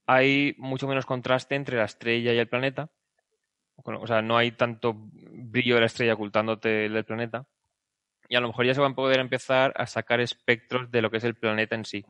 hay 0.07 0.55
mucho 0.57 0.87
menos 0.87 1.05
contraste 1.05 1.55
entre 1.55 1.77
la 1.77 1.85
estrella 1.85 2.33
y 2.33 2.37
el 2.37 2.47
planeta. 2.47 2.89
O 3.83 4.07
sea, 4.07 4.21
no 4.21 4.37
hay 4.37 4.51
tanto 4.51 4.93
brillo 4.95 5.75
de 5.75 5.81
la 5.81 5.87
estrella 5.87 6.13
ocultándote 6.13 6.89
del 6.89 7.05
planeta. 7.05 7.45
y 8.27 8.35
a 8.35 8.39
lo 8.39 8.47
mejor 8.47 8.65
ya 8.65 8.73
se 8.73 8.81
van 8.81 8.93
a 8.93 8.95
poder 8.95 9.19
empezar 9.19 9.73
a 9.75 9.85
sacar 9.85 10.19
espectros 10.19 10.89
de 10.89 11.01
lo 11.01 11.11
que 11.11 11.17
es 11.17 11.23
el 11.23 11.35
planeta 11.35 11.75
en 11.75 11.85
sí, 11.85 12.05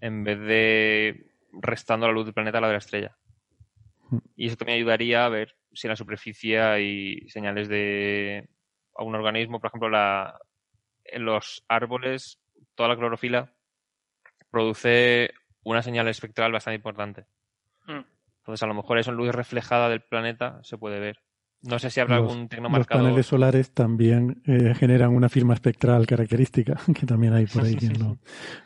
en 0.00 0.24
vez 0.24 0.40
de 0.40 1.30
restando 1.52 2.08
la 2.08 2.12
luz 2.12 2.24
del 2.24 2.34
planeta 2.34 2.58
a 2.58 2.60
la 2.60 2.66
de 2.68 2.72
la 2.72 2.78
estrella. 2.78 3.16
Hmm. 4.10 4.18
Y 4.36 4.48
eso 4.48 4.56
también 4.56 4.78
ayudaría 4.78 5.24
a 5.24 5.28
ver 5.28 5.56
si 5.72 5.86
en 5.86 5.90
la 5.90 5.96
superficie 5.96 6.60
hay 6.60 7.28
señales 7.28 7.68
de 7.68 8.48
algún 8.96 9.14
organismo, 9.14 9.60
por 9.60 9.68
ejemplo, 9.68 9.88
la, 9.88 10.40
en 11.04 11.24
los 11.24 11.64
árboles, 11.68 12.40
toda 12.74 12.88
la 12.88 12.96
clorofila 12.96 13.53
produce 14.54 15.30
una 15.64 15.82
señal 15.82 16.06
espectral 16.06 16.52
bastante 16.52 16.76
importante. 16.76 17.26
Hmm. 17.86 18.04
Entonces, 18.38 18.62
a 18.62 18.66
lo 18.66 18.74
mejor 18.74 18.98
eso 18.98 19.10
en 19.10 19.16
luz 19.16 19.34
reflejada 19.34 19.88
del 19.88 20.02
planeta 20.02 20.60
se 20.62 20.78
puede 20.78 21.00
ver. 21.00 21.18
No 21.62 21.78
sé 21.78 21.90
si 21.90 21.98
habrá 21.98 22.16
algún 22.16 22.48
tecnomarcador. 22.48 23.02
Los 23.02 23.08
paneles 23.08 23.26
solares 23.26 23.70
también 23.72 24.42
eh, 24.46 24.74
generan 24.76 25.12
una 25.14 25.28
firma 25.28 25.54
espectral 25.54 26.06
característica, 26.06 26.78
que 26.94 27.04
también 27.04 27.32
hay 27.32 27.46
por 27.46 27.64
ahí. 27.64 27.76
no... 27.98 28.18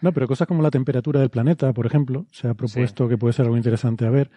no, 0.02 0.12
pero 0.12 0.28
cosas 0.28 0.46
como 0.46 0.62
la 0.62 0.70
temperatura 0.70 1.20
del 1.20 1.30
planeta, 1.30 1.72
por 1.72 1.86
ejemplo, 1.86 2.26
se 2.32 2.48
ha 2.48 2.54
propuesto 2.54 3.08
que 3.08 3.16
puede 3.16 3.32
ser 3.32 3.46
algo 3.46 3.56
interesante 3.56 4.04
a 4.04 4.10
ver. 4.10 4.30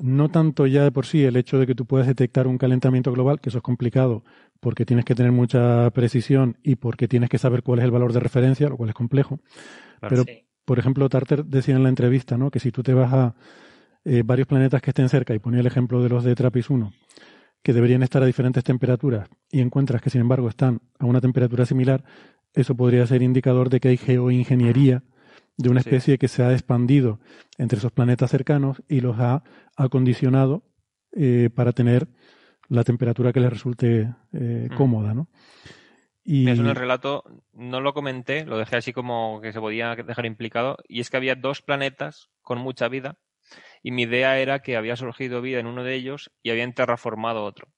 No 0.00 0.30
tanto 0.30 0.66
ya 0.66 0.82
de 0.82 0.90
por 0.90 1.06
sí 1.06 1.22
el 1.22 1.36
hecho 1.36 1.58
de 1.58 1.66
que 1.66 1.74
tú 1.76 1.86
puedas 1.86 2.08
detectar 2.08 2.48
un 2.48 2.58
calentamiento 2.58 3.12
global, 3.12 3.40
que 3.40 3.50
eso 3.50 3.58
es 3.58 3.62
complicado, 3.62 4.24
porque 4.58 4.86
tienes 4.86 5.04
que 5.04 5.14
tener 5.14 5.30
mucha 5.30 5.90
precisión 5.90 6.56
y 6.62 6.76
porque 6.76 7.06
tienes 7.06 7.28
que 7.28 7.38
saber 7.38 7.62
cuál 7.62 7.80
es 7.80 7.84
el 7.84 7.92
valor 7.92 8.12
de 8.12 8.20
referencia, 8.20 8.68
lo 8.68 8.78
cual 8.78 8.88
es 8.88 8.94
complejo. 8.94 9.38
pero, 10.00 10.24
por 10.72 10.78
ejemplo, 10.78 11.06
Tarter 11.10 11.44
decía 11.44 11.76
en 11.76 11.82
la 11.82 11.90
entrevista 11.90 12.38
¿no? 12.38 12.50
que 12.50 12.58
si 12.58 12.72
tú 12.72 12.82
te 12.82 12.94
vas 12.94 13.12
a 13.12 13.34
eh, 14.06 14.22
varios 14.24 14.48
planetas 14.48 14.80
que 14.80 14.88
estén 14.88 15.10
cerca, 15.10 15.34
y 15.34 15.38
ponía 15.38 15.60
el 15.60 15.66
ejemplo 15.66 16.02
de 16.02 16.08
los 16.08 16.24
de 16.24 16.34
Trappist 16.34 16.70
1, 16.70 16.94
que 17.62 17.74
deberían 17.74 18.02
estar 18.02 18.22
a 18.22 18.24
diferentes 18.24 18.64
temperaturas 18.64 19.28
y 19.50 19.60
encuentras 19.60 20.00
que 20.00 20.08
sin 20.08 20.22
embargo 20.22 20.48
están 20.48 20.80
a 20.98 21.04
una 21.04 21.20
temperatura 21.20 21.66
similar, 21.66 22.04
eso 22.54 22.74
podría 22.74 23.06
ser 23.06 23.20
indicador 23.20 23.68
de 23.68 23.80
que 23.80 23.88
hay 23.88 23.98
geoingeniería 23.98 25.02
de 25.58 25.68
una 25.68 25.80
especie 25.80 26.16
que 26.16 26.28
se 26.28 26.42
ha 26.42 26.50
expandido 26.52 27.20
entre 27.58 27.76
esos 27.76 27.92
planetas 27.92 28.30
cercanos 28.30 28.82
y 28.88 29.02
los 29.02 29.18
ha 29.18 29.42
acondicionado 29.76 30.62
eh, 31.14 31.50
para 31.54 31.72
tener 31.72 32.08
la 32.70 32.82
temperatura 32.82 33.34
que 33.34 33.40
les 33.40 33.52
resulte 33.52 34.14
eh, 34.32 34.70
cómoda, 34.74 35.12
¿no? 35.12 35.28
Y... 36.24 36.48
en 36.48 36.66
el 36.66 36.76
relato 36.76 37.24
no 37.52 37.80
lo 37.80 37.94
comenté, 37.94 38.44
lo 38.44 38.58
dejé 38.58 38.76
así 38.76 38.92
como 38.92 39.40
que 39.40 39.52
se 39.52 39.60
podía 39.60 39.96
dejar 39.96 40.26
implicado, 40.26 40.78
y 40.86 41.00
es 41.00 41.10
que 41.10 41.16
había 41.16 41.34
dos 41.34 41.62
planetas 41.62 42.30
con 42.42 42.58
mucha 42.58 42.88
vida 42.88 43.18
y 43.82 43.90
mi 43.90 44.02
idea 44.02 44.38
era 44.38 44.60
que 44.60 44.76
había 44.76 44.96
surgido 44.96 45.42
vida 45.42 45.58
en 45.58 45.66
uno 45.66 45.82
de 45.84 45.94
ellos 45.94 46.30
y 46.42 46.50
habían 46.50 46.72
terraformado 46.72 47.44
otro. 47.44 47.68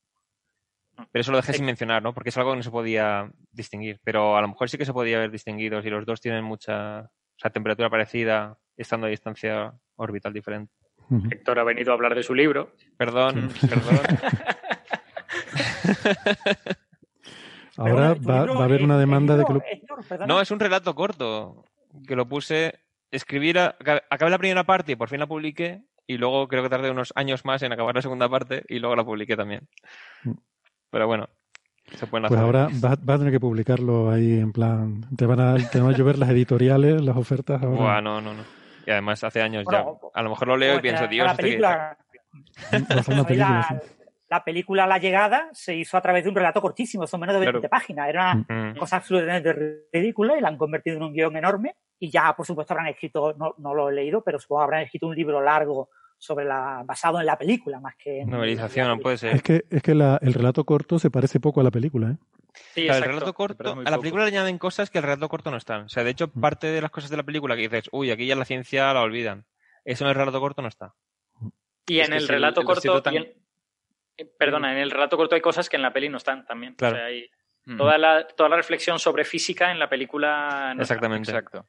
Pero 1.11 1.21
eso 1.21 1.33
lo 1.33 1.39
dejé 1.39 1.55
sin 1.55 1.65
mencionar, 1.65 2.03
¿no? 2.03 2.15
Porque 2.15 2.29
es 2.29 2.37
algo 2.37 2.53
que 2.53 2.59
no 2.59 2.63
se 2.63 2.71
podía 2.71 3.29
distinguir. 3.51 3.99
Pero 4.05 4.37
a 4.37 4.41
lo 4.41 4.49
mejor 4.49 4.69
sí 4.69 4.79
que 4.79 4.85
se 4.85 4.93
podía 4.93 5.17
haber 5.17 5.31
distinguido 5.31 5.83
si 5.83 5.91
los 5.91 6.07
dos 6.07 6.21
tienen 6.21 6.45
mucha 6.45 7.01
o 7.01 7.39
sea, 7.39 7.51
temperatura 7.51 7.91
parecida, 7.91 8.59
estando 8.77 9.07
a 9.07 9.11
distancia 9.11 9.73
orbital 9.97 10.33
diferente. 10.33 10.73
Héctor 11.31 11.59
ha 11.59 11.65
venido 11.65 11.91
a 11.91 11.95
hablar 11.95 12.15
de 12.15 12.23
su 12.23 12.35
libro. 12.35 12.73
Perdón, 12.97 13.51
perdón. 13.69 14.01
Ahora 17.77 18.15
va, 18.15 18.45
va, 18.47 18.61
a 18.61 18.65
haber 18.65 18.83
una 18.83 18.99
demanda 18.99 19.37
de 19.37 19.45
que 19.45 19.53
lo... 19.53 19.63
No, 20.27 20.41
es 20.41 20.51
un 20.51 20.61
relato 20.61 20.95
corto 20.95 21.65
que 22.07 22.17
lo 22.17 22.27
puse 22.27 22.81
escribir, 23.11 23.59
acabé 23.59 24.31
la 24.31 24.39
primera 24.39 24.65
parte 24.65 24.93
y 24.93 24.97
por 24.97 25.09
fin 25.09 25.21
la 25.21 25.27
publiqué 25.27 25.83
y 26.07 26.19
luego 26.19 26.49
creo 26.49 26.63
que 26.63 26.69
tardé 26.69 26.91
unos 26.91 27.13
años 27.17 27.45
más 27.45 27.63
en 27.63 27.73
acabar 27.73 27.95
la 27.95 28.03
segunda 28.03 28.29
parte 28.29 28.65
y 28.69 28.79
luego 28.79 28.97
la 28.97 29.05
publiqué 29.05 29.37
también. 29.37 29.69
Mm. 30.25 30.33
Pero 30.91 31.07
bueno, 31.07 31.29
se 31.93 32.07
pueden 32.07 32.29
Pues 32.29 32.41
ahora 32.41 32.69
vas, 32.73 32.93
a 32.93 33.19
tener 33.19 33.33
que 33.33 33.41
publicarlo 33.41 34.11
ahí 34.11 34.39
en 34.39 34.53
plan, 34.53 35.07
te 35.17 35.27
van 35.27 35.41
a, 35.41 35.57
te 35.57 35.81
van 35.81 35.95
a 35.95 35.97
llover 35.97 36.19
las 36.19 36.31
editoriales, 36.31 37.01
las 37.03 37.17
ofertas 37.17 37.63
ahora. 37.63 38.01
no, 38.01 38.21
no, 38.21 38.35
no. 38.35 38.43
Y 38.87 38.91
además 38.91 39.25
hace 39.25 39.41
años 39.41 39.65
ya. 39.71 39.85
A 40.13 40.23
lo 40.23 40.31
mejor 40.31 40.49
lo 40.49 40.57
leo 40.57 40.77
y 40.77 40.81
pienso, 40.81 41.07
Dios, 41.09 41.27
la 41.27 41.35
película, 41.35 41.97
la 44.35 44.45
película 44.45 44.87
La 44.87 44.99
Llegada 44.99 45.49
se 45.53 45.77
hizo 45.77 45.97
a 45.97 46.01
través 46.01 46.25
de 46.25 46.31
un 46.31 46.35
relato 46.35 46.61
cortísimo, 46.61 47.07
son 47.07 47.21
menos 47.21 47.39
de 47.39 47.51
20 47.51 47.69
páginas. 47.69 48.09
Era 48.09 48.45
una 48.49 48.73
mm. 48.73 48.77
cosa 48.77 48.97
absolutamente 48.97 49.87
ridícula 49.93 50.37
y 50.37 50.41
la 50.41 50.49
han 50.49 50.59
convertido 50.59 50.97
en 50.97 51.05
un 51.05 51.13
guion 51.13 51.37
enorme. 51.37 51.77
Y 52.01 52.11
ya, 52.11 52.35
por 52.37 52.45
supuesto, 52.45 52.75
habrán 52.75 52.89
escrito, 52.89 53.35
no, 53.39 53.55
no 53.59 53.75
lo 53.75 53.89
he 53.89 53.95
leído, 53.95 54.23
pero 54.25 54.41
supongo 54.41 54.63
habrán 54.63 54.83
escrito 54.83 55.07
un 55.07 55.15
libro 55.15 55.41
largo 55.41 55.89
sobre 56.19 56.45
la 56.45 56.83
basado 56.85 57.21
en 57.21 57.27
la 57.27 57.37
película 57.37 57.81
más 57.81 57.97
que 57.97 58.25
novelización 58.25 58.89
no 58.89 58.99
puede 58.99 59.19
ser 59.19 59.35
es 59.35 59.43
que 59.43 59.65
es 59.69 59.83
que 59.83 59.91
el 59.91 60.33
relato 60.33 60.65
corto 60.65 60.99
se 60.99 61.11
parece 61.11 61.41
poco 61.41 61.61
a 61.61 61.65
la 61.65 61.73
película 61.73 62.13
¿eh? 62.13 62.17
sí, 62.73 62.87
el 62.87 63.03
relato 63.03 63.35
corto 63.35 63.77
a 63.85 63.91
la 63.91 63.99
película 63.99 64.23
le 64.23 64.29
añaden 64.29 64.57
cosas 64.57 64.91
que 64.91 64.99
el 64.99 65.05
relato 65.05 65.29
corto 65.29 65.51
no 65.51 65.57
están 65.57 65.83
o 65.83 65.89
sea 65.89 66.05
de 66.05 66.11
hecho 66.11 66.31
mm. 66.33 66.41
parte 66.41 66.69
de 66.69 66.81
las 66.81 66.93
cosas 66.93 67.11
de 67.11 67.17
la 67.17 67.25
película 67.25 67.57
que 67.57 67.63
dices 67.63 67.91
uy 67.91 68.11
aquí 68.11 68.27
ya 68.27 68.37
la 68.37 68.45
ciencia 68.45 68.95
la 68.95 69.03
olvidan 69.03 69.45
eso 69.85 70.05
en 70.05 70.11
el 70.11 70.17
relato 70.17 70.41
corto 70.41 70.63
no 70.63 70.69
está 70.69 70.95
y 71.87 72.01
en 72.01 72.13
el 72.13 72.27
relato 72.27 72.65
corto 72.65 73.03
eh, 73.11 73.37
perdona, 74.39 74.73
en 74.73 74.79
el 74.79 74.91
relato 74.91 75.17
corto 75.17 75.35
hay 75.35 75.41
cosas 75.41 75.69
que 75.69 75.77
en 75.77 75.83
la 75.83 75.93
peli 75.93 76.09
no 76.09 76.19
están 76.19 76.47
también. 76.47 76.75
O 76.81 76.91
sea, 76.91 77.07
hay 77.07 77.29
toda, 77.77 77.99
la, 77.99 78.27
toda 78.27 78.49
la 78.49 78.57
reflexión 78.57 78.99
sobre 78.99 79.25
física 79.25 79.71
en 79.73 79.79
la 79.79 79.89
película. 79.89 80.75
Exactamente. 80.79 81.31
Exacto. 81.31 81.67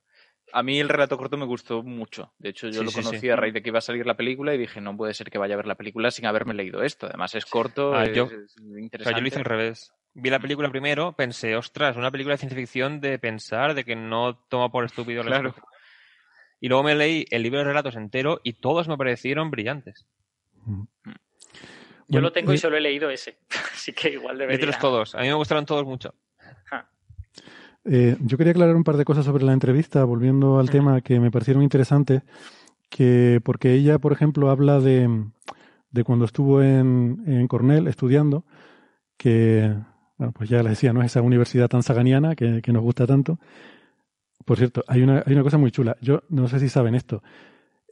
A 0.54 0.64
mí 0.64 0.80
el 0.80 0.90
relato 0.90 1.18
corto 1.18 1.38
me 1.38 1.46
gustó 1.46 1.84
mucho. 1.84 2.34
De 2.38 2.50
hecho, 2.50 2.70
yo 2.70 2.84
lo 2.84 2.92
conocí 2.92 3.30
a 3.30 3.36
raíz 3.36 3.54
de 3.54 3.62
que 3.62 3.70
iba 3.70 3.80
a 3.80 3.82
salir 3.82 4.06
la 4.06 4.16
película 4.16 4.54
y 4.54 4.58
dije, 4.58 4.80
no 4.80 4.96
puede 4.96 5.14
ser 5.14 5.30
que 5.30 5.38
vaya 5.38 5.56
a 5.56 5.58
ver 5.58 5.68
la 5.68 5.76
película 5.76 6.12
sin 6.12 6.28
haberme 6.28 6.54
leído 6.54 6.84
esto. 6.84 7.08
Además, 7.08 7.36
es 7.36 7.46
corto, 7.46 7.96
ah, 7.96 8.06
es, 8.06 8.14
yo, 8.14 8.30
interesante. 8.78 9.18
yo 9.18 9.22
lo 9.22 9.28
hice 9.28 9.40
al 9.40 9.46
revés. 9.46 9.92
Vi 10.14 10.30
la 10.30 10.40
película 10.40 10.70
primero, 10.70 11.12
pensé, 11.12 11.58
ostras, 11.58 11.98
una 11.98 12.10
película 12.10 12.36
de 12.36 12.38
ciencia 12.38 12.58
ficción 12.58 13.02
de 13.02 13.20
pensar, 13.20 13.74
de 13.74 13.84
que 13.84 13.98
no 13.98 14.38
toma 14.48 14.72
por 14.72 14.86
estúpido 14.86 15.24
claro. 15.24 15.54
Y 16.62 16.70
luego 16.70 16.84
me 16.84 16.96
leí 16.96 17.26
el 17.32 17.44
libro 17.44 17.60
de 17.60 17.66
relatos 17.66 17.98
entero 17.98 18.40
y 18.42 18.54
todos 18.54 18.88
me 18.88 18.96
parecieron 18.96 19.52
brillantes. 19.52 20.08
Yo 22.08 22.22
lo 22.22 22.32
tengo 22.32 22.54
y 22.54 22.58
solo 22.58 22.78
he 22.78 22.82
leído 22.82 23.10
ese, 23.10 23.38
así 23.74 23.94
que 23.94 24.12
igual 24.12 24.38
debería. 24.38 24.72
todos, 24.80 25.16
a 25.16 25.22
mí 25.22 25.28
me 25.28 25.34
gustaron 25.34 25.66
todos 25.66 25.86
mucho. 25.86 26.14
Eh, 27.88 28.18
yo 28.20 28.36
quería 28.36 28.50
aclarar 28.50 28.76
un 28.76 28.84
par 28.84 28.98
de 28.98 29.06
cosas 29.06 29.26
sobre 29.26 29.44
la 29.44 29.54
entrevista, 29.54 30.04
volviendo 30.06 30.60
al 30.60 30.72
tema 30.72 31.02
que 31.02 31.20
me 31.20 31.30
parecieron 31.30 31.62
interesantes, 31.62 32.24
que 32.90 33.40
porque 33.44 33.74
ella, 33.74 34.00
por 34.00 34.12
ejemplo, 34.12 34.50
habla 34.50 34.80
de, 34.80 35.08
de 35.92 36.04
cuando 36.04 36.26
estuvo 36.26 36.64
en, 36.64 37.24
en, 37.28 37.48
Cornell 37.48 37.88
estudiando, 37.88 38.44
que, 39.18 39.72
bueno, 40.18 40.34
pues 40.34 40.50
ya 40.50 40.64
les 40.64 40.72
decía, 40.72 40.94
¿no? 40.94 41.04
Esa 41.04 41.22
universidad 41.22 41.68
tan 41.70 41.84
saganiana 41.84 42.36
que, 42.36 42.64
que 42.64 42.74
nos 42.74 42.82
gusta 42.82 43.06
tanto. 43.06 43.38
Por 44.46 44.58
cierto, 44.58 44.84
hay 44.88 45.04
una, 45.04 45.24
hay 45.26 45.34
una 45.34 45.44
cosa 45.44 45.60
muy 45.60 45.72
chula. 45.72 45.96
Yo 46.02 46.24
no 46.30 46.48
sé 46.48 46.60
si 46.60 46.70
saben 46.70 46.96
esto. 46.96 47.22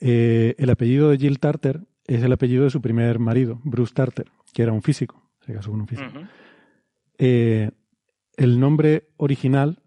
Eh, 0.02 0.56
el 0.58 0.70
apellido 0.70 1.10
de 1.10 1.18
Jill 1.18 1.40
Tarter 1.40 1.82
es 2.08 2.24
el 2.24 2.32
apellido 2.32 2.64
de 2.64 2.70
su 2.70 2.82
primer 2.82 3.20
marido, 3.20 3.60
Bruce 3.64 3.94
Tarter, 3.94 4.28
que 4.54 4.64
era 4.64 4.72
un 4.72 4.82
físico, 4.82 5.22
se 5.46 5.54
casó 5.54 5.72
con 5.72 5.82
un 5.82 5.88
físico. 5.88 6.20
Eh, 7.18 7.72
el 8.38 8.60
nombre 8.60 9.10
original 9.18 9.82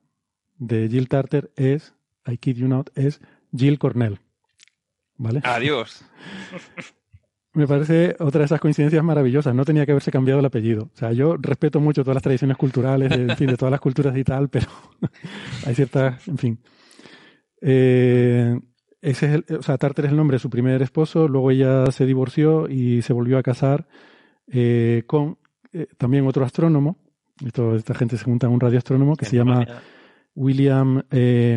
de 0.58 0.88
Jill 0.88 1.08
Tarter 1.08 1.52
es, 1.56 1.94
I 2.26 2.38
kid 2.38 2.56
you 2.56 2.68
not, 2.68 2.90
es 2.96 3.20
Jill 3.54 3.78
Cornell. 3.78 4.20
¿Vale? 5.16 5.40
Adiós. 5.44 6.04
Me 7.52 7.66
parece 7.66 8.14
otra 8.18 8.40
de 8.40 8.44
esas 8.44 8.60
coincidencias 8.60 9.02
maravillosas. 9.02 9.54
No 9.54 9.64
tenía 9.64 9.86
que 9.86 9.92
haberse 9.92 10.10
cambiado 10.10 10.40
el 10.40 10.46
apellido. 10.46 10.90
O 10.92 10.96
sea, 10.96 11.12
yo 11.12 11.38
respeto 11.38 11.80
mucho 11.80 12.02
todas 12.02 12.16
las 12.16 12.22
tradiciones 12.22 12.58
culturales, 12.58 13.08
de, 13.08 13.32
en 13.32 13.36
fin, 13.36 13.46
de 13.46 13.56
todas 13.56 13.72
las 13.72 13.80
culturas 13.80 14.14
y 14.14 14.24
tal, 14.24 14.50
pero 14.50 14.66
hay 15.66 15.74
ciertas, 15.74 16.28
en 16.28 16.36
fin. 16.36 16.58
Eh, 17.62 18.60
ese 19.06 19.26
es 19.26 19.32
el, 19.34 19.56
o 19.56 19.62
sea, 19.62 19.78
Tarter 19.78 20.06
es 20.06 20.10
el 20.10 20.16
nombre 20.16 20.34
de 20.34 20.40
su 20.40 20.50
primer 20.50 20.82
esposo, 20.82 21.28
luego 21.28 21.52
ella 21.52 21.90
se 21.92 22.06
divorció 22.06 22.68
y 22.68 23.02
se 23.02 23.12
volvió 23.12 23.38
a 23.38 23.42
casar 23.42 23.86
eh, 24.48 25.04
con 25.06 25.38
eh, 25.72 25.86
también 25.96 26.26
otro 26.26 26.44
astrónomo. 26.44 26.98
Esto, 27.44 27.76
esta 27.76 27.94
gente 27.94 28.16
se 28.16 28.24
junta 28.24 28.48
en 28.48 28.52
un 28.52 28.58
radioastrónomo 28.58 29.14
que 29.14 29.26
se 29.26 29.36
llama 29.36 29.64
William. 30.34 31.02
Eh, 31.08 31.56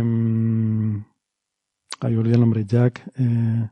ay, 2.02 2.16
olvidé 2.16 2.36
el 2.36 2.42
nombre, 2.42 2.66
Jack. 2.66 3.02
Eh, 3.18 3.68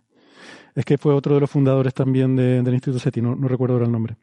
es 0.74 0.86
que 0.86 0.98
fue 0.98 1.14
otro 1.14 1.36
de 1.36 1.42
los 1.42 1.52
fundadores 1.52 1.94
también 1.94 2.36
del 2.36 2.74
Instituto 2.74 3.00
SETI, 3.00 3.22
no, 3.22 3.36
no 3.36 3.48
recuerdo 3.48 3.76
ahora 3.76 3.86
el 3.86 3.92
nombre. 3.92 4.18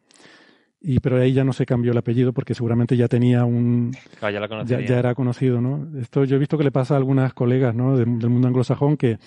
Y, 0.86 1.00
pero 1.00 1.18
ahí 1.18 1.32
ya 1.32 1.44
no 1.44 1.54
se 1.54 1.64
cambió 1.64 1.92
el 1.92 1.98
apellido 1.98 2.34
porque 2.34 2.54
seguramente 2.54 2.94
ya 2.94 3.08
tenía 3.08 3.46
un. 3.46 3.92
Ah, 4.20 4.30
ya, 4.30 4.46
ya, 4.64 4.98
era 4.98 5.14
conocido, 5.14 5.62
¿no? 5.62 5.88
Esto 5.98 6.24
yo 6.24 6.36
he 6.36 6.38
visto 6.38 6.58
que 6.58 6.64
le 6.64 6.70
pasa 6.70 6.92
a 6.92 6.98
algunas 6.98 7.32
colegas, 7.32 7.74
¿no? 7.74 7.96
del 7.96 8.06
mundo 8.06 8.48
anglosajón 8.48 8.98
que 8.98 9.18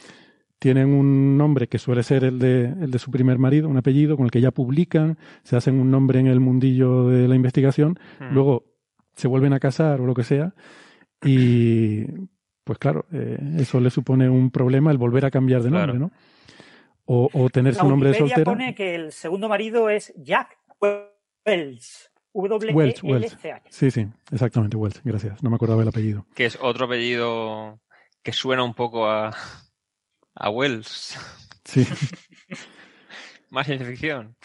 tienen 0.59 0.93
un 0.93 1.35
nombre 1.35 1.67
que 1.67 1.79
suele 1.79 2.03
ser 2.03 2.23
el 2.23 2.37
de, 2.37 2.65
el 2.65 2.91
de 2.91 2.99
su 2.99 3.09
primer 3.09 3.39
marido, 3.39 3.69
un 3.69 3.77
apellido 3.77 4.17
con 4.17 4.25
el 4.25 4.31
que 4.31 4.39
ya 4.39 4.51
publican, 4.51 5.17
se 5.43 5.55
hacen 5.55 5.79
un 5.79 5.89
nombre 5.89 6.19
en 6.19 6.27
el 6.27 6.39
mundillo 6.39 7.07
de 7.07 7.27
la 7.27 7.35
investigación, 7.35 7.99
hmm. 8.19 8.33
luego 8.33 8.65
se 9.15 9.27
vuelven 9.27 9.53
a 9.53 9.59
casar 9.59 9.99
o 10.01 10.05
lo 10.05 10.13
que 10.13 10.23
sea, 10.23 10.53
y 11.23 12.05
pues 12.63 12.77
claro, 12.77 13.05
eh, 13.11 13.37
eso 13.57 13.79
le 13.79 13.89
supone 13.89 14.29
un 14.29 14.51
problema 14.51 14.91
el 14.91 14.97
volver 14.97 15.25
a 15.25 15.31
cambiar 15.31 15.63
de 15.63 15.71
nombre, 15.71 15.97
¿no? 15.97 16.11
O, 17.05 17.29
o 17.31 17.49
tener 17.49 17.73
su 17.73 17.87
nombre 17.87 18.09
de 18.09 18.17
soltera. 18.17 18.43
pone 18.43 18.75
que 18.75 18.93
el 18.93 19.11
segundo 19.11 19.47
marido 19.47 19.89
es 19.89 20.13
Jack 20.17 20.57
Wells. 21.47 22.11
W 22.33 22.71
-E 22.71 22.93
-L 22.93 23.29
-C 23.29 23.51
-H. 23.51 23.61
Sí, 23.69 23.89
sí, 23.89 24.05
exactamente, 24.31 24.77
Wells, 24.77 25.01
gracias. 25.03 25.41
No 25.41 25.49
me 25.49 25.55
acordaba 25.55 25.81
el 25.81 25.87
apellido. 25.87 26.25
Que 26.35 26.45
es 26.45 26.57
otro 26.61 26.85
apellido 26.85 27.79
que 28.21 28.33
suena 28.33 28.63
un 28.63 28.73
poco 28.73 29.07
a, 29.07 29.35
a 30.35 30.49
Wells. 30.49 31.17
Sí. 31.63 31.85
Más 33.49 33.65
ciencia 33.65 33.87
ficción. 33.87 34.35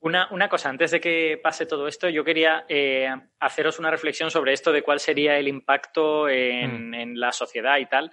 Una, 0.00 0.28
una, 0.30 0.48
cosa, 0.48 0.68
antes 0.68 0.90
de 0.90 1.00
que 1.00 1.40
pase 1.42 1.66
todo 1.66 1.88
esto, 1.88 2.08
yo 2.08 2.24
quería 2.24 2.64
eh, 2.68 3.08
haceros 3.40 3.78
una 3.78 3.90
reflexión 3.90 4.30
sobre 4.30 4.52
esto 4.52 4.70
de 4.70 4.82
cuál 4.82 5.00
sería 5.00 5.38
el 5.38 5.48
impacto 5.48 6.28
en, 6.28 6.90
mm. 6.90 6.94
en 6.94 7.20
la 7.20 7.32
sociedad 7.32 7.78
y 7.78 7.86
tal. 7.86 8.12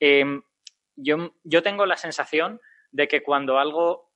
Eh, 0.00 0.24
yo, 0.96 1.34
yo 1.42 1.62
tengo 1.62 1.86
la 1.86 1.96
sensación 1.96 2.60
de 2.92 3.08
que 3.08 3.22
cuando 3.22 3.58
algo 3.58 4.12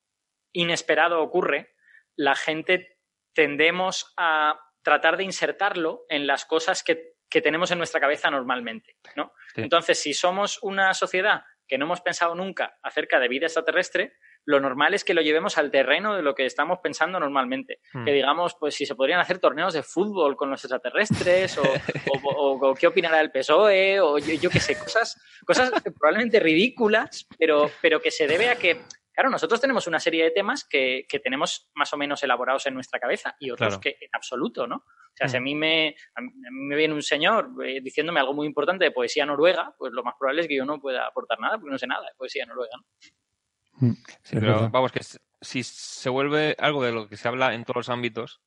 inesperado 0.53 1.21
ocurre, 1.21 1.75
la 2.15 2.35
gente 2.37 2.98
tendemos 3.39 4.13
a 4.17 4.59
tratar 4.83 5.17
de 5.17 5.23
insertarlo 5.23 6.07
en 6.09 6.27
las 6.27 6.45
cosas 6.45 6.83
que, 6.83 7.13
que 7.31 7.41
tenemos 7.41 7.71
en 7.71 7.79
nuestra 7.79 8.01
cabeza 8.01 8.33
normalmente, 8.33 8.97
¿no? 9.15 9.33
Entonces, 9.55 10.03
si 10.03 10.13
somos 10.13 10.59
una 10.61 10.93
sociedad 10.93 11.43
que 11.69 11.79
no 11.79 11.85
hemos 11.85 12.01
pensado 12.01 12.35
nunca 12.35 12.77
acerca 12.83 13.21
de 13.21 13.29
vida 13.29 13.47
extraterrestre, 13.47 14.15
lo 14.45 14.59
normal 14.59 14.93
es 14.93 15.05
que 15.05 15.15
lo 15.15 15.23
llevemos 15.23 15.57
al 15.57 15.71
terreno 15.71 16.17
de 16.17 16.23
lo 16.23 16.35
que 16.35 16.47
estamos 16.47 16.81
pensando 16.83 17.21
normalmente. 17.21 17.79
Hmm. 17.93 18.05
Que 18.05 18.13
digamos, 18.13 18.57
pues 18.59 18.75
si 18.75 18.87
se 18.87 18.97
podrían 18.97 19.21
hacer 19.21 19.39
torneos 19.39 19.73
de 19.73 19.85
fútbol 19.85 20.35
con 20.35 20.51
los 20.51 20.65
extraterrestres, 20.65 21.59
o, 21.59 22.75
qué 22.75 22.89
opinará 22.89 23.21
el 23.21 23.31
PSOE, 23.31 24.01
o 24.01 24.19
yo, 24.19 24.51
qué 24.51 24.59
sé, 24.59 24.77
cosas, 24.77 25.17
cosas 25.47 25.71
probablemente 25.97 26.41
ridículas, 26.41 27.29
pero, 27.39 27.71
pero 27.81 28.01
que 28.01 28.11
se 28.11 28.27
debe 28.27 28.49
a 28.49 28.57
que 28.57 28.81
Claro, 29.19 29.31
nosotros 29.31 29.61
tenemos 29.61 29.89
una 29.89 29.99
serie 29.99 30.23
de 30.23 30.31
temas 30.31 30.65
que, 30.65 31.05
tenemos 31.25 31.69
más 31.75 31.93
o 31.93 31.97
menos 31.97 32.23
elaborados 32.23 32.67
en 32.67 32.75
nuestra 32.75 33.01
cabeza 33.01 33.35
y 33.41 33.51
otros 33.51 33.81
que 33.81 33.97
en 34.01 34.11
absoluto, 34.13 34.69
¿no? 34.69 34.77
O 34.77 35.13
sea, 35.13 35.27
si 35.27 35.37
a 35.37 35.41
hmm. 35.41 35.43
mí 35.43 35.55
me, 35.57 35.97
a 36.15 36.21
mí 36.21 36.31
me 36.53 36.77
viene 36.77 36.95
un 36.95 37.03
señor 37.03 37.51
eh, 37.67 37.81
diciéndome 37.83 38.21
algo 38.21 38.33
muy 38.33 38.47
importante 38.47 38.85
de 38.85 38.93
poesía 38.93 39.27
noruega, 39.27 39.75
pues 39.77 39.93
lo 39.93 40.05
más 40.05 40.15
probable 40.17 40.43
es 40.43 40.47
que 40.47 40.55
yo 40.55 40.65
no 40.65 40.81
pueda 40.81 41.05
aportar 41.05 41.41
nada, 41.41 41.59
porque 41.59 41.73
no 41.73 41.79
sé 41.79 41.89
nada 41.89 42.03
de 42.03 42.15
poesía 42.17 42.47
noruega, 42.47 42.77
¿no? 42.77 43.89
Hmm. 43.89 43.95
Sí, 44.23 44.37
pero 44.39 44.71
vamos, 44.71 44.93
que 44.93 45.01
si 45.41 45.65
se 45.65 46.09
vuelve 46.11 46.55
algo 46.57 46.85
de 46.85 46.93
lo 46.93 47.09
que 47.09 47.17
se 47.17 47.27
habla 47.27 47.55
en 47.55 47.65
todos 47.65 47.79
los 47.79 47.89
ámbitos, 47.89 48.41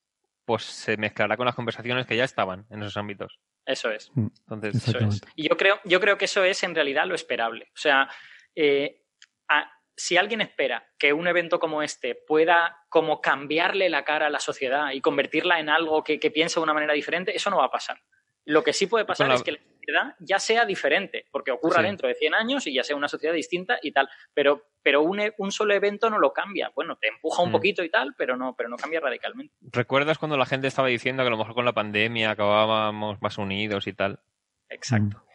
pues 0.46 0.64
se 0.64 0.96
mezclará 0.96 1.36
con 1.36 1.48
las 1.48 1.56
conversaciones 1.56 2.08
que 2.08 2.16
ya 2.16 2.24
estaban 2.24 2.66
en 2.70 2.82
esos 2.82 2.96
ámbitos. 2.96 3.42
Eso 3.66 3.92
es. 3.92 4.10
Hmm. 4.16 4.28
Entonces, 4.50 4.88
eso 4.88 5.00
es. 5.00 5.22
Y 5.36 5.50
yo 5.50 5.58
creo, 5.58 5.82
yo 5.84 6.00
creo 6.00 6.18
que 6.18 6.26
eso 6.26 6.46
es 6.46 6.64
en 6.64 6.76
realidad 6.76 7.08
lo 7.08 7.16
esperable. 7.16 7.66
O 7.76 7.78
sea, 7.78 8.10
eh, 8.56 9.04
a, 9.50 9.70
si 10.02 10.18
alguien 10.18 10.42
espera 10.42 10.88
que 10.98 11.14
un 11.14 11.28
evento 11.28 11.60
como 11.60 11.84
este 11.84 12.16
pueda 12.16 12.76
como 12.90 13.22
cambiarle 13.22 13.88
la 13.88 14.04
cara 14.04 14.26
a 14.26 14.30
la 14.32 14.40
sociedad 14.40 14.94
y 14.94 15.00
convertirla 15.00 15.60
en 15.60 15.70
algo 15.70 16.04
que, 16.04 16.18
piense 16.32 16.60
de 16.60 16.64
una 16.64 16.74
manera 16.74 16.94
diferente, 16.94 17.36
eso 17.36 17.52
no 17.52 17.58
va 17.58 17.66
a 17.66 17.72
pasar. 17.72 18.02
Lo 18.46 18.64
que 18.64 18.74
sí 18.74 18.88
puede 18.88 19.06
pasar 19.06 19.32
es 19.32 19.44
que 19.44 19.52
la 19.52 19.60
sociedad 19.60 20.16
ya 20.20 20.40
sea 20.40 20.66
diferente, 20.66 21.28
porque 21.32 21.52
ocurra 21.52 21.84
dentro 21.84 22.08
de 22.08 22.16
100 22.16 22.34
años 22.34 22.66
y 22.66 22.74
ya 22.74 22.84
sea 22.84 22.96
una 22.96 23.08
sociedad 23.08 23.36
distinta 23.36 23.78
y 23.80 23.92
tal, 23.92 24.10
pero, 24.34 24.72
pero 24.82 25.04
un, 25.04 25.20
e, 25.20 25.36
un 25.38 25.52
solo 25.52 25.76
evento 25.76 26.10
no 26.10 26.18
lo 26.18 26.34
cambia. 26.34 26.72
Bueno, 26.74 26.98
te 27.00 27.10
empuja 27.10 27.44
un 27.44 27.50
mm. 27.50 27.52
poquito 27.52 27.84
y 27.84 27.92
tal, 27.92 28.16
pero 28.18 28.36
no, 28.36 28.56
pero 28.56 28.70
no 28.70 28.78
cambia 28.78 29.02
radicalmente. 29.02 29.54
¿Recuerdas 29.62 30.18
cuando 30.18 30.36
la 30.36 30.48
gente 30.48 30.66
estaba 30.66 30.88
diciendo 30.88 31.22
que 31.22 31.28
a 31.28 31.32
lo 31.32 31.38
mejor 31.38 31.54
con 31.54 31.66
la 31.66 31.74
pandemia 31.74 32.32
acabábamos 32.32 33.22
más 33.22 33.38
unidos 33.38 33.86
y 33.86 33.94
tal? 33.94 34.20
Exacto. 34.68 35.24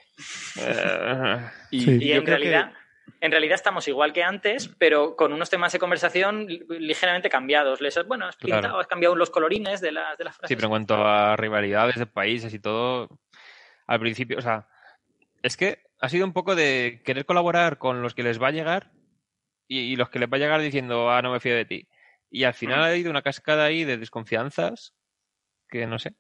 Eh, 0.59 1.51
y, 1.72 2.12
en 2.12 2.24
realidad 2.24 2.72
en 3.20 3.31
realidad 3.31 3.55
estamos 3.55 3.89
igual 3.89 4.12
que 4.12 4.23
antes, 4.23 4.69
pero 4.78 5.16
con 5.16 5.33
unos 5.33 5.51
temas 5.51 5.73
de 5.73 5.78
conversación 5.78 6.47
ligeramente 6.69 7.28
cambiados. 7.28 7.81
Les, 7.81 7.99
bueno, 8.07 8.27
has 8.27 8.37
pintado, 8.37 8.78
has 8.78 8.87
cambiado 8.87 9.16
los 9.16 9.31
colorines 9.31 9.81
de 9.81 9.93
las, 9.93 10.19
de 10.19 10.24
las 10.24 10.37
frases. 10.37 10.49
Sí, 10.49 10.57
pero 10.57 10.66
en 10.66 10.70
cuanto 10.70 10.95
a 10.97 11.37
rivalidades 11.37 11.97
de 11.97 12.07
países 12.07 12.53
y 12.53 12.59
todo, 12.59 13.09
al 13.87 14.01
principio, 14.01 14.39
o 14.39 14.43
sea, 14.43 14.69
es 15.43 15.57
que 15.57 15.83
ha 16.01 16.09
sido 16.09 16.27
un 16.27 16.33
poco 16.33 16.55
de 16.55 17.03
querer 17.05 17.24
colaborar 17.24 17.78
con 17.78 18.03
los 18.03 18.15
que 18.15 18.23
les 18.23 18.41
va 18.41 18.49
a 18.49 18.53
llegar 18.53 18.93
y, 19.69 19.97
los 19.97 20.11
que 20.11 20.19
les 20.19 20.31
va 20.31 20.37
a 20.37 20.41
llegar 20.41 20.61
diciendo, 20.61 21.11
ah, 21.11 21.23
no 21.23 21.33
me 21.33 21.41
fío 21.41 21.55
de 21.55 21.65
ti. 21.65 21.89
Y 22.31 22.45
al 22.45 22.55
final 22.55 22.81
mm. 22.81 22.83
ha 22.83 22.87
habido 22.89 23.11
una 23.11 23.23
cascada 23.23 23.65
ahí 23.65 23.85
de 23.85 23.97
desconfianzas 23.97 24.95
que 25.69 25.87
no 25.87 25.99
sé. 25.99 26.15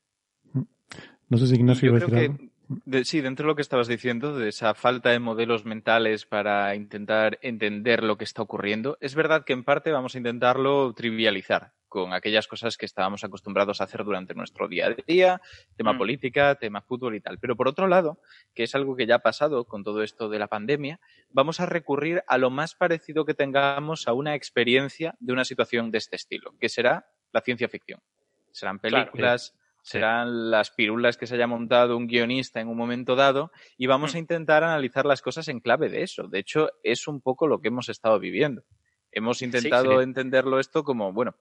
No 1.28 1.38
sé 1.38 1.46
si 1.46 1.56
Ignacio 1.56 1.92
va 1.92 1.98
a 1.98 2.00
decir 2.00 2.50
sí, 3.04 3.20
dentro 3.20 3.44
de 3.44 3.48
lo 3.48 3.56
que 3.56 3.62
estabas 3.62 3.88
diciendo, 3.88 4.36
de 4.36 4.48
esa 4.48 4.74
falta 4.74 5.10
de 5.10 5.18
modelos 5.18 5.64
mentales 5.64 6.26
para 6.26 6.74
intentar 6.74 7.38
entender 7.42 8.02
lo 8.02 8.16
que 8.16 8.24
está 8.24 8.42
ocurriendo, 8.42 8.98
es 9.00 9.14
verdad 9.14 9.44
que 9.44 9.52
en 9.52 9.64
parte 9.64 9.92
vamos 9.92 10.14
a 10.14 10.18
intentarlo 10.18 10.92
trivializar 10.94 11.72
con 11.88 12.12
aquellas 12.12 12.46
cosas 12.46 12.76
que 12.76 12.84
estábamos 12.84 13.24
acostumbrados 13.24 13.80
a 13.80 13.84
hacer 13.84 14.04
durante 14.04 14.34
nuestro 14.34 14.68
día 14.68 14.86
a 14.86 14.94
día, 15.06 15.40
tema 15.76 15.92
mm. 15.94 15.98
política, 15.98 16.54
tema 16.56 16.82
fútbol 16.82 17.14
y 17.14 17.20
tal. 17.20 17.38
Pero 17.38 17.56
por 17.56 17.68
otro 17.68 17.86
lado, 17.86 18.20
que 18.54 18.64
es 18.64 18.74
algo 18.74 18.96
que 18.96 19.06
ya 19.06 19.16
ha 19.16 19.20
pasado 19.20 19.64
con 19.64 19.84
todo 19.84 20.02
esto 20.02 20.28
de 20.28 20.38
la 20.38 20.48
pandemia, 20.48 21.00
vamos 21.30 21.60
a 21.60 21.66
recurrir 21.66 22.22
a 22.26 22.38
lo 22.38 22.50
más 22.50 22.74
parecido 22.74 23.24
que 23.24 23.34
tengamos 23.34 24.08
a 24.08 24.12
una 24.12 24.34
experiencia 24.34 25.14
de 25.20 25.32
una 25.32 25.44
situación 25.44 25.90
de 25.90 25.98
este 25.98 26.16
estilo, 26.16 26.54
que 26.60 26.68
será 26.68 27.06
la 27.32 27.40
ciencia 27.40 27.68
ficción. 27.68 28.00
Serán 28.52 28.78
películas, 28.78 29.54
serán 29.86 30.50
las 30.50 30.72
pirulas 30.72 31.16
que 31.16 31.28
se 31.28 31.36
haya 31.36 31.46
montado 31.46 31.96
un 31.96 32.08
guionista 32.08 32.60
en 32.60 32.66
un 32.66 32.76
momento 32.76 33.14
dado 33.14 33.52
y 33.78 33.86
vamos 33.86 34.14
hmm. 34.14 34.16
a 34.16 34.18
intentar 34.18 34.64
analizar 34.64 35.06
las 35.06 35.22
cosas 35.22 35.46
en 35.46 35.60
clave 35.60 35.88
de 35.88 36.02
eso. 36.02 36.26
De 36.26 36.40
hecho, 36.40 36.70
es 36.82 37.06
un 37.06 37.20
poco 37.20 37.46
lo 37.46 37.60
que 37.60 37.68
hemos 37.68 37.88
estado 37.88 38.18
viviendo. 38.18 38.64
Hemos 39.12 39.42
intentado 39.42 40.02
entenderlo 40.02 40.58
esto 40.58 40.82
como, 40.82 41.12
bueno, 41.12 41.36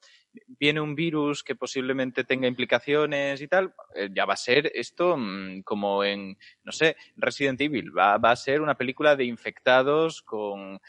viene 0.59 0.79
un 0.79 0.93
virus 0.93 1.43
que 1.43 1.55
posiblemente 1.55 2.23
tenga 2.23 2.47
implicaciones 2.47 3.41
y 3.41 3.47
tal, 3.47 3.73
eh, 3.95 4.09
ya 4.15 4.25
va 4.25 4.35
a 4.35 4.37
ser 4.37 4.71
esto 4.75 5.17
mm, 5.17 5.63
como 5.63 6.03
en, 6.03 6.37
no 6.63 6.71
sé, 6.71 6.95
Resident 7.17 7.59
Evil, 7.59 7.97
va, 7.97 8.19
va 8.19 8.29
a 8.29 8.35
ser 8.35 8.61
una 8.61 8.75
película 8.75 9.15
de 9.15 9.25
infectados 9.25 10.21
con 10.21 10.79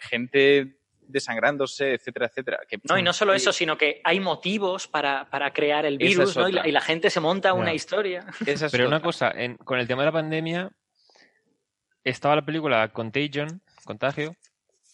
gente 0.00 0.79
desangrándose, 1.10 1.94
etcétera, 1.94 2.26
etcétera. 2.26 2.60
no, 2.88 2.98
y 2.98 3.02
no 3.02 3.12
solo 3.12 3.34
eso, 3.34 3.52
sino 3.52 3.76
que 3.76 4.00
hay 4.04 4.20
motivos 4.20 4.88
para, 4.88 5.26
crear 5.52 5.84
el 5.86 5.98
virus, 5.98 6.36
¿no? 6.36 6.48
Y 6.48 6.72
la, 6.72 6.80
gente 6.80 7.10
se 7.10 7.20
monta 7.20 7.52
una 7.52 7.74
historia. 7.74 8.24
Pero 8.70 8.86
una 8.86 9.00
cosa, 9.00 9.32
con 9.64 9.78
el 9.78 9.86
tema 9.86 10.02
de 10.02 10.06
la 10.06 10.12
pandemia, 10.12 10.70
estaba 12.04 12.36
la 12.36 12.44
película 12.44 12.88
Contagion, 12.88 13.62
Contagio. 13.84 14.34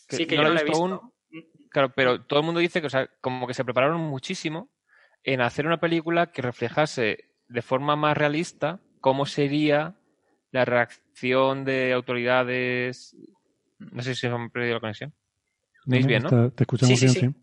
sí, 0.09 0.26
que 0.26 0.36
no 0.36 0.44
yo 0.44 0.48
la 0.51 0.60
he 0.60 0.64
visto. 0.64 1.12
Claro, 1.70 1.93
pero 1.94 2.24
todo 2.24 2.40
el 2.40 2.47
mundo 2.47 2.60
dice 2.60 2.80
que, 2.80 2.86
o 2.86 2.90
sea, 2.90 3.09
como 3.20 3.47
que 3.47 3.55
se 3.55 3.64
prepararon 3.64 4.01
muchísimo 4.01 4.70
en 5.24 5.40
hacer 5.40 5.66
una 5.66 5.78
película 5.78 6.32
que 6.32 6.40
reflejase 6.40 7.28
de 7.48 7.62
forma 7.62 7.97
más 7.97 8.16
realista 8.16 8.80
cómo 9.01 9.26
sería 9.26 9.94
la 10.52 10.64
reacción 10.64 11.64
de 11.64 11.93
autoridades. 11.93 13.14
No 13.78 14.02
sé 14.02 14.14
si 14.14 14.22
se 14.22 14.28
han 14.28 14.51
perdido 14.51 14.74
la 14.74 14.80
conexión. 14.80 15.14
¿Me 15.86 16.00
bien, 16.00 16.22
no? 16.22 16.50
te 16.50 16.64
escuchamos 16.64 17.00
bien, 17.00 17.12
sí. 17.12 17.34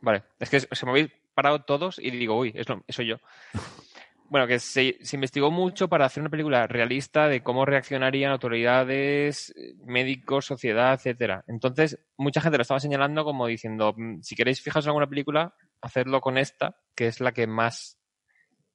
Vale, 0.00 0.24
es 0.38 0.50
que 0.50 0.60
se 0.60 0.86
me 0.86 0.90
habéis 0.90 1.10
parado 1.34 1.62
todos 1.62 1.98
y 1.98 2.10
digo, 2.10 2.38
uy, 2.38 2.52
eso 2.54 2.82
soy 2.88 3.06
yo. 3.06 3.16
Bueno, 4.28 4.48
que 4.48 4.58
se, 4.58 4.98
investigó 5.12 5.52
mucho 5.52 5.88
para 5.88 6.04
hacer 6.04 6.20
una 6.20 6.30
película 6.30 6.66
realista 6.66 7.28
de 7.28 7.44
cómo 7.44 7.64
reaccionarían 7.64 8.32
autoridades, 8.32 9.54
médicos, 9.84 10.46
sociedad, 10.46 10.94
etcétera. 10.94 11.44
Entonces, 11.46 12.00
mucha 12.16 12.40
gente 12.40 12.58
lo 12.58 12.62
estaba 12.62 12.80
señalando 12.80 13.24
como 13.24 13.46
diciendo, 13.46 13.94
mm, 13.96 14.22
si 14.22 14.34
queréis 14.34 14.60
fijaros 14.60 14.86
en 14.86 14.90
alguna 14.90 15.06
película, 15.06 15.54
hacedlo 15.80 16.20
con 16.20 16.38
esta, 16.38 16.76
que 16.96 17.06
es 17.06 17.20
la 17.20 17.30
que 17.30 17.46
más 17.46 18.00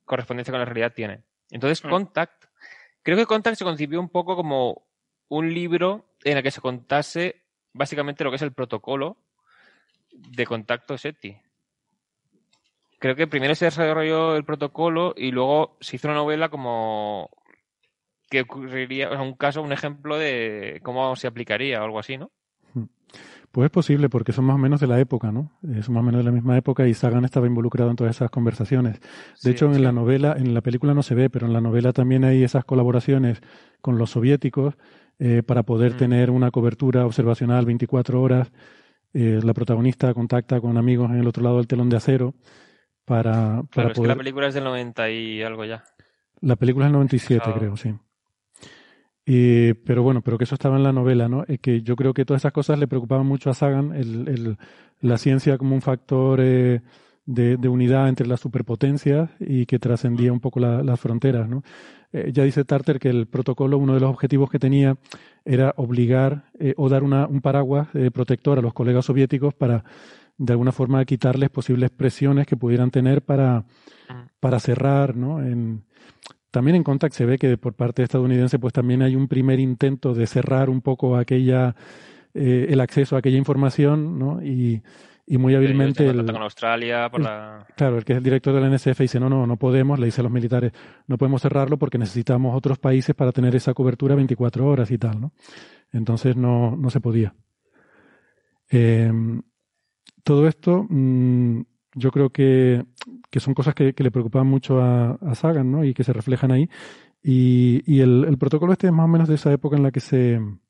correspondencia 0.05 0.53
con 0.53 0.59
la 0.59 0.65
realidad 0.65 0.93
tiene. 0.95 1.25
Entonces, 1.49 1.83
mm. 1.83 1.89
Contact, 1.89 2.45
creo 3.03 3.17
que 3.17 3.25
Contact 3.25 3.57
se 3.57 3.65
concibió 3.65 3.99
un 3.99 4.09
poco 4.09 4.37
como 4.37 4.87
un 5.27 5.53
libro 5.53 6.15
en 6.23 6.37
el 6.37 6.43
que 6.43 6.51
se 6.51 6.61
contase 6.61 7.40
básicamente 7.73 8.23
lo 8.23 8.29
que 8.29 8.37
es 8.37 8.41
el 8.41 8.53
protocolo 8.53 9.17
de 10.11 10.45
contacto 10.45 10.97
SETI. 10.97 11.37
Creo 12.99 13.15
que 13.15 13.27
primero 13.27 13.55
se 13.55 13.65
desarrolló 13.65 14.35
el 14.35 14.45
protocolo 14.45 15.13
y 15.17 15.31
luego 15.31 15.77
se 15.81 15.95
hizo 15.95 16.07
una 16.07 16.17
novela 16.17 16.49
como 16.49 17.29
que 18.29 18.41
ocurriría, 18.41 19.09
o 19.09 19.11
sea, 19.13 19.21
un 19.21 19.33
caso, 19.33 19.61
un 19.61 19.73
ejemplo 19.73 20.17
de 20.17 20.79
cómo 20.83 21.15
se 21.15 21.27
aplicaría 21.27 21.81
o 21.81 21.85
algo 21.85 21.99
así, 21.99 22.17
¿no? 22.17 22.31
Pues 23.51 23.65
es 23.65 23.71
posible, 23.71 24.07
porque 24.07 24.31
son 24.31 24.45
más 24.45 24.55
o 24.55 24.59
menos 24.59 24.79
de 24.79 24.87
la 24.87 24.97
época, 24.97 25.29
¿no? 25.33 25.51
Son 25.81 25.93
más 25.93 26.01
o 26.01 26.05
menos 26.05 26.19
de 26.19 26.23
la 26.23 26.31
misma 26.31 26.57
época 26.57 26.87
y 26.87 26.93
Sagan 26.93 27.25
estaba 27.25 27.47
involucrado 27.47 27.89
en 27.89 27.97
todas 27.97 28.15
esas 28.15 28.31
conversaciones. 28.31 29.01
De 29.43 29.51
hecho, 29.51 29.65
en 29.65 29.83
la 29.83 29.91
novela, 29.91 30.35
en 30.37 30.53
la 30.53 30.61
película 30.61 30.93
no 30.93 31.03
se 31.03 31.15
ve, 31.15 31.29
pero 31.29 31.47
en 31.47 31.53
la 31.53 31.59
novela 31.59 31.91
también 31.91 32.23
hay 32.23 32.43
esas 32.43 32.63
colaboraciones 32.63 33.41
con 33.81 33.97
los 33.97 34.11
soviéticos 34.11 34.75
eh, 35.23 35.43
para 35.43 35.61
poder 35.61 35.93
mm. 35.93 35.97
tener 35.97 36.31
una 36.31 36.49
cobertura 36.49 37.05
observacional 37.05 37.63
24 37.63 38.19
horas. 38.19 38.51
Eh, 39.13 39.39
la 39.43 39.53
protagonista 39.53 40.11
contacta 40.15 40.59
con 40.59 40.79
amigos 40.79 41.11
en 41.11 41.19
el 41.19 41.27
otro 41.27 41.43
lado 41.43 41.57
del 41.57 41.67
telón 41.67 41.89
de 41.89 41.97
acero 41.97 42.33
para, 43.05 43.61
para 43.71 43.93
poder... 43.93 44.07
la 44.07 44.15
película 44.15 44.47
es 44.47 44.55
del 44.55 44.63
90 44.63 45.11
y 45.11 45.43
algo 45.43 45.63
ya. 45.63 45.83
La 46.39 46.55
película 46.55 46.85
es 46.85 46.91
del 46.91 46.93
97, 46.93 47.51
creo, 47.55 47.77
sí. 47.77 47.93
Y, 49.23 49.75
pero 49.75 50.01
bueno, 50.01 50.23
pero 50.23 50.39
que 50.39 50.45
eso 50.45 50.55
estaba 50.55 50.77
en 50.77 50.83
la 50.83 50.91
novela, 50.91 51.29
¿no? 51.29 51.43
Es 51.47 51.59
que 51.59 51.83
yo 51.83 51.95
creo 51.95 52.15
que 52.15 52.25
todas 52.25 52.41
esas 52.41 52.51
cosas 52.51 52.79
le 52.79 52.87
preocupaban 52.87 53.27
mucho 53.27 53.51
a 53.51 53.53
Sagan, 53.53 53.93
el, 53.93 54.27
el, 54.27 54.57
la 55.01 55.19
ciencia 55.19 55.59
como 55.59 55.75
un 55.75 55.83
factor 55.83 56.39
eh, 56.41 56.81
de, 57.33 57.69
unidad 57.69 58.09
entre 58.09 58.27
las 58.27 58.39
superpotencias 58.39 59.29
y 59.39 59.65
que 59.65 59.79
trascendía 59.79 60.33
un 60.33 60.39
poco 60.39 60.59
las 60.59 60.99
fronteras. 60.99 61.47
Eh, 62.13 62.31
ya 62.33 62.43
dice 62.43 62.65
Tarter 62.65 62.99
que 62.99 63.09
el 63.09 63.27
protocolo, 63.27 63.77
uno 63.77 63.93
de 63.93 64.01
los 64.01 64.09
objetivos 64.09 64.49
que 64.49 64.59
tenía 64.59 64.97
era 65.45 65.73
obligar 65.77 66.43
eh, 66.59 66.73
o 66.77 66.89
dar 66.89 67.03
una, 67.03 67.25
un 67.27 67.41
paraguas 67.41 67.87
eh, 67.93 68.11
protector 68.11 68.59
a 68.59 68.61
los 68.61 68.73
colegas 68.73 69.05
soviéticos 69.05 69.53
para, 69.53 69.85
de 70.37 70.53
alguna 70.53 70.73
forma, 70.73 71.05
quitarles 71.05 71.49
posibles 71.49 71.89
presiones 71.89 72.47
que 72.47 72.57
pudieran 72.57 72.91
tener 72.91 73.21
para, 73.21 73.63
para 74.41 74.59
cerrar. 74.59 75.15
¿no? 75.15 75.41
En, 75.41 75.83
también 76.51 76.75
en 76.75 76.83
Contact 76.83 77.15
se 77.15 77.25
ve 77.25 77.37
que 77.37 77.57
por 77.57 77.73
parte 77.73 78.03
estadounidense 78.03 78.59
pues 78.59 78.73
también 78.73 79.03
hay 79.03 79.15
un 79.15 79.29
primer 79.29 79.61
intento 79.61 80.13
de 80.13 80.27
cerrar 80.27 80.69
un 80.69 80.81
poco 80.81 81.15
aquella 81.15 81.75
el 82.33 82.79
acceso 82.79 83.17
a 83.17 83.19
aquella 83.19 83.37
información 83.37 84.17
¿no? 84.17 84.41
Y 85.31 85.37
muy 85.37 85.55
hábilmente. 85.55 86.05
El, 86.05 86.25
con 86.25 86.41
Australia 86.41 87.09
por 87.09 87.21
la... 87.21 87.65
Claro, 87.77 87.97
el 87.97 88.03
que 88.03 88.11
es 88.11 88.17
el 88.17 88.23
director 88.23 88.53
de 88.53 88.59
la 88.59 88.69
NSF 88.69 88.99
dice: 88.99 89.17
no, 89.17 89.29
no, 89.29 89.47
no 89.47 89.55
podemos, 89.55 89.97
le 89.97 90.07
dice 90.07 90.19
a 90.19 90.25
los 90.25 90.31
militares, 90.31 90.73
no 91.07 91.17
podemos 91.17 91.41
cerrarlo 91.41 91.77
porque 91.77 91.97
necesitamos 91.97 92.53
otros 92.53 92.79
países 92.79 93.15
para 93.15 93.31
tener 93.31 93.55
esa 93.55 93.73
cobertura 93.73 94.13
24 94.15 94.67
horas 94.67 94.91
y 94.91 94.97
tal, 94.97 95.21
¿no? 95.21 95.31
Entonces 95.93 96.35
no, 96.35 96.75
no 96.75 96.89
se 96.89 96.99
podía. 96.99 97.33
Em, 98.67 99.41
todo 100.21 100.49
esto, 100.49 100.85
mm, 100.89 101.61
yo 101.95 102.11
creo 102.11 102.29
que, 102.31 102.83
que 103.29 103.39
son 103.39 103.53
cosas 103.53 103.73
que, 103.73 103.95
le 103.95 104.11
preocupaban 104.11 104.49
mucho 104.49 104.81
a, 104.81 105.11
a, 105.11 105.33
Sagan, 105.35 105.71
¿no? 105.71 105.85
Y 105.85 105.93
que 105.93 106.03
se 106.03 106.11
reflejan 106.11 106.51
ahí. 106.51 106.69
Y, 107.23 107.83
y 107.85 108.01
el, 108.01 108.25
el 108.25 108.37
protocolo 108.37 108.73
este 108.73 108.87
es 108.87 108.93
más 108.93 109.05
o 109.05 109.07
menos 109.07 109.29
de 109.29 109.35
esa 109.35 109.53
época 109.53 109.77
en 109.77 109.83
la 109.83 109.91
que 109.91 110.01
se 110.01 110.33
en 110.33 110.61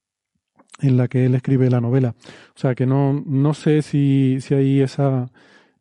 la 0.80 1.08
que 1.08 1.26
él 1.26 1.36
escribe 1.36 1.70
la 1.70 1.82
novela. 1.82 2.16
O 2.56 2.60
sea 2.60 2.76
que 2.76 2.86
no, 2.86 3.24
no 3.26 3.54
sé 3.54 3.82
si, 3.82 4.40
si 4.42 4.54
hay 4.54 4.82
esa, 4.82 5.32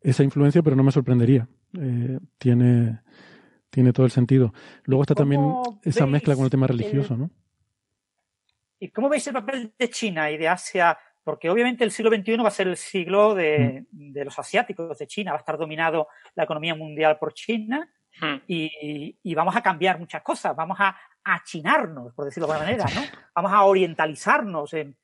esa 0.01 0.23
influencia, 0.23 0.61
pero 0.61 0.75
no 0.75 0.83
me 0.83 0.91
sorprendería. 0.91 1.47
Eh, 1.79 2.19
tiene, 2.37 2.99
tiene 3.69 3.93
todo 3.93 4.05
el 4.05 4.11
sentido. 4.11 4.53
Luego 4.83 5.03
está 5.03 5.15
también 5.15 5.41
esa 5.83 6.05
mezcla 6.05 6.35
con 6.35 6.45
el 6.45 6.51
tema 6.51 6.67
religioso, 6.67 7.15
¿no? 7.17 7.29
¿Y 8.79 8.89
cómo 8.89 9.09
veis 9.09 9.27
el 9.27 9.33
papel 9.33 9.73
de 9.77 9.89
China 9.89 10.31
y 10.31 10.37
de 10.37 10.47
Asia? 10.47 10.97
Porque 11.23 11.49
obviamente 11.49 11.83
el 11.83 11.91
siglo 11.91 12.09
XXI 12.09 12.37
va 12.37 12.47
a 12.47 12.51
ser 12.51 12.67
el 12.67 12.77
siglo 12.77 13.35
de, 13.35 13.85
mm. 13.91 14.11
de 14.11 14.25
los 14.25 14.37
asiáticos, 14.39 14.97
de 14.97 15.07
China. 15.07 15.31
Va 15.31 15.37
a 15.37 15.39
estar 15.39 15.57
dominado 15.57 16.07
la 16.33 16.43
economía 16.45 16.73
mundial 16.73 17.17
por 17.19 17.33
China. 17.33 17.87
Hmm. 18.19 18.37
Y, 18.47 19.17
y, 19.23 19.35
vamos 19.35 19.55
a 19.55 19.61
cambiar 19.61 19.99
muchas 19.99 20.21
cosas. 20.21 20.55
Vamos 20.55 20.77
a, 20.79 20.95
achinarnos, 21.23 22.13
por 22.13 22.25
decirlo 22.25 22.47
de 22.47 22.53
alguna 22.53 22.71
manera, 22.71 22.85
¿no? 22.95 23.01
Vamos 23.35 23.53
a 23.53 23.63
orientalizarnos 23.63 24.73
en, 24.73 24.97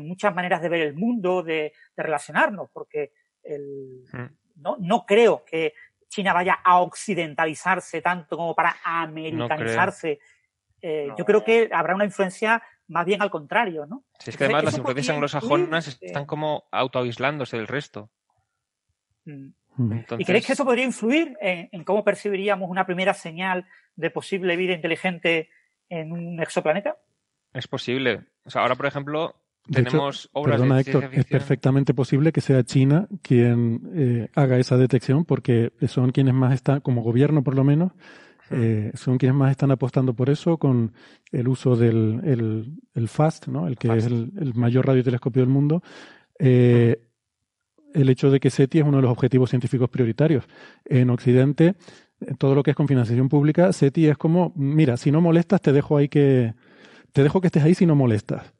muchas 0.00 0.34
maneras 0.34 0.62
de 0.62 0.68
ver 0.68 0.80
el 0.80 0.94
mundo, 0.94 1.42
de, 1.42 1.72
relacionarnos, 1.96 2.70
porque 2.72 3.12
hmm. 3.44 4.26
no, 4.56 5.04
creo 5.06 5.44
que 5.44 5.74
China 6.08 6.32
vaya 6.32 6.58
a 6.64 6.80
occidentalizarse 6.80 8.00
tanto 8.00 8.36
como 8.36 8.54
para 8.54 8.76
americanizarse. 8.82 10.20
Eh, 10.80 11.08
yo 11.18 11.24
creo 11.24 11.44
que 11.44 11.68
habrá 11.72 11.94
una 11.94 12.04
influencia 12.04 12.62
más 12.88 13.04
bien 13.04 13.20
al 13.20 13.30
contrario, 13.30 13.86
¿no? 13.86 14.04
Es 14.24 14.36
que 14.36 14.44
además 14.44 14.64
las 14.64 14.78
influencias 14.78 15.14
anglosajonas 15.14 15.98
están 16.00 16.24
como 16.24 16.64
autoaislándose 16.70 17.56
del 17.58 17.66
resto. 17.66 18.10
Mm. 19.26 19.48
¿Y 20.18 20.24
creéis 20.24 20.46
que 20.46 20.52
eso 20.52 20.64
podría 20.64 20.84
influir 20.84 21.36
en, 21.40 21.84
cómo 21.84 22.04
percibiríamos 22.04 22.68
una 22.68 22.86
primera 22.86 23.14
señal 23.14 23.66
de 23.96 24.10
posible 24.10 24.56
vida 24.56 24.74
inteligente 24.74 25.50
en 25.88 26.12
un 26.12 26.40
exoplaneta? 26.40 26.96
Es 27.52 27.68
posible. 27.68 28.24
O 28.44 28.50
sea, 28.50 28.62
ahora, 28.62 28.74
por 28.74 28.86
ejemplo, 28.86 29.36
tenemos 29.70 30.30
obras 30.32 30.60
perdona, 30.60 30.80
Héctor, 30.80 31.10
es 31.12 31.24
perfectamente 31.26 31.94
posible 31.94 32.32
que 32.32 32.40
sea 32.40 32.64
China 32.64 33.08
quien 33.22 33.82
eh, 33.94 34.28
haga 34.34 34.58
esa 34.58 34.76
detección 34.76 35.24
porque 35.24 35.72
son 35.86 36.10
quienes 36.10 36.34
más 36.34 36.54
están, 36.54 36.80
como 36.80 37.02
gobierno 37.02 37.42
por 37.42 37.54
lo 37.54 37.64
menos, 37.64 37.92
eh, 38.50 38.92
son 38.94 39.18
quienes 39.18 39.36
más 39.36 39.50
están 39.50 39.70
apostando 39.70 40.14
por 40.14 40.30
eso 40.30 40.56
con 40.56 40.94
el 41.32 41.48
uso 41.48 41.76
del 41.76 42.78
el, 42.94 43.08
FAST, 43.08 43.48
¿no? 43.48 43.68
el 43.68 43.76
que 43.76 43.94
es 43.94 44.06
el, 44.06 44.52
mayor 44.54 44.86
radiotelescopio 44.86 45.42
del 45.42 45.50
mundo. 45.50 45.82
Eh, 46.38 47.07
el 47.94 48.08
hecho 48.08 48.30
de 48.30 48.40
que 48.40 48.50
SETI 48.50 48.80
es 48.80 48.84
uno 48.84 48.98
de 48.98 49.02
los 49.02 49.12
objetivos 49.12 49.50
científicos 49.50 49.88
prioritarios. 49.90 50.44
En 50.84 51.10
Occidente 51.10 51.74
todo 52.38 52.54
lo 52.54 52.62
que 52.62 52.70
es 52.70 52.76
con 52.76 52.88
financiación 52.88 53.28
pública, 53.28 53.72
SETI 53.72 54.08
es 54.08 54.18
como, 54.18 54.52
mira, 54.56 54.96
si 54.96 55.10
no 55.10 55.20
molestas, 55.20 55.60
te 55.60 55.72
dejo 55.72 55.96
ahí 55.96 56.08
que, 56.08 56.54
te 57.12 57.22
dejo 57.22 57.40
que 57.40 57.46
estés 57.46 57.62
ahí 57.62 57.74
si 57.74 57.86
no 57.86 57.94
molestas. 57.94 58.52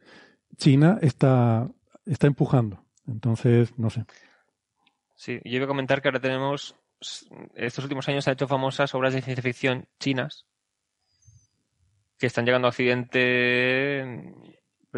China 0.56 0.98
está, 1.02 1.68
está 2.06 2.26
empujando. 2.26 2.84
Entonces, 3.06 3.76
no 3.78 3.90
sé. 3.90 4.04
Sí, 5.14 5.40
yo 5.44 5.56
iba 5.56 5.64
a 5.64 5.68
comentar 5.68 6.00
que 6.00 6.08
ahora 6.08 6.20
tenemos, 6.20 6.76
estos 7.54 7.84
últimos 7.84 8.08
años 8.08 8.24
se 8.24 8.30
han 8.30 8.34
hecho 8.34 8.46
famosas 8.46 8.94
obras 8.94 9.14
de 9.14 9.22
ciencia 9.22 9.42
ficción 9.42 9.86
chinas 9.98 10.46
que 12.18 12.26
están 12.26 12.44
llegando 12.44 12.66
a 12.66 12.70
Occidente 12.70 14.34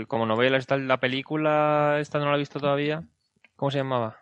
como 0.09 0.27
novelas. 0.27 0.61
Está 0.61 0.77
la 0.77 1.01
película, 1.01 1.99
esta 2.01 2.19
no 2.19 2.31
la 2.31 2.37
he 2.37 2.39
visto 2.39 2.61
todavía. 2.61 3.05
¿Cómo 3.57 3.71
se 3.71 3.79
llamaba? 3.79 4.20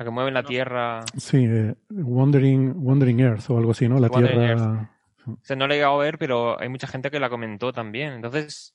La 0.00 0.04
que 0.04 0.10
mueve 0.10 0.30
la 0.30 0.42
Tierra. 0.42 1.04
Sí, 1.18 1.44
eh, 1.44 1.74
Wandering, 1.90 2.72
Wandering 2.74 3.20
Earth 3.20 3.50
o 3.50 3.58
algo 3.58 3.72
así, 3.72 3.86
¿no? 3.86 4.00
La 4.00 4.08
Tierra. 4.08 4.90
O 5.26 5.36
sea, 5.42 5.56
no 5.56 5.68
la 5.68 5.74
he 5.74 5.76
llegado 5.76 6.00
a 6.00 6.02
ver, 6.02 6.16
pero 6.16 6.58
hay 6.58 6.70
mucha 6.70 6.86
gente 6.86 7.10
que 7.10 7.20
la 7.20 7.28
comentó 7.28 7.70
también. 7.70 8.14
Entonces, 8.14 8.74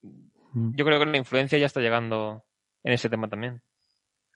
mm. 0.00 0.74
yo 0.74 0.86
creo 0.86 0.98
que 0.98 1.04
la 1.04 1.18
influencia 1.18 1.58
ya 1.58 1.66
está 1.66 1.80
llegando 1.80 2.46
en 2.82 2.94
ese 2.94 3.10
tema 3.10 3.28
también. 3.28 3.60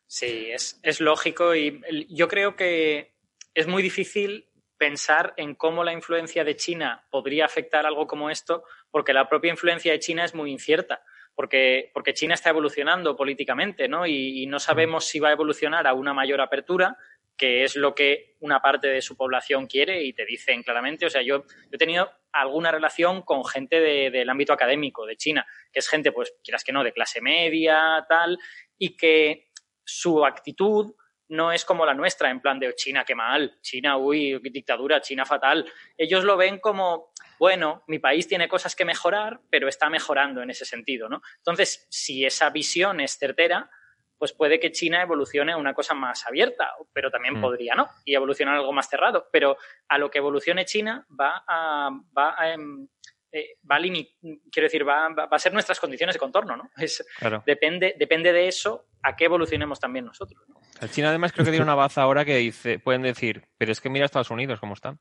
Sí, 0.06 0.50
es, 0.50 0.78
es 0.82 1.00
lógico 1.00 1.54
y 1.54 1.80
yo 2.10 2.28
creo 2.28 2.56
que 2.56 3.14
es 3.54 3.66
muy 3.66 3.82
difícil 3.82 4.50
pensar 4.76 5.32
en 5.38 5.54
cómo 5.54 5.82
la 5.82 5.94
influencia 5.94 6.44
de 6.44 6.56
China 6.56 7.06
podría 7.10 7.46
afectar 7.46 7.86
algo 7.86 8.06
como 8.06 8.28
esto, 8.28 8.64
porque 8.90 9.14
la 9.14 9.30
propia 9.30 9.50
influencia 9.50 9.92
de 9.92 9.98
China 9.98 10.26
es 10.26 10.34
muy 10.34 10.52
incierta 10.52 11.00
porque, 11.36 11.90
porque 11.92 12.14
China 12.14 12.34
está 12.34 12.48
evolucionando 12.50 13.14
políticamente, 13.14 13.88
¿no? 13.88 14.06
Y, 14.06 14.46
no 14.46 14.58
sabemos 14.58 15.04
si 15.04 15.20
va 15.20 15.28
a 15.28 15.32
evolucionar 15.32 15.86
a 15.86 15.92
una 15.92 16.14
mayor 16.14 16.40
apertura, 16.40 16.96
que 17.36 17.62
es 17.62 17.76
lo 17.76 17.94
que 17.94 18.36
una 18.40 18.60
parte 18.60 18.88
de 18.88 19.02
su 19.02 19.16
población 19.16 19.66
quiere 19.66 20.02
y 20.02 20.14
te 20.14 20.24
dicen 20.24 20.62
claramente. 20.62 21.04
O 21.04 21.10
sea, 21.10 21.20
yo, 21.20 21.44
he 21.70 21.76
tenido 21.76 22.10
alguna 22.32 22.72
relación 22.72 23.20
con 23.20 23.44
gente 23.44 23.80
del 23.80 24.30
ámbito 24.30 24.54
académico 24.54 25.04
de 25.04 25.16
China, 25.16 25.46
que 25.70 25.80
es 25.80 25.88
gente, 25.88 26.10
pues, 26.10 26.34
quieras 26.42 26.64
que 26.64 26.72
no, 26.72 26.82
de 26.82 26.92
clase 26.92 27.20
media, 27.20 28.06
tal, 28.08 28.38
y 28.78 28.96
que 28.96 29.48
su 29.84 30.24
actitud 30.24 30.94
no 31.28 31.52
es 31.52 31.64
como 31.64 31.84
la 31.84 31.94
nuestra, 31.94 32.30
en 32.30 32.40
plan 32.40 32.58
de 32.58 32.74
China, 32.74 33.04
qué 33.04 33.14
mal, 33.14 33.58
China, 33.60 33.96
uy, 33.96 34.38
dictadura, 34.50 35.00
China 35.00 35.24
fatal. 35.24 35.70
Ellos 35.96 36.24
lo 36.24 36.36
ven 36.36 36.58
como, 36.58 37.12
bueno, 37.38 37.82
mi 37.88 37.98
país 37.98 38.28
tiene 38.28 38.48
cosas 38.48 38.76
que 38.76 38.84
mejorar, 38.84 39.40
pero 39.50 39.68
está 39.68 39.90
mejorando 39.90 40.42
en 40.42 40.50
ese 40.50 40.64
sentido, 40.64 41.08
¿no? 41.08 41.22
Entonces, 41.38 41.86
si 41.90 42.24
esa 42.24 42.50
visión 42.50 43.00
es 43.00 43.18
certera, 43.18 43.70
pues 44.18 44.32
puede 44.32 44.58
que 44.58 44.72
China 44.72 45.02
evolucione 45.02 45.52
a 45.52 45.56
una 45.56 45.74
cosa 45.74 45.94
más 45.94 46.26
abierta, 46.26 46.74
pero 46.92 47.10
también 47.10 47.38
mm. 47.38 47.40
podría 47.40 47.74
no, 47.74 47.88
y 48.04 48.14
evolucionar 48.14 48.54
algo 48.54 48.72
más 48.72 48.88
cerrado. 48.88 49.28
Pero 49.30 49.58
a 49.88 49.98
lo 49.98 50.10
que 50.10 50.18
evolucione 50.18 50.64
China 50.64 51.06
va 51.18 51.44
a, 51.46 51.90
va 52.16 52.34
a, 52.38 52.52
em, 52.52 52.88
eh, 53.30 53.58
va 53.70 53.76
a 53.76 53.80
quiero 53.80 54.66
decir, 54.66 54.88
va, 54.88 55.08
va, 55.10 55.28
a 55.30 55.38
ser 55.38 55.52
nuestras 55.52 55.78
condiciones 55.78 56.14
de 56.14 56.20
contorno, 56.20 56.56
¿no? 56.56 56.70
Es, 56.78 57.04
depende, 57.44 57.94
depende 57.98 58.32
de 58.32 58.48
eso 58.48 58.86
a 59.02 59.14
qué 59.14 59.26
evolucionemos 59.26 59.78
también 59.78 60.06
nosotros. 60.06 60.42
¿no? 60.48 60.60
China 60.90 61.08
además 61.08 61.32
creo 61.32 61.44
que 61.44 61.50
tiene 61.50 61.64
una 61.64 61.74
baza 61.74 62.02
ahora 62.02 62.24
que 62.24 62.36
dice, 62.36 62.78
pueden 62.78 63.02
decir, 63.02 63.46
pero 63.58 63.72
es 63.72 63.80
que 63.80 63.88
mira 63.88 64.04
Estados 64.04 64.30
Unidos 64.30 64.60
cómo 64.60 64.74
están. 64.74 64.98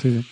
Sí. 0.00 0.24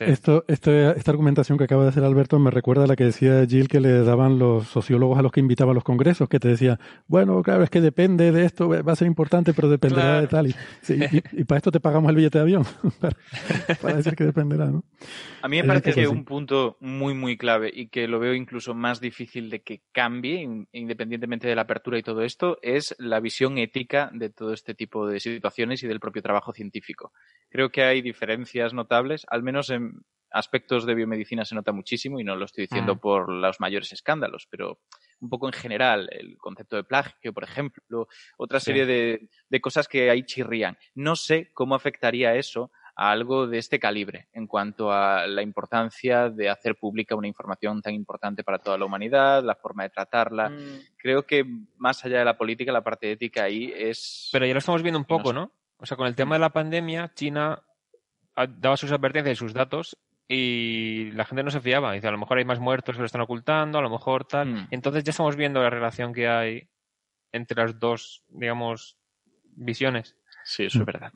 Esto, 0.00 0.44
esta 0.48 1.10
argumentación 1.10 1.58
que 1.58 1.64
acaba 1.64 1.82
de 1.82 1.90
hacer 1.90 2.02
Alberto 2.02 2.38
me 2.38 2.50
recuerda 2.50 2.84
a 2.84 2.86
la 2.86 2.96
que 2.96 3.04
decía 3.04 3.44
Jill 3.46 3.68
que 3.68 3.80
le 3.80 4.02
daban 4.02 4.38
los 4.38 4.66
sociólogos 4.68 5.18
a 5.18 5.22
los 5.22 5.32
que 5.32 5.40
invitaba 5.40 5.72
a 5.72 5.74
los 5.74 5.84
congresos, 5.84 6.28
que 6.28 6.40
te 6.40 6.48
decía, 6.48 6.78
bueno, 7.06 7.42
claro, 7.42 7.62
es 7.62 7.70
que 7.70 7.82
depende 7.82 8.32
de 8.32 8.46
esto, 8.46 8.68
va 8.68 8.92
a 8.92 8.96
ser 8.96 9.06
importante, 9.06 9.52
pero 9.52 9.68
dependerá 9.68 10.22
de 10.22 10.28
tal. 10.28 10.46
Y, 10.48 11.44
para 11.44 11.58
esto 11.58 11.70
te 11.70 11.80
pagamos 11.80 12.08
el 12.08 12.16
billete 12.16 12.38
de 12.38 12.42
avión, 12.42 12.64
para, 13.00 13.96
decir 13.96 14.16
que 14.16 14.24
dependerá, 14.24 14.66
¿no? 14.66 14.82
A 15.42 15.48
mí 15.48 15.56
me 15.58 15.64
parece 15.64 15.92
que 15.92 16.08
un 16.08 16.24
punto 16.24 16.76
muy, 16.80 17.14
muy 17.14 17.36
clave 17.36 17.70
y 17.72 17.88
que 17.88 18.08
lo 18.08 18.18
veo 18.18 18.34
incluso 18.34 18.74
más 18.74 19.00
difícil 19.00 19.50
de 19.50 19.60
que 19.60 19.82
cambie, 19.92 20.66
independientemente 20.72 21.48
de 21.48 21.54
la 21.54 21.62
apertura 21.62 21.98
y 21.98 22.02
todo 22.02 22.22
esto, 22.22 22.58
es 22.62 22.94
la 22.98 23.20
visión 23.20 23.58
ética 23.58 24.10
de 24.12 24.30
todo 24.30 24.52
este 24.52 24.74
tipo 24.74 25.06
de 25.06 25.20
situaciones 25.20 25.82
y 25.82 25.86
del 25.86 26.00
propio 26.00 26.22
trabajo 26.22 26.52
científico. 26.52 27.12
Creo 27.50 27.70
que 27.70 27.82
hay 27.82 28.00
diferencias 28.00 28.72
notables, 28.72 29.26
al 29.28 29.42
menos 29.42 29.49
en 29.70 30.02
aspectos 30.30 30.86
de 30.86 30.94
biomedicina 30.94 31.44
se 31.44 31.54
nota 31.54 31.72
muchísimo 31.72 32.20
y 32.20 32.24
no 32.24 32.36
lo 32.36 32.44
estoy 32.44 32.64
diciendo 32.64 32.94
mm. 32.94 32.98
por 32.98 33.28
los 33.32 33.60
mayores 33.60 33.92
escándalos, 33.92 34.46
pero 34.48 34.80
un 35.20 35.28
poco 35.28 35.46
en 35.46 35.52
general, 35.52 36.08
el 36.12 36.38
concepto 36.38 36.76
de 36.76 36.84
plagio, 36.84 37.32
por 37.32 37.44
ejemplo, 37.44 38.08
otra 38.38 38.60
serie 38.60 38.86
de, 38.86 39.60
cosas 39.60 39.88
que 39.88 40.10
ahí 40.10 40.22
chirrían. 40.24 40.78
No 40.94 41.16
sé 41.16 41.50
cómo 41.52 41.74
afectaría 41.74 42.34
eso 42.34 42.70
a 42.96 43.10
algo 43.10 43.46
de 43.46 43.58
este 43.58 43.78
calibre 43.78 44.28
en 44.32 44.46
cuanto 44.46 44.92
a 44.92 45.26
la 45.26 45.42
importancia 45.42 46.28
de 46.28 46.48
hacer 46.48 46.76
pública 46.76 47.14
una 47.14 47.28
información 47.28 47.82
tan 47.82 47.94
importante 47.94 48.44
para 48.44 48.58
toda 48.58 48.78
la 48.78 48.84
humanidad, 48.84 49.42
la 49.42 49.54
forma 49.54 49.82
de 49.84 49.90
tratarla. 49.90 50.50
Mm. 50.50 50.80
Creo 50.96 51.26
que 51.26 51.44
más 51.76 52.04
allá 52.04 52.20
de 52.20 52.24
la 52.24 52.38
política, 52.38 52.72
la 52.72 52.84
parte 52.84 53.10
ética 53.12 53.44
ahí 53.44 53.72
es... 53.74 54.28
Pero 54.32 54.46
ya 54.46 54.52
lo 54.52 54.58
estamos 54.58 54.82
viendo 54.82 54.98
un 54.98 55.06
poco, 55.06 55.32
¿no? 55.32 55.52
O 55.78 55.86
sea, 55.86 55.96
con 55.96 56.06
el 56.06 56.14
tema 56.14 56.34
de 56.34 56.40
la 56.40 56.50
pandemia, 56.50 57.10
China 57.14 57.62
daba 58.46 58.76
sus 58.76 58.92
advertencias 58.92 59.34
y 59.34 59.36
sus 59.36 59.52
datos 59.52 59.96
y 60.28 61.10
la 61.12 61.24
gente 61.24 61.42
no 61.42 61.50
se 61.50 61.60
fiaba. 61.60 61.92
Dice, 61.92 62.06
a 62.06 62.12
lo 62.12 62.18
mejor 62.18 62.38
hay 62.38 62.44
más 62.44 62.60
muertos 62.60 62.94
que 62.94 63.00
lo 63.00 63.06
están 63.06 63.20
ocultando, 63.20 63.78
a 63.78 63.82
lo 63.82 63.90
mejor 63.90 64.24
tal. 64.24 64.48
Mm. 64.48 64.68
Entonces 64.70 65.02
ya 65.02 65.10
estamos 65.10 65.36
viendo 65.36 65.60
la 65.60 65.70
relación 65.70 66.12
que 66.12 66.28
hay 66.28 66.68
entre 67.32 67.62
las 67.62 67.78
dos, 67.78 68.22
digamos, 68.28 68.96
visiones. 69.44 70.16
Sí, 70.44 70.64
eso 70.64 70.78
es 70.78 70.84
verdad. 70.84 71.12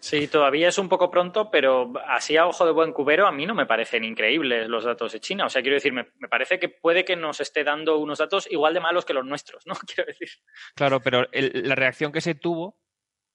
Sí, 0.00 0.26
todavía 0.28 0.68
es 0.68 0.78
un 0.78 0.88
poco 0.88 1.10
pronto, 1.10 1.50
pero 1.50 1.92
así 2.08 2.36
a 2.36 2.46
ojo 2.46 2.66
de 2.66 2.72
buen 2.72 2.92
cubero 2.92 3.26
a 3.26 3.32
mí 3.32 3.46
no 3.46 3.54
me 3.54 3.66
parecen 3.66 4.04
increíbles 4.04 4.68
los 4.68 4.84
datos 4.84 5.12
de 5.12 5.20
China. 5.20 5.46
O 5.46 5.48
sea, 5.48 5.62
quiero 5.62 5.76
decir, 5.76 5.92
me, 5.92 6.04
parece 6.28 6.58
que 6.58 6.68
puede 6.68 7.04
que 7.04 7.16
nos 7.16 7.40
esté 7.40 7.64
dando 7.64 7.98
unos 7.98 8.18
datos 8.18 8.48
igual 8.50 8.74
de 8.74 8.80
malos 8.80 9.04
que 9.04 9.14
los 9.14 9.24
nuestros, 9.24 9.66
¿no? 9.66 9.74
Quiero 9.94 10.08
decir. 10.08 10.28
Claro, 10.74 11.00
pero 11.00 11.26
la 11.32 11.74
reacción 11.74 12.12
que 12.12 12.20
se 12.20 12.34
tuvo 12.34 12.78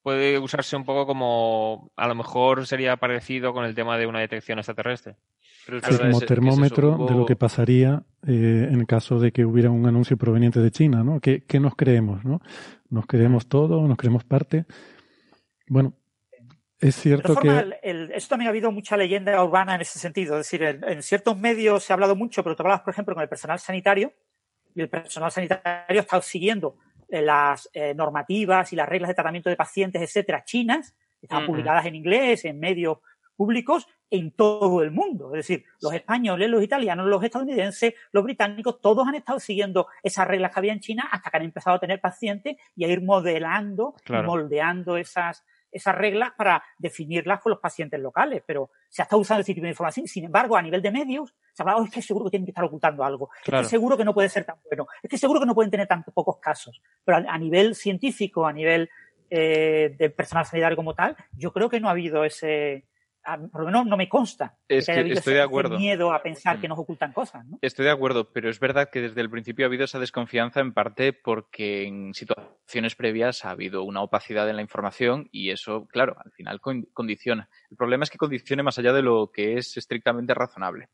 puede 0.02 0.40
usarse 0.40 0.76
un 0.76 0.84
poco 0.84 1.06
como, 1.06 1.92
a 1.96 2.08
lo 2.08 2.16
mejor 2.16 2.66
sería 2.66 2.98
parecido 2.98 3.54
con 3.54 3.66
el 3.66 3.76
tema 3.76 3.98
de 3.98 4.08
una 4.08 4.20
detección 4.20 4.60
extraterrestre. 4.60 5.16
como 5.68 6.22
termómetro 6.22 7.06
de 7.08 7.16
lo 7.16 7.26
que 7.26 7.36
pasaría 7.36 8.04
eh, 8.28 8.68
en 8.72 8.86
caso 8.86 9.20
de 9.20 9.32
que 9.32 9.46
hubiera 9.46 9.70
un 9.70 9.86
anuncio 9.88 10.18
proveniente 10.18 10.60
de 10.60 10.72
China, 10.72 11.04
¿no? 11.04 11.20
¿Qué, 11.20 11.44
qué 11.46 11.60
nos 11.60 11.76
creemos, 11.76 12.26
no? 12.26 12.42
¿Nos 12.90 13.06
creemos 13.06 13.48
todo? 13.48 13.88
¿Nos 13.88 13.98
creemos 13.98 14.24
parte? 14.24 14.66
Bueno, 15.68 15.94
es 16.82 16.96
cierto 16.96 17.36
que. 17.36 17.48
El, 17.84 18.12
esto 18.12 18.30
también 18.30 18.48
ha 18.48 18.50
habido 18.50 18.72
mucha 18.72 18.98
leyenda 18.98 19.42
urbana 19.44 19.76
en 19.76 19.82
ese 19.82 20.00
sentido. 20.00 20.40
Es 20.40 20.50
decir, 20.50 20.64
en, 20.64 21.04
ciertos 21.04 21.38
medios 21.38 21.84
se 21.84 21.94
ha 21.94 21.96
hablado 21.96 22.16
mucho, 22.16 22.44
pero 22.44 22.56
tú 22.56 22.64
hablabas, 22.64 22.82
por 22.82 22.92
ejemplo, 22.92 23.14
con 23.14 23.22
el 23.22 23.30
personal 23.30 23.60
sanitario, 23.60 24.12
y 24.74 24.82
el 24.82 24.90
personal 24.90 25.32
sanitario 25.32 25.62
ha 25.88 25.94
estado 25.94 26.24
siguiendo 26.24 26.78
las 27.12 27.70
eh, 27.74 27.94
normativas 27.94 28.72
y 28.72 28.76
las 28.76 28.88
reglas 28.88 29.10
de 29.10 29.16
tratamiento 29.16 29.50
de 29.50 29.58
pacientes, 29.58 30.02
etcétera, 30.02 30.46
chinas, 30.46 30.96
estaban 31.22 31.46
publicadas 31.46 31.86
en 31.86 31.96
inglés, 31.96 32.46
en 32.46 32.60
medios 32.60 33.00
públicos, 33.36 33.88
en 34.10 34.32
todo 34.32 34.84
el 34.84 34.92
mundo. 34.92 35.34
Es 35.36 35.48
decir, 35.48 35.66
los 35.82 35.94
españoles, 35.94 36.50
los 36.50 36.64
italianos, 36.64 37.08
los 37.08 37.24
estadounidenses, 37.24 37.94
los 38.12 38.24
británicos, 38.24 38.80
todos 38.82 39.08
han 39.08 39.16
estado 39.16 39.40
siguiendo 39.40 39.88
esas 40.04 40.28
reglas 40.28 40.52
que 40.52 40.60
había 40.60 40.74
en 40.74 40.80
China 40.80 41.10
hasta 41.12 41.30
que 41.30 41.38
han 41.38 41.44
empezado 41.44 41.78
a 41.78 41.80
tener 41.80 42.00
pacientes 42.00 42.58
y 42.76 42.86
a 42.86 42.88
ir 42.88 43.02
modelando 43.02 43.96
y 44.08 44.14
moldeando 44.14 44.98
esas 44.98 45.44
esas 45.72 45.96
reglas 45.96 46.32
para 46.38 46.64
definirlas 46.78 47.40
con 47.40 47.52
los 47.52 47.60
pacientes 47.60 48.00
locales, 48.00 48.44
pero 48.46 48.72
se 48.90 49.02
ha 49.02 49.04
estado 49.04 49.22
usando 49.22 49.42
ese 49.42 49.54
tipo 49.54 49.66
de 49.66 49.70
información. 49.70 50.08
Sin 50.08 50.26
embargo, 50.26 50.58
a 50.58 50.62
nivel 50.62 50.82
de 50.82 50.92
medios, 50.92 51.34
se 51.54 51.62
ha 51.62 51.64
hablado, 51.64 51.84
es 51.84 51.92
que 51.92 52.02
seguro 52.02 52.26
que 52.26 52.32
tienen 52.32 52.46
que 52.46 52.52
estar 52.52 52.64
ocultando 52.64 53.04
algo, 53.04 53.30
es 53.46 53.52
que 53.52 53.64
seguro 53.64 53.98
que 53.98 54.06
no 54.06 54.14
puede 54.14 54.30
ser 54.30 54.44
tan 54.44 54.58
bueno, 54.68 54.88
es 55.02 55.10
que 55.10 55.18
seguro 55.18 55.40
que 55.40 55.46
no 55.46 55.56
pueden 55.56 55.72
tener 55.72 55.88
tan 55.88 56.04
pocos 56.04 56.38
casos. 56.40 56.82
Pero 57.04 57.24
a, 57.28 57.38
nivel 57.38 57.76
científico, 57.76 58.46
a 58.46 58.54
nivel 58.54 58.90
eh, 59.30 59.96
del 59.98 60.14
personal 60.14 60.46
sanitario 60.46 60.76
como 60.76 60.94
tal, 60.94 61.16
yo 61.32 61.52
creo 61.54 61.70
que 61.70 61.80
no 61.80 61.88
ha 61.88 61.92
habido 61.92 62.26
ese, 62.26 62.86
por 63.52 63.62
lo 63.62 63.66
menos 63.68 63.86
no 63.86 63.98
me 63.98 64.10
consta 64.10 64.58
es 64.68 64.88
que, 64.88 65.12
estoy 65.12 65.36
de 65.36 65.42
acuerdo. 65.42 65.78
miedo 65.78 66.12
a 66.12 66.22
pensar 66.22 66.60
que 66.60 66.68
nos 66.68 66.80
ocultan 66.80 67.14
cosas. 67.14 67.46
¿no? 67.46 67.60
Estoy 67.62 67.86
de 67.86 67.92
acuerdo, 67.92 68.32
pero 68.32 68.50
es 68.50 68.60
verdad 68.60 68.90
que 68.92 69.02
desde 69.02 69.22
el 69.22 69.30
principio 69.30 69.66
ha 69.66 69.68
habido 69.68 69.86
esa 69.86 70.00
desconfianza 70.00 70.60
en 70.60 70.74
parte 70.74 71.14
porque 71.14 71.88
en 71.88 72.14
situaciones 72.14 72.96
previas 72.96 73.46
ha 73.46 73.52
habido 73.52 73.84
una 73.84 74.02
opacidad 74.02 74.50
en 74.50 74.56
la 74.56 74.62
información 74.62 75.30
y 75.32 75.52
eso, 75.52 75.88
claro, 75.88 76.16
al 76.24 76.32
final 76.32 76.60
condiciona. 76.62 77.50
El 77.70 77.78
problema 77.78 78.04
es 78.04 78.10
que 78.10 78.18
condicione 78.18 78.64
más 78.64 78.80
allá 78.80 78.94
de 78.94 79.04
lo 79.04 79.32
que 79.32 79.58
es 79.58 79.78
estrictamente 79.78 80.34
razonable. 80.34 80.90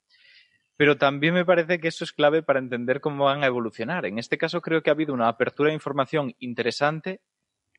Pero 0.75 0.97
también 0.97 1.33
me 1.33 1.45
parece 1.45 1.79
que 1.79 1.87
eso 1.87 2.03
es 2.03 2.11
clave 2.11 2.43
para 2.43 2.59
entender 2.59 3.01
cómo 3.01 3.25
van 3.25 3.43
a 3.43 3.47
evolucionar. 3.47 4.05
En 4.05 4.19
este 4.19 4.37
caso 4.37 4.61
creo 4.61 4.83
que 4.83 4.91
ha 4.91 4.93
habido 4.93 5.13
una 5.13 5.27
apertura 5.27 5.69
de 5.69 5.75
información 5.75 6.35
interesante, 6.37 7.21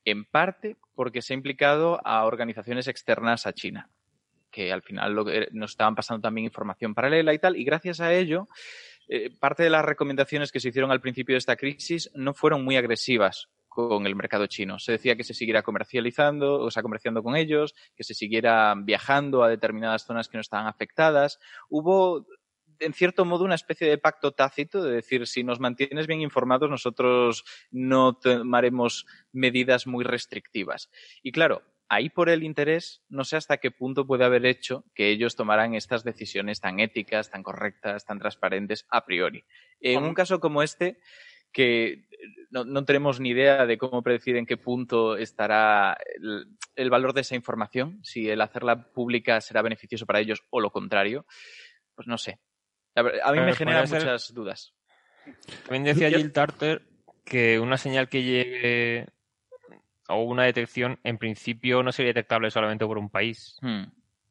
en 0.04 0.24
parte 0.24 0.76
porque 0.94 1.22
se 1.22 1.34
ha 1.34 1.36
implicado 1.36 2.00
a 2.04 2.24
organizaciones 2.24 2.88
externas 2.88 3.46
a 3.46 3.52
China 3.52 3.90
que 4.50 4.72
al 4.72 4.82
final 4.82 5.14
nos 5.52 5.70
estaban 5.70 5.94
pasando 5.94 6.22
también 6.22 6.46
información 6.46 6.94
paralela 6.94 7.34
y 7.34 7.38
tal, 7.38 7.56
y 7.56 7.64
gracias 7.64 8.00
a 8.00 8.12
ello, 8.12 8.46
eh, 9.08 9.30
parte 9.38 9.62
de 9.62 9.70
las 9.70 9.84
recomendaciones 9.84 10.52
que 10.52 10.60
se 10.60 10.68
hicieron 10.68 10.90
al 10.90 11.00
principio 11.00 11.34
de 11.34 11.38
esta 11.38 11.56
crisis 11.56 12.10
no 12.14 12.34
fueron 12.34 12.64
muy 12.64 12.76
agresivas 12.76 13.48
con 13.68 14.06
el 14.06 14.16
mercado 14.16 14.46
chino. 14.46 14.78
Se 14.78 14.92
decía 14.92 15.16
que 15.16 15.24
se 15.24 15.34
siguiera 15.34 15.62
comercializando, 15.62 16.60
o 16.60 16.70
sea, 16.70 16.82
comerciando 16.82 17.22
con 17.22 17.36
ellos, 17.36 17.74
que 17.94 18.04
se 18.04 18.12
siguiera 18.12 18.74
viajando 18.76 19.42
a 19.42 19.48
determinadas 19.48 20.04
zonas 20.04 20.28
que 20.28 20.36
no 20.36 20.40
estaban 20.40 20.66
afectadas. 20.66 21.38
Hubo 21.68 22.26
en 22.80 22.92
cierto 22.92 23.24
modo 23.24 23.44
una 23.44 23.54
especie 23.54 23.88
de 23.88 23.98
pacto 23.98 24.32
tácito 24.32 24.82
de 24.82 24.92
decir 24.92 25.26
si 25.26 25.42
nos 25.42 25.60
mantienes 25.60 26.06
bien 26.06 26.20
informados 26.20 26.70
nosotros 26.70 27.44
no 27.70 28.14
tomaremos 28.14 29.06
medidas 29.32 29.86
muy 29.86 30.04
restrictivas. 30.04 30.90
Y 31.22 31.32
claro, 31.32 31.62
ahí 31.88 32.10
por 32.10 32.28
el 32.28 32.42
interés, 32.42 33.02
no 33.08 33.24
sé 33.24 33.36
hasta 33.36 33.58
qué 33.58 33.70
punto 33.70 34.06
puede 34.06 34.24
haber 34.24 34.44
hecho 34.46 34.84
que 34.94 35.10
ellos 35.10 35.36
tomaran 35.36 35.74
estas 35.74 36.04
decisiones 36.04 36.60
tan 36.60 36.80
éticas, 36.80 37.30
tan 37.30 37.42
correctas, 37.42 38.04
tan 38.04 38.18
transparentes 38.18 38.86
a 38.90 39.04
priori. 39.04 39.44
En 39.80 40.02
un 40.02 40.14
caso 40.14 40.40
como 40.40 40.62
este, 40.62 40.98
que 41.52 42.06
no, 42.50 42.84
tenemos 42.84 43.20
ni 43.20 43.30
idea 43.30 43.66
de 43.66 43.78
cómo 43.78 44.02
predecir 44.02 44.36
en 44.36 44.46
qué 44.46 44.56
punto 44.56 45.16
estará 45.16 45.96
el, 46.76 46.90
valor 46.90 47.14
de 47.14 47.22
esa 47.22 47.34
información, 47.34 48.00
si 48.02 48.28
el 48.28 48.40
hacerla 48.40 48.90
pública 48.92 49.40
será 49.40 49.62
beneficioso 49.62 50.06
para 50.06 50.20
ellos 50.20 50.42
o 50.50 50.60
lo 50.60 50.70
contrario, 50.70 51.26
pues 51.94 52.06
no 52.06 52.18
sé. 52.18 52.38
A, 52.94 53.32
mí 53.32 53.40
me 53.40 53.54
genera 53.54 53.82
muchas 53.82 54.34
dudas. 54.34 54.74
También 55.64 55.84
decía 55.84 56.10
Jill 56.10 56.32
Tarter 56.32 56.82
que 57.24 57.60
una 57.60 57.76
señal 57.76 58.08
que 58.08 58.22
llegue 58.22 59.06
o 60.08 60.22
una 60.22 60.44
detección, 60.44 60.98
en 61.04 61.18
principio 61.18 61.82
no 61.82 61.92
sería 61.92 62.10
detectable 62.10 62.50
solamente 62.50 62.86
por 62.86 62.98
un 62.98 63.10
país. 63.10 63.58
Hmm. 63.60 63.84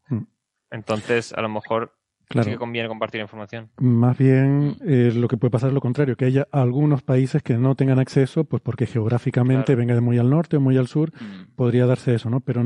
Hmm. 0.10 0.26
Entonces, 0.72 1.34
a 1.34 1.42
lo 1.42 1.50
mejor 1.50 1.94
sí 2.30 2.50
que 2.50 2.58
conviene 2.58 2.90
compartir 2.90 3.22
información. 3.22 3.70
Más 3.78 4.18
bien, 4.18 4.76
eh, 4.86 5.12
lo 5.16 5.28
que 5.28 5.38
puede 5.38 5.52
pasar 5.52 5.70
es 5.70 5.74
lo 5.74 5.80
contrario, 5.80 6.18
que 6.18 6.26
haya 6.26 6.48
algunos 6.52 7.02
países 7.02 7.42
que 7.42 7.58
no 7.58 7.76
tengan 7.76 8.00
acceso, 8.00 8.44
pues 8.44 8.62
porque 8.62 8.86
geográficamente 8.86 9.76
venga 9.76 9.96
de 9.96 10.02
muy 10.02 10.18
al 10.18 10.30
norte 10.30 10.58
o 10.58 10.60
muy 10.60 10.78
al 10.78 10.88
sur, 10.88 11.12
hmm. 11.12 11.56
podría 11.56 11.86
darse 11.86 12.16
eso, 12.16 12.30
¿no? 12.30 12.42
Pero 12.42 12.64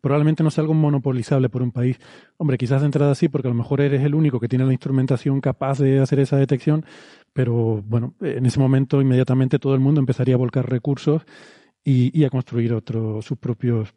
probablemente 0.00 0.42
no 0.42 0.50
sea 0.50 0.62
algo 0.62 0.74
monopolizable 0.74 1.48
por 1.48 1.62
un 1.62 1.72
país. 1.72 1.98
Hombre, 2.36 2.58
quizás 2.58 2.82
de 2.82 2.86
entrada 2.86 3.14
sí, 3.14 3.28
porque 3.28 3.48
a 3.48 3.50
lo 3.50 3.56
mejor 3.56 3.80
eres 3.80 4.02
el 4.02 4.14
único 4.14 4.40
que 4.40 4.48
tiene 4.48 4.66
la 4.66 4.72
instrumentación 4.72 5.40
capaz 5.40 5.78
de 5.78 6.00
hacer 6.00 6.20
esa 6.20 6.36
detección, 6.36 6.84
pero 7.32 7.82
bueno, 7.86 8.14
en 8.20 8.44
ese 8.46 8.60
momento 8.60 9.00
inmediatamente 9.00 9.58
todo 9.58 9.74
el 9.74 9.80
mundo 9.80 10.00
empezaría 10.00 10.34
a 10.34 10.38
volcar 10.38 10.68
recursos 10.68 11.22
y, 11.88 12.24
a 12.24 12.30
construir 12.30 12.74
otros 12.74 13.24
sus 13.24 13.38
propios 13.38 13.94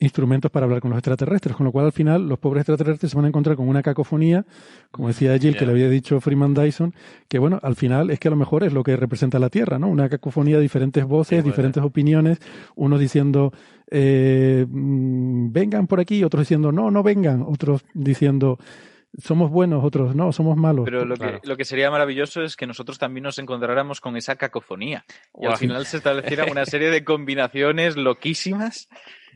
instrumentos 0.00 0.50
para 0.50 0.64
hablar 0.64 0.80
con 0.80 0.90
los 0.90 0.98
extraterrestres, 0.98 1.56
con 1.56 1.66
lo 1.66 1.72
cual 1.72 1.86
al 1.86 1.92
final 1.92 2.28
los 2.28 2.38
pobres 2.38 2.62
extraterrestres 2.62 3.10
se 3.10 3.16
van 3.16 3.24
a 3.24 3.28
encontrar 3.28 3.56
con 3.56 3.68
una 3.68 3.82
cacofonía, 3.82 4.46
como 4.92 5.08
decía 5.08 5.36
Jill, 5.36 5.56
que 5.56 5.66
le 5.66 5.72
había 5.72 5.88
dicho 5.88 6.20
Freeman 6.20 6.54
Dyson, 6.54 6.94
que 7.26 7.40
bueno, 7.40 7.58
al 7.62 7.74
final 7.74 8.10
es 8.10 8.20
que 8.20 8.28
a 8.28 8.30
lo 8.30 8.36
mejor 8.36 8.62
es 8.62 8.72
lo 8.72 8.84
que 8.84 8.96
representa 8.96 9.40
la 9.40 9.50
Tierra, 9.50 9.78
¿no? 9.78 9.88
Una 9.88 10.08
cacofonía 10.08 10.56
de 10.56 10.62
diferentes 10.62 11.04
voces, 11.04 11.44
diferentes 11.44 11.82
opiniones, 11.82 12.38
unos 12.76 13.00
diciendo 13.00 13.52
eh, 13.90 14.64
mm, 14.68 15.50
vengan 15.50 15.88
por 15.88 15.98
aquí, 15.98 16.22
otros 16.22 16.42
diciendo 16.42 16.70
no, 16.70 16.92
no 16.92 17.02
vengan, 17.02 17.42
otros 17.42 17.84
diciendo 17.92 18.58
somos 19.16 19.50
buenos, 19.50 19.84
otros 19.84 20.14
no, 20.14 20.32
somos 20.32 20.56
malos. 20.56 20.84
Pero 20.84 21.04
lo, 21.04 21.16
que, 21.16 21.40
lo 21.42 21.56
que 21.56 21.64
sería 21.64 21.90
maravilloso 21.90 22.42
es 22.42 22.56
que 22.56 22.66
nosotros 22.66 22.98
también 22.98 23.24
nos 23.24 23.38
encontráramos 23.38 24.00
con 24.00 24.16
esa 24.16 24.36
cacofonía. 24.36 25.04
Y 25.40 25.46
al 25.46 25.56
final 25.56 25.86
se 25.86 25.96
estableciera 25.96 26.44
una 26.50 26.66
serie 26.66 26.90
de 26.90 27.04
combinaciones 27.04 27.96
loquísimas 27.96 28.88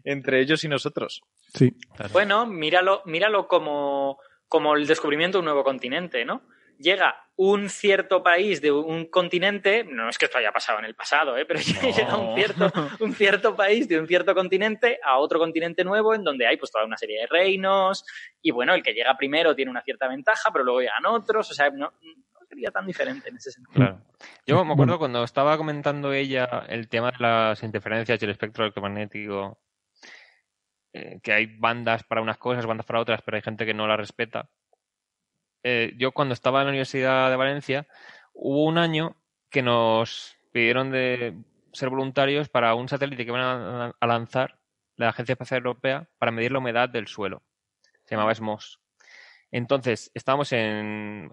entre 0.04 0.40
ellos 0.40 0.64
y 0.64 0.68
nosotros. 0.68 1.22
Sí. 1.54 1.74
Bueno, 2.12 2.46
míralo, 2.46 3.02
míralo 3.06 3.46
como, 3.48 4.18
como 4.48 4.74
el 4.74 4.86
descubrimiento 4.86 5.38
de 5.38 5.40
un 5.40 5.46
nuevo 5.46 5.64
continente, 5.64 6.24
¿no? 6.24 6.42
llega 6.82 7.14
un 7.44 7.68
cierto 7.68 8.22
país 8.22 8.60
de 8.60 8.70
un 8.70 9.06
continente, 9.06 9.82
no 9.82 10.08
es 10.08 10.16
que 10.16 10.26
esto 10.26 10.38
haya 10.38 10.52
pasado 10.52 10.78
en 10.78 10.84
el 10.84 10.94
pasado, 10.94 11.36
¿eh? 11.36 11.44
pero 11.48 11.58
llega 11.82 12.16
un 12.16 12.36
cierto, 12.36 12.72
un 13.00 13.12
cierto 13.14 13.56
país 13.56 13.88
de 13.88 13.98
un 13.98 14.06
cierto 14.06 14.32
continente 14.32 15.00
a 15.04 15.18
otro 15.18 15.40
continente 15.40 15.82
nuevo 15.82 16.14
en 16.14 16.22
donde 16.22 16.46
hay 16.46 16.56
pues 16.56 16.70
toda 16.70 16.84
una 16.84 16.96
serie 16.96 17.20
de 17.20 17.26
reinos 17.26 18.04
y 18.40 18.52
bueno, 18.52 18.74
el 18.74 18.82
que 18.82 18.92
llega 18.92 19.16
primero 19.16 19.56
tiene 19.56 19.72
una 19.72 19.82
cierta 19.82 20.06
ventaja, 20.06 20.50
pero 20.52 20.64
luego 20.64 20.80
llegan 20.82 21.04
otros, 21.06 21.50
o 21.50 21.54
sea, 21.54 21.68
no, 21.70 21.92
sería 22.48 22.70
tan 22.70 22.86
diferente 22.86 23.28
en 23.28 23.36
ese 23.36 23.50
sentido. 23.50 24.00
Yo 24.46 24.64
me 24.64 24.72
acuerdo 24.72 24.98
cuando 24.98 25.24
estaba 25.24 25.56
comentando 25.56 26.12
ella 26.12 26.64
el 26.68 26.88
tema 26.88 27.10
de 27.10 27.18
las 27.18 27.62
interferencias 27.64 28.22
y 28.22 28.24
el 28.24 28.30
espectro 28.30 28.64
electromagnético, 28.64 29.58
eh, 30.92 31.18
que 31.22 31.32
hay 31.32 31.46
bandas 31.46 32.04
para 32.04 32.22
unas 32.22 32.38
cosas, 32.38 32.66
bandas 32.66 32.86
para 32.86 33.00
otras, 33.00 33.20
pero 33.22 33.36
hay 33.36 33.42
gente 33.42 33.66
que 33.66 33.74
no 33.74 33.88
la 33.88 33.96
respeta. 33.96 34.48
Eh, 35.62 35.94
yo 35.96 36.12
cuando 36.12 36.34
estaba 36.34 36.60
en 36.60 36.66
la 36.66 36.70
Universidad 36.70 37.30
de 37.30 37.36
Valencia, 37.36 37.86
hubo 38.34 38.64
un 38.64 38.78
año 38.78 39.16
que 39.50 39.62
nos 39.62 40.36
pidieron 40.52 40.90
de 40.90 41.34
ser 41.72 41.88
voluntarios 41.88 42.48
para 42.48 42.74
un 42.74 42.88
satélite 42.88 43.24
que 43.24 43.30
van 43.30 43.94
a, 44.00 44.06
lanzar 44.06 44.58
la 44.96 45.08
Agencia 45.08 45.34
Espacial 45.34 45.58
Europea 45.58 46.08
para 46.18 46.32
medir 46.32 46.52
la 46.52 46.58
humedad 46.58 46.88
del 46.88 47.06
suelo. 47.06 47.42
se 48.04 48.14
llamaba 48.14 48.34
SMOS. 48.34 48.80
Entonces, 49.50 50.10
estábamos 50.14 50.52
en, 50.52 51.30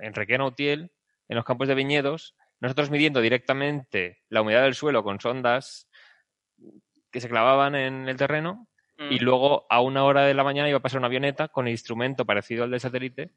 en 0.00 0.14
Requena 0.14 0.46
Utiel, 0.46 0.92
en 1.28 1.36
los 1.36 1.44
campos 1.44 1.68
de 1.68 1.74
viñedos, 1.74 2.34
nosotros 2.60 2.90
midiendo 2.90 3.20
directamente 3.20 4.22
la 4.28 4.42
humedad 4.42 4.62
del 4.62 4.74
suelo 4.74 5.02
con 5.02 5.20
sondas 5.20 5.88
que 7.10 7.20
se 7.20 7.28
clavaban 7.28 7.74
en 7.74 8.08
el 8.08 8.16
terreno 8.16 8.68
y 9.08 9.18
Mm. 9.18 9.22
luego 9.22 9.66
a 9.70 9.80
una 9.80 10.04
hora 10.04 10.24
de 10.24 10.34
la 10.34 10.44
mañana 10.44 10.68
iba 10.68 10.78
a 10.78 10.82
pasar 10.82 10.98
una 10.98 11.06
avioneta 11.06 11.48
con 11.48 11.66
el 11.66 11.72
instrumento 11.72 12.26
parecido 12.26 12.64
al 12.64 12.70
del 12.70 12.80
satélite 12.80 13.30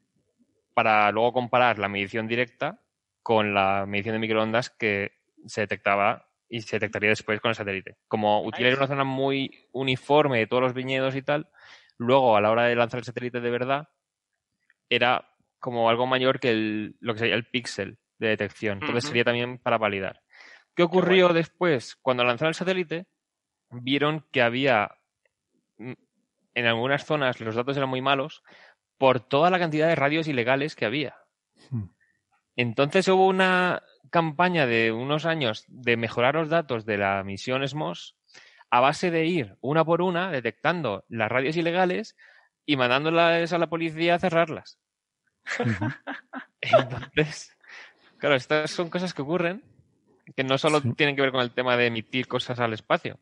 para 0.74 1.10
luego 1.12 1.32
comparar 1.32 1.78
la 1.78 1.88
medición 1.88 2.26
directa 2.28 2.80
con 3.22 3.54
la 3.54 3.86
medición 3.86 4.14
de 4.14 4.18
microondas 4.18 4.70
que 4.70 5.12
se 5.46 5.62
detectaba 5.62 6.28
y 6.48 6.60
se 6.60 6.76
detectaría 6.76 7.08
después 7.10 7.40
con 7.40 7.48
el 7.50 7.54
satélite. 7.54 7.96
Como 8.08 8.42
Utiel 8.44 8.66
era 8.68 8.76
una 8.76 8.86
zona 8.86 9.04
muy 9.04 9.68
uniforme 9.72 10.38
de 10.38 10.46
todos 10.46 10.62
los 10.62 10.74
viñedos 10.74 11.16
y 11.16 11.22
tal, 11.22 11.48
luego 11.96 12.36
a 12.36 12.40
la 12.40 12.50
hora 12.50 12.64
de 12.64 12.76
lanzar 12.76 12.98
el 12.98 13.04
satélite 13.04 13.40
de 13.40 13.50
verdad 13.50 13.88
era 14.88 15.28
como 15.58 15.88
algo 15.88 16.06
mayor 16.06 16.40
que 16.40 16.50
el- 16.50 16.96
lo 17.00 17.14
que 17.14 17.20
sería 17.20 17.34
el 17.36 17.48
píxel 17.48 17.98
de 18.18 18.28
detección. 18.28 18.78
Entonces 18.88 19.04
sería 19.08 19.24
también 19.24 19.58
para 19.58 19.78
validar. 19.78 20.22
¿Qué 20.76 20.82
ocurrió 20.82 21.28
después? 21.32 21.96
Cuando 21.96 22.24
lanzaron 22.24 22.50
el 22.50 22.54
satélite, 22.54 23.06
vieron 23.70 24.26
que 24.30 24.42
había 24.42 24.90
mm, 25.78 25.92
en 26.54 26.66
algunas 26.66 27.04
zonas 27.04 27.40
los 27.40 27.54
datos 27.56 27.76
eran 27.76 27.88
muy 27.88 28.00
malos 28.00 28.42
por 28.98 29.20
toda 29.20 29.50
la 29.50 29.58
cantidad 29.58 29.88
de 29.88 29.94
radios 29.94 30.28
ilegales 30.28 30.76
que 30.76 30.84
había. 30.84 31.16
Hmm. 31.70 31.86
Entonces 32.56 33.08
hubo 33.08 33.26
una 33.26 33.82
campaña 34.10 34.66
de 34.66 34.92
unos 34.92 35.26
años 35.26 35.64
de 35.66 35.96
mejorar 35.96 36.36
los 36.36 36.48
datos 36.48 36.86
de 36.86 36.98
la 36.98 37.22
misión 37.24 37.66
SMOS 37.66 38.16
a 38.70 38.80
base 38.80 39.10
de 39.10 39.26
ir 39.26 39.56
una 39.60 39.84
por 39.84 40.02
una 40.02 40.30
detectando 40.30 41.04
las 41.08 41.28
radios 41.28 41.56
ilegales 41.56 42.16
y 42.66 42.76
mandándolas 42.76 43.52
a 43.52 43.58
la 43.58 43.68
policía 43.68 44.14
a 44.14 44.18
cerrarlas. 44.18 44.78
Entonces, 46.60 47.56
claro, 48.18 48.36
estas 48.36 48.70
son 48.70 48.88
cosas 48.88 49.12
que 49.12 49.22
ocurren 49.22 49.62
que 50.34 50.44
no 50.44 50.56
solo 50.58 50.80
tienen 50.80 51.16
que 51.16 51.22
ver 51.22 51.32
con 51.32 51.42
el 51.42 51.52
tema 51.52 51.76
de 51.76 51.86
emitir 51.86 52.26
cosas 52.26 52.58
al 52.60 52.72
espacio. 52.72 53.18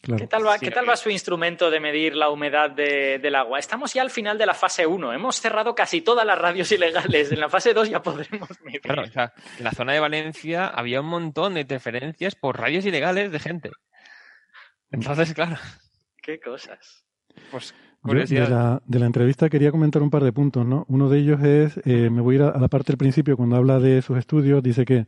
Claro. 0.00 0.20
¿Qué 0.20 0.26
tal, 0.28 0.46
va, 0.46 0.58
Sí, 0.58 0.66
¿Qué 0.66 0.70
tal 0.70 0.88
va 0.88 0.96
su 0.96 1.10
instrumento 1.10 1.70
de 1.70 1.80
medir 1.80 2.14
la 2.14 2.30
humedad 2.30 2.70
de- 2.70 3.18
del 3.18 3.34
agua? 3.34 3.58
Estamos 3.58 3.92
ya 3.92 4.02
al 4.02 4.10
final 4.10 4.38
de 4.38 4.46
la 4.46 4.54
fase 4.54 4.86
1. 4.86 5.12
Hemos 5.12 5.36
cerrado 5.40 5.74
casi 5.74 6.02
todas 6.02 6.24
las 6.24 6.38
radios 6.38 6.70
ilegales. 6.70 7.32
En 7.32 7.40
la 7.40 7.48
fase 7.48 7.74
2 7.74 7.90
ya 7.90 8.00
podremos 8.02 8.48
medir. 8.64 8.80
Claro, 8.80 9.02
o 9.02 9.06
sea, 9.06 9.32
en 9.58 9.64
la 9.64 9.72
zona 9.72 9.92
de 9.94 10.00
Valencia 10.00 10.68
había 10.68 11.00
un 11.00 11.08
montón 11.08 11.54
de 11.54 11.62
interferencias 11.62 12.36
por 12.36 12.58
radios 12.60 12.84
ilegales 12.86 13.32
de 13.32 13.38
gente. 13.40 13.70
Entonces, 14.90 15.34
claro, 15.34 15.56
Qué 16.22 16.38
cosas. 16.40 17.04
pues 17.50 17.74
Yo 18.04 18.14
de, 18.14 18.48
la, 18.48 18.80
de 18.84 18.98
la 18.98 19.06
entrevista 19.06 19.48
quería 19.48 19.70
comentar 19.70 20.02
un 20.02 20.10
par 20.10 20.22
de 20.22 20.32
puntos, 20.32 20.64
¿no? 20.64 20.84
Uno 20.88 21.08
de 21.08 21.18
ellos 21.18 21.42
es, 21.42 21.76
eh, 21.86 22.08
me 22.10 22.20
voy 22.20 22.36
a 22.36 22.38
ir 22.38 22.42
a, 22.44 22.48
a 22.50 22.58
la 22.60 22.68
parte 22.68 22.92
del 22.92 22.98
principio, 22.98 23.36
cuando 23.36 23.56
habla 23.56 23.78
de 23.80 24.00
sus 24.02 24.16
estudios, 24.18 24.62
dice 24.62 24.84
que 24.84 25.06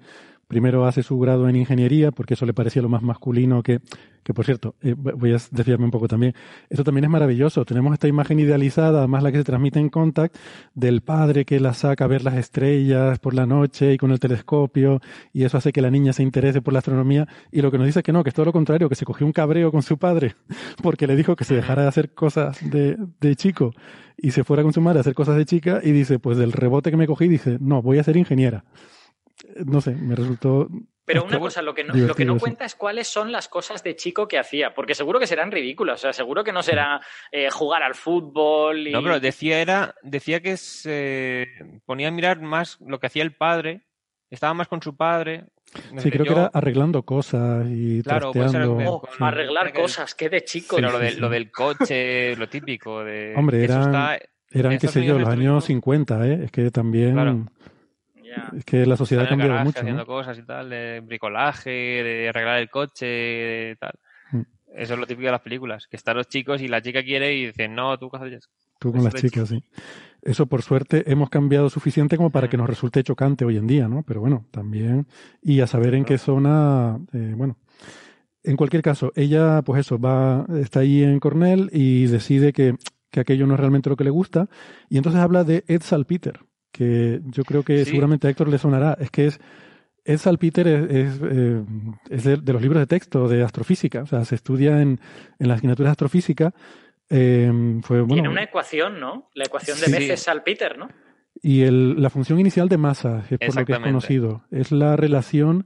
primero 0.51 0.85
hace 0.85 1.05
su 1.05 1.16
grado 1.16 1.48
en 1.48 1.55
ingeniería, 1.55 2.10
porque 2.10 2.35
eso 2.35 2.44
le 2.44 2.52
parecía 2.52 2.82
lo 2.82 2.89
más 2.89 3.02
masculino 3.02 3.62
que, 3.62 3.78
que 4.24 4.35
por 4.35 4.44
cierto, 4.44 4.74
eh, 4.82 4.97
voy 4.97 5.32
a 5.32 5.39
desviarme 5.52 5.85
un 5.85 5.93
poco 5.93 6.09
también. 6.09 6.35
Eso 6.68 6.82
también 6.82 7.05
es 7.05 7.10
maravilloso. 7.10 7.64
Tenemos 7.64 7.93
esta 7.93 8.09
imagen 8.09 8.40
idealizada, 8.40 8.98
además 8.98 9.22
la 9.22 9.31
que 9.31 9.39
se 9.39 9.44
transmite 9.44 9.78
en 9.78 9.90
Contact, 9.90 10.36
del 10.74 11.02
padre 11.02 11.44
que 11.44 11.60
la 11.60 11.72
saca 11.72 12.05
a 12.05 12.09
ver 12.09 12.24
las 12.24 12.35
estrellas 12.35 13.20
por 13.20 13.32
la 13.32 13.47
noche 13.47 13.93
y 13.93 13.97
con 13.97 14.10
el 14.10 14.18
telescopio, 14.18 15.01
y 15.32 15.44
eso 15.44 15.56
hace 15.56 15.72
que 15.72 15.81
la 15.81 15.90
niña 15.93 16.12
se 16.12 16.24
interese 16.24 16.60
por 16.60 16.72
la 16.72 16.81
astronomía. 16.81 17.28
Y 17.52 17.62
lo 17.62 17.70
que 17.70 17.78
nos 17.78 17.86
dice 17.86 18.01
es 18.01 18.02
que 18.02 18.12
no, 18.12 18.24
que 18.24 18.31
es 18.31 18.35
todo 18.35 18.47
lo 18.47 18.52
contrario, 18.52 18.89
que 18.89 18.97
se 18.97 19.05
cogió 19.05 19.24
un 19.27 19.32
cabreo 19.32 19.70
con 19.70 19.82
su 19.82 19.98
padre, 19.98 20.35
porque 20.82 21.06
le 21.06 21.14
dijo 21.14 21.36
que 21.36 21.44
se 21.44 21.55
dejara 21.55 21.82
de 21.82 21.89
hacer 21.89 22.12
cosas 22.12 22.59
de, 22.68 22.98
de 23.20 23.36
chico 23.36 23.70
y 24.18 24.32
se 24.32 24.43
fuera 24.43 24.64
con 24.64 24.72
su 24.72 24.81
madre 24.81 24.98
a 24.98 25.02
hacer 25.02 25.14
cosas 25.14 25.36
de 25.36 25.44
chica, 25.44 25.81
y 25.81 25.93
dice, 25.93 26.18
pues 26.18 26.39
del 26.39 26.51
rebote 26.51 26.90
que 26.90 26.97
me 26.97 27.06
cogí, 27.06 27.28
dice, 27.28 27.56
no, 27.60 27.82
voy 27.82 28.01
a 28.01 28.02
ser 28.02 28.16
ingeniera. 28.16 28.64
No 29.67 29.81
sé, 29.81 29.93
me 29.95 30.15
resultó 30.15 30.69
Pero 31.05 31.25
una 31.25 31.39
cosa, 31.39 31.61
lo 31.62 31.75
que, 31.75 31.83
no, 31.85 31.95
lo 31.95 32.15
que 32.15 32.25
no 32.25 32.39
cuenta 32.39 32.65
es 32.65 32.75
cuáles 32.75 33.09
son 33.09 33.33
las 33.33 33.49
cosas 33.49 33.83
de 33.83 33.97
chico 33.97 34.29
que 34.29 34.39
hacía, 34.39 34.75
porque 34.75 34.95
seguro 34.95 35.19
que 35.19 35.27
serán 35.27 35.51
ridículas, 35.51 36.01
o 36.01 36.03
sea, 36.03 36.12
seguro 36.12 36.45
que 36.45 36.53
no 36.53 36.62
será 36.62 37.01
eh, 37.33 37.51
jugar 37.51 37.83
al 37.83 37.95
fútbol 37.95 38.87
y... 38.87 38.93
No, 38.93 39.03
pero 39.03 39.19
decía 39.21 39.61
era, 39.61 39.95
decía 40.03 40.41
que 40.41 40.57
se 40.57 41.49
ponía 41.85 42.09
a 42.09 42.12
mirar 42.12 42.41
más 42.41 42.79
lo 42.81 43.01
que 43.01 43.07
hacía 43.09 43.23
el 43.23 43.33
padre, 43.35 43.83
estaba 44.31 44.55
más 44.55 44.69
con 44.69 44.81
su 44.83 44.97
padre. 44.97 45.47
no 45.93 46.01
Sí, 46.01 46.11
creo 46.11 46.25
que 46.25 46.33
era 46.33 46.47
arreglando 46.47 47.03
cosas 47.03 47.67
y 47.69 48.03
Claro, 48.03 48.33
ser 48.33 48.43
trasteando. 48.43 48.77
Oh, 48.87 49.01
con- 49.01 49.27
arreglar 49.27 49.73
con- 49.73 49.83
cosas, 49.83 50.15
qué 50.15 50.29
de 50.29 50.45
chico. 50.45 50.77
Pero 50.77 50.89
Sí, 50.91 50.93
lo, 50.93 50.99
sí, 51.01 51.05
de- 51.07 51.11
sí. 51.12 51.21
lo 51.21 51.29
del 51.29 51.51
coche, 51.51 52.37
lo 52.37 52.49
típico 52.49 53.03
de. 53.03 53.35
Hombre, 53.37 53.65
eso 53.65 53.73
eran, 53.75 53.87
está- 53.89 54.19
eran 54.53 54.79
qué 54.79 54.87
sé 54.89 55.05
yo, 55.05 55.19
los 55.19 55.29
años 55.29 55.39
mismo. 55.39 55.61
50, 55.62 56.27
¿eh? 56.29 56.41
Es 56.45 56.51
que 56.53 56.71
también... 56.71 57.15
Claro. 57.15 57.47
Es 58.57 58.65
que 58.65 58.86
la 58.86 58.97
sociedad 58.97 59.24
ha 59.24 59.28
cambiado 59.28 59.52
garaje 59.52 59.66
mucho, 59.66 59.81
haciendo 59.81 60.02
¿no? 60.02 60.07
cosas 60.07 60.39
y 60.39 60.43
tal, 60.43 60.70
de 60.70 61.01
bricolaje, 61.01 61.70
de 61.70 62.28
arreglar 62.28 62.59
el 62.59 62.70
coche, 62.70 63.07
de 63.07 63.77
tal. 63.78 63.93
Mm. 64.32 64.40
Eso 64.77 64.94
es 64.94 65.01
lo 65.01 65.07
típico 65.07 65.27
de 65.27 65.32
las 65.32 65.40
películas, 65.40 65.86
que 65.89 65.97
están 65.97 66.16
los 66.16 66.28
chicos 66.28 66.61
y 66.62 66.69
la 66.69 66.81
chica 66.82 67.02
quiere 67.02 67.35
y 67.35 67.47
dicen, 67.47 67.74
no, 67.74 67.98
tú 67.98 68.11
haces. 68.12 68.48
Tú 68.78 68.93
con 68.93 69.05
las 69.05 69.15
chicas, 69.15 69.48
sí. 69.48 69.62
Eso, 70.23 70.47
por 70.47 70.62
suerte, 70.62 71.11
hemos 71.11 71.28
cambiado 71.28 71.69
suficiente 71.69 72.16
como 72.16 72.28
Mm. 72.31 72.32
para 72.32 72.48
que 72.48 72.57
nos 72.57 72.69
resulte 72.69 73.02
chocante 73.02 73.44
hoy 73.44 73.57
en 73.57 73.66
día, 73.66 73.89
¿no? 73.89 74.02
Pero 74.05 74.20
bueno, 74.20 74.47
también... 74.51 75.07
Y 75.43 75.61
a 75.61 75.66
saber 75.66 75.94
en 75.94 76.05
qué 76.05 76.16
zona... 76.19 76.98
eh, 77.12 77.35
bueno, 77.36 77.59
en 78.43 78.57
cualquier 78.57 78.82
caso, 78.82 79.12
ella, 79.16 79.61
pues 79.62 79.81
eso, 79.81 79.98
va, 79.98 80.47
está 80.61 80.81
ahí 80.81 81.02
en 81.02 81.20
Cornell 81.20 81.69
y 81.73 82.07
decide 82.07 82.55
que, 82.55 82.74
que 83.11 83.20
aquello 83.20 83.47
no 83.47 83.55
es 83.55 83.61
realmente 83.61 83.90
lo 83.90 83.97
que 83.97 84.05
le 84.05 84.11
gusta. 84.11 84.48
Y 84.89 84.97
entonces 84.97 85.20
habla 85.20 85.44
de 85.44 85.65
Ed 85.66 85.82
Salpeter, 85.82 86.40
que 86.73 87.21
yo 87.25 87.45
creo 87.45 87.63
que 87.63 87.85
Sí. 87.85 87.91
seguramente 87.91 88.27
a 88.27 88.31
Héctor 88.31 88.49
le 88.49 88.59
sonará. 88.59 88.97
Es 89.01 89.11
que 89.11 89.27
es 89.27 89.41
Ed 90.05 90.19
Salpeter 90.19 90.67
es, 90.67 90.91
es, 90.91 91.21
eh, 91.23 91.63
es 92.09 92.25
de, 92.25 92.37
de 92.39 92.53
los 92.53 92.63
libros 92.63 92.81
de 92.81 92.87
texto 92.87 93.29
de 93.29 93.43
astrofísica, 93.43 94.03
o 94.03 94.07
sea, 94.07 94.25
se 94.25 94.35
estudia 94.35 94.81
en, 94.81 94.99
en 95.39 95.49
la 95.49 95.55
asignatura 95.55 95.89
de 95.89 95.93
astrofísica. 95.93 96.53
eh, 97.11 97.51
fue, 97.83 98.01
bueno, 98.01 98.15
Tiene 98.15 98.29
una 98.29 98.43
ecuación, 98.45 98.99
¿no? 99.01 99.29
La 99.35 99.45
ecuación 99.45 99.79
de 99.81 99.87
Sí. 99.87 99.93
veces 99.93 100.21
Salpeter, 100.21 100.79
¿no? 100.79 100.89
y 101.43 101.63
el, 101.63 102.01
la 102.03 102.11
función 102.11 102.39
inicial 102.39 102.69
de 102.69 102.77
masa, 102.77 103.25
es 103.31 103.39
por 103.39 103.57
lo 103.57 103.65
que 103.65 103.73
es 103.73 103.79
conocido, 103.79 104.45
es 104.51 104.73
la 104.73 104.95
relación 104.97 105.65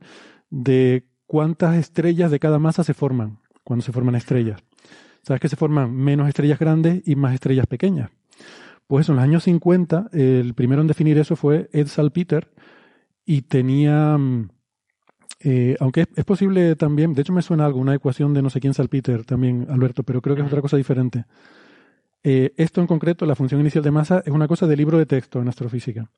de 0.51 1.05
cuántas 1.27 1.77
estrellas 1.77 2.31
de 2.31 2.39
cada 2.39 2.59
masa 2.59 2.85
se 2.85 2.95
forman 2.95 3.39
cuando 3.65 3.85
se 3.85 3.91
forman 3.93 4.15
estrellas. 4.15 4.63
Sabes 5.23 5.41
que 5.41 5.49
se 5.49 5.57
forman 5.57 5.93
menos 5.95 6.29
estrellas 6.29 6.59
grandes 6.59 7.03
y 7.09 7.17
más 7.17 7.35
estrellas 7.35 7.67
pequeñas. 7.67 8.11
Pues 8.87 9.09
en 9.09 9.17
los 9.17 9.25
años 9.25 9.45
50, 9.45 10.09
el 10.13 10.55
primero 10.55 10.83
en 10.83 10.87
definir 10.89 11.19
eso 11.19 11.37
fue 11.37 11.69
Ed 11.73 11.87
Salpeter 11.87 12.51
y 13.25 13.43
tenía, 13.43 14.17
mm, 14.19 14.51
eh, 15.41 15.77
aunque 15.81 16.03
es, 16.03 16.09
es 16.17 16.25
posible 16.25 16.77
también, 16.77 17.15
de 17.15 17.23
hecho 17.23 17.33
me 17.33 17.43
suena 17.43 17.65
algo, 17.67 17.79
una 17.81 17.95
ecuación 17.95 18.35
de 18.35 18.43
no 18.43 18.51
sé 18.51 18.61
quién 18.61 18.75
Salpeter 18.75 19.25
también, 19.25 19.67
Alberto, 19.71 20.03
pero 20.03 20.21
creo 20.21 20.37
que 20.37 20.43
es 20.43 20.47
otra 20.49 20.61
cosa 20.61 20.77
diferente. 20.77 21.25
Eh, 22.23 22.53
esto 22.57 22.81
en 22.81 22.87
concreto, 22.87 23.27
la 23.27 23.35
función 23.35 23.61
inicial 23.61 23.85
de 23.85 23.91
masa, 23.91 24.23
es 24.25 24.33
una 24.33 24.49
cosa 24.49 24.67
de 24.67 24.77
libro 24.77 24.99
de 24.99 25.07
texto 25.07 25.41
en 25.41 25.49
astrofísica. 25.49 26.11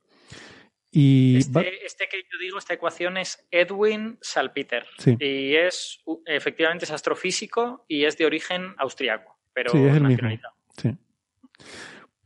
Y 0.92 1.34
va- 1.50 1.60
Este, 1.62 1.86
este 1.86 2.04
que 2.10 2.18
yo 2.32 2.38
digo, 2.40 2.58
esta 2.58 2.74
ecuación 2.74 3.16
es 3.16 3.44
Edwin 3.50 4.16
Salpeter. 4.20 4.86
Sí. 4.98 5.16
Y 5.20 5.54
es, 5.56 6.00
efectivamente, 6.26 6.84
es 6.84 6.90
astrofísico 6.92 7.84
y 7.88 8.04
es 8.04 8.16
de 8.18 8.24
origen 8.26 8.74
austriaco, 8.78 9.36
pero 9.52 9.70
Sí, 9.72 9.78
es 9.78 9.94
el 9.96 10.02
mismo. 10.04 10.28
Sí. 10.76 10.96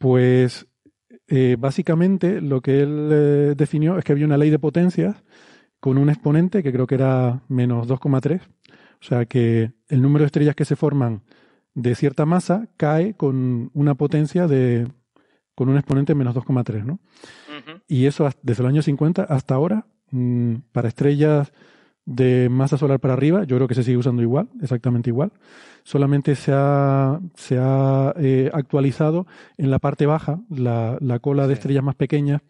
Pues 0.01 0.67
eh, 1.29 1.57
básicamente 1.59 2.41
lo 2.41 2.63
que 2.63 2.81
él 2.81 3.11
eh, 3.13 3.55
definió 3.55 3.99
es 3.99 4.05
que 4.05 4.13
había 4.13 4.25
una 4.25 4.39
ley 4.39 4.49
de 4.49 4.59
potencias 4.59 5.23
con 5.79 5.99
un 5.99 6.09
exponente 6.09 6.63
que 6.63 6.73
creo 6.73 6.87
que 6.87 6.95
era 6.95 7.43
menos 7.49 7.87
2,3. 7.87 8.41
O 8.41 9.05
sea 9.05 9.27
que 9.27 9.73
el 9.89 10.01
número 10.01 10.23
de 10.23 10.27
estrellas 10.27 10.57
que 10.57 10.65
se 10.65 10.75
forman 10.75 11.23
de 11.75 11.95
cierta 11.95 12.25
masa 12.25 12.67
cae 12.79 13.13
con 13.13 13.71
una 13.75 13.95
potencia 13.95 14.47
de 14.47 14.89
con 15.55 15.69
un 15.69 15.77
exponente 15.77 16.15
menos 16.15 16.35
2,3, 16.35 16.83
¿no? 16.83 17.01
Y 17.87 18.07
eso 18.07 18.31
desde 18.41 18.63
los 18.63 18.71
años 18.71 18.87
50 18.87 19.25
hasta 19.25 19.55
ahora, 19.55 19.87
mm, 20.13 20.55
para 20.73 20.89
estrellas 20.89 21.53
de 22.11 22.49
masa 22.51 22.77
solar 22.77 22.99
para 22.99 23.15
arriba, 23.15 23.45
yo 23.45 23.55
creo 23.57 23.69
que 23.69 23.75
se 23.77 23.85
sigue 23.85 23.97
usando 23.97 24.21
igual, 24.21 24.49
exactamente 24.61 25.11
igual. 25.11 25.31
Solamente 25.85 26.35
se 26.35 26.51
ha, 26.53 27.21
se 27.35 27.57
ha 27.57 28.13
eh, 28.19 28.51
actualizado 28.53 29.27
en 29.57 29.71
la 29.71 29.79
parte 29.79 30.07
baja, 30.07 30.41
la, 30.51 30.99
la 31.01 31.21
cola 31.21 31.47
de 31.47 31.55
estrellas 31.55 31.85
más 31.85 31.95
pequeñas, 31.95 32.43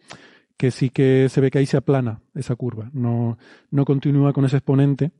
que 0.57 0.71
sí 0.71 0.89
que 0.89 1.29
se 1.29 1.41
ve 1.41 1.51
que 1.51 1.59
ahí 1.59 1.67
se 1.67 1.77
aplana 1.77 2.21
esa 2.33 2.55
curva, 2.55 2.89
no, 2.93 3.37
no 3.69 3.85
continúa 3.85 4.33
con 4.33 4.45
ese 4.45 4.57
exponente. 4.57 5.11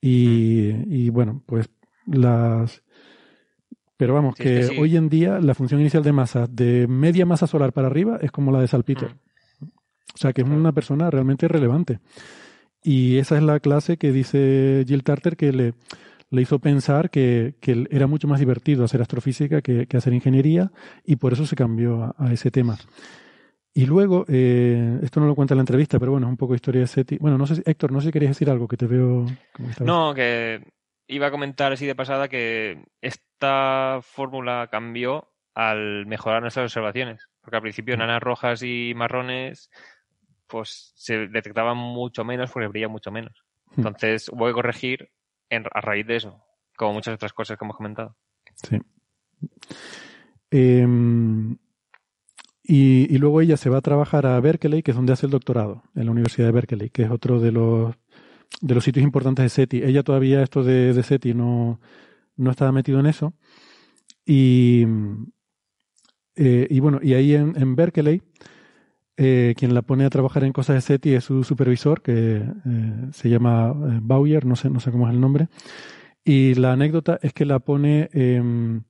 Y, 0.00 0.70
y 0.86 1.10
bueno, 1.10 1.42
pues 1.44 1.68
las... 2.06 2.82
Pero 3.96 4.14
vamos, 4.14 4.36
Sí, 4.36 4.44
es 4.44 4.68
que 4.68 4.74
sí. 4.74 4.78
hoy 4.78 4.96
en 4.96 5.08
día 5.08 5.40
la 5.40 5.54
función 5.54 5.80
inicial 5.80 6.04
de 6.04 6.12
masa 6.12 6.46
de 6.46 6.86
media 6.86 7.26
masa 7.26 7.46
solar 7.48 7.72
para 7.72 7.88
arriba 7.88 8.18
es 8.20 8.30
como 8.30 8.52
la 8.52 8.60
de 8.60 8.68
Salpeter. 8.68 9.16
O 10.14 10.18
sea 10.18 10.32
que 10.32 10.42
es 10.42 10.48
una 10.48 10.72
persona 10.72 11.10
realmente 11.10 11.48
relevante. 11.48 11.98
Y 12.86 13.18
esa 13.18 13.36
es 13.36 13.42
la 13.42 13.58
clase 13.58 13.96
que 13.96 14.12
dice 14.12 14.84
Jill 14.86 15.02
Tarter 15.02 15.36
que 15.36 15.50
le, 15.50 15.74
le 16.30 16.42
hizo 16.42 16.60
pensar 16.60 17.10
que, 17.10 17.56
era 17.90 18.06
mucho 18.06 18.28
más 18.28 18.38
divertido 18.38 18.84
hacer 18.84 19.02
astrofísica 19.02 19.60
que, 19.60 19.88
hacer 19.92 20.12
ingeniería 20.12 20.70
y 21.04 21.16
por 21.16 21.32
eso 21.32 21.46
se 21.46 21.56
cambió 21.56 22.14
a, 22.16 22.32
ese 22.32 22.52
tema. 22.52 22.78
Y 23.74 23.86
luego, 23.86 24.24
eh, 24.28 25.00
esto 25.02 25.18
no 25.18 25.26
lo 25.26 25.34
cuenta 25.34 25.54
en 25.54 25.58
la 25.58 25.62
entrevista, 25.62 25.98
pero 25.98 26.12
bueno, 26.12 26.28
es 26.28 26.30
un 26.30 26.36
poco 26.36 26.54
historia 26.54 26.82
de 26.82 26.86
SETI. 26.86 27.18
Bueno, 27.18 27.36
no 27.36 27.48
sé, 27.48 27.60
Héctor, 27.66 27.90
no 27.90 28.00
sé 28.00 28.06
si 28.06 28.12
querías 28.12 28.30
decir 28.30 28.48
algo 28.48 28.68
que 28.68 28.76
te 28.76 28.86
veo. 28.86 29.26
no, 29.80 30.14
que 30.14 30.62
iba 31.08 31.26
a 31.26 31.32
comentar 31.32 31.72
así 31.72 31.86
de 31.86 31.96
pasada 31.96 32.28
que 32.28 32.84
esta 33.00 33.98
fórmula 34.00 34.68
cambió 34.70 35.32
al 35.54 36.06
mejorar 36.06 36.40
nuestras 36.40 36.66
observaciones. 36.66 37.26
Porque 37.40 37.56
al 37.56 37.62
principio 37.62 37.96
mm. 37.96 37.98
nanas 37.98 38.22
rojas 38.22 38.62
y 38.62 38.92
marrones 38.94 39.70
pues 40.48 40.92
se 40.96 41.28
detectaban 41.28 41.76
mucho 41.76 42.24
menos 42.24 42.50
porque 42.50 42.68
brilla 42.68 42.88
mucho 42.88 43.10
menos. 43.10 43.44
Mm. 43.76 43.80
Entonces 43.80 44.28
hubo 44.28 44.46
que 44.46 44.52
corregir 44.52 45.10
a 45.50 45.80
raíz 45.80 46.06
de 46.06 46.16
eso, 46.16 46.42
como 46.76 46.94
muchas 46.94 47.14
otras 47.14 47.32
cosas 47.32 47.58
que 47.58 47.64
hemos 47.64 47.76
comentado. 47.76 48.16
Sí. 48.54 48.78
Em, 50.50 51.56
y, 52.62 53.18
luego 53.18 53.40
ella 53.40 53.56
se 53.56 53.70
va 53.70 53.78
a 53.78 53.82
trabajar 53.82 54.26
a 54.26 54.40
Berkeley, 54.40 54.82
que 54.82 54.90
es 54.90 54.96
donde 54.96 55.12
hace 55.12 55.26
el 55.26 55.32
doctorado, 55.32 55.82
en 55.94 56.06
la 56.06 56.12
Universidad 56.12 56.46
de 56.46 56.52
Berkeley, 56.52 56.90
que 56.90 57.02
es 57.02 57.10
otro 57.10 57.38
de 57.38 57.52
los, 57.52 57.94
de 58.60 58.74
los 58.74 58.82
sitios 58.82 59.04
importantes 59.04 59.44
de 59.44 59.48
SETI. 59.50 59.82
Ella 59.84 60.02
todavía 60.02 60.42
esto 60.42 60.64
de, 60.64 60.92
de 60.92 61.02
SETI 61.02 61.34
no, 61.34 61.80
no 62.36 62.50
estaba 62.50 62.72
metido 62.72 62.98
en 63.00 63.06
eso. 63.06 63.34
Y, 64.24 64.84
eh, 66.34 66.66
y 66.68 66.80
bueno, 66.80 66.98
y 67.02 67.14
ahí 67.14 67.34
en, 67.34 67.76
Berkeley, 67.76 68.22
eh, 69.16 69.54
quien 69.56 69.74
la 69.74 69.82
pone 69.82 70.04
a 70.04 70.10
trabajar 70.10 70.44
en 70.44 70.52
cosas 70.52 70.76
de 70.76 70.80
SETI 70.82 71.14
es 71.14 71.24
su 71.24 71.42
supervisor, 71.42 72.02
que 72.02 72.36
eh, 72.36 73.08
se 73.12 73.30
llama 73.30 73.72
Bauer, 73.74 74.44
no 74.44 74.56
sé, 74.56 74.68
no 74.68 74.80
sé 74.80 74.90
cómo 74.90 75.08
es 75.08 75.14
el 75.14 75.20
nombre. 75.20 75.48
Y 76.24 76.54
la 76.54 76.72
anécdota 76.72 77.18
es 77.22 77.32
que 77.32 77.44
la 77.46 77.60
pone, 77.60 78.10
em, 78.12 78.82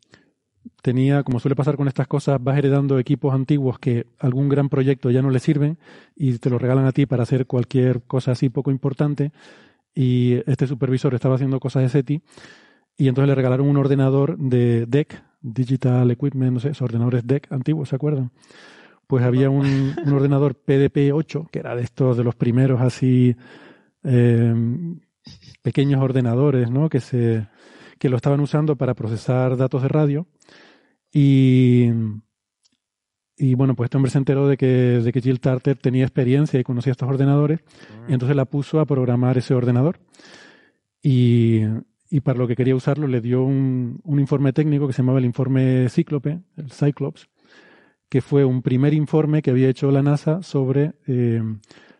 tenía, 0.82 1.22
como 1.22 1.38
suele 1.38 1.54
pasar 1.54 1.76
con 1.76 1.86
estas 1.86 2.08
cosas, 2.08 2.42
vas 2.42 2.58
heredando 2.58 2.98
equipos 2.98 3.34
antiguos 3.34 3.78
que 3.78 4.06
algún 4.18 4.48
gran 4.48 4.68
proyecto 4.68 5.10
ya 5.10 5.22
no 5.22 5.30
le 5.30 5.38
sirven 5.38 5.78
y 6.16 6.38
te 6.38 6.50
lo 6.50 6.58
regalan 6.58 6.86
a 6.86 6.92
ti 6.92 7.06
para 7.06 7.22
hacer 7.24 7.46
cualquier 7.46 8.02
cosa 8.02 8.32
así 8.32 8.48
poco 8.48 8.70
importante. 8.70 9.32
Y 9.94 10.42
este 10.46 10.66
supervisor 10.66 11.14
estaba 11.14 11.36
haciendo 11.36 11.60
cosas 11.60 11.82
de 11.82 11.88
SETI 11.90 12.22
y 12.96 13.08
entonces 13.08 13.28
le 13.28 13.34
regalaron 13.34 13.68
un 13.68 13.76
ordenador 13.76 14.38
de 14.38 14.86
DEC, 14.86 15.22
Digital 15.40 16.10
Equipment, 16.10 16.54
no 16.54 16.60
sé, 16.60 16.70
esos 16.70 16.82
ordenadores 16.82 17.26
DEC 17.26 17.52
antiguos, 17.52 17.90
¿se 17.90 17.96
acuerdan? 17.96 18.32
Pues 19.06 19.24
había 19.24 19.50
un, 19.50 19.94
ordenador 20.12 20.54
PDP-8, 20.54 21.48
que 21.50 21.60
era 21.60 21.76
de 21.76 21.82
estos, 21.82 22.16
de 22.16 22.24
los 22.24 22.34
primeros 22.34 22.80
así 22.80 23.36
em, 24.02 25.00
pequeños 25.62 26.02
ordenadores, 26.02 26.70
¿no? 26.70 26.88
Que, 26.88 27.00
se, 27.00 27.46
que 27.98 28.08
lo 28.08 28.16
estaban 28.16 28.40
usando 28.40 28.76
para 28.76 28.94
procesar 28.94 29.56
datos 29.56 29.82
de 29.82 29.88
radio. 29.88 30.26
Y, 31.12 31.90
y 33.36 33.54
bueno, 33.54 33.74
pues 33.74 33.86
este 33.86 33.96
hombre 33.96 34.10
se 34.10 34.18
enteró 34.18 34.48
de 34.48 34.56
que, 34.56 34.66
de 34.66 35.12
que 35.12 35.20
Jill 35.20 35.40
Tarter 35.40 35.76
tenía 35.78 36.04
experiencia 36.04 36.58
y 36.58 36.64
conocía 36.64 36.92
estos 36.92 37.08
ordenadores, 37.08 37.60
y 38.08 38.12
entonces 38.12 38.36
la 38.36 38.44
puso 38.44 38.80
a 38.80 38.86
programar 38.86 39.38
ese 39.38 39.54
ordenador. 39.54 40.00
Y, 41.00 41.62
y 42.10 42.20
para 42.20 42.38
lo 42.38 42.46
que 42.46 42.56
quería 42.56 42.74
usarlo 42.74 43.06
le 43.06 43.20
dio 43.20 43.42
un, 43.42 44.00
informe 44.06 44.52
técnico 44.52 44.86
que 44.86 44.92
se 44.92 45.02
llamaba 45.02 45.18
el 45.18 45.24
informe 45.24 45.88
Cíclope, 45.88 46.40
el 46.56 46.70
Cyclops, 46.70 47.28
que 48.08 48.20
fue 48.20 48.44
un 48.44 48.62
primer 48.62 48.94
informe 48.94 49.42
que 49.42 49.50
había 49.50 49.68
hecho 49.68 49.90
la 49.90 50.02
NASA 50.02 50.42
sobre 50.42 50.92
eh, 51.06 51.42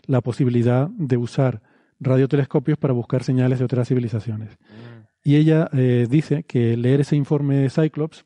la 0.07 0.21
posibilidad 0.21 0.89
de 0.89 1.17
usar 1.17 1.63
radiotelescopios 1.99 2.79
para 2.79 2.93
buscar 2.93 3.25
señales 3.25 3.59
de 3.59 3.65
otras 3.65 3.89
civilizaciones. 3.89 4.51
Mm. 4.51 4.97
Y 5.25 5.37
ella 5.37 5.69
eh, 5.73 6.07
dice 6.09 6.45
que 6.45 6.77
leer 6.77 7.01
ese 7.01 7.17
informe 7.17 7.69
Cyclops, 7.69 8.25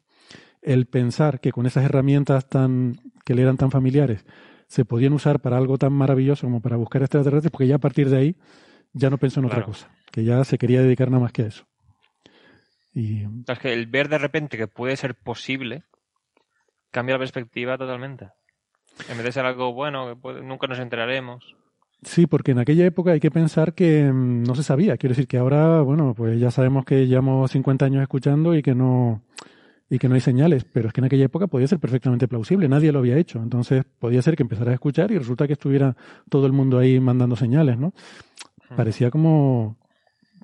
el 0.60 0.86
pensar 0.86 1.40
que 1.40 1.52
con 1.52 1.66
esas 1.66 1.84
herramientas 1.84 2.46
tan, 2.48 3.00
que 3.24 3.34
le 3.34 3.42
eran 3.42 3.56
tan 3.56 3.70
familiares, 3.70 4.26
se 4.66 4.84
podían 4.84 5.14
usar 5.14 5.40
para 5.40 5.56
algo 5.56 5.78
tan 5.78 5.92
maravilloso 5.92 6.46
como 6.46 6.60
para 6.60 6.76
buscar 6.76 7.02
extraterrestres, 7.02 7.50
porque 7.50 7.66
ya 7.66 7.76
a 7.76 7.80
partir 7.80 8.10
de 8.10 8.18
ahí 8.18 8.36
ya 8.92 9.08
no 9.08 9.18
pensó 9.18 9.40
en 9.40 9.46
otra 9.46 9.64
cosa, 9.64 9.90
que 10.12 10.24
ya 10.24 10.44
se 10.44 10.58
quería 10.58 10.82
dedicar 10.82 11.10
nada 11.10 11.22
más 11.22 11.32
que 11.32 11.42
a 11.42 11.46
eso. 11.46 11.66
Y... 12.92 13.24
Es 13.46 13.58
que 13.58 13.72
el 13.72 13.86
ver 13.86 14.08
de 14.08 14.18
repente 14.18 14.58
que 14.58 14.68
puede 14.68 14.96
ser 14.96 15.14
posible 15.14 15.84
cambia 16.90 17.14
la 17.14 17.20
perspectiva 17.20 17.78
totalmente. 17.78 18.28
En 19.08 19.16
vez 19.16 19.24
de 19.24 19.32
ser 19.32 19.46
algo 19.46 19.72
bueno, 19.72 20.20
que 20.20 20.42
nunca 20.42 20.66
nos 20.66 20.78
enteraremos. 20.78 21.56
Sí, 22.02 22.26
porque 22.26 22.52
en 22.52 22.58
aquella 22.58 22.86
época 22.86 23.12
hay 23.12 23.20
que 23.20 23.30
pensar 23.30 23.74
que 23.74 24.10
mm, 24.12 24.42
no 24.42 24.54
se 24.54 24.62
sabía. 24.62 24.96
Quiero 24.96 25.12
decir 25.12 25.28
que 25.28 25.38
ahora, 25.38 25.82
bueno, 25.82 26.14
pues 26.14 26.38
ya 26.40 26.50
sabemos 26.50 26.84
que 26.84 27.06
llevamos 27.06 27.50
50 27.50 27.84
años 27.84 28.02
escuchando 28.02 28.54
y 28.54 28.62
que 28.62 28.74
no 28.74 29.22
y 29.92 29.98
que 29.98 30.08
no 30.08 30.14
hay 30.14 30.20
señales, 30.20 30.64
pero 30.64 30.86
es 30.86 30.94
que 30.94 31.00
en 31.00 31.06
aquella 31.06 31.24
época 31.24 31.48
podía 31.48 31.66
ser 31.66 31.80
perfectamente 31.80 32.28
plausible, 32.28 32.68
nadie 32.68 32.92
lo 32.92 33.00
había 33.00 33.16
hecho, 33.16 33.42
entonces 33.42 33.84
podía 33.98 34.22
ser 34.22 34.36
que 34.36 34.44
empezara 34.44 34.70
a 34.70 34.74
escuchar 34.74 35.10
y 35.10 35.18
resulta 35.18 35.48
que 35.48 35.54
estuviera 35.54 35.96
todo 36.28 36.46
el 36.46 36.52
mundo 36.52 36.78
ahí 36.78 37.00
mandando 37.00 37.34
señales, 37.34 37.76
¿no? 37.76 37.92
Parecía 38.76 39.10
como 39.10 39.76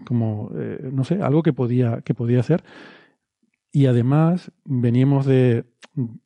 como, 0.05 0.51
eh, 0.55 0.91
no 0.93 1.05
sé, 1.05 1.23
algo 1.23 1.43
que 1.43 1.53
podía, 1.53 2.01
que 2.03 2.15
podía 2.15 2.41
hacer. 2.41 2.63
Y 3.77 3.85
además 3.85 4.53
veníamos 4.65 5.27
de, 5.27 5.67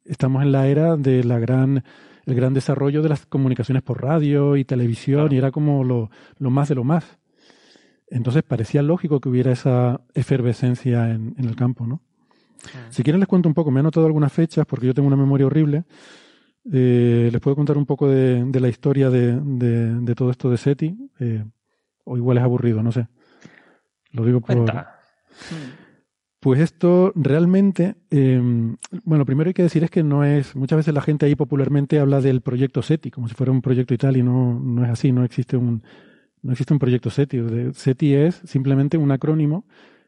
estamos 0.05 0.44
en 0.44 0.52
la 0.52 0.68
era 0.68 0.97
de 0.97 1.24
la 1.24 1.40
gran, 1.40 1.82
el 2.24 2.35
gran 2.36 2.55
desarrollo 2.55 3.02
de 3.02 3.09
las 3.09 3.27
comunicaciones 3.27 3.82
por 3.82 4.01
radio 4.01 4.56
y 4.56 4.64
televisión 4.64 5.32
y 5.32 5.39
era 5.39 5.51
como 5.51 5.82
lo, 5.82 6.12
lo, 6.39 6.51
más 6.51 6.68
de 6.68 6.77
lo 6.77 6.85
más. 6.85 7.18
Entonces 8.06 8.44
parecía 8.44 8.82
lógico 8.82 9.20
que 9.20 9.28
hubiera 9.28 9.51
esa 9.51 10.01
efervescencia 10.14 11.10
en, 11.10 11.35
en 11.39 11.44
el 11.44 11.56
campo, 11.56 11.89
¿no? 11.89 12.02
Si 12.90 13.02
quieren 13.02 13.18
les 13.18 13.28
cuento 13.28 13.48
un 13.48 13.55
poco, 13.56 13.72
me 13.72 13.81
he 13.81 13.82
anotado 13.82 14.06
algunas 14.06 14.32
fechas 14.32 14.64
porque 14.64 14.86
yo 14.86 14.94
tengo 14.94 15.09
una 15.09 15.16
memoria 15.16 15.47
horrible. 15.47 15.82
Eh, 16.72 17.31
les 17.32 17.40
puedo 17.40 17.56
contar 17.56 17.77
un 17.77 17.85
poco 17.85 18.09
de, 18.09 18.44
de 18.44 18.60
la 18.60 18.68
historia 18.68 19.10
de, 19.10 19.40
de, 19.40 20.14
todo 20.14 20.31
esto 20.31 20.51
de 20.51 20.56
SETI, 20.56 20.97
eh, 21.18 21.44
o 22.05 22.16
igual 22.16 22.39
es 22.39 22.44
aburrido, 22.44 22.81
no 22.81 22.93
sé. 22.93 23.09
Lo 24.12 24.24
digo 24.24 24.40
por... 24.40 24.56
Pues 26.40 26.58
esto 26.60 27.12
realmente, 27.14 27.96
em, 28.10 28.78
bueno, 29.04 29.26
primero 29.26 29.48
hay 29.48 29.54
que 29.54 29.62
decir 29.62 29.84
es 29.84 29.90
que 29.90 30.02
no 30.02 30.24
es, 30.24 30.56
muchas 30.56 30.78
veces 30.78 30.94
la 30.94 31.02
gente 31.02 31.26
ahí 31.26 31.34
popularmente 31.34 31.98
habla 32.00 32.22
del 32.22 32.40
proyecto 32.40 32.80
SETI, 32.80 33.10
como 33.10 33.28
si 33.28 33.34
fuera 33.34 33.52
un 33.52 33.60
proyecto 33.60 33.92
y 33.92 33.98
tal, 33.98 34.16
y 34.16 34.22
no, 34.22 34.58
no 34.58 34.82
es 34.84 34.90
así, 34.90 35.12
no 35.12 35.22
existe 35.22 35.58
un, 35.58 35.82
no 36.42 36.52
existe 36.52 36.72
un 36.72 36.78
proyecto 36.78 37.10
SETI. 37.10 37.72
SETI 37.74 38.14
es 38.14 38.40
simplemente 38.46 38.96
un 38.96 39.10
acrónimo 39.10 39.66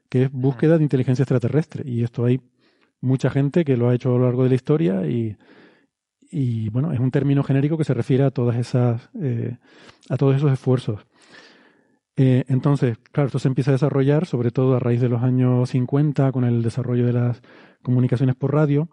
que 0.09 0.25
es 0.25 0.33
búsqueda 0.33 0.79
de 0.79 0.85
inteligencia 0.85 1.23
extraterrestre, 1.25 1.85
y 1.87 2.03
esto 2.03 2.25
hay 2.25 2.41
mucha 3.03 3.29
gente 3.31 3.65
que 3.65 3.77
lo 3.77 3.91
ha 3.91 3.95
hecho 3.95 4.15
a 4.15 4.19
lo 4.19 4.25
largo 4.25 4.45
de 4.45 4.49
la 4.51 4.55
historia 4.55 5.07
y, 5.07 5.37
y 6.31 6.71
bueno, 6.71 6.93
es 6.93 7.01
un 7.01 7.11
término 7.11 7.43
genérico 7.43 7.77
que 7.77 7.85
se 7.85 7.95
refiere 7.95 8.25
a 8.25 8.31
todas 8.31 8.57
esas, 8.57 9.11
eh, 9.21 9.59
a 10.09 10.17
todos 10.17 10.37
esos 10.37 10.51
esfuerzos. 10.51 11.07
Eh, 12.17 12.45
entonces, 12.49 12.99
claro, 13.11 13.29
esto 13.29 13.39
se 13.39 13.49
empieza 13.49 13.71
a 13.71 13.73
desarrollar 13.73 14.27
sobre 14.27 14.51
todo 14.51 14.77
a 14.77 14.81
raíz 14.81 15.01
de 15.01 15.09
los 15.09 15.23
años 15.23 15.71
50 15.71 16.31
con 16.33 16.45
el 16.45 16.63
desarrollo 16.63 17.07
de 17.07 17.13
las 17.15 17.43
comunicaciones 17.83 18.37
por 18.37 18.53
radio. 18.53 18.89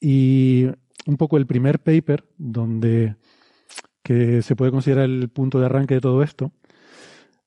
Y 0.00 0.66
un 1.06 1.16
poco 1.16 1.36
el 1.36 1.46
primer 1.46 1.80
paper 1.80 2.24
donde 2.38 3.16
que 4.02 4.42
se 4.42 4.56
puede 4.56 4.70
considerar 4.70 5.04
el 5.04 5.28
punto 5.28 5.60
de 5.60 5.66
arranque 5.66 5.94
de 5.94 6.00
todo 6.00 6.22
esto 6.22 6.52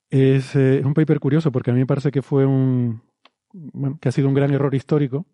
es, 0.10 0.56
eh, 0.56 0.82
un 0.86 0.94
paper 0.94 1.20
curioso 1.20 1.52
porque 1.52 1.72
a 1.72 1.74
mí 1.74 1.80
me 1.80 1.88
parece 1.88 2.12
que 2.12 2.22
fue 2.22 2.46
un 2.46 3.02
que 4.00 4.10
ha 4.10 4.12
sido 4.12 4.28
un 4.28 4.34
gran 4.34 4.52
error 4.52 4.74
histórico 4.76 5.26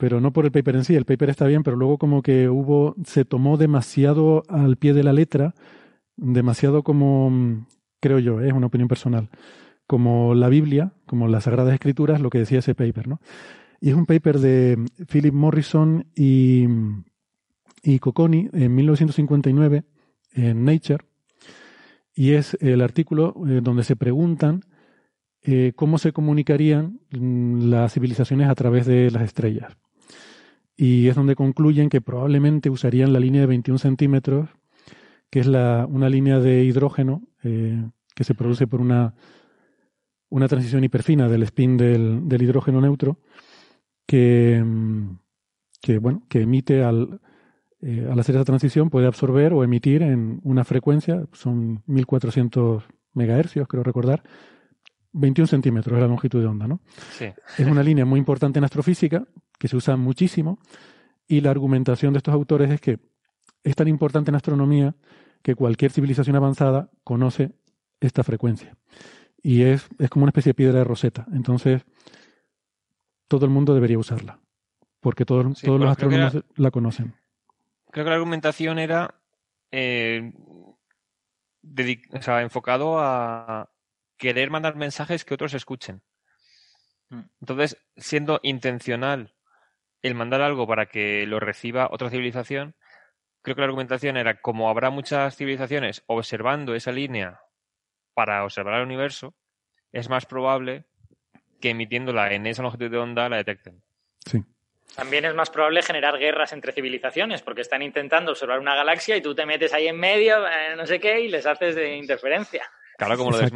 pero 0.00 0.18
no 0.20 0.32
por 0.32 0.46
el 0.46 0.50
paper 0.50 0.76
en 0.76 0.84
sí, 0.84 0.96
el 0.96 1.04
paper 1.04 1.28
está 1.28 1.46
bien, 1.46 1.62
pero 1.62 1.76
luego 1.76 1.98
como 1.98 2.22
que 2.22 2.48
hubo, 2.48 2.94
se 3.04 3.26
tomó 3.26 3.58
demasiado 3.58 4.44
al 4.48 4.78
pie 4.78 4.94
de 4.94 5.02
la 5.04 5.12
letra, 5.12 5.54
demasiado 6.16 6.82
como 6.82 7.66
creo 8.00 8.18
yo, 8.18 8.40
¿eh? 8.40 8.48
es 8.48 8.52
una 8.52 8.66
opinión 8.66 8.88
personal, 8.88 9.28
como 9.86 10.34
la 10.34 10.48
Biblia, 10.48 10.92
como 11.06 11.28
las 11.28 11.44
Sagradas 11.44 11.74
Escrituras, 11.74 12.20
lo 12.20 12.30
que 12.30 12.38
decía 12.38 12.58
ese 12.58 12.74
paper, 12.74 13.08
¿no? 13.08 13.20
Y 13.80 13.90
es 13.90 13.94
un 13.94 14.06
paper 14.06 14.38
de 14.38 14.78
Philip 15.10 15.32
Morrison 15.32 16.06
y, 16.14 16.66
y 17.82 17.98
Cocconi 17.98 18.48
en 18.52 18.74
1959 18.74 19.84
en 20.32 20.64
Nature, 20.64 21.04
y 22.14 22.32
es 22.32 22.56
el 22.60 22.82
artículo 22.82 23.34
eh, 23.48 23.60
donde 23.62 23.84
se 23.84 23.96
preguntan 23.96 24.62
eh, 25.42 25.72
cómo 25.74 25.96
se 25.96 26.12
comunicarían 26.12 27.00
mm, 27.12 27.70
las 27.70 27.94
civilizaciones 27.94 28.48
a 28.48 28.54
través 28.54 28.86
de 28.86 29.10
las 29.10 29.22
estrellas. 29.22 29.76
Y 30.76 31.08
es 31.08 31.16
donde 31.16 31.34
concluyen 31.34 31.88
que 31.88 32.00
probablemente 32.00 32.70
usarían 32.70 33.12
la 33.12 33.20
línea 33.20 33.42
de 33.42 33.46
21 33.46 33.78
centímetros 33.78 34.50
que 35.30 35.40
es 35.40 35.46
la, 35.46 35.86
una 35.88 36.08
línea 36.08 36.40
de 36.40 36.64
hidrógeno 36.64 37.22
eh, 37.42 37.82
que 38.14 38.24
se 38.24 38.34
produce 38.34 38.66
por 38.66 38.80
una, 38.80 39.14
una 40.28 40.48
transición 40.48 40.84
hiperfina 40.84 41.28
del 41.28 41.44
spin 41.44 41.76
del, 41.76 42.28
del 42.28 42.42
hidrógeno 42.42 42.80
neutro 42.80 43.20
que, 44.06 44.62
mm, 44.64 45.18
que, 45.80 45.98
bueno, 45.98 46.24
que 46.28 46.42
emite 46.42 46.82
al, 46.82 47.20
eh, 47.80 48.08
al 48.10 48.18
hacer 48.18 48.34
esa 48.34 48.44
transición 48.44 48.90
puede 48.90 49.06
absorber 49.06 49.52
o 49.52 49.64
emitir 49.64 50.02
en 50.02 50.40
una 50.44 50.64
frecuencia, 50.64 51.26
son 51.32 51.82
1400 51.86 52.84
megahercios, 53.14 53.66
creo 53.68 53.82
recordar, 53.82 54.22
21 55.12 55.46
centímetros 55.46 55.96
es 55.96 56.02
la 56.02 56.08
longitud 56.08 56.40
de 56.40 56.46
onda, 56.46 56.68
¿no? 56.68 56.80
Sí. 57.10 57.26
Es 57.58 57.66
una 57.66 57.82
línea 57.82 58.04
muy 58.04 58.18
importante 58.18 58.58
en 58.58 58.64
astrofísica, 58.64 59.26
que 59.58 59.66
se 59.66 59.76
usa 59.76 59.96
muchísimo, 59.96 60.60
y 61.26 61.40
la 61.40 61.50
argumentación 61.50 62.12
de 62.12 62.18
estos 62.18 62.34
autores 62.34 62.70
es 62.70 62.80
que 62.80 62.98
es 63.64 63.74
tan 63.74 63.88
importante 63.88 64.30
en 64.30 64.36
astronomía 64.36 64.94
que 65.42 65.54
cualquier 65.54 65.90
civilización 65.90 66.36
avanzada 66.36 66.90
conoce 67.04 67.52
esta 68.00 68.24
frecuencia. 68.24 68.76
Y 69.42 69.62
es, 69.62 69.88
es 69.98 70.10
como 70.10 70.24
una 70.24 70.30
especie 70.30 70.50
de 70.50 70.54
piedra 70.54 70.78
de 70.78 70.84
roseta. 70.84 71.26
Entonces, 71.32 71.84
todo 73.28 73.46
el 73.46 73.50
mundo 73.50 73.74
debería 73.74 73.98
usarla, 73.98 74.40
porque 75.00 75.24
todos, 75.24 75.60
todos 75.60 75.80
los 75.80 75.90
astrónomos 75.90 76.44
la 76.56 76.70
conocen. 76.70 77.14
Creo 77.90 78.04
que 78.04 78.10
la 78.10 78.16
argumentación 78.16 78.78
era 78.78 79.14
eh, 79.70 80.32
enfocado 82.40 82.98
a 83.00 83.70
querer 84.16 84.50
mandar 84.50 84.76
mensajes 84.76 85.24
que 85.24 85.34
otros 85.34 85.54
escuchen. 85.54 86.02
Mm. 87.08 87.22
Entonces, 87.40 87.76
siendo 87.96 88.40
intencional 88.42 89.34
el 90.02 90.14
mandar 90.14 90.40
algo 90.42 90.66
para 90.66 90.86
que 90.86 91.26
lo 91.26 91.40
reciba 91.40 91.88
otra 91.90 92.10
civilización, 92.10 92.74
creo 93.42 93.54
que 93.54 93.60
la 93.60 93.66
argumentación 93.66 94.16
era 94.16 94.40
como 94.40 94.68
habrá 94.68 94.90
muchas 94.90 95.36
civilizaciones 95.36 96.02
observando 96.06 96.74
esa 96.74 96.92
línea 96.92 97.40
para 98.14 98.44
observar 98.44 98.74
el 98.74 98.86
universo, 98.86 99.34
es 99.92 100.08
más 100.08 100.26
probable 100.26 100.84
que 101.60 101.70
emitiéndola 101.70 102.32
en 102.32 102.46
esa 102.46 102.62
longitud 102.62 102.90
de 102.90 102.98
onda 102.98 103.28
la 103.28 103.36
detecten. 103.36 103.82
Sí. 104.24 104.42
También 104.94 105.24
es 105.24 105.34
más 105.34 105.50
probable 105.50 105.82
generar 105.82 106.18
guerras 106.18 106.52
entre 106.52 106.72
civilizaciones, 106.72 107.42
porque 107.42 107.60
están 107.60 107.82
intentando 107.82 108.32
observar 108.32 108.58
una 108.58 108.74
galaxia 108.74 109.16
y 109.16 109.22
tú 109.22 109.34
te 109.34 109.46
metes 109.46 109.72
ahí 109.72 109.86
en 109.86 109.98
medio, 109.98 110.46
eh, 110.46 110.74
no 110.76 110.86
sé 110.86 110.98
qué, 110.98 111.20
y 111.20 111.28
les 111.28 111.46
haces 111.46 111.76
de 111.76 111.96
interferencia. 111.96 112.68
Claro, 113.00 113.16
como 113.16 113.30
lo 113.30 113.38
de 113.38 113.50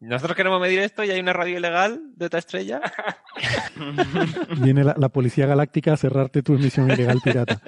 Nosotros 0.00 0.36
queremos 0.36 0.60
medir 0.60 0.80
esto 0.80 1.02
y 1.02 1.10
hay 1.10 1.20
una 1.20 1.32
radio 1.32 1.56
ilegal 1.56 2.02
de 2.16 2.26
otra 2.26 2.38
estrella. 2.38 2.82
Viene 4.60 4.84
la, 4.84 5.08
policía 5.08 5.46
galáctica 5.46 5.94
a 5.94 5.96
cerrarte 5.96 6.42
tu 6.42 6.52
emisión 6.52 6.90
ilegal 6.90 7.18
pirata. 7.24 7.62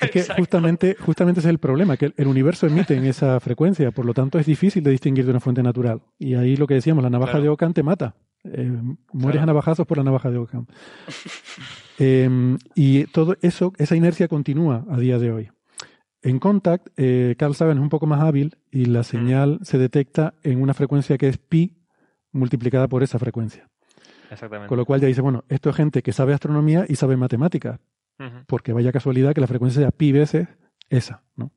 Es 0.00 0.10
que 0.10 0.22
justamente, 0.22 0.96
justamente 0.98 1.40
ese 1.40 1.50
es 1.50 1.52
el 1.52 1.58
problema, 1.58 1.98
que 1.98 2.14
el, 2.16 2.26
universo 2.26 2.66
emite 2.66 2.94
en 2.94 3.04
esa 3.04 3.38
frecuencia, 3.40 3.90
por 3.90 4.06
lo 4.06 4.14
tanto 4.14 4.38
es 4.38 4.46
difícil 4.46 4.82
de 4.82 4.92
distinguir 4.92 5.26
de 5.26 5.32
una 5.32 5.40
fuente 5.40 5.62
natural. 5.62 6.00
Y 6.18 6.32
ahí 6.32 6.56
lo 6.56 6.66
que 6.66 6.72
decíamos, 6.72 7.04
la 7.04 7.10
navaja 7.10 7.40
de 7.40 7.50
Ockham 7.50 7.74
te 7.74 7.82
mata. 7.82 8.14
Eh, 8.44 8.72
mueres 9.12 9.42
a 9.42 9.46
navajazos 9.46 9.86
por 9.86 9.98
la 9.98 10.04
navaja 10.04 10.30
de 10.30 10.38
Ockham. 10.38 10.64
Em, 11.98 12.56
y 12.74 13.04
todo 13.04 13.36
eso, 13.42 13.74
esa 13.76 13.96
inercia 13.96 14.28
continúa 14.28 14.86
a 14.90 14.96
día 14.96 15.18
de 15.18 15.30
hoy. 15.30 15.50
En 16.22 16.38
Contact, 16.38 16.88
eh, 16.96 17.34
Carl 17.38 17.54
Sagan 17.54 17.78
es 17.78 17.82
un 17.82 17.88
poco 17.88 18.06
más 18.06 18.20
hábil 18.20 18.58
y 18.70 18.84
la 18.86 19.02
señal 19.04 19.58
se 19.62 19.78
detecta 19.78 20.34
en 20.42 20.60
una 20.60 20.74
frecuencia 20.74 21.16
que 21.16 21.28
es 21.28 21.38
pi 21.38 21.78
multiplicada 22.32 22.88
por 22.88 23.02
esa 23.02 23.18
frecuencia. 23.18 23.68
Exactamente. 24.30 24.68
Con 24.68 24.76
lo 24.78 24.84
cual 24.84 25.00
ya 25.00 25.06
dice, 25.08 25.22
bueno, 25.22 25.44
esto 25.48 25.70
es 25.70 25.76
gente 25.76 26.02
que 26.02 26.12
sabe 26.12 26.34
astronomía 26.34 26.84
y 26.86 26.96
sabe 26.96 27.16
matemáticas, 27.16 27.80
porque 28.46 28.74
vaya 28.74 28.92
casualidad 28.92 29.34
que 29.34 29.40
la 29.40 29.46
frecuencia 29.46 29.80
sea 29.80 29.90
pi 29.90 30.12
veces 30.12 30.46
esa, 30.90 31.22
¿no? 31.36 31.52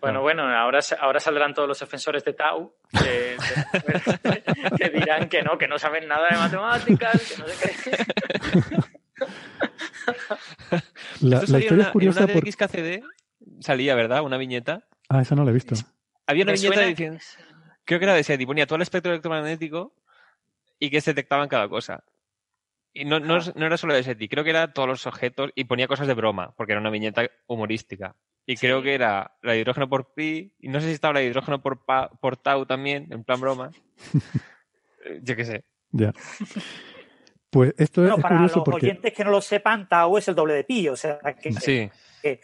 Bueno, 0.00 0.22
bueno, 0.22 0.42
ahora, 0.42 0.80
ahora 1.00 1.20
saldrán 1.20 1.54
todos 1.54 1.68
los 1.68 1.78
defensores 1.78 2.24
de 2.24 2.32
Tau 2.32 2.72
que, 2.92 3.36
dirán 4.92 5.28
que 5.28 5.42
no, 5.42 5.58
que 5.58 5.66
no 5.66 5.78
saben 5.78 6.06
nada 6.06 6.28
de 6.30 6.36
matemáticas, 6.36 7.34
que 7.34 7.42
no 7.42 7.48
sé 7.48 7.76
qué. 7.84 7.96
La, 11.20 11.42
historia 11.42 11.84
es 11.84 11.88
curiosa 11.88 12.26
porque 12.26 12.48
salía, 13.60 13.94
¿verdad? 13.94 14.22
Una 14.22 14.36
viñeta. 14.36 14.86
Ah, 15.08 15.22
esa 15.22 15.34
no 15.34 15.44
la 15.44 15.50
he 15.50 15.54
visto. 15.54 15.74
Había 16.26 16.44
una 16.44 16.52
viñeta 16.52 16.80
diciendo. 16.82 17.20
Creo 17.84 17.98
que 17.98 18.04
era 18.04 18.14
de 18.14 18.22
SETI, 18.22 18.44
ponía 18.44 18.66
todo 18.66 18.76
el 18.76 18.82
espectro 18.82 19.12
electromagnético 19.12 19.94
y 20.78 20.90
que 20.90 21.00
se 21.00 21.12
detectaban 21.12 21.48
cada 21.48 21.68
cosa. 21.68 22.04
Y 22.92 23.04
no, 23.04 23.18
no, 23.20 23.38
no, 23.54 23.66
era 23.66 23.76
solo 23.76 23.94
de 23.94 24.02
SETI, 24.02 24.28
creo 24.28 24.44
que 24.44 24.50
era 24.50 24.72
todos 24.72 24.88
los 24.88 25.06
objetos 25.06 25.50
y 25.54 25.64
ponía 25.64 25.88
cosas 25.88 26.06
de 26.06 26.14
broma, 26.14 26.54
porque 26.56 26.72
era 26.72 26.80
una 26.80 26.90
viñeta 26.90 27.22
humorística. 27.46 28.14
Y 28.44 28.56
creo 28.56 28.82
que 28.82 28.94
era 28.94 29.36
la 29.42 29.52
de 29.52 29.60
hidrógeno 29.60 29.88
por 29.88 30.14
pi, 30.14 30.54
y 30.58 30.68
no 30.68 30.80
sé 30.80 30.88
si 30.88 30.92
estaba 30.92 31.14
la 31.14 31.20
de 31.20 31.26
hidrógeno 31.26 31.62
por, 31.62 31.84
por 31.84 32.36
tau 32.36 32.66
también, 32.66 33.06
en 33.10 33.24
plan 33.24 33.40
broma. 33.40 33.70
Yo 35.22 35.36
qué 35.36 35.44
sé. 35.44 35.64
Ya. 35.90 36.12
Pues 37.50 37.74
esto 37.78 38.06
es, 38.06 38.14
para 38.20 38.36
curioso 38.36 38.64
los 38.66 38.74
oyentes 38.74 39.12
que 39.14 39.24
no 39.24 39.30
lo 39.30 39.40
sepan, 39.40 39.88
tau 39.88 40.18
es 40.18 40.28
el 40.28 40.34
doble 40.34 40.54
de 40.54 40.64
pi, 40.64 40.88
o 40.88 40.96
sea, 40.96 41.18
que, 41.40 41.52
sí 41.52 41.90
ver 42.22 42.40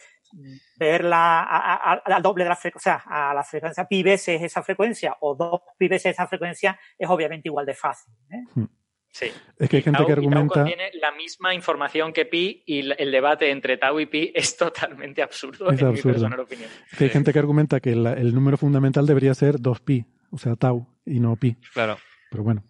la, 0.79 2.01
a, 2.05 2.21
doble 2.21 2.43
de 2.43 2.49
la 2.49 2.55
frecuencia, 2.55 2.95
o 2.95 2.99
sea, 2.99 3.29
a 3.31 3.33
la 3.33 3.43
frecuencia 3.43 3.87
pi 3.87 4.03
veces 4.03 4.41
esa 4.41 4.63
frecuencia 4.63 5.15
o 5.21 5.35
dos 5.35 5.61
pi 5.77 5.87
veces 5.87 6.13
esa 6.13 6.27
frecuencia 6.27 6.79
es 6.97 7.09
obviamente 7.09 7.47
igual 7.49 7.65
de 7.65 7.73
fácil. 7.73 8.13
¿eh? 8.29 8.43
Hmm. 8.53 8.65
Sí. 9.11 9.31
Es 9.57 9.69
que 9.69 9.77
hay 9.77 9.83
gente 9.83 10.05
que 10.05 10.11
argumenta. 10.11 10.55
contiene 10.55 10.91
la 10.95 11.13
misma 11.13 11.53
información 11.53 12.11
que 12.11 12.25
pi 12.25 12.63
y 12.65 12.79
el 12.79 13.11
debate 13.11 13.49
entre 13.49 13.77
tau 13.77 13.97
y 13.99 14.07
pi 14.07 14.31
es 14.35 14.57
totalmente 14.57 15.21
absurdo, 15.21 15.71
es 15.71 15.79
en 15.79 15.87
absurdo. 15.87 16.09
mi 16.09 16.13
personal 16.13 16.39
opinión. 16.41 16.69
Es 16.91 16.97
que 16.97 17.03
hay 17.05 17.09
gente 17.09 17.31
que 17.31 17.39
argumenta 17.39 17.79
que 17.79 17.91
el 17.93 18.35
número 18.35 18.57
fundamental 18.57 19.05
debería 19.05 19.33
ser 19.33 19.55
2pi, 19.55 20.05
o 20.31 20.37
sea, 20.37 20.57
tau, 20.57 20.85
y 21.05 21.21
no 21.21 21.37
pi. 21.37 21.55
Claro. 21.73 21.97
Pero 22.29 22.43
bueno. 22.43 22.65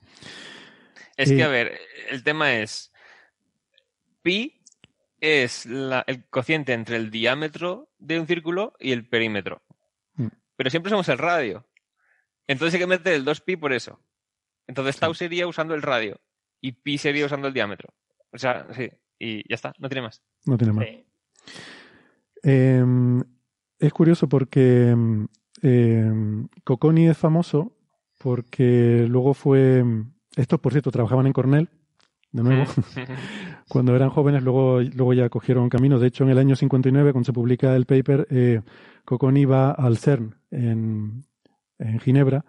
Es 1.18 1.30
que, 1.30 1.40
eh, 1.40 1.44
a 1.44 1.48
ver, 1.48 1.80
el 2.10 2.24
tema 2.24 2.56
es. 2.56 2.94
Pi 4.22 4.55
es 5.26 5.66
el 5.66 6.26
cociente 6.30 6.74
entre 6.74 6.98
el 6.98 7.12
diámetro 7.12 7.90
de 7.98 8.20
un 8.20 8.28
círculo 8.28 8.74
y 8.80 8.92
el 8.92 9.08
perímetro. 9.08 9.62
Mm. 10.16 10.28
Pero 10.56 10.70
siempre 10.70 10.90
somos 10.90 11.10
el 11.10 11.18
radio. 11.18 11.66
Entonces 12.48 12.76
hay 12.76 12.82
que 12.82 12.88
meter 12.88 13.14
el 13.14 13.26
2pi 13.26 13.60
por 13.60 13.74
eso. 13.74 14.00
Entonces 14.68 14.98
tau 14.98 15.14
sería 15.14 15.48
usando 15.48 15.74
el 15.76 15.82
radio 15.82 16.20
y 16.62 16.74
pi 16.74 16.98
sería 16.98 17.26
usando 17.26 17.48
el 17.48 17.54
diámetro. 17.54 17.94
O 18.32 18.38
sea, 18.38 18.68
sí. 18.74 18.90
Y 19.18 19.48
ya 19.50 19.56
está, 19.56 19.74
no 19.80 19.90
tiene 19.90 20.02
más. 20.02 20.22
No 20.46 20.58
tiene 20.58 20.74
más. 20.74 20.86
Em, 22.44 23.24
es 23.80 23.94
curioso 23.94 24.28
porque 24.28 24.96
eh, 25.62 26.12
Cocconi 26.64 27.08
es 27.08 27.18
famoso 27.18 27.78
porque 28.20 29.06
luego 29.08 29.34
fue. 29.34 29.84
Estos, 30.36 30.60
por 30.60 30.74
cierto, 30.74 30.92
trabajaban 30.92 31.28
en 31.28 31.34
Cornell 31.34 31.70
de 32.36 32.44
nuevo. 32.44 32.66
cuando 33.70 33.96
eran 33.96 34.10
jóvenes, 34.10 34.44
luego, 34.44 34.82
luego 34.82 35.14
ya 35.14 35.30
cogieron 35.30 35.70
camino. 35.70 36.00
De 36.00 36.08
hecho, 36.08 36.26
en 36.26 36.32
el 36.32 36.38
año 36.38 36.56
59, 36.56 37.14
cuando 37.14 37.26
se 37.26 37.34
publica 37.34 37.76
el 37.76 37.86
paper, 37.86 38.28
eh, 38.30 38.62
Cocconi 39.06 39.46
va 39.46 39.72
al 39.72 39.98
CERN 39.98 40.36
en, 40.52 41.24
en, 41.80 42.00
Ginebra 42.00 42.44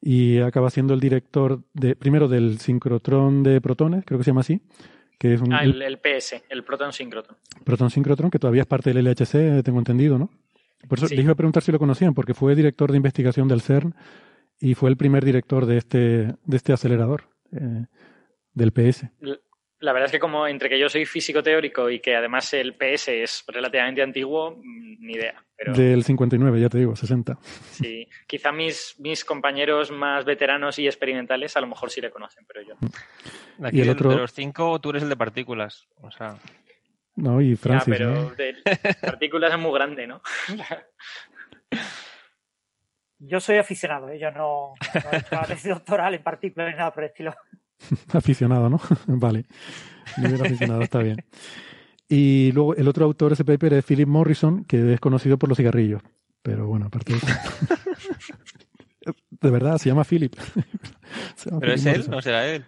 y 0.00 0.38
acaba 0.38 0.70
siendo 0.70 0.94
el 0.94 1.00
director 1.00 1.62
de, 1.74 1.96
primero 1.96 2.28
del 2.28 2.58
sincrotrón 2.58 3.42
de 3.42 3.60
protones, 3.60 4.04
creo 4.06 4.18
que 4.18 4.24
se 4.24 4.30
llama 4.30 4.40
así. 4.40 4.62
Que 5.18 5.34
es 5.34 5.40
un, 5.40 5.52
ah, 5.52 5.62
el, 5.62 5.98
PS, 5.98 6.42
el 6.50 6.62
proton 6.62 6.92
sincrotrón. 6.92 7.38
Proton 7.64 7.90
sincrotrón, 7.90 8.30
que 8.30 8.38
todavía 8.38 8.62
es 8.62 8.66
parte 8.66 8.92
del 8.92 9.04
LHC, 9.04 9.62
tengo 9.64 9.78
entendido, 9.78 10.18
¿no? 10.18 10.30
Por 10.88 10.98
eso 10.98 11.08
les 11.08 11.24
iba 11.24 11.32
a 11.32 11.36
preguntar 11.36 11.62
si 11.62 11.72
lo 11.72 11.78
conocían, 11.78 12.12
porque 12.12 12.34
fue 12.34 12.54
director 12.54 12.90
de 12.90 12.98
investigación 12.98 13.48
del 13.48 13.62
CERN 13.62 13.94
y 14.60 14.74
fue 14.74 14.90
el 14.90 14.98
primer 14.98 15.24
director 15.24 15.64
de 15.64 15.78
este, 15.78 15.98
de 15.98 16.56
este 16.56 16.74
acelerador. 16.74 17.24
Eh, 17.52 17.86
del 18.56 18.72
PS. 18.72 19.04
La 19.78 19.92
verdad 19.92 20.06
es 20.06 20.12
que 20.12 20.18
como 20.18 20.46
entre 20.46 20.70
que 20.70 20.78
yo 20.78 20.88
soy 20.88 21.04
físico 21.04 21.42
teórico 21.42 21.90
y 21.90 22.00
que 22.00 22.16
además 22.16 22.52
el 22.54 22.74
PS 22.74 23.08
es 23.08 23.44
relativamente 23.46 24.02
antiguo, 24.02 24.52
mm, 24.56 25.06
ni 25.06 25.12
idea. 25.12 25.44
Del 25.74 26.02
59, 26.02 26.60
ya 26.60 26.68
te 26.70 26.78
digo, 26.78 26.96
60. 26.96 27.38
Sí, 27.42 28.08
quizá 28.26 28.52
mis, 28.52 28.96
mis 28.98 29.24
compañeros 29.24 29.90
más 29.90 30.24
veteranos 30.24 30.78
y 30.78 30.86
experimentales 30.86 31.56
a 31.56 31.60
lo 31.60 31.66
mejor 31.66 31.90
sí 31.90 32.00
le 32.00 32.10
conocen, 32.10 32.46
pero 32.46 32.62
yo. 32.62 32.74
Aquí 33.62 33.78
¿Y 33.78 33.82
el 33.82 33.90
otro... 33.90 34.10
de 34.10 34.16
los 34.16 34.32
cinco 34.32 34.80
tú 34.80 34.90
eres 34.90 35.02
el 35.02 35.10
de 35.10 35.16
partículas, 35.16 35.86
o 36.00 36.10
sea... 36.10 36.38
No, 37.14 37.40
y 37.40 37.56
Francis. 37.56 37.94
pero 37.96 38.30
de 38.30 38.56
partículas 39.00 39.52
es 39.52 39.58
muy 39.58 39.72
grande, 39.72 40.06
¿no? 40.06 40.20
yo 43.18 43.40
soy 43.40 43.56
aficionado, 43.56 44.10
¿eh? 44.10 44.18
yo 44.18 44.30
no, 44.30 44.74
no 44.94 45.10
he 45.12 45.16
hecho 45.16 45.28
la 45.32 45.44
tesis 45.44 45.70
doctoral 45.70 46.14
en 46.14 46.22
partículas 46.22 46.70
ni 46.70 46.78
nada 46.78 46.92
por 46.92 47.04
el 47.04 47.10
estilo. 47.10 47.34
aficionado, 48.12 48.68
¿no? 48.70 48.80
vale. 49.06 49.46
Nivel 50.16 50.40
aficionado, 50.40 50.82
está 50.82 51.00
bien. 51.00 51.24
Y 52.08 52.52
luego 52.52 52.74
el 52.76 52.86
otro 52.88 53.04
autor 53.04 53.30
de 53.30 53.34
ese 53.34 53.44
paper 53.44 53.74
es 53.74 53.84
Philip 53.84 54.08
Morrison, 54.08 54.64
que 54.64 54.94
es 54.94 55.00
conocido 55.00 55.38
por 55.38 55.48
los 55.48 55.58
cigarrillos. 55.58 56.02
Pero 56.42 56.66
bueno, 56.66 56.86
aparte 56.86 57.12
de 57.12 57.18
eso. 57.18 57.26
de 59.30 59.50
verdad, 59.50 59.78
se 59.78 59.88
llama 59.88 60.04
Philip. 60.04 60.34
¿Pero 61.60 61.72
es 61.72 61.86
él? 61.86 62.08
¿No 62.08 62.22
será 62.22 62.46
él? 62.46 62.64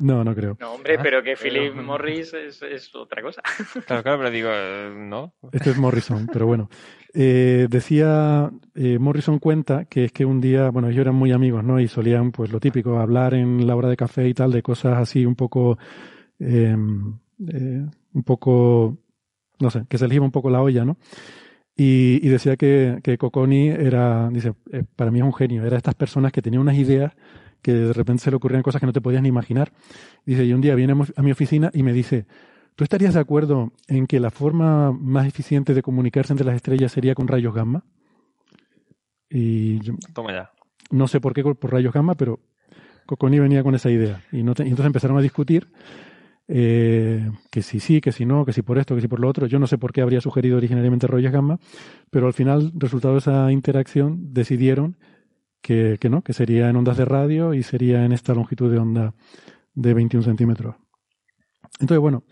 No, 0.00 0.24
no 0.24 0.34
creo. 0.34 0.56
No, 0.58 0.72
hombre, 0.72 0.96
ah, 0.98 1.00
pero 1.02 1.22
que 1.22 1.36
Philip 1.36 1.74
Morris 1.74 2.34
es, 2.34 2.94
otra 2.94 3.22
cosa. 3.22 3.42
Claro, 3.86 4.02
claro, 4.02 4.18
pero 4.18 4.30
digo, 4.30 4.48
eh, 4.52 4.92
no. 4.92 5.34
Este 5.52 5.70
es 5.70 5.76
Morrison, 5.76 6.28
pero 6.32 6.46
bueno. 6.46 6.68
Eh, 7.16 7.68
decía, 7.70 8.50
eh, 8.74 8.98
Morrison 8.98 9.38
cuenta 9.38 9.84
que 9.84 10.06
es 10.06 10.12
que 10.12 10.24
un 10.24 10.40
día, 10.40 10.70
bueno, 10.70 10.88
ellos 10.88 11.02
eran 11.02 11.14
muy 11.14 11.30
amigos, 11.30 11.62
¿no? 11.62 11.78
Y 11.78 11.86
solían, 11.86 12.32
pues 12.32 12.50
lo 12.50 12.58
típico, 12.58 12.98
hablar 12.98 13.34
en 13.34 13.66
la 13.68 13.76
hora 13.76 13.88
de 13.88 13.96
café 13.96 14.28
y 14.28 14.34
tal, 14.34 14.50
de 14.50 14.62
cosas 14.62 14.98
así 14.98 15.24
un 15.24 15.36
poco, 15.36 15.78
em, 16.40 17.16
un 17.38 18.22
poco, 18.24 18.98
no 19.60 19.70
sé, 19.70 19.84
que 19.88 19.96
se 19.98 20.08
les 20.08 20.16
iba 20.16 20.24
un 20.24 20.32
poco 20.32 20.50
la 20.50 20.60
olla, 20.60 20.84
¿no? 20.84 20.96
Y, 21.76 22.28
decía 22.28 22.56
que, 22.56 23.00
que 23.02 23.18
Coconi 23.18 23.68
era, 23.68 24.28
dice, 24.30 24.54
para 24.96 25.10
mí 25.10 25.20
es 25.20 25.24
un 25.24 25.34
genio, 25.34 25.64
era 25.64 25.76
estas 25.76 25.94
personas 25.94 26.32
que 26.32 26.42
tenían 26.42 26.62
unas 26.62 26.76
ideas 26.76 27.12
que 27.62 27.72
de 27.72 27.92
repente 27.92 28.22
se 28.24 28.30
le 28.30 28.36
ocurrían 28.36 28.62
cosas 28.62 28.80
que 28.80 28.86
no 28.86 28.92
te 28.92 29.00
podías 29.00 29.22
ni 29.22 29.28
imaginar. 29.28 29.72
Dice, 30.26 30.44
y 30.44 30.52
un 30.52 30.60
día 30.60 30.74
viene 30.74 30.94
a 31.16 31.22
mi 31.22 31.32
oficina 31.32 31.70
y 31.72 31.82
me 31.82 31.92
dice, 31.92 32.26
¿tú 32.74 32.84
estarías 32.84 33.14
de 33.14 33.20
acuerdo 33.20 33.72
en 33.88 34.06
que 34.06 34.20
la 34.20 34.30
forma 34.30 34.92
más 34.92 35.26
eficiente 35.26 35.74
de 35.74 35.82
comunicarse 35.82 36.32
entre 36.32 36.46
las 36.46 36.56
estrellas 36.56 36.92
sería 36.92 37.14
con 37.14 37.28
rayos 37.28 37.54
gamma? 37.54 37.84
Y 39.28 39.80
yo, 39.80 39.94
Toma 40.12 40.32
ya. 40.32 40.50
No 40.90 41.08
sé 41.08 41.20
por 41.20 41.34
qué 41.34 41.42
por 41.42 41.72
rayos 41.72 41.92
gamma, 41.92 42.14
pero 42.14 42.40
Coconi 43.06 43.38
venía 43.38 43.62
con 43.62 43.74
esa 43.74 43.90
idea. 43.90 44.24
Y, 44.32 44.42
no 44.42 44.52
entonces 44.52 44.86
empezaron 44.86 45.16
a 45.18 45.22
discutir 45.22 45.68
eh, 46.46 47.30
que 47.50 47.62
si 47.62 47.80
sí, 47.80 48.00
que 48.00 48.12
si 48.12 48.26
no, 48.26 48.44
que 48.44 48.52
si 48.52 48.62
por 48.62 48.78
esto, 48.78 48.94
que 48.94 49.00
si 49.00 49.08
por 49.08 49.20
lo 49.20 49.28
otro. 49.28 49.46
Yo 49.46 49.58
no 49.58 49.66
sé 49.66 49.78
por 49.78 49.92
qué 49.92 50.02
habría 50.02 50.20
sugerido 50.20 50.56
originariamente 50.56 51.06
rayos 51.06 51.32
gamma, 51.32 51.58
pero 52.10 52.26
al 52.26 52.34
final, 52.34 52.72
resultado 52.74 53.14
de 53.14 53.18
esa 53.18 53.50
interacción, 53.52 54.32
decidieron 54.32 54.96
que, 55.62 55.96
que 56.00 56.10
no, 56.10 56.22
que 56.22 56.32
sería 56.32 56.68
en 56.68 56.76
ondas 56.76 56.96
de 56.96 57.04
radio 57.04 57.54
y 57.54 57.62
sería 57.62 58.04
en 58.04 58.12
esta 58.12 58.34
longitud 58.34 58.70
de 58.70 58.78
onda 58.78 59.14
de 59.74 59.94
21 59.94 60.22
centímetros. 60.24 60.76
Entonces, 61.80 62.00
bueno, 62.00 62.24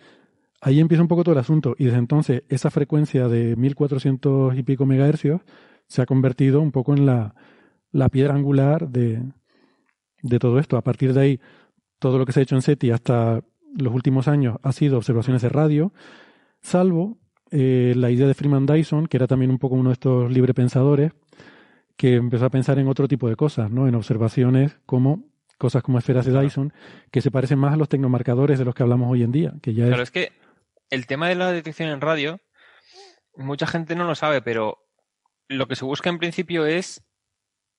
ahí 0.62 0.80
empieza 0.80 1.02
un 1.02 1.08
poco 1.08 1.24
todo 1.24 1.34
el 1.34 1.40
asunto. 1.40 1.74
Y 1.76 1.84
desde 1.84 1.98
entonces, 1.98 2.44
esa 2.48 2.70
frecuencia 2.70 3.28
de 3.28 3.56
1400 3.56 4.56
y 4.56 4.62
pico 4.62 4.86
megahercios 4.86 5.42
se 5.88 6.00
ha 6.00 6.06
convertido 6.06 6.60
un 6.60 6.70
poco 6.70 6.94
en 6.94 7.04
la, 7.04 7.34
la 7.90 8.08
piedra 8.08 8.34
angular 8.34 8.88
de, 8.88 9.22
de 10.22 10.38
todo 10.38 10.58
esto. 10.60 10.76
A 10.76 10.82
partir 10.82 11.12
de 11.12 11.20
ahí, 11.20 11.40
todo 11.98 12.16
lo 12.16 12.24
que 12.24 12.32
se 12.32 12.40
ha 12.40 12.42
hecho 12.44 12.54
en 12.54 12.62
SETI 12.62 12.92
hasta 12.92 13.42
los 13.76 13.92
últimos 13.92 14.28
años 14.28 14.56
ha 14.62 14.72
sido 14.72 14.98
observaciones 14.98 15.42
de 15.42 15.48
radio, 15.48 15.92
salvo 16.60 17.18
eh, 17.50 17.94
la 17.96 18.10
idea 18.10 18.26
de 18.26 18.34
Freeman 18.34 18.66
Dyson, 18.66 19.08
que 19.08 19.16
era 19.16 19.26
también 19.26 19.50
un 19.50 19.58
poco 19.58 19.74
uno 19.74 19.90
de 19.90 19.94
estos 19.94 20.30
librepensadores, 20.30 21.12
que 21.96 22.14
empezó 22.14 22.46
a 22.46 22.50
pensar 22.50 22.78
en 22.78 22.88
otro 22.88 23.08
tipo 23.08 23.28
de 23.28 23.36
cosas, 23.36 23.70
¿no? 23.70 23.88
En 23.88 23.94
observaciones 23.94 24.78
como 24.86 25.24
cosas 25.58 25.82
como 25.82 25.98
esferas 25.98 26.26
de 26.26 26.38
Dyson, 26.38 26.72
que 27.10 27.20
se 27.20 27.30
parecen 27.30 27.58
más 27.58 27.72
a 27.72 27.76
los 27.76 27.88
tecnomarcadores 27.88 28.58
de 28.58 28.64
los 28.64 28.74
que 28.74 28.82
hablamos 28.82 29.10
hoy 29.10 29.22
en 29.22 29.32
día. 29.32 29.54
Que 29.62 29.74
ya 29.74 29.86
claro, 29.86 30.02
es 30.02 30.10
que 30.10 30.32
el 30.92 31.06
tema 31.06 31.26
de 31.26 31.34
la 31.34 31.50
detección 31.50 31.88
en 31.88 32.02
radio, 32.02 32.38
mucha 33.34 33.66
gente 33.66 33.96
no 33.96 34.04
lo 34.04 34.14
sabe, 34.14 34.42
pero 34.42 34.84
lo 35.48 35.66
que 35.66 35.74
se 35.74 35.86
busca 35.86 36.10
en 36.10 36.18
principio 36.18 36.66
es 36.66 37.02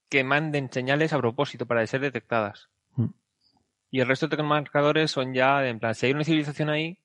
que 0.10 0.24
manden 0.24 0.72
señales 0.72 1.14
a 1.14 1.20
propósito 1.20 1.68
para 1.68 1.86
ser 1.86 2.02
detectadas. 2.02 2.70
Mm. 2.96 3.10
Y 3.92 4.00
el 4.00 4.08
resto 4.08 4.28
de 4.28 4.42
marcadores 4.42 5.12
son 5.12 5.36
ya, 5.36 5.64
en 5.68 5.80
plan, 5.80 5.94
si 5.94 6.08
hay 6.08 6.14
una 6.14 6.24
civilización 6.24 6.72
ahí, 6.72 7.04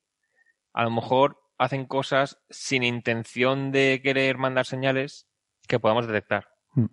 a 0.73 0.83
lo 0.85 0.91
mejor 0.91 1.43
hacen 1.59 1.85
cosas 1.85 2.41
sin 2.49 2.85
intención 2.85 3.71
de 3.71 4.01
querer 4.03 4.39
mandar 4.39 4.65
señales 4.65 5.29
que 5.67 5.79
podamos 5.79 6.07
detectar. 6.07 6.49
Mm. 6.73 6.87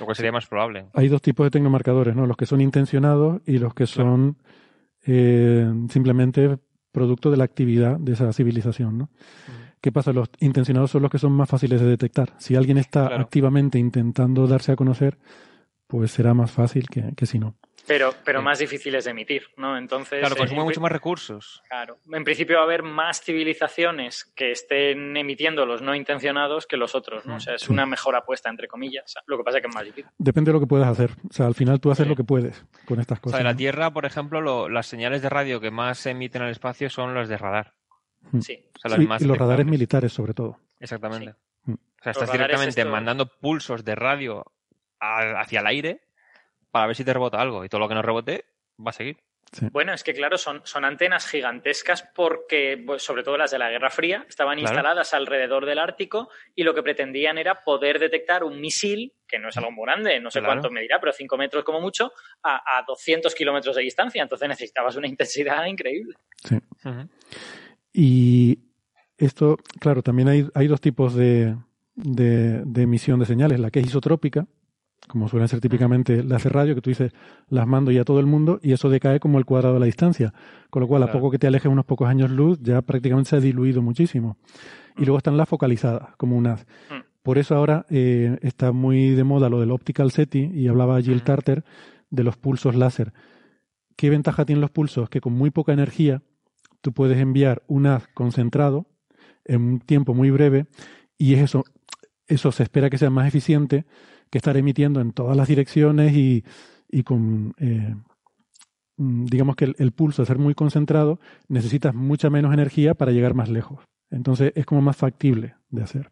Lo 0.00 0.06
cual 0.06 0.16
sería 0.16 0.32
más 0.32 0.46
probable. 0.46 0.88
Hay 0.94 1.08
dos 1.08 1.20
tipos 1.20 1.44
de 1.44 1.50
tecnomarcadores, 1.50 2.16
¿no? 2.16 2.26
Los 2.26 2.38
que 2.38 2.46
son 2.46 2.62
intencionados 2.62 3.42
y 3.44 3.58
los 3.58 3.74
que 3.74 3.86
son 3.86 4.38
eh, 5.04 5.70
simplemente 5.90 6.58
producto 6.94 7.30
de 7.30 7.36
la 7.36 7.44
actividad 7.44 7.98
de 7.98 8.12
esa 8.12 8.32
civilización, 8.32 8.96
¿no? 8.96 9.04
Mm. 9.04 9.64
¿Qué 9.82 9.92
pasa? 9.92 10.14
Los 10.14 10.30
intencionados 10.40 10.92
son 10.92 11.02
los 11.02 11.10
que 11.10 11.18
son 11.18 11.32
más 11.32 11.50
fáciles 11.50 11.78
de 11.78 11.86
detectar. 11.86 12.32
Si 12.38 12.54
alguien 12.54 12.78
está 12.78 13.20
activamente 13.20 13.78
intentando 13.78 14.46
darse 14.46 14.72
a 14.72 14.76
conocer, 14.76 15.18
pues 15.86 16.12
será 16.12 16.32
más 16.32 16.50
fácil 16.50 16.86
que, 16.88 17.26
si 17.26 17.38
no. 17.38 17.56
Pero, 17.86 18.14
pero 18.24 18.40
más 18.40 18.58
difíciles 18.58 19.04
de 19.04 19.10
emitir, 19.10 19.48
¿no? 19.56 19.76
Entonces. 19.76 20.20
Claro, 20.20 20.36
consume 20.36 20.62
mucho 20.62 20.80
más 20.80 20.92
recursos. 20.92 21.62
Claro. 21.68 21.98
En 22.10 22.24
principio 22.24 22.56
va 22.56 22.62
a 22.62 22.64
haber 22.64 22.82
más 22.82 23.20
civilizaciones 23.20 24.32
que 24.34 24.50
estén 24.52 25.16
emitiendo 25.16 25.66
los 25.66 25.82
no 25.82 25.94
intencionados 25.94 26.66
que 26.66 26.76
los 26.76 26.94
otros, 26.94 27.26
¿no? 27.26 27.36
O 27.36 27.40
sea, 27.40 27.54
es 27.54 27.68
una 27.68 27.84
mejor 27.86 28.16
apuesta, 28.16 28.48
entre 28.48 28.68
comillas. 28.68 29.14
Lo 29.26 29.36
que 29.36 29.44
pasa 29.44 29.58
es 29.58 29.62
que 29.62 29.68
es 29.68 29.74
más 29.74 29.84
difícil. 29.84 30.10
Depende 30.18 30.50
de 30.50 30.54
lo 30.54 30.60
que 30.60 30.66
puedas 30.66 30.88
hacer. 30.88 31.10
O 31.28 31.32
sea, 31.32 31.46
al 31.46 31.54
final 31.54 31.80
tú 31.80 31.90
haces 31.90 32.06
lo 32.06 32.16
que 32.16 32.24
puedes 32.24 32.64
con 32.86 33.00
estas 33.00 33.20
cosas. 33.20 33.34
O 33.34 33.36
sea, 33.36 33.40
en 33.40 33.52
la 33.52 33.56
Tierra, 33.56 33.92
por 33.92 34.06
ejemplo, 34.06 34.68
las 34.68 34.86
señales 34.86 35.22
de 35.22 35.28
radio 35.28 35.60
que 35.60 35.70
más 35.70 35.98
se 35.98 36.10
emiten 36.10 36.42
al 36.42 36.50
espacio 36.50 36.88
son 36.88 37.14
las 37.14 37.28
de 37.28 37.36
radar. 37.36 37.74
Sí. 38.40 38.64
y 39.20 39.24
los 39.24 39.38
radares 39.38 39.66
militares, 39.66 40.12
sobre 40.12 40.32
todo. 40.32 40.58
Exactamente. 40.80 41.34
O 41.66 41.76
sea, 42.02 42.12
estás 42.12 42.32
directamente 42.32 42.84
mandando 42.84 43.26
pulsos 43.26 43.84
de 43.84 43.94
radio 43.94 44.44
hacia 45.00 45.60
el 45.60 45.66
aire 45.66 46.03
para 46.74 46.88
ver 46.88 46.96
si 46.96 47.04
te 47.04 47.12
rebota 47.12 47.40
algo. 47.40 47.64
Y 47.64 47.68
todo 47.68 47.78
lo 47.78 47.88
que 47.88 47.94
no 47.94 48.02
rebote 48.02 48.46
va 48.84 48.90
a 48.90 48.92
seguir. 48.92 49.16
Bueno, 49.70 49.94
es 49.94 50.02
que 50.02 50.12
claro, 50.12 50.36
son, 50.36 50.60
son 50.64 50.84
antenas 50.84 51.24
gigantescas 51.24 52.02
porque, 52.12 52.82
pues, 52.84 53.00
sobre 53.00 53.22
todo 53.22 53.36
las 53.36 53.52
de 53.52 53.60
la 53.60 53.70
Guerra 53.70 53.90
Fría, 53.90 54.26
estaban 54.28 54.58
instaladas 54.58 55.14
alrededor 55.14 55.66
del 55.66 55.78
Ártico 55.78 56.30
y 56.52 56.64
lo 56.64 56.74
que 56.74 56.82
pretendían 56.82 57.38
era 57.38 57.62
poder 57.62 58.00
detectar 58.00 58.42
un 58.42 58.60
misil, 58.60 59.12
que 59.28 59.38
no 59.38 59.50
es 59.50 59.56
algo 59.56 59.70
muy 59.70 59.84
grande, 59.84 60.18
no 60.18 60.32
sé 60.32 60.42
cuánto 60.42 60.68
medirá, 60.68 60.98
pero 60.98 61.12
5 61.12 61.36
metros 61.36 61.62
como 61.62 61.80
mucho, 61.80 62.10
a, 62.42 62.56
a 62.56 62.82
200 62.82 63.32
kilómetros 63.36 63.76
de 63.76 63.82
distancia. 63.82 64.20
Entonces 64.20 64.48
necesitabas 64.48 64.96
una 64.96 65.06
intensidad 65.14 65.64
increíble. 65.66 66.16
Sí. 66.42 66.58
Y 67.92 68.58
esto, 69.16 69.58
claro, 69.78 70.02
también 70.02 70.26
hay, 70.26 70.48
hay 70.56 70.66
dos 70.66 70.80
tipos 70.80 71.14
de, 71.14 71.54
de, 71.94 72.64
de 72.64 72.82
emisión 72.82 73.20
de 73.20 73.26
señales, 73.26 73.60
la 73.60 73.70
que 73.70 73.78
es 73.78 73.86
isotrópica, 73.86 74.48
como 75.08 75.28
suelen 75.28 75.48
ser 75.48 75.60
típicamente 75.60 76.22
las 76.22 76.44
de 76.44 76.50
radio, 76.50 76.74
que 76.74 76.80
tú 76.80 76.90
dices, 76.90 77.12
las 77.48 77.66
mando 77.66 77.90
ya 77.90 78.02
a 78.02 78.04
todo 78.04 78.20
el 78.20 78.26
mundo 78.26 78.58
y 78.62 78.72
eso 78.72 78.88
decae 78.88 79.20
como 79.20 79.38
el 79.38 79.44
cuadrado 79.44 79.74
de 79.74 79.80
la 79.80 79.86
distancia. 79.86 80.32
Con 80.70 80.80
lo 80.80 80.88
cual, 80.88 81.02
a 81.02 81.12
poco 81.12 81.30
que 81.30 81.38
te 81.38 81.46
alejes 81.46 81.70
unos 81.70 81.84
pocos 81.84 82.08
años 82.08 82.30
luz, 82.30 82.58
ya 82.62 82.80
prácticamente 82.82 83.30
se 83.30 83.36
ha 83.36 83.40
diluido 83.40 83.82
muchísimo. 83.82 84.38
Y 84.96 85.02
mm. 85.02 85.04
luego 85.04 85.18
están 85.18 85.36
las 85.36 85.48
focalizadas, 85.48 86.16
como 86.16 86.36
unas. 86.36 86.66
Mm. 86.90 87.04
Por 87.22 87.38
eso 87.38 87.54
ahora 87.54 87.86
eh, 87.90 88.38
está 88.42 88.72
muy 88.72 89.10
de 89.10 89.24
moda 89.24 89.48
lo 89.48 89.60
del 89.60 89.70
optical 89.72 90.10
SETI, 90.10 90.50
y 90.54 90.68
hablaba 90.68 91.00
Jill 91.00 91.16
mm. 91.16 91.24
Tarter 91.24 91.64
de 92.10 92.24
los 92.24 92.36
pulsos 92.36 92.74
láser. 92.74 93.12
¿Qué 93.96 94.10
ventaja 94.10 94.44
tienen 94.44 94.60
los 94.60 94.70
pulsos? 94.70 95.08
Que 95.08 95.20
con 95.20 95.34
muy 95.34 95.50
poca 95.50 95.72
energía 95.72 96.22
tú 96.80 96.92
puedes 96.92 97.18
enviar 97.18 97.62
un 97.66 97.86
haz 97.86 98.08
concentrado 98.14 98.86
en 99.44 99.62
un 99.62 99.80
tiempo 99.80 100.14
muy 100.14 100.30
breve 100.30 100.66
y 101.16 101.34
eso, 101.34 101.64
eso 102.26 102.52
se 102.52 102.62
espera 102.62 102.90
que 102.90 102.98
sea 102.98 103.10
más 103.10 103.28
eficiente 103.28 103.86
que 104.34 104.38
estar 104.38 104.56
emitiendo 104.56 105.00
en 105.00 105.12
todas 105.12 105.36
las 105.36 105.46
direcciones 105.46 106.12
y, 106.12 106.42
con, 107.04 107.54
eh, 107.56 107.94
mm, 108.96 109.26
digamos 109.26 109.54
que 109.54 109.72
el, 109.78 109.92
pulso, 109.92 110.22
de 110.22 110.26
ser 110.26 110.38
muy 110.38 110.56
concentrado, 110.56 111.20
necesitas 111.46 111.94
mucha 111.94 112.30
menos 112.30 112.52
energía 112.52 112.94
para 112.94 113.12
llegar 113.12 113.34
más 113.34 113.48
lejos. 113.48 113.84
Entonces 114.10 114.50
es 114.56 114.66
como 114.66 114.82
más 114.82 114.96
factible 114.96 115.54
de 115.70 115.82
hacer. 115.84 116.10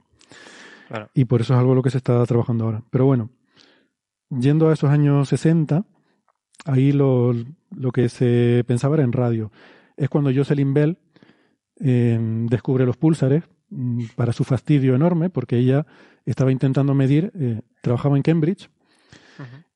Y 1.14 1.24
por 1.24 1.40
eso 1.40 1.54
es 1.54 1.58
algo 1.58 1.74
lo 1.74 1.82
que 1.82 1.90
se 1.90 1.98
está 1.98 2.24
trabajando 2.24 2.64
ahora. 2.64 2.84
Pero 2.90 3.06
bueno, 3.06 3.30
yendo 4.30 4.68
a 4.68 4.72
esos 4.72 4.90
años 4.90 5.28
60, 5.28 5.84
ahí 6.64 6.92
lo, 6.92 7.34
lo 7.74 7.90
que 7.90 8.08
se 8.08 8.62
pensaba 8.68 8.94
era 8.94 9.02
en 9.02 9.12
radio. 9.12 9.50
Es 9.96 10.08
cuando 10.08 10.30
Jocelyn 10.32 10.74
Bell 10.74 10.98
eh, 11.80 12.20
descubre 12.48 12.86
los 12.86 12.96
púlsares 12.96 13.42
mm, 13.70 14.04
para 14.14 14.32
su 14.32 14.44
fastidio 14.44 14.94
enorme, 14.94 15.28
porque 15.28 15.58
ella 15.58 15.86
estaba 16.26 16.52
intentando 16.52 16.94
medir, 16.94 17.32
eh, 17.38 17.60
trabajaba 17.80 18.16
en 18.16 18.22
Cambridge, 18.22 18.68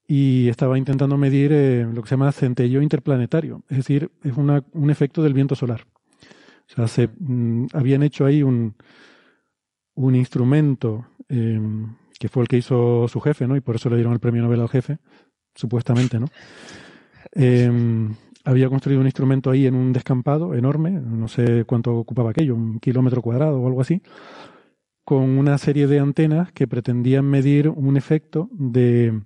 y 0.09 0.49
estaba 0.49 0.79
intentando 0.79 1.17
medir 1.17 1.51
eh, 1.53 1.87
lo 1.93 2.03
que 2.03 2.09
se 2.09 2.15
llama 2.15 2.31
centello 2.31 2.81
interplanetario, 2.81 3.63
es 3.69 3.79
decir, 3.79 4.11
es 4.23 4.37
una, 4.37 4.63
un 4.73 4.91
efecto 4.91 5.23
del 5.23 5.35
viento 5.35 5.57
solar. 5.57 5.87
O 6.69 6.75
sea, 6.75 6.89
se, 6.89 7.09
mm, 7.09 7.67
habían 7.73 8.03
hecho 8.03 8.25
ahí 8.25 8.43
un, 8.43 8.75
un 9.95 10.15
instrumento 10.15 11.07
em, 11.29 11.97
que 12.19 12.29
fue 12.29 12.43
el 12.43 12.49
que 12.49 12.59
hizo 12.59 13.09
su 13.09 13.21
jefe, 13.21 13.47
¿no? 13.47 13.57
Y 13.57 13.61
por 13.61 13.77
eso 13.77 13.91
le 13.91 13.97
dieron 13.97 14.13
el 14.13 14.21
premio 14.21 14.43
Nobel 14.43 14.61
al 14.61 14.69
jefe, 14.69 14.99
supuestamente, 15.55 16.21
¿no? 16.21 16.27
Em, 17.33 18.15
había 18.45 18.69
construido 18.69 19.01
un 19.01 19.07
instrumento 19.07 19.51
ahí 19.51 19.67
en 19.67 19.75
un 19.75 19.93
descampado 19.93 20.55
enorme, 20.55 20.93
no 20.93 21.27
sé 21.27 21.65
cuánto 21.65 21.97
ocupaba 21.97 22.31
aquello, 22.31 22.55
un 22.55 22.79
kilómetro 22.79 23.21
cuadrado 23.21 23.61
o 23.61 23.67
algo 23.67 23.81
así, 23.81 24.01
con 25.07 25.39
una 25.39 25.57
serie 25.57 25.87
de 25.87 26.01
antenas 26.01 26.51
que 26.51 26.67
pretendían 26.67 27.25
medir 27.25 27.69
un 27.69 27.97
efecto 27.97 28.51
de, 28.51 29.23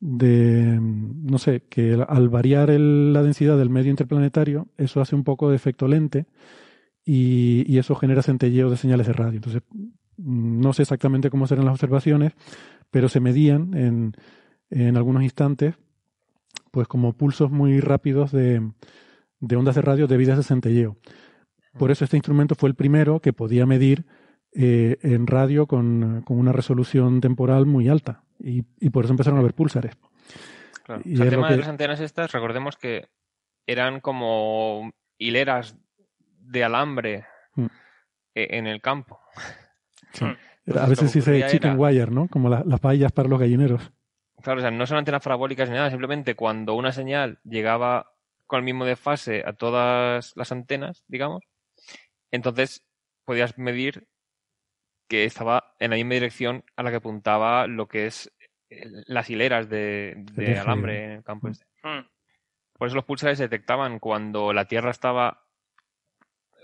de 0.00 0.78
no 0.78 1.38
sé, 1.38 1.62
que 1.70 1.94
al 2.06 2.28
variar 2.28 2.68
la 2.68 3.22
densidad 3.22 3.56
del 3.56 3.70
medio 3.70 3.90
interplanetario, 3.90 4.68
eso 4.76 5.00
hace 5.00 5.14
un 5.14 5.24
poco 5.24 5.48
de 5.48 5.56
efecto 5.56 5.88
lente 5.88 6.26
y, 7.06 7.64
y, 7.66 7.78
eso 7.78 7.94
genera 7.94 8.20
centelleo 8.20 8.68
de 8.68 8.76
señales 8.76 9.06
de 9.06 9.14
radio. 9.14 9.36
Entonces, 9.36 9.62
no 10.18 10.74
sé 10.74 10.82
exactamente 10.82 11.30
cómo 11.30 11.46
serán 11.46 11.64
las 11.64 11.72
observaciones, 11.72 12.34
pero 12.90 13.08
se 13.08 13.20
medían 13.20 13.72
en, 13.72 14.14
en 14.68 14.98
algunos 14.98 15.22
instantes, 15.22 15.74
pues 16.70 16.86
como 16.86 17.14
pulsos 17.14 17.50
muy 17.50 17.80
rápidos 17.80 18.30
de, 18.30 18.60
de 19.40 19.56
ondas 19.56 19.76
de 19.76 19.80
radio 19.80 20.06
debido 20.06 20.34
a 20.34 20.42
centelleo. 20.42 20.98
Por 21.78 21.90
eso 21.90 22.04
este 22.04 22.18
instrumento 22.18 22.54
fue 22.54 22.68
el 22.68 22.74
primero 22.74 23.20
que 23.20 23.32
podía 23.32 23.64
medir 23.64 24.04
eh, 24.58 24.96
en 25.02 25.26
radio 25.26 25.66
con, 25.66 26.24
una 26.28 26.52
resolución 26.52 27.20
temporal 27.20 27.66
muy 27.66 27.88
alta 27.88 28.22
y, 28.38 28.62
por 28.90 29.04
eso 29.04 29.12
empezaron 29.12 29.38
a 29.38 29.42
ver 29.42 29.52
púlsares. 29.52 29.98
Y 31.04 31.20
el 31.20 31.28
tema 31.28 31.50
de 31.50 31.58
las 31.58 31.68
antenas 31.68 32.00
estas, 32.00 32.32
recordemos 32.32 32.76
que 32.76 33.08
eran 33.66 34.00
como 34.00 34.92
hileras 35.18 35.76
de 36.38 36.64
alambre 36.64 37.26
mm. 37.54 37.66
e, 38.34 38.56
en 38.56 38.66
el 38.66 38.80
campo. 38.80 39.20
a 40.22 40.86
veces 40.86 41.10
se 41.10 41.18
dice 41.18 41.48
chicken 41.50 41.78
wire, 41.78 42.10
¿no? 42.10 42.26
Como 42.28 42.48
las 42.48 42.80
vallas 42.80 43.12
para 43.12 43.28
los 43.28 43.38
gallineros. 43.38 43.92
Claro, 44.42 44.60
o 44.60 44.62
sea, 44.62 44.70
no 44.70 44.86
son 44.86 44.96
antenas 44.96 45.22
parabólicas 45.22 45.68
ni 45.68 45.74
nada, 45.74 45.90
simplemente 45.90 46.34
cuando 46.34 46.72
una 46.74 46.92
señal 46.92 47.40
llegaba 47.44 48.12
con 48.46 48.60
el 48.60 48.64
mismo 48.64 48.86
desfase 48.86 49.42
a 49.44 49.52
todas 49.52 50.32
las 50.34 50.50
antenas, 50.50 51.04
digamos, 51.08 51.44
entonces 52.30 52.86
podías 53.26 53.58
medir 53.58 54.06
que 55.08 55.24
estaba 55.24 55.74
en 55.78 55.90
la 55.90 55.96
misma 55.96 56.14
dirección 56.14 56.64
a 56.76 56.82
la 56.82 56.90
que 56.90 56.96
apuntaba 56.96 57.66
lo 57.66 57.88
que 57.88 58.06
es 58.06 58.32
las 58.68 59.30
hileras 59.30 59.68
de, 59.68 60.24
alambre 60.60 61.04
en 61.04 61.10
el 61.12 61.24
campo 61.24 61.48
este. 61.48 61.66
Hmm. 61.82 62.06
Por 62.72 62.88
eso 62.88 62.96
los 62.96 63.04
pulsares 63.04 63.38
detectaban 63.38 63.98
cuando 63.98 64.52
la 64.52 64.66
Tierra 64.66 64.90
estaba 64.90 65.44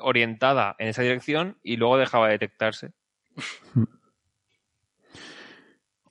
orientada 0.00 0.74
en 0.78 0.88
esa 0.88 1.02
dirección 1.02 1.58
y 1.62 1.76
luego 1.76 1.96
dejaba 1.96 2.26
de 2.26 2.32
detectarse. 2.32 2.92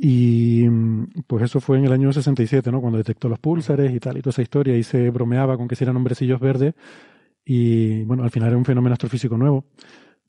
Y 0.03 0.67
pues 1.27 1.43
eso 1.43 1.59
fue 1.59 1.77
en 1.77 1.85
el 1.85 1.93
año 1.93 2.11
67, 2.11 2.71
¿no? 2.71 2.81
Cuando 2.81 2.97
detectó 2.97 3.29
los 3.29 3.37
pulsares 3.37 3.93
y 3.93 3.99
tal, 3.99 4.17
y 4.17 4.21
toda 4.21 4.31
esa 4.31 4.41
historia, 4.41 4.75
y 4.75 4.81
se 4.81 5.11
bromeaba 5.11 5.57
con 5.57 5.67
que 5.67 5.75
si 5.75 5.83
eran 5.83 5.95
hombrecillos 5.95 6.39
verdes, 6.39 6.73
y 7.45 8.03
bueno, 8.05 8.23
al 8.23 8.31
final 8.31 8.49
era 8.49 8.57
un 8.57 8.65
fenómeno 8.65 8.93
astrofísico 8.93 9.37
nuevo 9.37 9.65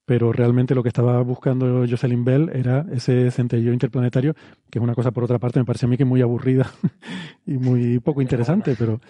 pero 0.04 0.32
realmente 0.32 0.74
lo 0.74 0.82
que 0.82 0.88
estaba 0.88 1.20
buscando 1.22 1.86
Jocelyn 1.88 2.24
Bell 2.24 2.50
era 2.52 2.84
ese 2.92 3.30
centello 3.30 3.72
interplanetario, 3.72 4.34
que 4.70 4.78
es 4.78 4.82
una 4.82 4.94
cosa 4.94 5.12
por 5.12 5.24
otra 5.24 5.38
parte 5.38 5.60
me 5.60 5.64
parece 5.64 5.86
a 5.86 5.88
mí 5.88 5.96
que 5.96 6.04
muy 6.04 6.20
aburrida 6.22 6.70
y 7.46 7.52
muy 7.52 8.00
poco 8.00 8.20
interesante, 8.20 8.74
pero 8.78 9.00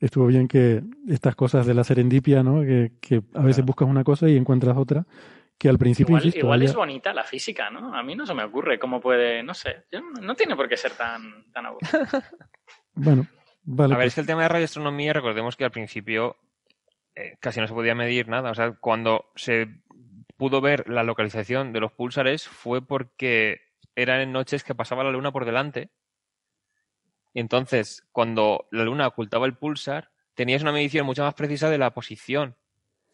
estuvo 0.00 0.26
bien 0.26 0.48
que 0.48 0.82
estas 1.08 1.34
cosas 1.34 1.66
de 1.66 1.74
la 1.74 1.84
serendipia, 1.84 2.42
¿no? 2.42 2.60
que, 2.62 3.22
a 3.34 3.42
veces 3.42 3.64
buscas 3.64 3.88
una 3.88 4.04
cosa 4.04 4.28
y 4.28 4.36
encuentras 4.36 4.76
otra, 4.76 5.06
que 5.56 5.68
al 5.68 5.78
principio... 5.78 6.18
Igual, 6.18 6.36
igual 6.36 6.62
es 6.62 6.74
bonita 6.74 7.14
la 7.14 7.24
física, 7.24 7.70
¿no? 7.70 7.94
A 7.94 8.02
mí 8.02 8.14
no 8.14 8.26
se 8.26 8.34
me 8.34 8.44
ocurre 8.44 8.78
cómo 8.78 9.00
puede, 9.00 9.42
no 9.42 9.54
sé, 9.54 9.84
no 10.20 10.34
tiene 10.34 10.56
por 10.56 10.68
qué 10.68 10.76
ser 10.76 10.92
tan, 10.92 11.50
tan 11.52 11.66
aburrida. 11.66 12.08
bueno, 12.94 13.26
vale. 13.62 13.94
A 13.94 13.96
ver, 13.96 14.04
pues 14.04 14.08
es 14.08 14.14
que 14.16 14.20
el 14.20 14.26
tema 14.26 14.42
de 14.42 14.48
radioastronomía, 14.48 15.12
recordemos 15.14 15.56
que 15.56 15.64
al 15.64 15.70
principio 15.70 16.36
eh, 17.16 17.36
casi 17.40 17.60
no 17.60 17.68
se 17.68 17.74
podía 17.74 17.94
medir 17.94 18.28
nada. 18.28 18.50
O 18.50 18.54
sea, 18.54 18.72
cuando 18.72 19.30
se 19.36 19.68
pudo 20.36 20.60
ver 20.60 20.88
la 20.88 21.02
localización 21.02 21.72
de 21.72 21.80
los 21.80 21.92
púlsares 21.92 22.48
fue 22.48 22.86
porque 22.86 23.60
eran 23.94 24.20
en 24.20 24.32
noches 24.32 24.64
que 24.64 24.74
pasaba 24.74 25.04
la 25.04 25.10
luna 25.10 25.32
por 25.32 25.44
delante. 25.44 25.90
Y 27.32 27.40
entonces, 27.40 28.06
cuando 28.12 28.68
la 28.70 28.84
luna 28.84 29.06
ocultaba 29.06 29.46
el 29.46 29.56
pulsar, 29.56 30.10
tenías 30.34 30.62
una 30.62 30.72
medición 30.72 31.06
mucho 31.06 31.22
más 31.22 31.34
precisa 31.34 31.70
de 31.70 31.78
la 31.78 31.92
posición. 31.92 32.56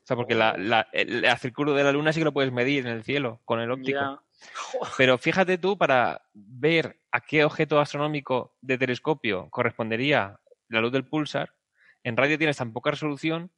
O 0.03 0.07
sea, 0.07 0.17
porque 0.17 0.35
la, 0.35 0.57
la, 0.57 0.89
el, 0.93 1.25
círculo 1.39 1.75
de 1.75 1.85
la 1.85 1.93
luna 1.93 2.13
sí 2.13 2.21
que 2.21 2.25
lo 2.25 2.33
puedes 2.33 2.53
medir 2.53 2.87
en 2.87 2.93
el 2.93 3.05
cielo 3.05 3.41
con 3.45 3.61
el 3.61 3.71
óptico. 3.71 4.23
Pero 4.97 5.19
fíjate 5.19 5.59
tú, 5.59 5.77
para 5.77 6.23
ver 6.33 7.01
a 7.13 7.21
qué 7.21 7.45
objeto 7.45 7.79
astronómico 7.79 8.57
de 8.61 8.79
telescopio 8.79 9.49
correspondería 9.51 10.41
la 10.69 10.81
luz 10.81 10.93
del 10.93 11.07
pulsar, 11.07 11.55
en 12.03 12.17
radio 12.17 12.39
tienes 12.39 12.57
tan 12.57 12.73
poca 12.73 12.93
resolución 12.93 13.51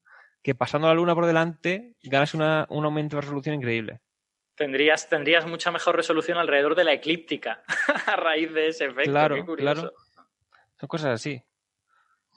que 0.42 0.54
pasando 0.54 0.88
la 0.88 0.94
luna 0.94 1.14
por 1.14 1.26
delante 1.26 1.94
ganas 2.02 2.34
una, 2.34 2.66
un 2.68 2.84
aumento 2.84 3.16
de 3.16 3.22
resolución 3.22 3.54
increíble. 3.54 4.00
Tendrías, 4.54 5.08
tendrías 5.08 5.46
mucha 5.46 5.70
mejor 5.70 5.96
resolución 5.96 6.36
alrededor 6.36 6.74
de 6.74 6.84
la 6.84 6.92
eclíptica 6.92 7.62
a 8.06 8.16
raíz 8.16 8.52
de 8.52 8.68
ese 8.68 8.86
efecto. 8.86 9.10
Claro, 9.10 9.46
claro. 9.56 9.92
Son 10.78 10.88
cosas 10.88 11.10
así. 11.10 11.42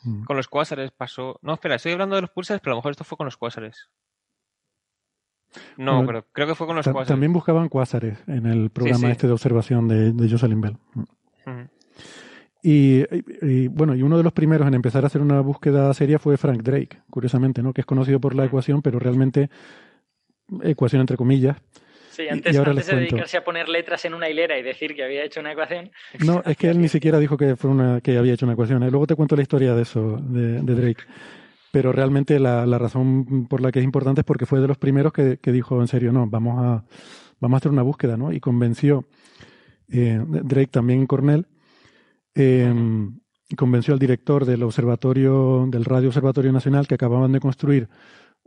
Mm. 0.03 0.23
Con 0.23 0.37
los 0.37 0.47
cuásares 0.47 0.91
pasó. 0.91 1.39
No, 1.41 1.53
espera, 1.53 1.75
estoy 1.75 1.93
hablando 1.93 2.15
de 2.15 2.21
los 2.21 2.31
pulsares, 2.31 2.61
pero 2.61 2.73
a 2.73 2.75
lo 2.75 2.79
mejor 2.79 2.91
esto 2.91 3.03
fue 3.03 3.17
con 3.17 3.25
los 3.25 3.37
cuásares. 3.37 3.89
No, 5.77 6.05
pero 6.05 6.25
creo 6.31 6.47
que 6.47 6.55
fue 6.55 6.67
con 6.67 6.75
los 6.75 6.85
cuásares. 6.85 7.07
También 7.07 7.33
buscaban 7.33 7.69
cuásares 7.69 8.17
en 8.27 8.45
el 8.45 8.69
programa 8.69 9.09
este 9.09 9.27
de 9.27 9.33
observación 9.33 9.87
de, 9.87 10.11
de 10.11 10.29
Jocelyn 10.29 10.61
Bell. 10.61 10.77
Mm. 11.45 11.63
Y, 12.67 13.67
bueno, 13.67 13.93
y 13.93 14.01
uno 14.01 14.17
de 14.17 14.23
los 14.23 14.33
primeros 14.33 14.67
en 14.67 14.73
empezar 14.73 15.03
a 15.03 15.07
hacer 15.07 15.21
una 15.21 15.39
búsqueda 15.41 15.93
seria 15.93 16.17
fue 16.17 16.35
Frank 16.35 16.63
Drake, 16.63 16.97
curiosamente, 17.11 17.61
¿no? 17.61 17.73
Que 17.73 17.81
es 17.81 17.85
conocido 17.85 18.19
por 18.19 18.33
la 18.33 18.45
ecuación, 18.45 18.81
pero 18.81 18.97
realmente 18.97 19.51
ecuación 20.63 21.01
entre 21.01 21.15
comillas. 21.15 21.57
Sí, 22.09 22.27
antes, 22.27 22.57
antes 22.57 22.87
de 22.87 22.95
dedicarse 22.95 23.37
a 23.37 23.43
poner 23.43 23.69
letras 23.69 24.03
en 24.05 24.15
una 24.15 24.31
hilera 24.31 24.57
y 24.57 24.63
decir 24.63 24.95
que 24.95 25.03
había 25.03 25.23
hecho 25.23 25.41
una 25.41 25.51
ecuación. 25.51 25.91
No, 26.25 26.41
es 26.43 26.57
que 26.57 26.67
él 26.69 26.81
ni 26.81 26.87
siquiera 26.87 27.19
dijo 27.19 27.37
que 27.37 27.55
fue 27.55 27.69
una 27.69 28.01
que 28.01 28.17
había 28.17 28.33
hecho 28.33 28.47
una 28.47 28.53
ecuación. 28.53 28.81
¿eh? 28.81 28.89
Luego 28.89 29.05
te 29.05 29.13
cuento 29.13 29.35
la 29.35 29.43
historia 29.43 29.75
de 29.75 29.83
eso, 29.83 30.17
de, 30.19 30.59
Drake. 30.61 31.03
Pero 31.71 31.91
realmente 31.91 32.39
la, 32.39 32.65
razón 32.79 33.45
por 33.47 33.61
la 33.61 33.71
que 33.71 33.77
es 33.77 33.85
importante 33.85 34.21
es 34.21 34.25
porque 34.25 34.47
fue 34.47 34.59
de 34.59 34.67
los 34.67 34.79
primeros 34.79 35.13
que, 35.13 35.37
dijo 35.51 35.81
en 35.81 35.87
serio, 35.87 36.11
no, 36.11 36.25
vamos 36.25 36.57
a, 36.57 36.83
vamos 37.39 37.57
a 37.57 37.59
hacer 37.59 37.71
una 37.71 37.83
búsqueda, 37.83 38.17
¿no? 38.17 38.33
Y 38.33 38.39
convenció 38.39 39.05
eh, 39.91 40.19
Drake 40.19 40.71
también 40.71 41.01
en 41.01 41.05
Cornell 41.05 41.45
eh, 42.35 42.73
convenció 43.55 43.93
al 43.93 43.99
director 43.99 44.45
del 44.45 44.63
observatorio, 44.63 45.65
del 45.69 45.85
Radio 45.85 46.09
Observatorio 46.09 46.51
Nacional, 46.51 46.87
que 46.87 46.95
acababan 46.95 47.31
de 47.31 47.39
construir 47.39 47.89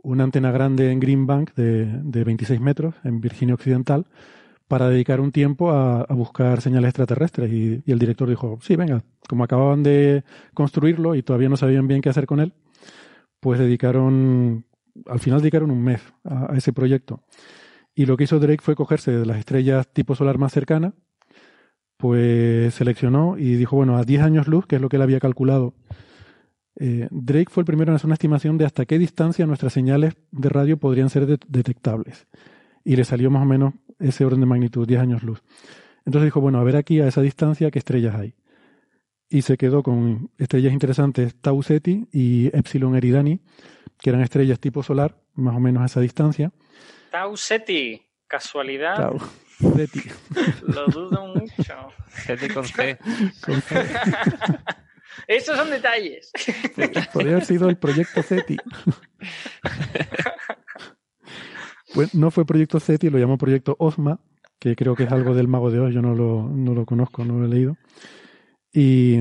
una 0.01 0.23
antena 0.23 0.51
grande 0.51 0.91
en 0.91 0.99
Greenbank 0.99 1.53
de, 1.55 1.85
de 1.85 2.23
26 2.23 2.61
metros, 2.61 2.95
en 3.03 3.19
Virginia 3.19 3.55
Occidental, 3.55 4.05
para 4.67 4.87
dedicar 4.87 5.19
un 5.19 5.31
tiempo 5.31 5.71
a, 5.71 6.05
buscar 6.13 6.61
señales 6.61 6.89
extraterrestres. 6.89 7.51
Y, 7.51 7.83
el 7.91 7.99
director 7.99 8.29
dijo, 8.29 8.59
sí, 8.61 8.75
venga, 8.75 9.03
como 9.27 9.43
acababan 9.43 9.83
de 9.83 10.23
construirlo 10.53 11.15
y 11.15 11.23
todavía 11.23 11.49
no 11.49 11.57
sabían 11.57 11.87
bien 11.87 12.01
qué 12.01 12.09
hacer 12.09 12.27
con 12.27 12.39
él, 12.39 12.53
pues 13.39 13.59
dedicaron, 13.59 14.65
al 15.07 15.19
final 15.19 15.41
dedicaron 15.41 15.71
un 15.71 15.83
mes 15.83 16.01
a, 16.23 16.53
a 16.53 16.57
ese 16.57 16.71
proyecto. 16.71 17.23
Y 17.95 18.05
lo 18.05 18.15
que 18.15 18.25
hizo 18.25 18.39
Drake 18.39 18.63
fue 18.63 18.75
cogerse 18.75 19.11
de 19.11 19.25
las 19.25 19.39
estrellas 19.39 19.87
tipo 19.91 20.15
solar 20.15 20.37
más 20.37 20.53
cercanas, 20.53 20.93
pues 21.99 22.73
seleccionó 22.75 23.37
y 23.37 23.55
dijo, 23.55 23.75
bueno, 23.75 23.97
a 23.97 24.05
10 24.05 24.21
años 24.21 24.47
luz, 24.47 24.65
que 24.65 24.77
es 24.77 24.81
lo 24.81 24.87
que 24.87 24.95
él 24.95 25.01
había 25.01 25.19
calculado, 25.19 25.73
eh, 26.77 27.09
Drake 27.11 27.49
fue 27.49 27.59
el 27.61 27.65
primero 27.65 27.91
en 27.91 27.97
hacer 27.97 28.05
una 28.05 28.13
estimación 28.13 28.57
de 28.57 28.63
hasta 28.63 28.85
qué 28.85 28.97
distancia 28.97 29.45
nuestras 29.45 29.73
señales 29.73 30.13
de 30.31 30.47
radio 30.47 30.77
podrían 30.77 31.09
ser 31.09 31.27
detectables. 31.27 32.25
Y 32.85 32.95
le 32.95 33.03
salió 33.03 33.29
más 33.29 33.41
o 33.41 33.45
menos 33.45 33.73
ese 33.99 34.23
orden 34.23 34.39
de 34.39 34.45
magnitud, 34.45 34.87
10 34.87 35.01
años 35.01 35.23
luz. 35.23 35.43
Entonces 36.05 36.27
dijo, 36.27 36.39
bueno, 36.39 36.59
a 36.59 36.63
ver 36.63 36.77
aquí 36.77 37.01
a 37.01 37.07
esa 37.09 37.21
distancia 37.21 37.69
qué 37.69 37.79
estrellas 37.79 38.15
hay. 38.15 38.33
Y 39.27 39.41
se 39.41 39.57
quedó 39.57 39.83
con 39.83 40.31
estrellas 40.37 40.71
interesantes 40.71 41.35
Tau 41.35 41.61
Ceti 41.63 42.07
y 42.13 42.47
Epsilon 42.55 42.95
Eridani, 42.95 43.41
que 43.97 44.09
eran 44.09 44.21
estrellas 44.21 44.61
tipo 44.61 44.83
solar, 44.83 45.17
más 45.33 45.53
o 45.53 45.59
menos 45.59 45.83
a 45.83 45.87
esa 45.87 45.99
distancia. 45.99 46.53
Tau 47.11 47.35
Ceti, 47.35 48.01
casualidad. 48.25 48.95
Tau. 48.95 49.17
Ceti. 49.59 50.03
Lo 50.67 50.87
dudo 50.87 51.27
mucho. 51.35 51.75
Ceti 52.09 52.47
con 52.49 52.65
C. 52.65 52.97
Con 53.45 53.61
C. 53.61 53.75
Esos 55.27 55.57
son 55.57 55.69
detalles. 55.69 56.31
Podría 57.13 57.33
haber 57.33 57.45
sido 57.45 57.69
el 57.69 57.77
proyecto 57.77 58.23
CETI. 58.23 58.57
Pues 61.93 62.13
no 62.15 62.31
fue 62.31 62.45
proyecto 62.45 62.79
CETI, 62.79 63.09
lo 63.09 63.19
llamó 63.19 63.37
proyecto 63.37 63.75
OSMA, 63.79 64.19
que 64.59 64.75
creo 64.75 64.95
que 64.95 65.03
es 65.03 65.11
algo 65.11 65.35
del 65.35 65.47
mago 65.47 65.71
de 65.71 65.79
Oz, 65.79 65.93
yo 65.93 66.01
no 66.01 66.15
lo, 66.15 66.49
no 66.49 66.73
lo 66.73 66.85
conozco, 66.85 67.25
no 67.25 67.37
lo 67.37 67.45
he 67.45 67.49
leído. 67.49 67.77
Y, 68.71 69.17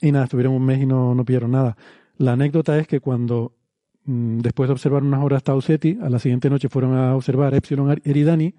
y 0.00 0.12
nada, 0.12 0.24
estuvieron 0.24 0.54
un 0.54 0.64
mes 0.64 0.80
y 0.80 0.86
no, 0.86 1.14
no 1.14 1.24
pidieron 1.24 1.50
nada. 1.50 1.76
La 2.16 2.32
anécdota 2.32 2.78
es 2.78 2.86
que 2.86 3.00
cuando 3.00 3.56
mm, 4.04 4.38
después 4.38 4.68
de 4.68 4.72
observar 4.72 5.02
unas 5.02 5.22
horas 5.22 5.42
Tau 5.42 5.60
Ceti, 5.60 5.98
a 6.02 6.08
la 6.08 6.18
siguiente 6.18 6.50
noche 6.50 6.68
fueron 6.68 6.96
a 6.96 7.14
observar 7.14 7.54
Epsilon 7.54 8.00
Eridani 8.04 8.54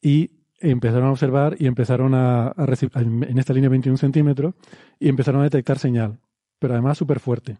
y 0.00 0.30
empezaron 0.60 1.08
a 1.08 1.12
observar 1.12 1.56
y 1.58 1.66
empezaron 1.66 2.14
a, 2.14 2.52
recibir, 2.56 2.92
en 2.96 3.38
esta 3.38 3.52
línea 3.52 3.70
21 3.70 3.96
centímetros, 3.96 4.54
y 4.98 5.08
empezaron 5.08 5.40
a 5.40 5.44
detectar 5.44 5.78
señal, 5.78 6.18
pero 6.58 6.74
además 6.74 6.98
súper 6.98 7.20
fuerte. 7.20 7.58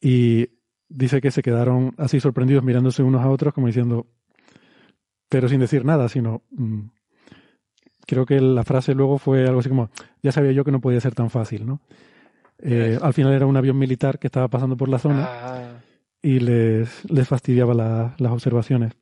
Y 0.00 0.48
dice 0.88 1.20
que 1.20 1.30
se 1.30 1.42
quedaron 1.42 1.94
así 1.98 2.20
sorprendidos 2.20 2.64
mirándose 2.64 3.02
unos 3.02 3.22
a 3.22 3.30
otros 3.30 3.54
como 3.54 3.66
diciendo, 3.66 4.06
pero 5.28 5.48
sin 5.48 5.60
decir 5.60 5.84
nada, 5.84 6.08
sino... 6.08 6.42
Mm, 6.50 6.88
creo 8.08 8.24
que 8.24 8.40
la 8.40 8.64
frase 8.64 8.94
luego 8.94 9.18
fue 9.18 9.46
algo 9.46 9.60
así 9.60 9.68
como, 9.68 9.90
ya 10.22 10.32
sabía 10.32 10.52
yo 10.52 10.64
que 10.64 10.72
no 10.72 10.80
podía 10.80 10.98
ser 10.98 11.14
tan 11.14 11.28
fácil, 11.28 11.66
¿no? 11.66 11.82
Eh, 12.58 12.98
al 13.00 13.12
final 13.12 13.34
era 13.34 13.46
un 13.46 13.56
avión 13.56 13.78
militar 13.78 14.18
que 14.18 14.28
estaba 14.28 14.48
pasando 14.48 14.78
por 14.78 14.88
la 14.88 14.98
zona 14.98 15.28
ah. 15.28 15.80
y 16.22 16.40
les, 16.40 17.04
les 17.10 17.28
fastidiaba 17.28 17.74
las 17.74 18.32
observaciones. 18.32 18.94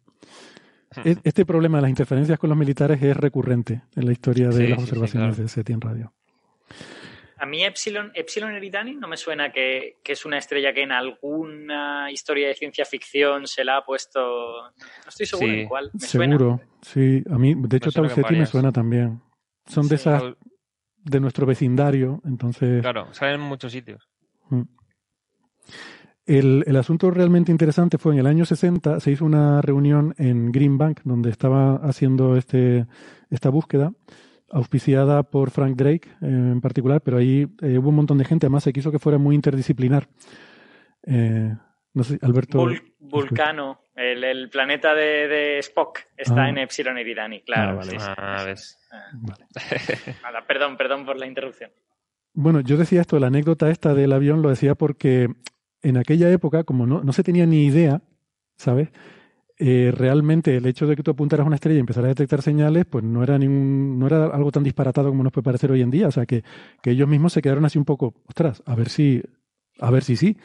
E-, 1.05 1.17
este 1.25 1.45
problema 1.45 1.79
de 1.79 1.83
las 1.83 1.91
interferencias 1.91 2.39
con 2.39 2.51
los 2.51 2.59
militares 2.59 3.03
es 3.03 3.17
recurrente 3.17 3.83
en 3.95 4.07
la 4.07 4.13
historia 4.13 4.49
de 4.49 4.69
las 4.69 4.79
observaciones 4.79 5.37
de 5.37 5.49
SETI 5.49 5.73
en 5.73 5.81
radio. 5.81 6.13
A 7.39 7.45
mí 7.45 7.63
Epsilon, 7.63 8.13
Epsilon 8.15 8.53
Eridani 8.53 8.95
no 8.95 9.09
me 9.09 9.17
suena 9.19 9.53
que, 9.53 9.99
es 10.03 10.25
una 10.25 10.39
estrella 10.39 10.73
que 10.73 10.83
en 10.83 10.93
alguna 10.93 12.11
historia 12.11 12.49
de 12.49 12.55
ciencia 12.55 12.87
ficción 12.87 13.47
se 13.47 13.63
la 13.63 13.79
ha 13.79 13.85
puesto. 13.85 14.21
No 14.21 15.09
estoy 15.09 15.27
seguro 15.27 15.53
en 15.53 15.69
cuál. 15.69 15.91
Seguro, 15.99 16.61
sí. 16.81 17.23
A 17.31 17.37
mí, 17.37 17.55
de 17.55 17.77
hecho, 17.77 17.93
Tau 17.93 18.09
Ceti 18.09 18.37
me 18.37 18.47
suena 18.47 18.73
también. 18.73 19.21
Son 19.67 19.87
de 19.87 19.97
esas 19.97 20.23
de 20.97 21.21
nuestro 21.21 21.45
vecindario, 21.45 22.23
entonces. 22.25 22.81
Claro, 22.81 23.13
salen 23.13 23.35
en 23.35 23.47
muchos 23.47 23.71
sitios. 23.71 24.09
Mm. 24.49 24.63
El, 26.27 26.65
el, 26.67 26.77
asunto 26.77 27.11
realmente 27.11 27.53
interesante 27.53 27.99
fue 27.99 28.15
en 28.15 28.19
el 28.19 28.27
año 28.27 28.45
60, 28.45 28.99
se 28.99 29.11
hizo 29.13 29.25
una 29.25 29.63
reunión 29.63 30.15
en 30.19 30.51
Greenbank, 30.51 31.01
donde 31.05 31.31
estaba 31.31 31.77
haciendo 31.77 32.37
este, 32.37 32.87
esta 33.31 33.49
búsqueda, 33.49 33.93
auspiciada 34.51 35.23
por 35.23 35.51
Frank 35.51 35.77
Drake 35.77 36.09
en 36.21 36.61
particular, 36.61 37.01
pero 37.01 37.19
ahí 37.19 37.45
hubo 37.45 37.91
un 37.91 37.95
montón 37.97 38.19
de 38.19 38.25
gente, 38.25 38.47
además 38.47 38.65
se 38.65 38.73
quiso 38.73 38.91
que 38.91 38.99
fuera 38.99 39.19
muy 39.19 39.37
interdisciplinar. 39.37 40.09
no 41.05 42.05
sé, 42.05 42.19
Alberto. 42.23 42.67
Vulcano, 42.99 43.81
el, 43.95 44.49
planeta 44.51 44.95
de, 44.95 45.59
Spock, 45.61 46.01
está 46.17 46.45
ah. 46.45 46.49
en 46.49 46.59
Epsilon 46.59 46.99
Eridani, 46.99 47.43
claro. 47.43 47.81
Ah, 47.81 48.45
vale. 48.45 48.55
Ah, 50.25 50.45
perdón, 50.47 50.77
perdón 50.77 51.05
por 51.07 51.19
la 51.19 51.27
interrupción. 51.27 51.71
Bueno, 52.35 52.61
yo 52.61 52.77
decía 52.77 53.01
esto, 53.01 53.19
la 53.19 53.29
anécdota 53.29 53.71
esta 53.71 53.95
del 53.95 54.13
avión 54.13 54.43
lo 54.43 54.51
decía 54.51 54.75
porque 54.75 55.29
en 55.89 55.97
aquella 55.97 56.29
época, 56.31 56.65
como 56.65 56.85
no, 56.85 57.05
no 57.05 57.13
se 57.13 57.23
tenía 57.23 57.47
ni 57.47 57.65
idea, 57.65 58.03
¿sabes? 58.57 58.89
Eh, 59.57 59.93
realmente 59.97 60.57
el 60.57 60.67
hecho 60.67 60.87
de 60.89 60.97
que 60.97 61.05
tú 61.05 61.13
apuntaras 61.13 61.45
a 61.45 61.47
una 61.47 61.55
estrella 61.55 61.77
y 61.77 61.81
empezaras 61.81 62.07
a 62.07 62.09
detectar 62.09 62.43
señales, 62.43 62.87
pues 62.87 63.05
no 63.05 63.23
era 63.23 63.39
ningún, 63.39 63.97
no 63.97 64.09
era 64.09 64.27
algo 64.27 64.51
tan 64.51 64.65
disparatado 64.65 65.11
como 65.11 65.23
nos 65.23 65.33
puede 65.33 65.45
parecer 65.45 65.71
hoy 65.71 65.83
en 65.83 65.91
día. 65.91 66.09
O 66.09 66.11
sea 66.11 66.27
que, 66.27 66.43
que 66.83 66.91
ellos 66.91 67.09
mismos 67.09 67.33
se 67.33 67.41
quedaron 67.41 67.65
así 67.65 67.79
un 67.79 67.85
poco, 67.85 68.15
ostras, 68.27 68.65
a 68.67 68.75
ver 68.75 68.89
si, 68.89 69.23
a 69.79 69.91
ver 69.93 70.03
si 70.03 70.17
sí. 70.17 70.37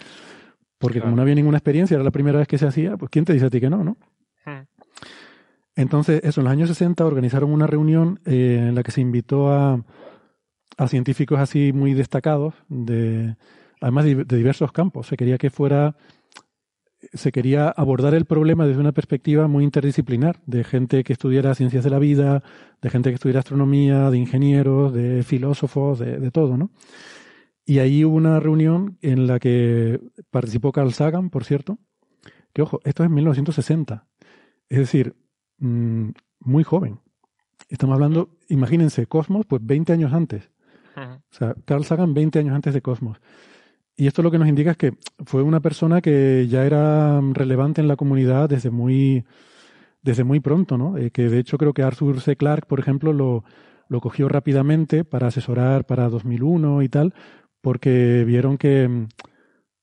Porque 0.78 1.02
como 1.02 1.16
no 1.16 1.24
había 1.24 1.36
ninguna 1.36 1.58
experiencia, 1.58 1.96
era 1.96 2.04
la 2.04 2.12
primera 2.12 2.38
vez 2.38 2.48
que 2.48 2.60
se 2.60 2.68
hacía, 2.68 2.96
pues 2.98 3.10
¿quién 3.10 3.26
te 3.26 3.34
dice 3.34 3.48
a 3.48 3.50
ti 3.50 3.60
que 3.60 3.70
no, 3.70 3.84
no? 3.84 3.98
Hmm. 4.46 4.66
Entonces, 5.76 6.22
eso, 6.24 6.42
en 6.42 6.46
los 6.46 6.52
años 6.52 6.70
60 6.70 7.04
organizaron 7.04 7.52
una 7.52 7.66
reunión 7.66 8.20
eh, 8.26 8.68
en 8.70 8.76
la 8.76 8.84
que 8.84 8.92
se 8.92 9.02
invitó 9.02 9.52
a, 9.52 9.84
a 10.78 10.88
científicos 10.88 11.40
así 11.40 11.74
muy 11.74 11.96
destacados, 11.96 12.54
de, 12.70 13.36
además 13.82 14.06
de, 14.06 14.24
diversos 14.24 14.72
campos. 14.72 15.08
Se 15.08 15.18
quería 15.18 15.38
que 15.38 15.50
fuera, 15.50 15.96
se 17.14 17.32
quería 17.32 17.70
abordar 17.70 18.14
el 18.14 18.26
problema 18.26 18.66
desde 18.66 18.80
una 18.80 18.94
perspectiva 18.94 19.48
muy 19.48 19.64
interdisciplinar, 19.64 20.40
de 20.46 20.64
gente 20.64 21.04
que 21.04 21.14
estudiara 21.14 21.56
ciencias 21.56 21.84
de 21.84 21.90
la 21.90 22.00
vida, 22.00 22.44
de 22.82 22.90
gente 22.90 23.10
que 23.10 23.16
estudiara 23.16 23.40
astronomía, 23.40 24.10
de 24.10 24.18
ingenieros, 24.18 24.94
de 24.94 25.24
filósofos, 25.24 26.00
de, 26.00 26.18
de 26.20 26.32
todo, 26.32 26.58
¿no? 26.58 26.72
Y 27.66 27.80
ahí 27.80 28.04
hubo 28.04 28.16
una 28.16 28.40
reunión 28.40 28.98
en 29.02 29.28
la 29.28 29.40
que 29.40 30.00
participó 30.30 30.72
Carl 30.72 30.94
Sagan, 30.94 31.30
por 31.30 31.44
cierto, 31.44 31.78
que 32.54 32.62
ojo, 32.62 32.80
esto 32.84 33.04
es 33.04 33.08
en 33.08 33.16
1960, 33.16 34.08
es 34.70 34.78
decir, 34.78 35.16
mm, 35.60 36.10
muy 36.40 36.64
joven. 36.64 37.00
Estamos 37.70 37.94
hablando, 37.94 38.38
imagínense, 38.50 39.08
Cosmos, 39.08 39.46
pues 39.46 39.66
20 39.66 39.94
años 39.94 40.14
antes. 40.14 40.50
O 40.96 41.34
sea, 41.34 41.56
Carl 41.64 41.86
Sagan 41.86 42.14
20 42.14 42.40
años 42.40 42.54
antes 42.54 42.74
de 42.74 42.82
Cosmos. 42.82 43.22
Y 43.96 44.08
esto 44.08 44.24
lo 44.24 44.32
que 44.32 44.40
nos 44.40 44.48
indica 44.48 44.72
es 44.72 44.78
que 44.78 44.94
fue 45.26 45.44
una 45.44 45.60
persona 45.60 46.02
que 46.02 46.48
ya 46.50 46.66
era 46.66 47.20
relevante 47.34 47.82
en 47.82 47.88
la 47.88 47.96
comunidad 47.96 48.50
desde 48.50 48.72
muy, 48.72 49.26
desde 50.02 50.24
muy 50.24 50.40
pronto, 50.40 50.78
¿no? 50.78 50.98
Eh, 50.98 51.12
que 51.12 51.30
de 51.30 51.40
hecho 51.40 51.58
creo 51.58 51.74
que 51.74 51.84
Arthur 51.84 52.22
C. 52.22 52.36
Clarke, 52.36 52.68
por 52.68 52.80
ejemplo, 52.80 53.14
lo, 53.14 53.44
lo 53.88 54.02
cogió 54.02 54.30
rápidamente 54.30 55.04
para 55.04 55.28
asesorar 55.28 55.86
para 55.86 56.10
2001 56.10 56.82
y 56.82 56.90
tal, 56.90 57.14
porque 57.62 58.24
vieron 58.26 58.58
que, 58.58 59.08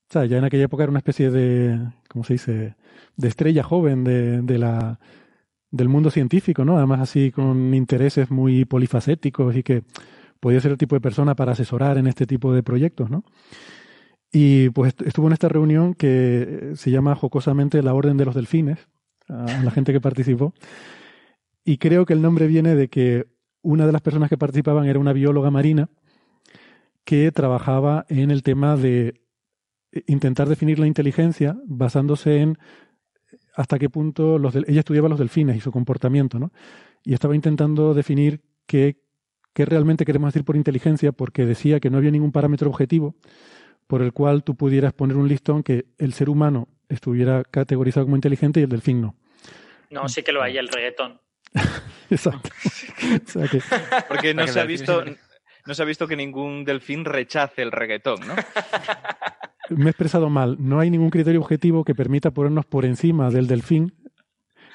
sea, 0.09 0.25
ya 0.25 0.37
en 0.37 0.43
aquella 0.43 0.65
época 0.65 0.83
era 0.83 0.89
una 0.89 0.99
especie 0.99 1.29
de, 1.29 1.79
¿cómo 2.09 2.23
se 2.23 2.33
dice?, 2.33 2.75
de 3.15 3.27
estrella 3.27 3.63
joven 3.63 4.03
de, 4.03 4.41
de 4.41 4.57
la, 4.57 4.99
del 5.71 5.89
mundo 5.89 6.09
científico, 6.09 6.65
¿no? 6.65 6.77
Además 6.77 7.01
así 7.01 7.31
con 7.31 7.73
intereses 7.73 8.31
muy 8.31 8.65
polifacéticos 8.65 9.55
y 9.55 9.63
que 9.63 9.83
podía 10.39 10.61
ser 10.61 10.71
el 10.71 10.77
tipo 10.77 10.95
de 10.95 11.01
persona 11.01 11.35
para 11.35 11.51
asesorar 11.51 11.97
en 11.97 12.07
este 12.07 12.25
tipo 12.25 12.53
de 12.53 12.63
proyectos, 12.63 13.09
¿no? 13.09 13.23
Y 14.31 14.69
pues 14.69 14.93
estuvo 15.05 15.27
en 15.27 15.33
esta 15.33 15.49
reunión 15.49 15.93
que 15.95 16.73
se 16.75 16.91
llama 16.91 17.15
jocosamente 17.15 17.81
la 17.81 17.93
Orden 17.93 18.17
de 18.17 18.25
los 18.25 18.35
Delfines, 18.35 18.87
a 19.27 19.63
la 19.63 19.71
gente 19.71 19.91
que 19.91 20.01
participó. 20.01 20.53
Y 21.63 21.77
creo 21.77 22.05
que 22.05 22.13
el 22.13 22.21
nombre 22.21 22.47
viene 22.47 22.75
de 22.75 22.89
que 22.89 23.25
una 23.61 23.85
de 23.85 23.91
las 23.91 24.01
personas 24.01 24.29
que 24.29 24.37
participaban 24.37 24.85
era 24.85 24.99
una 24.99 25.13
bióloga 25.13 25.51
marina 25.51 25.89
que 27.03 27.31
trabajaba 27.31 28.05
en 28.09 28.31
el 28.31 28.43
tema 28.43 28.77
de 28.77 29.21
intentar 30.05 30.47
definir 30.47 30.77
la 30.79 30.87
inteligencia 30.87 31.57
basándose 31.65 32.41
en 32.41 32.57
hasta 33.55 33.79
qué 33.79 33.89
punto 33.89 34.37
los 34.37 34.55
ella 34.55 34.79
estudiaba 34.79 35.09
los 35.09 35.19
delfines 35.19 35.57
y 35.57 35.59
su 35.59 35.71
comportamiento, 35.71 36.39
¿no? 36.39 36.51
Y 37.03 37.13
estaba 37.13 37.35
intentando 37.35 37.93
definir 37.93 38.41
qué 38.67 38.97
qué 39.53 39.65
realmente 39.65 40.05
queremos 40.05 40.29
decir 40.29 40.45
por 40.45 40.55
inteligencia, 40.55 41.11
porque 41.11 41.45
decía 41.45 41.79
que 41.79 41.89
no 41.89 41.97
había 41.97 42.11
ningún 42.11 42.31
parámetro 42.31 42.69
objetivo 42.69 43.15
por 43.89 44.03
el 44.03 44.13
cual 44.13 44.43
tú 44.43 44.53
pudieras 44.53 44.93
poner 44.93 45.17
un 45.17 45.27
listón 45.27 45.63
que 45.63 45.87
el 45.97 46.13
ser 46.13 46.29
humano 46.29 46.67
estuviera 46.89 47.43
categorizado 47.43 48.05
como 48.05 48.17
inteligente 48.17 48.59
y 48.59 48.63
el 48.63 48.69
delfín 48.69 49.01
no. 49.01 49.15
No, 49.89 50.07
sí 50.07 50.21
que 50.21 50.31
lo 50.31 50.43
hay, 50.43 50.59
el 50.59 50.67
reggaetón. 50.67 51.19
Exacto. 52.11 52.51
porque 54.07 54.35
no 54.35 54.45
se 54.45 54.59
ha 54.59 54.65
visto 54.65 55.03
no 55.65 55.73
se 55.73 55.81
ha 55.81 55.85
visto 55.85 56.07
que 56.07 56.15
ningún 56.15 56.65
delfín 56.65 57.03
rechace 57.03 57.63
el 57.63 57.71
reggaetón, 57.71 58.19
¿no? 58.27 58.35
Me 59.71 59.85
he 59.85 59.89
expresado 59.89 60.29
mal. 60.29 60.57
No 60.59 60.79
hay 60.79 60.91
ningún 60.91 61.09
criterio 61.09 61.41
objetivo 61.41 61.83
que 61.83 61.95
permita 61.95 62.29
ponernos 62.29 62.67
por 62.67 62.85
encima 62.85 63.31
del 63.31 63.47
delfín 63.47 63.95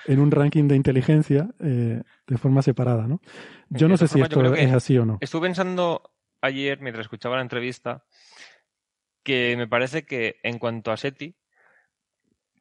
en 0.07 0.19
un 0.19 0.33
ranking 0.33 0.67
de 0.67 0.75
inteligencia 0.75 1.51
eh, 1.61 2.03
de 2.27 2.39
forma 2.39 2.63
separada, 2.63 3.07
¿no? 3.07 3.21
Yo 3.69 3.87
no 3.87 3.97
sé 3.97 4.09
si 4.09 4.21
esto 4.21 4.55
es 4.57 4.73
así 4.73 4.99
o 4.99 5.05
no. 5.05 5.19
Estuve 5.21 5.47
pensando 5.47 6.03
ayer, 6.41 6.81
mientras 6.81 7.05
escuchaba 7.05 7.37
la 7.37 7.43
entrevista, 7.43 8.05
que 9.25 9.57
me 9.57 9.67
parece 9.67 10.05
que 10.05 10.37
en 10.43 10.59
cuanto 10.59 10.93
a 10.93 10.97
SETI, 10.97 11.35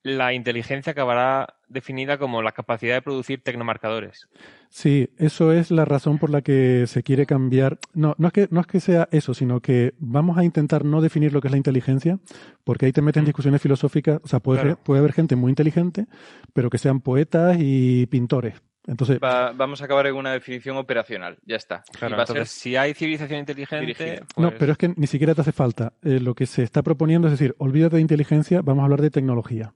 la 0.04 0.34
inteligencia 0.34 0.92
acabará 0.92 1.56
definida 1.70 2.18
como 2.18 2.42
la 2.42 2.52
capacidad 2.52 2.96
de 2.96 3.02
producir 3.02 3.42
tecnomarcadores. 3.42 4.28
Sí, 4.70 5.10
eso 5.18 5.54
es 5.54 5.72
la 5.72 5.86
razón 5.86 6.20
por 6.20 6.30
la 6.30 6.42
que 6.42 6.86
se 6.88 7.04
quiere 7.04 7.26
cambiar. 7.26 7.80
No, 7.94 8.14
no 8.18 8.28
es 8.28 8.34
que, 8.34 8.48
no 8.52 8.60
es 8.60 8.68
que 8.68 8.82
sea 8.82 9.08
eso, 9.12 9.34
sino 9.34 9.62
que 9.62 9.94
vamos 10.00 10.38
a 10.38 10.44
intentar 10.44 10.84
no 10.84 11.02
definir 11.02 11.32
lo 11.32 11.42
que 11.42 11.48
es 11.48 11.52
la 11.54 11.58
inteligencia, 11.58 12.20
porque 12.66 12.86
ahí 12.86 12.92
te 12.92 13.02
meten 13.02 13.22
en 13.22 13.26
mm. 13.26 13.28
discusiones 13.28 13.62
filosóficas. 13.62 14.20
O 14.24 14.28
sea, 14.28 14.42
puede, 14.42 14.76
puede 14.76 15.00
haber 15.00 15.14
gente 15.14 15.36
muy 15.38 15.52
inteligente, 15.52 16.08
pero 16.54 16.70
que 16.70 16.78
sean 16.78 17.00
poetas 17.00 17.58
y 17.60 18.06
pintores. 18.08 18.62
Entonces, 18.86 19.20
vamos 19.20 19.82
a 19.82 19.86
acabar 19.86 20.08
en 20.08 20.16
una 20.16 20.34
definición 20.34 20.76
operacional, 20.78 21.38
ya 21.46 21.56
está. 21.56 21.84
entonces, 22.02 22.50
si 22.50 22.76
hay 22.76 22.94
civilización 22.94 23.40
inteligente. 23.40 24.22
No, 24.36 24.50
pues 24.50 24.60
pero 24.60 24.72
es 24.74 24.78
que 24.78 24.90
ni 24.90 25.08
siquiera 25.08 25.34
te 25.34 25.42
hace 25.42 25.54
falta. 25.54 25.94
Eh, 26.02 26.20
lo 26.20 26.36
que 26.36 26.46
se 26.46 26.64
está 26.64 26.82
proponiendo 26.82 27.28
es 27.28 27.32
decir, 27.32 27.56
olvídate 27.60 27.96
de 27.96 28.02
inteligencia, 28.02 28.62
vamos 28.62 28.82
a 28.82 28.86
hablar 28.86 29.02
de 29.02 29.10
tecnología. 29.10 29.74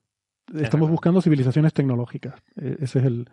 Estamos 0.53 0.89
buscando 0.89 1.21
civilizaciones 1.21 1.73
tecnológicas. 1.73 2.35
E, 2.55 2.77
ese 2.81 2.99
es 2.99 3.05
el, 3.05 3.29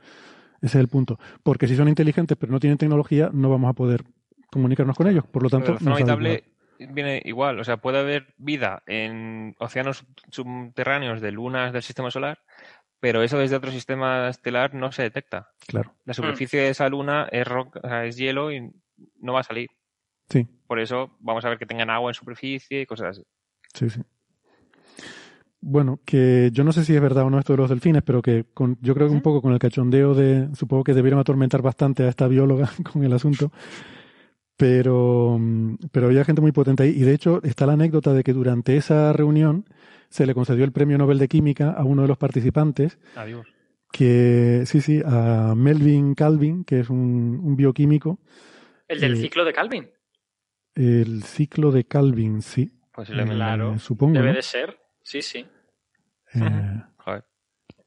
ese 0.62 0.78
es 0.78 0.82
el 0.82 0.88
punto. 0.88 1.18
Porque 1.42 1.66
si 1.66 1.76
son 1.76 1.88
inteligentes 1.88 2.36
pero 2.38 2.52
no 2.52 2.60
tienen 2.60 2.78
tecnología, 2.78 3.30
no 3.32 3.50
vamos 3.50 3.70
a 3.70 3.74
poder 3.74 4.04
comunicarnos 4.50 4.96
con 4.96 5.08
ellos. 5.08 5.24
Por 5.26 5.42
lo 5.42 5.50
tanto, 5.50 5.76
no 5.80 5.94
habitable 5.94 6.44
viene 6.78 7.22
igual. 7.24 7.58
O 7.60 7.64
sea, 7.64 7.78
puede 7.78 7.98
haber 7.98 8.34
vida 8.36 8.82
en 8.86 9.54
océanos 9.58 10.04
subterráneos 10.30 11.20
de 11.20 11.32
lunas 11.32 11.72
del 11.72 11.82
sistema 11.82 12.10
solar 12.10 12.40
pero 13.04 13.22
eso 13.22 13.36
desde 13.36 13.56
otro 13.56 13.70
sistema 13.70 14.30
estelar 14.30 14.72
no 14.72 14.90
se 14.90 15.02
detecta. 15.02 15.50
Claro. 15.66 15.92
La 16.06 16.14
superficie 16.14 16.62
de 16.62 16.70
esa 16.70 16.88
luna 16.88 17.28
es, 17.30 17.46
es 18.02 18.16
hielo 18.16 18.50
y 18.50 18.72
no 19.20 19.34
va 19.34 19.40
a 19.40 19.42
salir. 19.42 19.68
Sí. 20.30 20.48
Por 20.66 20.80
eso 20.80 21.14
vamos 21.20 21.44
a 21.44 21.50
ver 21.50 21.58
que 21.58 21.66
tengan 21.66 21.90
agua 21.90 22.08
en 22.08 22.14
superficie 22.14 22.80
y 22.80 22.86
cosas 22.86 23.08
así. 23.08 23.22
Sí, 23.74 23.90
sí. 23.90 24.00
Bueno, 25.60 26.00
que 26.06 26.48
yo 26.50 26.64
no 26.64 26.72
sé 26.72 26.82
si 26.82 26.94
es 26.94 27.02
verdad 27.02 27.24
o 27.24 27.30
no 27.30 27.38
esto 27.38 27.52
de 27.52 27.58
los 27.58 27.68
delfines, 27.68 28.02
pero 28.02 28.22
que 28.22 28.46
con, 28.54 28.78
yo 28.80 28.94
creo 28.94 29.08
que 29.08 29.12
un 29.12 29.20
poco 29.20 29.42
con 29.42 29.52
el 29.52 29.58
cachondeo 29.58 30.14
de, 30.14 30.48
supongo 30.54 30.82
que 30.82 30.94
debieron 30.94 31.20
atormentar 31.20 31.60
bastante 31.60 32.04
a 32.04 32.08
esta 32.08 32.26
bióloga 32.26 32.70
con 32.90 33.04
el 33.04 33.12
asunto, 33.12 33.52
pero, 34.56 35.38
pero 35.92 36.06
había 36.06 36.24
gente 36.24 36.40
muy 36.40 36.52
potente 36.52 36.84
ahí. 36.84 36.94
Y 36.96 37.02
de 37.02 37.12
hecho 37.12 37.42
está 37.42 37.66
la 37.66 37.74
anécdota 37.74 38.14
de 38.14 38.24
que 38.24 38.32
durante 38.32 38.78
esa 38.78 39.12
reunión 39.12 39.66
se 40.14 40.26
le 40.26 40.34
concedió 40.34 40.64
el 40.64 40.70
premio 40.70 40.96
Nobel 40.96 41.18
de 41.18 41.26
Química 41.26 41.72
a 41.72 41.82
uno 41.82 42.02
de 42.02 42.08
los 42.08 42.18
participantes. 42.18 43.00
Adiós. 43.16 43.48
Que, 43.90 44.62
sí, 44.64 44.80
sí, 44.80 45.02
a 45.04 45.54
Melvin 45.56 46.14
Calvin, 46.14 46.62
que 46.62 46.78
es 46.78 46.88
un, 46.88 47.56
bioquímico. 47.56 48.20
¿El 48.86 49.00
del 49.00 49.14
eh, 49.14 49.16
ciclo 49.16 49.44
de 49.44 49.52
Calvin? 49.52 49.90
El 50.76 51.24
ciclo 51.24 51.72
de 51.72 51.86
Calvin, 51.86 52.42
sí. 52.42 52.70
Pues 52.92 53.10
claro. 53.10 53.76
supongo. 53.80 54.14
Debe 54.14 54.34
de 54.34 54.42
ser, 54.42 54.78
sí, 55.02 55.20
sí. 55.20 55.44
Eh, 56.32 56.82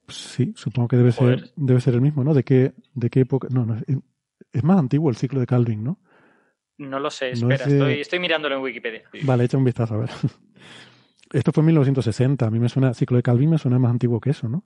sí, 0.10 0.52
supongo 0.54 0.90
que 0.90 0.98
debe 0.98 1.14
ser, 1.14 1.50
debe 1.56 1.80
ser 1.80 1.94
el 1.94 2.02
mismo, 2.02 2.26
¿no? 2.26 2.34
¿De 2.34 2.44
qué, 2.44 2.74
de 2.94 3.10
qué 3.10 3.22
época? 3.22 3.48
No, 3.52 3.66
no, 3.66 3.82
es 4.52 4.64
más 4.66 4.80
antiguo 4.80 5.10
el 5.10 5.16
ciclo 5.16 5.40
de 5.40 5.46
Calvin, 5.46 5.82
¿no? 5.82 6.02
No 6.78 7.00
lo 7.00 7.10
sé, 7.10 7.30
espera, 7.32 7.66
estoy, 7.66 8.02
estoy 8.02 8.20
mirándolo 8.20 8.58
en 8.58 8.62
Wikipedia. 8.64 9.04
Vale, 9.24 9.46
echa 9.46 9.58
un 9.58 9.64
vistazo 9.64 9.96
a 9.96 10.00
ver. 10.00 10.10
Esto 11.32 11.52
fue 11.52 11.62
en 11.62 11.68
1960. 11.68 12.46
A 12.46 12.50
mí 12.50 12.60
me 12.60 12.70
suena, 12.70 12.94
ciclo 12.94 13.18
de 13.18 13.24
Calvin 13.24 13.50
me 13.50 13.58
suena 13.58 13.80
más 13.80 13.92
antiguo 13.92 14.20
que 14.20 14.32
eso, 14.32 14.48
¿no? 14.48 14.64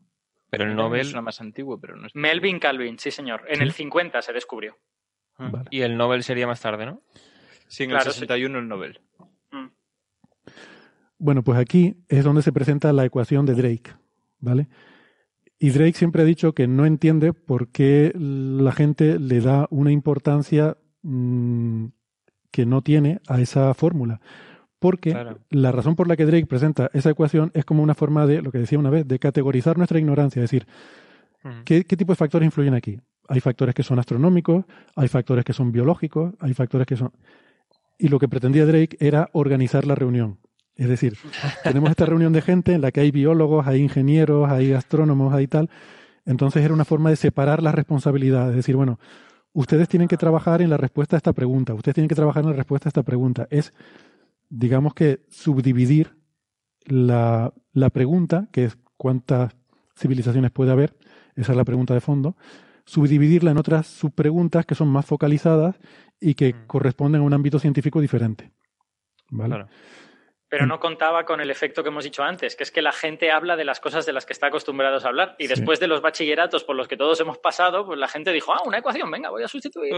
Pero 0.50 0.66
el 0.66 0.76
Nobel. 0.76 1.06
Suena 1.06 1.22
más 1.22 1.40
antiguo, 1.40 1.80
pero 1.80 1.96
no 1.96 2.08
es. 2.08 2.16
Melvin 2.16 2.60
Calvin, 2.60 3.00
sí, 3.00 3.10
señor. 3.10 3.44
En 3.48 3.62
el 3.62 3.72
50 3.72 4.22
se 4.22 4.34
descubrió. 4.34 4.78
Ah. 5.38 5.64
Y 5.70 5.82
el 5.82 5.98
Nobel 5.98 6.24
sería 6.24 6.46
más 6.46 6.60
tarde, 6.62 6.86
¿no? 6.86 7.02
Sí, 7.68 7.84
en 7.84 7.92
el 7.92 8.02
61 8.02 8.60
el 8.60 8.68
Nobel. 8.68 9.00
Mm. 9.52 9.68
Bueno, 11.18 11.44
pues 11.44 11.58
aquí 11.58 12.04
es 12.10 12.24
donde 12.24 12.42
se 12.42 12.52
presenta 12.52 12.92
la 12.92 13.06
ecuación 13.06 13.46
de 13.46 13.56
Drake, 13.56 13.94
¿vale? 14.40 14.68
Y 15.58 15.70
Drake 15.70 15.94
siempre 15.94 16.24
ha 16.24 16.26
dicho 16.26 16.54
que 16.54 16.68
no 16.68 16.86
entiende 16.86 17.34
por 17.34 17.70
qué 17.70 18.12
la 18.16 18.72
gente 18.72 19.20
le 19.20 19.40
da 19.40 19.68
una 19.70 19.92
importancia 19.92 20.76
mm, 21.04 21.86
que 22.52 22.66
no 22.66 22.82
tiene 22.82 23.22
a 23.28 23.40
esa 23.40 23.74
fórmula. 23.74 24.20
Porque 24.82 25.16
la 25.52 25.72
razón 25.72 25.96
por 25.96 26.08
la 26.08 26.18
que 26.18 26.26
Drake 26.26 26.48
presenta 26.48 26.90
esa 26.94 27.12
ecuación 27.12 27.52
es 27.54 27.66
como 27.66 27.84
una 27.84 27.94
forma 27.94 28.26
de, 28.26 28.42
lo 28.42 28.52
que 28.52 28.58
decía 28.58 28.80
una 28.80 28.90
vez, 28.90 29.08
de 29.08 29.20
categorizar 29.20 29.78
nuestra 29.78 30.00
ignorancia. 30.00 30.40
Es 30.44 30.50
decir, 30.50 30.66
¿qué, 31.66 31.84
¿qué 31.84 31.96
tipo 31.96 32.14
de 32.14 32.16
factores 32.16 32.48
influyen 32.48 32.74
aquí? 32.74 33.00
Hay 33.28 33.42
factores 33.42 33.76
que 33.76 33.84
son 33.84 34.00
astronómicos, 34.00 34.66
hay 34.96 35.08
factores 35.08 35.46
que 35.46 35.54
son 35.54 35.72
biológicos, 35.72 36.34
hay 36.40 36.56
factores 36.56 36.88
que 36.88 36.98
son... 36.98 37.12
Y 38.00 38.08
lo 38.08 38.18
que 38.18 38.28
pretendía 38.28 38.66
Drake 38.66 38.98
era 39.00 39.30
organizar 39.34 39.86
la 39.86 39.94
reunión. 39.94 40.40
Es 40.76 40.90
decir, 40.90 41.16
tenemos 41.64 41.92
esta 41.92 42.08
reunión 42.08 42.34
de 42.34 42.42
gente 42.42 42.74
en 42.74 42.82
la 42.82 42.92
que 42.92 43.02
hay 43.02 43.12
biólogos, 43.12 43.68
hay 43.68 43.82
ingenieros, 43.82 44.50
hay 44.50 44.74
astrónomos, 44.74 45.32
hay 45.32 45.46
tal. 45.46 45.70
Entonces 46.26 46.66
era 46.66 46.74
una 46.74 46.86
forma 46.86 47.12
de 47.12 47.18
separar 47.18 47.62
las 47.62 47.76
responsabilidades. 47.76 48.50
Es 48.50 48.56
decir, 48.56 48.76
bueno, 48.76 49.00
ustedes 49.54 49.88
tienen 49.88 50.08
que 50.08 50.18
trabajar 50.18 50.60
en 50.64 50.72
la 50.72 50.78
respuesta 50.78 51.16
a 51.16 51.18
esta 51.18 51.34
pregunta, 51.34 51.76
ustedes 51.76 51.94
tienen 51.94 52.10
que 52.10 52.16
trabajar 52.16 52.42
en 52.44 52.50
la 52.50 52.56
respuesta 52.56 52.88
a 52.88 52.90
esta 52.90 53.04
pregunta. 53.04 53.48
Es 53.52 53.76
digamos 54.52 54.94
que 54.94 55.26
subdividir 55.30 56.16
la, 56.86 57.54
la 57.74 57.90
pregunta, 57.90 58.50
que 58.52 58.66
es 58.66 58.78
cuántas 58.98 59.56
civilizaciones 59.96 60.52
puede 60.52 60.72
haber, 60.72 60.96
esa 61.36 61.54
es 61.54 61.58
la 61.58 61.64
pregunta 61.64 61.94
de 61.94 62.02
fondo, 62.02 62.36
subdividirla 62.86 63.52
en 63.52 63.58
otras 63.58 63.88
subpreguntas 63.88 64.66
que 64.66 64.76
son 64.76 64.90
más 64.90 65.06
focalizadas 65.06 65.80
y 66.20 66.36
que 66.36 66.54
mm. 66.54 66.68
corresponden 66.68 67.22
a 67.22 67.24
un 67.24 67.34
ámbito 67.34 67.60
científico 67.60 68.02
diferente. 68.02 68.52
¿Vale? 69.30 69.66
Pero 70.52 70.66
no 70.66 70.82
contaba 70.82 71.24
con 71.24 71.40
el 71.40 71.50
efecto 71.50 71.82
que 71.82 71.88
hemos 71.88 72.04
dicho 72.04 72.24
antes, 72.24 72.58
que 72.58 72.64
es 72.64 72.72
que 72.72 72.82
la 72.82 72.92
gente 72.92 73.32
habla 73.32 73.56
de 73.56 73.64
las 73.64 73.80
cosas 73.80 74.06
de 74.06 74.12
las 74.12 74.26
que 74.26 74.34
está 74.34 74.48
acostumbrados 74.48 75.06
a 75.06 75.08
hablar. 75.08 75.36
Y 75.40 75.48
después 75.48 75.80
de 75.80 75.88
los 75.88 76.02
bachilleratos 76.02 76.66
por 76.66 76.76
los 76.76 76.90
que 76.90 76.98
todos 76.98 77.22
hemos 77.22 77.38
pasado, 77.38 77.86
pues 77.86 77.98
la 77.98 78.10
gente 78.10 78.34
dijo, 78.34 78.52
ah, 78.52 78.60
una 78.66 78.80
ecuación, 78.80 79.10
venga, 79.10 79.30
voy 79.30 79.44
a 79.44 79.48
sustituir. 79.48 79.94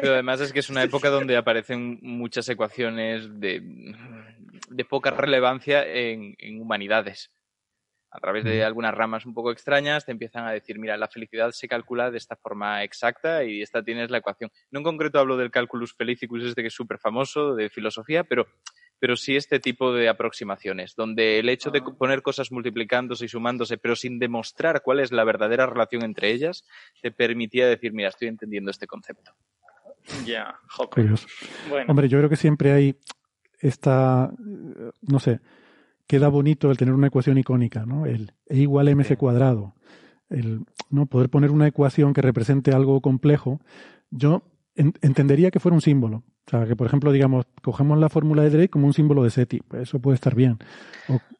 Pero 0.00 0.14
además 0.14 0.40
es 0.40 0.50
que 0.50 0.60
es 0.60 0.70
una 0.70 0.82
época 0.82 1.10
donde 1.10 1.36
aparecen 1.36 1.98
muchas 2.00 2.48
ecuaciones 2.48 3.38
de, 3.38 3.60
de 4.70 4.84
poca 4.86 5.10
relevancia 5.10 5.86
en, 5.86 6.34
en 6.38 6.58
humanidades 6.58 7.33
a 8.14 8.20
través 8.20 8.44
de 8.44 8.62
algunas 8.62 8.94
ramas 8.94 9.26
un 9.26 9.34
poco 9.34 9.50
extrañas, 9.50 10.06
te 10.06 10.12
empiezan 10.12 10.46
a 10.46 10.52
decir, 10.52 10.78
mira, 10.78 10.96
la 10.96 11.08
felicidad 11.08 11.50
se 11.50 11.66
calcula 11.66 12.12
de 12.12 12.18
esta 12.18 12.36
forma 12.36 12.84
exacta 12.84 13.42
y 13.42 13.60
esta 13.60 13.82
tienes 13.82 14.08
la 14.08 14.18
ecuación. 14.18 14.52
No 14.70 14.78
en 14.78 14.84
concreto 14.84 15.18
hablo 15.18 15.36
del 15.36 15.50
calculus 15.50 15.94
felicicus, 15.94 16.44
este 16.44 16.62
que 16.62 16.68
es 16.68 16.74
súper 16.74 16.98
famoso, 16.98 17.56
de 17.56 17.68
filosofía, 17.70 18.22
pero, 18.22 18.46
pero 19.00 19.16
sí 19.16 19.34
este 19.34 19.58
tipo 19.58 19.92
de 19.92 20.08
aproximaciones, 20.08 20.94
donde 20.94 21.40
el 21.40 21.48
hecho 21.48 21.72
de 21.72 21.80
ah. 21.80 21.94
poner 21.98 22.22
cosas 22.22 22.52
multiplicándose 22.52 23.24
y 23.24 23.28
sumándose, 23.28 23.78
pero 23.78 23.96
sin 23.96 24.20
demostrar 24.20 24.82
cuál 24.82 25.00
es 25.00 25.10
la 25.10 25.24
verdadera 25.24 25.66
relación 25.66 26.04
entre 26.04 26.30
ellas, 26.30 26.64
te 27.02 27.10
permitía 27.10 27.66
decir, 27.66 27.92
mira, 27.92 28.10
estoy 28.10 28.28
entendiendo 28.28 28.70
este 28.70 28.86
concepto. 28.86 29.32
Ya, 30.24 30.54
Hombre, 31.88 32.08
yo 32.08 32.18
creo 32.18 32.30
que 32.30 32.36
siempre 32.36 32.70
hay 32.70 32.96
esta, 33.58 34.30
no 35.02 35.18
sé, 35.18 35.40
queda 36.06 36.28
bonito 36.28 36.70
el 36.70 36.76
tener 36.76 36.94
una 36.94 37.08
ecuación 37.08 37.38
icónica, 37.38 37.86
¿no? 37.86 38.06
El 38.06 38.32
E 38.46 38.58
igual 38.58 38.88
a 38.88 38.94
mc 38.94 39.16
cuadrado. 39.16 39.74
El 40.28 40.64
no 40.90 41.06
poder 41.06 41.28
poner 41.28 41.50
una 41.50 41.66
ecuación 41.66 42.12
que 42.12 42.22
represente 42.22 42.72
algo 42.72 43.00
complejo. 43.00 43.60
Yo 44.10 44.42
entendería 44.74 45.50
que 45.50 45.60
fuera 45.60 45.74
un 45.74 45.80
símbolo. 45.80 46.24
O 46.46 46.50
sea, 46.50 46.66
que 46.66 46.76
por 46.76 46.86
ejemplo, 46.86 47.12
digamos, 47.12 47.46
cogemos 47.62 47.98
la 47.98 48.08
fórmula 48.08 48.42
de 48.42 48.50
Drake 48.50 48.68
como 48.68 48.86
un 48.86 48.92
símbolo 48.92 49.22
de 49.22 49.30
SETI. 49.30 49.60
Pues 49.60 49.82
eso 49.82 50.00
puede 50.00 50.16
estar 50.16 50.34
bien. 50.34 50.58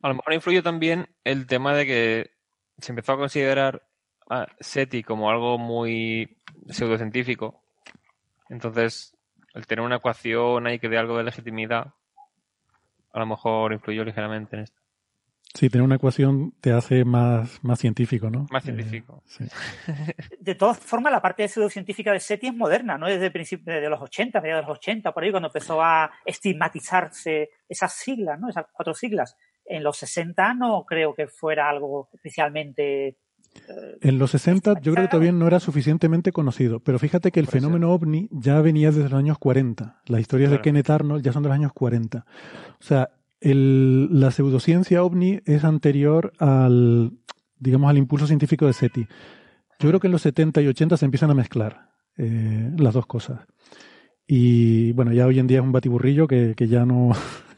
A 0.03 0.09
lo 0.09 0.15
mejor 0.15 0.33
influye 0.33 0.63
también 0.63 1.09
el 1.25 1.47
tema 1.47 1.75
de 1.75 1.87
que 1.87 2.31
se 2.79 2.93
empezó 2.93 3.13
a 3.13 3.19
considerar 3.19 3.83
a 4.31 4.47
SETI 4.61 5.03
como 5.03 5.31
algo 5.31 5.59
muy 5.59 6.39
pseudocientífico. 6.69 7.63
Entonces, 8.49 9.17
el 9.55 9.67
tener 9.67 9.85
una 9.85 9.97
ecuación 9.97 10.67
ahí 10.67 10.79
que 10.79 10.89
dé 10.89 10.99
algo 10.99 11.19
de 11.19 11.25
legitimidad, 11.25 11.95
a 13.15 13.21
lo 13.21 13.27
mejor 13.27 13.73
influyó 13.73 14.05
ligeramente 14.05 14.57
en 14.57 14.63
esto. 14.65 14.81
Sí, 15.55 15.71
tener 15.71 15.85
una 15.85 15.95
ecuación 15.95 16.53
te 16.61 16.73
hace 16.73 17.05
más, 17.05 17.63
más 17.63 17.79
científico, 17.79 18.29
¿no? 18.29 18.47
Más 18.51 18.65
científico. 18.65 19.23
sí. 19.25 19.45
De 20.41 20.57
todas 20.57 20.81
formas, 20.81 21.13
la 21.13 21.23
parte 21.23 21.47
pseudocientífica 21.47 22.13
de 22.13 22.19
SETI 22.19 22.49
es 22.49 22.57
moderna, 22.57 22.99
¿no? 22.99 23.07
Desde 23.07 23.31
principios 23.31 23.81
de 23.81 23.89
los 23.89 24.03
80, 24.03 24.41
mediados 24.41 24.65
de 24.65 24.69
los 24.69 24.79
80, 24.79 25.13
por 25.13 25.23
ahí, 25.23 25.31
cuando 25.31 25.47
empezó 25.47 25.81
a 25.81 26.11
estigmatizarse 26.25 27.51
esas 27.69 27.93
siglas, 27.93 28.41
¿no? 28.41 28.49
Esas 28.49 28.67
cuatro 28.73 28.95
siglas. 28.95 29.37
En 29.65 29.85
los 29.85 29.97
60 29.97 30.55
no 30.55 30.85
creo 30.85 31.15
que 31.15 31.29
fuera 31.29 31.71
algo 31.71 32.09
especialmente 32.13 33.17
en 34.01 34.19
los 34.19 34.33
60 34.33 34.81
yo 34.81 34.93
creo 34.93 35.05
que 35.07 35.11
todavía 35.11 35.33
no 35.33 35.47
era 35.47 35.61
suficientemente 35.61 36.33
conocido, 36.33 36.81
pero 36.81 36.99
fíjate 36.99 37.31
que 37.33 37.41
el 37.41 37.47
fenómeno 37.47 37.91
ovni 37.93 38.29
ya 38.31 38.61
venía 38.61 38.91
desde 38.91 39.09
los 39.09 39.15
años 39.15 39.39
40. 39.39 40.03
Las 40.07 40.21
historias 40.21 40.51
de 40.51 40.61
Kenneth 40.61 40.91
Arnold 40.91 41.25
ya 41.25 41.33
son 41.33 41.43
de 41.43 41.49
los 41.49 41.57
años 41.57 41.73
40. 41.73 42.19
O 42.19 42.85
sea, 42.85 43.11
el, 43.41 44.09
la 44.21 44.31
pseudociencia 44.31 45.03
ovni 45.03 45.41
es 45.45 45.65
anterior 45.65 46.33
al, 46.39 47.13
digamos, 47.59 47.91
al 47.91 47.99
impulso 47.99 48.27
científico 48.27 48.67
de 48.67 48.73
SETI. 48.73 49.07
Yo 49.81 49.89
creo 49.89 50.01
que 50.01 50.09
en 50.09 50.13
los 50.13 50.23
70 50.23 50.61
y 50.63 50.69
80 50.69 50.97
se 50.97 51.05
empiezan 51.05 51.31
a 51.31 51.35
mezclar 51.35 51.91
eh, 52.17 52.71
las 52.77 52.95
dos 52.95 53.07
cosas. 53.07 53.41
Y 54.27 54.93
bueno, 54.93 55.13
ya 55.13 55.27
hoy 55.27 55.39
en 55.39 55.47
día 55.47 55.59
es 55.59 55.65
un 55.65 55.73
batiburrillo 55.73 56.27
que, 56.27 56.55
que 56.57 56.69
ya 56.69 56.87
no, 56.87 57.13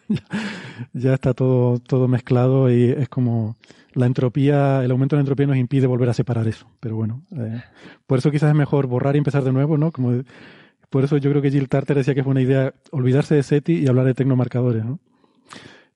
ya 0.92 1.14
está 1.14 1.34
todo, 1.34 1.78
todo 1.78 2.08
mezclado 2.08 2.70
y 2.70 2.84
es 2.84 3.08
como 3.08 3.56
la 3.96 4.04
entropía, 4.04 4.84
el 4.84 4.90
aumento 4.90 5.16
de 5.16 5.18
la 5.18 5.22
entropía 5.22 5.46
nos 5.46 5.56
impide 5.56 5.86
volver 5.86 6.10
a 6.10 6.12
separar 6.12 6.46
eso. 6.46 6.66
Pero 6.80 6.96
bueno, 6.96 7.22
eh, 7.34 7.62
por 8.06 8.18
eso 8.18 8.30
quizás 8.30 8.50
es 8.50 8.54
mejor 8.54 8.86
borrar 8.86 9.14
y 9.16 9.18
empezar 9.18 9.42
de 9.42 9.52
nuevo, 9.52 9.78
¿no? 9.78 9.90
Por 10.90 11.04
eso 11.04 11.16
yo 11.16 11.30
creo 11.30 11.42
que 11.42 11.50
Jill 11.50 11.68
Tarter 11.68 11.96
decía 11.96 12.12
que 12.12 12.20
es 12.20 12.26
buena 12.26 12.42
idea 12.42 12.74
olvidarse 12.92 13.34
de 13.34 13.42
SETI 13.42 13.72
y 13.78 13.88
hablar 13.88 14.04
de 14.04 14.12
tecnomarcadores, 14.12 14.84
¿no? 14.84 15.00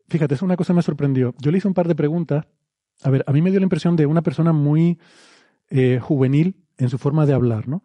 Fíjate, 0.09 0.35
es 0.35 0.43
una 0.43 0.57
cosa 0.57 0.73
que 0.73 0.79
me 0.79 0.83
sorprendió. 0.83 1.35
Yo 1.39 1.51
le 1.51 1.59
hice 1.59 1.69
un 1.69 1.75
par 1.75 1.89
de 1.89 1.95
preguntas. 1.95 2.47
A 3.03 3.11
ver, 3.11 3.23
a 3.27 3.33
mí 3.33 3.43
me 3.43 3.51
dio 3.51 3.61
la 3.61 3.65
impresión 3.65 3.97
de 3.97 4.07
una 4.07 4.23
persona 4.23 4.53
muy 4.53 4.99
eh, 5.69 5.99
juvenil 6.01 6.57
en 6.79 6.89
su 6.89 6.97
forma 6.97 7.27
de 7.27 7.35
hablar, 7.35 7.69
¿no? 7.69 7.83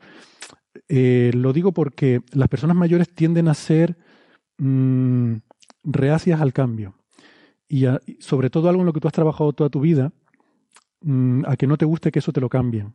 Eh, 0.88 1.32
lo 1.34 1.52
digo 1.52 1.74
porque 1.74 2.22
las 2.32 2.48
personas 2.48 2.78
mayores 2.78 3.10
tienden 3.10 3.50
a 3.50 3.54
ser 3.54 3.98
mm, 4.58 5.36
reacias 5.84 6.40
al 6.40 6.54
cambio 6.54 6.96
y, 7.68 7.86
sobre 8.20 8.50
todo 8.50 8.70
algo 8.70 8.82
en 8.82 8.86
lo 8.86 8.94
que 8.94 9.00
tú 9.00 9.08
has 9.08 9.14
trabajado 9.14 9.54
toda 9.54 9.70
tu 9.70 9.80
vida, 9.82 10.12
mm, 11.02 11.44
a 11.48 11.56
que 11.56 11.68
no 11.68 11.78
te 11.78 11.86
guste 11.86 12.12
que 12.12 12.20
eso 12.20 12.32
te 12.32 12.42
lo 12.42 12.50
cambien. 12.50 12.94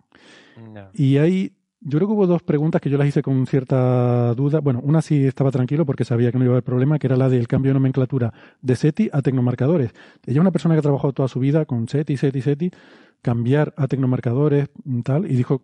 Y 0.93 1.17
hay, 1.17 1.53
yo 1.81 1.99
creo 1.99 2.09
que 2.09 2.15
hubo 2.15 2.27
dos 2.27 2.43
preguntas 2.43 2.81
que 2.81 2.91
yo 2.91 2.99
las 2.99 3.09
hice 3.09 3.23
con 3.23 3.47
cierta 3.47 4.35
duda. 4.35 4.61
Bueno, 4.61 4.81
una 4.83 5.03
sí 5.03 5.25
estaba 5.27 5.51
tranquilo 5.51 5.87
porque 5.87 6.05
sabía 6.05 6.31
que 6.31 6.39
no 6.39 6.45
iba 6.45 6.53
a 6.53 6.57
haber 6.57 6.65
problema, 6.65 6.99
que 6.99 7.07
era 7.07 7.17
la 7.17 7.29
del 7.29 7.49
cambio 7.49 7.71
de 7.71 7.75
nomenclatura 7.75 8.33
de 8.61 8.77
SETI 8.77 9.11
a 9.13 9.23
tecnomarcadores. 9.23 9.93
Ella 10.27 10.37
es 10.37 10.41
una 10.41 10.53
persona 10.53 10.75
que 10.75 10.81
ha 10.81 10.83
trabajado 10.83 11.13
toda 11.13 11.29
su 11.29 11.41
vida 11.41 11.65
con 11.65 11.89
SETI, 11.89 12.17
SETI, 12.17 12.43
SETI, 12.43 12.71
cambiar 13.23 13.75
a 13.77 13.89
tecnomarcadores, 13.89 14.69
mm, 14.85 15.01
tal, 15.01 15.31
y 15.31 15.35
dijo 15.35 15.63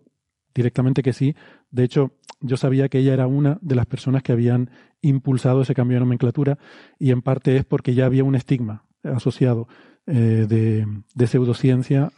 directamente 0.54 1.02
que 1.02 1.12
sí. 1.12 1.36
De 1.70 1.84
hecho, 1.84 2.12
yo 2.40 2.56
sabía 2.56 2.88
que 2.88 2.98
ella 2.98 3.12
era 3.12 3.26
una 3.26 3.58
de 3.60 3.74
las 3.74 3.86
personas 3.86 4.22
que 4.22 4.32
habían 4.32 4.70
impulsado 5.02 5.62
ese 5.62 5.74
cambio 5.74 5.96
de 5.96 6.00
nomenclatura 6.00 6.58
y 6.98 7.10
en 7.10 7.22
parte 7.22 7.56
es 7.56 7.64
porque 7.64 7.94
ya 7.94 8.06
había 8.06 8.24
un 8.24 8.34
estigma 8.34 8.86
asociado 9.02 9.68
eh, 10.06 10.46
de, 10.48 11.26
pseudociencia 11.26 12.12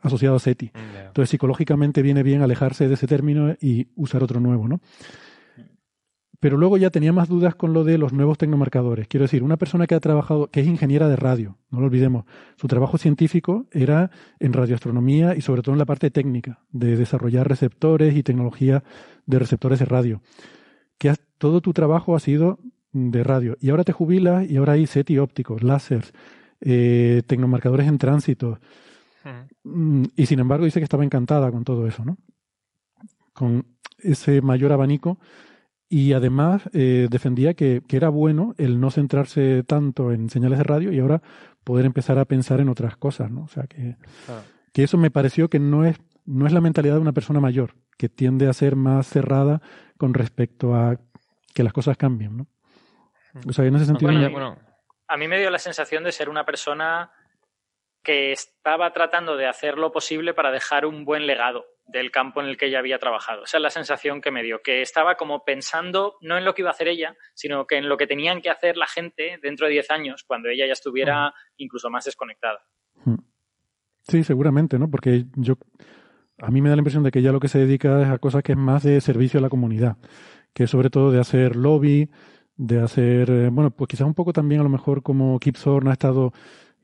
asociado 0.00 0.36
a 0.36 0.38
SETI. 0.38 0.72
Entonces, 1.06 1.30
psicológicamente 1.30 2.02
viene 2.02 2.22
bien 2.22 2.42
alejarse 2.42 2.88
de 2.88 2.94
ese 2.94 3.06
término 3.06 3.54
y 3.60 3.88
usar 3.96 4.22
otro 4.22 4.40
nuevo, 4.40 4.66
¿no? 4.66 4.80
Pero 6.44 6.58
luego 6.58 6.76
ya 6.76 6.90
tenía 6.90 7.10
más 7.10 7.28
dudas 7.28 7.54
con 7.54 7.72
lo 7.72 7.84
de 7.84 7.96
los 7.96 8.12
nuevos 8.12 8.36
tecnomarcadores. 8.36 9.08
Quiero 9.08 9.24
decir, 9.24 9.42
una 9.42 9.56
persona 9.56 9.86
que 9.86 9.94
ha 9.94 10.00
trabajado, 10.00 10.50
que 10.50 10.60
es 10.60 10.66
ingeniera 10.66 11.08
de 11.08 11.16
radio, 11.16 11.56
no 11.70 11.80
lo 11.80 11.86
olvidemos, 11.86 12.26
su 12.56 12.68
trabajo 12.68 12.98
científico 12.98 13.66
era 13.72 14.10
en 14.40 14.52
radioastronomía 14.52 15.36
y 15.36 15.40
sobre 15.40 15.62
todo 15.62 15.74
en 15.74 15.78
la 15.78 15.86
parte 15.86 16.10
técnica, 16.10 16.60
de 16.70 16.96
desarrollar 16.96 17.48
receptores 17.48 18.14
y 18.14 18.22
tecnología 18.22 18.84
de 19.24 19.38
receptores 19.38 19.78
de 19.78 19.86
radio. 19.86 20.22
Que 20.98 21.14
todo 21.38 21.62
tu 21.62 21.72
trabajo 21.72 22.14
ha 22.14 22.20
sido 22.20 22.58
de 22.94 23.24
radio. 23.24 23.56
Y 23.60 23.70
ahora 23.70 23.84
te 23.84 23.92
jubilas 23.92 24.48
y 24.48 24.56
ahora 24.56 24.74
hay 24.74 24.86
SETI 24.86 25.18
ópticos, 25.18 25.62
láseres, 25.62 26.14
eh, 26.60 27.22
tecnomarcadores 27.26 27.86
en 27.86 27.98
tránsito. 27.98 28.60
Mm, 29.64 30.04
y 30.16 30.26
sin 30.26 30.38
embargo 30.38 30.64
dice 30.64 30.80
que 30.80 30.84
estaba 30.84 31.04
encantada 31.04 31.50
con 31.50 31.64
todo 31.64 31.86
eso, 31.86 32.04
¿no? 32.04 32.16
Con 33.32 33.66
ese 33.98 34.40
mayor 34.40 34.72
abanico. 34.72 35.18
Y 35.88 36.12
además 36.12 36.62
eh, 36.72 37.08
defendía 37.10 37.54
que, 37.54 37.82
era 37.88 38.08
bueno 38.08 38.54
el 38.58 38.80
no 38.80 38.90
centrarse 38.90 39.64
tanto 39.64 40.12
en 40.12 40.30
señales 40.30 40.58
de 40.58 40.64
radio 40.64 40.92
y 40.92 41.00
ahora 41.00 41.20
poder 41.64 41.86
empezar 41.86 42.18
a 42.18 42.24
pensar 42.24 42.60
en 42.60 42.68
otras 42.68 42.96
cosas, 42.96 43.30
¿no? 43.30 43.42
O 43.42 43.48
sea, 43.48 43.64
que, 43.64 43.96
que 44.72 44.84
eso 44.84 44.98
me 44.98 45.10
pareció 45.10 45.50
que 45.50 45.58
no 45.58 45.84
es, 45.84 45.96
no 46.24 46.46
es 46.46 46.52
la 46.52 46.60
mentalidad 46.60 46.94
de 46.94 47.00
una 47.00 47.12
persona 47.12 47.40
mayor, 47.40 47.74
que 47.98 48.08
tiende 48.08 48.48
a 48.48 48.52
ser 48.52 48.76
más 48.76 49.06
cerrada 49.08 49.62
con 49.98 50.14
respecto 50.14 50.74
a 50.74 50.98
que 51.54 51.62
las 51.62 51.72
cosas 51.72 51.96
cambien, 51.96 52.36
¿no? 52.36 52.46
O 53.48 53.52
sea, 53.52 53.64
en 53.64 53.76
ese 53.76 53.86
sentido. 53.86 54.10
a 55.08 55.16
mí 55.16 55.28
me 55.28 55.38
dio 55.38 55.50
la 55.50 55.58
sensación 55.58 56.04
de 56.04 56.12
ser 56.12 56.28
una 56.28 56.44
persona 56.44 57.10
que 58.02 58.32
estaba 58.32 58.92
tratando 58.92 59.36
de 59.36 59.46
hacer 59.46 59.78
lo 59.78 59.90
posible 59.92 60.34
para 60.34 60.50
dejar 60.50 60.86
un 60.86 61.04
buen 61.04 61.26
legado. 61.26 61.64
del 61.86 62.10
campo 62.10 62.40
en 62.40 62.48
el 62.48 62.56
que 62.56 62.66
ella 62.66 62.78
había 62.78 62.98
trabajado. 62.98 63.44
Esa 63.44 63.58
es 63.58 63.62
la 63.62 63.70
sensación 63.70 64.20
que 64.20 64.30
me 64.30 64.42
dio, 64.42 64.62
que 64.62 64.80
estaba 64.80 65.16
como 65.16 65.44
pensando 65.44 66.16
no 66.20 66.38
en 66.38 66.44
lo 66.44 66.54
que 66.54 66.62
iba 66.62 66.70
a 66.70 66.72
hacer 66.72 66.88
ella, 66.88 67.14
sino 67.34 67.66
que 67.66 67.76
en 67.76 67.88
lo 67.88 67.96
que 67.96 68.06
tenían 68.06 68.40
que 68.40 68.50
hacer 68.50 68.76
la 68.76 68.86
gente 68.86 69.38
dentro 69.42 69.66
de 69.66 69.74
10 69.74 69.90
años, 69.90 70.24
cuando 70.24 70.48
ella 70.48 70.66
ya 70.66 70.72
estuviera 70.72 71.34
incluso 71.56 71.90
más 71.90 72.04
desconectada. 72.04 72.64
Sí, 74.00 74.24
seguramente, 74.24 74.78
¿no? 74.78 74.90
Porque 74.90 75.24
yo, 75.36 75.54
a 76.38 76.50
mí 76.50 76.60
me 76.62 76.68
da 76.68 76.76
la 76.76 76.80
impresión 76.80 77.02
de 77.04 77.10
que 77.10 77.20
ella 77.20 77.32
lo 77.32 77.40
que 77.40 77.48
se 77.48 77.58
dedica 77.58 78.02
es 78.02 78.08
a 78.08 78.18
cosas 78.18 78.42
que 78.42 78.52
es 78.52 78.58
más 78.58 78.82
de 78.82 79.00
servicio 79.00 79.38
a 79.38 79.42
la 79.42 79.48
comunidad, 79.48 79.96
que 80.52 80.64
es 80.64 80.70
sobre 80.70 80.90
todo 80.90 81.10
de 81.10 81.20
hacer 81.20 81.56
lobby, 81.56 82.10
de 82.56 82.80
hacer, 82.80 83.30
eh, 83.30 83.48
bueno, 83.50 83.70
pues 83.70 83.88
quizás 83.88 84.06
un 84.06 84.14
poco 84.14 84.32
también 84.32 84.60
a 84.60 84.64
lo 84.64 84.70
mejor 84.70 85.02
como 85.02 85.38
Kip 85.38 85.56
Thorne 85.56 85.90
ha 85.90 85.94
estado 85.94 86.32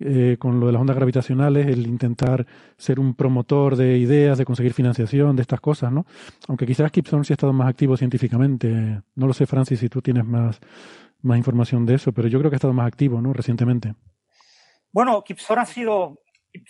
eh, 0.02 0.36
con 0.38 0.58
lo 0.58 0.66
de 0.66 0.72
las 0.72 0.80
ondas 0.80 0.96
gravitacionales, 0.96 1.66
el 1.66 1.86
intentar 1.86 2.46
ser 2.78 2.98
un 2.98 3.14
promotor 3.14 3.76
de 3.76 3.98
ideas, 3.98 4.38
de 4.38 4.46
conseguir 4.46 4.72
financiación, 4.72 5.36
de 5.36 5.42
estas 5.42 5.60
cosas, 5.60 5.92
¿no? 5.92 6.06
Aunque 6.48 6.66
quizás 6.66 6.90
Kip 6.90 7.06
Thorne 7.06 7.24
sí 7.24 7.32
ha 7.32 7.34
estado 7.34 7.52
más 7.52 7.68
activo 7.68 7.96
científicamente. 7.98 9.02
No 9.14 9.26
lo 9.26 9.34
sé, 9.34 9.46
Francis, 9.46 9.78
si 9.78 9.90
tú 9.90 10.00
tienes 10.00 10.24
más, 10.24 10.58
más 11.20 11.36
información 11.36 11.84
de 11.84 11.96
eso, 11.96 12.12
pero 12.12 12.28
yo 12.28 12.38
creo 12.38 12.50
que 12.50 12.54
ha 12.54 12.56
estado 12.56 12.72
más 12.72 12.86
activo, 12.86 13.20
¿no? 13.20 13.32
Recientemente. 13.34 13.94
Bueno, 14.90 15.22
Kip 15.22 15.38
Thorne 15.46 15.62
ha 15.62 15.66
sido, 15.66 16.22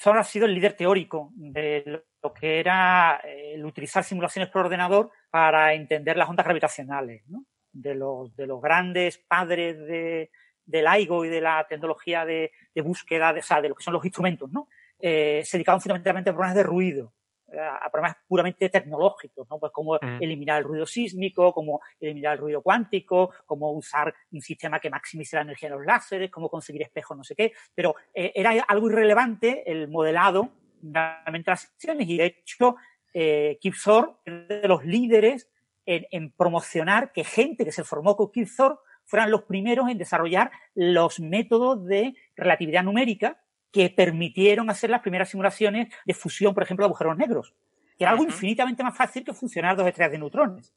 ha 0.04 0.24
sido 0.24 0.46
el 0.46 0.54
líder 0.54 0.72
teórico 0.72 1.32
de 1.36 2.02
lo 2.20 2.34
que 2.34 2.58
era 2.58 3.20
eh, 3.24 3.54
el 3.54 3.64
utilizar 3.64 4.02
simulaciones 4.02 4.50
por 4.50 4.66
ordenador 4.66 5.10
para 5.30 5.72
entender 5.72 6.16
las 6.16 6.28
ondas 6.28 6.44
gravitacionales, 6.44 7.22
¿no? 7.28 7.46
De 7.72 7.94
los, 7.94 8.34
de 8.34 8.46
los 8.46 8.60
grandes 8.60 9.18
padres 9.18 9.78
de, 9.78 10.30
del 10.66 10.86
LIGO 10.86 11.24
y 11.24 11.28
de 11.28 11.40
la 11.40 11.66
tecnología 11.68 12.24
de, 12.24 12.50
búsqueda, 12.82 13.32
de, 13.32 13.40
o 13.40 13.42
sea, 13.42 13.60
de 13.60 13.68
lo 13.68 13.74
que 13.74 13.84
son 13.84 13.94
los 13.94 14.04
instrumentos, 14.04 14.50
¿no? 14.50 14.68
Eh, 14.98 15.42
se 15.44 15.56
dedicaban 15.56 15.80
fundamentalmente 15.80 16.30
a 16.30 16.32
problemas 16.32 16.56
de 16.56 16.62
ruido, 16.62 17.12
a 17.58 17.90
problemas 17.90 18.16
puramente 18.28 18.68
tecnológicos, 18.68 19.48
¿no? 19.48 19.58
Pues 19.58 19.72
cómo 19.72 19.94
mm. 19.94 20.22
eliminar 20.22 20.58
el 20.58 20.64
ruido 20.64 20.86
sísmico, 20.86 21.52
cómo 21.52 21.80
eliminar 21.98 22.34
el 22.34 22.38
ruido 22.38 22.62
cuántico, 22.62 23.30
cómo 23.46 23.72
usar 23.72 24.14
un 24.30 24.40
sistema 24.40 24.78
que 24.78 24.90
maximice 24.90 25.36
la 25.36 25.42
energía 25.42 25.68
de 25.68 25.76
los 25.76 25.84
láseres, 25.84 26.30
cómo 26.30 26.48
conseguir 26.48 26.82
espejos, 26.82 27.16
no 27.16 27.24
sé 27.24 27.34
qué. 27.34 27.52
Pero 27.74 27.96
eh, 28.14 28.32
era 28.34 28.50
algo 28.68 28.90
irrelevante 28.90 29.70
el 29.70 29.88
modelado 29.88 30.50
de 30.80 31.42
las 31.44 31.60
secciones 31.62 32.08
y 32.08 32.16
de 32.16 32.26
hecho 32.26 32.76
eh, 33.12 33.58
Kip 33.60 33.74
Thor 33.82 34.18
es 34.24 34.48
de 34.48 34.68
los 34.68 34.84
líderes 34.84 35.48
en, 35.90 36.06
en, 36.10 36.30
promocionar 36.30 37.12
que 37.12 37.24
gente 37.24 37.64
que 37.64 37.72
se 37.72 37.84
formó 37.84 38.16
con 38.16 38.30
Thor 38.56 38.80
fueran 39.04 39.30
los 39.30 39.42
primeros 39.42 39.88
en 39.88 39.98
desarrollar 39.98 40.50
los 40.74 41.18
métodos 41.18 41.84
de 41.84 42.14
relatividad 42.36 42.84
numérica 42.84 43.40
que 43.72 43.90
permitieron 43.90 44.70
hacer 44.70 44.90
las 44.90 45.00
primeras 45.00 45.28
simulaciones 45.28 45.92
de 46.04 46.14
fusión, 46.14 46.54
por 46.54 46.62
ejemplo, 46.62 46.84
de 46.84 46.88
agujeros 46.88 47.16
negros, 47.16 47.54
que 47.98 48.04
era 48.04 48.12
algo 48.12 48.24
infinitamente 48.24 48.82
más 48.82 48.96
fácil 48.96 49.24
que 49.24 49.32
funcionar 49.32 49.76
dos 49.76 49.86
estrellas 49.86 50.12
de 50.12 50.18
neutrones. 50.18 50.72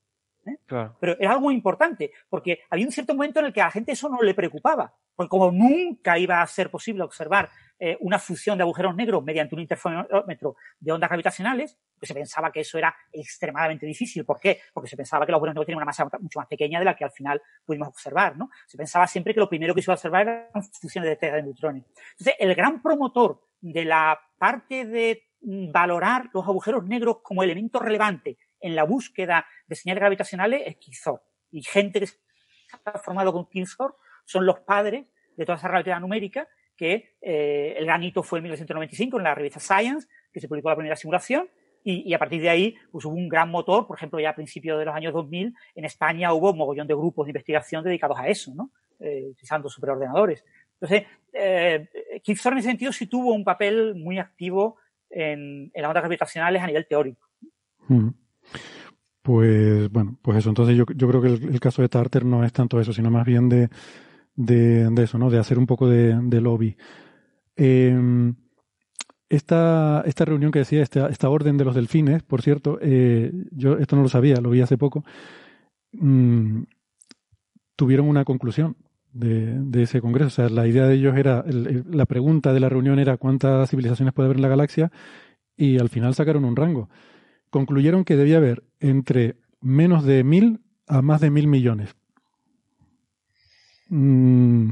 ¿eh? 0.45 0.58
Pero 0.67 1.16
era 1.19 1.32
algo 1.32 1.43
muy 1.43 1.53
importante, 1.53 2.11
porque 2.30 2.59
había 2.69 2.85
un 2.85 2.92
cierto 2.92 3.14
momento 3.14 3.40
en 3.40 3.48
el 3.48 3.53
que 3.53 3.61
a 3.61 3.66
la 3.66 3.72
gente 3.72 3.92
eso 3.92 4.09
no 4.09 4.22
le 4.22 4.33
preocupaba, 4.33 4.93
porque 5.16 5.30
como 5.30 5.51
nunca 5.51 6.17
iba 6.17 6.42
a 6.42 6.48
ser 6.48 6.69
posible 6.69 7.03
observar 7.03 7.50
eh, 7.80 7.98
una 8.02 8.19
fusión 8.19 8.58
de 8.58 8.64
agujeros 8.64 8.95
negros 8.95 9.24
mediante 9.24 9.56
un 9.56 9.61
interferómetro 9.61 10.56
de 10.80 10.92
ondas 10.92 11.10
gravitacionales, 11.10 11.77
pues 11.98 12.08
se 12.08 12.14
pensaba 12.14 12.52
que 12.52 12.61
eso 12.61 12.77
era 12.77 12.95
extremadamente 13.11 13.85
difícil. 13.85 14.26
¿Por 14.26 14.40
qué? 14.40 14.61
Porque 14.74 14.90
se 14.90 14.95
pensaba 14.95 15.26
que 15.26 15.32
los 15.32 15.38
agujeros 15.38 15.56
negros 15.56 15.66
tenían 15.66 15.77
una 15.77 15.85
masa 15.85 16.08
mucho 16.19 16.40
más 16.40 16.48
pequeña 16.48 16.80
de 16.80 16.85
la 16.85 16.95
que 16.95 17.03
al 17.03 17.11
final 17.11 17.42
pudimos 17.66 17.88
observar, 17.88 18.38
¿no? 18.38 18.50
Se 18.68 18.77
pensaba 18.77 19.08
siempre 19.08 19.34
que 19.34 19.40
lo 19.40 19.50
primero 19.50 19.74
que 19.74 19.82
se 19.82 19.90
iba 19.90 19.95
observar 19.95 20.22
eran 20.22 20.64
fusiones 20.80 21.08
de 21.08 21.14
estrellas 21.14 21.38
de 21.38 21.43
neutrones. 21.43 21.85
Entonces, 22.11 22.35
el 22.40 22.56
gran 22.56 22.82
promotor 22.82 23.42
de 23.60 23.85
la 23.85 24.19
parte 24.38 24.85
de 24.85 25.24
valorar 25.42 26.30
los 26.34 26.45
agujeros 26.45 26.85
negros 26.85 27.18
como 27.22 27.43
elemento 27.43 27.80
relevante 27.80 28.38
en 28.60 28.76
la 28.76 28.84
búsqueda 28.84 29.45
de 29.68 29.76
señales 29.76 30.02
gravitacionales 30.02 30.64
es 30.66 30.77
Kizor. 30.77 31.22
Y 31.52 31.64
gente 31.64 32.00
que 32.00 32.08
se 32.08 32.18
ha 32.85 33.00
formado 33.00 33.34
con 33.34 33.50
Kizor 33.50 33.98
son 34.26 34.45
los 34.45 34.61
padres 34.61 35.06
de 35.35 35.45
toda 35.45 35.58
esa 35.58 35.68
relatividad 35.68 36.00
numérica 36.00 36.48
que 36.76 37.16
eh, 37.22 37.76
el 37.77 37.85
granito 37.85 38.24
fue 38.24 38.40
en 38.40 38.43
1995 38.43 39.18
en 39.18 39.24
la 39.24 39.35
revista 39.35 39.60
Science, 39.60 40.08
que 40.32 40.40
se 40.40 40.48
publicó 40.48 40.69
la 40.69 40.76
primera 40.76 40.95
simulación, 40.95 41.50
y, 41.85 42.14
a 42.14 42.19
partir 42.19 42.42
de 42.42 42.50
ahí 42.50 42.76
pues, 42.92 43.03
hubo 43.03 43.16
un 43.16 43.27
gran 43.27 43.50
motor, 43.50 43.85
por 43.85 43.98
ejemplo, 43.98 44.18
ya 44.18 44.30
a 44.30 44.35
principios 44.35 44.80
de 44.80 44.85
los 44.85 44.95
años 44.95 45.14
2000, 45.14 45.53
en 45.76 45.85
España 45.85 46.34
hubo 46.34 46.52
un 46.52 46.58
mogollón 46.58 46.88
de 46.88 46.93
grupos 46.93 47.26
de 47.26 47.32
investigación 47.32 47.84
dedicados 47.84 48.18
a 48.18 48.30
eso, 48.30 48.53
¿no? 48.56 48.72
Eh, 49.00 49.27
utilizando 49.32 49.68
superordenadores. 49.68 50.45
Entonces, 50.80 51.08
eh, 51.34 51.90
en 52.26 52.58
ese 52.58 52.61
sentido 52.61 52.93
sí 52.93 53.08
tuvo 53.08 53.34
un 53.34 53.43
papel 53.43 53.95
muy 53.95 54.18
activo 54.18 54.77
en, 55.10 55.72
las 55.76 55.88
ondas 55.88 56.03
gravitacionales 56.03 56.61
a 56.61 56.68
nivel 56.68 56.88
teórico. 56.88 57.27
Mm. 57.90 58.10
Pues 59.22 59.90
bueno, 59.90 60.18
pues 60.22 60.38
eso. 60.38 60.50
Entonces 60.50 60.77
yo, 60.77 60.85
yo 60.95 61.08
creo 61.08 61.22
que 61.22 61.27
el, 61.27 61.60
caso 61.60 61.82
de 61.82 61.90
Tarter 61.90 62.26
no 62.26 62.43
es 62.43 62.53
tanto 62.53 62.80
eso, 62.80 62.93
sino 62.93 63.10
más 63.10 63.26
bien 63.26 63.50
de, 63.50 63.69
de, 64.35 64.91
eso, 65.03 65.17
¿no? 65.17 65.29
De 65.29 65.39
hacer 65.39 65.57
un 65.59 65.67
poco 65.67 65.87
de, 65.87 66.41
lobby. 66.41 66.75
Em, 67.55 68.35
esta, 69.29 70.03
esta 70.05 70.25
reunión 70.25 70.51
que 70.51 70.59
decía, 70.59 70.81
esta, 70.81 71.09
esta 71.09 71.29
orden 71.29 71.57
de 71.57 71.65
los 71.65 71.75
delfines, 71.75 72.23
por 72.23 72.41
cierto, 72.41 72.77
eh, 72.81 73.31
yo 73.51 73.77
esto 73.77 73.95
no 73.95 74.03
lo 74.03 74.09
sabía, 74.09 74.37
lo 74.37 74.49
vi 74.49 74.61
hace 74.61 74.77
poco, 74.77 75.03
mm, 75.93 76.63
tuvieron 77.75 78.07
una 78.07 78.25
conclusión 78.25 78.77
de, 79.11 79.59
de, 79.59 79.83
ese 79.83 80.01
congreso. 80.01 80.27
O 80.27 80.29
sea, 80.29 80.49
la 80.49 80.67
idea 80.67 80.87
de 80.87 80.95
ellos 80.95 81.15
era, 81.17 81.43
la 81.47 82.05
pregunta 82.05 82.53
de 82.53 82.59
la 82.59 82.69
reunión 82.69 82.99
era 82.99 83.17
cuántas 83.17 83.69
civilizaciones 83.69 84.13
puede 84.13 84.27
haber 84.27 84.37
en 84.37 84.43
la 84.43 84.49
galaxia 84.49 84.91
y 85.57 85.79
al 85.79 85.89
final 85.89 86.15
sacaron 86.15 86.45
un 86.45 86.55
rango 86.55 86.89
concluyeron 87.53 88.03
que 88.03 88.17
debía 88.17 88.37
haber 88.37 88.63
entre 88.81 89.37
menos 89.61 90.03
de 90.03 90.25
mil 90.25 90.59
a 90.87 91.01
más 91.01 91.21
de 91.21 91.29
mil 91.29 91.47
millones. 91.47 91.95
Mm, 93.93 94.72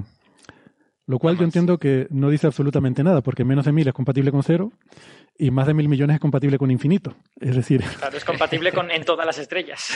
lo 1.06 1.20
cual 1.20 1.38
yo 1.38 1.44
entiendo 1.44 1.78
que 1.78 2.08
no 2.10 2.32
dice 2.32 2.48
absolutamente 2.48 3.04
nada, 3.04 3.22
porque 3.22 3.44
menos 3.44 3.66
de 3.66 3.72
mil 3.72 3.88
es 3.88 3.94
compatible 3.94 4.32
con 4.32 4.42
cero 4.42 4.72
y 5.38 5.52
más 5.52 5.68
de 5.68 5.76
mil 5.76 5.88
millones 5.88 6.16
es 6.16 6.20
compatible 6.20 6.58
con 6.58 6.72
infinito. 6.72 7.14
Es 7.40 7.56
decir. 7.56 7.84
Claro, 8.00 8.18
es 8.18 8.26
compatible 8.26 8.72
con, 8.72 8.90
en 8.90 9.06
todas 9.06 9.28
las 9.28 9.38
estrellas. 9.38 9.92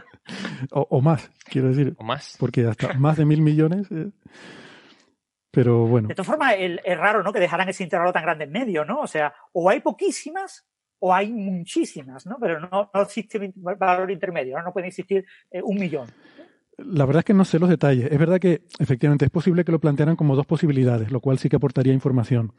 o, 0.70 1.00
más, 1.02 1.30
quiero 1.44 1.68
decir. 1.68 1.94
O 1.98 2.04
más. 2.04 2.36
Porque 2.38 2.66
hasta 2.66 2.94
más 2.94 3.18
de 3.18 3.26
mil 3.26 3.42
millones. 3.42 3.86
Eh, 3.90 4.08
pero 5.50 5.86
bueno. 5.86 6.08
De 6.08 6.14
todas 6.14 6.28
formas, 6.28 6.54
es 6.58 6.98
raro, 6.98 7.22
¿no? 7.22 7.34
Que 7.34 7.40
dejaran 7.40 7.68
ese 7.68 7.84
intervalo 7.84 8.12
tan 8.14 8.22
grande 8.22 8.44
en 8.44 8.52
medio, 8.52 8.82
¿no? 8.86 9.00
O 9.00 9.06
sea, 9.06 9.34
o 9.52 9.68
hay 9.68 9.80
poquísimas 9.80 10.66
o 11.00 11.14
hay 11.14 11.30
muchísimas, 11.32 12.26
¿no? 12.26 12.38
Pero 12.40 12.60
no, 12.60 12.90
no 12.92 13.02
existe 13.02 13.52
valor 13.56 14.10
intermedio, 14.10 14.60
¿no? 14.62 14.72
puede 14.72 14.88
existir 14.88 15.24
eh, 15.50 15.60
un 15.62 15.78
millón. 15.78 16.08
La 16.78 17.04
verdad 17.06 17.20
es 17.20 17.24
que 17.24 17.34
no 17.34 17.44
sé 17.44 17.58
los 17.58 17.68
detalles. 17.68 18.10
Es 18.10 18.18
verdad 18.18 18.38
que 18.38 18.62
efectivamente 18.78 19.24
es 19.24 19.30
posible 19.30 19.64
que 19.64 19.72
lo 19.72 19.80
plantearan 19.80 20.16
como 20.16 20.36
dos 20.36 20.46
posibilidades, 20.46 21.10
lo 21.10 21.20
cual 21.20 21.38
sí 21.38 21.48
que 21.48 21.56
aportaría 21.56 21.92
información. 21.92 22.52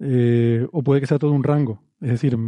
Eh, 0.00 0.66
o 0.70 0.82
puede 0.82 1.00
que 1.00 1.06
sea 1.06 1.18
todo 1.18 1.32
un 1.32 1.42
rango. 1.42 1.82
Es 2.00 2.10
decir, 2.10 2.38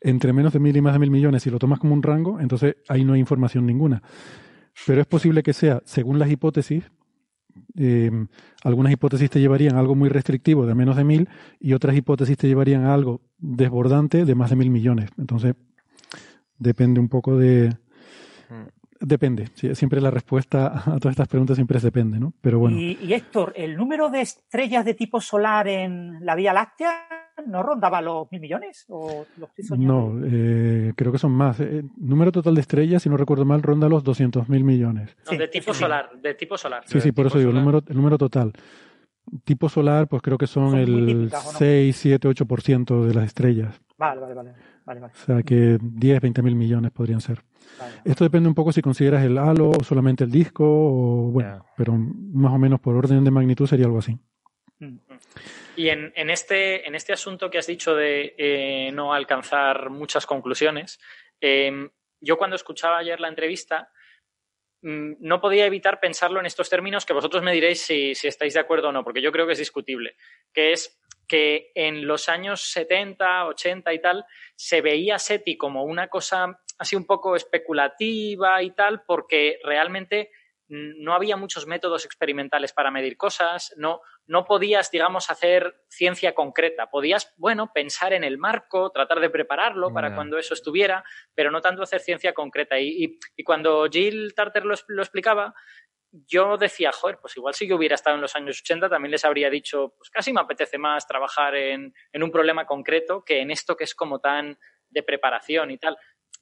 entre 0.00 0.32
menos 0.32 0.54
de 0.54 0.58
mil 0.58 0.74
y 0.74 0.80
más 0.80 0.94
de 0.94 0.98
mil 0.98 1.10
millones, 1.10 1.42
si 1.42 1.50
lo 1.50 1.58
tomas 1.58 1.78
como 1.78 1.92
un 1.92 2.02
rango, 2.02 2.40
entonces 2.40 2.76
ahí 2.88 3.04
no 3.04 3.12
hay 3.12 3.20
información 3.20 3.66
ninguna. 3.66 4.02
Pero 4.86 5.00
es 5.02 5.06
posible 5.06 5.42
que 5.42 5.52
sea, 5.52 5.82
según 5.84 6.18
las 6.18 6.30
hipótesis, 6.30 6.90
eh, 7.76 8.10
algunas 8.62 8.92
hipótesis 8.92 9.30
te 9.30 9.40
llevarían 9.40 9.76
a 9.76 9.80
algo 9.80 9.94
muy 9.94 10.08
restrictivo 10.08 10.66
de 10.66 10.74
menos 10.74 10.96
de 10.96 11.04
mil 11.04 11.28
y 11.60 11.74
otras 11.74 11.96
hipótesis 11.96 12.36
te 12.36 12.48
llevarían 12.48 12.84
a 12.84 12.94
algo 12.94 13.20
desbordante 13.38 14.24
de 14.24 14.34
más 14.34 14.50
de 14.50 14.56
mil 14.56 14.70
millones. 14.70 15.10
Entonces, 15.18 15.54
depende 16.58 17.00
un 17.00 17.08
poco 17.08 17.36
de... 17.36 17.76
Depende. 19.04 19.48
Siempre 19.74 20.00
la 20.00 20.10
respuesta 20.10 20.82
a 20.86 20.98
todas 20.98 21.12
estas 21.12 21.28
preguntas 21.28 21.56
siempre 21.56 21.76
es 21.76 21.82
depende, 21.82 22.18
¿no? 22.18 22.32
Pero 22.40 22.58
bueno. 22.58 22.76
Y, 22.78 22.98
y 23.02 23.12
Héctor, 23.12 23.52
¿el 23.56 23.76
número 23.76 24.08
de 24.08 24.20
estrellas 24.20 24.84
de 24.84 24.94
tipo 24.94 25.20
solar 25.20 25.68
en 25.68 26.24
la 26.24 26.34
Vía 26.34 26.52
Láctea 26.52 27.08
no 27.46 27.62
rondaba 27.62 28.00
los 28.00 28.30
mil 28.30 28.40
millones? 28.40 28.84
¿O 28.88 29.26
No, 29.76 30.12
eh, 30.24 30.92
creo 30.96 31.12
que 31.12 31.18
son 31.18 31.32
más. 31.32 31.60
El 31.60 31.78
eh, 31.78 31.84
número 31.96 32.32
total 32.32 32.54
de 32.54 32.60
estrellas, 32.60 33.02
si 33.02 33.08
no 33.08 33.16
recuerdo 33.16 33.44
mal, 33.44 33.62
ronda 33.62 33.88
los 33.88 34.04
200 34.04 34.48
mil 34.48 34.64
millones. 34.64 35.16
de 35.30 35.48
tipo 35.48 35.74
solar, 35.74 36.10
de 36.20 36.34
tipo 36.34 36.56
solar. 36.56 36.82
Sí, 36.86 37.00
sí, 37.00 37.12
por 37.12 37.26
eso 37.26 37.38
digo, 37.38 37.50
el 37.50 37.56
número, 37.56 37.82
el 37.86 37.96
número 37.96 38.18
total. 38.18 38.52
Tipo 39.44 39.68
solar, 39.68 40.06
pues 40.06 40.22
creo 40.22 40.36
que 40.36 40.46
son, 40.46 40.76
el 40.76 41.30
6, 41.32 41.96
7, 41.96 42.28
8% 42.28 43.06
de 43.06 43.14
las 43.14 43.24
estrellas. 43.24 43.80
Vale, 43.96 44.20
vale, 44.20 44.34
vale. 44.34 44.52
vale, 44.84 45.00
O 45.00 45.10
sea 45.14 45.42
que 45.42 45.78
10, 45.80 46.20
20 46.20 46.42
mil 46.42 46.54
millones 46.54 46.90
podrían 46.90 47.20
ser. 47.20 47.42
Esto 48.04 48.24
depende 48.24 48.48
un 48.48 48.54
poco 48.54 48.72
si 48.72 48.82
consideras 48.82 49.24
el 49.24 49.38
halo 49.38 49.70
o 49.70 49.84
solamente 49.84 50.24
el 50.24 50.30
disco, 50.30 50.64
o 50.64 51.30
bueno, 51.30 51.66
pero 51.76 51.94
más 51.94 52.52
o 52.52 52.58
menos 52.58 52.80
por 52.80 52.96
orden 52.96 53.24
de 53.24 53.30
magnitud 53.30 53.66
sería 53.66 53.86
algo 53.86 53.98
así. 53.98 54.16
Mm. 54.78 54.98
Y 55.76 55.88
en, 55.88 56.30
este, 56.30 56.86
en 56.86 56.94
este 56.94 57.12
asunto 57.12 57.50
que 57.50 57.58
has 57.58 57.66
dicho 57.66 57.94
de 57.94 58.34
eh, 58.38 58.92
no 58.92 59.12
alcanzar 59.12 59.90
muchas 59.90 60.24
conclusiones, 60.24 61.00
em, 61.40 61.90
yo 62.20 62.38
cuando 62.38 62.56
escuchaba 62.56 62.98
ayer 62.98 63.20
la 63.20 63.28
entrevista 63.28 63.90
mm, 64.82 65.14
no 65.18 65.40
podía 65.40 65.66
evitar 65.66 65.98
pensarlo 65.98 66.38
en 66.38 66.46
estos 66.46 66.70
términos 66.70 67.04
que 67.04 67.12
vosotros 67.12 67.42
me 67.42 67.52
diréis 67.52 67.82
si, 67.82 68.12
estáis 68.12 68.54
de 68.54 68.60
acuerdo 68.60 68.88
o 68.88 68.92
no, 68.92 69.02
porque 69.02 69.20
yo 69.20 69.32
creo 69.32 69.46
que 69.46 69.54
es 69.54 69.58
discutible, 69.58 70.16
que 70.52 70.72
es 70.72 71.00
que 71.26 71.72
en 71.74 72.06
los 72.06 72.28
años 72.28 72.60
70, 72.70 73.46
80 73.46 73.94
y 73.94 74.00
tal, 74.00 74.24
se 74.54 74.80
veía 74.80 75.18
SETI 75.18 75.56
como 75.56 75.84
una 75.84 76.08
cosa 76.08 76.60
así 76.84 76.96
un 76.96 77.06
poco 77.06 77.34
especulativa 77.34 78.62
y 78.62 78.70
tal, 78.70 79.02
porque 79.06 79.58
realmente 79.64 80.30
no 80.68 81.14
había 81.14 81.36
muchos 81.36 81.66
métodos 81.66 82.04
experimentales 82.04 82.72
para 82.72 82.90
medir 82.90 83.16
cosas, 83.16 83.74
no, 83.76 84.00
no 84.26 84.44
podías, 84.44 84.90
digamos, 84.90 85.30
hacer 85.30 85.82
ciencia 85.88 86.34
concreta. 86.34 86.88
Podías, 86.90 87.34
bueno, 87.36 87.70
pensar 87.72 88.12
en 88.12 88.24
el 88.24 88.38
marco, 88.38 88.90
tratar 88.90 89.20
de 89.20 89.30
prepararlo 89.30 89.92
para 89.92 90.14
cuando 90.14 90.38
eso 90.38 90.54
estuviera, 90.54 91.04
pero 91.34 91.50
no 91.50 91.60
tanto 91.60 91.82
hacer 91.82 92.00
ciencia 92.00 92.32
concreta. 92.32 92.78
Y, 92.78 93.18
cuando 93.44 93.86
Jill 93.90 94.34
Tarter 94.34 94.64
lo, 94.64 94.74
explicaba, 94.74 95.54
yo 96.10 96.56
decía, 96.56 96.92
joder, 96.92 97.18
pues 97.20 97.36
igual 97.36 97.54
si 97.54 97.68
yo 97.68 97.76
hubiera 97.76 97.96
estado 97.96 98.16
en 98.16 98.22
los 98.22 98.34
años 98.34 98.60
80 98.60 98.88
también 98.88 99.10
les 99.10 99.24
habría 99.24 99.50
dicho, 99.50 99.94
pues 99.98 100.08
casi 100.10 100.32
me 100.32 100.40
apetece 100.40 100.78
más 100.78 101.06
trabajar 101.06 101.54
en, 101.56 101.92
en 102.12 102.22
un 102.22 102.30
problema 102.30 102.66
concreto 102.66 103.24
que 103.24 103.40
en 103.40 103.50
esto 103.50 103.76
que 103.76 103.84
es 103.84 103.94
como 103.94 104.20
tan 104.20 104.58
de 104.88 105.02
preparación 105.02 105.70
y 105.70 105.78
tal. 105.78 105.98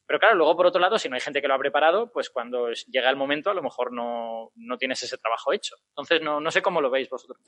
Pero 0.07 0.19
claro, 0.19 0.37
luego 0.37 0.57
por 0.57 0.67
otro 0.67 0.81
lado, 0.81 0.99
si 0.99 1.09
no 1.09 1.15
hay 1.15 1.21
gente 1.21 1.41
que 1.41 1.49
lo 1.49 1.55
ha 1.55 1.59
preparado, 1.59 2.11
pues 2.13 2.29
cuando 2.29 2.69
llega 2.91 3.09
el 3.09 3.17
momento 3.17 3.51
a 3.51 3.55
lo 3.55 3.63
mejor 3.63 3.93
no, 3.93 4.53
tienes 4.79 5.03
ese 5.03 5.17
trabajo 5.17 5.53
hecho. 5.53 5.77
Entonces 5.91 6.21
no, 6.23 6.41
no, 6.41 6.51
sé 6.51 6.61
cómo 6.61 6.81
lo 6.81 6.91
veis 6.91 7.09
vosotros. 7.09 7.39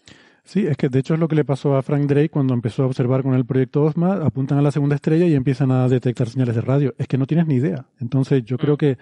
Sí, 0.45 0.67
es 0.67 0.77
que 0.77 0.89
de 0.89 1.01
hecho 1.01 1.15
es 1.15 1.21
lo 1.21 1.29
que 1.29 1.35
le 1.35 1.45
pasó 1.45 1.77
a 1.77 1.83
Frank 1.83 2.07
Drake 2.07 2.31
cuando 2.31 2.55
empezó 2.55 2.85
a 2.85 2.87
observar 2.87 3.23
con 3.23 3.35
el 3.35 3.45
proyecto 3.45 3.83
OSMA, 3.83 4.25
apuntan 4.25 4.59
a 4.59 4.63
la 4.63 4.71
segunda 4.71 4.95
estrella 4.95 5.27
y 5.27 5.35
empiezan 5.35 5.71
a 5.73 5.89
detectar 5.89 6.29
señales 6.29 6.55
de 6.55 6.63
radio. 6.63 6.95
Es 6.97 7.07
que 7.07 7.19
no 7.19 7.27
tienes 7.27 7.47
ni 7.47 7.57
idea. 7.57 7.87
Entonces 8.01 8.45
yo 8.45 8.57
creo 8.57 8.75
mm. 8.75 8.79
que 8.79 8.99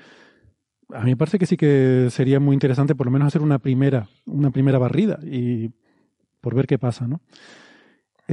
a 0.90 1.00
mí 1.00 1.10
me 1.10 1.16
parece 1.16 1.38
que 1.38 1.46
sí 1.46 1.56
que 1.56 2.08
sería 2.10 2.40
muy 2.40 2.54
interesante 2.54 2.94
por 2.94 3.06
lo 3.06 3.12
menos 3.12 3.28
hacer 3.28 3.42
una 3.42 3.58
primera, 3.58 4.08
una 4.26 4.50
primera 4.50 4.78
barrida 4.78 5.18
y 5.22 5.70
por 6.40 6.54
ver 6.54 6.66
qué 6.66 6.78
pasa, 6.78 7.06
¿no? 7.06 7.20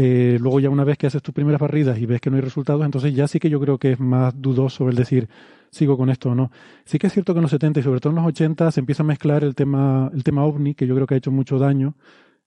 Eh, 0.02 0.38
luego 0.40 0.62
ya 0.62 0.70
una 0.70 0.86
vez 0.86 0.98
que 0.98 1.08
haces 1.08 1.22
tus 1.22 1.34
primeras 1.34 1.60
barridas 1.60 2.00
y 2.00 2.06
ves 2.06 2.22
que 2.22 2.30
no 2.30 2.38
hay 2.38 2.42
resultados, 2.42 2.86
entonces 2.86 3.14
ya 3.14 3.28
sí 3.28 3.38
que 3.38 3.50
yo 3.50 3.60
creo 3.60 3.78
que 3.78 3.92
es 3.92 4.00
más 4.00 4.34
dudoso 4.42 4.88
el 4.88 4.96
decir 4.96 5.28
sigo 5.72 5.98
con 5.98 6.10
esto 6.10 6.30
o 6.30 6.36
no. 6.36 6.52
Sí 6.86 6.98
que 6.98 7.08
es 7.08 7.14
cierto 7.14 7.34
que 7.34 7.40
en 7.40 7.42
los 7.42 7.52
70 7.52 7.82
y 7.82 7.84
sobre 7.84 8.00
todo 8.00 8.12
en 8.12 8.16
los 8.16 8.26
80 8.28 8.72
se 8.72 8.80
empieza 8.80 9.04
a 9.04 9.06
mezclar 9.06 9.44
el 9.44 9.56
tema, 9.56 10.10
el 10.14 10.24
tema 10.24 10.46
ovni, 10.46 10.74
que 10.74 10.88
yo 10.88 10.96
creo 10.96 11.06
que 11.06 11.16
ha 11.16 11.18
hecho 11.18 11.32
mucho 11.32 11.60
daño, 11.60 11.98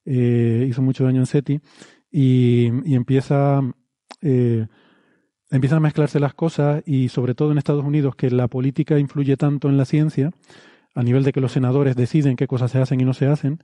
eh, 0.06 0.66
hizo 0.66 0.80
mucho 0.80 1.04
daño 1.04 1.20
en 1.20 1.26
SETI, 1.26 1.60
y, 2.10 2.68
empieza, 2.94 3.60
eh, 4.22 4.66
empiezan 5.50 5.76
a 5.76 5.80
mezclarse 5.80 6.20
las 6.20 6.32
cosas 6.32 6.82
y 6.86 7.10
sobre 7.10 7.34
todo 7.34 7.52
en 7.52 7.58
Estados 7.58 7.84
Unidos 7.84 8.16
que 8.16 8.30
la 8.30 8.48
política 8.48 8.98
influye 8.98 9.36
tanto 9.36 9.68
en 9.68 9.76
la 9.76 9.84
ciencia, 9.84 10.30
a 10.94 11.02
nivel 11.02 11.22
de 11.22 11.32
que 11.32 11.42
los 11.42 11.52
senadores 11.52 11.96
deciden 11.96 12.36
qué 12.36 12.46
cosas 12.46 12.70
se 12.70 12.78
hacen 12.78 12.98
y 12.98 13.04
no 13.04 13.12
se 13.12 13.26
hacen, 13.26 13.62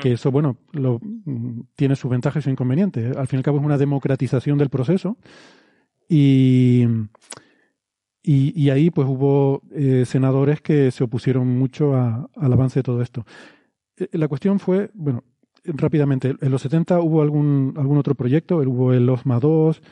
que 0.00 0.10
mm. 0.10 0.12
eso, 0.12 0.30
bueno, 0.30 0.56
lo, 0.72 1.00
mm, 1.02 1.60
tiene 1.76 1.96
sus 1.96 2.10
ventajas 2.10 2.42
y 2.42 2.44
sus 2.44 2.52
inconvenientes. 2.52 3.16
Al 3.16 3.26
fin 3.26 3.38
y 3.38 3.40
al 3.40 3.44
cabo 3.44 3.58
es 3.58 3.64
una 3.64 3.78
democratización 3.78 4.58
del 4.58 4.70
proceso 4.70 5.16
y, 6.08 6.86
y, 8.22 8.70
ahí 8.70 8.90
pues 8.90 9.08
hubo 9.08 9.62
eh, 9.72 10.04
senadores 10.06 10.60
que 10.60 10.90
se 10.90 11.04
opusieron 11.04 11.48
mucho 11.58 11.94
al 11.94 12.52
avance 12.52 12.80
de 12.80 12.84
todo 12.84 13.02
esto. 13.02 13.24
Eh, 13.96 14.08
la 14.12 14.28
cuestión 14.28 14.58
fue, 14.58 14.90
bueno, 14.94 15.24
rápidamente, 15.64 16.36
en 16.40 16.50
los 16.50 16.62
70 16.62 17.00
hubo 17.00 17.22
algún, 17.22 17.74
algún 17.76 17.98
otro 17.98 18.14
proyecto, 18.14 18.58
hubo 18.58 18.92
el 18.92 19.08
OSMA 19.08 19.40
2, 19.40 19.82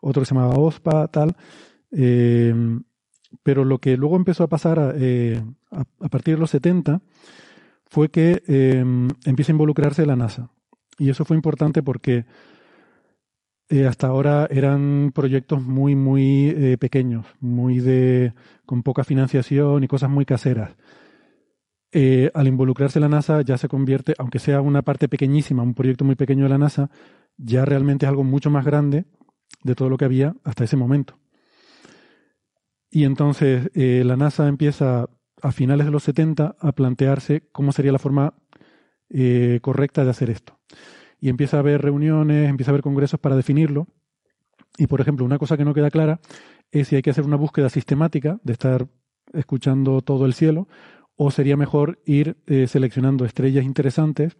otro 0.00 0.22
que 0.22 0.26
se 0.26 0.34
llamaba 0.34 0.58
OSPA, 0.58 1.08
tal, 1.08 1.36
eh, 1.92 2.54
pero 3.42 3.64
lo 3.64 3.78
que 3.78 3.96
luego 3.96 4.16
empezó 4.16 4.44
a 4.44 4.48
pasar 4.48 4.78
a, 4.78 4.92
a 5.72 6.08
partir 6.08 6.34
de 6.34 6.40
los 6.40 6.50
70 6.50 7.00
fue 7.90 8.08
que 8.08 8.42
eh, 8.46 8.84
empieza 9.24 9.52
a 9.52 9.54
involucrarse 9.54 10.06
la 10.06 10.16
NASA. 10.16 10.50
Y 10.98 11.10
eso 11.10 11.24
fue 11.24 11.36
importante 11.36 11.82
porque 11.82 12.24
eh, 13.68 13.86
hasta 13.86 14.06
ahora 14.06 14.46
eran 14.50 15.12
proyectos 15.12 15.62
muy, 15.62 15.96
muy 15.96 16.48
eh, 16.56 16.76
pequeños, 16.78 17.26
muy 17.40 17.80
de, 17.80 18.32
con 18.64 18.82
poca 18.82 19.02
financiación 19.02 19.82
y 19.82 19.88
cosas 19.88 20.08
muy 20.08 20.24
caseras. 20.24 20.76
al 22.34 22.46
involucrarse 22.46 23.00
la 23.00 23.08
NASA 23.08 23.42
ya 23.42 23.58
se 23.58 23.68
convierte, 23.68 24.14
aunque 24.18 24.38
sea 24.38 24.60
una 24.60 24.82
parte 24.82 25.08
pequeñísima, 25.08 25.64
un 25.64 25.74
proyecto 25.74 26.04
muy 26.04 26.14
pequeño 26.14 26.44
de 26.44 26.50
la 26.50 26.58
NASA, 26.58 26.90
ya 27.36 27.64
realmente 27.64 28.06
es 28.06 28.10
algo 28.10 28.22
mucho 28.22 28.50
más 28.50 28.64
grande 28.64 29.06
de 29.64 29.74
todo 29.74 29.88
lo 29.88 29.96
que 29.96 30.04
había 30.04 30.36
hasta 30.44 30.64
ese 30.64 30.76
momento. 30.76 31.18
Y 32.92 33.04
entonces 33.04 33.70
la 33.74 34.16
NASA 34.16 34.46
empieza 34.48 35.08
a 35.42 35.52
finales 35.52 35.86
de 35.86 35.92
los 35.92 36.02
70 36.04 36.56
a 36.58 36.72
plantearse 36.72 37.42
cómo 37.52 37.72
sería 37.72 37.92
la 37.92 37.98
forma 37.98 38.34
eh, 39.08 39.58
correcta 39.62 40.04
de 40.04 40.10
hacer 40.10 40.30
esto. 40.30 40.58
Y 41.20 41.28
empieza 41.28 41.56
a 41.56 41.60
haber 41.60 41.82
reuniones, 41.82 42.48
empieza 42.48 42.70
a 42.70 42.72
haber 42.72 42.82
congresos 42.82 43.20
para 43.20 43.36
definirlo. 43.36 43.86
Y, 44.78 44.86
por 44.86 45.00
ejemplo, 45.00 45.24
una 45.24 45.38
cosa 45.38 45.56
que 45.56 45.64
no 45.64 45.74
queda 45.74 45.90
clara 45.90 46.20
es 46.70 46.88
si 46.88 46.96
hay 46.96 47.02
que 47.02 47.10
hacer 47.10 47.24
una 47.24 47.36
búsqueda 47.36 47.68
sistemática 47.68 48.38
de 48.42 48.52
estar 48.52 48.86
escuchando 49.32 50.00
todo 50.00 50.26
el 50.26 50.34
cielo 50.34 50.68
o 51.16 51.30
sería 51.30 51.56
mejor 51.56 52.00
ir 52.06 52.38
eh, 52.46 52.66
seleccionando 52.66 53.24
estrellas 53.24 53.64
interesantes 53.64 54.38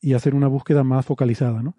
y 0.00 0.12
hacer 0.12 0.34
una 0.34 0.48
búsqueda 0.48 0.84
más 0.84 1.06
focalizada. 1.06 1.62
¿no? 1.62 1.76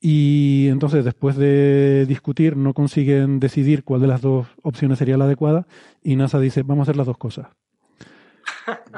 Y 0.00 0.68
entonces, 0.68 1.04
después 1.04 1.36
de 1.36 2.06
discutir, 2.06 2.56
no 2.56 2.72
consiguen 2.72 3.38
decidir 3.38 3.84
cuál 3.84 4.00
de 4.00 4.06
las 4.06 4.22
dos 4.22 4.46
opciones 4.62 4.98
sería 4.98 5.18
la 5.18 5.26
adecuada 5.26 5.66
y 6.02 6.16
NASA 6.16 6.40
dice, 6.40 6.62
vamos 6.62 6.82
a 6.82 6.90
hacer 6.90 6.96
las 6.96 7.06
dos 7.06 7.18
cosas. 7.18 7.48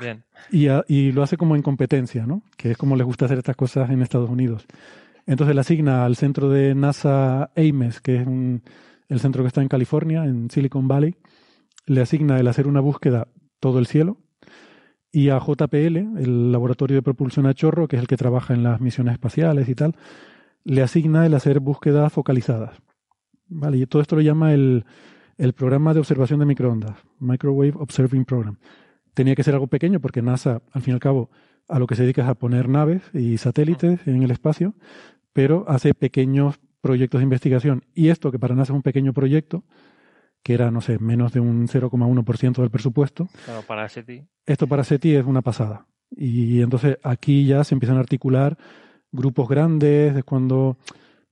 Bien. 0.00 0.24
Y, 0.50 1.12
lo 1.12 1.22
hace 1.22 1.36
como 1.36 1.56
en 1.56 1.62
competencia, 1.62 2.26
¿no? 2.26 2.42
Que 2.56 2.72
es 2.72 2.76
como 2.76 2.96
les 2.96 3.06
gusta 3.06 3.26
hacer 3.26 3.38
estas 3.38 3.56
cosas 3.56 3.90
en 3.90 4.02
Estados 4.02 4.30
Unidos. 4.30 4.66
Entonces 5.26 5.54
le 5.54 5.60
asigna 5.60 6.04
al 6.04 6.16
centro 6.16 6.48
de 6.48 6.74
NASA 6.74 7.50
Ames, 7.56 8.00
que 8.00 8.16
es 8.16 8.26
el 9.08 9.20
centro 9.20 9.42
que 9.42 9.48
está 9.48 9.62
en 9.62 9.68
California, 9.68 10.24
en 10.24 10.50
Silicon 10.50 10.88
Valley, 10.88 11.16
le 11.86 12.00
asigna 12.00 12.38
el 12.38 12.48
hacer 12.48 12.66
una 12.66 12.80
búsqueda 12.80 13.28
todo 13.60 13.78
el 13.78 13.86
cielo. 13.86 14.18
Y 15.14 15.28
a 15.28 15.38
JPL, 15.38 16.18
el 16.18 16.52
laboratorio 16.52 16.96
de 16.96 17.02
propulsión 17.02 17.46
a 17.46 17.54
chorro, 17.54 17.86
que 17.86 17.96
es 17.96 18.02
el 18.02 18.08
que 18.08 18.16
trabaja 18.16 18.54
en 18.54 18.62
las 18.62 18.80
misiones 18.80 19.12
espaciales 19.12 19.68
y 19.68 19.74
tal, 19.74 19.94
le 20.64 20.82
asigna 20.82 21.26
el 21.26 21.34
hacer 21.34 21.60
búsquedas 21.60 22.12
focalizadas. 22.12 22.80
¿Vale? 23.48 23.76
Y 23.76 23.86
todo 23.86 24.00
esto 24.00 24.16
lo 24.16 24.22
llama 24.22 24.54
el, 24.54 24.86
el 25.36 25.52
programa 25.52 25.92
de 25.92 26.00
observación 26.00 26.40
de 26.40 26.46
microondas, 26.46 26.96
Microwave 27.18 27.74
Observing 27.76 28.24
Program 28.24 28.56
tenía 29.14 29.34
que 29.34 29.42
ser 29.42 29.54
algo 29.54 29.66
pequeño 29.66 30.00
porque 30.00 30.22
NASA, 30.22 30.62
al 30.72 30.82
fin 30.82 30.92
y 30.92 30.94
al 30.94 31.00
cabo, 31.00 31.30
a 31.68 31.78
lo 31.78 31.86
que 31.86 31.94
se 31.94 32.02
dedica 32.02 32.22
es 32.22 32.28
a 32.28 32.34
poner 32.34 32.68
naves 32.68 33.02
y 33.12 33.38
satélites 33.38 34.06
en 34.06 34.22
el 34.22 34.30
espacio, 34.30 34.74
pero 35.32 35.64
hace 35.68 35.94
pequeños 35.94 36.60
proyectos 36.80 37.20
de 37.20 37.24
investigación. 37.24 37.84
Y 37.94 38.08
esto, 38.08 38.30
que 38.30 38.38
para 38.38 38.54
NASA 38.54 38.72
es 38.72 38.76
un 38.76 38.82
pequeño 38.82 39.12
proyecto, 39.12 39.64
que 40.42 40.54
era, 40.54 40.70
no 40.70 40.80
sé, 40.80 40.98
menos 40.98 41.32
de 41.32 41.40
un 41.40 41.68
0,1% 41.68 42.60
del 42.60 42.70
presupuesto. 42.70 43.28
Claro, 43.44 43.62
para 43.62 43.88
SETI. 43.88 44.26
Esto 44.44 44.66
para 44.66 44.84
SETI 44.84 45.16
es 45.16 45.24
una 45.24 45.42
pasada. 45.42 45.86
Y 46.10 46.60
entonces 46.60 46.98
aquí 47.02 47.46
ya 47.46 47.64
se 47.64 47.74
empiezan 47.74 47.96
a 47.96 48.00
articular 48.00 48.58
grupos 49.12 49.48
grandes, 49.48 50.16
es 50.16 50.24
cuando 50.24 50.76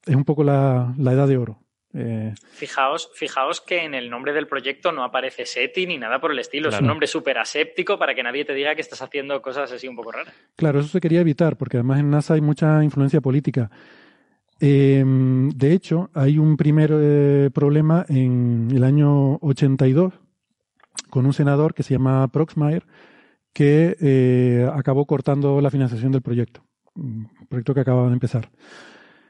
es 0.07 0.15
un 0.15 0.25
poco 0.25 0.45
la, 0.45 0.95
la 0.97 1.13
edad 1.13 1.27
de 1.29 1.37
oro. 1.37 1.59
Eh, 1.93 2.33
fijaos, 2.53 3.11
fijaos 3.15 3.61
que 3.61 3.85
en 3.85 3.95
el 3.95 4.09
nombre 4.09 4.33
del 4.33 4.47
proyecto 4.47 4.93
no 4.93 5.03
aparece 5.03 5.45
SETI 5.45 5.87
ni 5.87 5.99
nada 5.99 6.21
por 6.21 6.31
el 6.31 6.39
estilo. 6.39 6.69
Es 6.69 6.81
un 6.81 6.87
nombre 6.87 7.07
súper 7.07 7.39
aséptico 7.39 7.99
para 7.99 8.15
que 8.15 8.23
nadie 8.23 8.45
te 8.45 8.55
diga 8.55 8.75
que 8.75 8.81
estás 8.81 9.03
haciendo 9.03 9.43
cosas 9.43 9.73
así 9.73 9.89
un 9.89 9.97
poco 9.97 10.13
raras. 10.13 10.35
Claro, 10.57 10.81
eso 10.81 10.89
se 10.89 11.01
quería 11.01 11.21
evitar, 11.21 11.57
porque 11.57 11.79
además 11.79 12.01
en 12.01 12.11
NASA 12.11 12.35
hay 12.35 12.41
mucha 12.41 12.83
influencia 12.85 13.21
política. 13.21 13.71
Em, 14.61 15.49
de 15.51 15.73
hecho, 15.73 16.11
hay 16.15 16.39
un 16.39 16.57
primer 16.57 16.91
eh, 16.93 17.51
problema 17.53 18.05
en 18.09 18.69
el 18.73 18.85
año 18.85 19.37
82 19.37 20.13
con 21.09 21.27
un 21.27 21.33
senador 21.33 21.75
que 21.75 21.83
se 21.83 21.95
llama 21.95 22.29
Proxmire 22.29 22.85
que 23.53 23.97
eh, 24.01 24.69
acabó 24.73 25.07
cortando 25.07 25.61
la 25.61 25.71
financiación 25.71 26.13
del 26.13 26.23
proyecto, 26.23 26.63
un 26.95 27.29
proyecto 27.49 27.75
que 27.75 27.81
acababa 27.81 28.09
de 28.09 28.13
empezar. 28.13 28.51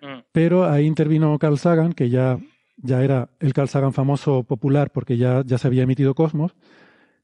Mm. 0.02 0.20
Pero 0.32 0.64
ahí 0.64 0.86
intervino 0.86 1.38
Carl 1.38 1.58
Sagan, 1.58 1.92
que 1.92 2.10
ya, 2.10 2.38
ya 2.82 3.02
era 3.02 3.30
el 3.40 3.52
Carl 3.52 3.68
Sagan 3.68 3.92
famoso 3.92 4.44
popular 4.44 4.90
porque 4.90 5.16
ya, 5.16 5.42
ya 5.44 5.58
se 5.58 5.66
había 5.66 5.82
emitido 5.82 6.14
Cosmos, 6.14 6.54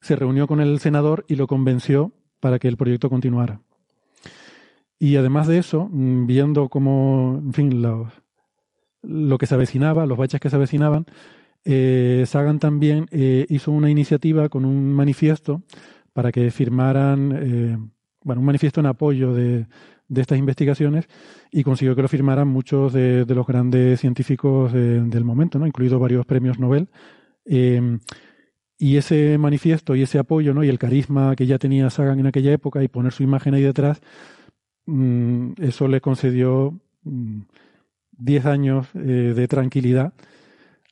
se 0.00 0.16
reunió 0.16 0.46
con 0.46 0.60
el 0.60 0.78
senador 0.80 1.24
y 1.28 1.36
lo 1.36 1.46
convenció 1.46 2.12
para 2.40 2.58
que 2.58 2.68
el 2.68 2.76
proyecto 2.76 3.10
continuara. 3.10 3.60
Y 4.98 5.16
además 5.16 5.46
de 5.46 5.58
eso, 5.58 5.88
mm, 5.90 6.26
viendo 6.26 6.68
cómo, 6.68 7.40
en 7.44 7.52
fin, 7.52 7.82
lo 7.82 9.38
que 9.38 9.46
se 9.46 9.54
avecinaba, 9.54 10.06
los 10.06 10.18
baches 10.18 10.40
que 10.40 10.50
se 10.50 10.56
avecinaban, 10.56 11.06
eh, 11.68 12.24
Sagan 12.26 12.60
también 12.60 13.08
eh, 13.10 13.44
hizo 13.48 13.72
una 13.72 13.90
iniciativa 13.90 14.48
con 14.48 14.64
un 14.64 14.92
manifiesto 14.94 15.62
para 16.12 16.30
que 16.30 16.52
firmaran, 16.52 17.32
eh, 17.34 17.76
bueno, 18.22 18.40
un 18.40 18.46
manifiesto 18.46 18.78
en 18.80 18.86
apoyo 18.86 19.34
de, 19.34 19.66
de 20.08 20.20
estas 20.20 20.38
investigaciones 20.38 21.08
y 21.50 21.62
consiguió 21.64 21.96
que 21.96 22.02
lo 22.02 22.08
firmaran 22.08 22.48
muchos 22.48 22.92
de, 22.92 23.24
los 23.26 23.46
grandes 23.46 24.00
científicos 24.00 24.72
del 24.72 25.24
momento, 25.24 25.58
¿no? 25.58 25.66
incluidos 25.66 26.00
varios 26.00 26.24
premios 26.26 26.58
Nobel. 26.58 26.88
Eh, 27.44 27.98
y 28.78 28.96
ese 28.96 29.38
manifiesto 29.38 29.94
y 29.94 30.02
ese 30.02 30.18
apoyo 30.18 30.52
¿no? 30.52 30.62
y 30.62 30.68
el 30.68 30.78
carisma 30.78 31.34
que 31.34 31.46
ya 31.46 31.58
tenía 31.58 31.88
Sagan 31.90 32.20
en 32.20 32.26
aquella 32.26 32.52
época 32.52 32.82
y 32.82 32.88
poner 32.88 33.12
su 33.12 33.22
imagen 33.22 33.54
ahí 33.54 33.62
detrás, 33.62 34.00
mm, 34.86 35.52
eso 35.58 35.88
le 35.88 36.00
concedió 36.00 36.78
mm, 37.04 37.40
10 38.18 38.46
años 38.46 38.88
eh, 38.94 39.32
de 39.34 39.48
tranquilidad 39.48 40.12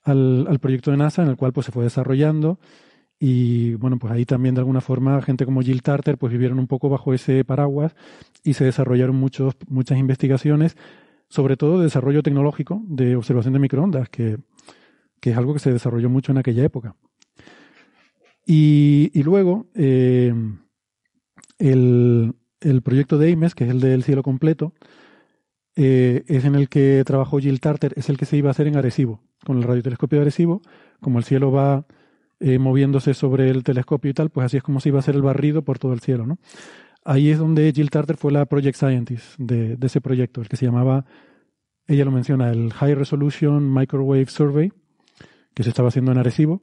al, 0.02 0.47
al, 0.49 0.59
proyecto 0.59 0.91
de 0.91 0.97
NASA 0.99 1.23
en 1.23 1.28
el 1.28 1.36
cual 1.36 1.52
pues 1.52 1.67
se 1.67 1.73
fue 1.73 1.84
desarrollando 1.84 2.59
y 3.18 3.75
bueno, 3.75 3.99
pues 3.99 4.12
ahí 4.12 4.25
también 4.25 4.55
de 4.55 4.60
alguna 4.60 4.81
forma 4.81 5.20
gente 5.23 5.44
como 5.44 5.62
Jill 5.62 5.83
Tarter 5.83 6.18
pues 6.18 6.33
vivieron 6.33 6.59
un 6.59 6.67
poco 6.67 6.89
bajo 6.89 7.15
ese 7.15 7.44
paraguas 7.44 7.94
y 8.43 8.55
se 8.55 8.65
desarrollaron 8.65 9.17
muchos, 9.17 9.55
muchas 9.68 9.99
investigaciones, 9.99 10.76
sobre 11.28 11.57
todo 11.57 11.78
de 11.78 11.84
desarrollo 11.84 12.23
tecnológico 12.23 12.83
de 12.86 13.17
observación 13.17 13.55
de 13.55 13.60
microondas, 13.60 14.09
que, 14.09 14.39
que 15.20 15.31
es 15.31 15.36
algo 15.36 15.55
que 15.55 15.60
se 15.60 15.73
desarrolló 15.73 16.10
mucho 16.10 16.33
en 16.33 16.39
aquella 16.39 16.65
época. 16.65 16.97
Y, 18.47 19.10
y 19.15 19.23
luego 19.23 19.68
eh, 19.75 20.34
el, 21.59 22.34
el, 22.60 22.83
proyecto 22.83 23.17
de 23.17 23.33
Ames, 23.33 23.55
que 23.55 23.65
es 23.65 23.70
el 23.70 23.81
del 23.81 24.02
cielo 24.02 24.23
completo, 24.23 24.75
eh, 25.76 26.25
es 26.26 26.44
en 26.44 26.55
el 26.55 26.68
que 26.68 27.02
trabajó 27.07 27.39
Jill 27.39 27.60
Tarter, 27.60 27.94
es 27.97 28.09
el 28.09 28.18
que 28.18 28.26
se 28.26 28.36
iba 28.36 28.51
a 28.51 28.52
hacer 28.52 28.67
en 28.67 28.76
Arecibo, 28.76 29.23
con 29.44 29.57
el 29.57 29.62
radiotelescopio 29.62 30.18
de 30.18 30.23
Arecibo, 30.23 30.62
como 31.01 31.18
el 31.18 31.25
cielo 31.25 31.51
va 31.51 31.86
eh, 32.47 32.58
moviéndose 32.58 33.14
sobre 33.14 33.48
el 33.48 33.64
telescopio 33.64 34.10
y 34.10 34.12
tal, 34.12 34.28
pues 34.28 34.44
así 34.44 34.58
es 34.58 34.62
como 34.62 34.78
se 34.78 34.90
iba 34.90 34.98
a 34.98 35.00
hacer 35.00 35.14
el 35.14 35.23
barrido 35.23 35.62
por 35.62 35.78
todo 35.78 35.94
el 35.94 36.00
cielo, 36.00 36.26
¿no? 36.26 36.36
Ahí 37.02 37.31
es 37.31 37.39
donde 37.39 37.73
Jill 37.73 37.89
Tarter 37.89 38.18
fue 38.18 38.32
la 38.32 38.44
project 38.44 38.76
scientist 38.76 39.39
de, 39.39 39.78
ese 39.81 40.02
proyecto, 40.02 40.42
el 40.42 40.48
que 40.50 40.58
se 40.58 40.66
llamaba, 40.66 41.06
ella 41.86 42.05
lo 42.05 42.10
menciona, 42.10 42.50
el 42.50 42.70
High 42.70 42.97
Resolution 42.97 43.73
Microwave 43.73 44.26
Survey, 44.26 44.73
que 45.55 45.62
se 45.62 45.70
estaba 45.70 45.89
haciendo 45.89 46.12
en 46.12 46.18
Arecibo. 46.18 46.60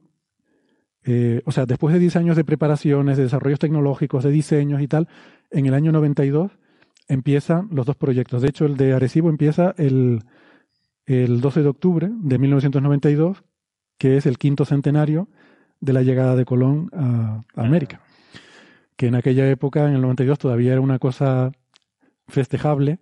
Eh, 1.02 1.42
o 1.46 1.50
sea, 1.50 1.66
después 1.66 1.92
de 1.92 1.98
10 1.98 2.14
años 2.14 2.36
de 2.36 2.44
preparaciones, 2.44 3.16
de 3.16 3.24
desarrollos 3.24 3.58
tecnológicos, 3.58 4.22
de 4.22 4.30
diseños 4.30 4.82
y 4.82 4.86
tal, 4.86 5.08
en 5.50 5.66
el 5.66 5.74
año 5.74 5.90
92 5.90 6.52
empiezan 7.08 7.68
los 7.72 7.86
dos 7.86 7.96
proyectos. 7.96 8.40
De 8.42 8.50
hecho, 8.50 8.66
el 8.66 8.76
de 8.76 8.92
Arecibo 8.92 9.30
empieza 9.30 9.74
el, 9.78 10.20
el 11.06 11.40
12 11.40 11.62
de 11.62 11.68
octubre 11.68 12.08
de 12.08 12.38
1992, 12.38 13.42
que 13.98 14.16
es 14.16 14.26
el 14.26 14.38
quinto 14.38 14.64
centenario 14.64 15.26
de 15.82 15.92
la 15.92 16.02
llegada 16.02 16.34
de 16.36 16.46
Colón 16.46 16.88
a, 16.94 17.42
América. 17.54 18.00
Que 18.96 19.08
en 19.08 19.16
aquella 19.16 19.50
época, 19.50 19.86
en 19.88 19.96
el 19.96 20.00
92, 20.00 20.38
todavía 20.38 20.72
era 20.72 20.80
una 20.80 20.98
cosa 20.98 21.52
festejable. 22.28 23.00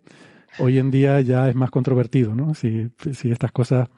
Hoy 0.58 0.78
en 0.78 0.90
día 0.90 1.20
ya 1.20 1.48
es 1.48 1.54
más 1.54 1.70
controvertido, 1.70 2.34
¿no? 2.34 2.54
Si, 2.54 2.90
si 3.12 3.30
estas 3.30 3.52
cosas, 3.52 3.88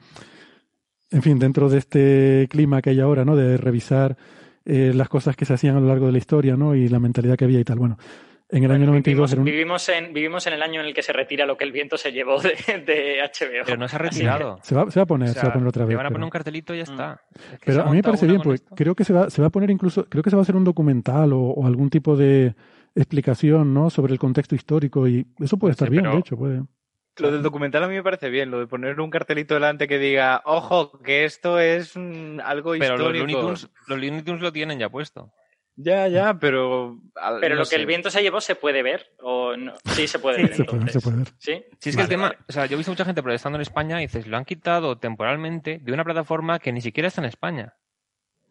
en 1.09 1.23
fin, 1.23 1.39
dentro 1.39 1.69
de 1.69 1.79
este 1.79 2.47
clima 2.49 2.81
que 2.81 2.91
hay 2.91 2.99
ahora, 2.99 3.25
¿no? 3.25 3.35
De 3.35 3.57
revisar 3.57 4.17
eh, 4.65 4.91
las 4.93 5.09
cosas 5.09 5.35
que 5.35 5.45
se 5.45 5.53
hacían 5.53 5.77
a 5.77 5.79
lo 5.79 5.87
largo 5.87 6.05
de 6.07 6.11
la 6.11 6.17
historia, 6.17 6.57
¿no? 6.57 6.75
Y 6.75 6.89
la 6.89 6.99
mentalidad 6.99 7.37
que 7.37 7.45
había 7.45 7.61
y 7.61 7.63
tal. 7.63 7.79
Bueno, 7.79 7.97
en 8.53 8.63
el 8.63 8.71
año 8.71 8.85
92 8.85 9.43
vivimos, 9.43 9.89
en, 9.89 10.13
vivimos 10.13 10.45
en 10.45 10.53
el 10.53 10.61
año 10.61 10.81
en 10.81 10.85
el 10.85 10.93
que 10.93 11.01
se 11.01 11.11
retira 11.11 11.45
lo 11.45 11.57
que 11.57 11.63
el 11.63 11.71
viento 11.71 11.97
se 11.97 12.11
llevó 12.11 12.39
de, 12.39 12.53
HBO. 12.55 13.65
Pero 13.65 13.77
no 13.77 13.87
se 13.87 13.95
ha 13.95 13.99
retirado. 13.99 14.59
Se 14.61 14.75
va, 14.75 14.89
se 14.91 14.99
va 14.99 15.03
a 15.03 15.07
poner, 15.07 15.29
se 15.29 15.41
va 15.41 15.49
a 15.49 15.53
poner 15.53 15.67
otra 15.67 15.85
vez. 15.85 15.89
Le 15.89 15.95
van 15.95 16.05
a 16.05 16.09
poner 16.11 16.23
un 16.23 16.29
cartelito 16.29 16.73
y 16.73 16.77
ya 16.77 16.83
está. 16.83 17.21
pero 17.65 17.81
a 17.81 17.85
mí 17.89 17.97
me 17.97 18.03
parece 18.03 18.27
bien, 18.27 18.41
porque 18.41 18.63
creo 18.75 18.93
que 18.93 19.03
se 19.03 19.13
va, 19.13 19.29
se 19.29 19.41
va 19.41 19.47
a 19.47 19.51
poner 19.51 19.71
incluso, 19.71 20.05
creo 20.05 20.23
que 20.23 20.29
se 20.29 20.35
va 20.35 20.41
a 20.41 20.43
hacer 20.43 20.55
un 20.55 20.63
documental 20.63 21.31
o, 21.33 21.65
algún 21.65 21.89
tipo 21.89 22.15
de 22.15 22.55
explicación, 22.95 23.73
¿no? 23.73 23.89
Sobre 23.89 24.13
el 24.13 24.19
contexto 24.19 24.53
histórico 24.53 25.07
y 25.07 25.25
eso 25.39 25.57
puede 25.57 25.71
estar 25.71 25.89
bien, 25.89 26.03
de 26.03 26.17
hecho, 26.17 26.37
puede. 26.37 26.61
Lo 27.17 27.31
del 27.31 27.43
documental 27.43 27.83
a 27.83 27.87
mí 27.87 27.95
me 27.95 28.03
parece 28.03 28.29
bien, 28.29 28.49
lo 28.49 28.59
de 28.59 28.67
poner 28.67 28.99
un 28.99 29.09
cartelito 29.09 29.53
delante 29.53 29.87
que 29.87 29.99
diga, 29.99 30.41
ojo, 30.45 30.99
que 30.99 31.25
esto 31.25 31.59
es 31.59 31.95
algo 31.95 32.75
histórico. 32.75 33.27
Pero 33.27 33.51
los 33.87 33.99
Looney 33.99 34.21
Tunes 34.23 34.41
lo 34.41 34.51
tienen 34.51 34.79
ya 34.79 34.89
puesto. 34.89 35.31
Ya, 35.75 36.07
ya, 36.07 36.35
pero. 36.35 36.99
Pero 37.41 37.55
lo 37.55 37.65
que 37.65 37.75
el 37.75 37.85
viento 37.85 38.11
se 38.11 38.21
llevó 38.21 38.41
se 38.41 38.55
puede 38.55 38.83
ver. 38.83 39.13
O 39.21 39.55
no? 39.57 39.73
Sí, 39.85 40.07
se 40.07 40.19
puede 40.19 40.43
ver. 40.43 40.55
se, 40.55 40.63
puede, 40.65 40.87
se, 40.89 40.99
puede, 40.99 41.17
ver. 41.17 41.27
Sí, 41.39 41.65
sí 41.79 41.89
es 41.89 41.95
que 41.95 42.01
el 42.03 42.09
tema. 42.09 42.35
O 42.47 42.51
sea, 42.51 42.65
yo 42.67 42.75
he 42.75 42.77
visto 42.77 42.91
mucha 42.91 43.05
gente 43.05 43.23
protestando 43.23 43.57
en 43.57 43.63
España 43.63 43.99
y 43.99 44.05
dices, 44.05 44.27
lo 44.27 44.37
han 44.37 44.45
quitado 44.45 44.97
temporalmente 44.99 45.79
de 45.81 45.91
una 45.91 46.03
plataforma 46.03 46.59
que 46.59 46.71
ni 46.71 46.81
siquiera 46.81 47.07
está 47.07 47.21
en 47.21 47.25
España. 47.25 47.73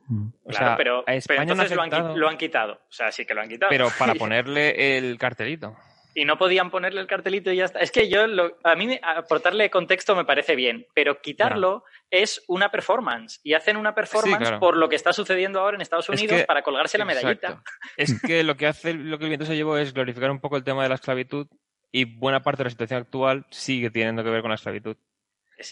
Mm. 0.09 0.29
O 0.43 0.51
claro, 0.51 0.67
sea, 0.67 0.77
pero, 0.77 1.05
a 1.07 1.15
España 1.15 1.41
pero 1.41 1.53
entonces 1.53 1.77
lo, 1.77 1.83
han, 1.83 2.19
lo 2.19 2.29
han 2.29 2.37
quitado. 2.37 2.75
O 2.75 2.93
sea, 2.93 3.13
sí 3.13 3.25
que 3.25 3.35
lo 3.35 3.41
han 3.41 3.49
quitado. 3.49 3.71
Pero 3.71 3.89
para 3.99 4.15
ponerle 4.17 4.99
el 4.99 5.17
cartelito 5.19 5.77
y 6.15 6.25
no 6.25 6.37
podían 6.39 6.71
ponerle 6.71 7.01
el 7.01 7.07
cartelito 7.07 7.51
y 7.51 7.57
ya 7.57 7.65
está. 7.65 7.81
Es 7.81 7.91
que 7.91 8.09
yo, 8.09 8.25
a 8.65 8.75
mí 8.75 8.99
aportarle 9.03 9.71
contexto 9.71 10.15
me 10.15 10.25
parece 10.25 10.57
bien, 10.57 10.87
pero 10.95 11.21
quitarlo 11.21 11.85
es 12.11 12.43
una 12.49 12.71
performance 12.71 13.41
y 13.43 13.55
hacen 13.55 13.77
una 13.77 13.95
performance 13.95 14.53
por 14.61 14.77
lo 14.77 14.89
que 14.89 14.97
está 14.97 15.13
sucediendo 15.13 15.61
ahora 15.61 15.77
en 15.77 15.81
Estados 15.81 16.09
Unidos 16.09 16.45
para 16.45 16.63
colgarse 16.63 16.99
la 16.99 17.05
medallita. 17.05 17.63
Es 17.97 18.21
que 18.23 18.43
lo 18.43 18.57
que 18.57 18.67
hace 18.67 18.95
lo 18.95 19.19
que 19.19 19.25
el 19.25 19.31
viento 19.31 19.47
se 19.47 19.57
llevó 19.57 19.77
es 19.79 19.93
glorificar 19.95 20.31
un 20.31 20.41
poco 20.41 20.57
el 20.57 20.65
tema 20.65 20.83
de 20.83 20.89
la 20.91 20.97
esclavitud 20.97 21.47
y 21.91 22.05
buena 22.05 22.43
parte 22.43 22.59
de 22.59 22.65
la 22.65 22.71
situación 22.71 23.01
actual 23.01 23.47
sigue 23.51 23.91
teniendo 23.91 24.25
que 24.25 24.31
ver 24.31 24.43
con 24.43 24.51
la 24.51 24.57
esclavitud. 24.57 24.97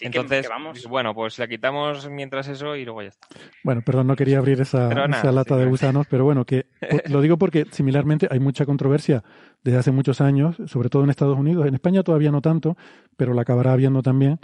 Entonces, 0.01 0.47
bueno, 0.87 1.13
pues 1.13 1.37
la 1.39 1.47
quitamos 1.47 2.09
mientras 2.09 2.47
eso 2.47 2.75
y 2.75 2.85
luego 2.85 3.01
ya 3.01 3.09
está. 3.09 3.27
Bueno, 3.63 3.81
perdón, 3.85 4.07
no 4.07 4.15
quería 4.15 4.37
abrir 4.37 4.61
esa, 4.61 4.89
lata 5.31 5.57
de 5.57 5.65
gusanos, 5.65 6.07
pero 6.09 6.23
bueno, 6.23 6.45
que 6.45 6.67
lo 7.09 7.21
digo 7.21 7.37
porque 7.37 7.65
similarmente 7.71 8.27
hay 8.31 8.39
mucha 8.39 8.65
controversia 8.65 9.23
desde 9.63 9.79
hace 9.79 9.91
muchos 9.91 10.21
años, 10.21 10.57
sobre 10.67 10.89
todo 10.89 11.03
en 11.03 11.09
Estados 11.09 11.37
Unidos, 11.37 11.67
en 11.67 11.73
España 11.73 12.03
todavía 12.03 12.31
no 12.31 12.41
tanto, 12.41 12.77
pero 13.17 13.33
la 13.33 13.41
acabará 13.41 13.73
habiendo 13.73 14.01
también, 14.01 14.39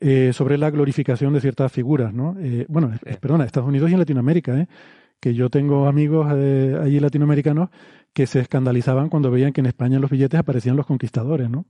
eh, 0.00 0.32
sobre 0.32 0.58
la 0.58 0.70
glorificación 0.70 1.32
de 1.32 1.40
ciertas 1.40 1.72
figuras, 1.72 2.12
¿no? 2.12 2.36
Eh, 2.38 2.66
bueno, 2.68 2.92
perdona, 3.20 3.44
Estados 3.44 3.68
Unidos 3.68 3.90
y 3.90 3.94
en 3.94 4.00
Latinoamérica, 4.00 4.58
¿eh? 4.58 4.68
que 5.20 5.34
yo 5.34 5.50
tengo 5.50 5.86
amigos 5.86 6.28
eh, 6.34 6.78
allí 6.82 7.00
latinoamericanos 7.00 7.70
que 8.12 8.26
se 8.26 8.40
escandalizaban 8.40 9.08
cuando 9.08 9.30
veían 9.30 9.52
que 9.52 9.60
en 9.60 9.66
España 9.66 9.96
en 9.96 10.02
los 10.02 10.10
billetes 10.10 10.38
aparecían 10.38 10.76
los 10.76 10.86
conquistadores, 10.86 11.50
¿no? 11.50 11.66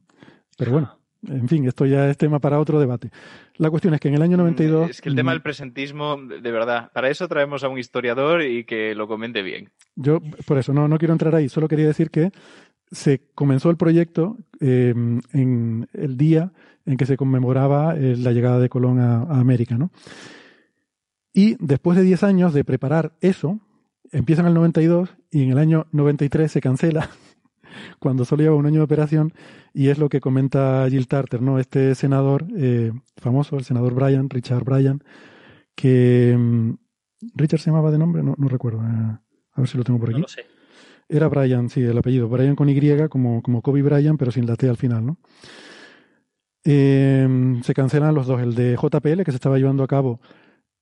Pero 0.56 0.72
bueno. 0.72 0.98
En 1.28 1.48
fin, 1.48 1.66
esto 1.66 1.86
ya 1.86 2.08
es 2.08 2.16
tema 2.16 2.38
para 2.38 2.60
otro 2.60 2.78
debate. 2.78 3.10
La 3.56 3.70
cuestión 3.70 3.94
es 3.94 4.00
que 4.00 4.08
en 4.08 4.14
el 4.14 4.22
año 4.22 4.36
92... 4.36 4.90
Es 4.90 5.00
que 5.00 5.08
el 5.08 5.14
tema 5.14 5.32
del 5.32 5.42
presentismo, 5.42 6.16
de 6.16 6.50
verdad, 6.50 6.90
para 6.92 7.10
eso 7.10 7.26
traemos 7.28 7.64
a 7.64 7.68
un 7.68 7.78
historiador 7.78 8.42
y 8.42 8.64
que 8.64 8.94
lo 8.94 9.08
comente 9.08 9.42
bien. 9.42 9.70
Yo, 9.94 10.20
por 10.46 10.58
eso, 10.58 10.72
no, 10.72 10.88
no 10.88 10.98
quiero 10.98 11.12
entrar 11.12 11.34
ahí, 11.34 11.48
solo 11.48 11.68
quería 11.68 11.86
decir 11.86 12.10
que 12.10 12.32
se 12.90 13.20
comenzó 13.34 13.70
el 13.70 13.76
proyecto 13.76 14.36
em, 14.60 15.20
en 15.32 15.88
el 15.92 16.16
día 16.16 16.52
en 16.84 16.96
que 16.96 17.06
se 17.06 17.16
conmemoraba 17.16 17.96
eh, 17.96 18.16
la 18.16 18.32
llegada 18.32 18.60
de 18.60 18.68
Colón 18.68 19.00
a, 19.00 19.22
América, 19.22 19.76
¿no? 19.76 19.90
Y 21.32 21.56
después 21.58 21.98
de 21.98 22.04
10 22.04 22.22
años 22.22 22.54
de 22.54 22.64
preparar 22.64 23.12
eso, 23.20 23.60
empieza 24.12 24.42
en 24.42 24.48
el 24.48 24.54
92 24.54 25.16
y 25.30 25.42
en 25.42 25.50
el 25.50 25.58
año 25.58 25.86
93 25.92 26.50
se 26.50 26.60
cancela 26.60 27.10
cuando 27.98 28.24
solo 28.24 28.42
lleva 28.42 28.56
un 28.56 28.66
año 28.66 28.80
de 28.80 28.84
operación, 28.84 29.32
y 29.76 29.88
es 29.88 29.98
lo 29.98 30.08
que 30.08 30.22
comenta 30.22 30.86
Jill 30.88 31.06
Tarter, 31.06 31.42
¿no? 31.42 31.58
Este 31.58 31.94
senador 31.94 32.46
eh, 32.56 32.92
famoso, 33.18 33.56
el 33.56 33.64
senador 33.64 33.92
Bryan, 33.92 34.30
Richard 34.30 34.64
Bryan, 34.64 35.04
que... 35.74 36.34
Mm, 36.36 36.70
¿Richard 37.34 37.60
se 37.60 37.70
llamaba 37.70 37.90
de 37.90 37.98
nombre? 37.98 38.22
No, 38.22 38.34
no 38.38 38.48
recuerdo. 38.48 38.80
Eh, 38.80 39.18
a 39.52 39.60
ver 39.60 39.68
si 39.68 39.76
lo 39.76 39.84
tengo 39.84 40.00
por 40.00 40.08
aquí. 40.08 40.20
No 40.20 40.22
lo 40.22 40.28
sé. 40.28 40.46
Era 41.10 41.28
Bryan, 41.28 41.68
sí, 41.68 41.82
el 41.82 41.98
apellido. 41.98 42.26
Bryan 42.26 42.56
con 42.56 42.70
Y, 42.70 43.08
como, 43.10 43.42
como 43.42 43.60
Kobe 43.60 43.82
Bryan, 43.82 44.16
pero 44.16 44.30
sin 44.30 44.46
la 44.46 44.56
T 44.56 44.66
al 44.66 44.78
final, 44.78 45.04
¿no? 45.04 45.18
Eh, 46.64 47.60
se 47.62 47.74
cancelan 47.74 48.14
los 48.14 48.26
dos. 48.26 48.40
El 48.40 48.54
de 48.54 48.76
JPL, 48.76 49.24
que 49.24 49.30
se 49.30 49.36
estaba 49.36 49.58
llevando 49.58 49.82
a 49.82 49.86
cabo. 49.86 50.20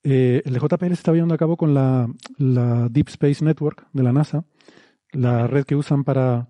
el 0.05 0.43
de 0.45 0.61
JPL 0.61 0.87
se 0.87 0.93
estaba 0.93 1.17
llevando 1.17 1.35
a 1.35 1.39
cabo 1.39 1.57
con 1.57 1.75
la, 1.75 2.09
la 2.39 2.89
Deep 2.89 3.09
Space 3.09 3.45
Network 3.45 3.89
de 3.93 4.03
la 4.05 4.13
NASA, 4.13 4.45
la 5.11 5.49
red 5.49 5.65
que 5.65 5.75
usan 5.75 6.05
para 6.05 6.49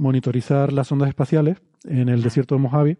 monitorizar 0.00 0.72
las 0.72 0.90
ondas 0.90 1.10
espaciales 1.10 1.58
en 1.84 2.08
el 2.08 2.22
desierto 2.22 2.54
de 2.54 2.62
Mojave, 2.62 2.96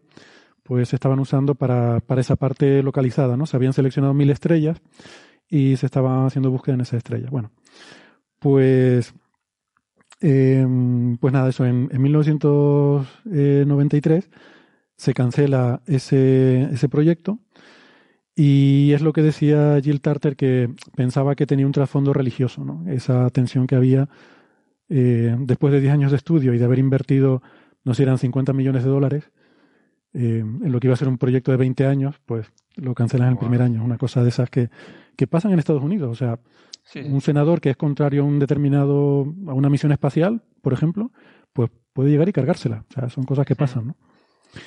pues 0.63 0.91
se 0.91 0.97
estaban 0.97 1.19
usando 1.19 1.55
para, 1.55 2.01
para 2.01 2.21
esa 2.21 2.37
parte 2.37 2.83
localizada, 2.83 3.35
¿no? 3.37 3.47
Se 3.47 3.57
habían 3.57 3.73
seleccionado 3.73 4.13
mil 4.15 4.31
estrellas 4.31 4.81
y 5.49 5.77
se 5.77 5.87
estaba 5.87 6.27
haciendo 6.27 6.51
búsqueda 6.51 6.75
en 6.75 6.83
esas 6.83 6.99
estrellas. 6.99 7.31
Bueno, 7.31 7.51
pues, 8.39 9.15
em, 10.21 11.17
pues 11.17 11.33
nada, 11.33 11.49
eso, 11.49 11.65
en, 11.65 11.89
en 11.91 12.03
1993 12.03 14.31
se 14.97 15.15
cancela 15.15 15.81
ese, 15.87 16.69
ese 16.73 16.89
proyecto 16.89 17.39
y 18.37 18.93
es 18.93 19.03
lo 19.03 19.13
que 19.13 19.23
decía 19.23 19.81
Jill 19.83 20.01
Tarter 20.03 20.37
que 20.37 20.71
pensaba 20.95 21.35
que 21.35 21.47
tenía 21.47 21.67
un 21.67 21.73
trasfondo 21.73 22.13
religioso, 22.13 22.65
¿no? 22.65 22.85
Esa 22.91 23.29
tensión 23.31 23.67
que 23.67 23.75
había 23.77 24.09
eh, 24.91 25.35
después 25.39 25.73
de 25.73 25.81
10 25.81 25.93
años 25.93 26.11
de 26.11 26.19
estudio 26.19 26.53
y 26.53 26.59
de 26.59 26.65
haber 26.65 26.79
invertido, 26.79 27.43
no 27.85 27.95
sé, 27.95 28.03
eran 28.03 28.19
50 28.19 28.53
millones 28.53 28.85
de 28.85 28.91
dólares, 28.91 29.31
eh, 30.13 30.41
en 30.41 30.73
lo 30.73 30.81
que 30.81 30.89
iba 30.89 30.95
a 30.95 30.97
ser 30.97 31.09
un 31.09 31.17
proyecto 31.17 31.53
de 31.53 31.57
20 31.57 31.87
años, 31.87 32.17
pues 32.27 32.53
lo 32.77 32.95
cancelan 32.95 33.29
en 33.29 33.33
el 33.35 33.39
primer 33.39 33.63
año. 33.63 33.85
Una 33.85 33.97
cosa 33.97 34.23
de 34.23 34.29
esas 34.29 34.51
que, 34.51 34.69
que 35.17 35.27
pasan 35.27 35.53
en 35.53 35.61
Estados 35.61 35.83
Unidos. 35.83 36.11
O 36.11 36.15
sea, 36.15 36.39
un 37.05 37.21
senador 37.21 37.61
que 37.61 37.71
es 37.71 37.77
contrario 37.77 38.23
a 38.23 38.25
un 38.27 38.39
determinado, 38.39 39.33
a 39.47 39.55
una 39.55 39.71
misión 39.71 39.93
espacial, 39.93 40.43
por 40.61 40.73
ejemplo, 40.73 41.13
pues 41.53 41.71
puede 41.93 42.11
llegar 42.11 42.29
y 42.29 42.33
cargársela. 42.33 42.85
O 42.91 42.93
sea, 42.93 43.09
son 43.09 43.25
cosas 43.25 43.47
que 43.47 43.55
pasan, 43.55 43.89
¿no? 43.89 43.97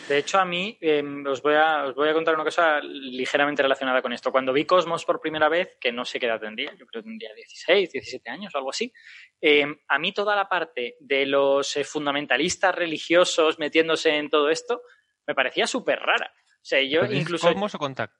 De 0.07 0.17
hecho, 0.17 0.39
a 0.39 0.45
mí 0.45 0.77
em, 0.81 1.25
os, 1.27 1.41
voy 1.41 1.55
a, 1.55 1.85
os 1.85 1.95
voy 1.95 2.09
a 2.09 2.13
contar 2.13 2.35
una 2.35 2.43
cosa 2.43 2.79
ligeramente 2.81 3.61
relacionada 3.61 4.01
con 4.01 4.13
esto. 4.13 4.31
Cuando 4.31 4.53
vi 4.53 4.65
Cosmos 4.65 5.05
por 5.05 5.19
primera 5.19 5.49
vez, 5.49 5.77
que 5.79 5.91
no 5.91 6.05
sé 6.05 6.19
qué 6.19 6.27
edad 6.27 6.39
tendría, 6.39 6.71
yo 6.75 6.85
creo 6.85 7.03
que 7.03 7.09
tendría 7.09 7.33
16, 7.33 7.91
17 7.91 8.29
años 8.29 8.55
o 8.55 8.57
algo 8.57 8.69
así, 8.69 8.93
em, 9.41 9.75
a 9.87 9.99
mí 9.99 10.13
toda 10.13 10.35
la 10.35 10.47
parte 10.47 10.95
de 10.99 11.25
los 11.25 11.75
eh, 11.75 11.83
fundamentalistas 11.83 12.73
religiosos 12.73 13.59
metiéndose 13.59 14.15
en 14.15 14.29
todo 14.29 14.49
esto 14.49 14.81
me 15.27 15.35
parecía 15.35 15.67
súper 15.67 15.99
rara. 15.99 16.31
sea, 16.61 16.81
yo 16.81 17.05
incluso... 17.05 17.47
¿Cosmos 17.47 17.75
o 17.75 17.79
Contact? 17.79 18.13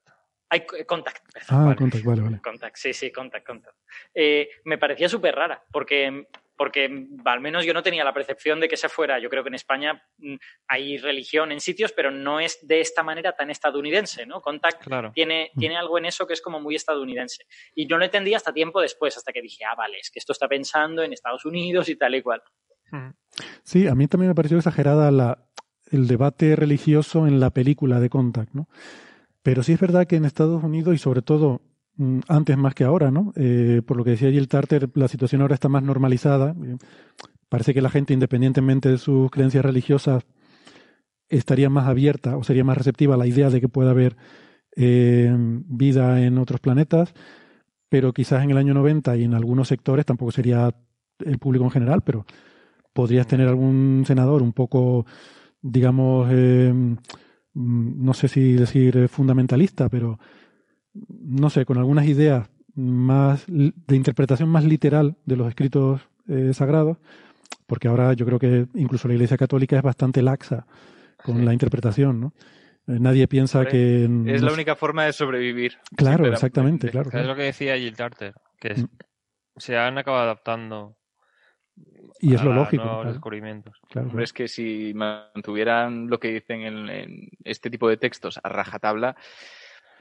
Hay 0.50 0.66
Contact. 0.85 1.25
ah, 1.50 1.74
Contact, 1.75 2.03
vale, 2.06 2.22
vale. 2.22 2.42
Contact, 2.42 2.75
sí, 2.77 2.93
sí, 2.93 3.11
Contact, 3.11 3.45
Contact. 3.45 3.77
Eh, 4.14 4.50
me 4.66 4.77
parecía 4.77 5.09
súper 5.09 5.33
rara, 5.33 5.64
porque 5.72 6.27
porque 6.56 7.08
al 7.26 7.40
menos 7.42 7.66
yo 7.66 7.74
no 7.74 7.84
tenía 7.84 8.04
la 8.04 8.14
percepción 8.14 8.60
de 8.60 8.68
que 8.68 8.78
se 8.78 8.90
fuera. 8.90 9.20
Yo 9.20 9.30
creo 9.30 9.44
que 9.44 9.50
en 9.50 9.56
España 9.56 10.04
mm, 10.18 10.36
hay 10.68 10.98
religión 10.98 11.52
en 11.52 11.60
sitios, 11.60 11.92
pero 11.92 12.12
no 12.12 12.40
es 12.40 12.60
de 12.66 12.82
esta 12.82 13.04
manera 13.04 13.34
tan 13.34 13.50
estadounidense, 13.50 14.26
¿no? 14.26 14.42
Contact 14.42 14.88
tiene, 15.14 15.52
mm. 15.54 15.60
tiene 15.60 15.78
algo 15.78 15.98
en 15.98 16.06
eso 16.06 16.28
que 16.28 16.34
es 16.34 16.42
como 16.42 16.60
muy 16.60 16.76
estadounidense. 16.76 17.46
Y 17.76 17.88
yo 17.88 17.98
lo 17.98 18.06
entendí 18.06 18.34
hasta 18.34 18.54
tiempo 18.54 18.82
después, 18.82 19.18
hasta 19.18 19.32
que 19.32 19.42
dije, 19.42 19.66
ah, 19.66 19.76
vale, 19.76 19.98
es 20.00 20.12
que 20.12 20.20
esto 20.20 20.34
está 20.34 20.48
pensando 20.48 21.04
en 21.04 21.14
Estados 21.14 21.46
Unidos 21.46 21.90
y 21.90 21.96
tal 21.96 22.16
y 22.16 22.22
cual. 22.22 22.42
Sí, 23.64 23.88
a 23.88 23.96
mí 23.96 24.08
también 24.08 24.30
me 24.30 24.36
pareció 24.36 24.58
exagerada 24.58 25.10
la, 25.10 25.40
el 25.92 26.08
debate 26.08 26.56
religioso 26.56 27.28
en 27.28 27.40
la 27.40 27.50
película 27.50 28.00
de 28.00 28.10
Contact, 28.10 28.54
¿no? 28.54 28.68
Pero 29.42 29.64
sí 29.64 29.74
es 29.74 29.80
verdad 29.80 30.08
que 30.08 30.16
en 30.16 30.26
Estados 30.26 30.64
Unidos 30.64 30.96
y 30.96 30.98
sobre 30.98 31.22
todo 31.22 31.62
mm, 31.73 31.73
antes 32.28 32.58
más 32.58 32.74
que 32.74 32.84
ahora, 32.84 33.12
¿no? 33.12 33.34
Eh, 33.36 33.82
por 33.86 33.98
lo 33.98 34.04
que 34.04 34.12
decía 34.12 34.32
Jill 34.32 34.48
Tarter, 34.48 34.90
la 34.96 35.08
situación 35.08 35.42
ahora 35.42 35.56
está 35.56 35.70
más 35.70 35.84
normalizada. 35.84 36.56
Parece 37.50 37.74
que 37.74 37.82
la 37.82 37.90
gente, 37.90 38.14
independientemente 38.14 38.90
de 38.90 38.98
sus 38.98 39.30
creencias 39.30 39.64
religiosas, 39.64 40.26
estaría 41.30 41.70
más 41.70 41.88
abierta 41.88 42.38
o 42.38 42.44
sería 42.44 42.64
más 42.64 42.78
receptiva 42.78 43.16
a 43.16 43.18
la 43.18 43.28
idea 43.28 43.50
de 43.50 43.62
que 43.62 43.70
pueda 43.70 43.92
haber 43.92 44.16
eh, 44.76 45.32
vida 45.36 46.22
en 46.24 46.38
otros 46.38 46.60
planetas, 46.60 47.14
pero 47.90 48.14
quizás 48.14 48.44
en 48.44 48.52
el 48.52 48.58
año 48.58 48.74
90 48.74 49.16
y 49.18 49.24
en 49.24 49.34
algunos 49.34 49.68
sectores 49.68 50.06
tampoco 50.06 50.32
sería 50.32 50.74
el 51.20 51.38
público 51.38 51.66
en 51.66 51.72
general, 51.72 52.02
pero 52.02 52.26
podrías 52.92 53.28
tener 53.28 53.48
algún 53.48 54.04
senador 54.06 54.42
un 54.42 54.54
poco, 54.54 55.06
digamos, 55.62 56.28
eh, 56.32 56.74
no 57.54 58.14
sé 58.14 58.28
si 58.28 58.54
decir 58.54 58.98
eh, 58.98 59.08
fundamentalista, 59.08 59.90
pero 59.90 60.20
no 60.94 61.50
sé, 61.50 61.66
con 61.66 61.78
algunas 61.78 62.06
ideas 62.06 62.50
más 62.76 63.46
de 63.48 63.96
interpretación 63.96 64.50
más 64.50 64.64
literal 64.64 65.16
de 65.26 65.36
los 65.36 65.48
escritos 65.48 66.02
eh, 66.28 66.52
sagrados, 66.54 66.98
porque 67.68 67.88
ahora 67.88 68.14
yo 68.14 68.26
creo 68.26 68.40
que 68.40 68.68
incluso 68.76 69.08
la 69.08 69.14
Iglesia 69.14 69.38
Católica 69.38 69.78
es 69.78 69.84
bastante 69.84 70.22
laxa 70.22 70.66
con 71.24 71.46
la 71.46 71.54
interpretación, 71.54 72.20
¿no? 72.20 72.34
Nadie 72.86 73.30
piensa 73.30 73.66
que... 73.66 74.10
Es 74.26 74.42
la 74.42 74.52
única 74.52 74.76
forma 74.76 75.06
de 75.06 75.14
sobrevivir. 75.14 75.78
Claro, 75.96 76.28
exactamente, 76.28 76.90
claro. 76.90 77.10
Es 77.14 77.26
lo 77.26 77.36
que 77.36 77.44
decía 77.44 77.78
Jill 77.78 77.96
Tarter, 77.96 78.34
que 78.60 78.74
mm. 78.74 78.90
se 79.56 79.78
han 79.78 79.98
acabado 79.98 80.24
adaptando 80.24 80.98
y 82.20 82.36
es 82.36 82.44
lo 82.44 82.54
lógico. 82.54 82.84
Claro. 82.84 83.10
descubrimientos. 83.10 83.80
Claro, 83.90 84.22
es 84.22 84.32
que 84.32 84.48
si 84.48 84.94
mantuvieran 84.94 86.08
lo 86.08 86.20
que 86.20 86.30
dicen 86.30 86.62
en, 86.62 87.30
este 87.44 87.70
tipo 87.70 87.90
de 87.90 87.98
textos 87.98 88.40
a 88.42 88.50
rajatabla. 88.50 89.16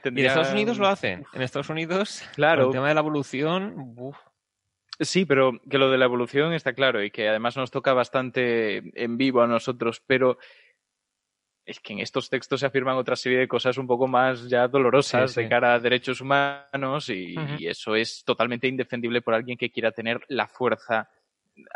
Y 0.03 0.19
en 0.19 0.25
Estados 0.25 0.51
Unidos 0.51 0.77
lo 0.77 0.87
hacen. 0.87 1.25
En 1.33 1.41
Estados 1.41 1.69
Unidos, 1.69 2.23
claro. 2.35 2.67
el 2.67 2.71
tema 2.71 2.87
de 2.87 2.93
la 2.93 3.01
evolución. 3.01 3.95
Sí, 4.99 5.25
pero 5.25 5.59
que 5.69 5.77
lo 5.77 5.89
de 5.89 5.97
la 5.97 6.05
evolución 6.05 6.53
está 6.53 6.73
claro 6.73 7.03
y 7.03 7.09
que 7.09 7.27
además 7.27 7.57
nos 7.57 7.71
toca 7.71 7.93
bastante 7.93 8.83
en 9.01 9.17
vivo 9.17 9.41
a 9.41 9.47
nosotros, 9.47 10.01
pero 10.05 10.37
es 11.65 11.79
que 11.79 11.93
en 11.93 11.99
estos 11.99 12.29
textos 12.29 12.59
se 12.59 12.65
afirman 12.65 12.97
otra 12.97 13.15
serie 13.15 13.39
de 13.39 13.47
cosas 13.47 13.77
un 13.77 13.87
poco 13.87 14.07
más 14.07 14.49
ya 14.49 14.67
dolorosas 14.67 15.33
de 15.35 15.47
cara 15.47 15.73
a 15.73 15.79
derechos 15.79 16.19
humanos 16.21 17.09
y, 17.09 17.35
eso 17.61 17.95
es 17.95 18.23
totalmente 18.25 18.67
indefendible 18.67 19.21
por 19.21 19.33
alguien 19.33 19.57
que 19.57 19.71
quiera 19.71 19.91
tener 19.91 20.21
la 20.27 20.47
fuerza 20.47 21.09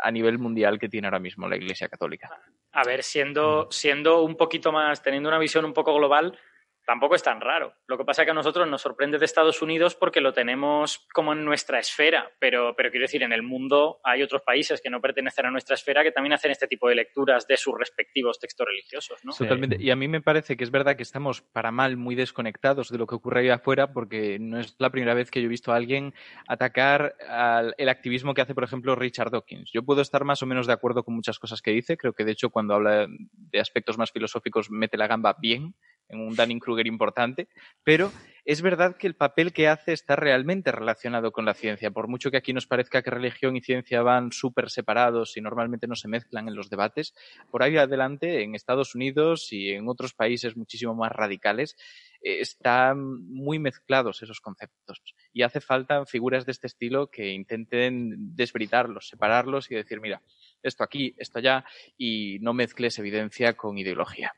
a 0.00 0.10
nivel 0.10 0.38
mundial 0.38 0.78
que 0.78 0.88
tiene 0.88 1.06
ahora 1.06 1.20
mismo 1.20 1.48
la 1.48 1.56
Iglesia 1.56 1.88
Católica. 1.88 2.30
A 2.72 2.82
ver, 2.84 3.02
siendo, 3.02 3.68
siendo 3.70 4.22
un 4.22 4.36
poquito 4.36 4.72
más, 4.72 5.02
teniendo 5.02 5.28
una 5.28 5.38
visión 5.38 5.64
un 5.64 5.72
poco 5.72 5.94
global, 5.94 6.38
tampoco 6.88 7.16
es 7.16 7.22
tan 7.22 7.42
raro. 7.42 7.74
Lo 7.86 7.98
que 7.98 8.04
pasa 8.06 8.22
es 8.22 8.26
que 8.26 8.30
a 8.30 8.34
nosotros 8.34 8.66
nos 8.66 8.80
sorprende 8.80 9.18
de 9.18 9.26
Estados 9.26 9.60
Unidos 9.60 9.94
porque 9.94 10.22
lo 10.22 10.32
tenemos 10.32 11.06
como 11.12 11.34
en 11.34 11.44
nuestra 11.44 11.78
esfera, 11.78 12.32
pero, 12.40 12.74
pero 12.74 12.90
quiero 12.90 13.04
decir, 13.04 13.22
en 13.22 13.34
el 13.34 13.42
mundo 13.42 14.00
hay 14.02 14.22
otros 14.22 14.40
países 14.40 14.80
que 14.80 14.88
no 14.88 14.98
pertenecen 14.98 15.44
a 15.44 15.50
nuestra 15.50 15.74
esfera 15.74 16.02
que 16.02 16.12
también 16.12 16.32
hacen 16.32 16.50
este 16.50 16.66
tipo 16.66 16.88
de 16.88 16.94
lecturas 16.94 17.46
de 17.46 17.58
sus 17.58 17.78
respectivos 17.78 18.38
textos 18.40 18.66
religiosos. 18.66 19.20
¿no? 19.22 19.34
Totalmente. 19.34 19.76
Y 19.78 19.90
a 19.90 19.96
mí 19.96 20.08
me 20.08 20.22
parece 20.22 20.56
que 20.56 20.64
es 20.64 20.70
verdad 20.70 20.96
que 20.96 21.02
estamos 21.02 21.42
para 21.42 21.70
mal 21.70 21.98
muy 21.98 22.14
desconectados 22.14 22.88
de 22.88 22.96
lo 22.96 23.06
que 23.06 23.16
ocurre 23.16 23.40
ahí 23.40 23.50
afuera 23.50 23.92
porque 23.92 24.38
no 24.40 24.58
es 24.58 24.74
la 24.78 24.88
primera 24.88 25.12
vez 25.12 25.30
que 25.30 25.42
yo 25.42 25.44
he 25.44 25.50
visto 25.50 25.74
a 25.74 25.76
alguien 25.76 26.14
atacar 26.46 27.16
al, 27.28 27.74
el 27.76 27.90
activismo 27.90 28.32
que 28.32 28.40
hace, 28.40 28.54
por 28.54 28.64
ejemplo, 28.64 28.96
Richard 28.96 29.30
Dawkins. 29.30 29.70
Yo 29.74 29.82
puedo 29.82 30.00
estar 30.00 30.24
más 30.24 30.42
o 30.42 30.46
menos 30.46 30.66
de 30.66 30.72
acuerdo 30.72 31.04
con 31.04 31.14
muchas 31.14 31.38
cosas 31.38 31.60
que 31.60 31.70
dice. 31.70 31.98
Creo 31.98 32.14
que, 32.14 32.24
de 32.24 32.32
hecho, 32.32 32.48
cuando 32.48 32.72
habla 32.72 33.06
de 33.10 33.60
aspectos 33.60 33.98
más 33.98 34.10
filosóficos 34.10 34.70
mete 34.70 34.96
la 34.96 35.06
gamba 35.06 35.36
bien 35.38 35.74
en 36.08 36.20
un 36.20 36.34
Dunning-Kruger 36.34 36.86
importante, 36.86 37.48
pero 37.84 38.10
es 38.44 38.62
verdad 38.62 38.96
que 38.96 39.06
el 39.06 39.14
papel 39.14 39.52
que 39.52 39.68
hace 39.68 39.92
está 39.92 40.16
realmente 40.16 40.72
relacionado 40.72 41.32
con 41.32 41.44
la 41.44 41.52
ciencia. 41.52 41.90
Por 41.90 42.08
mucho 42.08 42.30
que 42.30 42.38
aquí 42.38 42.54
nos 42.54 42.66
parezca 42.66 43.02
que 43.02 43.10
religión 43.10 43.56
y 43.56 43.60
ciencia 43.60 44.00
van 44.00 44.32
súper 44.32 44.70
separados 44.70 45.36
y 45.36 45.42
normalmente 45.42 45.86
no 45.86 45.94
se 45.94 46.08
mezclan 46.08 46.48
en 46.48 46.54
los 46.54 46.70
debates, 46.70 47.14
por 47.50 47.62
ahí 47.62 47.76
adelante, 47.76 48.42
en 48.42 48.54
Estados 48.54 48.94
Unidos 48.94 49.52
y 49.52 49.72
en 49.72 49.86
otros 49.86 50.14
países 50.14 50.56
muchísimo 50.56 50.94
más 50.94 51.12
radicales, 51.12 51.76
eh, 52.22 52.40
están 52.40 53.22
muy 53.28 53.58
mezclados 53.58 54.22
esos 54.22 54.40
conceptos. 54.40 55.02
Y 55.34 55.42
hace 55.42 55.60
falta 55.60 56.06
figuras 56.06 56.46
de 56.46 56.52
este 56.52 56.68
estilo 56.68 57.08
que 57.10 57.28
intenten 57.32 58.34
desbritarlos, 58.34 59.08
separarlos 59.08 59.70
y 59.70 59.74
decir, 59.74 60.00
mira, 60.00 60.22
esto 60.62 60.84
aquí, 60.84 61.14
esto 61.18 61.38
allá, 61.38 61.66
y 61.98 62.38
no 62.40 62.54
mezcles 62.54 62.98
evidencia 62.98 63.58
con 63.58 63.76
ideología. 63.76 64.32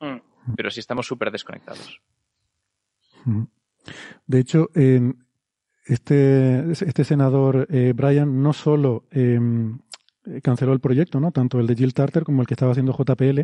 Mm 0.00 0.18
pero 0.56 0.70
sí 0.70 0.80
estamos 0.80 1.06
súper 1.06 1.30
desconectados. 1.30 2.00
De 4.26 4.38
hecho, 4.38 4.70
este, 5.84 6.70
este 6.70 7.04
senador 7.04 7.66
eh, 7.70 7.92
Brian 7.94 8.42
no 8.42 8.52
solo 8.52 9.04
em, 9.10 9.78
canceló 10.42 10.72
el 10.72 10.80
proyecto, 10.80 11.20
¿no? 11.20 11.32
tanto 11.32 11.60
el 11.60 11.66
de 11.66 11.76
Jill 11.76 11.94
Tarter 11.94 12.24
como 12.24 12.40
el 12.40 12.46
que 12.46 12.54
estaba 12.54 12.72
haciendo 12.72 12.96
JPL 12.96 13.40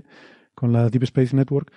con 0.55 0.73
la 0.73 0.89
Deep 0.89 1.05
Space 1.05 1.37
Network, 1.37 1.73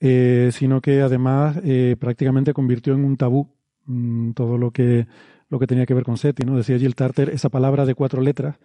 eh, 0.00 0.50
sino 0.52 0.80
que 0.80 1.00
además 1.02 1.58
eh, 1.64 1.96
prácticamente 1.98 2.54
convirtió 2.54 2.94
en 2.94 3.04
un 3.04 3.16
tabú 3.16 3.48
mm, 3.86 4.32
todo 4.32 4.58
lo 4.58 4.70
que, 4.70 5.06
lo 5.48 5.58
que 5.58 5.66
tenía 5.66 5.86
que 5.86 5.94
ver 5.94 6.04
con 6.04 6.16
SETI. 6.16 6.44
¿no? 6.44 6.56
Decía 6.56 6.78
Jill 6.78 6.94
Tarter, 6.94 7.30
esa 7.30 7.48
palabra 7.48 7.84
de 7.86 7.94
cuatro 7.94 8.22
letras 8.22 8.58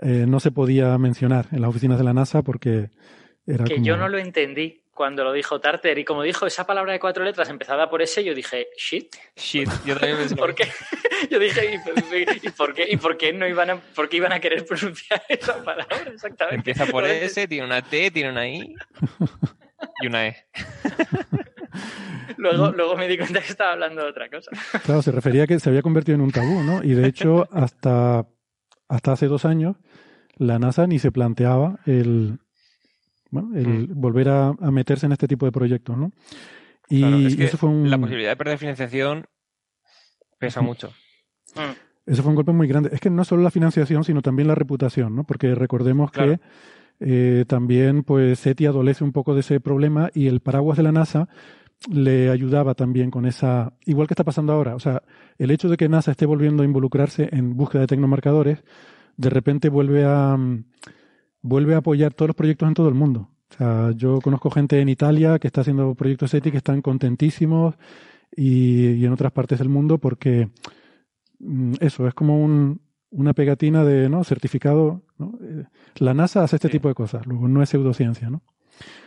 no 0.00 0.38
se 0.38 0.52
podía 0.52 0.96
mencionar 0.96 1.48
en 1.50 1.60
las 1.60 1.70
oficinas 1.70 1.98
de 1.98 2.04
la 2.04 2.14
NASA 2.14 2.42
porque 2.42 2.90
era 3.48 3.64
que 3.64 3.80
yo 3.80 3.96
no 3.96 4.08
lo 4.08 4.18
entendí 4.18 4.82
cuando 4.98 5.22
lo 5.22 5.32
dijo 5.32 5.60
Tarter. 5.60 5.96
Y 5.96 6.04
como 6.04 6.24
dijo 6.24 6.44
esa 6.44 6.66
palabra 6.66 6.92
de 6.92 6.98
cuatro 6.98 7.22
letras 7.22 7.48
empezada 7.48 7.88
por 7.88 8.02
ese, 8.02 8.24
yo 8.24 8.34
dije, 8.34 8.66
shit. 8.76 9.14
Shit, 9.36 9.70
yo 9.86 9.96
también 9.96 10.18
pensé. 10.18 10.34
¿Por 10.36 10.54
qué? 10.54 10.66
Yo 11.30 11.40
dije, 11.40 11.74
¿y, 11.74 12.48
por 12.50 12.72
qué, 12.72 12.86
¿y 12.88 12.96
por 12.96 13.16
qué 13.16 13.32
no 13.32 13.46
iban 13.48 13.70
a, 13.70 13.76
por 13.76 14.08
qué 14.08 14.18
iban 14.18 14.32
a 14.32 14.38
querer 14.38 14.64
pronunciar 14.64 15.20
esa 15.28 15.62
palabra 15.64 16.04
exactamente? 16.14 16.70
Empieza 16.70 16.86
por 16.86 17.04
S, 17.04 17.48
tiene 17.48 17.66
una 17.66 17.82
T, 17.82 18.12
tiene 18.12 18.30
una 18.30 18.48
I 18.48 18.76
y 20.00 20.06
una 20.06 20.28
E. 20.28 20.36
Luego, 22.36 22.70
luego 22.70 22.96
me 22.96 23.08
di 23.08 23.18
cuenta 23.18 23.40
que 23.40 23.48
estaba 23.48 23.72
hablando 23.72 24.04
de 24.04 24.10
otra 24.10 24.30
cosa. 24.30 24.52
Claro, 24.84 25.02
se 25.02 25.10
refería 25.10 25.42
a 25.42 25.46
que 25.48 25.58
se 25.58 25.68
había 25.68 25.82
convertido 25.82 26.14
en 26.14 26.20
un 26.20 26.30
tabú, 26.30 26.62
¿no? 26.62 26.84
Y 26.84 26.94
de 26.94 27.08
hecho, 27.08 27.48
hasta, 27.50 28.28
hasta 28.88 29.12
hace 29.12 29.26
dos 29.26 29.44
años, 29.44 29.76
la 30.36 30.60
NASA 30.60 30.86
ni 30.86 31.00
se 31.00 31.10
planteaba 31.10 31.80
el, 31.84 32.38
bueno, 33.30 33.56
el 33.56 33.88
mm. 33.88 34.00
volver 34.00 34.28
a, 34.28 34.52
meterse 34.70 35.06
en 35.06 35.12
este 35.12 35.28
tipo 35.28 35.46
de 35.46 35.52
proyectos, 35.52 35.96
¿no? 35.96 36.12
Y, 36.88 37.42
eso 37.42 37.58
fue 37.58 37.68
un... 37.68 37.90
La 37.90 37.98
posibilidad 37.98 38.30
de 38.30 38.36
perder 38.36 38.58
financiación 38.58 39.26
pesa 40.38 40.60
mucho. 40.60 40.92
Mm. 41.54 41.88
Eso 42.06 42.22
fue 42.22 42.30
un 42.30 42.36
golpe 42.36 42.52
muy 42.52 42.66
grande. 42.66 42.90
Es 42.92 43.00
que 43.00 43.10
no 43.10 43.24
solo 43.24 43.42
la 43.42 43.50
financiación, 43.50 44.02
sino 44.04 44.22
también 44.22 44.48
la 44.48 44.54
reputación, 44.54 45.14
¿no? 45.14 45.24
Porque 45.24 45.54
recordemos 45.54 46.10
que 46.10 46.40
eh, 47.00 47.44
también, 47.46 48.02
pues, 48.02 48.38
SETI 48.38 48.66
adolece 48.66 49.04
un 49.04 49.12
poco 49.12 49.34
de 49.34 49.40
ese 49.40 49.60
problema 49.60 50.10
y 50.14 50.26
el 50.26 50.40
paraguas 50.40 50.78
de 50.78 50.84
la 50.84 50.92
NASA 50.92 51.28
le 51.90 52.30
ayudaba 52.30 52.74
también 52.74 53.10
con 53.10 53.26
esa, 53.26 53.74
igual 53.84 54.08
que 54.08 54.14
está 54.14 54.24
pasando 54.24 54.52
ahora. 54.52 54.74
O 54.74 54.80
sea, 54.80 55.02
el 55.36 55.50
hecho 55.50 55.68
de 55.68 55.76
que 55.76 55.88
NASA 55.88 56.12
esté 56.12 56.26
volviendo 56.26 56.62
a 56.62 56.66
involucrarse 56.66 57.28
en 57.30 57.56
búsqueda 57.56 57.82
de 57.82 57.88
tecnomarcadores, 57.88 58.64
de 59.16 59.30
repente 59.30 59.68
vuelve 59.68 60.04
a, 60.04 60.36
vuelve 61.48 61.74
a 61.74 61.78
apoyar 61.78 62.14
todos 62.14 62.28
los 62.28 62.36
proyectos 62.36 62.68
en 62.68 62.74
todo 62.74 62.88
el 62.88 62.94
mundo. 62.94 63.30
O 63.50 63.54
sea, 63.56 63.90
yo 63.96 64.20
conozco 64.20 64.50
gente 64.50 64.80
en 64.80 64.88
Italia 64.88 65.38
que 65.38 65.46
está 65.46 65.62
haciendo 65.62 65.94
proyectos 65.94 66.34
ETI 66.34 66.50
que 66.50 66.58
están 66.58 66.82
contentísimos 66.82 67.74
y, 68.36 69.04
en 69.04 69.12
otras 69.12 69.32
partes 69.32 69.58
del 69.58 69.70
mundo 69.70 69.98
porque 69.98 70.48
mm, 71.38 71.74
eso 71.80 72.06
es 72.06 72.14
como 72.14 72.42
un, 72.44 72.82
una 73.10 73.32
pegatina 73.32 73.84
de 73.84 74.08
no 74.08 74.22
certificado. 74.24 75.02
¿no? 75.16 75.38
Eh, 75.42 75.64
la 75.96 76.12
NASA 76.12 76.44
hace 76.44 76.56
este 76.56 76.68
tipo 76.68 76.88
de 76.88 76.94
cosas, 76.94 77.26
luego 77.26 77.48
no 77.48 77.62
es 77.62 77.70
pseudociencia, 77.70 78.28
¿no? 78.28 78.42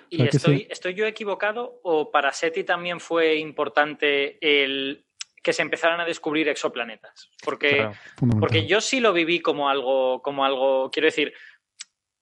¿Y 0.10 0.24
estoy, 0.24 0.68
estoy 0.70 0.94
yo 0.94 1.06
equivocado 1.06 1.80
o 1.84 2.12
para 2.12 2.34
SETI 2.34 2.66
también 2.66 3.00
fue 3.00 3.38
importante 3.38 4.38
el 4.42 5.06
que 5.42 5.54
se 5.54 5.62
empezaran 5.62 6.02
a 6.02 6.06
descubrir 6.06 6.50
exoplanetas? 6.50 7.30
Porque, 7.46 7.90
porque 8.40 8.66
yo 8.66 8.82
sí 8.82 9.00
lo 9.00 9.14
viví 9.14 9.40
como 9.40 9.70
algo, 9.70 10.22
como 10.22 10.44
algo, 10.44 10.92
quiero 10.92 11.06
decir, 11.06 11.34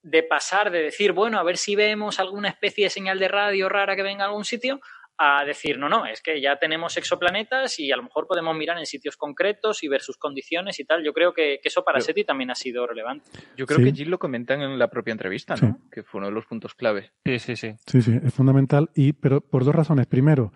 de 0.02 0.22
pasar 0.22 0.70
de 0.70 0.82
decir, 0.82 1.12
bueno, 1.12 1.38
a 1.38 1.42
ver 1.42 1.56
si 1.56 1.76
vemos 1.76 2.20
alguna 2.20 2.48
especie 2.48 2.84
de 2.84 2.90
señal 2.90 3.18
de 3.18 3.28
radio 3.28 3.68
rara 3.68 3.96
que 3.96 4.02
venga 4.02 4.24
a 4.24 4.28
algún 4.28 4.44
sitio, 4.44 4.80
a 5.22 5.44
decir, 5.44 5.78
no, 5.78 5.90
no, 5.90 6.06
es 6.06 6.22
que 6.22 6.40
ya 6.40 6.58
tenemos 6.58 6.96
exoplanetas 6.96 7.78
y 7.78 7.92
a 7.92 7.96
lo 7.96 8.04
mejor 8.04 8.26
podemos 8.26 8.56
mirar 8.56 8.78
en 8.78 8.86
sitios 8.86 9.18
concretos 9.18 9.82
y 9.82 9.88
ver 9.88 10.00
sus 10.00 10.16
condiciones 10.16 10.80
y 10.80 10.86
tal. 10.86 11.04
Yo 11.04 11.12
creo 11.12 11.34
que, 11.34 11.60
eso 11.62 11.84
para 11.84 12.00
SETI 12.00 12.24
también 12.24 12.50
ha 12.50 12.54
sido 12.54 12.86
relevante. 12.86 13.30
Yo 13.54 13.66
creo 13.66 13.80
que 13.80 13.92
Jill 13.92 14.08
lo 14.08 14.18
comentan 14.18 14.62
en 14.62 14.78
la 14.78 14.88
propia 14.88 15.12
entrevista, 15.12 15.56
¿no? 15.60 15.78
Que 15.92 16.02
fue 16.02 16.20
uno 16.20 16.28
de 16.28 16.32
los 16.32 16.46
puntos 16.46 16.74
clave. 16.74 17.12
Sí, 17.26 17.38
sí, 17.38 17.56
sí. 17.56 17.74
Sí, 17.86 18.00
sí, 18.00 18.18
es 18.24 18.32
fundamental. 18.32 18.88
Y, 18.94 19.12
pero 19.12 19.42
por 19.42 19.66
dos 19.66 19.74
razones. 19.74 20.06
Primero, 20.06 20.54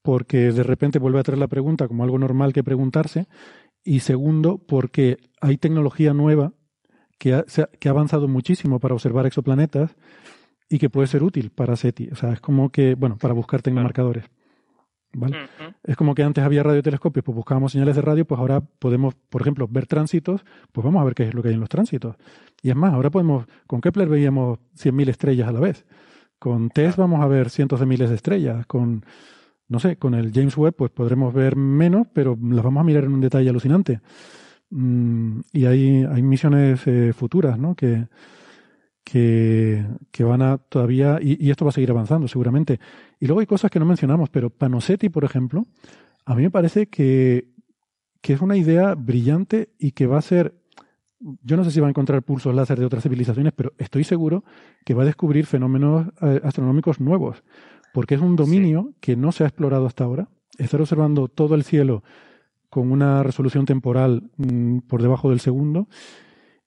porque 0.00 0.52
de 0.52 0.62
repente 0.62 0.98
vuelve 0.98 1.20
a 1.20 1.24
traer 1.24 1.38
la 1.38 1.48
pregunta 1.48 1.86
como 1.86 2.02
algo 2.02 2.18
normal 2.18 2.54
que 2.54 2.64
preguntarse. 2.64 3.26
Y 3.84 4.00
segundo, 4.00 4.56
porque 4.66 5.18
hay 5.42 5.58
tecnología 5.58 6.14
nueva 6.14 6.54
que 7.18 7.34
ha, 7.34 7.44
que 7.44 7.88
ha 7.88 7.92
avanzado 7.92 8.28
muchísimo 8.28 8.80
para 8.80 8.94
observar 8.94 9.26
exoplanetas 9.26 9.96
y 10.68 10.78
que 10.78 10.90
puede 10.90 11.08
ser 11.08 11.22
útil 11.22 11.50
para 11.50 11.76
SETI. 11.76 12.10
O 12.12 12.16
sea, 12.16 12.32
es 12.32 12.40
como 12.40 12.70
que, 12.70 12.94
bueno, 12.94 13.16
para 13.18 13.34
buscar 13.34 13.62
tecnomarcadores. 13.62 14.24
¿Vale? 15.14 15.36
Es 15.84 15.96
como 15.96 16.14
que 16.14 16.22
antes 16.22 16.44
había 16.44 16.62
radiotelescopios, 16.62 17.24
pues 17.24 17.34
buscábamos 17.34 17.72
señales 17.72 17.96
de 17.96 18.02
radio, 18.02 18.26
pues 18.26 18.38
ahora 18.38 18.60
podemos, 18.60 19.14
por 19.14 19.40
ejemplo, 19.40 19.66
ver 19.66 19.86
tránsitos, 19.86 20.44
pues 20.70 20.84
vamos 20.84 21.00
a 21.00 21.04
ver 21.04 21.14
qué 21.14 21.22
es 21.24 21.34
lo 21.34 21.42
que 21.42 21.48
hay 21.48 21.54
en 21.54 21.60
los 21.60 21.70
tránsitos. 21.70 22.16
Y 22.62 22.68
es 22.68 22.76
más, 22.76 22.92
ahora 22.92 23.10
podemos, 23.10 23.46
con 23.66 23.80
Kepler 23.80 24.08
veíamos 24.08 24.58
100.000 24.76 25.08
estrellas 25.08 25.48
a 25.48 25.52
la 25.52 25.60
vez. 25.60 25.86
Con 26.38 26.68
TESS 26.68 26.96
vamos 26.96 27.20
a 27.22 27.26
ver 27.26 27.48
cientos 27.48 27.80
de 27.80 27.86
miles 27.86 28.10
de 28.10 28.16
estrellas. 28.16 28.66
Con, 28.66 29.04
no 29.68 29.80
sé, 29.80 29.96
con 29.96 30.14
el 30.14 30.30
James 30.32 30.56
Webb, 30.56 30.74
pues 30.76 30.90
podremos 30.90 31.32
ver 31.32 31.56
menos, 31.56 32.06
pero 32.12 32.36
las 32.40 32.62
vamos 32.62 32.82
a 32.82 32.84
mirar 32.84 33.04
en 33.04 33.12
un 33.12 33.20
detalle 33.20 33.48
alucinante. 33.48 34.00
Mm, 34.70 35.40
y 35.52 35.64
hay, 35.64 36.04
hay 36.04 36.22
misiones 36.22 36.86
eh, 36.86 37.12
futuras, 37.12 37.58
¿no? 37.58 37.74
Que, 37.74 38.06
que, 39.02 40.24
van 40.24 40.42
a 40.42 40.58
todavía, 40.58 41.18
y, 41.20 41.50
esto 41.50 41.64
va 41.64 41.70
a 41.70 41.72
seguir 41.72 41.90
avanzando 41.90 42.28
seguramente. 42.28 42.78
Y 43.18 43.26
luego 43.26 43.40
hay 43.40 43.46
cosas 43.46 43.70
que 43.70 43.78
no 43.78 43.86
mencionamos, 43.86 44.28
pero 44.28 44.50
Panosetti, 44.50 45.08
por 45.08 45.24
ejemplo, 45.24 45.66
a 46.26 46.34
mí 46.34 46.42
me 46.42 46.50
parece 46.50 46.88
que, 46.88 47.48
que 48.20 48.34
es 48.34 48.40
una 48.40 48.56
idea 48.56 48.94
brillante 48.94 49.70
y 49.78 49.92
que 49.92 50.06
va 50.06 50.18
a 50.18 50.22
ser, 50.22 50.54
yo 51.18 51.56
no 51.56 51.64
sé 51.64 51.70
si 51.70 51.80
va 51.80 51.86
a 51.86 51.90
encontrar 51.90 52.22
pulsos 52.22 52.54
láser 52.54 52.78
de 52.78 52.84
otras 52.84 53.02
civilizaciones, 53.02 53.54
pero 53.54 53.72
estoy 53.78 54.04
seguro 54.04 54.44
que 54.84 54.94
va 54.94 55.04
a 55.04 55.06
descubrir 55.06 55.46
fenómenos 55.46 56.08
eh, 56.20 56.40
astronómicos 56.44 57.00
nuevos, 57.00 57.42
porque 57.94 58.14
es 58.14 58.20
un 58.20 58.36
dominio 58.36 58.92
que 59.00 59.16
no 59.16 59.32
se 59.32 59.44
ha 59.44 59.46
explorado 59.46 59.86
hasta 59.86 60.04
ahora. 60.04 60.28
Estar 60.58 60.80
observando 60.80 61.28
todo 61.28 61.54
el 61.54 61.64
cielo 61.64 62.02
con 62.70 62.92
una 62.92 63.22
resolución 63.22 63.64
temporal 63.64 64.30
mm, 64.36 64.80
por 64.80 65.02
debajo 65.02 65.30
del 65.30 65.40
segundo 65.40 65.88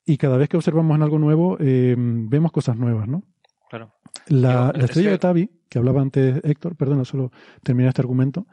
y 0.05 0.17
cada 0.17 0.37
vez 0.37 0.49
que 0.49 0.57
observamos 0.57 0.95
en 0.95 1.03
algo 1.03 1.19
nuevo, 1.19 1.57
eh, 1.59 1.95
vemos 1.97 2.51
cosas 2.51 2.75
nuevas, 2.75 3.07
¿no? 3.07 3.23
Claro. 3.69 3.93
La, 4.27 4.71
estrella 4.71 5.11
de 5.11 5.17
Tabi, 5.17 5.49
que 5.69 5.79
hablaba 5.79 6.01
antes 6.01 6.41
Héctor, 6.43 6.75
perdona, 6.75 7.05
solo 7.05 7.31
terminé 7.63 7.87
este 7.87 8.01
argumento, 8.01 8.45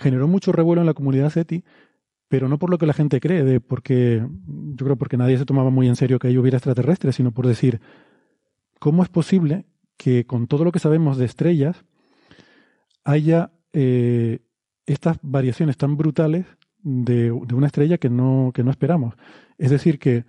generó 0.00 0.26
mucho 0.26 0.50
revuelo 0.50 0.80
en 0.82 0.86
la 0.86 0.94
comunidad 0.94 1.30
SETI, 1.30 1.62
pero 2.28 2.48
no 2.48 2.58
por 2.58 2.70
lo 2.70 2.78
que 2.78 2.86
la 2.86 2.92
gente 2.94 3.20
cree, 3.20 3.44
de 3.44 3.60
porque 3.60 4.26
yo 4.46 4.84
creo 4.84 4.96
porque 4.96 5.16
nadie 5.16 5.38
se 5.38 5.44
tomaba 5.44 5.70
muy 5.70 5.86
en 5.86 5.94
serio 5.94 6.18
que 6.18 6.28
ahí 6.28 6.38
hubiera 6.38 6.56
extraterrestres, 6.56 7.14
sino 7.14 7.30
por 7.30 7.46
decir, 7.46 7.80
¿cómo 8.80 9.02
es 9.02 9.08
posible 9.08 9.66
que 9.96 10.26
con 10.26 10.48
todo 10.48 10.64
lo 10.64 10.72
que 10.72 10.80
sabemos 10.80 11.16
de 11.16 11.26
estrellas 11.26 11.84
haya 13.04 13.52
eh, 13.72 14.40
estas 14.86 15.18
variaciones 15.22 15.76
tan 15.76 15.96
brutales 15.96 16.46
de, 16.84 17.24
de, 17.24 17.54
una 17.54 17.66
estrella 17.66 17.98
que 17.98 18.08
no, 18.08 18.52
que 18.54 18.62
no 18.62 18.70
esperamos? 18.70 19.14
Es 19.58 19.70
decir, 19.70 19.98
que 19.98 20.24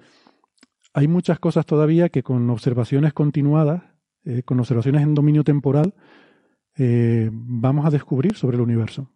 hay 0.93 1.07
muchas 1.07 1.39
cosas 1.39 1.65
todavía 1.65 2.09
que 2.09 2.23
con 2.23 2.49
observaciones 2.49 3.13
continuadas, 3.13 3.83
eh, 4.23 4.43
con 4.43 4.59
observaciones 4.59 5.03
en 5.03 5.13
dominio 5.13 5.43
temporal, 5.43 5.93
eh, 6.77 7.29
vamos 7.31 7.85
a 7.85 7.89
descubrir 7.89 8.35
sobre 8.35 8.55
el 8.55 8.61
universo. 8.61 9.09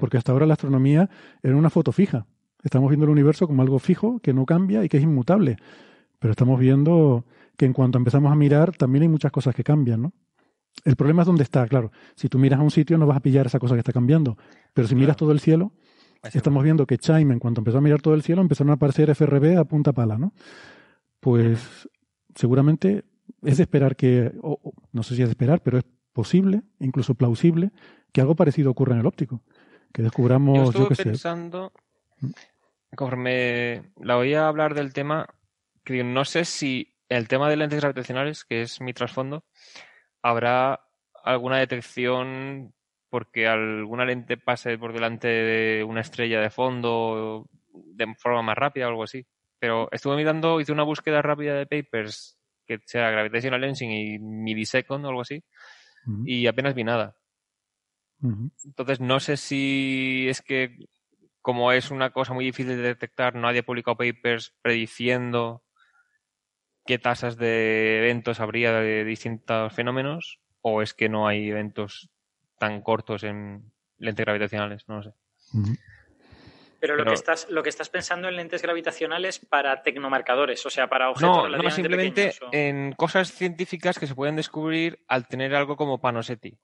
Porque 0.00 0.16
hasta 0.16 0.32
ahora 0.32 0.46
la 0.46 0.54
astronomía 0.54 1.08
era 1.42 1.56
una 1.56 1.70
foto 1.70 1.92
fija. 1.92 2.26
Estamos 2.62 2.90
viendo 2.90 3.04
el 3.04 3.10
universo 3.10 3.46
como 3.46 3.62
algo 3.62 3.78
fijo, 3.78 4.20
que 4.20 4.32
no 4.32 4.46
cambia 4.46 4.84
y 4.84 4.88
que 4.88 4.98
es 4.98 5.02
inmutable. 5.02 5.56
Pero 6.18 6.32
estamos 6.32 6.58
viendo 6.58 7.24
que 7.56 7.64
en 7.66 7.72
cuanto 7.72 7.98
empezamos 7.98 8.30
a 8.30 8.34
mirar, 8.34 8.76
también 8.76 9.02
hay 9.02 9.08
muchas 9.08 9.32
cosas 9.32 9.54
que 9.54 9.64
cambian, 9.64 10.02
¿no? 10.02 10.12
El 10.84 10.96
problema 10.96 11.22
es 11.22 11.26
dónde 11.26 11.42
está, 11.42 11.66
claro. 11.66 11.90
Si 12.14 12.28
tú 12.28 12.38
miras 12.38 12.60
a 12.60 12.62
un 12.62 12.70
sitio 12.70 12.98
no 12.98 13.06
vas 13.06 13.16
a 13.16 13.20
pillar 13.20 13.46
esa 13.46 13.58
cosa 13.58 13.74
que 13.74 13.80
está 13.80 13.92
cambiando. 13.92 14.36
Pero 14.74 14.86
si 14.86 14.94
miras 14.94 15.16
todo 15.16 15.32
el 15.32 15.40
cielo, 15.40 15.72
estamos 16.22 16.62
viendo 16.64 16.86
que 16.86 16.98
Chime, 16.98 17.34
en 17.34 17.38
cuanto 17.38 17.60
empezó 17.60 17.78
a 17.78 17.80
mirar 17.80 18.00
todo 18.00 18.14
el 18.14 18.22
cielo, 18.22 18.42
empezaron 18.42 18.70
a 18.70 18.74
aparecer 18.74 19.10
FRB 19.10 19.58
a 19.58 19.64
punta 19.64 19.92
pala, 19.92 20.18
¿no? 20.18 20.32
pues 21.20 21.88
seguramente 22.34 23.04
es 23.42 23.56
de 23.58 23.64
esperar 23.64 23.96
que, 23.96 24.32
no 24.92 25.02
sé 25.02 25.14
si 25.14 25.22
es 25.22 25.28
de 25.28 25.32
esperar, 25.32 25.62
pero 25.62 25.78
es 25.78 25.84
posible, 26.12 26.62
incluso 26.80 27.14
plausible, 27.14 27.70
que 28.12 28.20
algo 28.20 28.36
parecido 28.36 28.70
ocurra 28.70 28.94
en 28.94 29.00
el 29.00 29.06
óptico. 29.06 29.42
Que 29.92 30.02
descubramos, 30.02 30.74
yo, 30.74 30.88
estuve 30.88 31.04
pensando, 31.04 31.72
mm. 32.20 32.30
conforme 32.94 33.82
la 34.00 34.16
oía 34.16 34.48
hablar 34.48 34.74
del 34.74 34.92
tema, 34.92 35.28
que 35.84 36.04
no 36.04 36.24
sé 36.24 36.44
si 36.44 36.94
el 37.08 37.28
tema 37.28 37.48
de 37.48 37.56
lentes 37.56 37.80
gravitacionales, 37.80 38.44
que 38.44 38.62
es 38.62 38.80
mi 38.80 38.92
trasfondo, 38.92 39.44
habrá 40.22 40.80
alguna 41.24 41.58
detección 41.58 42.74
porque 43.10 43.46
alguna 43.46 44.04
lente 44.04 44.36
pase 44.36 44.78
por 44.78 44.92
delante 44.92 45.28
de 45.28 45.84
una 45.84 46.00
estrella 46.00 46.40
de 46.40 46.50
fondo 46.50 47.48
de 47.72 48.14
forma 48.16 48.42
más 48.42 48.56
rápida 48.56 48.86
o 48.86 48.90
algo 48.90 49.04
así. 49.04 49.26
Pero 49.58 49.88
estuve 49.90 50.16
mirando, 50.16 50.60
hice 50.60 50.72
una 50.72 50.84
búsqueda 50.84 51.22
rápida 51.22 51.54
de 51.54 51.66
papers 51.66 52.38
que 52.66 52.78
sea 52.84 53.10
gravitational 53.10 53.60
lensing 53.60 53.90
y 53.90 54.18
millisecond 54.18 55.04
o 55.04 55.08
algo 55.08 55.22
así, 55.22 55.42
y 56.24 56.46
apenas 56.46 56.74
vi 56.74 56.84
nada. 56.84 57.16
Entonces 58.64 59.00
no 59.00 59.20
sé 59.20 59.36
si 59.36 60.26
es 60.28 60.42
que 60.42 60.76
como 61.40 61.72
es 61.72 61.90
una 61.90 62.10
cosa 62.10 62.34
muy 62.34 62.44
difícil 62.44 62.76
de 62.76 62.82
detectar, 62.82 63.34
nadie 63.34 63.60
ha 63.60 63.62
publicado 63.62 63.96
papers 63.96 64.54
prediciendo 64.60 65.62
qué 66.84 66.98
tasas 66.98 67.36
de 67.36 67.98
eventos 67.98 68.40
habría 68.40 68.72
de 68.72 69.04
distintos 69.04 69.72
fenómenos, 69.72 70.40
o 70.60 70.82
es 70.82 70.94
que 70.94 71.08
no 71.08 71.26
hay 71.26 71.48
eventos 71.48 72.10
tan 72.58 72.82
cortos 72.82 73.24
en 73.24 73.72
lentes 73.98 74.24
gravitacionales, 74.24 74.88
no 74.88 74.96
lo 74.96 75.02
sé. 75.02 75.12
Pero, 76.80 76.96
lo, 76.96 77.04
que 77.04 77.14
estás, 77.14 77.48
lo 77.50 77.62
que 77.62 77.70
estás 77.70 77.88
pensando 77.88 78.28
en 78.28 78.36
lentes 78.36 78.62
gravitacionales 78.62 79.40
para 79.40 79.82
tecnomarcadores, 79.82 80.64
o 80.64 80.70
sea, 80.70 80.88
para 80.88 81.10
objetos 81.10 81.50
no, 81.50 81.56
no, 81.56 81.70
simplemente 81.70 82.34
en 82.52 82.92
cosas 82.92 83.32
científicas 83.32 83.98
que 83.98 84.06
se 84.06 84.14
pueden 84.14 84.36
descubrir 84.36 85.00
al 85.08 85.26
tener 85.26 85.54
algo 85.56 85.76
como 85.76 86.00
Panosetti. 86.00 86.56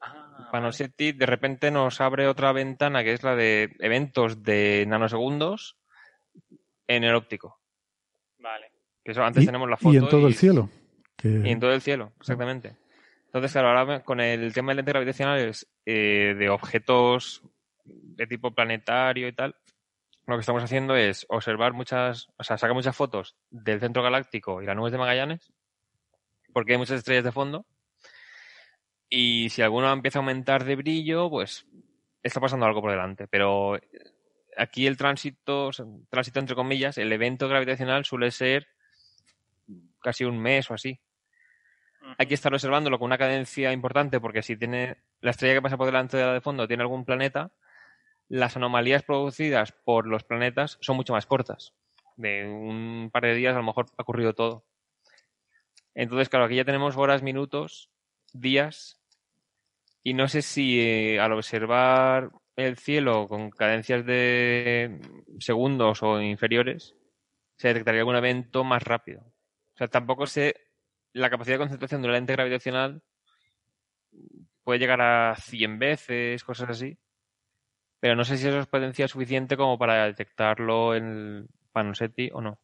Ah, 0.00 0.48
Panosetti 0.50 1.12
de 1.12 1.26
repente 1.26 1.70
nos 1.70 2.00
abre 2.00 2.26
otra 2.26 2.52
ventana 2.52 3.04
que 3.04 3.12
es 3.12 3.22
la 3.22 3.36
de 3.36 3.76
eventos 3.78 4.42
de 4.42 4.86
nanosegundos 4.88 5.76
en 6.88 7.04
el 7.04 7.14
óptico. 7.14 7.60
Vale. 8.38 8.72
Que 9.04 9.12
eso 9.12 9.22
antes 9.22 9.46
tenemos 9.46 9.70
la 9.70 9.76
foto. 9.76 9.94
Y 9.94 9.98
en 9.98 10.08
todo 10.08 10.26
el 10.26 10.34
cielo. 10.34 10.68
Y 11.22 11.48
en 11.48 11.60
todo 11.60 11.72
el 11.72 11.80
cielo, 11.80 12.12
exactamente. 12.18 12.76
Entonces, 13.34 13.50
claro, 13.50 13.76
ahora 13.76 14.04
con 14.04 14.20
el 14.20 14.54
tema 14.54 14.70
de 14.70 14.76
lentes 14.76 14.92
gravitacionales 14.92 15.68
eh, 15.84 16.36
de 16.38 16.48
objetos 16.50 17.42
de 17.84 18.28
tipo 18.28 18.54
planetario 18.54 19.26
y 19.26 19.32
tal, 19.32 19.56
lo 20.28 20.36
que 20.36 20.40
estamos 20.40 20.62
haciendo 20.62 20.94
es 20.94 21.26
observar 21.28 21.72
muchas, 21.72 22.28
o 22.36 22.44
sea, 22.44 22.56
sacar 22.58 22.74
muchas 22.74 22.94
fotos 22.94 23.34
del 23.50 23.80
centro 23.80 24.04
galáctico 24.04 24.62
y 24.62 24.66
las 24.66 24.76
nubes 24.76 24.92
de 24.92 24.98
Magallanes, 24.98 25.52
porque 26.52 26.74
hay 26.74 26.78
muchas 26.78 26.98
estrellas 26.98 27.24
de 27.24 27.32
fondo. 27.32 27.66
Y 29.08 29.48
si 29.48 29.62
alguno 29.62 29.92
empieza 29.92 30.20
a 30.20 30.22
aumentar 30.22 30.62
de 30.62 30.76
brillo, 30.76 31.28
pues 31.28 31.66
está 32.22 32.40
pasando 32.40 32.66
algo 32.66 32.82
por 32.82 32.92
delante. 32.92 33.26
Pero 33.26 33.80
aquí 34.56 34.86
el 34.86 34.96
tránsito, 34.96 35.70
tránsito 36.08 36.38
entre 36.38 36.54
comillas, 36.54 36.98
el 36.98 37.10
evento 37.10 37.48
gravitacional 37.48 38.04
suele 38.04 38.30
ser 38.30 38.68
casi 40.00 40.22
un 40.22 40.38
mes 40.38 40.70
o 40.70 40.74
así. 40.74 41.00
Hay 42.18 42.26
que 42.26 42.34
estar 42.34 42.52
observándolo 42.52 42.98
con 42.98 43.06
una 43.06 43.18
cadencia 43.18 43.72
importante 43.72 44.20
porque 44.20 44.42
si 44.42 44.56
tiene 44.56 44.96
la 45.20 45.30
estrella 45.30 45.54
que 45.54 45.62
pasa 45.62 45.76
por 45.76 45.86
delante 45.86 46.16
de 46.16 46.24
la 46.24 46.32
de 46.32 46.40
fondo 46.40 46.68
tiene 46.68 46.82
algún 46.82 47.04
planeta, 47.04 47.50
las 48.28 48.56
anomalías 48.56 49.02
producidas 49.02 49.72
por 49.72 50.06
los 50.06 50.24
planetas 50.24 50.78
son 50.80 50.96
mucho 50.96 51.12
más 51.12 51.26
cortas. 51.26 51.74
De 52.16 52.46
un 52.46 53.10
par 53.12 53.24
de 53.24 53.34
días 53.34 53.54
a 53.54 53.58
lo 53.58 53.64
mejor 53.64 53.86
ha 53.96 54.02
ocurrido 54.02 54.34
todo. 54.34 54.64
Entonces, 55.94 56.28
claro, 56.28 56.46
aquí 56.46 56.56
ya 56.56 56.64
tenemos 56.64 56.96
horas, 56.96 57.22
minutos, 57.22 57.90
días, 58.32 59.00
y 60.02 60.14
no 60.14 60.28
sé 60.28 60.42
si 60.42 60.80
eh, 60.80 61.20
al 61.20 61.32
observar 61.32 62.30
el 62.56 62.76
cielo 62.76 63.26
con 63.26 63.50
cadencias 63.50 64.04
de 64.04 65.00
segundos 65.38 66.02
o 66.02 66.20
inferiores, 66.20 66.94
se 67.56 67.68
detectaría 67.68 68.00
algún 68.00 68.16
evento 68.16 68.64
más 68.64 68.82
rápido. 68.82 69.22
O 69.74 69.76
sea, 69.76 69.88
tampoco 69.88 70.26
sé 70.26 70.63
la 71.14 71.30
capacidad 71.30 71.54
de 71.54 71.60
concentración 71.60 72.02
de 72.02 72.08
una 72.08 72.16
lente 72.16 72.34
gravitacional 72.34 73.02
puede 74.62 74.78
llegar 74.78 75.00
a 75.00 75.36
100 75.36 75.78
veces, 75.78 76.44
cosas 76.44 76.70
así. 76.70 76.98
Pero 78.00 78.16
no 78.16 78.24
sé 78.24 78.36
si 78.36 78.46
eso 78.46 78.58
es 78.58 78.66
potencia 78.66 79.08
suficiente 79.08 79.56
como 79.56 79.78
para 79.78 80.04
detectarlo 80.04 80.94
en 80.94 81.46
Panosetti 81.72 82.30
o 82.32 82.40
no. 82.42 82.58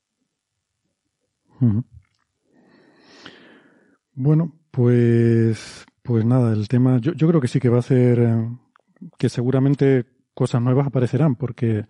Bueno, 4.12 4.52
pues, 4.70 5.86
Pues 6.02 6.24
nada, 6.24 6.52
el 6.52 6.68
tema, 6.68 6.98
yo, 6.98 7.12
yo 7.12 7.28
creo 7.28 7.40
que 7.40 7.48
sí 7.48 7.60
que 7.60 7.68
va 7.68 7.78
a 7.78 7.82
ser, 7.82 8.18
eh, 8.18 8.48
que 9.18 9.28
seguramente 9.28 10.06
cosas 10.34 10.62
nuevas 10.62 10.86
aparecerán, 10.86 11.36
porque 11.36 11.84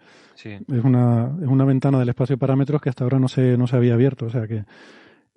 es, 0.44 0.84
una, 0.84 1.36
es 1.40 1.48
una 1.48 1.64
ventana 1.64 1.98
del 1.98 2.08
espacio 2.08 2.34
de 2.34 2.40
parámetros 2.40 2.82
que 2.82 2.88
hasta 2.88 3.04
ahora 3.04 3.18
no 3.18 3.28
se, 3.28 3.56
no 3.56 3.66
se 3.66 3.76
había 3.76 3.94
abierto. 3.94 4.26
O 4.26 4.30
sea 4.30 4.46
que, 4.46 4.64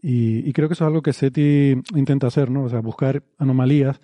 y, 0.03 0.47
y 0.47 0.51
creo 0.51 0.67
que 0.67 0.73
eso 0.73 0.83
es 0.83 0.87
algo 0.87 1.01
que 1.01 1.13
SETI 1.13 1.81
intenta 1.95 2.27
hacer, 2.27 2.51
¿no? 2.51 2.63
O 2.63 2.69
sea, 2.69 2.81
buscar 2.81 3.23
anomalías 3.37 4.01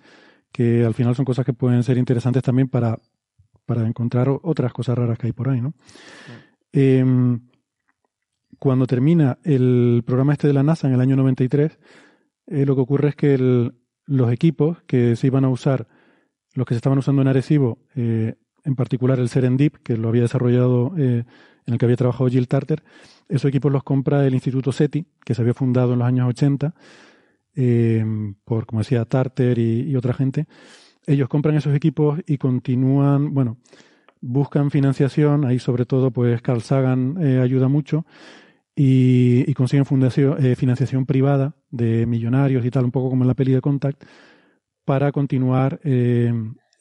que 0.50 0.84
al 0.84 0.94
final 0.94 1.14
son 1.14 1.24
cosas 1.24 1.44
que 1.44 1.52
pueden 1.52 1.82
ser 1.82 1.98
interesantes 1.98 2.42
también 2.42 2.68
para, 2.68 2.98
para 3.66 3.86
encontrar 3.86 4.28
otras 4.42 4.72
cosas 4.72 4.96
raras 4.96 5.18
que 5.18 5.28
hay 5.28 5.32
por 5.32 5.48
ahí, 5.48 5.60
¿no? 5.60 5.74
Em, 6.72 7.40
cuando 8.58 8.86
termina 8.86 9.38
el 9.44 10.02
programa 10.06 10.32
este 10.32 10.46
de 10.46 10.54
la 10.54 10.62
NASA 10.62 10.88
en 10.88 10.94
el 10.94 11.00
año 11.00 11.16
93, 11.16 11.78
eh, 12.46 12.66
lo 12.66 12.74
que 12.74 12.80
ocurre 12.80 13.10
es 13.10 13.16
que 13.16 13.70
los 14.06 14.32
equipos 14.32 14.82
que 14.86 15.16
se 15.16 15.26
iban 15.26 15.44
a 15.44 15.48
usar, 15.48 15.86
los 16.54 16.66
que 16.66 16.74
se 16.74 16.78
estaban 16.78 16.98
usando 16.98 17.22
en 17.22 17.28
Arecibo, 17.28 17.78
eh, 17.94 18.34
en 18.64 18.74
particular 18.74 19.18
el 19.18 19.28
Serendip, 19.28 19.76
que 19.82 19.96
lo 19.96 20.08
había 20.08 20.22
desarrollado, 20.22 20.92
eh, 20.98 21.24
en 21.70 21.74
el 21.74 21.78
que 21.78 21.86
había 21.86 21.96
trabajado 21.96 22.28
Jill 22.28 22.48
Tarter, 22.48 22.82
esos 23.28 23.48
equipos 23.48 23.70
los 23.70 23.82
compra 23.82 24.26
el 24.26 24.34
Instituto 24.34 24.72
SETI, 24.72 25.06
que 25.24 25.34
se 25.34 25.42
había 25.42 25.54
fundado 25.54 25.92
en 25.92 26.00
los 26.00 26.08
años 26.08 26.28
80, 26.28 26.74
por, 28.44 28.66
como 28.66 28.80
decía, 28.80 29.04
Tarter 29.04 29.58
y, 29.58 29.94
otra 29.96 30.12
gente. 30.14 30.46
Ellos 31.06 31.28
compran 31.28 31.56
esos 31.56 31.74
equipos 31.74 32.20
y 32.26 32.38
continúan, 32.38 33.32
bueno, 33.32 33.58
buscan 34.20 34.70
financiación, 34.70 35.44
ahí 35.44 35.58
sobre 35.58 35.86
todo 35.86 36.10
pues 36.10 36.42
Carl 36.42 36.62
Sagan 36.62 37.18
ayuda 37.18 37.68
mucho, 37.68 38.04
y, 38.74 39.52
consiguen 39.54 39.86
eh, 40.38 40.56
financiación 40.56 41.04
privada 41.06 41.54
de 41.70 42.06
millonarios 42.06 42.64
y 42.64 42.70
tal, 42.70 42.84
un 42.84 42.90
poco 42.90 43.10
como 43.10 43.24
en 43.24 43.28
la 43.28 43.34
peli 43.34 43.52
de 43.52 43.60
Contact, 43.60 44.02
para 44.84 45.12
continuar 45.12 45.80
eh, 45.84 46.32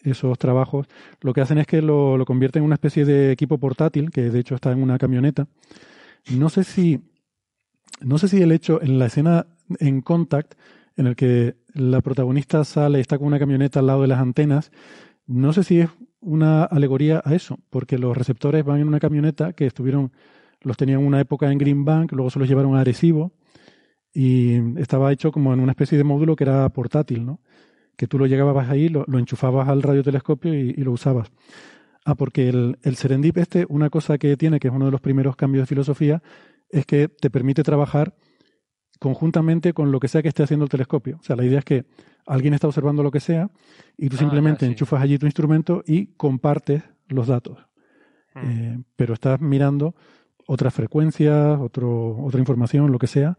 esos 0.03 0.37
trabajos. 0.37 0.87
Lo 1.21 1.33
que 1.33 1.41
hacen 1.41 1.57
es 1.57 1.67
que 1.67 1.81
lo, 1.81 2.17
lo, 2.17 2.25
convierten 2.25 2.61
en 2.61 2.65
una 2.65 2.75
especie 2.75 3.05
de 3.05 3.31
equipo 3.31 3.57
portátil, 3.57 4.11
que 4.11 4.29
de 4.29 4.39
hecho 4.39 4.55
está 4.55 4.71
en 4.71 4.81
una 4.81 4.97
camioneta. 4.97 5.47
No 6.31 6.49
sé 6.49 6.63
si, 6.63 6.99
no 8.01 8.17
sé 8.17 8.27
si 8.27 8.41
el 8.41 8.51
hecho 8.51 8.81
en 8.81 8.99
la 8.99 9.07
escena 9.07 9.47
en 9.79 10.01
Contact, 10.01 10.55
en 10.95 11.07
el 11.07 11.15
que 11.15 11.55
la 11.73 12.01
protagonista 12.01 12.63
sale, 12.63 12.99
está 12.99 13.17
con 13.17 13.27
una 13.27 13.39
camioneta 13.39 13.79
al 13.79 13.87
lado 13.87 14.01
de 14.01 14.07
las 14.07 14.19
antenas, 14.19 14.71
no 15.27 15.53
sé 15.53 15.63
si 15.63 15.79
es 15.79 15.89
una 16.21 16.63
alegoría 16.63 17.21
a 17.23 17.35
eso, 17.35 17.59
porque 17.69 17.97
los 17.97 18.17
receptores 18.17 18.65
van 18.65 18.81
en 18.81 18.87
una 18.87 18.99
camioneta 18.99 19.53
que 19.53 19.65
estuvieron 19.65 20.11
los 20.61 20.77
tenían 20.77 21.05
una 21.05 21.21
época 21.21 21.51
en 21.51 21.57
Green 21.57 21.85
Bank, 21.85 22.11
luego 22.11 22.29
se 22.29 22.39
los 22.39 22.47
llevaron 22.47 22.75
a 22.75 22.81
Arecibo 22.81 23.31
y 24.13 24.79
estaba 24.79 25.11
hecho 25.11 25.31
como 25.31 25.53
en 25.53 25.59
una 25.59 25.71
especie 25.71 25.97
de 25.97 26.03
módulo 26.03 26.35
que 26.35 26.43
era 26.43 26.67
portátil, 26.69 27.25
¿no? 27.25 27.39
Que 27.99 28.07
tú 28.07 28.17
lo 28.17 28.27
llegabas 28.27 28.69
ahí, 28.69 28.87
lo, 28.87 29.05
enchufabas 29.19 29.67
al 29.67 29.83
radiotelescopio 29.83 30.53
y, 30.53 30.69
y, 30.69 30.83
lo 30.85 30.93
usabas. 30.93 31.33
Ah, 32.05 32.15
porque 32.15 32.47
el, 32.47 32.79
el 32.81 32.95
Serendip 32.95 33.37
este, 33.39 33.65
una 33.67 33.89
cosa 33.89 34.17
que 34.17 34.37
tiene, 34.37 34.57
que 34.57 34.69
es 34.69 34.73
uno 34.73 34.85
de 34.85 34.91
los 34.91 35.01
primeros 35.01 35.35
cambios 35.35 35.63
de 35.63 35.67
filosofía, 35.67 36.23
es 36.69 36.85
que 36.85 37.09
te 37.09 37.29
permite 37.29 37.61
trabajar 37.61 38.15
conjuntamente 38.99 39.73
con 39.73 39.91
lo 39.91 39.99
que 39.99 40.07
sea 40.07 40.21
que 40.21 40.29
esté 40.29 40.43
haciendo 40.43 40.63
el 40.63 40.69
telescopio. 40.69 41.17
O 41.19 41.23
sea, 41.23 41.35
la 41.35 41.43
idea 41.43 41.59
es 41.59 41.65
que 41.65 41.87
alguien 42.25 42.53
está 42.53 42.67
observando 42.67 43.03
lo 43.03 43.11
que 43.11 43.19
sea 43.19 43.49
y 43.97 44.07
tú 44.07 44.15
ah, 44.15 44.19
simplemente 44.19 44.65
enchufas 44.65 45.01
allí 45.01 45.17
tu 45.17 45.25
instrumento 45.25 45.83
y 45.85 46.07
compartes 46.13 46.83
los 47.09 47.27
datos. 47.27 47.57
Hmm. 48.33 48.49
Eh, 48.49 48.79
pero 48.95 49.13
estás 49.13 49.41
mirando 49.41 49.93
otras 50.47 50.73
frecuencias, 50.73 51.59
otro, 51.59 52.17
otra 52.23 52.39
información, 52.39 52.93
lo 52.93 52.97
que 52.97 53.07
sea. 53.07 53.37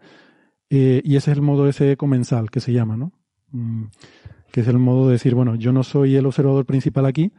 Eh, 0.68 1.00
y 1.02 1.16
ese 1.16 1.30
es 1.30 1.38
el 1.38 1.42
modo 1.42 1.66
ese 1.66 1.96
comensal 1.96 2.50
que 2.50 2.60
se 2.60 2.74
llama, 2.74 2.98
¿no? 2.98 3.12
Mm, 3.52 3.84
que 4.50 4.60
es 4.60 4.68
el 4.68 4.78
modo 4.78 5.06
de 5.06 5.12
decir, 5.12 5.34
bueno, 5.34 5.54
yo 5.54 5.72
no 5.72 5.82
soy 5.82 6.16
el 6.16 6.26
observador 6.26 6.66
principal 6.66 7.06
aquí, 7.06 7.32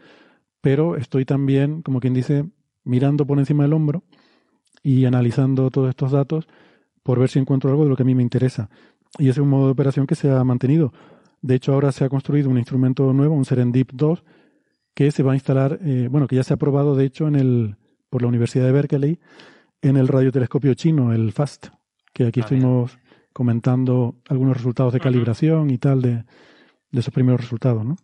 pero 0.61 0.95
estoy 0.95 1.25
también, 1.25 1.81
como 1.81 1.99
quien 1.99 2.14
dice, 2.14 2.45
mirando 2.83 3.25
por 3.25 3.40
encima 3.40 3.64
del 3.64 3.73
hombro 3.73 4.03
y 4.83 5.06
analizando 5.06 5.69
todos 5.69 5.90
estos 5.90 6.11
datos 6.11 6.48
por 7.03 7.19
ver 7.19 7.30
si 7.30 7.40
encuentro 7.40 7.69
algo 7.69 7.83
de 7.83 7.90
lo 7.90 7.95
que 7.95 8.03
a 8.03 8.06
mí 8.06 8.15
me 8.15 8.23
interesa. 8.23 8.69
Y 9.17 9.23
ese 9.23 9.40
es 9.40 9.43
un 9.43 9.49
modo 9.49 9.65
de 9.65 9.72
operación 9.72 10.07
que 10.07 10.15
se 10.15 10.31
ha 10.31 10.43
mantenido. 10.43 10.93
De 11.41 11.56
hecho, 11.56 11.73
ahora 11.73 11.91
se 11.91 12.06
ha 12.06 12.09
construido 12.09 12.49
un 12.49 12.57
instrumento 12.57 13.11
nuevo, 13.14 13.35
un 13.35 13.45
Serendip 13.45 13.91
2, 13.93 14.23
que 14.93 15.11
se 15.11 15.23
va 15.23 15.31
a 15.31 15.35
instalar, 15.35 15.80
eh, 15.83 16.07
bueno, 16.09 16.27
que 16.27 16.35
ya 16.35 16.43
se 16.43 16.53
ha 16.53 16.57
probado, 16.57 16.95
de 16.95 17.06
hecho, 17.06 17.27
en 17.27 17.35
el, 17.35 17.75
por 18.09 18.22
la 18.22 18.27
Universidad 18.27 18.65
de 18.65 18.72
Berkeley, 18.72 19.19
en 19.81 19.98
el 19.98 20.07
radiotelescopio 20.07 20.75
chino, 20.75 21.11
el 21.14 21.31
FAST, 21.31 21.67
que 22.14 22.27
aquí 22.27 22.41
ah, 22.41 22.43
estuvimos 22.43 22.98
comentando 23.33 24.15
algunos 24.30 24.57
resultados 24.57 24.93
de 24.93 24.99
calibración 24.99 25.72
y 25.72 25.77
tal 25.77 26.01
de, 26.01 26.23
esos 27.00 27.14
primeros 27.14 27.42
resultados, 27.42 27.86
¿no? 27.86 27.98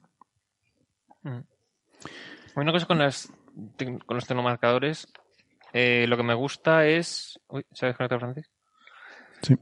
Una 2.55 2.71
cosa 2.71 2.85
con, 2.85 2.99
las, 2.99 3.31
con 3.77 4.15
los 4.15 4.25
tecnomarcadores, 4.25 5.07
eh, 5.73 6.05
lo 6.07 6.17
que 6.17 6.23
me 6.23 6.33
gusta 6.33 6.87
es... 6.87 7.39
Uy, 7.49 7.65
¿se 7.71 7.85
ha 7.85 7.89
desconectado 7.89 8.19
Francis? 8.19 8.49
Sí. 9.41 9.55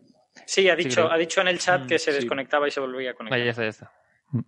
Sí, 0.46 0.70
ha 0.70 0.76
dicho, 0.76 1.12
ha 1.12 1.18
dicho 1.18 1.42
en 1.42 1.48
el 1.48 1.60
chat 1.60 1.88
que 1.88 1.98
se 1.98 2.12
desconectaba 2.12 2.68
y 2.68 2.72
se 2.72 2.80
volvía 2.80 3.12
a 3.12 3.14
conectar. 3.14 3.40
Vale, 3.40 3.46
ya 3.46 3.52
está, 3.52 3.64
ya 3.64 3.70
está. 3.70 3.92
Mm. 4.30 4.42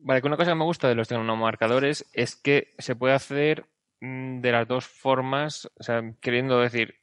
Vale, 0.00 0.22
una 0.24 0.36
cosa 0.36 0.52
que 0.52 0.56
me 0.56 0.64
gusta 0.64 0.88
de 0.88 0.94
los 0.94 1.08
tecnomarcadores 1.08 2.06
es 2.12 2.36
que 2.36 2.74
se 2.78 2.96
puede 2.96 3.14
hacer 3.14 3.66
Mm, 4.00 4.40
de 4.40 4.52
las 4.52 4.68
dos 4.68 4.86
formas, 4.86 5.70
o 5.78 5.82
sea, 5.82 6.02
queriendo 6.20 6.60
decir, 6.60 6.96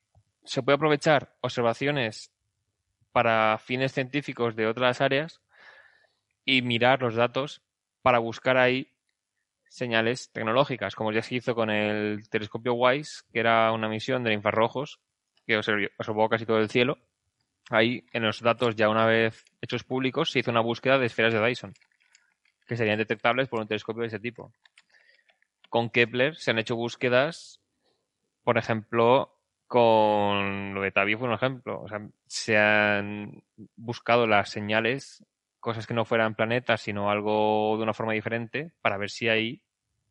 se 0.44 0.62
puede 0.62 0.76
aprovechar 0.76 1.36
observaciones 1.42 2.32
para 3.12 3.58
fines 3.58 3.94
científicos 3.94 4.56
de 4.56 4.68
otras 4.68 5.02
áreas 5.02 5.42
y 6.46 6.62
mirar 6.62 7.02
los 7.02 7.16
datos 7.16 7.62
para 8.02 8.20
buscar 8.20 8.58
ahí 8.58 8.88
señales 9.70 10.32
tecnológicas, 10.32 10.96
como 10.96 11.12
ya 11.12 11.22
se 11.22 11.36
hizo 11.36 11.56
con 11.56 11.70
el 11.70 12.30
telescopio 12.30 12.74
WISE, 12.74 13.24
que 13.32 13.40
era 13.40 13.72
una 13.72 13.90
misión 13.90 14.24
de 14.24 14.34
infrarrojos 14.34 15.00
que 15.48 15.58
observó 15.58 16.30
casi 16.30 16.46
todo 16.46 16.60
el 16.60 16.70
cielo. 16.70 16.98
Ahí, 17.70 18.06
en 18.12 18.24
los 18.24 18.42
datos 18.42 18.76
ya 18.76 18.90
una 18.90 19.06
vez 19.06 19.44
hechos 19.62 19.84
públicos, 19.84 20.30
se 20.30 20.40
hizo 20.40 20.52
una 20.52 20.62
búsqueda 20.62 21.00
de 21.00 21.08
esferas 21.08 21.34
de 21.34 21.44
Dyson, 21.44 21.74
que 22.68 22.78
serían 22.78 22.98
detectables 22.98 23.48
por 23.48 23.62
un 23.62 23.68
telescopio 23.68 24.02
de 24.02 24.08
ese 24.08 24.20
tipo 24.20 24.52
con 25.74 25.90
Kepler 25.90 26.36
se 26.36 26.52
han 26.52 26.60
hecho 26.60 26.76
búsquedas, 26.76 27.60
por 28.44 28.60
ejemplo, 28.60 29.40
con 29.66 30.76
lo 30.76 30.84
de 30.84 30.92
Tabi 30.92 31.16
fue 31.16 31.28
un 31.28 31.34
ejemplo. 31.34 31.82
O 31.82 31.88
sea, 31.88 32.00
se 32.28 32.60
han 32.60 33.42
buscado 33.76 34.28
las 34.28 34.52
señales, 34.52 35.26
cosas 35.64 35.88
que 35.88 35.94
no 35.94 36.04
fueran 36.04 36.36
planetas, 36.36 36.82
sino 36.82 37.10
algo 37.10 37.78
de 37.78 37.84
una 37.84 37.94
forma 37.94 38.12
diferente, 38.12 38.74
para 38.82 38.98
ver 38.98 39.10
si 39.10 39.30
ahí 39.30 39.64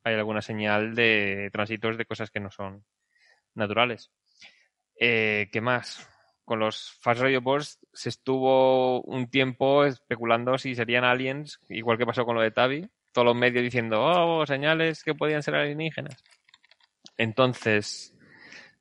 hay 0.03 0.15
alguna 0.15 0.41
señal 0.41 0.95
de 0.95 1.51
tránsitos 1.53 1.99
de 1.99 2.07
cosas 2.07 2.31
que 2.31 2.41
no 2.41 2.51
son 2.51 2.85
naturales. 3.55 4.11
Eh, 4.99 5.51
¿Qué 5.53 5.61
más? 5.61 6.09
Con 6.47 6.59
los 6.59 6.99
Fast 7.03 7.21
Radio 7.21 7.43
Bursts 7.43 7.87
se 7.93 8.09
estuvo 8.09 9.03
un 9.03 9.29
tiempo 9.29 9.85
especulando 9.85 10.57
si 10.57 10.75
serían 10.75 11.05
aliens, 11.05 11.61
igual 11.69 11.99
que 11.99 12.07
pasó 12.07 12.25
con 12.25 12.35
lo 12.35 12.41
de 12.41 12.51
Tabi, 12.51 12.89
todos 13.13 13.27
los 13.27 13.37
medios 13.37 13.63
diciendo, 13.63 14.03
oh, 14.03 14.47
señales 14.47 15.05
que 15.05 15.15
podían 15.15 15.43
ser 15.43 15.55
alienígenas. 15.55 16.25
Entonces, 17.19 18.17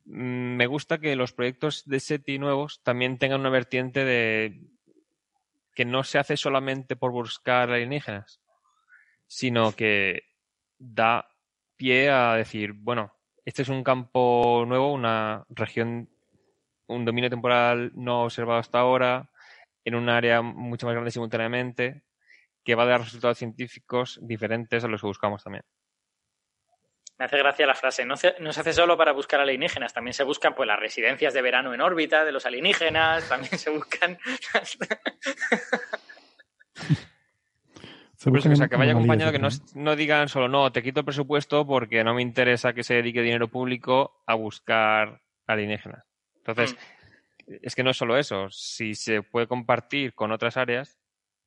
mm, 0.05 0.55
me 0.55 0.67
gusta 0.67 0.99
que 0.99 1.17
los 1.17 1.33
proyectos 1.33 1.83
de 1.85 1.99
SETI 1.99 2.39
nuevos 2.39 2.81
también 2.81 3.17
tengan 3.17 3.41
una 3.41 3.49
vertiente 3.49 4.05
de 4.05 4.70
que 5.73 5.85
no 5.85 6.03
se 6.03 6.19
hace 6.19 6.37
solamente 6.37 6.95
por 6.95 7.11
buscar 7.11 7.71
alienígenas, 7.71 8.41
sino 9.27 9.71
que 9.73 10.23
da 10.77 11.27
pie 11.75 12.09
a 12.09 12.35
decir, 12.35 12.73
bueno, 12.73 13.13
este 13.45 13.63
es 13.63 13.69
un 13.69 13.83
campo 13.83 14.65
nuevo, 14.67 14.93
una 14.93 15.45
región, 15.49 16.09
un 16.87 17.05
dominio 17.05 17.29
temporal 17.29 17.91
no 17.95 18.23
observado 18.23 18.59
hasta 18.59 18.79
ahora, 18.79 19.31
en 19.83 19.95
un 19.95 20.09
área 20.09 20.41
mucho 20.41 20.85
más 20.85 20.93
grande 20.93 21.11
simultáneamente 21.11 22.03
que 22.63 22.75
va 22.75 22.83
a 22.83 22.87
dar 22.87 23.01
resultados 23.01 23.37
científicos 23.37 24.19
diferentes 24.21 24.83
a 24.83 24.87
los 24.87 25.01
que 25.01 25.07
buscamos 25.07 25.43
también. 25.43 25.63
Me 27.21 27.25
hace 27.25 27.37
gracia 27.37 27.67
la 27.67 27.75
frase, 27.75 28.03
no 28.03 28.17
se, 28.17 28.33
no 28.39 28.51
se 28.51 28.61
hace 28.61 28.73
solo 28.73 28.97
para 28.97 29.11
buscar 29.11 29.39
alienígenas, 29.39 29.93
también 29.93 30.15
se 30.15 30.23
buscan 30.23 30.55
pues 30.55 30.65
las 30.65 30.79
residencias 30.79 31.35
de 31.35 31.43
verano 31.43 31.71
en 31.71 31.79
órbita 31.79 32.25
de 32.25 32.31
los 32.31 32.47
alienígenas, 32.47 33.29
también 33.29 33.59
se 33.59 33.69
buscan... 33.69 34.17
Pues, 38.23 38.45
o 38.45 38.55
sea, 38.55 38.67
que 38.67 38.75
vaya 38.75 38.93
acompañado, 38.93 39.31
que 39.31 39.37
no, 39.37 39.49
no, 39.75 39.95
digan 39.95 40.29
solo, 40.29 40.47
no, 40.47 40.71
te 40.71 40.81
quito 40.81 41.01
el 41.01 41.05
presupuesto 41.05 41.65
porque 41.67 42.03
no 42.03 42.15
me 42.15 42.23
interesa 42.23 42.73
que 42.73 42.83
se 42.83 42.95
dedique 42.95 43.21
dinero 43.21 43.49
público 43.49 44.23
a 44.25 44.33
buscar 44.33 45.21
alienígenas. 45.45 46.03
Entonces, 46.37 46.75
mm. 47.45 47.53
es 47.61 47.75
que 47.75 47.83
no 47.83 47.91
es 47.91 47.97
solo 47.97 48.17
eso, 48.17 48.49
si 48.49 48.95
se 48.95 49.21
puede 49.21 49.45
compartir 49.45 50.15
con 50.15 50.31
otras 50.31 50.57
áreas, 50.57 50.97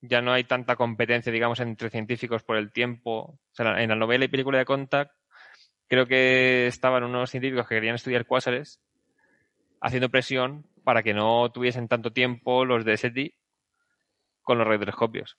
ya 0.01 0.23
no 0.23 0.33
hay 0.33 0.45
tanta 0.45 0.77
competencia, 0.77 1.33
digamos, 1.33 1.59
entre 1.59 1.91
científicos 1.91 2.45
por 2.45 2.59
el 2.59 2.73
tiempo. 2.73 3.41
O 3.41 3.41
sea, 3.51 3.83
en 3.83 3.89
la 3.89 3.97
novela 3.97 4.25
y 4.25 4.29
película 4.29 4.59
de 4.59 4.65
Contact, 4.65 5.13
creo 5.95 6.07
que 6.07 6.67
estaban 6.67 7.05
unos 7.05 7.31
científicos 7.31 7.69
que 7.69 7.77
querían 7.77 7.95
estudiar 7.95 8.27
cuásares 8.27 8.81
haciendo 9.81 10.09
presión 10.09 10.67
para 10.83 11.03
que 11.03 11.15
no 11.15 11.51
tuviesen 11.53 11.87
tanto 11.87 12.13
tiempo 12.13 12.65
los 12.65 12.85
de 12.85 12.97
SETI 12.97 13.35
con 14.43 14.59
los 14.59 14.67
radiotelescopios. 14.67 15.39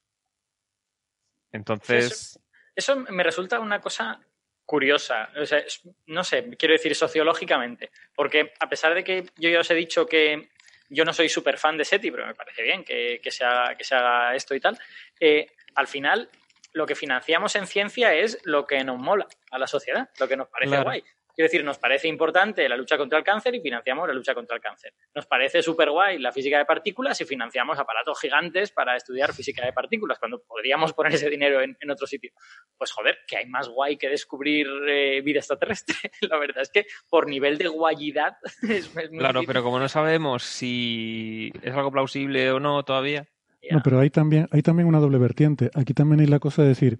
Entonces... 1.51 2.39
eso, 2.73 2.95
me 2.95 3.23
resulta 3.23 3.59
una 3.59 3.81
cosa 3.81 4.19
curiosa. 4.65 5.29
O 5.35 5.45
sea, 5.45 5.63
no 6.07 6.23
sé, 6.23 6.49
quiero 6.57 6.73
decir 6.73 6.95
sociológicamente. 6.95 7.91
Porque 8.15 8.53
a 8.59 8.69
pesar 8.69 8.93
de 8.95 9.03
que 9.03 9.25
yo 9.37 9.49
ya 9.49 9.59
os 9.59 9.69
he 9.71 9.75
dicho 9.75 10.05
que 10.05 10.49
yo 10.89 11.03
no 11.03 11.11
soy 11.11 11.27
súper 11.27 11.57
fan 11.57 11.77
de 11.77 11.85
SETI, 11.85 12.11
pero 12.11 12.27
me 12.27 12.35
parece 12.35 12.63
bien 12.63 12.83
que, 12.83 13.19
que, 13.21 13.31
se, 13.31 13.43
haga, 13.43 13.75
que 13.75 13.83
se 13.83 13.95
haga 13.95 14.35
esto 14.35 14.55
y 14.55 14.59
tal, 14.61 14.79
eh, 15.19 15.47
al 15.75 15.87
final 15.87 16.29
lo 16.75 16.85
que 16.85 16.93
financiamos 16.93 17.55
en 17.55 17.67
ciencia 17.67 18.13
es 18.13 18.37
lo 18.43 18.67
que 18.67 18.83
nos 18.83 18.99
mola 18.99 19.27
a 19.49 19.57
la 19.57 19.65
sociedad, 19.65 20.09
lo 20.19 20.27
que 20.27 20.35
nos 20.35 20.49
parece 20.49 20.83
guay. 20.83 21.03
Quiero 21.33 21.47
decir, 21.47 21.63
nos 21.63 21.77
parece 21.77 22.07
importante 22.07 22.67
la 22.67 22.77
lucha 22.77 22.97
contra 22.97 23.17
el 23.17 23.23
cáncer 23.23 23.55
y 23.55 23.61
financiamos 23.61 24.07
la 24.07 24.13
lucha 24.13 24.33
contra 24.33 24.55
el 24.55 24.61
cáncer. 24.61 24.93
Nos 25.13 25.25
parece 25.25 25.61
súper 25.61 25.89
guay 25.89 26.17
la 26.19 26.31
física 26.31 26.57
de 26.57 26.65
partículas 26.65 27.19
y 27.19 27.25
financiamos 27.25 27.79
aparatos 27.79 28.19
gigantes 28.19 28.71
para 28.71 28.95
estudiar 28.95 29.33
física 29.33 29.65
de 29.65 29.71
partículas, 29.73 30.19
cuando 30.19 30.41
podríamos 30.43 30.93
poner 30.93 31.13
ese 31.13 31.29
dinero 31.29 31.61
en, 31.61 31.91
otro 31.91 32.07
sitio. 32.07 32.31
Pues 32.77 32.91
joder, 32.91 33.19
que 33.27 33.37
hay 33.37 33.45
más 33.47 33.69
guay 33.69 33.97
que 33.97 34.09
descubrir 34.09 34.67
eh, 34.87 35.21
vida 35.21 35.39
extraterrestre. 35.39 35.95
la 36.21 36.37
verdad 36.37 36.61
es 36.61 36.69
que 36.69 36.87
por 37.09 37.27
nivel 37.27 37.57
de 37.57 37.67
guayidad 37.67 38.37
es, 38.69 38.93
muy 38.93 39.09
Claro, 39.17 39.41
pero 39.45 39.63
como 39.63 39.79
no 39.79 39.87
sabemos 39.87 40.43
si 40.43 41.51
es 41.61 41.73
algo 41.73 41.91
plausible 41.91 42.51
o 42.51 42.59
no 42.59 42.83
todavía. 42.83 43.27
No, 43.71 43.81
pero 43.83 43.99
hay 43.99 44.09
también, 44.09 44.47
hay 44.51 44.61
también 44.61 44.87
una 44.87 44.99
doble 44.99 45.17
vertiente. 45.17 45.71
Aquí 45.73 45.93
también 45.93 46.19
hay 46.21 46.27
la 46.27 46.39
cosa 46.39 46.61
de 46.61 46.69
decir, 46.69 46.99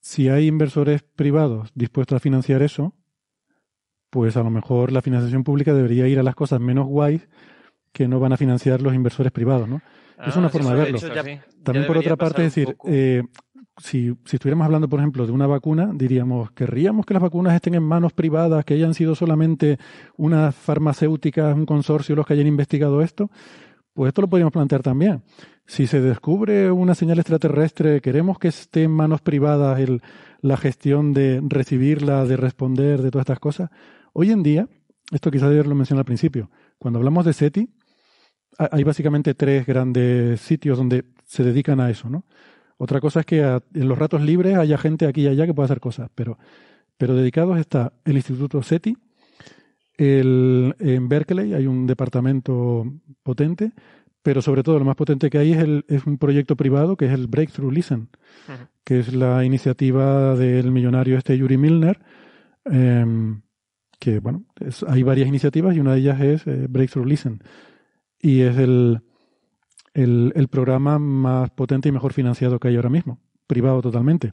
si 0.00 0.28
hay 0.28 0.46
inversores 0.46 1.02
privados 1.02 1.70
dispuestos 1.74 2.16
a 2.16 2.20
financiar 2.20 2.62
eso, 2.62 2.94
pues 4.10 4.36
a 4.36 4.42
lo 4.42 4.50
mejor 4.50 4.92
la 4.92 5.02
financiación 5.02 5.44
pública 5.44 5.72
debería 5.72 6.06
ir 6.06 6.18
a 6.18 6.22
las 6.22 6.34
cosas 6.34 6.60
menos 6.60 6.86
guays 6.86 7.26
que 7.92 8.06
no 8.06 8.20
van 8.20 8.32
a 8.32 8.36
financiar 8.36 8.82
los 8.82 8.94
inversores 8.94 9.32
privados, 9.32 9.68
¿no? 9.68 9.80
es 10.26 10.36
una 10.36 10.46
ah, 10.46 10.50
forma 10.50 10.74
de 10.74 10.76
verlo. 10.76 10.98
También 11.62 11.86
por 11.86 11.98
otra 11.98 12.16
parte, 12.16 12.44
es 12.44 12.54
decir, 12.54 12.76
eh, 12.86 13.22
si, 13.78 14.14
si, 14.24 14.36
estuviéramos 14.36 14.64
hablando, 14.64 14.88
por 14.88 15.00
ejemplo, 15.00 15.26
de 15.26 15.32
una 15.32 15.46
vacuna, 15.46 15.90
diríamos, 15.92 16.52
querríamos 16.52 17.06
que 17.06 17.14
las 17.14 17.22
vacunas 17.22 17.54
estén 17.54 17.74
en 17.74 17.82
manos 17.82 18.12
privadas, 18.12 18.64
que 18.64 18.74
hayan 18.74 18.94
sido 18.94 19.14
solamente 19.14 19.78
unas 20.16 20.54
farmacéuticas, 20.54 21.54
un 21.56 21.66
consorcio 21.66 22.14
los 22.14 22.26
que 22.26 22.34
hayan 22.34 22.46
investigado 22.46 23.02
esto. 23.02 23.30
Pues 23.92 24.08
esto 24.08 24.22
lo 24.22 24.28
podríamos 24.28 24.52
plantear 24.52 24.82
también. 24.82 25.22
Si 25.66 25.86
se 25.86 26.00
descubre 26.00 26.70
una 26.70 26.94
señal 26.94 27.18
extraterrestre, 27.18 28.00
queremos 28.00 28.38
que 28.38 28.48
esté 28.48 28.82
en 28.82 28.90
manos 28.90 29.22
privadas 29.22 29.80
la 30.40 30.56
gestión 30.58 31.14
de 31.14 31.40
recibirla, 31.42 32.26
de 32.26 32.36
responder, 32.36 33.00
de 33.00 33.10
todas 33.10 33.24
estas 33.24 33.40
cosas. 33.40 33.70
Hoy 34.12 34.30
en 34.30 34.42
día, 34.42 34.68
esto 35.10 35.30
quizás 35.30 35.50
ayer 35.50 35.66
lo 35.66 35.74
mencioné 35.74 36.00
al 36.00 36.04
principio, 36.04 36.50
cuando 36.78 36.98
hablamos 36.98 37.24
de 37.24 37.32
SETI, 37.32 37.70
hay 38.58 38.84
básicamente 38.84 39.34
tres 39.34 39.66
grandes 39.66 40.40
sitios 40.40 40.76
donde 40.76 41.06
se 41.24 41.42
dedican 41.42 41.80
a 41.80 41.90
eso, 41.90 42.10
¿no? 42.10 42.24
Otra 42.76 43.00
cosa 43.00 43.20
es 43.20 43.26
que 43.26 43.40
en 43.40 43.88
los 43.88 43.98
ratos 43.98 44.20
libres 44.20 44.56
haya 44.56 44.76
gente 44.76 45.06
aquí 45.06 45.22
y 45.22 45.28
allá 45.28 45.46
que 45.46 45.54
pueda 45.54 45.64
hacer 45.64 45.80
cosas, 45.80 46.10
pero, 46.14 46.38
pero 46.98 47.14
dedicados 47.14 47.58
está 47.58 47.92
el 48.04 48.16
Instituto 48.16 48.62
SETI, 48.62 48.96
el, 49.96 50.74
en 50.78 51.08
Berkeley 51.08 51.54
hay 51.54 51.66
un 51.66 51.86
departamento 51.86 52.84
potente, 53.22 53.72
pero 54.24 54.40
sobre 54.40 54.62
todo 54.62 54.78
lo 54.78 54.86
más 54.86 54.96
potente 54.96 55.28
que 55.28 55.36
hay 55.36 55.52
es, 55.52 55.58
el, 55.58 55.84
es 55.86 56.06
un 56.06 56.16
proyecto 56.16 56.56
privado 56.56 56.96
que 56.96 57.04
es 57.04 57.12
el 57.12 57.26
Breakthrough 57.26 57.70
Listen, 57.70 58.08
que 58.82 58.98
es 58.98 59.12
la 59.12 59.44
iniciativa 59.44 60.34
del 60.34 60.70
millonario 60.70 61.18
este 61.18 61.36
Yuri 61.36 61.58
Milner, 61.58 62.00
eh, 62.64 63.04
que 64.00 64.20
bueno, 64.20 64.44
hay 64.88 65.02
varias 65.02 65.28
iniciativas 65.28 65.76
y 65.76 65.80
una 65.80 65.92
de 65.92 65.98
ellas 65.98 66.20
es 66.22 66.46
eh, 66.46 66.66
Breakthrough 66.70 67.06
Listen. 67.06 67.42
Y 68.18 68.40
es 68.40 68.56
el, 68.56 69.02
el, 69.92 70.48
programa 70.48 70.98
más 70.98 71.50
potente 71.50 71.90
y 71.90 71.92
mejor 71.92 72.14
financiado 72.14 72.58
que 72.58 72.68
hay 72.68 72.76
ahora 72.76 72.88
mismo, 72.88 73.20
privado 73.46 73.82
totalmente. 73.82 74.32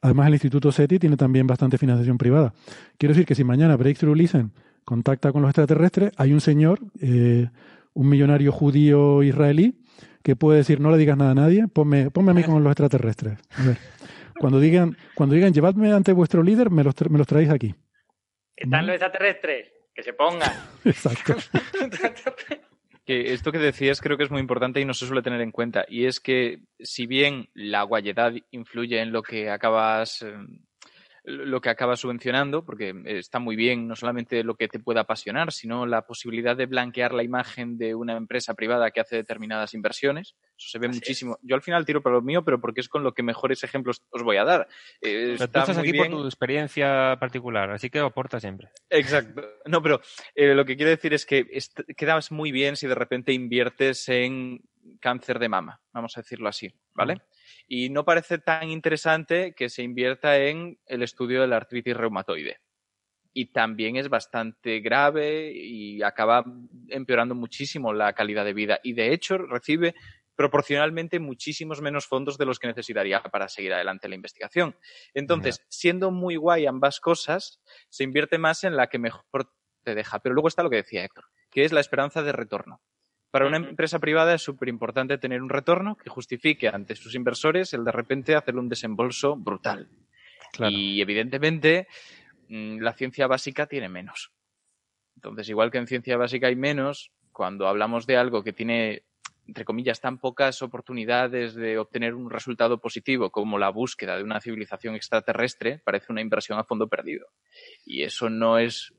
Además, 0.00 0.26
el 0.26 0.32
Instituto 0.32 0.72
SETI 0.72 0.98
tiene 0.98 1.16
también 1.16 1.46
bastante 1.46 1.78
financiación 1.78 2.18
privada. 2.18 2.54
Quiero 2.98 3.14
decir 3.14 3.24
que 3.24 3.36
si 3.36 3.44
mañana 3.44 3.76
Breakthrough 3.76 4.16
Listen 4.16 4.50
contacta 4.84 5.30
con 5.30 5.42
los 5.42 5.50
extraterrestres, 5.50 6.10
hay 6.16 6.32
un 6.32 6.40
señor, 6.40 6.80
eh, 7.00 7.48
un 7.94 8.08
millonario 8.08 8.52
judío 8.52 9.22
israelí, 9.22 9.82
que 10.22 10.36
puede 10.36 10.58
decir, 10.58 10.80
no 10.80 10.90
le 10.90 10.98
digas 10.98 11.16
nada 11.16 11.32
a 11.32 11.34
nadie, 11.34 11.66
ponme, 11.68 12.10
ponme 12.10 12.30
a 12.30 12.34
mí 12.34 12.42
con 12.44 12.62
los 12.62 12.70
extraterrestres. 12.70 13.38
A 13.50 13.64
ver. 13.64 13.78
Cuando 14.38 14.58
digan, 14.60 14.96
cuando 15.14 15.34
digan, 15.34 15.52
llevadme 15.52 15.92
ante 15.92 16.12
vuestro 16.12 16.42
líder, 16.42 16.70
me 16.70 16.82
los, 16.82 16.94
me 17.10 17.18
los 17.18 17.26
traéis 17.26 17.50
aquí. 17.50 17.74
Están 18.56 18.86
los 18.86 18.94
extraterrestres, 18.94 19.72
que 19.94 20.02
se 20.02 20.12
pongan. 20.12 20.50
Exacto. 20.84 21.36
que 23.04 23.32
esto 23.32 23.50
que 23.50 23.58
decías 23.58 24.00
creo 24.00 24.16
que 24.16 24.24
es 24.24 24.30
muy 24.30 24.40
importante 24.40 24.80
y 24.80 24.84
no 24.84 24.94
se 24.94 25.06
suele 25.06 25.22
tener 25.22 25.40
en 25.40 25.50
cuenta. 25.50 25.84
Y 25.88 26.06
es 26.06 26.20
que 26.20 26.60
si 26.78 27.06
bien 27.06 27.48
la 27.54 27.82
guayedad 27.82 28.32
influye 28.50 29.00
en 29.00 29.12
lo 29.12 29.22
que 29.22 29.50
acabas 29.50 30.22
em, 30.22 30.60
lo 31.24 31.60
que 31.60 31.70
acaba 31.70 31.96
subvencionando, 31.96 32.64
porque 32.64 32.94
está 33.06 33.38
muy 33.38 33.54
bien 33.54 33.86
no 33.86 33.94
solamente 33.94 34.42
lo 34.42 34.56
que 34.56 34.68
te 34.68 34.80
pueda 34.80 35.02
apasionar, 35.02 35.52
sino 35.52 35.86
la 35.86 36.04
posibilidad 36.04 36.56
de 36.56 36.66
blanquear 36.66 37.12
la 37.12 37.22
imagen 37.22 37.78
de 37.78 37.94
una 37.94 38.16
empresa 38.16 38.54
privada 38.54 38.90
que 38.90 39.00
hace 39.00 39.16
determinadas 39.16 39.74
inversiones. 39.74 40.34
Eso 40.58 40.68
se 40.68 40.78
ve 40.78 40.88
muchísimo. 40.88 41.38
Yo 41.42 41.54
al 41.54 41.62
final 41.62 41.84
tiro 41.84 42.02
para 42.02 42.16
lo 42.16 42.22
mío, 42.22 42.44
pero 42.44 42.60
porque 42.60 42.80
es 42.80 42.88
con 42.88 43.04
lo 43.04 43.14
que 43.14 43.22
mejores 43.22 43.62
ejemplos 43.62 44.02
os 44.10 44.22
voy 44.22 44.36
a 44.36 44.44
dar. 44.44 44.68
Eh, 45.00 45.36
estás 45.38 45.76
aquí 45.76 45.92
por 45.92 46.08
tu 46.08 46.24
experiencia 46.24 47.16
particular, 47.20 47.70
así 47.70 47.88
que 47.88 48.00
aporta 48.00 48.40
siempre. 48.40 48.70
Exacto. 48.90 49.42
No, 49.66 49.80
pero 49.80 50.00
eh, 50.34 50.54
lo 50.54 50.64
que 50.64 50.76
quiero 50.76 50.90
decir 50.90 51.14
es 51.14 51.24
que 51.24 51.46
quedas 51.96 52.32
muy 52.32 52.50
bien 52.50 52.76
si 52.76 52.88
de 52.88 52.94
repente 52.94 53.32
inviertes 53.32 54.08
en 54.08 54.60
cáncer 55.00 55.38
de 55.38 55.48
mama, 55.48 55.80
vamos 55.92 56.16
a 56.16 56.22
decirlo 56.22 56.48
así, 56.48 56.72
¿vale? 56.94 57.22
Y 57.66 57.90
no 57.90 58.04
parece 58.04 58.38
tan 58.38 58.70
interesante 58.70 59.54
que 59.54 59.68
se 59.68 59.82
invierta 59.82 60.38
en 60.38 60.78
el 60.86 61.02
estudio 61.02 61.40
de 61.40 61.48
la 61.48 61.56
artritis 61.56 61.96
reumatoide. 61.96 62.60
Y 63.34 63.46
también 63.46 63.96
es 63.96 64.08
bastante 64.08 64.80
grave 64.80 65.52
y 65.54 66.02
acaba 66.02 66.44
empeorando 66.88 67.34
muchísimo 67.34 67.94
la 67.94 68.12
calidad 68.12 68.44
de 68.44 68.52
vida. 68.52 68.78
Y 68.82 68.92
de 68.92 69.12
hecho 69.12 69.38
recibe 69.38 69.94
proporcionalmente 70.36 71.20
muchísimos 71.20 71.80
menos 71.80 72.06
fondos 72.06 72.38
de 72.38 72.46
los 72.46 72.58
que 72.58 72.66
necesitaría 72.66 73.22
para 73.22 73.48
seguir 73.48 73.72
adelante 73.74 74.08
la 74.08 74.14
investigación. 74.14 74.76
Entonces, 75.14 75.64
siendo 75.68 76.10
muy 76.10 76.36
guay 76.36 76.66
ambas 76.66 77.00
cosas, 77.00 77.60
se 77.88 78.04
invierte 78.04 78.38
más 78.38 78.64
en 78.64 78.76
la 78.76 78.88
que 78.88 78.98
mejor 78.98 79.52
te 79.82 79.94
deja. 79.94 80.20
Pero 80.20 80.34
luego 80.34 80.48
está 80.48 80.62
lo 80.62 80.70
que 80.70 80.76
decía 80.76 81.04
Héctor, 81.04 81.24
que 81.50 81.64
es 81.64 81.72
la 81.72 81.80
esperanza 81.80 82.22
de 82.22 82.32
retorno. 82.32 82.80
Para 83.32 83.46
una 83.46 83.56
empresa 83.56 83.98
privada 83.98 84.34
es 84.34 84.42
súper 84.42 84.68
importante 84.68 85.16
tener 85.16 85.40
un 85.40 85.48
retorno 85.48 85.96
que 85.96 86.10
justifique 86.10 86.68
ante 86.68 86.94
sus 86.94 87.14
inversores 87.14 87.72
el 87.72 87.82
de 87.82 87.90
repente 87.90 88.36
hacer 88.36 88.56
un 88.56 88.68
desembolso 88.68 89.36
brutal. 89.36 89.88
Y 90.58 91.00
evidentemente 91.00 91.88
mm, 92.50 92.80
la 92.80 92.92
ciencia 92.92 93.26
básica 93.26 93.66
tiene 93.66 93.88
menos. 93.88 94.32
Entonces, 95.16 95.48
igual 95.48 95.70
que 95.70 95.78
en 95.78 95.86
ciencia 95.86 96.18
básica 96.18 96.48
hay 96.48 96.56
menos, 96.56 97.10
cuando 97.32 97.68
hablamos 97.68 98.06
de 98.06 98.18
algo 98.18 98.44
que 98.44 98.52
tiene, 98.52 99.04
entre 99.46 99.64
comillas, 99.64 99.98
tan 99.98 100.18
pocas 100.18 100.60
oportunidades 100.60 101.54
de 101.54 101.78
obtener 101.78 102.12
un 102.12 102.28
resultado 102.28 102.82
positivo 102.82 103.30
como 103.30 103.58
la 103.58 103.70
búsqueda 103.70 104.18
de 104.18 104.24
una 104.24 104.42
civilización 104.42 104.94
extraterrestre, 104.94 105.80
parece 105.86 106.12
una 106.12 106.20
inversión 106.20 106.58
a 106.58 106.64
fondo 106.64 106.86
perdido. 106.86 107.28
Y 107.86 108.02
eso 108.02 108.28
no 108.28 108.58
es 108.58 108.92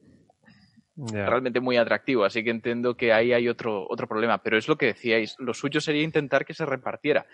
realmente 0.95 1.59
muy 1.59 1.77
atractivo. 1.77 2.23
Así 2.25 2.43
que 2.43 2.49
entiendo 2.49 2.95
que 2.95 3.13
ahí 3.13 3.33
hay 3.33 3.47
otro, 3.47 3.85
otro 3.89 4.07
problema. 4.07 4.41
Pero 4.43 4.57
es 4.57 4.67
lo 4.67 4.77
que 4.77 4.87
decíais, 4.87 5.35
lo 5.39 5.53
suyo 5.53 5.81
sería 5.81 6.03
intentar 6.03 6.45
que 6.45 6.53
se 6.53 6.65
repartiera. 6.65 7.25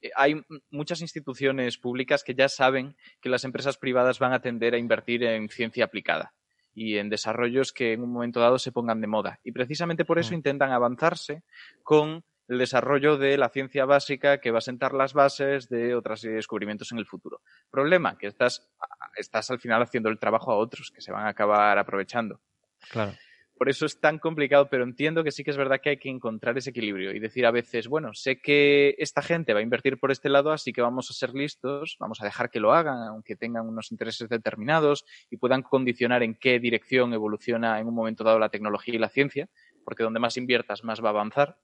Eh, 0.00 0.10
hay 0.16 0.42
muchas 0.70 1.00
instituciones 1.00 1.78
públicas 1.78 2.22
que 2.24 2.34
ya 2.34 2.48
saben 2.48 2.96
que 3.20 3.28
las 3.28 3.44
empresas 3.44 3.78
privadas 3.78 4.18
van 4.18 4.32
a 4.32 4.40
tender 4.40 4.74
a 4.74 4.78
invertir 4.78 5.22
en 5.24 5.48
ciencia 5.48 5.84
aplicada 5.84 6.34
y 6.74 6.98
en 6.98 7.08
desarrollos 7.08 7.72
que 7.72 7.94
en 7.94 8.02
un 8.02 8.12
momento 8.12 8.40
dado 8.40 8.58
se 8.58 8.70
pongan 8.70 9.00
de 9.00 9.06
moda. 9.06 9.40
Y 9.42 9.52
precisamente 9.52 10.04
por 10.04 10.18
eso 10.18 10.32
mm. 10.32 10.34
intentan 10.34 10.72
avanzarse 10.72 11.42
con 11.82 12.22
el 12.48 12.58
desarrollo 12.58 13.16
de 13.16 13.38
la 13.38 13.48
ciencia 13.48 13.86
básica 13.86 14.38
que 14.38 14.50
va 14.50 14.58
a 14.58 14.60
sentar 14.60 14.92
las 14.92 15.14
bases 15.14 15.68
de 15.68 15.94
otras 15.94 16.20
descubrimientos 16.20 16.92
en 16.92 16.98
el 16.98 17.06
futuro. 17.06 17.40
Problema, 17.70 18.16
que 18.18 18.28
estás, 18.28 18.68
estás 19.16 19.50
al 19.50 19.58
final 19.58 19.82
haciendo 19.82 20.10
el 20.10 20.18
trabajo 20.18 20.52
a 20.52 20.56
otros 20.56 20.92
que 20.94 21.00
se 21.00 21.12
van 21.12 21.26
a 21.26 21.30
acabar 21.30 21.78
aprovechando. 21.78 22.40
Claro. 22.90 23.12
Por 23.58 23.70
eso 23.70 23.86
es 23.86 23.98
tan 24.00 24.18
complicado, 24.18 24.68
pero 24.68 24.84
entiendo 24.84 25.24
que 25.24 25.30
sí 25.30 25.42
que 25.42 25.50
es 25.50 25.56
verdad 25.56 25.80
que 25.82 25.88
hay 25.88 25.96
que 25.96 26.10
encontrar 26.10 26.58
ese 26.58 26.70
equilibrio 26.70 27.12
y 27.12 27.20
decir 27.20 27.46
a 27.46 27.50
veces, 27.50 27.88
bueno, 27.88 28.12
sé 28.12 28.38
que 28.38 28.94
esta 28.98 29.22
gente 29.22 29.54
va 29.54 29.60
a 29.60 29.62
invertir 29.62 29.98
por 29.98 30.10
este 30.10 30.28
lado, 30.28 30.52
así 30.52 30.74
que 30.74 30.82
vamos 30.82 31.10
a 31.10 31.14
ser 31.14 31.32
listos, 31.32 31.96
vamos 31.98 32.20
a 32.20 32.26
dejar 32.26 32.50
que 32.50 32.60
lo 32.60 32.74
hagan, 32.74 32.98
aunque 33.08 33.34
tengan 33.34 33.66
unos 33.66 33.90
intereses 33.92 34.28
determinados 34.28 35.06
y 35.30 35.38
puedan 35.38 35.62
condicionar 35.62 36.22
en 36.22 36.34
qué 36.34 36.58
dirección 36.58 37.14
evoluciona 37.14 37.80
en 37.80 37.86
un 37.86 37.94
momento 37.94 38.24
dado 38.24 38.38
la 38.38 38.50
tecnología 38.50 38.94
y 38.94 38.98
la 38.98 39.08
ciencia, 39.08 39.48
porque 39.84 40.02
donde 40.02 40.20
más 40.20 40.36
inviertas, 40.36 40.84
más 40.84 41.02
va 41.02 41.08
a 41.08 41.12
avanzar. 41.12 41.56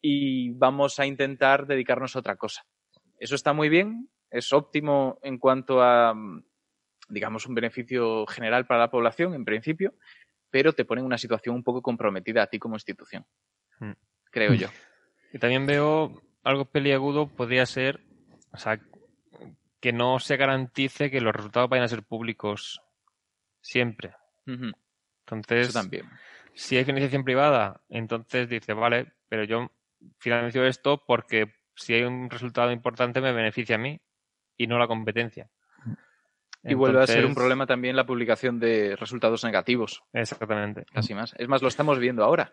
Y 0.00 0.52
vamos 0.52 0.98
a 0.98 1.04
intentar 1.04 1.66
dedicarnos 1.66 2.16
a 2.16 2.20
otra 2.20 2.36
cosa. 2.36 2.64
Eso 3.18 3.34
está 3.34 3.52
muy 3.52 3.68
bien, 3.68 4.08
es 4.30 4.54
óptimo 4.54 5.18
en 5.22 5.36
cuanto 5.36 5.82
a, 5.82 6.14
digamos, 7.10 7.46
un 7.46 7.54
beneficio 7.54 8.26
general 8.26 8.66
para 8.66 8.80
la 8.80 8.90
población, 8.90 9.34
en 9.34 9.44
principio, 9.44 9.92
pero 10.50 10.72
te 10.72 10.84
pone 10.84 11.00
en 11.00 11.06
una 11.06 11.18
situación 11.18 11.54
un 11.54 11.62
poco 11.62 11.82
comprometida 11.82 12.42
a 12.42 12.46
ti 12.46 12.58
como 12.58 12.76
institución. 12.76 13.26
Hmm. 13.78 13.92
Creo 14.30 14.54
yo. 14.54 14.68
Y 15.30 15.38
también 15.38 15.66
veo 15.66 16.22
algo 16.42 16.64
peliagudo, 16.64 17.28
podría 17.28 17.66
ser, 17.66 18.00
o 18.50 18.56
sea, 18.56 18.80
que 19.78 19.92
no 19.92 20.18
se 20.18 20.38
garantice 20.38 21.10
que 21.10 21.20
los 21.20 21.34
resultados 21.34 21.68
vayan 21.68 21.84
a 21.84 21.88
ser 21.88 22.02
públicos 22.02 22.80
siempre. 23.60 24.14
Entonces, 24.46 25.74
también. 25.74 26.08
si 26.54 26.78
hay 26.78 26.86
financiación 26.86 27.24
privada, 27.24 27.82
entonces 27.90 28.48
dice, 28.48 28.72
vale, 28.72 29.12
pero 29.28 29.44
yo 29.44 29.70
financio 30.18 30.64
esto 30.64 31.04
porque 31.06 31.52
si 31.74 31.92
hay 31.94 32.02
un 32.02 32.30
resultado 32.30 32.72
importante 32.72 33.20
me 33.20 33.32
beneficia 33.32 33.76
a 33.76 33.78
mí 33.78 34.00
y 34.56 34.66
no 34.66 34.78
la 34.78 34.86
competencia. 34.86 35.50
Y 36.64 36.74
vuelve 36.74 37.02
a 37.02 37.06
ser 37.06 37.24
un 37.24 37.34
problema 37.34 37.66
también 37.66 37.96
la 37.96 38.06
publicación 38.06 38.58
de 38.58 38.96
resultados 38.96 39.44
negativos. 39.44 40.02
Exactamente. 40.12 40.84
Casi 40.92 41.14
más. 41.14 41.34
Es 41.38 41.48
más, 41.48 41.62
lo 41.62 41.68
estamos 41.68 41.98
viendo 41.98 42.24
ahora. 42.24 42.52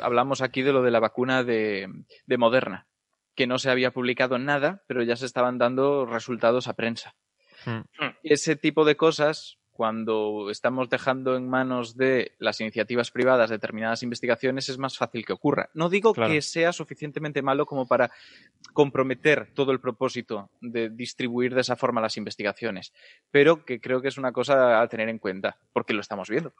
Hablamos 0.00 0.42
aquí 0.42 0.62
de 0.62 0.72
lo 0.72 0.82
de 0.82 0.90
la 0.90 1.00
vacuna 1.00 1.44
de, 1.44 1.88
de, 2.26 2.38
Moderna, 2.38 2.86
que 3.34 3.46
no 3.46 3.58
se 3.58 3.70
había 3.70 3.92
publicado 3.92 4.38
nada, 4.38 4.82
pero 4.86 5.02
ya 5.02 5.16
se 5.16 5.26
estaban 5.26 5.58
dando 5.58 6.06
resultados 6.06 6.68
a 6.68 6.74
prensa. 6.74 7.14
Hmm. 7.64 7.82
Ese 8.22 8.56
tipo 8.56 8.84
de 8.84 8.96
cosas 8.96 9.58
cuando 9.72 10.48
estamos 10.50 10.88
dejando 10.90 11.34
en 11.34 11.48
manos 11.48 11.96
de 11.96 12.32
las 12.38 12.60
iniciativas 12.60 13.10
privadas 13.10 13.50
determinadas 13.50 14.02
investigaciones 14.02 14.68
es 14.68 14.78
más 14.78 14.98
fácil 14.98 15.24
que 15.24 15.32
ocurra. 15.32 15.70
No 15.74 15.88
digo 15.88 16.12
que 16.12 16.42
sea 16.42 16.72
suficientemente 16.72 17.42
malo 17.42 17.64
como 17.64 17.86
para 17.86 18.10
comprometer 18.74 19.48
todo 19.54 19.72
el 19.72 19.80
propósito 19.80 20.50
de 20.60 20.90
distribuir 20.90 21.54
de 21.54 21.62
esa 21.62 21.76
forma 21.76 22.00
las 22.00 22.16
investigaciones, 22.16 22.92
pero 23.30 23.64
que 23.64 23.80
creo 23.80 24.02
que 24.02 24.08
es 24.08 24.18
una 24.18 24.32
cosa 24.32 24.80
a 24.80 24.88
tener 24.88 25.08
en 25.08 25.18
cuenta, 25.18 25.56
porque 25.72 25.94
lo 25.94 26.00
estamos 26.00 26.28
viendo. 26.28 26.52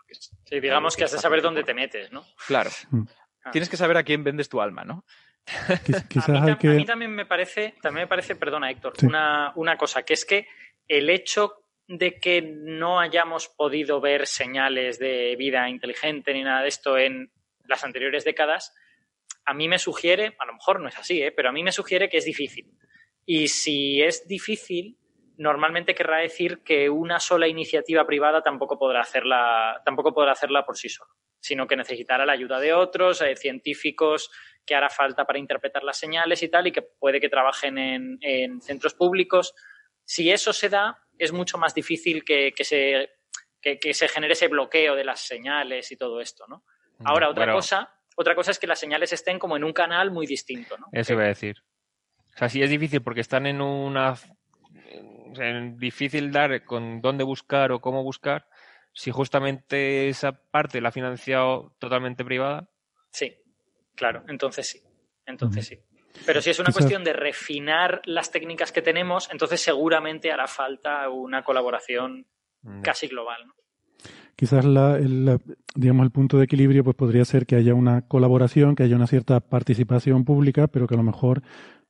sí, 0.44 0.60
digamos 0.60 0.96
que 0.96 1.04
has 1.04 1.12
de 1.12 1.18
saber 1.18 1.42
dónde 1.42 1.64
te 1.64 1.74
metes, 1.74 2.10
¿no? 2.12 2.24
Claro. 2.46 2.70
Mm. 2.90 3.02
Ah. 3.44 3.50
Tienes 3.50 3.68
que 3.68 3.76
saber 3.76 3.96
a 3.96 4.04
quién 4.04 4.24
vendes 4.24 4.48
tu 4.48 4.60
alma, 4.60 4.84
¿no? 4.84 5.04
a, 6.28 6.58
mí, 6.62 6.84
también 6.84 7.10
me 7.10 7.26
parece, 7.26 7.74
también 7.82 8.04
me 8.04 8.08
parece, 8.08 8.36
perdona 8.36 8.70
Héctor, 8.70 8.92
una, 9.02 9.52
una 9.56 9.76
cosa, 9.76 10.04
que 10.04 10.14
es 10.14 10.24
que 10.24 10.46
el 10.86 11.10
hecho 11.10 11.61
de 11.88 12.18
que 12.18 12.42
no 12.42 13.00
hayamos 13.00 13.48
podido 13.48 14.00
ver 14.00 14.26
señales 14.26 14.98
de 14.98 15.36
vida 15.36 15.68
inteligente 15.68 16.32
ni 16.32 16.42
nada 16.42 16.62
de 16.62 16.68
esto 16.68 16.96
en 16.96 17.30
las 17.66 17.84
anteriores 17.84 18.24
décadas, 18.24 18.74
a 19.44 19.54
mí 19.54 19.68
me 19.68 19.78
sugiere, 19.78 20.36
a 20.38 20.46
lo 20.46 20.54
mejor 20.54 20.80
no 20.80 20.88
es 20.88 20.98
así, 20.98 21.22
¿eh? 21.22 21.32
pero 21.32 21.48
a 21.48 21.52
mí 21.52 21.62
me 21.62 21.72
sugiere 21.72 22.08
que 22.08 22.18
es 22.18 22.24
difícil. 22.24 22.70
Y 23.24 23.48
si 23.48 24.02
es 24.02 24.26
difícil, 24.26 24.96
normalmente 25.36 25.94
querrá 25.94 26.18
decir 26.18 26.62
que 26.62 26.88
una 26.90 27.18
sola 27.20 27.48
iniciativa 27.48 28.06
privada 28.06 28.42
tampoco 28.42 28.78
podrá 28.78 29.00
hacerla, 29.00 29.80
tampoco 29.84 30.12
podrá 30.12 30.32
hacerla 30.32 30.64
por 30.64 30.76
sí 30.76 30.88
sola, 30.88 31.10
sino 31.40 31.66
que 31.66 31.76
necesitará 31.76 32.26
la 32.26 32.32
ayuda 32.32 32.60
de 32.60 32.72
otros, 32.72 33.20
eh, 33.22 33.36
científicos 33.36 34.30
que 34.64 34.74
hará 34.74 34.90
falta 34.90 35.24
para 35.24 35.38
interpretar 35.38 35.82
las 35.82 35.98
señales 35.98 36.42
y 36.42 36.48
tal, 36.48 36.68
y 36.68 36.72
que 36.72 36.82
puede 36.82 37.20
que 37.20 37.28
trabajen 37.28 37.78
en, 37.78 38.18
en 38.20 38.60
centros 38.60 38.94
públicos. 38.94 39.54
Si 40.04 40.30
eso 40.30 40.52
se 40.52 40.68
da, 40.68 40.98
es 41.22 41.32
mucho 41.32 41.56
más 41.56 41.74
difícil 41.74 42.24
que, 42.24 42.52
se, 42.62 43.10
se 43.92 44.08
genere 44.08 44.32
ese 44.32 44.48
bloqueo 44.48 44.96
de 44.96 45.04
las 45.04 45.20
señales 45.20 45.92
y 45.92 45.96
todo 45.96 46.20
esto, 46.20 46.44
¿no? 46.48 46.64
Mm, 46.98 47.06
Ahora, 47.06 47.28
otra 47.28 47.52
cosa, 47.52 47.94
otra 48.16 48.34
cosa 48.34 48.50
es 48.50 48.58
que 48.58 48.66
las 48.66 48.80
señales 48.80 49.12
estén 49.12 49.38
como 49.38 49.56
en 49.56 49.64
un 49.64 49.72
canal 49.72 50.10
muy 50.10 50.26
distinto, 50.26 50.76
¿no? 50.76 50.88
Eso 50.90 51.12
iba 51.12 51.22
a 51.22 51.28
decir. 51.28 51.56
O 52.34 52.38
sea, 52.38 52.48
sí 52.48 52.62
es 52.62 52.70
difícil 52.70 53.02
porque 53.02 53.20
están 53.20 53.46
en 53.46 53.60
una... 53.60 54.14
Difícil 55.76 56.30
dar 56.30 56.64
con 56.64 57.00
dónde 57.00 57.24
buscar 57.24 57.72
o 57.72 57.80
cómo 57.80 58.02
buscar 58.02 58.46
si 58.92 59.10
justamente 59.10 60.08
esa 60.08 60.32
parte 60.32 60.80
la 60.80 60.90
ha 60.90 60.92
financiado 60.92 61.74
totalmente 61.78 62.24
privada. 62.24 62.68
Sí, 63.10 63.34
claro, 63.94 64.24
entonces 64.28 64.68
sí. 64.68 64.82
Entonces 65.24 65.66
sí. 65.66 65.78
Pero 66.24 66.40
si 66.40 66.50
es 66.50 66.58
una 66.58 66.72
cuestión 66.72 67.04
de 67.04 67.12
refinar 67.12 68.02
las 68.04 68.30
técnicas 68.30 68.72
que 68.72 68.82
tenemos, 68.82 69.28
entonces 69.32 69.60
seguramente 69.60 70.30
hará 70.30 70.46
falta 70.46 71.08
una 71.08 71.42
colaboración 71.42 72.26
casi 72.82 73.08
global. 73.08 73.44
Quizás 74.36 74.64
el, 74.64 75.38
digamos, 75.74 76.04
el 76.04 76.10
punto 76.10 76.38
de 76.38 76.44
equilibrio 76.44 76.84
pues 76.84 76.96
podría 76.96 77.24
ser 77.24 77.46
que 77.46 77.56
haya 77.56 77.74
una 77.74 78.02
colaboración, 78.08 78.74
que 78.74 78.82
haya 78.82 78.96
una 78.96 79.06
cierta 79.06 79.40
participación 79.40 80.24
pública, 80.24 80.66
pero 80.68 80.86
que 80.86 80.94
a 80.94 80.96
lo 80.96 81.02
mejor 81.02 81.42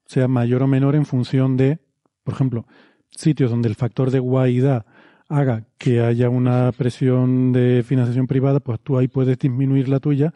sea 0.06 0.28
mayor 0.28 0.62
o 0.62 0.66
menor 0.66 0.94
en 0.94 1.06
función 1.06 1.56
de, 1.56 1.78
por 2.24 2.34
ejemplo, 2.34 2.66
sitios 3.10 3.50
donde 3.50 3.68
el 3.68 3.74
factor 3.74 4.10
de 4.10 4.18
guaidad 4.18 4.86
haga 5.28 5.64
que 5.78 6.00
haya 6.00 6.28
una 6.28 6.72
presión 6.72 7.52
de 7.52 7.82
financiación 7.86 8.26
privada, 8.26 8.60
pues 8.60 8.80
tú 8.80 8.98
ahí 8.98 9.08
puedes 9.08 9.38
disminuir 9.38 9.88
la 9.88 10.00
tuya 10.00 10.34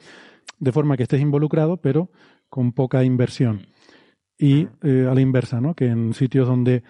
de 0.58 0.72
forma 0.72 0.96
que 0.96 1.02
estés 1.02 1.20
involucrado, 1.20 1.76
pero 1.78 2.10
con 2.48 2.72
poca 2.72 3.04
inversión 3.04 3.66
y 4.38 4.68
eh, 4.82 5.06
a 5.10 5.14
la 5.14 5.20
inversa, 5.20 5.60
¿no? 5.60 5.74
Que 5.74 5.86
en 5.86 6.14
sitios 6.14 6.46
donde 6.46 6.82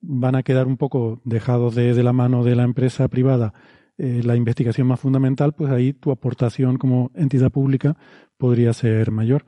van 0.00 0.36
a 0.36 0.42
quedar 0.42 0.66
un 0.66 0.76
poco 0.76 1.20
dejados 1.24 1.74
de, 1.74 1.94
la 2.02 2.12
mano 2.12 2.44
de 2.44 2.54
la 2.54 2.62
empresa 2.62 3.08
privada 3.08 3.54
eh, 3.96 4.22
la 4.24 4.36
investigación 4.36 4.86
más 4.86 5.00
fundamental, 5.00 5.54
pues 5.54 5.70
ahí 5.70 5.92
tu 5.92 6.10
aportación 6.10 6.78
como 6.78 7.10
entidad 7.14 7.50
pública 7.50 7.96
podría 8.36 8.72
ser 8.72 9.10
mayor. 9.10 9.44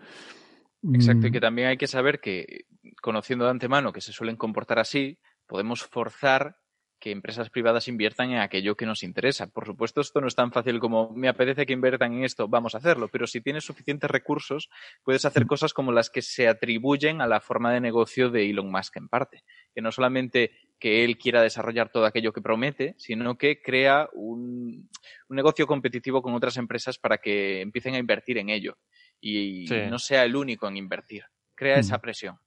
Exacto, 0.94 1.26
y 1.26 1.30
mm. 1.30 1.32
que 1.32 1.40
también 1.40 1.68
hay 1.68 1.76
que 1.76 1.88
saber 1.88 2.20
que, 2.20 2.66
conociendo 3.02 3.44
de 3.44 3.50
antemano 3.50 3.92
que 3.92 4.00
se 4.00 4.12
suelen 4.12 4.36
comportar 4.36 4.78
así, 4.78 5.18
podemos 5.46 5.82
forzar 5.82 6.56
que 6.98 7.10
empresas 7.10 7.50
privadas 7.50 7.88
inviertan 7.88 8.30
en 8.30 8.38
aquello 8.38 8.76
que 8.76 8.86
nos 8.86 9.02
interesa. 9.02 9.46
Por 9.46 9.66
supuesto, 9.66 10.00
esto 10.00 10.20
no 10.20 10.26
es 10.26 10.34
tan 10.34 10.52
fácil 10.52 10.80
como 10.80 11.12
me 11.12 11.28
apetece 11.28 11.66
que 11.66 11.72
inviertan 11.72 12.14
en 12.14 12.24
esto, 12.24 12.48
vamos 12.48 12.74
a 12.74 12.78
hacerlo, 12.78 13.08
pero 13.08 13.26
si 13.26 13.40
tienes 13.40 13.64
suficientes 13.64 14.10
recursos, 14.10 14.70
puedes 15.02 15.24
hacer 15.24 15.46
cosas 15.46 15.72
como 15.72 15.92
las 15.92 16.10
que 16.10 16.22
se 16.22 16.48
atribuyen 16.48 17.20
a 17.20 17.26
la 17.26 17.40
forma 17.40 17.72
de 17.72 17.80
negocio 17.80 18.30
de 18.30 18.48
Elon 18.48 18.70
Musk 18.70 18.96
en 18.96 19.08
parte, 19.08 19.44
que 19.74 19.82
no 19.82 19.92
solamente 19.92 20.52
que 20.78 21.04
él 21.04 21.16
quiera 21.16 21.42
desarrollar 21.42 21.90
todo 21.90 22.06
aquello 22.06 22.32
que 22.32 22.42
promete, 22.42 22.94
sino 22.98 23.36
que 23.36 23.62
crea 23.62 24.08
un, 24.12 24.88
negocio 25.28 25.66
competitivo 25.66 26.22
con 26.22 26.34
otras 26.34 26.56
empresas 26.56 26.98
para 26.98 27.18
que 27.18 27.60
empiecen 27.60 27.94
a 27.94 27.98
invertir 27.98 28.38
en 28.38 28.50
ello 28.50 28.78
y 29.20 29.66
no 29.90 29.98
sea 29.98 30.24
el 30.24 30.36
único 30.36 30.68
en 30.68 30.76
invertir. 30.76 31.24
Crea 31.54 31.78
esa 31.78 31.98
presión. 31.98 32.38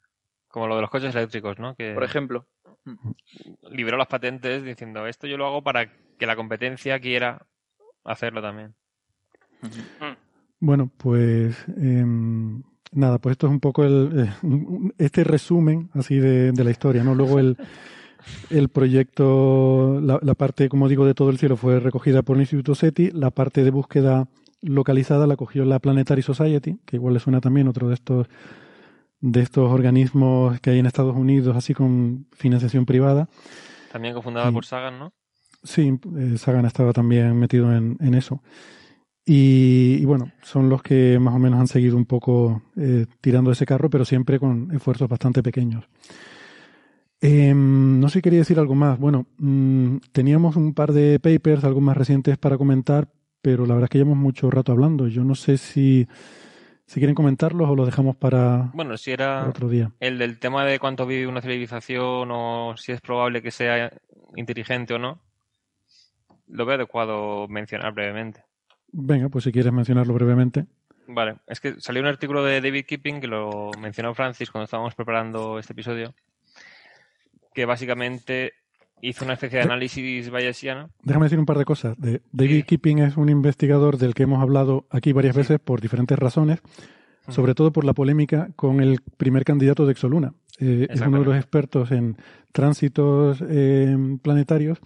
Como 0.50 0.68
lo 0.68 0.76
de 0.76 0.82
los 0.82 0.90
coches 0.90 1.14
eléctricos, 1.14 1.60
¿no? 1.60 1.76
Por 1.76 2.04
ejemplo. 2.04 2.48
Liberó 3.72 3.98
las 3.98 4.08
patentes 4.08 4.64
diciendo 4.64 5.08
esto 5.08 5.28
yo 5.28 5.38
lo 5.38 5.46
hago 5.46 5.62
para 5.62 5.92
que 6.18 6.26
la 6.26 6.36
competencia 6.36 7.00
quiera 7.00 7.46
hacerlo 8.04 8.42
también. 8.42 8.76
Bueno, 10.60 10.92
pues 10.98 11.56
em, 11.78 12.64
nada, 12.92 13.18
pues 13.20 13.34
esto 13.34 13.48
es 13.48 13.52
un 13.52 13.60
poco 13.60 13.84
el, 13.84 14.28
eh, 14.44 14.92
este 14.98 15.24
resumen 15.24 15.90
así 15.94 16.18
de, 16.20 16.52
la 16.64 16.72
historia, 16.72 17.04
¿no? 17.04 17.16
Luego 17.16 17.40
el, 17.40 17.58
el 18.50 18.70
proyecto, 18.70 20.00
la, 20.02 20.20
la, 20.22 20.36
parte, 20.36 20.70
como 20.70 20.88
digo, 20.88 21.06
de 21.06 21.14
todo 21.14 21.30
el 21.30 21.38
cielo 21.38 21.56
fue 21.56 21.80
recogida 21.80 22.24
por 22.24 22.36
el 22.36 22.42
Instituto 22.42 22.76
SETI, 22.76 23.12
la 23.12 23.32
parte 23.32 23.64
de 23.64 23.72
búsqueda 23.72 24.28
localizada 24.62 25.28
la 25.28 25.38
cogió 25.38 25.66
la 25.66 25.80
Planetary 25.80 26.22
Society, 26.22 26.80
que 26.86 26.98
igual 26.98 27.14
le 27.14 27.20
suena 27.20 27.42
también 27.42 27.68
otro 27.68 27.88
de 27.88 27.94
estos 27.94 28.28
de 29.22 29.42
estos 29.42 29.72
organismos 29.72 30.60
que 30.62 30.72
hay 30.72 30.80
en 30.80 30.86
Estados 30.86 31.16
Unidos, 31.16 31.56
así 31.56 31.74
con 31.74 32.28
financiación 32.32 32.86
privada. 32.86 33.28
También 33.92 34.14
cofundada 34.14 34.52
por 34.52 34.66
Sagan, 34.66 35.00
¿no? 35.00 35.14
Sí, 35.64 36.00
eh, 36.18 36.38
Sagan 36.38 36.66
estaba 36.66 36.94
también 36.94 37.38
metido 37.38 37.74
en, 37.76 38.14
eso. 38.14 38.42
Y, 39.26 40.04
bueno, 40.06 40.32
son 40.42 40.70
los 40.70 40.82
que 40.82 41.20
más 41.20 41.36
o 41.36 41.40
menos 41.40 41.60
han 41.60 41.68
seguido 41.68 41.98
un 41.98 42.06
poco 42.06 42.64
eh, 42.78 43.06
tirando 43.22 43.52
ese 43.52 43.66
carro, 43.66 43.90
pero 43.90 44.06
siempre 44.06 44.40
con 44.40 44.72
esfuerzos 44.74 45.10
bastante 45.10 45.44
pequeños. 45.44 45.86
Em, 47.22 48.00
no 48.00 48.08
sé 48.08 48.20
si 48.20 48.22
quería 48.22 48.40
decir 48.40 48.60
algo 48.60 48.76
más. 48.76 48.98
Bueno, 48.98 49.28
mm, 49.38 49.98
teníamos 50.14 50.56
un 50.56 50.74
par 50.74 50.94
de 50.94 51.20
papers, 51.20 51.64
algo 51.64 51.82
más 51.82 51.98
recientes 51.98 52.38
para 52.38 52.58
comentar, 52.58 53.10
pero 53.42 53.66
la 53.66 53.74
verdad 53.74 53.86
es 53.86 53.90
que 53.90 53.98
llevamos 53.98 54.18
mucho 54.18 54.50
rato 54.50 54.72
hablando. 54.72 55.08
Yo 55.08 55.24
no 55.24 55.36
sé 55.36 55.58
si 55.58 56.08
si 56.90 57.00
quieren 57.00 57.14
comentarlos 57.14 57.70
o 57.70 57.76
lo 57.76 57.86
dejamos 57.86 58.16
para, 58.16 58.72
bueno, 58.74 58.98
si 58.98 59.12
era 59.12 59.48
otro 59.48 59.70
día. 59.70 59.92
El 60.00 60.18
del 60.18 60.40
tema 60.40 60.66
de 60.66 60.80
cuánto 60.80 61.06
vive 61.06 61.28
una 61.28 61.40
civilización 61.40 62.30
o 62.32 62.74
si 62.78 62.92
es 62.92 63.00
probable 63.00 63.44
que 63.44 63.52
sea 63.52 63.92
inteligente 64.36 64.96
o 64.96 64.98
no, 64.98 65.22
lo 66.48 66.66
veo 66.66 66.78
adecuado 66.78 67.48
mencionar 67.48 67.94
brevemente. 67.94 68.44
Venga, 68.92 69.30
pues 69.30 69.44
si 69.44 69.52
quieres 69.52 69.72
mencionarlo 69.72 70.16
brevemente. 70.16 70.66
Vale, 71.06 71.36
es 71.46 71.60
que 71.60 71.80
salió 71.80 72.02
un 72.02 72.08
artículo 72.08 72.44
de 72.44 72.60
David 72.60 72.86
Keeping 72.88 73.22
que 73.22 73.28
lo 73.28 73.70
mencionó 73.80 74.16
Francis 74.16 74.50
cuando 74.50 74.64
estábamos 74.64 74.96
preparando 74.96 75.60
este 75.60 75.74
episodio, 75.74 76.16
que 77.54 77.66
básicamente 77.66 78.54
hizo 79.02 79.26
una 79.26 79.34
especie 79.34 79.60
de 79.60 79.66
análisis 79.66 80.30
bayesiano. 80.30 80.90
Déjame 81.04 81.26
decir 81.26 81.40
un 81.40 81.46
par 81.46 81.58
de 81.58 81.66
cosas. 81.66 81.96
David 82.32 82.66
Keeping 82.66 83.00
es 83.00 83.18
un 83.18 83.30
investigador 83.30 83.98
del 83.98 84.14
que 84.14 84.24
hemos 84.24 84.42
hablado 84.42 84.86
aquí 84.90 85.14
varias 85.14 85.36
veces 85.36 85.60
por 85.60 85.82
diferentes 85.82 86.18
razones, 86.18 86.60
sobre 87.28 87.54
todo 87.56 87.72
por 87.72 87.86
la 87.86 87.94
polémica 87.94 88.50
con 88.56 88.82
el 88.82 89.00
primer 89.18 89.44
candidato 89.44 89.86
de 89.86 89.92
Exoluna. 89.92 90.34
Eh, 90.60 90.88
es 90.90 91.02
uno 91.02 91.20
de 91.20 91.26
los 91.26 91.36
expertos 91.38 91.92
en 91.92 92.18
tránsitos 92.52 93.42
eh, 93.48 93.96
planetarios 94.22 94.80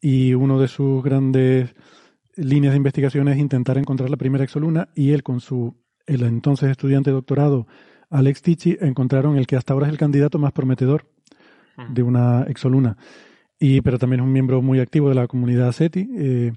y 0.00 0.32
uno 0.32 0.58
de 0.58 0.68
sus 0.68 1.02
grandes 1.02 1.74
líneas 2.36 2.72
de 2.72 2.78
investigación 2.78 3.28
es 3.28 3.38
intentar 3.38 3.76
encontrar 3.76 4.08
la 4.08 4.16
primera 4.16 4.44
exoluna 4.44 4.88
y 4.94 5.10
él 5.10 5.22
con 5.22 5.40
su 5.40 5.76
el 6.06 6.22
entonces 6.22 6.70
estudiante 6.70 7.10
de 7.10 7.14
doctorado 7.14 7.66
Alex 8.08 8.42
Tichy 8.42 8.78
encontraron 8.80 9.36
el 9.36 9.46
que 9.46 9.56
hasta 9.56 9.72
ahora 9.72 9.86
es 9.86 9.92
el 9.92 9.98
candidato 9.98 10.38
más 10.38 10.52
prometedor 10.52 11.06
de 11.88 12.02
una 12.02 12.42
exoluna. 12.42 12.96
Y, 13.60 13.82
pero 13.82 13.98
también 13.98 14.20
es 14.20 14.26
un 14.26 14.32
miembro 14.32 14.62
muy 14.62 14.80
activo 14.80 15.10
de 15.10 15.14
la 15.14 15.28
comunidad 15.28 15.70
SETI 15.70 16.08
eh, 16.16 16.52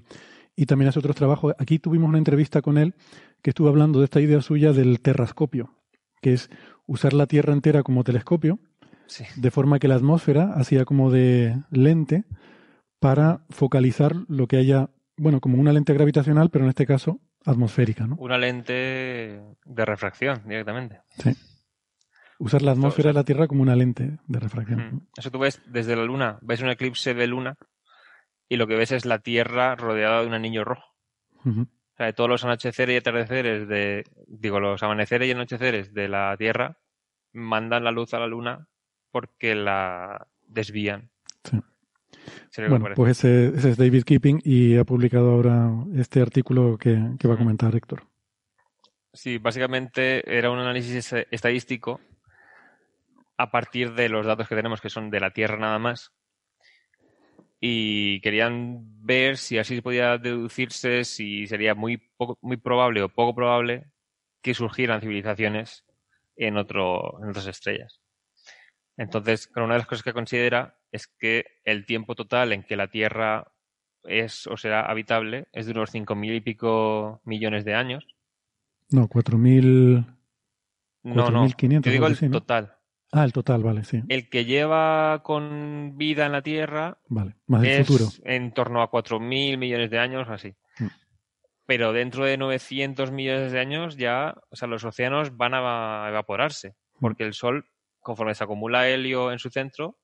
y 0.56 0.66
también 0.66 0.88
hace 0.88 0.98
otros 0.98 1.14
trabajos. 1.14 1.54
Aquí 1.58 1.78
tuvimos 1.78 2.08
una 2.08 2.18
entrevista 2.18 2.62
con 2.62 2.78
él 2.78 2.94
que 3.42 3.50
estuvo 3.50 3.68
hablando 3.68 3.98
de 3.98 4.06
esta 4.06 4.22
idea 4.22 4.40
suya 4.40 4.72
del 4.72 5.00
terrascopio, 5.00 5.70
que 6.22 6.32
es 6.32 6.48
usar 6.86 7.12
la 7.12 7.26
Tierra 7.26 7.52
entera 7.52 7.82
como 7.82 8.04
telescopio, 8.04 8.58
de 9.36 9.50
forma 9.50 9.78
que 9.78 9.86
la 9.86 9.96
atmósfera 9.96 10.54
hacía 10.54 10.86
como 10.86 11.10
de 11.10 11.62
lente 11.70 12.24
para 13.00 13.44
focalizar 13.50 14.16
lo 14.28 14.46
que 14.46 14.56
haya, 14.56 14.88
bueno, 15.18 15.40
como 15.40 15.60
una 15.60 15.74
lente 15.74 15.92
gravitacional, 15.92 16.48
pero 16.48 16.64
en 16.64 16.70
este 16.70 16.86
caso 16.86 17.20
atmosférica, 17.44 18.06
¿no? 18.06 18.16
Una 18.18 18.38
lente 18.38 18.72
de 18.72 19.84
refracción 19.84 20.40
directamente. 20.46 21.00
Sí. 21.18 21.32
Usar 22.38 22.62
la 22.62 22.72
atmósfera 22.72 23.10
de 23.10 23.14
la 23.14 23.24
Tierra 23.24 23.46
como 23.46 23.62
una 23.62 23.76
lente 23.76 24.18
de 24.26 24.40
refracción. 24.40 25.08
Eso 25.16 25.30
tú 25.30 25.38
ves 25.38 25.62
desde 25.66 25.96
la 25.96 26.04
Luna, 26.04 26.38
ves 26.42 26.62
un 26.62 26.68
eclipse 26.68 27.14
de 27.14 27.26
Luna 27.26 27.56
y 28.48 28.56
lo 28.56 28.66
que 28.66 28.76
ves 28.76 28.92
es 28.92 29.04
la 29.04 29.20
Tierra 29.20 29.76
rodeada 29.76 30.20
de 30.20 30.26
un 30.26 30.34
anillo 30.34 30.64
rojo. 30.64 30.94
O 31.44 31.96
sea, 31.96 32.06
de 32.06 32.12
todos 32.12 32.30
los 32.30 32.44
anocheceres 32.44 32.94
y 32.94 32.96
atardeceres 32.96 33.68
de, 33.68 34.04
digo, 34.26 34.58
los 34.60 34.82
amaneceres 34.82 35.28
y 35.28 35.32
anocheceres 35.32 35.92
de 35.92 36.08
la 36.08 36.34
Tierra 36.36 36.78
mandan 37.32 37.84
la 37.84 37.90
luz 37.90 38.14
a 38.14 38.18
la 38.18 38.26
Luna 38.26 38.68
porque 39.10 39.54
la 39.54 40.26
desvían. 40.46 41.10
Sí. 41.44 41.60
Bueno, 42.68 42.86
pues 42.94 43.24
ese, 43.24 43.68
es 43.68 43.76
David 43.76 44.04
Keeping 44.04 44.40
y 44.44 44.76
ha 44.76 44.84
publicado 44.84 45.32
ahora 45.32 45.70
este 45.96 46.20
artículo 46.20 46.78
que, 46.78 47.16
que 47.18 47.28
va 47.28 47.34
a 47.34 47.38
comentar 47.38 47.74
Héctor. 47.74 48.04
Sí, 49.12 49.38
básicamente 49.38 50.36
era 50.36 50.50
un 50.50 50.58
análisis 50.58 51.12
estadístico 51.30 52.00
a 53.36 53.50
partir 53.50 53.94
de 53.94 54.08
los 54.08 54.26
datos 54.26 54.48
que 54.48 54.56
tenemos, 54.56 54.80
que 54.80 54.90
son 54.90 55.10
de 55.10 55.20
la 55.20 55.32
Tierra 55.32 55.56
nada 55.56 55.78
más, 55.78 56.12
y 57.60 58.20
querían 58.20 58.82
ver 59.04 59.38
si 59.38 59.58
así 59.58 59.80
podía 59.80 60.18
deducirse 60.18 61.04
si 61.04 61.46
sería 61.46 61.74
muy, 61.74 62.02
muy 62.42 62.58
probable 62.58 63.02
o 63.02 63.08
poco 63.08 63.34
probable 63.34 63.86
que 64.42 64.52
surgieran 64.52 65.00
civilizaciones 65.00 65.86
en, 66.36 66.58
otro, 66.58 67.18
en 67.22 67.30
otras 67.30 67.46
estrellas. 67.46 68.00
Entonces, 68.96 69.50
una 69.56 69.74
de 69.74 69.78
las 69.78 69.86
cosas 69.86 70.04
que 70.04 70.12
considera 70.12 70.78
es 70.92 71.06
que 71.06 71.46
el 71.64 71.86
tiempo 71.86 72.14
total 72.14 72.52
en 72.52 72.62
que 72.62 72.76
la 72.76 72.88
Tierra 72.88 73.50
es 74.04 74.46
o 74.46 74.56
será 74.56 74.82
habitable 74.82 75.48
es 75.52 75.66
de 75.66 75.72
unos 75.72 75.92
5.000 75.92 76.36
y 76.36 76.40
pico 76.40 77.22
millones 77.24 77.64
de 77.64 77.74
años. 77.74 78.06
No, 78.90 79.08
4.000... 79.08 80.04
No, 81.04 81.30
no, 81.30 81.48
yo 81.48 81.90
digo 81.90 82.06
el 82.06 82.30
total. 82.30 82.76
Ah, 83.16 83.24
el 83.24 83.32
total, 83.32 83.62
vale, 83.62 83.84
sí. 83.84 84.02
El 84.08 84.28
que 84.28 84.44
lleva 84.44 85.22
con 85.22 85.96
vida 85.96 86.26
en 86.26 86.32
la 86.32 86.42
Tierra 86.42 86.98
vale, 87.08 87.36
más 87.46 87.62
el 87.62 87.84
futuro. 87.84 88.10
en 88.24 88.52
torno 88.52 88.82
a 88.82 88.90
4.000 88.90 89.56
millones 89.56 89.88
de 89.88 90.00
años, 90.00 90.28
así. 90.28 90.56
Mm. 90.80 90.88
Pero 91.64 91.92
dentro 91.92 92.24
de 92.24 92.36
900 92.36 93.12
millones 93.12 93.52
de 93.52 93.60
años 93.60 93.96
ya, 93.96 94.34
o 94.50 94.56
sea, 94.56 94.66
los 94.66 94.84
océanos 94.84 95.36
van 95.36 95.54
a 95.54 96.08
evaporarse, 96.08 96.70
mm. 96.70 97.00
porque 97.00 97.22
el 97.22 97.34
Sol, 97.34 97.70
conforme 98.00 98.34
se 98.34 98.42
acumula 98.42 98.88
helio 98.88 99.30
en 99.30 99.38
su 99.38 99.48
centro, 99.48 99.96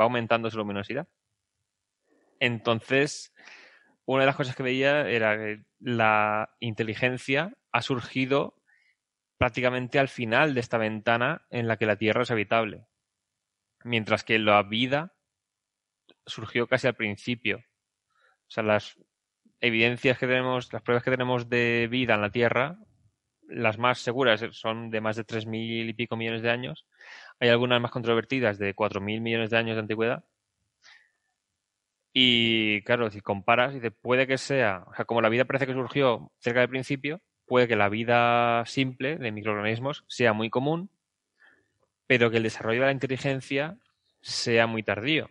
va 0.00 0.04
aumentando 0.04 0.48
su 0.48 0.56
luminosidad. 0.58 1.08
Entonces, 2.38 3.34
una 4.04 4.20
de 4.20 4.26
las 4.26 4.36
cosas 4.36 4.54
que 4.54 4.62
veía 4.62 5.08
era 5.08 5.36
que 5.36 5.64
la 5.80 6.50
inteligencia 6.60 7.52
ha 7.72 7.82
surgido 7.82 8.54
prácticamente 9.44 9.98
al 9.98 10.08
final 10.08 10.54
de 10.54 10.60
esta 10.60 10.78
ventana 10.78 11.42
en 11.50 11.68
la 11.68 11.76
que 11.76 11.84
la 11.84 11.96
Tierra 11.96 12.22
es 12.22 12.30
habitable. 12.30 12.86
Mientras 13.82 14.24
que 14.24 14.38
la 14.38 14.62
vida 14.62 15.12
surgió 16.24 16.66
casi 16.66 16.86
al 16.86 16.94
principio. 16.94 17.58
O 17.58 18.50
sea, 18.50 18.62
las 18.62 18.98
evidencias 19.60 20.16
que 20.16 20.26
tenemos, 20.26 20.72
las 20.72 20.80
pruebas 20.80 21.04
que 21.04 21.10
tenemos 21.10 21.50
de 21.50 21.88
vida 21.90 22.14
en 22.14 22.22
la 22.22 22.30
Tierra, 22.30 22.78
las 23.46 23.76
más 23.76 23.98
seguras 23.98 24.42
son 24.52 24.88
de 24.88 25.02
más 25.02 25.16
de 25.16 25.26
3.000 25.26 25.90
y 25.90 25.92
pico 25.92 26.16
millones 26.16 26.40
de 26.40 26.48
años. 26.48 26.86
Hay 27.38 27.50
algunas 27.50 27.82
más 27.82 27.90
controvertidas 27.90 28.56
de 28.56 28.74
4.000 28.74 29.20
millones 29.20 29.50
de 29.50 29.58
años 29.58 29.76
de 29.76 29.80
antigüedad. 29.80 30.24
Y 32.14 32.80
claro, 32.84 33.10
si 33.10 33.20
comparas, 33.20 33.74
dice, 33.74 33.90
puede 33.90 34.26
que 34.26 34.38
sea, 34.38 34.86
o 34.86 34.94
sea, 34.94 35.04
como 35.04 35.20
la 35.20 35.28
vida 35.28 35.44
parece 35.44 35.66
que 35.66 35.74
surgió 35.74 36.32
cerca 36.38 36.60
del 36.60 36.70
principio, 36.70 37.20
puede 37.46 37.68
que 37.68 37.76
la 37.76 37.88
vida 37.88 38.64
simple 38.66 39.16
de 39.16 39.32
microorganismos 39.32 40.04
sea 40.08 40.32
muy 40.32 40.50
común, 40.50 40.90
pero 42.06 42.30
que 42.30 42.38
el 42.38 42.42
desarrollo 42.42 42.80
de 42.80 42.86
la 42.86 42.92
inteligencia 42.92 43.78
sea 44.20 44.66
muy 44.66 44.82
tardío. 44.82 45.30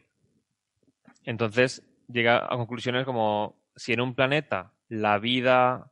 Entonces 1.23 1.83
llega 2.07 2.37
a 2.37 2.57
conclusiones 2.57 3.05
como 3.05 3.61
si 3.75 3.93
en 3.93 4.01
un 4.01 4.15
planeta 4.15 4.73
la 4.87 5.17
vida 5.19 5.91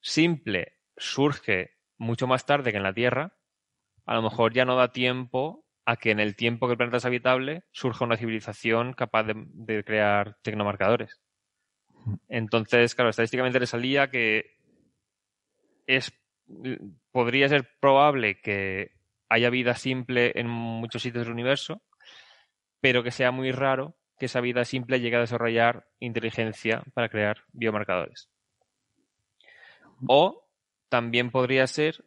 simple 0.00 0.78
surge 0.96 1.76
mucho 1.98 2.26
más 2.26 2.46
tarde 2.46 2.72
que 2.72 2.78
en 2.78 2.82
la 2.82 2.94
Tierra, 2.94 3.36
a 4.06 4.14
lo 4.14 4.22
mejor 4.22 4.52
ya 4.52 4.64
no 4.64 4.76
da 4.76 4.92
tiempo 4.92 5.64
a 5.84 5.96
que 5.96 6.10
en 6.10 6.20
el 6.20 6.36
tiempo 6.36 6.66
que 6.66 6.72
el 6.72 6.76
planeta 6.76 6.96
es 6.96 7.04
habitable 7.04 7.64
surja 7.72 8.04
una 8.04 8.16
civilización 8.16 8.92
capaz 8.92 9.24
de, 9.24 9.34
de 9.36 9.84
crear 9.84 10.36
tecnomarcadores. 10.42 11.20
Entonces, 12.28 12.94
claro, 12.94 13.10
estadísticamente 13.10 13.60
le 13.60 13.66
salía 13.66 14.10
que 14.10 14.61
es 15.86 16.12
podría 17.12 17.48
ser 17.48 17.68
probable 17.80 18.40
que 18.40 18.92
haya 19.28 19.50
vida 19.50 19.74
simple 19.74 20.32
en 20.34 20.48
muchos 20.48 21.02
sitios 21.02 21.24
del 21.24 21.32
universo, 21.32 21.82
pero 22.80 23.02
que 23.02 23.10
sea 23.10 23.30
muy 23.30 23.52
raro 23.52 23.96
que 24.18 24.26
esa 24.26 24.40
vida 24.40 24.64
simple 24.64 25.00
llegue 25.00 25.16
a 25.16 25.20
desarrollar 25.20 25.86
inteligencia 25.98 26.82
para 26.94 27.08
crear 27.08 27.38
biomarcadores. 27.52 28.28
O 30.06 30.48
también 30.88 31.30
podría 31.30 31.66
ser 31.66 32.04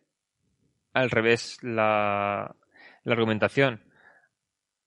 al 0.93 1.09
revés 1.09 1.57
la, 1.61 2.55
la 3.03 3.13
argumentación. 3.13 3.83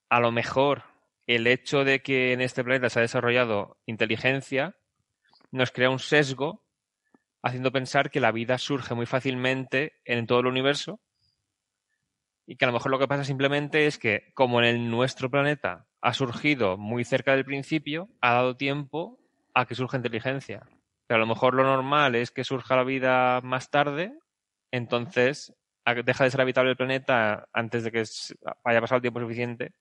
A 0.08 0.20
lo 0.20 0.31
mejor 0.31 0.84
el 1.26 1.47
hecho 1.47 1.84
de 1.84 2.00
que 2.00 2.33
en 2.33 2.41
este 2.41 2.65
planeta 2.65 2.89
se 2.89 3.00
ha 3.00 3.02
desarrollado 3.02 3.76
inteligencia 3.86 4.76
nos 5.50 5.70
crea 5.70 5.91
un 5.91 5.99
sesgo 5.99 6.65
haciendo 7.42 7.73
pensar 7.73 8.10
que 8.10 8.20
la 8.20 8.33
vida 8.33 8.58
surge 8.58 8.94
muy 8.94 9.07
fácilmente 9.07 10.00
en 10.05 10.26
todo 10.26 10.41
el 10.41 10.47
universo 10.47 11.00
y 12.47 12.57
que 12.57 12.65
a 12.65 12.68
lo 12.68 12.73
mejor 12.73 12.91
lo 12.91 12.99
que 12.99 13.07
pasa 13.07 13.25
simplemente 13.25 13.86
es 13.86 13.99
que 13.99 14.33
como 14.34 14.60
en 14.60 14.67
el, 14.67 14.91
nuestro 14.91 15.31
planeta 15.31 15.86
ha 16.00 16.15
surgido 16.15 16.78
muy 16.78 17.05
cerca 17.05 17.34
del 17.34 17.44
principio, 17.44 18.08
ha 18.23 18.34
dado 18.34 18.57
tiempo 18.57 19.18
a 19.52 19.67
que 19.67 19.75
surja 19.75 19.99
inteligencia. 19.99 20.62
Pero 21.07 21.17
a 21.17 21.20
lo 21.20 21.26
mejor 21.26 21.55
lo 21.55 21.62
normal 21.62 22.15
es 22.15 22.31
que 22.31 22.44
surja 22.44 22.76
la 22.76 22.84
vida 22.84 23.41
más 23.42 23.70
tarde, 23.70 24.18
entonces 24.70 25.55
deja 26.05 26.25
de 26.25 26.31
ser 26.31 26.41
habitable 26.41 26.70
el 26.70 26.76
planeta 26.76 27.49
antes 27.52 27.84
de 27.84 27.92
que 27.92 28.05
haya 28.65 28.81
pasado 28.81 28.97
el 28.97 29.02
tiempo 29.02 29.20
suficiente 29.20 29.73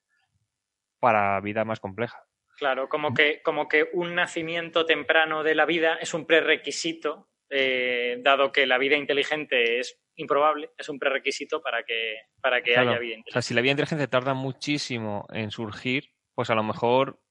para 1.00 1.40
vida 1.40 1.64
más 1.64 1.80
compleja. 1.80 2.22
Claro, 2.58 2.90
como 2.90 3.14
que, 3.14 3.42
como 3.44 3.68
que 3.68 3.90
un 3.94 4.16
nacimiento 4.16 4.86
temprano 4.86 5.44
de 5.44 5.56
la 5.56 5.66
vida 5.66 5.96
es 6.02 6.14
un 6.14 6.26
prerequisito 6.26 7.30
eh, 7.50 8.20
dado 8.24 8.52
que 8.52 8.66
la 8.66 8.78
vida 8.78 8.98
inteligente 8.98 9.80
es 9.80 9.98
improbable, 10.16 10.72
es 10.78 10.90
un 10.90 11.00
prerequisito 11.00 11.62
para 11.62 11.84
que, 11.84 12.16
para 12.42 12.62
que 12.62 12.78
haya 12.78 13.00
vida 13.00 13.16
inteligente. 13.16 13.30
O 13.30 13.34
sea, 13.34 13.42
si 13.42 13.54
la 13.54 13.62
vida 13.62 13.72
inteligente 13.72 14.08
tarda 14.08 14.34
muchísimo 14.34 15.26
en 15.32 15.52
surgir, 15.52 16.12
pues 16.34 16.50
a 16.50 16.56
lo 16.56 16.64
mejor 16.64 17.22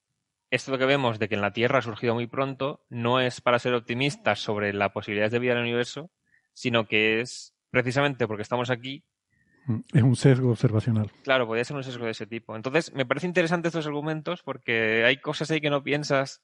esto 0.50 0.78
que 0.78 0.86
vemos 0.86 1.18
de 1.18 1.28
que 1.28 1.34
en 1.34 1.40
la 1.40 1.52
Tierra 1.52 1.80
ha 1.80 1.82
surgido 1.82 2.14
muy 2.14 2.26
pronto 2.26 2.84
no 2.88 3.20
es 3.20 3.40
para 3.40 3.58
ser 3.58 3.74
optimistas 3.74 4.38
sobre 4.38 4.72
la 4.72 4.92
posibilidad 4.92 5.30
de 5.30 5.38
vida 5.38 5.52
en 5.52 5.58
el 5.58 5.64
universo, 5.64 6.10
sino 6.52 6.86
que 6.86 7.20
es 7.20 7.54
precisamente 7.70 8.26
porque 8.26 8.42
estamos 8.42 8.70
aquí. 8.70 9.04
Es 9.92 10.02
un 10.02 10.14
sesgo 10.14 10.50
observacional. 10.50 11.10
Claro, 11.24 11.46
podría 11.46 11.64
ser 11.64 11.76
un 11.76 11.82
sesgo 11.82 12.04
de 12.04 12.12
ese 12.12 12.26
tipo. 12.26 12.54
Entonces, 12.54 12.94
me 12.94 13.04
parece 13.04 13.26
interesante 13.26 13.68
estos 13.68 13.86
argumentos 13.86 14.42
porque 14.42 15.04
hay 15.04 15.16
cosas 15.16 15.50
ahí 15.50 15.60
que 15.60 15.70
no 15.70 15.82
piensas 15.82 16.40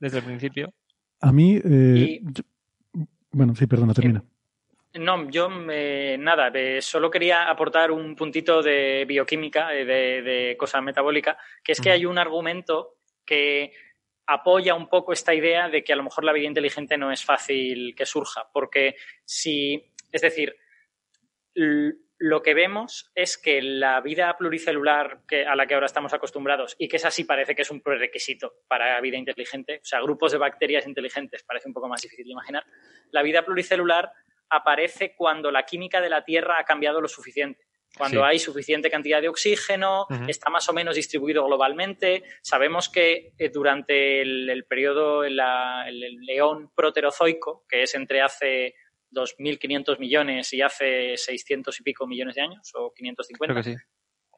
desde 0.00 0.18
el 0.18 0.24
principio. 0.24 0.74
A 1.20 1.32
mí, 1.32 1.60
eh, 1.64 2.20
bueno, 3.32 3.54
sí, 3.54 3.66
perdona, 3.66 3.94
termina. 3.94 4.22
No, 4.94 5.30
yo 5.30 5.48
nada, 5.48 6.50
solo 6.80 7.10
quería 7.10 7.48
aportar 7.48 7.92
un 7.92 8.16
puntito 8.16 8.60
de 8.60 9.04
bioquímica, 9.06 9.68
de, 9.68 9.84
de 9.84 10.56
cosa 10.58 10.80
metabólica, 10.80 11.38
que 11.62 11.72
es 11.72 11.80
que 11.80 11.92
hay 11.92 12.06
un 12.06 12.18
argumento 12.18 12.96
que 13.24 13.72
apoya 14.26 14.74
un 14.74 14.88
poco 14.88 15.12
esta 15.12 15.34
idea 15.34 15.68
de 15.68 15.84
que 15.84 15.92
a 15.92 15.96
lo 15.96 16.04
mejor 16.04 16.24
la 16.24 16.32
vida 16.32 16.46
inteligente 16.46 16.96
no 16.96 17.12
es 17.12 17.24
fácil 17.24 17.94
que 17.96 18.06
surja, 18.06 18.48
porque 18.52 18.96
si, 19.24 19.92
es 20.10 20.22
decir, 20.22 20.56
lo 22.20 22.42
que 22.42 22.52
vemos 22.52 23.10
es 23.14 23.38
que 23.38 23.62
la 23.62 24.02
vida 24.02 24.36
pluricelular 24.36 25.20
que, 25.26 25.46
a 25.46 25.56
la 25.56 25.66
que 25.66 25.72
ahora 25.72 25.86
estamos 25.86 26.12
acostumbrados, 26.12 26.76
y 26.78 26.86
que 26.86 26.96
es 26.96 27.04
así 27.06 27.24
parece 27.24 27.54
que 27.54 27.62
es 27.62 27.70
un 27.70 27.80
prerequisito 27.80 28.56
para 28.68 29.00
vida 29.00 29.16
inteligente, 29.16 29.80
o 29.82 29.84
sea, 29.84 30.02
grupos 30.02 30.32
de 30.32 30.38
bacterias 30.38 30.86
inteligentes, 30.86 31.42
parece 31.42 31.68
un 31.68 31.74
poco 31.74 31.88
más 31.88 32.02
difícil 32.02 32.26
de 32.26 32.32
imaginar, 32.32 32.64
la 33.10 33.22
vida 33.22 33.42
pluricelular 33.42 34.12
aparece 34.50 35.14
cuando 35.16 35.50
la 35.50 35.64
química 35.64 36.02
de 36.02 36.10
la 36.10 36.22
Tierra 36.22 36.56
ha 36.58 36.64
cambiado 36.64 37.00
lo 37.00 37.08
suficiente. 37.08 37.64
Cuando 37.96 38.24
hay 38.24 38.38
suficiente 38.38 38.88
cantidad 38.88 39.20
de 39.20 39.28
oxígeno, 39.28 40.06
está 40.28 40.48
más 40.48 40.68
o 40.68 40.72
menos 40.72 40.94
distribuido 40.94 41.44
globalmente. 41.44 42.22
Sabemos 42.40 42.88
que 42.88 43.32
eh, 43.36 43.48
durante 43.48 44.20
el, 44.20 44.64
periodo, 44.68 45.24
el, 45.24 45.36
león 46.20 46.70
proterozoico, 46.72 47.64
que 47.68 47.82
es 47.82 47.94
entre 47.96 48.22
hace 48.22 48.74
2.500 49.12 49.98
millones 49.98 50.52
y 50.52 50.62
hace 50.62 51.16
600 51.16 51.80
y 51.80 51.82
pico 51.82 52.06
millones 52.06 52.34
de 52.34 52.42
años, 52.42 52.70
o 52.74 52.92
550, 52.92 53.82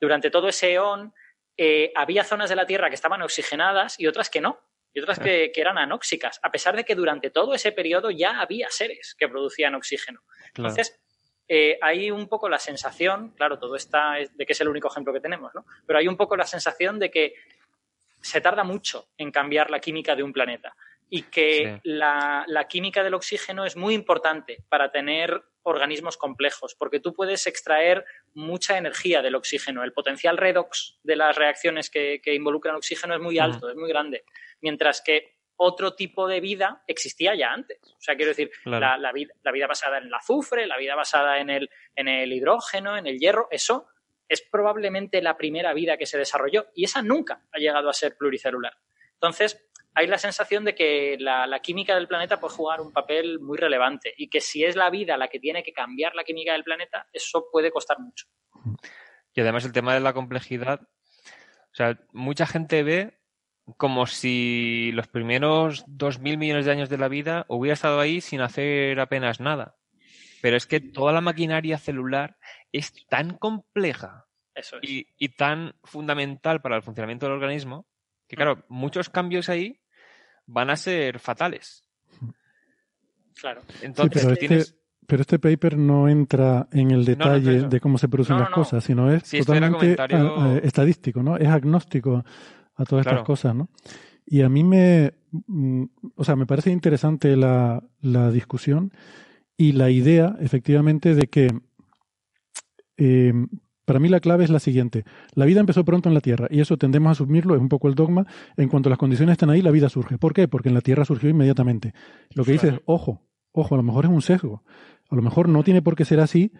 durante 0.01 0.31
todo 0.31 0.49
ese 0.49 0.73
eón 0.73 1.15
eh, 1.57 1.93
había 1.95 2.25
zonas 2.25 2.51
de 2.51 2.57
la 2.57 2.67
Tierra 2.67 2.89
que 2.89 2.95
estaban 2.95 3.23
oxigenadas 3.23 4.01
y 4.01 4.07
otras 4.07 4.31
que 4.31 4.41
no 4.41 4.59
y 4.95 5.01
otras 5.01 5.19
que, 5.19 5.51
eran 5.55 5.79
anóxicas, 5.79 6.39
a 6.43 6.51
pesar 6.51 6.77
de 6.77 6.85
que 6.85 6.95
durante 6.95 7.31
todo 7.31 7.55
ese 7.55 7.73
periodo 7.73 8.11
ya 8.11 8.41
había 8.41 8.69
seres 8.69 9.15
que 9.19 9.27
producían 9.27 9.75
oxígeno. 9.75 10.21
Entonces, 10.55 11.01
eh, 11.49 11.79
hay 11.81 12.11
un 12.11 12.29
poco 12.29 12.47
la 12.49 12.59
sensación, 12.59 13.31
claro, 13.31 13.59
todo 13.59 13.75
está 13.75 14.17
de 14.17 14.45
que 14.45 14.53
es 14.53 14.61
el 14.61 14.69
único 14.69 14.89
ejemplo 14.89 15.15
que 15.15 15.21
tenemos, 15.21 15.55
¿no? 15.55 15.65
Pero 15.87 15.99
hay 15.99 16.09
un 16.09 16.17
poco 16.19 16.37
la 16.37 16.45
sensación 16.45 16.99
de 16.99 17.11
que 17.11 17.35
se 18.21 18.43
tarda 18.43 18.65
mucho 18.65 19.09
en 19.17 19.31
cambiar 19.31 19.71
la 19.71 19.81
química 19.81 20.15
de 20.15 20.23
un 20.23 20.33
planeta 20.33 20.77
y 21.15 21.25
que 21.25 21.79
la, 21.85 22.43
la, 22.47 22.67
química 22.67 23.05
del 23.05 23.13
oxígeno 23.13 23.67
es 23.67 23.77
muy 23.77 23.93
importante 23.93 24.65
para 24.71 24.91
tener 24.91 25.43
organismos 25.63 26.17
complejos, 26.17 26.75
porque 26.75 27.01
tú 27.01 27.13
puedes 27.13 27.47
extraer 27.47 28.07
mucha 28.33 28.79
energía 28.79 29.21
del 29.21 29.35
oxígeno. 29.35 29.85
El 29.85 29.93
potencial 29.93 30.39
redox 30.39 30.99
de 31.03 31.17
las 31.17 31.37
reacciones 31.37 31.91
que, 31.91 32.23
involucran 32.25 32.77
oxígeno 32.77 33.15
es 33.15 33.21
muy 33.21 33.39
alto, 33.39 33.69
es 33.69 33.77
muy 33.77 33.91
grande, 33.91 34.25
mientras 34.63 35.03
que 35.03 35.37
otro 35.57 35.95
tipo 35.95 36.27
de 36.27 36.41
vida 36.41 36.83
existía 36.87 37.35
ya 37.35 37.53
antes. 37.53 37.79
O 37.83 38.01
sea, 38.01 38.17
quiero 38.17 38.31
decir, 38.31 38.51
la, 38.65 38.97
vida, 39.13 39.35
la, 39.43 39.53
vida, 39.53 39.67
basada 39.67 39.99
en 39.99 40.05
el 40.05 40.15
azufre, 40.15 40.67
la 40.67 40.79
vida 40.79 40.95
basada 40.95 41.41
en 41.41 41.51
el, 41.51 41.69
en 41.95 42.09
el 42.09 42.33
hidrógeno, 42.33 42.97
en 42.97 43.07
el 43.07 43.19
hierro, 43.19 43.49
eso 43.51 43.87
es 44.31 44.41
probablemente 44.41 45.21
la 45.21 45.37
primera 45.37 45.75
vida 45.75 45.99
que 45.99 46.07
se 46.07 46.17
desarrolló 46.17 46.69
y 46.75 46.85
esa 46.85 47.03
nunca 47.03 47.43
ha 47.53 47.59
llegado 47.59 47.91
a 47.91 47.93
ser 47.93 48.17
pluricelular. 48.17 48.73
Entonces, 49.23 49.69
hay 49.95 50.07
la 50.07 50.19
sensación 50.19 50.65
de 50.65 50.75
que 50.75 51.17
la, 51.19 51.61
química 51.61 51.95
del 51.95 52.09
planeta 52.09 52.41
puede 52.41 52.55
jugar 52.55 52.81
un 52.81 52.93
papel 52.93 53.41
muy 53.41 53.59
relevante 53.59 54.15
y 54.17 54.29
que 54.29 54.41
si 54.41 54.65
es 54.65 54.75
la 54.75 54.91
vida 54.91 55.17
la 55.17 55.29
que 55.29 55.39
tiene 55.39 55.63
que 55.63 55.73
cambiar 55.73 56.15
la 56.15 56.25
química 56.25 56.53
del 56.53 56.65
planeta, 56.65 57.07
eso 57.13 57.47
puede 57.53 57.71
costar 57.71 57.99
mucho. 57.99 58.27
Y 59.35 59.41
además 59.41 59.65
el 59.65 59.73
tema 59.73 59.95
de 59.95 60.01
la 60.01 60.15
complejidad, 60.15 60.81
o 60.83 61.75
sea, 61.75 61.99
mucha 62.13 62.47
gente 62.47 62.83
ve 62.83 63.19
como 63.77 64.07
si 64.07 64.91
los 64.93 65.09
primeros 65.09 65.85
dos 65.87 66.19
mil 66.19 66.39
millones 66.39 66.65
de 66.65 66.73
años 66.73 66.89
de 66.89 66.99
la 66.99 67.09
vida 67.09 67.45
hubiera 67.49 67.75
estado 67.75 68.01
ahí 68.01 68.21
sin 68.21 68.41
hacer 68.41 68.99
apenas 68.99 69.41
nada. 69.41 69.77
Pero 70.41 70.57
es 70.57 70.67
que 70.67 70.81
toda 70.81 71.13
la 71.13 71.21
maquinaria 71.21 71.79
celular 71.79 72.37
es 72.73 72.93
tan 73.09 73.37
compleja 73.39 74.27
y, 74.81 75.07
y 75.17 75.29
tan 75.29 75.75
fundamental 75.85 76.61
para 76.61 76.77
el 76.77 76.83
funcionamiento 76.83 77.27
del 77.27 77.35
organismo 77.35 77.87
que, 78.27 78.37
claro, 78.37 78.65
muchos 78.69 79.09
cambios 79.09 79.49
ahí 79.49 79.82
van 80.47 80.71
a 80.71 80.77
ser 80.77 81.19
fatales. 81.19 81.85
Claro. 83.41 83.63
Entonces, 83.83 84.25
este, 84.25 84.75
pero, 85.07 85.23
este, 85.23 85.39
paper 85.39 85.77
no 85.77 86.09
entra 86.09 86.69
en 86.73 86.91
el 86.91 87.05
detalle 87.05 87.69
de 87.69 87.81
cómo 87.81 87.99
se 87.99 88.09
producen 88.09 88.39
las 88.39 88.51
cosas, 88.51 88.85
sino 88.85 89.11
es 89.11 89.29
totalmente 89.29 89.97
estadístico, 90.63 91.23
¿no? 91.23 91.37
Es 91.37 91.49
agnóstico 91.49 92.25
a 92.77 92.85
todas 92.85 93.07
estas 93.07 93.25
cosas, 93.25 93.55
¿no? 93.55 93.69
Y 94.25 94.43
a 94.43 94.49
mí 94.49 94.63
me, 94.63 95.13
mm, 95.33 95.85
o 96.15 96.25
sea, 96.25 96.37
me 96.37 96.47
parece 96.47 96.71
interesante 96.71 97.37
la, 97.37 97.83
la 98.01 98.31
discusión 98.31 98.93
y 99.57 99.73
la 99.73 99.91
idea, 99.91 100.37
efectivamente, 100.41 101.15
de 101.15 101.27
que 101.27 101.49
eh, 102.97 103.33
para 103.85 103.99
mí 103.99 104.09
la 104.09 104.21
clave 104.21 104.45
es 104.45 104.51
la 104.51 104.61
siguiente. 104.61 105.05
La 105.35 105.45
vida 105.45 105.61
empezó 105.61 105.85
pronto 105.85 106.09
en 106.09 106.15
la 106.15 106.21
Tierra 106.21 106.47
y 106.51 106.61
eso 106.61 106.77
tendemos 106.77 107.09
a 107.09 107.13
asumirlo, 107.13 107.55
es 107.55 107.61
un 107.61 107.69
poco 107.69 107.89
el 107.89 107.95
dogma. 107.95 108.27
En 108.57 108.69
cuanto 108.69 108.89
las 108.89 108.99
condiciones 108.99 109.33
están 109.33 109.51
ahí, 109.51 109.63
la 109.63 109.71
vida 109.71 109.89
surge. 109.89 110.19
¿Por 110.19 110.33
qué? 110.33 110.49
Porque 110.49 110.69
en 110.69 110.75
la 110.75 110.81
Tierra 110.81 111.05
surgió 111.05 111.29
inmediatamente. 111.29 111.93
Lo 112.35 112.45
que 112.45 112.53
dice 112.53 112.69
es, 112.69 112.81
ojo, 112.85 113.23
ojo, 113.53 113.75
a 113.75 113.79
lo 113.79 113.83
mejor 113.83 114.05
es 114.05 114.11
un 114.11 114.23
sesgo. 114.23 114.63
A 115.11 115.17
lo 115.17 115.23
mejor 115.23 115.49
no 115.49 115.63
tiene 115.65 115.83
por 115.83 115.97
qué 115.97 116.05
ser 116.05 116.21
así, 116.21 116.53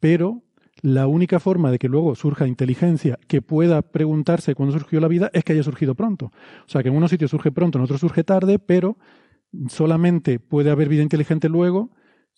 pero 0.00 0.42
la 0.82 1.06
única 1.06 1.38
forma 1.40 1.70
de 1.70 1.78
que 1.78 1.88
luego 1.88 2.14
surja 2.14 2.46
inteligencia 2.46 3.18
que 3.28 3.42
pueda 3.42 3.82
preguntarse 3.82 4.54
cuándo 4.54 4.78
surgió 4.78 5.00
la 5.00 5.08
vida 5.08 5.30
es 5.34 5.44
que 5.44 5.52
haya 5.52 5.62
surgido 5.62 5.94
pronto. 5.94 6.26
O 6.26 6.68
sea, 6.68 6.82
que 6.82 6.88
en 6.88 6.96
unos 6.96 7.10
sitios 7.10 7.30
surge 7.30 7.52
pronto, 7.52 7.78
en 7.78 7.84
otros 7.84 8.00
surge 8.00 8.24
tarde, 8.24 8.58
pero 8.58 8.96
solamente 9.68 10.38
puede 10.38 10.70
haber 10.70 10.88
vida 10.88 11.02
inteligente 11.02 11.48
luego 11.48 11.90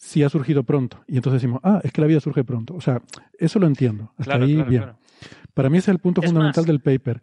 si 0.03 0.25
ha 0.25 0.29
surgido 0.29 0.65
pronto. 0.65 1.05
Y 1.07 1.17
entonces 1.17 1.41
decimos, 1.41 1.61
ah, 1.63 1.81
es 1.85 1.93
que 1.93 2.01
la 2.01 2.09
vida 2.09 2.19
surge 2.19 2.43
pronto. 2.43 2.75
O 2.75 2.81
sea, 2.81 3.01
eso 3.39 3.61
lo 3.61 3.69
entiendo. 3.69 4.13
Hasta 4.19 4.35
ahí 4.35 4.61
bien. 4.63 4.95
Para 5.55 5.71
mí 5.71 5.79
ese 5.79 5.93
es 5.93 5.95
el 5.95 6.01
punto 6.01 6.21
fundamental 6.21 6.65
del 6.65 6.81
paper. 6.81 7.23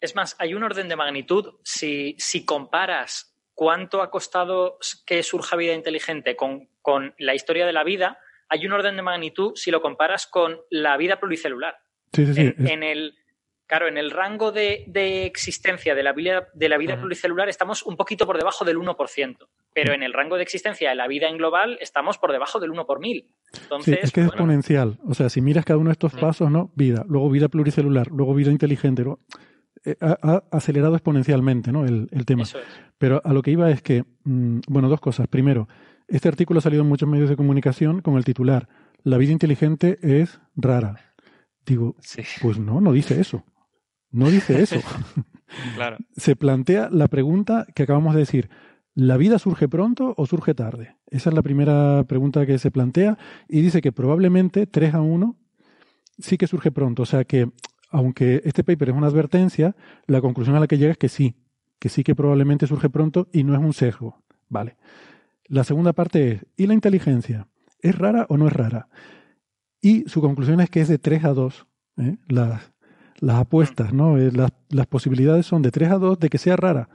Es 0.00 0.14
más, 0.14 0.36
hay 0.38 0.54
un 0.54 0.62
orden 0.62 0.88
de 0.88 0.94
magnitud. 0.94 1.54
Si, 1.64 2.14
si 2.16 2.44
comparas 2.44 3.36
cuánto 3.54 4.02
ha 4.02 4.10
costado 4.12 4.78
que 5.04 5.24
surja 5.24 5.56
vida 5.56 5.74
inteligente 5.74 6.36
con, 6.36 6.68
con 6.80 7.12
la 7.18 7.34
historia 7.34 7.66
de 7.66 7.72
la 7.72 7.82
vida, 7.82 8.18
hay 8.48 8.64
un 8.66 8.72
orden 8.72 8.94
de 8.94 9.02
magnitud 9.02 9.56
si 9.56 9.72
lo 9.72 9.82
comparas 9.82 10.28
con 10.28 10.60
la 10.70 10.96
vida 10.96 11.18
pluricelular. 11.18 11.76
Sí, 12.12 12.24
sí, 12.24 12.34
sí. 12.34 12.54
en 12.58 12.84
el, 12.84 13.16
Claro, 13.66 13.88
en 13.88 13.98
el 13.98 14.12
rango 14.12 14.52
de, 14.52 14.84
existencia 15.26 15.96
de 15.96 16.02
la 16.04 16.12
vida, 16.12 16.48
de 16.54 16.68
la 16.68 16.78
vida 16.78 16.96
pluricelular 16.96 17.48
estamos 17.48 17.82
un 17.82 17.96
poquito 17.96 18.24
por 18.24 18.38
debajo 18.38 18.64
del 18.64 18.78
1%, 18.78 19.48
pero 19.74 19.92
en 19.92 20.04
el 20.04 20.12
rango 20.12 20.36
de 20.36 20.44
existencia 20.44 20.90
de 20.90 20.94
la 20.94 21.08
vida 21.08 21.28
en 21.28 21.36
global 21.36 21.76
estamos 21.80 22.16
por 22.16 22.30
debajo 22.30 22.60
del 22.60 22.70
1 22.70 22.86
por 22.86 23.00
mil. 23.00 23.26
Entonces, 23.60 23.98
es 24.02 24.12
que 24.12 24.20
es 24.20 24.28
exponencial. 24.28 24.98
O 25.04 25.14
sea, 25.14 25.28
si 25.28 25.40
miras 25.40 25.64
cada 25.64 25.78
uno 25.78 25.88
de 25.88 25.94
estos 25.94 26.14
pasos, 26.14 26.48
¿no? 26.48 26.70
Vida, 26.76 27.04
luego 27.08 27.28
vida 27.28 27.48
pluricelular, 27.48 28.06
luego 28.08 28.34
vida 28.34 28.52
inteligente, 28.52 29.04
eh, 29.84 29.96
ha, 30.00 30.44
acelerado 30.52 30.94
exponencialmente 30.94 31.72
¿no? 31.72 31.84
el, 31.84 32.08
tema. 32.24 32.44
Pero 32.98 33.20
a 33.24 33.32
lo 33.32 33.42
que 33.42 33.50
iba 33.50 33.68
es 33.70 33.82
que, 33.82 34.04
mm, 34.22 34.60
bueno, 34.68 34.88
dos 34.88 35.00
cosas. 35.00 35.26
Primero, 35.26 35.68
este 36.06 36.28
artículo 36.28 36.58
ha 36.58 36.62
salido 36.62 36.82
en 36.82 36.88
muchos 36.88 37.08
medios 37.08 37.28
de 37.28 37.36
comunicación 37.36 38.00
con 38.00 38.16
el 38.16 38.24
titular, 38.24 38.68
La 39.02 39.18
vida 39.18 39.32
inteligente 39.32 39.98
es 40.02 40.40
rara. 40.54 41.14
Digo, 41.64 41.96
pues 42.42 42.58
no, 42.58 42.80
no 42.80 42.92
dice 42.92 43.20
eso. 43.20 43.44
No 44.16 44.30
dice 44.30 44.62
eso. 44.62 44.80
claro. 45.74 45.98
Se 46.16 46.36
plantea 46.36 46.88
la 46.90 47.08
pregunta 47.08 47.66
que 47.74 47.82
acabamos 47.82 48.14
de 48.14 48.20
decir. 48.20 48.48
¿La 48.94 49.18
vida 49.18 49.38
surge 49.38 49.68
pronto 49.68 50.14
o 50.16 50.24
surge 50.24 50.54
tarde? 50.54 50.96
Esa 51.10 51.28
es 51.28 51.36
la 51.36 51.42
primera 51.42 52.02
pregunta 52.04 52.46
que 52.46 52.58
se 52.58 52.70
plantea 52.70 53.18
y 53.46 53.60
dice 53.60 53.82
que 53.82 53.92
probablemente 53.92 54.66
3 54.66 54.94
a 54.94 55.02
1 55.02 55.36
sí 56.18 56.38
que 56.38 56.46
surge 56.46 56.70
pronto. 56.70 57.02
O 57.02 57.06
sea 57.06 57.24
que, 57.24 57.50
aunque 57.90 58.40
este 58.46 58.64
paper 58.64 58.88
es 58.88 58.96
una 58.96 59.08
advertencia, 59.08 59.76
la 60.06 60.22
conclusión 60.22 60.56
a 60.56 60.60
la 60.60 60.66
que 60.66 60.78
llega 60.78 60.92
es 60.92 60.98
que 60.98 61.10
sí, 61.10 61.36
que 61.78 61.90
sí 61.90 62.04
que 62.04 62.14
probablemente 62.14 62.66
surge 62.66 62.88
pronto 62.88 63.28
y 63.34 63.44
no 63.44 63.52
es 63.52 63.60
un 63.60 63.74
sesgo. 63.74 64.22
Vale. 64.48 64.78
La 65.44 65.62
segunda 65.62 65.92
parte 65.92 66.32
es, 66.32 66.46
¿y 66.56 66.66
la 66.66 66.72
inteligencia? 66.72 67.48
¿Es 67.82 67.98
rara 67.98 68.24
o 68.30 68.38
no 68.38 68.46
es 68.46 68.54
rara? 68.54 68.88
Y 69.82 70.08
su 70.08 70.22
conclusión 70.22 70.62
es 70.62 70.70
que 70.70 70.80
es 70.80 70.88
de 70.88 70.96
3 70.96 71.24
a 71.24 71.34
2. 71.34 71.66
¿eh? 71.98 72.16
Las, 72.28 72.72
las 73.20 73.36
apuestas, 73.36 73.92
¿no? 73.92 74.18
Eh, 74.18 74.30
las, 74.32 74.50
las, 74.70 74.86
posibilidades 74.86 75.46
son 75.46 75.62
de 75.62 75.70
3 75.70 75.90
a 75.90 75.98
2 75.98 76.18
de 76.18 76.28
que 76.28 76.38
sea 76.38 76.56
rara. 76.56 76.88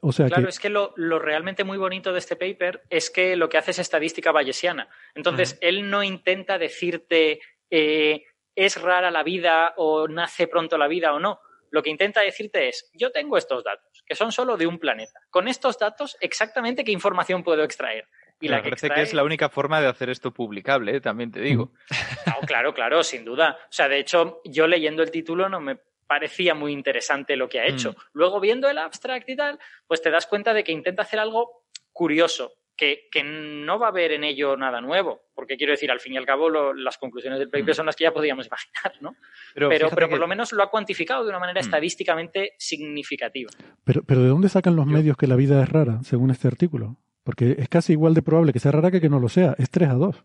O 0.00 0.10
sea 0.10 0.26
claro, 0.26 0.48
es 0.48 0.58
que 0.58 0.68
lo, 0.68 0.92
lo, 0.96 1.20
realmente 1.20 1.62
muy 1.62 1.78
bonito 1.78 2.12
de 2.12 2.18
este 2.18 2.34
paper 2.34 2.82
es 2.90 3.08
que 3.08 3.36
lo 3.36 3.48
que 3.48 3.58
hace 3.58 3.70
es 3.70 3.78
estadística 3.78 4.32
bayesiana. 4.32 4.88
Entonces, 5.14 5.58
él 5.60 5.90
no 5.90 6.02
intenta 6.02 6.58
decirte 6.58 7.40
eh, 7.70 8.24
es 8.54 8.80
rara 8.80 9.10
la 9.10 9.22
vida 9.22 9.74
o 9.76 10.08
nace 10.08 10.46
pronto 10.46 10.76
la 10.76 10.88
vida 10.88 11.14
o 11.14 11.20
no. 11.20 11.40
Lo 11.70 11.82
que 11.82 11.90
intenta 11.90 12.20
decirte 12.20 12.68
es, 12.68 12.90
yo 12.92 13.12
tengo 13.12 13.38
estos 13.38 13.64
datos, 13.64 14.02
que 14.04 14.14
son 14.14 14.30
solo 14.30 14.56
de 14.56 14.66
un 14.66 14.78
planeta. 14.78 15.20
Con 15.30 15.48
estos 15.48 15.78
datos, 15.78 16.18
exactamente 16.20 16.84
qué 16.84 16.92
información 16.92 17.42
puedo 17.42 17.64
extraer. 17.64 18.08
Y 18.42 18.48
la 18.48 18.60
que 18.60 18.70
parece 18.70 18.90
que 18.90 19.02
es 19.02 19.14
la 19.14 19.22
única 19.22 19.48
forma 19.48 19.80
de 19.80 19.86
hacer 19.86 20.10
esto 20.10 20.32
publicable, 20.32 20.96
¿eh? 20.96 21.00
también 21.00 21.30
te 21.30 21.40
digo. 21.40 21.72
claro, 22.46 22.74
claro, 22.74 23.04
sin 23.04 23.24
duda. 23.24 23.56
O 23.62 23.72
sea, 23.72 23.88
de 23.88 24.00
hecho, 24.00 24.40
yo 24.44 24.66
leyendo 24.66 25.04
el 25.04 25.12
título 25.12 25.48
no 25.48 25.60
me 25.60 25.78
parecía 26.08 26.52
muy 26.54 26.72
interesante 26.72 27.36
lo 27.36 27.48
que 27.48 27.60
ha 27.60 27.66
hecho. 27.66 27.92
Mm. 27.92 27.96
Luego, 28.14 28.40
viendo 28.40 28.68
el 28.68 28.78
abstract 28.78 29.28
y 29.28 29.36
tal, 29.36 29.60
pues 29.86 30.02
te 30.02 30.10
das 30.10 30.26
cuenta 30.26 30.52
de 30.52 30.64
que 30.64 30.72
intenta 30.72 31.02
hacer 31.02 31.20
algo 31.20 31.64
curioso, 31.92 32.52
que, 32.76 33.08
no 33.24 33.78
va 33.78 33.86
a 33.86 33.90
haber 33.90 34.10
en 34.10 34.24
ello 34.24 34.56
nada 34.56 34.80
nuevo, 34.80 35.22
porque 35.36 35.56
quiero 35.56 35.70
decir, 35.70 35.92
al 35.92 36.00
fin 36.00 36.14
y 36.14 36.16
al 36.16 36.26
cabo, 36.26 36.50
las 36.74 36.98
conclusiones 36.98 37.38
del 37.38 37.48
paper 37.48 37.70
mm. 37.70 37.74
son 37.74 37.86
las 37.86 37.94
que 37.94 38.04
ya 38.04 38.12
podíamos 38.12 38.46
imaginar, 38.46 39.00
¿no? 39.00 39.14
Pero, 39.54 39.68
pero, 39.94 40.08
por 40.08 40.18
lo 40.18 40.26
menos 40.26 40.52
lo 40.52 40.64
ha 40.64 40.70
cuantificado 40.70 41.22
de 41.22 41.28
una 41.28 41.38
manera 41.38 41.60
mm. 41.60 41.64
estadísticamente 41.64 42.54
significativa. 42.58 43.50
Pero, 43.84 44.02
pero 44.02 44.22
¿de 44.22 44.28
dónde 44.28 44.48
sacan 44.48 44.74
los 44.74 44.86
medios 44.86 45.16
que 45.16 45.28
la 45.28 45.36
vida 45.36 45.62
es 45.62 45.68
rara, 45.68 46.00
según 46.02 46.32
este 46.32 46.48
artículo? 46.48 46.96
Porque 47.24 47.56
es 47.58 47.68
casi 47.68 47.92
igual 47.92 48.14
de 48.14 48.22
probable 48.22 48.52
que 48.52 48.58
sea 48.58 48.72
rara 48.72 48.90
que 48.90 49.00
que 49.00 49.08
no 49.08 49.20
lo 49.20 49.28
sea. 49.28 49.54
Es 49.58 49.70
3 49.70 49.90
a 49.90 49.94
2. 49.94 50.24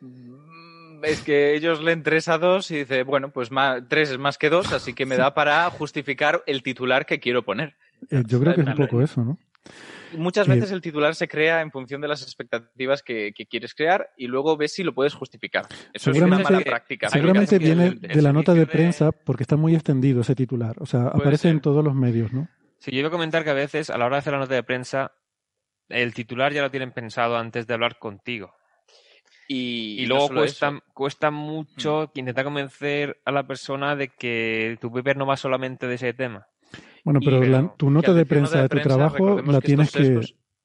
Mm, 0.00 1.04
es 1.04 1.22
que 1.22 1.54
ellos 1.54 1.82
leen 1.82 2.02
3 2.02 2.28
a 2.28 2.38
2 2.38 2.70
y 2.70 2.76
dice, 2.78 3.02
bueno, 3.02 3.30
pues 3.30 3.50
más, 3.50 3.82
3 3.88 4.10
es 4.10 4.18
más 4.18 4.38
que 4.38 4.50
2, 4.50 4.72
así 4.72 4.94
que 4.94 5.06
me 5.06 5.16
da 5.16 5.34
para 5.34 5.68
justificar 5.70 6.42
el 6.46 6.62
titular 6.62 7.06
que 7.06 7.20
quiero 7.20 7.44
poner. 7.44 7.76
Eh, 8.10 8.22
yo 8.26 8.40
creo 8.40 8.54
que 8.54 8.60
es 8.60 8.66
un 8.66 8.74
poco 8.74 9.02
eso, 9.02 9.24
¿no? 9.24 9.38
Muchas 10.16 10.48
veces 10.48 10.70
el 10.70 10.80
titular 10.80 11.14
se 11.14 11.28
crea 11.28 11.60
en 11.60 11.70
función 11.70 12.00
de 12.00 12.08
las 12.08 12.22
expectativas 12.22 13.02
que, 13.02 13.32
quieres 13.48 13.74
crear 13.74 14.10
y 14.16 14.26
luego 14.26 14.56
ves 14.56 14.72
si 14.72 14.82
lo 14.82 14.94
puedes 14.94 15.14
justificar. 15.14 15.66
Eso 15.92 16.10
es 16.10 16.20
una 16.20 16.38
mala 16.38 16.60
práctica. 16.60 17.10
Seguramente 17.10 17.58
viene 17.58 17.90
de 17.90 18.22
la 18.22 18.32
nota 18.32 18.54
de 18.54 18.66
prensa 18.66 19.12
porque 19.12 19.42
está 19.42 19.56
muy 19.56 19.74
extendido 19.74 20.22
ese 20.22 20.34
titular. 20.34 20.76
O 20.78 20.86
sea, 20.86 21.08
aparece 21.08 21.48
en 21.50 21.60
todos 21.60 21.84
los 21.84 21.94
medios, 21.94 22.32
¿no? 22.32 22.48
Sí, 22.78 22.92
yo 22.92 23.00
iba 23.00 23.08
a 23.08 23.12
comentar 23.12 23.44
que 23.44 23.50
a 23.50 23.54
veces 23.54 23.90
a 23.90 23.98
la 23.98 24.06
hora 24.06 24.16
de 24.16 24.20
hacer 24.20 24.32
la 24.32 24.38
nota 24.38 24.54
de 24.54 24.62
prensa 24.62 25.12
el 25.88 26.14
titular 26.14 26.52
ya 26.52 26.62
lo 26.62 26.70
tienen 26.70 26.92
pensado 26.92 27.36
antes 27.36 27.66
de 27.66 27.74
hablar 27.74 27.98
contigo. 27.98 28.52
Y, 29.50 30.04
luego 30.04 30.28
cuesta, 30.28 30.78
cuesta 30.92 31.30
mucho 31.30 32.10
mm. 32.14 32.18
intentar 32.18 32.44
convencer 32.44 33.18
a 33.24 33.32
la 33.32 33.46
persona 33.46 33.96
de 33.96 34.08
que 34.08 34.76
tu 34.80 34.92
paper 34.92 35.16
no 35.16 35.24
va 35.24 35.38
solamente 35.38 35.86
de 35.86 35.94
ese 35.94 36.12
tema. 36.12 36.46
Bueno, 37.02 37.20
pero 37.24 37.74
tu 37.78 37.90
nota 37.90 38.12
de 38.12 38.26
prensa 38.26 38.62
de, 38.62 38.68
tu 38.68 38.78
trabajo 38.80 39.40
la 39.40 39.60
tienes 39.60 39.90
que... 39.90 40.20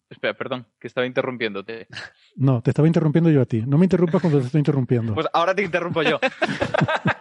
Espera, 0.10 0.34
perdón, 0.34 0.68
que 0.80 0.88
estaba 0.88 1.08
interrumpiéndote. 1.08 1.88
No, 2.36 2.62
te 2.62 2.72
estaba 2.72 2.88
interrumpiendo 2.88 3.32
yo 3.32 3.42
a 3.42 3.46
ti. 3.46 3.64
No 3.66 3.78
me 3.78 3.86
interrumpas 3.86 4.22
cuando 4.22 4.40
te 4.40 4.46
estoy 4.46 4.60
interrumpiendo. 4.60 5.14
Pues 5.16 5.28
ahora 5.34 5.56
te 5.56 5.64
interrumpo 5.64 6.04
yo. 6.04 6.20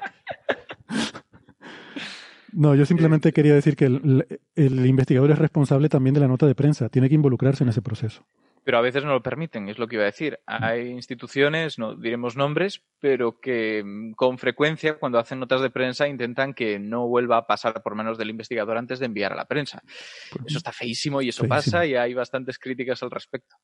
No, 2.53 2.75
yo 2.75 2.85
simplemente 2.85 3.33
quería 3.33 3.55
decir 3.55 3.77
que 3.77 3.87
el, 3.87 4.87
investigador 4.87 5.31
es 5.31 5.39
responsable 5.39 5.89
también 5.89 6.15
de 6.15 6.21
la 6.21 6.29
nota 6.29 6.47
de 6.47 6.55
prensa, 6.55 6.89
tiene 6.89 7.09
que 7.09 7.15
involucrarse 7.15 7.65
en 7.65 7.71
ese 7.71 7.83
proceso. 7.83 8.25
Pero 8.65 8.79
a 8.79 8.81
veces 8.81 9.05
no 9.05 9.11
lo 9.11 9.23
permiten, 9.23 9.69
es 9.69 9.79
lo 9.79 9.89
que 9.89 9.97
iba 9.97 10.05
a 10.05 10.07
decir. 10.07 10.39
Hay 10.47 10.91
instituciones, 10.91 11.79
no 11.81 11.97
diremos 11.97 12.37
nombres, 12.37 12.85
pero 13.01 13.41
que 13.41 13.83
mm, 13.85 14.13
con 14.13 14.39
frecuencia 14.39 14.99
cuando 14.99 15.19
hacen 15.19 15.41
notas 15.41 15.63
de 15.63 15.71
prensa 15.71 16.07
intentan 16.07 16.55
que 16.55 16.79
no 16.79 17.09
vuelva 17.09 17.39
a 17.39 17.47
pasar 17.47 17.83
por 17.83 17.97
manos 17.97 18.19
del 18.19 18.31
investigador 18.31 18.77
antes 18.77 19.01
de 19.01 19.07
enviar 19.07 19.33
a 19.33 19.37
la 19.37 19.47
prensa. 19.47 19.83
Pues 20.31 20.45
eso 20.47 20.59
está 20.59 20.71
feísimo 20.71 21.21
y 21.23 21.31
eso 21.31 21.49
pasa 21.49 21.85
y 21.85 21.97
hay 21.97 22.15
bastantes 22.15 22.59
críticas 22.59 23.03
al 23.03 23.11
respecto. 23.11 23.57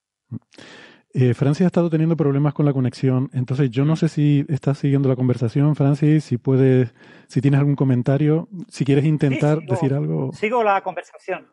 Eh, 1.15 1.33
Francia 1.33 1.65
ha 1.65 1.69
estado 1.69 1.89
teniendo 1.89 2.17
problemas 2.17 2.53
con 2.53 2.67
la 2.67 2.73
conexión, 2.73 3.31
entonces 3.33 3.71
yo 3.71 3.85
no 3.85 3.97
sé 3.97 4.09
si 4.09 4.45
estás 4.49 4.79
siguiendo 4.79 5.09
la 5.09 5.17
conversación, 5.17 5.75
Francis, 5.75 6.25
si 6.25 6.37
puedes, 6.37 6.93
si 7.27 7.41
tienes 7.41 7.59
algún 7.59 7.77
comentario, 7.77 8.49
si 8.69 8.85
quieres 8.85 9.07
intentar 9.07 9.61
decir 9.61 9.95
algo. 9.95 10.33
Sigo 10.35 10.63
la 10.63 10.83
conversación. 10.83 11.49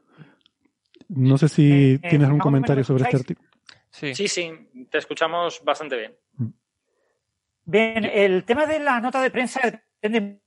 No 1.08 1.38
sé 1.38 1.48
si 1.48 1.72
eh, 1.72 1.94
eh, 1.94 2.10
tienes 2.10 2.28
algún 2.28 2.42
comentario 2.42 2.84
sobre 2.84 3.06
este 3.06 3.16
artículo. 3.16 3.50
Sí. 3.90 4.14
sí, 4.14 4.28
sí, 4.28 4.52
te 4.92 4.98
escuchamos 4.98 5.64
bastante 5.64 5.98
bien. 5.98 6.16
Mm. 6.34 6.48
Bien, 7.64 8.06
el 8.06 8.44
tema 8.44 8.66
de 8.66 8.80
la 8.80 9.00
nota 9.00 9.22
de 9.22 9.32
prensa 9.32 9.62
depende 10.02 10.42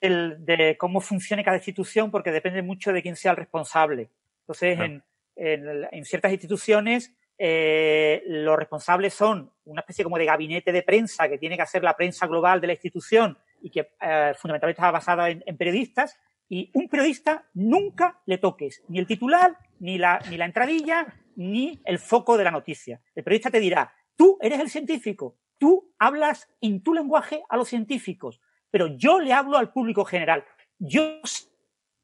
de, 0.00 0.76
cómo 0.78 1.00
funcione 1.00 1.42
cada 1.42 1.56
institución, 1.56 2.12
porque 2.12 2.30
depende 2.30 2.62
mucho 2.62 2.92
de 2.92 3.02
quién 3.02 3.16
sea 3.16 3.32
el 3.32 3.38
responsable. 3.38 4.08
Entonces, 4.42 4.78
en, 4.78 5.02
en, 5.36 6.04
ciertas 6.04 6.32
instituciones 6.32 7.14
eh, 7.36 8.22
los 8.26 8.56
responsables 8.56 9.12
son 9.12 9.50
una 9.64 9.80
especie 9.80 10.04
como 10.04 10.18
de 10.18 10.24
gabinete 10.24 10.70
de 10.70 10.82
prensa 10.82 11.28
que 11.28 11.38
tiene 11.38 11.56
que 11.56 11.62
hacer 11.62 11.82
la 11.82 11.96
prensa 11.96 12.26
global 12.26 12.60
de 12.60 12.68
la 12.68 12.72
institución 12.74 13.36
y 13.60 13.70
que 13.70 13.92
eh, 14.00 14.32
fundamentalmente 14.36 14.80
está 14.80 14.90
basada 14.90 15.30
en, 15.30 15.56
periodistas. 15.56 16.18
Y 16.48 16.70
un 16.74 16.88
periodista 16.88 17.48
nunca 17.54 18.20
le 18.26 18.38
toques 18.38 18.82
ni 18.88 18.98
el 18.98 19.06
titular, 19.06 19.56
ni 19.80 19.98
la, 19.98 20.20
ni 20.30 20.36
la 20.36 20.44
entradilla, 20.44 21.06
ni 21.36 21.80
el 21.84 21.98
foco 21.98 22.36
de 22.36 22.44
la 22.44 22.50
noticia. 22.50 23.00
El 23.14 23.24
periodista 23.24 23.50
te 23.50 23.60
dirá, 23.60 23.92
tú 24.14 24.38
eres 24.40 24.60
el 24.60 24.70
científico, 24.70 25.36
tú 25.58 25.94
hablas 25.98 26.48
en 26.60 26.82
tu 26.82 26.92
lenguaje 26.92 27.42
a 27.48 27.56
los 27.56 27.68
científicos, 27.68 28.40
pero 28.70 28.88
yo 28.88 29.18
le 29.18 29.32
hablo 29.32 29.56
al 29.56 29.72
público 29.72 30.04
general. 30.04 30.44
Yo 30.78 31.20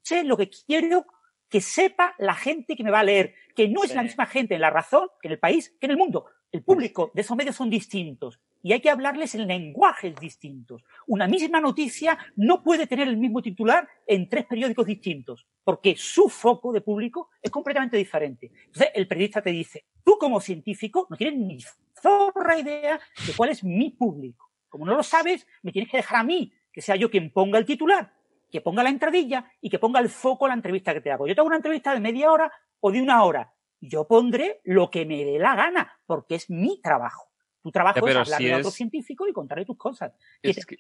sé 0.03 0.25
lo 0.25 0.37
que 0.37 0.49
quiero 0.49 1.07
que 1.51 1.61
sepa 1.61 2.15
la 2.19 2.35
gente 2.35 2.77
que 2.77 2.85
me 2.85 2.91
va 2.91 3.01
a 3.01 3.05
leer, 3.05 3.35
que 3.55 3.69
no 3.69 3.83
es 3.83 3.95
la 3.95 4.03
misma 4.03 4.25
gente 4.25 4.55
en 4.55 4.61
la 4.61 4.71
razón 4.71 5.09
que 5.21 5.29
en 5.29 5.33
el 5.33 5.39
país, 5.39 5.77
que 5.81 5.87
en 5.87 5.91
el 5.93 5.99
mundo. 5.99 6.27
El 6.53 6.63
público 6.63 7.13
de 7.15 7.21
esos 7.21 7.37
medios 7.37 7.55
son 7.55 7.71
distintos 7.71 8.41
y 8.63 8.73
hay 8.73 8.81
que 8.81 8.91
hablarles 8.91 9.35
en 9.35 9.47
lenguajes 9.47 10.17
distintos. 10.17 10.85
Una 11.07 11.29
misma 11.29 11.61
noticia 11.61 12.19
no 12.37 12.63
puede 12.63 12.87
tener 12.87 13.07
el 13.07 13.17
mismo 13.17 13.41
titular 13.41 13.89
en 14.07 14.29
tres 14.29 14.47
periódicos 14.47 14.87
distintos, 14.87 15.47
porque 15.63 15.95
su 15.97 16.29
foco 16.29 16.73
de 16.73 16.81
público 16.81 17.31
es 17.41 17.51
completamente 17.51 17.97
diferente. 17.97 18.51
Entonces, 18.67 18.89
el 18.95 19.07
periodista 19.07 19.43
te 19.43 19.51
dice, 19.51 19.85
tú 20.03 20.19
como 20.19 20.41
científico 20.41 21.07
no 21.09 21.17
tienes 21.17 21.39
ni 21.39 21.59
zorra 22.01 22.59
idea 22.59 23.01
de 23.27 23.33
cuál 23.37 23.51
es 23.51 23.63
mi 23.63 23.91
público. 23.91 24.51
Como 24.69 24.85
no 24.85 24.97
lo 24.97 25.03
sabes, 25.03 25.47
me 25.63 25.73
tienes 25.73 25.91
que 25.91 25.99
dejar 25.99 26.21
a 26.21 26.25
mí, 26.25 26.53
que 26.73 26.81
sea 26.81 26.97
yo 26.97 27.11
quien 27.11 27.31
ponga 27.33 27.59
el 27.59 27.65
titular 27.65 28.13
que 28.51 28.61
ponga 28.61 28.83
la 28.83 28.91
entradilla 28.91 29.51
y 29.61 29.71
que 29.71 29.79
ponga 29.79 30.01
el 30.01 30.09
foco 30.09 30.47
en 30.47 30.51
la 30.51 30.55
entrevista 30.55 30.93
que 30.93 31.01
te 31.01 31.11
hago. 31.11 31.27
Yo 31.27 31.35
te 31.35 31.41
hago 31.41 31.49
una 31.49 31.57
entrevista 31.57 31.95
de 31.95 32.01
media 32.01 32.31
hora 32.31 32.53
o 32.81 32.91
de 32.91 33.01
una 33.01 33.25
hora. 33.25 33.53
Yo 33.81 34.07
pondré 34.07 34.61
lo 34.65 34.91
que 34.91 35.07
me 35.07 35.25
dé 35.25 35.39
la 35.39 35.55
gana, 35.55 35.99
porque 36.05 36.35
es 36.35 36.51
mi 36.51 36.81
trabajo. 36.83 37.31
Tu 37.63 37.71
trabajo 37.71 38.07
es 38.07 38.17
hablar 38.17 38.41
de 38.41 38.55
otro 38.55 38.71
científico 38.71 39.27
y 39.29 39.33
contarle 39.33 39.65
tus 39.65 39.79
cosas. 39.79 40.13
Es 40.43 40.67
que, 40.67 40.77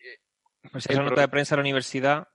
pues 0.71 0.87
esa 0.87 1.03
nota 1.03 1.21
de 1.21 1.29
prensa 1.29 1.55
a 1.55 1.57
la 1.57 1.63
universidad. 1.63 2.29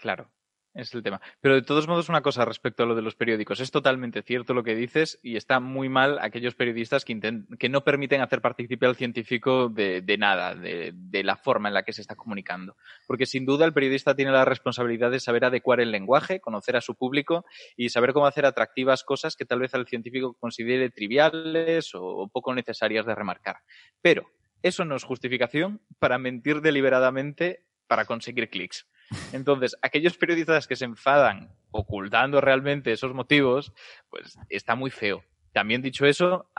Claro 0.00 0.30
es 0.74 0.94
el 0.94 1.02
tema. 1.02 1.20
Pero 1.40 1.54
de 1.54 1.62
todos 1.62 1.86
modos, 1.86 2.08
una 2.08 2.22
cosa 2.22 2.44
respecto 2.44 2.82
a 2.82 2.86
lo 2.86 2.94
de 2.94 3.02
los 3.02 3.14
periódicos. 3.14 3.60
Es 3.60 3.70
totalmente 3.70 4.22
cierto 4.22 4.54
lo 4.54 4.62
que 4.62 4.74
dices 4.74 5.18
y 5.22 5.36
está 5.36 5.60
muy 5.60 5.88
mal 5.88 6.18
aquellos 6.20 6.54
periodistas 6.54 7.04
que, 7.04 7.18
que 7.58 7.68
no 7.68 7.84
permiten 7.84 8.20
hacer 8.20 8.40
participar 8.40 8.90
al 8.90 8.96
científico 8.96 9.68
de, 9.68 10.16
nada, 10.18 10.54
de, 10.54 11.22
la 11.22 11.36
forma 11.36 11.68
en 11.68 11.74
la 11.74 11.82
que 11.82 11.92
se 11.92 12.00
está 12.00 12.16
comunicando. 12.16 12.76
Porque 13.06 13.26
sin 13.26 13.44
duda 13.44 13.64
el 13.64 13.72
periodista 13.72 14.14
tiene 14.14 14.32
la 14.32 14.44
responsabilidad 14.44 15.10
de 15.10 15.20
saber 15.20 15.44
adecuar 15.44 15.80
el 15.80 15.90
lenguaje, 15.90 16.40
conocer 16.40 16.76
a 16.76 16.80
su 16.80 16.94
público 16.94 17.44
y 17.76 17.90
saber 17.90 18.12
cómo 18.12 18.26
hacer 18.26 18.46
atractivas 18.46 19.04
cosas 19.04 19.36
que 19.36 19.44
tal 19.44 19.60
vez 19.60 19.74
al 19.74 19.86
científico 19.86 20.34
considere 20.38 20.90
triviales 20.90 21.90
o 21.94 22.28
poco 22.32 22.54
necesarias 22.54 23.06
de 23.06 23.14
remarcar. 23.14 23.58
Pero 24.00 24.30
eso 24.62 24.84
no 24.84 24.96
es 24.96 25.04
justificación 25.04 25.80
para 25.98 26.18
mentir 26.18 26.60
deliberadamente 26.60 27.66
para 27.86 28.04
conseguir 28.04 28.48
clics. 28.48 28.86
Entonces, 29.32 29.76
aquellos 29.82 30.16
periodistas 30.16 30.66
que 30.66 30.76
se 30.76 30.84
enfadan 30.84 31.50
ocultando 31.70 32.40
realmente 32.40 32.92
esos 32.92 33.14
motivos, 33.14 33.72
pues 34.10 34.38
está 34.48 34.74
muy 34.74 34.90
feo. 34.90 35.24
También 35.52 35.82
dicho 35.82 36.06
eso, 36.06 36.50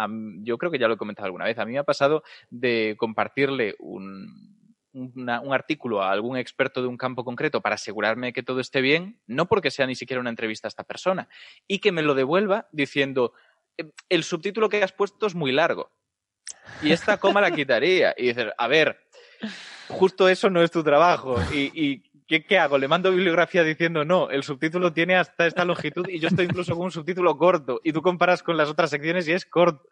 yo 0.41 0.57
creo 0.57 0.71
que 0.71 0.77
ya 0.77 0.87
lo 0.87 0.95
he 0.95 0.97
comentado 0.97 1.25
alguna 1.25 1.45
vez, 1.45 1.57
a 1.57 1.65
mí 1.65 1.73
me 1.73 1.79
ha 1.79 1.83
pasado 1.83 2.23
de 2.51 2.95
compartirle 2.97 3.75
un, 3.79 4.77
un 4.93 5.29
artículo 5.53 6.03
a 6.03 6.11
algún 6.11 6.37
experto 6.37 6.81
de 6.81 6.87
un 6.87 6.97
campo 6.97 7.25
concreto 7.25 7.61
para 7.61 7.75
asegurarme 7.75 8.33
que 8.33 8.43
todo 8.43 8.59
esté 8.59 8.81
bien, 8.81 9.19
no 9.25 9.47
porque 9.47 9.71
sea 9.71 9.87
ni 9.87 9.95
siquiera 9.95 10.21
una 10.21 10.29
entrevista 10.29 10.67
a 10.67 10.69
esta 10.69 10.83
persona, 10.83 11.27
y 11.67 11.79
que 11.79 11.91
me 11.91 12.03
lo 12.03 12.13
devuelva 12.13 12.67
diciendo, 12.71 13.33
em, 13.77 13.91
el 14.09 14.23
subtítulo 14.23 14.69
que 14.69 14.83
has 14.83 14.93
puesto 14.93 15.25
es 15.25 15.33
muy 15.33 15.51
largo, 15.51 15.91
y 16.83 16.91
esta 16.91 17.17
coma 17.17 17.41
la 17.41 17.51
quitaría. 17.55 18.13
Y 18.15 18.27
dices, 18.27 18.47
a 18.55 18.67
ver, 18.67 18.99
justo 19.87 20.29
eso 20.29 20.49
no 20.51 20.61
es 20.61 20.69
tu 20.69 20.83
trabajo. 20.83 21.35
y 21.51 22.03
¿qué, 22.27 22.57
hago? 22.57 22.77
Le 22.77 22.87
mando 22.87 23.11
bibliografía 23.11 23.63
diciendo, 23.63 24.05
no, 24.05 24.29
el 24.29 24.43
subtítulo 24.43 24.93
tiene 24.93 25.15
hasta 25.15 25.47
esta 25.47 25.65
longitud 25.65 26.07
y 26.07 26.19
yo 26.19 26.27
estoy 26.27 26.45
incluso 26.45 26.75
con 26.75 26.85
un 26.85 26.91
subtítulo 26.91 27.37
corto 27.37 27.81
y 27.83 27.93
tú 27.93 28.01
comparas 28.01 28.43
con 28.43 28.57
las 28.57 28.69
otras 28.69 28.89
secciones 28.89 29.27
y 29.27 29.33
es 29.33 29.45
corto. 29.45 29.87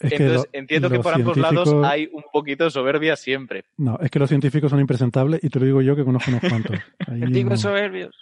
Entonces, 0.00 0.48
entiendo 0.52 0.90
que 0.90 0.98
por 0.98 1.14
ambos 1.14 1.36
lados 1.36 1.74
hay 1.84 2.08
un 2.12 2.24
poquito 2.30 2.64
de 2.64 2.70
soberbia 2.70 3.16
siempre. 3.16 3.64
No, 3.78 3.98
es 4.00 4.10
que 4.10 4.18
los 4.18 4.28
científicos 4.28 4.70
son 4.70 4.80
impresentables 4.80 5.42
y 5.42 5.48
te 5.48 5.58
lo 5.58 5.64
digo 5.64 5.80
yo 5.80 5.96
que 5.96 6.04
conozco 6.04 6.30
unos 6.30 6.42
cuantos. 6.42 6.76
Científicos 7.06 7.60
soberbios. 7.60 8.14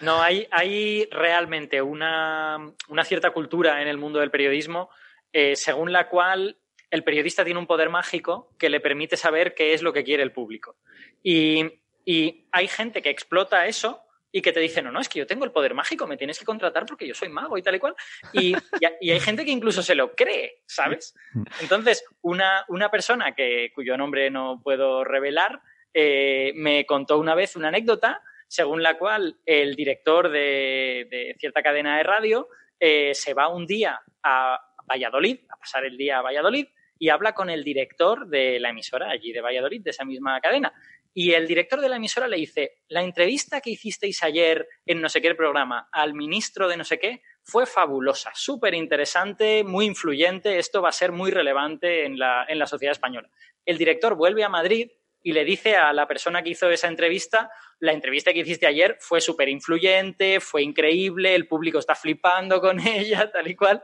No, 0.00 0.22
hay, 0.22 0.46
hay 0.50 1.06
realmente 1.10 1.82
una, 1.82 2.72
cierta 3.04 3.32
cultura 3.32 3.82
en 3.82 3.88
el 3.88 3.98
mundo 3.98 4.20
del 4.20 4.30
periodismo 4.30 4.88
eh, 5.32 5.56
según 5.56 5.92
la 5.92 6.08
cual 6.08 6.56
el 6.90 7.04
periodista 7.04 7.44
tiene 7.44 7.60
un 7.60 7.66
poder 7.66 7.90
mágico 7.90 8.50
que 8.58 8.70
le 8.70 8.80
permite 8.80 9.16
saber 9.16 9.54
qué 9.54 9.74
es 9.74 9.82
lo 9.82 9.92
que 9.92 10.02
quiere 10.02 10.22
el 10.22 10.32
público. 10.32 10.76
Y 11.22 11.79
y 12.04 12.46
hay 12.52 12.68
gente 12.68 13.02
que 13.02 13.10
explota 13.10 13.66
eso 13.66 14.02
y 14.32 14.42
que 14.42 14.52
te 14.52 14.60
dice, 14.60 14.80
no, 14.80 14.92
no, 14.92 15.00
es 15.00 15.08
que 15.08 15.18
yo 15.18 15.26
tengo 15.26 15.44
el 15.44 15.50
poder 15.50 15.74
mágico, 15.74 16.06
me 16.06 16.16
tienes 16.16 16.38
que 16.38 16.44
contratar 16.44 16.86
porque 16.86 17.06
yo 17.06 17.14
soy 17.14 17.28
mago 17.28 17.58
y 17.58 17.62
tal 17.62 17.74
y 17.74 17.78
cual. 17.80 17.96
Y, 18.32 18.54
y, 19.00 19.10
hay 19.10 19.20
gente 19.20 19.44
que 19.44 19.50
incluso 19.50 19.82
se 19.82 19.94
lo 19.94 20.14
cree, 20.14 20.62
¿sabes? 20.66 21.14
Entonces, 21.60 22.04
una, 22.22 22.64
una 22.68 22.90
persona 22.90 23.34
que, 23.34 23.72
cuyo 23.74 23.96
nombre 23.96 24.30
no 24.30 24.60
puedo 24.62 25.02
revelar 25.04 25.60
eh, 25.92 26.52
me 26.54 26.86
contó 26.86 27.18
una 27.18 27.34
vez 27.34 27.56
una 27.56 27.68
anécdota 27.68 28.22
según 28.46 28.82
la 28.82 28.98
cual 28.98 29.36
el 29.46 29.76
director 29.76 30.28
de, 30.28 31.36
cierta 31.38 31.62
cadena 31.62 31.96
de 31.96 32.02
radio 32.02 32.48
eh, 32.78 33.14
se 33.14 33.32
va 33.32 33.48
un 33.48 33.64
día 33.64 34.00
a 34.22 34.60
Valladolid, 34.88 35.38
a 35.48 35.56
pasar 35.56 35.84
el 35.84 35.96
día 35.96 36.18
a 36.18 36.22
Valladolid, 36.22 36.66
y 36.98 37.08
habla 37.08 37.32
con 37.32 37.48
el 37.48 37.62
director 37.62 38.26
de 38.26 38.58
la 38.58 38.70
emisora 38.70 39.10
allí 39.10 39.32
de 39.32 39.40
Valladolid, 39.40 39.82
de 39.82 39.90
esa 39.90 40.04
misma 40.04 40.40
cadena. 40.40 40.72
Y 41.12 41.32
el 41.32 41.48
director 41.48 41.80
de 41.80 41.88
la 41.88 41.96
emisora 41.96 42.28
le 42.28 42.36
dice, 42.36 42.78
la 42.88 43.02
entrevista 43.02 43.60
que 43.60 43.70
hicisteis 43.70 44.22
ayer 44.22 44.68
en 44.86 45.00
no 45.00 45.08
sé 45.08 45.20
qué 45.20 45.34
programa 45.34 45.88
al 45.92 46.14
ministro 46.14 46.68
de 46.68 46.76
no 46.76 46.84
sé 46.84 46.98
qué 46.98 47.22
fue 47.42 47.66
fabulosa, 47.66 48.30
súper 48.34 48.74
interesante, 48.74 49.64
muy 49.64 49.86
influyente, 49.86 50.58
esto 50.58 50.82
va 50.82 50.90
a 50.90 50.92
ser 50.92 51.10
muy 51.10 51.30
relevante 51.30 52.04
en 52.04 52.18
la, 52.18 52.44
en 52.48 52.58
la 52.58 52.66
sociedad 52.66 52.92
española. 52.92 53.28
El 53.64 53.76
director 53.76 54.14
vuelve 54.14 54.44
a 54.44 54.48
Madrid, 54.48 54.90
y 55.22 55.32
le 55.32 55.44
dice 55.44 55.76
a 55.76 55.92
la 55.92 56.06
persona 56.06 56.42
que 56.42 56.50
hizo 56.50 56.70
esa 56.70 56.88
entrevista, 56.88 57.50
la 57.78 57.92
entrevista 57.92 58.32
que 58.32 58.40
hiciste 58.40 58.66
ayer 58.66 58.96
fue 59.00 59.20
súper 59.20 59.48
influyente, 59.48 60.40
fue 60.40 60.62
increíble, 60.62 61.34
el 61.34 61.46
público 61.46 61.78
está 61.78 61.94
flipando 61.94 62.60
con 62.60 62.80
ella, 62.86 63.30
tal 63.30 63.48
y 63.48 63.56
cual. 63.56 63.82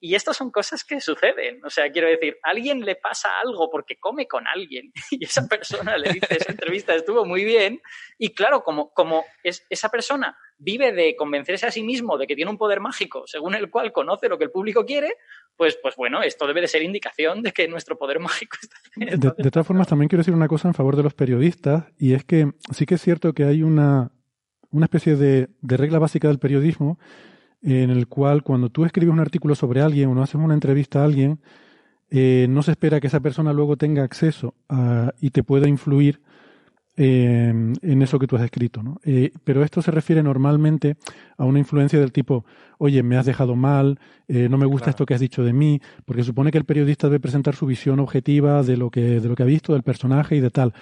Y 0.00 0.14
estas 0.14 0.36
son 0.36 0.50
cosas 0.50 0.84
que 0.84 1.00
suceden. 1.00 1.64
O 1.64 1.70
sea, 1.70 1.90
quiero 1.90 2.08
decir, 2.08 2.36
a 2.42 2.50
alguien 2.50 2.80
le 2.80 2.96
pasa 2.96 3.40
algo 3.40 3.68
porque 3.70 3.96
come 3.98 4.28
con 4.28 4.46
alguien 4.46 4.92
y 5.10 5.24
esa 5.24 5.46
persona 5.46 5.98
le 5.98 6.12
dice, 6.12 6.36
esa 6.36 6.52
entrevista 6.52 6.94
estuvo 6.94 7.24
muy 7.24 7.44
bien. 7.44 7.80
Y 8.16 8.34
claro, 8.34 8.62
como, 8.62 8.90
como 8.90 9.24
es, 9.42 9.66
esa 9.70 9.88
persona 9.88 10.36
vive 10.58 10.92
de 10.92 11.14
convencerse 11.16 11.66
a 11.66 11.70
sí 11.70 11.82
mismo 11.82 12.18
de 12.18 12.26
que 12.26 12.34
tiene 12.34 12.50
un 12.50 12.58
poder 12.58 12.80
mágico 12.80 13.22
según 13.26 13.54
el 13.54 13.70
cual 13.70 13.92
conoce 13.92 14.28
lo 14.28 14.38
que 14.38 14.44
el 14.44 14.50
público 14.50 14.84
quiere, 14.84 15.14
pues, 15.56 15.78
pues 15.80 15.94
bueno, 15.96 16.22
esto 16.22 16.46
debe 16.46 16.60
de 16.60 16.68
ser 16.68 16.82
indicación 16.82 17.42
de 17.42 17.52
que 17.52 17.68
nuestro 17.68 17.96
poder 17.96 18.18
mágico 18.18 18.56
está... 18.60 18.76
De, 18.96 19.42
de 19.42 19.50
todas 19.50 19.66
formas, 19.66 19.86
también 19.86 20.08
quiero 20.08 20.20
decir 20.20 20.34
una 20.34 20.48
cosa 20.48 20.68
en 20.68 20.74
favor 20.74 20.96
de 20.96 21.04
los 21.04 21.14
periodistas 21.14 21.84
y 21.96 22.14
es 22.14 22.24
que 22.24 22.52
sí 22.72 22.86
que 22.86 22.94
es 22.96 23.02
cierto 23.02 23.32
que 23.32 23.44
hay 23.44 23.62
una, 23.62 24.10
una 24.70 24.86
especie 24.86 25.16
de, 25.16 25.48
de 25.60 25.76
regla 25.76 25.98
básica 25.98 26.28
del 26.28 26.38
periodismo 26.38 26.98
en 27.62 27.90
el 27.90 28.06
cual 28.06 28.42
cuando 28.42 28.70
tú 28.70 28.84
escribes 28.84 29.12
un 29.12 29.20
artículo 29.20 29.54
sobre 29.54 29.80
alguien 29.80 30.08
o 30.08 30.14
no 30.14 30.22
haces 30.22 30.36
una 30.36 30.54
entrevista 30.54 31.00
a 31.00 31.04
alguien, 31.04 31.40
eh, 32.10 32.46
no 32.48 32.62
se 32.62 32.70
espera 32.70 33.00
que 33.00 33.08
esa 33.08 33.20
persona 33.20 33.52
luego 33.52 33.76
tenga 33.76 34.02
acceso 34.02 34.54
a, 34.68 35.12
y 35.20 35.30
te 35.30 35.42
pueda 35.42 35.68
influir 35.68 36.20
eh, 36.98 37.48
en 37.48 38.02
eso 38.02 38.18
que 38.18 38.26
tú 38.26 38.36
has 38.36 38.42
escrito. 38.42 38.82
¿no? 38.82 39.00
Eh, 39.04 39.30
pero 39.44 39.62
esto 39.62 39.80
se 39.80 39.90
refiere 39.90 40.22
normalmente 40.22 40.96
a 41.36 41.44
una 41.44 41.60
influencia 41.60 41.98
del 41.98 42.12
tipo, 42.12 42.44
oye, 42.78 43.02
me 43.02 43.16
has 43.16 43.24
dejado 43.24 43.56
mal, 43.56 43.98
no 44.28 44.58
me 44.58 44.66
gusta 44.66 44.90
esto 44.90 45.06
que 45.06 45.14
has 45.14 45.20
dicho 45.20 45.42
de 45.42 45.54
mí, 45.54 45.80
porque 46.04 46.22
supone 46.22 46.50
que 46.50 46.58
el 46.58 46.64
periodista 46.64 47.06
debe 47.06 47.20
presentar 47.20 47.54
su 47.54 47.64
visión 47.64 47.98
objetiva 47.98 48.62
de 48.62 48.76
lo 48.76 48.90
que, 48.90 49.20
de 49.20 49.28
lo 49.28 49.34
que 49.34 49.42
ha 49.42 49.46
visto, 49.46 49.72
del 49.72 49.82
personaje 49.82 50.36
y 50.36 50.40
de 50.40 50.50
tal. 50.50 50.74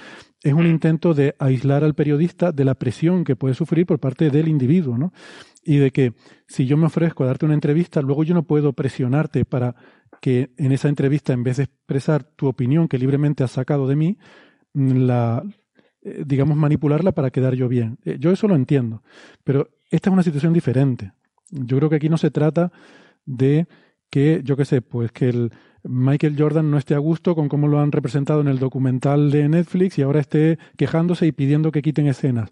Es 0.43 0.53
un 0.53 0.67
intento 0.67 1.15
de 1.15 1.37
aislar 1.39 1.85
al 1.85 1.95
periodista 1.95 2.51
de 2.51 2.65
la 2.65 2.75
presión 2.75 3.23
que 3.23 3.37
puede 3.37 3.55
sufrir 3.55 3.87
por 3.87 4.01
parte 4.01 4.31
del 4.31 4.49
individuo, 4.49 4.99
¿no? 4.99 5.13
y 5.67 5.79
de 5.79 5.91
que 5.91 6.15
si 6.47 6.65
yo 6.67 6.77
me 6.77 6.87
ofrezco 6.87 7.25
a 7.25 7.27
darte 7.27 7.45
una 7.45 7.55
entrevista, 7.55 8.01
luego 8.01 8.23
yo 8.23 8.35
no 8.35 8.45
puedo 8.45 8.73
presionarte 8.73 9.45
para 9.45 9.75
que 10.21 10.53
en 10.57 10.71
esa 10.71 10.89
entrevista, 10.89 11.33
en 11.33 11.43
vez 11.43 11.57
de 11.57 11.65
expresar 11.65 12.23
tu 12.23 12.47
opinión 12.47 12.87
que 12.87 12.99
libremente 12.99 13.43
has 13.43 13.51
sacado 13.51 13.89
de 13.89 13.97
mí, 13.97 14.17
mm, 14.75 14.97
la, 15.07 15.43
eh, 16.07 16.23
digamos, 16.25 16.57
manipularla 16.57 17.11
para 17.11 17.31
quedar 17.31 17.55
yo 17.55 17.69
bien. 17.69 17.99
Eh, 18.05 18.17
yo 18.21 18.31
eso 18.31 18.47
lo 18.47 18.55
entiendo, 18.55 19.03
pero 19.43 19.71
esta 19.91 20.09
es 20.09 20.13
una 20.13 20.23
situación 20.23 20.53
diferente. 20.53 21.13
Yo 21.51 21.79
creo 21.79 21.91
que 21.91 21.97
aquí 21.97 22.09
no 22.09 22.17
se 22.17 22.31
trata 22.31 22.71
de 23.25 23.67
que, 24.09 24.41
yo 24.45 24.57
qué 24.57 24.65
sé, 24.65 24.83
pues 24.83 25.11
que 25.11 25.29
el 25.29 25.53
Michael 25.83 26.37
Jordan 26.39 26.71
no 26.71 26.79
esté 26.79 26.95
a 26.95 26.99
gusto 26.99 27.35
con 27.35 27.49
cómo 27.49 27.67
lo 27.67 27.81
han 27.81 27.91
representado 27.91 28.41
en 28.41 28.47
el 28.47 28.61
documental 28.61 29.33
de 29.33 29.49
Netflix 29.49 29.99
y 29.99 30.03
ahora 30.03 30.21
esté 30.21 30.61
quejándose 30.77 31.27
y 31.27 31.33
pidiendo 31.33 31.73
que 31.73 31.83
quiten 31.83 32.07
escenas. 32.07 32.51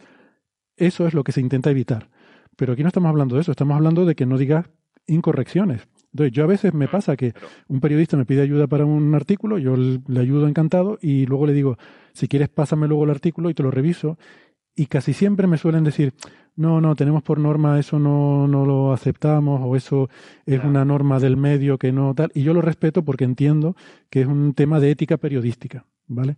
Eso 0.77 1.07
es 1.07 1.15
lo 1.15 1.23
que 1.23 1.31
se 1.31 1.41
intenta 1.41 1.71
evitar. 1.71 2.11
Pero 2.57 2.73
aquí 2.73 2.83
no 2.83 2.89
estamos 2.89 3.09
hablando 3.09 3.37
de 3.37 3.43
eso, 3.43 3.53
estamos 3.53 3.77
hablando 3.77 4.05
de 4.05 4.17
que 4.17 4.27
no 4.27 4.37
digas 4.37 4.67
incorrecciones. 5.07 5.87
Entonces, 6.15 6.33
yo 6.33 6.45
a 6.45 6.47
veces 6.47 6.73
me 6.73 6.87
pasa 6.87 7.17
que 7.17 7.35
un 7.67 7.81
periodista 7.81 8.17
me 8.17 8.25
pide 8.25 8.43
ayuda 8.43 8.69
para 8.69 8.85
un 8.85 9.17
artículo, 9.17 9.59
yo 9.59 9.75
le 9.77 10.21
ayudo 10.21 10.47
encantado 10.47 10.97
y 11.03 11.27
luego 11.27 11.45
le 11.45 11.53
digo, 11.53 11.77
si 12.13 12.29
quieres 12.29 12.49
pásame 12.49 12.87
luego 12.87 13.03
el 13.03 13.11
artículo 13.11 13.51
y 13.51 13.55
te 13.55 13.65
lo 13.65 13.73
reviso. 13.73 14.17
Y 14.77 14.87
casi 14.87 15.13
siempre 15.13 15.49
me 15.49 15.59
suelen 15.59 15.83
decir, 15.83 16.15
no, 16.55 16.81
no, 16.81 16.95
tenemos 16.95 17.25
por 17.25 17.41
norma 17.41 17.81
eso 17.81 17.99
no, 17.99 18.47
no 18.47 18.65
lo 18.65 18.93
aceptamos 18.93 19.61
o 19.65 19.75
eso 19.75 20.09
es 20.47 20.63
una 20.63 20.85
norma 20.85 21.19
del 21.19 21.37
medio 21.37 21.79
que 21.79 21.91
no 21.91 22.15
tal. 22.15 22.31
Y 22.33 22.45
yo 22.45 22.55
lo 22.55 22.61
respeto 22.61 23.05
porque 23.05 23.25
entiendo 23.25 23.75
que 24.09 24.21
es 24.21 24.29
un 24.29 24.55
tema 24.55 24.79
de 24.79 24.93
ética 24.93 25.17
periodística, 25.17 25.85
¿vale? 26.07 26.37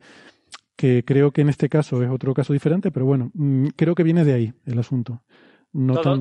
Que 0.75 1.05
creo 1.05 1.33
que 1.33 1.43
en 1.43 1.51
este 1.51 1.69
caso 1.69 2.03
es 2.03 2.09
otro 2.11 2.33
caso 2.33 2.55
diferente, 2.55 2.91
pero 2.91 3.05
bueno, 3.05 3.31
mm, 3.35 3.69
creo 3.77 3.95
que 3.95 4.05
viene 4.05 4.25
de 4.25 4.33
ahí 4.33 4.55
el 4.65 4.79
asunto 4.79 5.23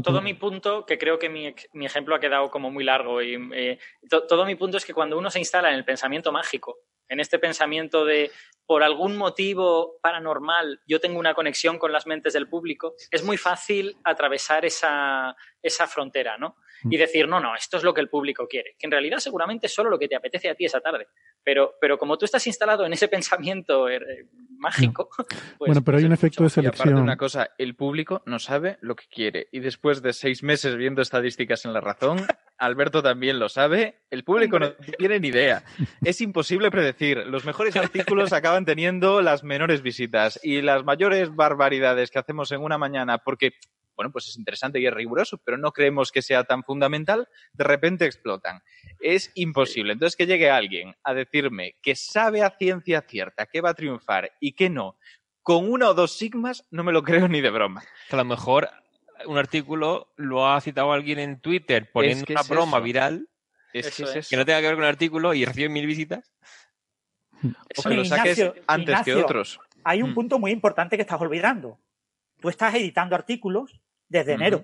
todo, 0.03 0.21
mi 0.21 0.33
punto, 0.33 0.85
que 0.85 0.97
creo 0.97 1.17
que 1.17 1.29
mi, 1.29 1.53
mi, 1.73 1.85
ejemplo 1.85 2.15
ha 2.15 2.19
quedado 2.19 2.49
como 2.49 2.71
muy 2.71 2.83
largo, 2.83 3.21
y 3.21 3.37
eh, 3.53 3.79
todo 4.09 4.45
mi 4.45 4.55
punto 4.55 4.77
es 4.77 4.85
que 4.85 4.93
cuando 4.93 5.17
uno 5.17 5.31
se 5.31 5.39
instala 5.39 5.69
en 5.69 5.75
el 5.75 5.85
pensamiento 5.85 6.31
mágico, 6.31 6.79
en 7.07 7.19
este 7.19 7.39
pensamiento 7.39 8.05
de 8.05 8.31
por 8.65 8.83
algún 8.83 9.15
motivo 9.15 9.99
paranormal 10.01 10.81
yo 10.87 10.99
tengo 10.99 11.19
una 11.19 11.35
conexión 11.35 11.77
con 11.77 11.91
las 11.91 12.07
mentes 12.07 12.33
del 12.33 12.49
público, 12.49 12.95
es 13.11 13.23
muy 13.23 13.37
fácil 13.37 13.97
atravesar 14.03 14.65
esa, 14.65 15.35
esa 15.61 15.87
frontera, 15.87 16.37
¿no? 16.37 16.57
Y 16.89 16.97
decir, 16.97 17.27
no, 17.27 17.39
no, 17.39 17.55
esto 17.55 17.77
es 17.77 17.83
lo 17.83 17.93
que 17.93 18.01
el 18.01 18.09
público 18.09 18.47
quiere, 18.47 18.75
que 18.77 18.87
en 18.87 18.91
realidad 18.91 19.17
seguramente 19.17 19.67
es 19.67 19.73
solo 19.73 19.89
lo 19.89 19.99
que 19.99 20.07
te 20.07 20.15
apetece 20.15 20.49
a 20.49 20.55
ti 20.55 20.65
esa 20.65 20.81
tarde. 20.81 21.07
Pero, 21.43 21.75
pero 21.79 21.97
como 21.97 22.17
tú 22.17 22.25
estás 22.25 22.45
instalado 22.47 22.85
en 22.85 22.93
ese 22.93 23.07
pensamiento 23.15 23.89
eh, 23.89 24.27
mágico. 24.57 25.09
Pues, 25.57 25.69
bueno, 25.69 25.83
pero 25.83 25.97
hay 25.97 26.03
un 26.03 26.11
efecto 26.11 26.43
de 26.43 26.49
selección. 26.49 26.87
Y 26.87 26.91
aparte 26.91 27.01
una 27.01 27.17
cosa, 27.17 27.49
el 27.57 27.75
público 27.75 28.21
no 28.25 28.39
sabe 28.39 28.77
lo 28.81 28.95
que 28.95 29.05
quiere. 29.07 29.47
Y 29.51 29.59
después 29.59 30.01
de 30.01 30.11
seis 30.11 30.43
meses 30.43 30.75
viendo 30.75 31.01
estadísticas 31.01 31.65
en 31.65 31.73
la 31.73 31.81
razón, 31.81 32.17
Alberto 32.57 33.01
también 33.01 33.39
lo 33.39 33.47
sabe, 33.47 34.01
el 34.09 34.23
público 34.23 34.59
no 34.59 34.73
tiene 34.97 35.19
ni 35.19 35.29
idea. 35.29 35.63
Es 36.03 36.19
imposible 36.21 36.71
predecir. 36.71 37.17
Los 37.25 37.45
mejores 37.45 37.75
artículos 37.75 38.33
acaban 38.33 38.65
teniendo 38.65 39.21
las 39.21 39.43
menores 39.43 39.81
visitas 39.81 40.39
y 40.43 40.61
las 40.61 40.83
mayores 40.83 41.33
barbaridades 41.33 42.11
que 42.11 42.19
hacemos 42.19 42.51
en 42.51 42.61
una 42.61 42.77
mañana 42.77 43.19
porque 43.19 43.53
bueno, 43.95 44.11
pues 44.11 44.27
es 44.27 44.37
interesante 44.37 44.79
y 44.79 44.87
es 44.87 44.93
riguroso, 44.93 45.37
pero 45.43 45.57
no 45.57 45.71
creemos 45.71 46.11
que 46.11 46.21
sea 46.21 46.43
tan 46.43 46.63
fundamental, 46.63 47.27
de 47.53 47.63
repente 47.63 48.05
explotan. 48.05 48.61
Es 48.99 49.31
imposible. 49.35 49.93
Entonces, 49.93 50.15
que 50.15 50.27
llegue 50.27 50.49
alguien 50.49 50.95
a 51.03 51.13
decirme 51.13 51.75
que 51.81 51.95
sabe 51.95 52.41
a 52.41 52.51
ciencia 52.51 53.01
cierta 53.01 53.45
que 53.45 53.61
va 53.61 53.71
a 53.71 53.75
triunfar 53.75 54.31
y 54.39 54.53
que 54.53 54.69
no, 54.69 54.97
con 55.41 55.71
una 55.71 55.89
o 55.89 55.93
dos 55.93 56.17
sigmas, 56.17 56.65
no 56.71 56.83
me 56.83 56.91
lo 56.91 57.03
creo 57.03 57.27
ni 57.27 57.41
de 57.41 57.49
broma. 57.49 57.83
a 58.09 58.15
lo 58.15 58.25
mejor 58.25 58.69
un 59.27 59.37
artículo 59.37 60.11
lo 60.17 60.47
ha 60.47 60.59
citado 60.59 60.91
alguien 60.91 61.19
en 61.19 61.39
Twitter 61.39 61.89
poniendo 61.91 62.25
una 62.29 62.43
broma 62.43 62.79
viral 62.79 63.29
es 63.75 64.29
que, 64.29 64.37
no 64.37 64.45
tenga 64.45 64.61
que 64.61 64.67
ver 64.67 64.75
con 64.75 64.85
el 64.85 64.89
artículo 64.89 65.33
y 65.33 65.43
recibe 65.43 65.67
mil 65.67 65.85
visitas. 65.85 66.31
O 67.77 67.83
que 67.83 67.93
lo 67.93 68.05
saques 68.05 68.53
antes 68.67 69.01
que 69.03 69.15
otros. 69.15 69.59
Hay 69.83 70.01
un 70.01 70.11
mm. 70.11 70.15
punto 70.15 70.39
muy 70.39 70.51
importante 70.51 70.95
que 70.95 71.01
estás 71.01 71.19
olvidando. 71.19 71.77
Tú 72.39 72.47
estás 72.47 72.73
editando 72.73 73.15
artículos 73.15 73.81
desde 74.07 74.33
enero. 74.33 74.63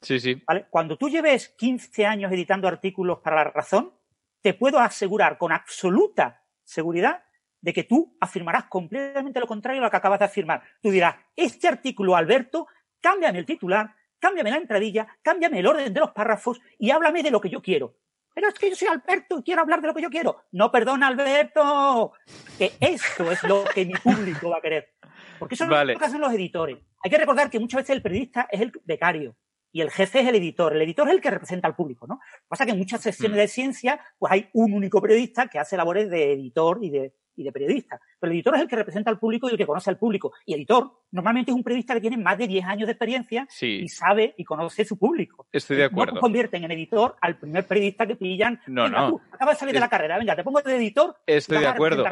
Sí, 0.00 0.18
sí. 0.18 0.42
Cuando 0.70 0.96
tú 0.96 1.08
lleves 1.08 1.48
15 1.50 2.06
años 2.06 2.32
editando 2.32 2.66
artículos 2.66 3.18
para 3.18 3.36
la 3.36 3.44
razón, 3.44 3.92
te 4.40 4.54
puedo 4.54 4.78
asegurar 4.78 5.36
con 5.36 5.52
absoluta 5.52 6.44
seguridad 6.64 7.22
de 7.60 7.72
que 7.74 7.84
tú 7.84 8.16
afirmarás 8.20 8.64
completamente 8.64 9.40
lo 9.40 9.46
contrario 9.46 9.82
a 9.82 9.84
lo 9.84 9.90
que 9.90 9.96
acabas 9.96 10.18
de 10.18 10.24
afirmar. 10.24 10.62
Tú 10.80 10.90
dirás, 10.90 11.16
este 11.36 11.68
artículo, 11.68 12.16
Alberto, 12.16 12.66
cámbiame 13.00 13.38
el 13.38 13.46
titular, 13.46 13.94
cámbiame 14.18 14.50
la 14.50 14.56
entradilla, 14.56 15.06
cámbiame 15.22 15.58
el 15.58 15.66
orden 15.66 15.92
de 15.92 16.00
los 16.00 16.12
párrafos 16.12 16.60
y 16.78 16.90
háblame 16.90 17.22
de 17.22 17.30
lo 17.30 17.40
que 17.40 17.50
yo 17.50 17.60
quiero. 17.60 17.96
Pero 18.32 18.48
es 18.48 18.54
que 18.54 18.70
yo 18.70 18.76
soy 18.76 18.88
Alberto 18.88 19.38
y 19.38 19.42
quiero 19.42 19.60
hablar 19.60 19.80
de 19.80 19.88
lo 19.88 19.94
que 19.94 20.02
yo 20.02 20.08
quiero. 20.08 20.44
No, 20.52 20.70
perdona, 20.70 21.08
Alberto. 21.08 22.12
Que 22.56 22.72
esto 22.80 23.30
es 23.30 23.42
lo 23.42 23.64
que 23.64 23.84
mi 23.84 23.94
público 23.94 24.50
va 24.50 24.58
a 24.58 24.60
querer. 24.62 24.94
Porque 25.40 25.56
eso 25.56 25.64
es 25.64 25.70
lo 25.70 25.98
que 25.98 26.04
hacen 26.04 26.20
los 26.20 26.32
editores. 26.32 26.78
Hay 27.02 27.10
que 27.10 27.18
recordar 27.18 27.50
que 27.50 27.58
muchas 27.58 27.78
veces 27.78 27.96
el 27.96 28.02
periodista 28.02 28.46
es 28.52 28.60
el 28.60 28.72
becario 28.84 29.34
y 29.72 29.80
el 29.80 29.90
jefe 29.90 30.20
es 30.20 30.28
el 30.28 30.36
editor. 30.36 30.74
El 30.76 30.82
editor 30.82 31.08
es 31.08 31.14
el 31.14 31.20
que 31.20 31.30
representa 31.30 31.66
al 31.66 31.74
público, 31.74 32.06
¿no? 32.06 32.20
Pasa 32.46 32.64
que 32.64 32.72
en 32.72 32.78
muchas 32.78 33.00
secciones 33.00 33.36
mm. 33.36 33.40
de 33.40 33.48
ciencia, 33.48 34.00
pues 34.18 34.32
hay 34.32 34.48
un 34.52 34.72
único 34.72 35.00
periodista 35.00 35.48
que 35.48 35.58
hace 35.58 35.76
labores 35.76 36.10
de 36.10 36.32
editor 36.32 36.78
y 36.82 36.90
de, 36.90 37.14
y 37.40 37.44
de 37.44 37.52
periodista. 37.52 38.00
Pero 38.18 38.30
el 38.30 38.36
editor 38.36 38.54
es 38.54 38.60
el 38.60 38.68
que 38.68 38.76
representa 38.76 39.10
al 39.10 39.18
público 39.18 39.48
y 39.48 39.52
el 39.52 39.58
que 39.58 39.66
conoce 39.66 39.90
al 39.90 39.98
público. 39.98 40.32
Y 40.44 40.54
editor 40.54 40.90
normalmente 41.10 41.50
es 41.50 41.56
un 41.56 41.62
periodista 41.62 41.94
que 41.94 42.00
tiene 42.00 42.16
más 42.16 42.38
de 42.38 42.46
10 42.46 42.64
años 42.66 42.86
de 42.86 42.92
experiencia 42.92 43.48
y 43.60 43.88
sabe 43.88 44.34
y 44.36 44.44
conoce 44.44 44.84
su 44.84 44.98
público. 44.98 45.46
Estoy 45.52 45.78
de 45.78 45.84
acuerdo. 45.84 46.14
No 46.14 46.20
convierten 46.20 46.64
en 46.64 46.70
editor 46.70 47.16
al 47.20 47.38
primer 47.38 47.66
periodista 47.66 48.06
que 48.06 48.16
pillan. 48.16 48.60
No, 48.66 48.88
no. 48.88 49.20
acabas 49.32 49.56
de 49.56 49.60
salir 49.60 49.74
de 49.74 49.80
la 49.80 49.88
carrera, 49.88 50.18
venga, 50.18 50.36
te 50.36 50.44
pongo 50.44 50.60
de 50.60 50.76
editor. 50.76 51.16
Estoy 51.26 51.58
de 51.58 51.66
acuerdo. 51.66 52.04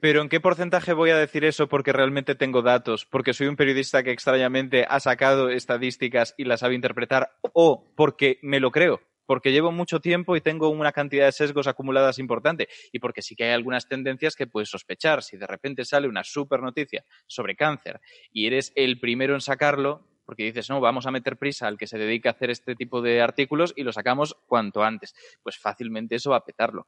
Pero 0.00 0.20
¿en 0.20 0.28
qué 0.28 0.40
porcentaje 0.40 0.92
voy 0.92 1.10
a 1.10 1.16
decir 1.16 1.44
eso 1.44 1.68
porque 1.68 1.92
realmente 1.92 2.34
tengo 2.34 2.62
datos? 2.62 3.06
Porque 3.06 3.32
soy 3.32 3.46
un 3.46 3.56
periodista 3.56 4.02
que 4.02 4.10
extrañamente 4.10 4.86
ha 4.88 5.00
sacado 5.00 5.48
estadísticas 5.48 6.34
y 6.36 6.44
las 6.44 6.60
sabe 6.60 6.74
interpretar 6.74 7.30
o 7.52 7.84
porque 7.96 8.38
me 8.42 8.60
lo 8.60 8.70
creo 8.70 9.00
porque 9.26 9.52
llevo 9.52 9.72
mucho 9.72 10.00
tiempo 10.00 10.36
y 10.36 10.40
tengo 10.40 10.68
una 10.68 10.92
cantidad 10.92 11.26
de 11.26 11.32
sesgos 11.32 11.66
acumuladas 11.66 12.18
importante 12.18 12.68
y 12.92 12.98
porque 12.98 13.22
sí 13.22 13.34
que 13.34 13.44
hay 13.44 13.52
algunas 13.52 13.88
tendencias 13.88 14.36
que 14.36 14.46
puedes 14.46 14.68
sospechar. 14.68 15.22
Si 15.22 15.36
de 15.36 15.46
repente 15.46 15.84
sale 15.84 16.08
una 16.08 16.24
super 16.24 16.60
noticia 16.60 17.04
sobre 17.26 17.56
cáncer 17.56 18.00
y 18.32 18.46
eres 18.46 18.72
el 18.76 19.00
primero 19.00 19.34
en 19.34 19.40
sacarlo, 19.40 20.06
porque 20.24 20.44
dices, 20.44 20.70
no, 20.70 20.80
vamos 20.80 21.06
a 21.06 21.10
meter 21.10 21.36
prisa 21.36 21.66
al 21.66 21.76
que 21.78 21.86
se 21.86 21.98
dedica 21.98 22.30
a 22.30 22.32
hacer 22.32 22.50
este 22.50 22.74
tipo 22.74 23.02
de 23.02 23.20
artículos 23.20 23.72
y 23.76 23.82
lo 23.82 23.92
sacamos 23.92 24.36
cuanto 24.46 24.82
antes, 24.82 25.14
pues 25.42 25.58
fácilmente 25.58 26.16
eso 26.16 26.30
va 26.30 26.38
a 26.38 26.44
petarlo. 26.44 26.86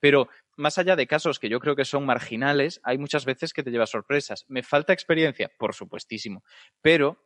Pero 0.00 0.28
más 0.56 0.76
allá 0.76 0.96
de 0.96 1.06
casos 1.06 1.38
que 1.38 1.48
yo 1.48 1.60
creo 1.60 1.76
que 1.76 1.86
son 1.86 2.04
marginales, 2.04 2.80
hay 2.84 2.98
muchas 2.98 3.24
veces 3.24 3.52
que 3.52 3.62
te 3.62 3.70
llevas 3.70 3.90
sorpresas. 3.90 4.44
¿Me 4.48 4.62
falta 4.62 4.92
experiencia? 4.92 5.50
Por 5.56 5.74
supuestísimo. 5.74 6.44
Pero 6.82 7.24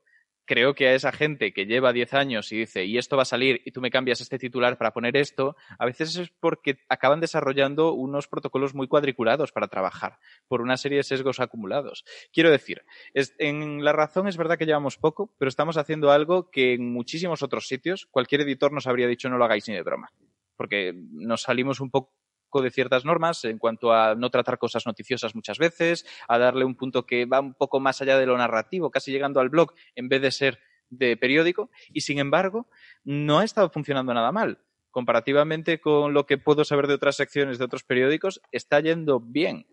creo 0.49 0.75
que 0.75 0.89
a 0.89 0.95
esa 0.95 1.13
gente 1.13 1.53
que 1.53 1.67
lleva 1.67 1.93
10 1.93 2.15
años 2.15 2.51
y 2.53 2.57
dice, 2.57 2.87
y 2.87 2.97
esto 2.97 3.17
va 3.17 3.23
a 3.23 3.27
salir, 3.27 3.61
y 3.67 3.71
tú 3.71 3.83
me 3.83 3.91
cambias 3.91 4.23
este 4.23 4.39
titular 4.39 4.79
para 4.79 4.93
poner 4.93 5.15
esto, 5.17 5.57
a 5.79 5.85
veces 5.85 6.17
es 6.17 6.31
porque 6.41 6.79
acaban 6.89 7.21
desarrollando 7.21 7.93
unos 7.93 8.29
protocolos 8.29 8.75
muy 8.75 8.89
cuadriculados 8.89 9.53
para 9.53 9.69
trabajar, 9.69 10.19
por 10.49 10.63
una 10.63 10.79
serie 10.79 10.97
de 10.99 11.05
sesgos 11.05 11.39
acumulados. 11.39 12.05
Quiero 12.33 12.51
decir, 12.51 12.83
en 13.13 13.85
la 13.85 13.93
razón 13.93 14.27
es 14.27 14.39
verdad 14.39 14.57
que 14.57 14.65
llevamos 14.65 14.97
poco, 14.97 15.35
pero 15.39 15.51
estamos 15.51 15.77
haciendo 15.77 16.11
algo 16.11 16.51
que 16.51 16.73
en 16.73 16.93
muchísimos 16.93 17.43
otros 17.43 17.69
sitios 17.69 18.09
cualquier 18.11 18.41
editor 18.41 18.73
nos 18.73 18.87
habría 18.87 19.07
dicho 19.07 19.29
no 19.29 19.37
lo 19.37 19.45
hagáis 19.45 19.69
ni 19.69 19.75
de 19.75 19.83
broma, 19.83 20.11
porque 20.57 20.95
nos 20.95 21.43
salimos 21.43 21.81
un 21.81 21.91
poco 21.91 22.15
de 22.63 22.71
ciertas 22.71 23.05
normas 23.05 23.45
en 23.45 23.59
cuanto 23.59 23.93
a 23.93 24.15
no 24.15 24.31
tratar 24.31 24.59
cosas 24.59 24.87
noticiosas 24.87 25.35
muchas 25.35 25.59
veces, 25.59 26.07
a 26.27 26.39
darle 26.39 26.65
un 26.65 26.75
punto 26.75 27.05
que 27.07 27.27
va 27.27 27.41
un 27.41 27.55
poco 27.55 27.79
más 27.81 28.01
allá 28.01 28.19
de 28.19 28.27
lo 28.27 28.37
narrativo, 28.39 28.91
casi 28.91 29.13
llegando 29.13 29.41
al 29.41 29.51
blog 29.51 29.75
en 29.95 30.09
vez 30.09 30.23
de 30.23 30.31
ser 30.31 30.59
de 30.91 31.17
periódico, 31.17 31.71
y 31.93 32.01
sin 32.01 32.19
embargo 32.19 32.67
no 33.05 33.41
ha 33.41 33.45
estado 33.45 33.71
funcionando 33.71 34.15
nada 34.15 34.33
mal. 34.33 34.59
Comparativamente 34.91 35.81
con 35.81 36.15
lo 36.15 36.25
que 36.27 36.39
puedo 36.39 36.65
saber 36.65 36.87
de 36.87 36.95
otras 36.95 37.17
secciones 37.17 37.59
de 37.59 37.65
otros 37.67 37.85
periódicos, 37.85 38.41
está 38.53 38.81
yendo 38.81 39.21
bien. 39.21 39.67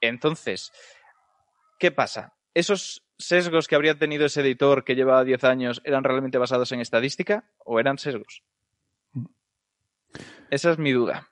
Entonces, 0.00 0.72
¿qué 1.78 1.92
pasa? 1.92 2.34
¿Esos 2.52 3.06
sesgos 3.16 3.68
que 3.68 3.76
habría 3.76 3.98
tenido 3.98 4.26
ese 4.26 4.40
editor 4.40 4.84
que 4.84 4.96
llevaba 4.96 5.24
10 5.24 5.44
años 5.44 5.82
eran 5.84 6.04
realmente 6.04 6.38
basados 6.38 6.72
en 6.72 6.80
estadística 6.80 7.48
o 7.58 7.78
eran 7.78 7.98
sesgos? 7.98 8.42
Mm. 9.12 9.26
Esa 10.50 10.72
es 10.72 10.78
mi 10.78 10.92
duda. 10.92 11.28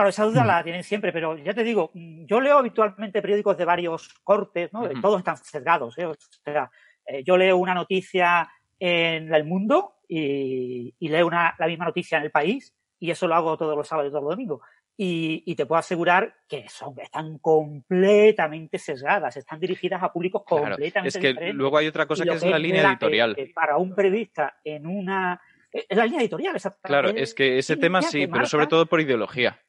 Claro, 0.00 0.08
esa 0.08 0.24
duda 0.24 0.46
la 0.46 0.64
tienen 0.64 0.82
siempre, 0.82 1.12
pero 1.12 1.36
ya 1.36 1.52
te 1.52 1.62
digo, 1.62 1.90
yo 1.92 2.40
leo 2.40 2.56
habitualmente 2.56 3.20
periódicos 3.20 3.58
de 3.58 3.66
varios 3.66 4.08
cortes, 4.24 4.72
¿no? 4.72 4.88
Todos 4.98 5.18
están 5.18 5.36
sesgados, 5.36 5.98
¿eh? 5.98 6.06
O 6.06 6.14
sea, 6.42 6.70
eh, 7.04 7.22
yo 7.22 7.36
leo 7.36 7.58
una 7.58 7.74
noticia 7.74 8.50
en 8.78 9.34
El 9.34 9.44
Mundo 9.44 9.96
y, 10.08 10.94
leo 11.00 11.26
una, 11.26 11.54
la 11.58 11.66
misma 11.66 11.84
noticia 11.84 12.16
en 12.16 12.24
El 12.24 12.30
País 12.30 12.74
y 12.98 13.10
eso 13.10 13.28
lo 13.28 13.34
hago 13.34 13.58
todos 13.58 13.76
los 13.76 13.86
sábados 13.86 14.08
y 14.08 14.10
todos 14.10 14.24
los 14.24 14.30
domingos. 14.30 14.62
Y, 14.96 15.54
te 15.54 15.66
puedo 15.66 15.78
asegurar 15.78 16.34
que 16.48 16.66
son, 16.70 16.98
están 16.98 17.36
completamente 17.36 18.78
sesgadas, 18.78 19.36
están 19.36 19.60
dirigidas 19.60 20.02
a 20.02 20.10
públicos 20.10 20.44
completamente 20.46 21.08
es 21.08 21.18
que 21.18 21.52
Luego 21.52 21.76
hay 21.76 21.88
otra 21.88 22.06
cosa 22.06 22.24
que 22.24 22.32
es 22.32 22.42
la 22.42 22.58
línea 22.58 22.88
editorial. 22.88 23.36
para 23.54 23.76
un 23.76 23.94
periodista 23.94 24.60
en 24.64 24.86
una... 24.86 25.38
Es 25.70 25.94
la 25.94 26.06
línea 26.06 26.22
editorial, 26.22 26.56
exactamente. 26.56 26.88
Claro, 26.88 27.22
es 27.22 27.34
que 27.34 27.58
ese 27.58 27.76
tema 27.76 28.00
sí, 28.00 28.26
pero 28.26 28.46
sobre 28.46 28.66
todo 28.66 28.86
por 28.86 28.98
ideología. 29.02 29.60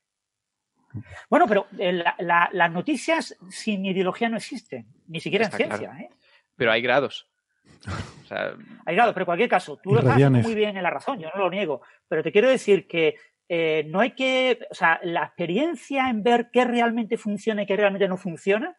Bueno, 1.30 1.48
pero 1.48 1.68
eh, 1.78 2.04
las 2.20 2.72
noticias 2.72 3.38
sin 3.50 3.86
ideología 3.86 4.30
no 4.30 4.38
existen, 4.38 4.88
ni 5.08 5.20
siquiera 5.20 5.46
en 5.46 5.52
ciencia. 5.52 5.92
¿eh? 6.00 6.10
Pero 6.56 6.72
hay 6.72 6.82
grados. 6.82 7.28
hay 8.86 8.96
grados, 8.96 9.14
pero 9.14 9.24
en 9.24 9.26
cualquier 9.26 9.50
caso, 9.50 9.80
tú 9.82 9.94
lo 9.94 10.00
estás 10.00 10.32
muy 10.32 10.56
bien 10.56 10.78
en 10.78 10.84
la 10.84 10.90
razón, 10.90 11.20
yo 11.20 11.30
no 11.34 11.42
lo 11.42 11.50
niego, 11.50 11.82
pero 12.08 12.24
te 12.24 12.32
quiero 12.32 12.50
decir 12.50 12.88
que 12.88 13.16
eh, 13.50 13.86
no 13.88 14.00
hay 14.00 14.12
que, 14.12 14.60
o 14.70 14.74
sea, 14.76 15.00
la 15.04 15.24
experiencia 15.24 16.10
en 16.10 16.24
ver 16.24 16.50
qué 16.52 16.64
realmente 16.64 17.18
funciona 17.18 17.64
y 17.64 17.66
qué 17.66 17.76
realmente 17.76 18.08
no 18.08 18.18
funciona, 18.18 18.76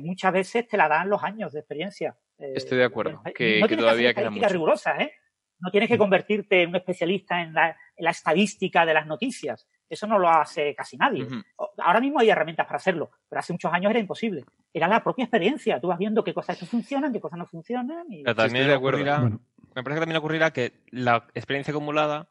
muchas 0.00 0.32
veces 0.32 0.66
te 0.66 0.78
la 0.78 0.88
dan 0.88 1.10
los 1.10 1.22
años 1.22 1.52
de 1.52 1.58
experiencia. 1.60 2.16
Estoy 2.38 2.78
de 2.78 2.84
acuerdo, 2.84 3.22
que, 3.34 3.62
todavía 3.76 4.14
queda 4.14 4.30
mucho. 4.30 4.48
rigurosa, 4.48 4.96
¿eh? 4.96 5.12
No 5.60 5.70
tienes 5.70 5.88
que 5.88 5.98
convertirte 5.98 6.62
en 6.62 6.70
un 6.70 6.76
especialista 6.76 7.40
en 7.40 7.54
la, 7.54 7.76
estadística 7.96 8.84
de 8.84 8.94
las 8.94 9.06
noticias. 9.06 9.66
Eso 9.88 10.06
no 10.06 10.18
lo 10.18 10.28
hace 10.28 10.74
casi 10.74 10.96
nadie. 10.96 11.26
Ahora 11.78 12.00
mismo 12.00 12.20
hay 12.20 12.30
herramientas 12.30 12.66
para 12.66 12.76
hacerlo, 12.76 13.10
pero 13.28 13.40
hace 13.40 13.52
muchos 13.52 13.72
años 13.72 13.90
era 13.90 14.00
imposible. 14.00 14.44
Era 14.72 14.88
la 14.88 15.02
propia 15.02 15.24
experiencia. 15.24 15.80
Tú 15.80 15.88
vas 15.88 15.98
viendo 15.98 16.24
qué 16.24 16.34
cosas 16.34 16.58
funcionan, 16.68 17.12
qué 17.12 17.20
cosas 17.20 17.38
no 17.38 17.46
funcionan. 17.46 18.06
Y... 18.08 18.24
también 18.24 18.66
de 18.66 18.74
ocurrirá, 18.74 19.20
Me 19.20 19.82
parece 19.82 19.94
que 19.94 20.00
también 20.00 20.16
ocurrirá 20.16 20.52
que 20.52 20.80
la 20.90 21.26
experiencia 21.34 21.72
acumulada 21.72 22.28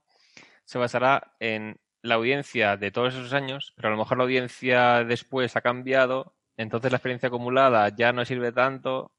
se 0.65 0.77
basará 0.77 1.33
en 1.39 1.79
la 2.01 2.15
audiencia 2.15 2.75
de 2.75 2.91
todos 2.91 3.13
esos 3.13 3.33
años, 3.33 3.73
pero 3.75 3.89
a 3.89 3.91
lo 3.91 3.97
mejor 3.97 4.17
la 4.17 4.23
audiencia 4.25 5.03
después 5.03 5.55
ha 5.55 5.61
cambiado, 5.61 6.35
entonces 6.57 6.91
la 6.91 6.97
experiencia 6.97 7.27
acumulada 7.27 7.89
ya 7.95 8.11
no 8.11 8.25
sirve 8.25 8.51
tanto 8.51 9.13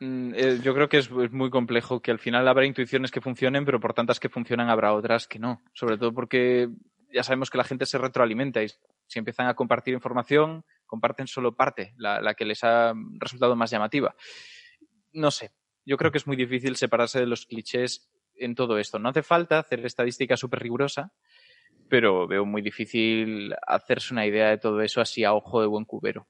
Mm, 0.00 0.32
eh, 0.34 0.58
yo 0.62 0.74
creo 0.74 0.88
que 0.88 0.98
es, 0.98 1.10
muy 1.10 1.50
complejo, 1.50 2.00
que 2.00 2.10
al 2.10 2.18
final 2.18 2.46
habrá 2.46 2.64
intuiciones 2.64 3.10
que 3.10 3.20
funcionen, 3.20 3.64
pero 3.64 3.80
por 3.80 3.94
tantas 3.94 4.20
que 4.20 4.28
funcionan 4.28 4.68
habrá 4.70 4.94
otras 4.94 5.26
que 5.26 5.38
no. 5.38 5.62
Sobre 5.72 5.98
todo 5.98 6.12
porque 6.12 6.68
ya 7.12 7.22
sabemos 7.22 7.50
que 7.50 7.58
la 7.58 7.64
gente 7.64 7.86
se 7.86 7.98
retroalimenta 7.98 8.62
y 8.62 8.68
si 9.06 9.18
empiezan 9.18 9.48
a 9.48 9.54
compartir 9.54 9.94
información, 9.94 10.64
comparten 10.86 11.26
solo 11.26 11.56
parte, 11.56 11.94
la, 11.96 12.34
que 12.34 12.44
les 12.44 12.62
ha 12.64 12.92
resultado 13.18 13.56
más 13.56 13.70
llamativa. 13.70 14.14
No 15.12 15.30
sé, 15.30 15.52
yo 15.84 15.96
creo 15.96 16.10
que 16.12 16.18
es 16.18 16.26
muy 16.26 16.36
difícil 16.36 16.76
separarse 16.76 17.20
de 17.20 17.26
los 17.26 17.46
clichés 17.46 18.10
en 18.34 18.54
todo 18.54 18.78
esto. 18.78 18.98
No 18.98 19.08
hace 19.08 19.22
falta 19.22 19.58
hacer 19.58 19.84
estadística 19.84 20.36
súper 20.36 20.60
rigurosa, 20.60 21.12
pero 21.88 22.26
veo 22.26 22.44
muy 22.44 22.62
difícil 22.62 23.54
hacerse 23.66 24.12
una 24.12 24.26
idea 24.26 24.50
de 24.50 24.58
todo 24.58 24.80
eso 24.82 25.00
así 25.00 25.24
a 25.24 25.32
ojo 25.32 25.60
de 25.60 25.66
buen 25.66 25.84
cubero. 25.84 26.28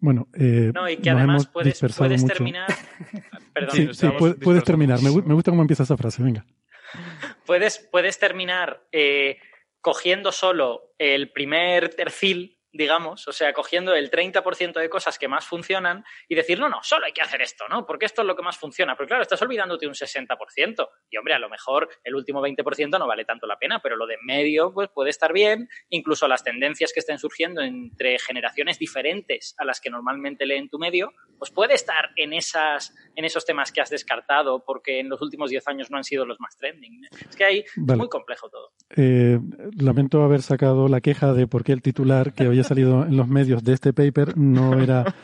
Bueno, 0.00 0.28
eh, 0.34 0.70
no, 0.72 0.88
y 0.88 0.96
que 0.96 1.10
además 1.10 1.48
puedes, 1.48 1.80
puedes 1.96 2.24
terminar. 2.24 2.68
Perdón, 3.52 3.94
sí, 3.94 4.08
puedes, 4.42 4.62
terminar. 4.62 5.02
Me, 5.02 5.10
gusta 5.10 5.50
cómo 5.50 5.62
empieza 5.62 5.82
esa 5.82 5.96
frase, 5.96 6.22
venga. 6.22 6.44
Puedes, 7.44 7.86
puedes 7.90 8.18
terminar 8.18 8.86
eh, 8.92 9.38
cogiendo 9.80 10.32
solo 10.32 10.92
el 10.98 11.30
primer 11.32 11.94
tercil 11.94 12.57
digamos, 12.72 13.26
o 13.26 13.32
sea, 13.32 13.52
cogiendo 13.52 13.94
el 13.94 14.10
30% 14.10 14.78
de 14.78 14.90
cosas 14.90 15.18
que 15.18 15.28
más 15.28 15.46
funcionan 15.46 16.04
y 16.28 16.34
decir, 16.34 16.58
no, 16.58 16.68
no, 16.68 16.82
solo 16.82 17.06
hay 17.06 17.12
que 17.12 17.22
hacer 17.22 17.40
esto, 17.40 17.64
¿no? 17.68 17.86
Porque 17.86 18.06
esto 18.06 18.22
es 18.22 18.26
lo 18.26 18.36
que 18.36 18.42
más 18.42 18.58
funciona. 18.58 18.94
Pero 18.96 19.08
claro, 19.08 19.22
estás 19.22 19.40
olvidándote 19.42 19.86
un 19.86 19.94
60%. 19.94 20.88
Y 21.10 21.16
hombre, 21.16 21.34
a 21.34 21.38
lo 21.38 21.48
mejor 21.48 21.88
el 22.04 22.14
último 22.14 22.42
20% 22.42 22.98
no 22.98 23.06
vale 23.06 23.24
tanto 23.24 23.46
la 23.46 23.58
pena, 23.58 23.80
pero 23.82 23.96
lo 23.96 24.06
de 24.06 24.16
medio, 24.22 24.72
pues 24.72 24.90
puede 24.90 25.10
estar 25.10 25.32
bien. 25.32 25.68
Incluso 25.88 26.28
las 26.28 26.44
tendencias 26.44 26.92
que 26.92 27.00
estén 27.00 27.18
surgiendo 27.18 27.62
entre 27.62 28.18
generaciones 28.18 28.78
diferentes 28.78 29.54
a 29.58 29.64
las 29.64 29.80
que 29.80 29.90
normalmente 29.90 30.46
leen 30.46 30.68
tu 30.68 30.78
medio, 30.78 31.12
pues 31.38 31.50
puede 31.50 31.74
estar 31.74 32.10
en, 32.16 32.32
esas, 32.32 32.94
en 33.16 33.24
esos 33.24 33.46
temas 33.46 33.72
que 33.72 33.80
has 33.80 33.90
descartado 33.90 34.64
porque 34.64 35.00
en 35.00 35.08
los 35.08 35.22
últimos 35.22 35.50
10 35.50 35.66
años 35.68 35.90
no 35.90 35.96
han 35.96 36.04
sido 36.04 36.26
los 36.26 36.38
más 36.40 36.56
trending. 36.56 37.06
Es 37.28 37.36
que 37.36 37.44
ahí 37.44 37.58
es 37.60 37.96
muy 37.96 38.08
complejo 38.08 38.50
todo. 38.50 38.72
Eh, 38.96 39.38
lamento 39.76 40.22
haber 40.22 40.42
sacado 40.42 40.88
la 40.88 41.00
queja 41.00 41.32
de 41.32 41.46
por 41.46 41.64
qué 41.64 41.72
el 41.72 41.82
titular 41.82 42.34
que 42.34 42.48
hoy 42.48 42.57
ha 42.60 42.64
salido 42.64 43.04
en 43.04 43.16
los 43.16 43.28
medios 43.28 43.62
de 43.64 43.74
este 43.74 43.92
paper 43.92 44.36
no 44.36 44.78
era, 44.78 45.14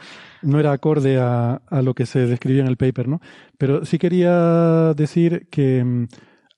no 0.43 0.61
era 0.61 0.73
acorde 0.73 1.19
a, 1.19 1.63
a 1.67 1.83
lo 1.83 1.95
que 1.95 2.07
se 2.07 2.27
describía 2.27 2.63
en 2.63 2.69
el 2.69 2.77
paper, 2.77 3.09
¿no? 3.09 3.21
Pero 3.59 3.85
sí 3.85 3.99
quería 3.99 4.95
decir 4.95 5.49
que 5.51 5.85
mm, 5.85 6.07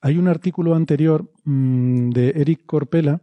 hay 0.01 0.19
un 0.19 0.29
artículo 0.29 0.75
anterior 0.75 1.31
mm, 1.45 2.11
de 2.11 2.31
Eric 2.37 2.67
Corpela 2.67 3.21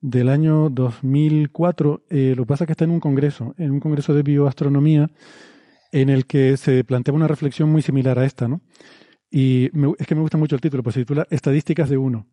del 0.00 0.28
año 0.28 0.70
2004, 0.70 2.04
eh, 2.10 2.34
lo 2.36 2.44
que 2.44 2.48
pasa 2.48 2.64
es 2.64 2.66
que 2.66 2.72
está 2.72 2.84
en 2.84 2.90
un 2.90 3.00
congreso, 3.00 3.54
en 3.58 3.72
un 3.72 3.80
congreso 3.80 4.14
de 4.14 4.22
bioastronomía, 4.22 5.10
en 5.92 6.10
el 6.10 6.26
que 6.26 6.56
se 6.56 6.84
plantea 6.84 7.14
una 7.14 7.28
reflexión 7.28 7.70
muy 7.70 7.82
similar 7.82 8.18
a 8.18 8.24
esta, 8.24 8.48
¿no? 8.48 8.60
Y 9.30 9.66
es 9.98 10.06
que 10.06 10.14
me 10.14 10.20
gusta 10.20 10.38
mucho 10.38 10.54
el 10.54 10.60
título, 10.60 10.82
pues 10.82 10.94
se 10.94 11.00
titula 11.00 11.26
Estadísticas 11.30 11.88
de 11.88 11.96
uno. 11.96 12.26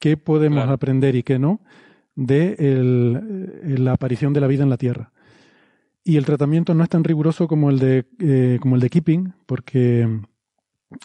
¿Qué 0.00 0.16
podemos 0.16 0.68
aprender 0.68 1.14
y 1.14 1.22
qué 1.22 1.38
no 1.38 1.60
de 2.14 2.56
la 3.78 3.92
aparición 3.92 4.32
de 4.32 4.40
la 4.40 4.46
vida 4.46 4.62
en 4.62 4.70
la 4.70 4.76
Tierra? 4.76 5.12
Y 6.04 6.18
el 6.18 6.26
tratamiento 6.26 6.74
no 6.74 6.84
es 6.84 6.90
tan 6.90 7.02
riguroso 7.02 7.48
como 7.48 7.70
el 7.70 7.78
de, 7.78 8.04
eh, 8.18 8.58
como 8.60 8.74
el 8.74 8.82
de 8.82 8.90
Keeping, 8.90 9.32
porque 9.46 10.20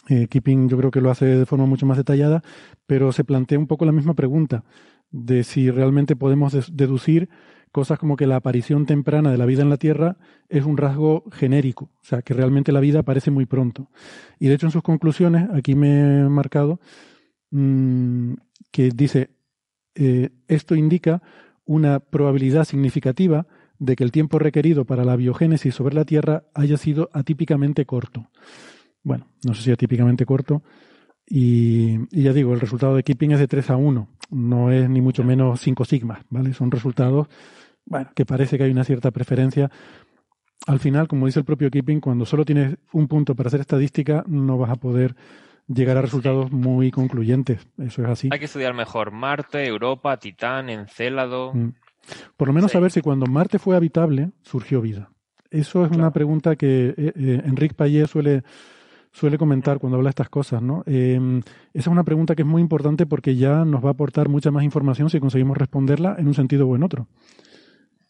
eh, 0.08 0.26
Keeping 0.28 0.68
yo 0.68 0.76
creo 0.76 0.90
que 0.90 1.00
lo 1.00 1.10
hace 1.10 1.24
de 1.24 1.46
forma 1.46 1.64
mucho 1.64 1.86
más 1.86 1.96
detallada, 1.96 2.42
pero 2.86 3.10
se 3.10 3.24
plantea 3.24 3.58
un 3.58 3.66
poco 3.66 3.86
la 3.86 3.92
misma 3.92 4.12
pregunta 4.14 4.62
de 5.10 5.42
si 5.42 5.70
realmente 5.70 6.16
podemos 6.16 6.76
deducir 6.76 7.30
cosas 7.72 7.98
como 7.98 8.16
que 8.16 8.26
la 8.26 8.36
aparición 8.36 8.84
temprana 8.84 9.30
de 9.30 9.38
la 9.38 9.46
vida 9.46 9.62
en 9.62 9.70
la 9.70 9.78
Tierra 9.78 10.18
es 10.48 10.64
un 10.64 10.76
rasgo 10.76 11.24
genérico, 11.32 11.84
o 11.84 12.04
sea, 12.04 12.20
que 12.20 12.34
realmente 12.34 12.70
la 12.72 12.80
vida 12.80 13.00
aparece 13.00 13.30
muy 13.30 13.46
pronto. 13.46 13.90
Y 14.38 14.48
de 14.48 14.54
hecho 14.54 14.66
en 14.66 14.72
sus 14.72 14.82
conclusiones, 14.82 15.48
aquí 15.54 15.74
me 15.74 16.20
he 16.20 16.28
marcado, 16.28 16.80
mm, 17.50 18.34
que 18.70 18.90
dice, 18.90 19.30
eh, 20.02 20.30
esto 20.48 20.74
indica 20.74 21.22
una 21.66 22.00
probabilidad 22.00 22.64
significativa 22.64 23.46
de 23.78 23.96
que 23.96 24.04
el 24.04 24.12
tiempo 24.12 24.38
requerido 24.38 24.86
para 24.86 25.04
la 25.04 25.14
biogénesis 25.14 25.74
sobre 25.74 25.94
la 25.94 26.06
Tierra 26.06 26.44
haya 26.54 26.78
sido 26.78 27.10
atípicamente 27.12 27.84
corto. 27.84 28.30
Bueno, 29.02 29.28
no 29.44 29.52
sé 29.52 29.62
si 29.62 29.70
atípicamente 29.70 30.24
corto. 30.24 30.62
Y, 31.26 31.98
y 32.10 32.22
ya 32.22 32.32
digo, 32.32 32.54
el 32.54 32.60
resultado 32.60 32.96
de 32.96 33.02
Keeping 33.02 33.32
es 33.32 33.38
de 33.38 33.46
3 33.46 33.70
a 33.70 33.76
1, 33.76 34.08
no 34.30 34.72
es 34.72 34.88
ni 34.88 35.02
mucho 35.02 35.22
menos 35.22 35.60
5 35.60 35.84
sigmas, 35.84 36.22
¿vale? 36.30 36.54
Son 36.54 36.70
resultados 36.70 37.28
bueno, 37.84 38.10
que 38.14 38.24
parece 38.24 38.56
que 38.56 38.64
hay 38.64 38.70
una 38.70 38.84
cierta 38.84 39.10
preferencia. 39.10 39.70
Al 40.66 40.78
final, 40.78 41.08
como 41.08 41.26
dice 41.26 41.40
el 41.40 41.44
propio 41.44 41.70
Keeping, 41.70 42.00
cuando 42.00 42.24
solo 42.24 42.46
tienes 42.46 42.78
un 42.92 43.06
punto 43.06 43.34
para 43.34 43.48
hacer 43.48 43.60
estadística, 43.60 44.24
no 44.26 44.56
vas 44.56 44.70
a 44.70 44.76
poder 44.76 45.14
llegar 45.72 45.96
a 45.96 46.02
resultados 46.02 46.50
muy 46.50 46.90
concluyentes. 46.90 47.66
Eso 47.78 48.02
es 48.02 48.08
así. 48.08 48.28
Hay 48.32 48.38
que 48.38 48.44
estudiar 48.46 48.74
mejor 48.74 49.12
Marte, 49.12 49.66
Europa, 49.66 50.16
Titán, 50.18 50.68
Encélado. 50.68 51.52
Mm. 51.54 51.72
Por 52.36 52.48
lo 52.48 52.54
menos 52.54 52.72
saber 52.72 52.90
si 52.90 53.00
cuando 53.00 53.26
Marte 53.26 53.58
fue 53.58 53.76
habitable 53.76 54.30
surgió 54.42 54.80
vida. 54.80 55.10
Eso 55.50 55.84
es 55.84 55.90
una 55.90 56.12
pregunta 56.12 56.56
que 56.56 56.94
eh, 56.96 57.12
eh, 57.16 57.42
Enrique 57.44 57.74
Payet 57.74 58.06
suele, 58.06 58.42
suele 59.10 59.36
comentar 59.36 59.78
cuando 59.78 59.96
habla 59.96 60.08
de 60.08 60.12
estas 60.12 60.28
cosas, 60.28 60.62
¿no? 60.62 60.84
Em, 60.86 61.38
esa 61.38 61.48
es 61.74 61.86
una 61.88 62.04
pregunta 62.04 62.36
que 62.36 62.42
es 62.42 62.48
muy 62.48 62.62
importante 62.62 63.04
porque 63.04 63.34
ya 63.34 63.64
nos 63.64 63.84
va 63.84 63.88
a 63.88 63.92
aportar 63.92 64.28
mucha 64.28 64.50
más 64.52 64.62
información 64.62 65.10
si 65.10 65.18
conseguimos 65.18 65.58
responderla 65.58 66.16
en 66.18 66.28
un 66.28 66.34
sentido 66.34 66.68
o 66.68 66.76
en 66.76 66.84
otro. 66.84 67.08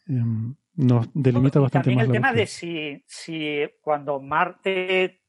Em, 0.07 0.55
nos 0.75 1.09
delimita 1.13 1.59
bastante 1.59 1.89
también 1.89 1.97
más. 1.97 2.07
el 2.07 2.13
tema 2.13 2.33
de 2.33 2.45
si, 2.45 3.03
si 3.07 3.59
cuando 3.81 4.19
Marte 4.19 5.20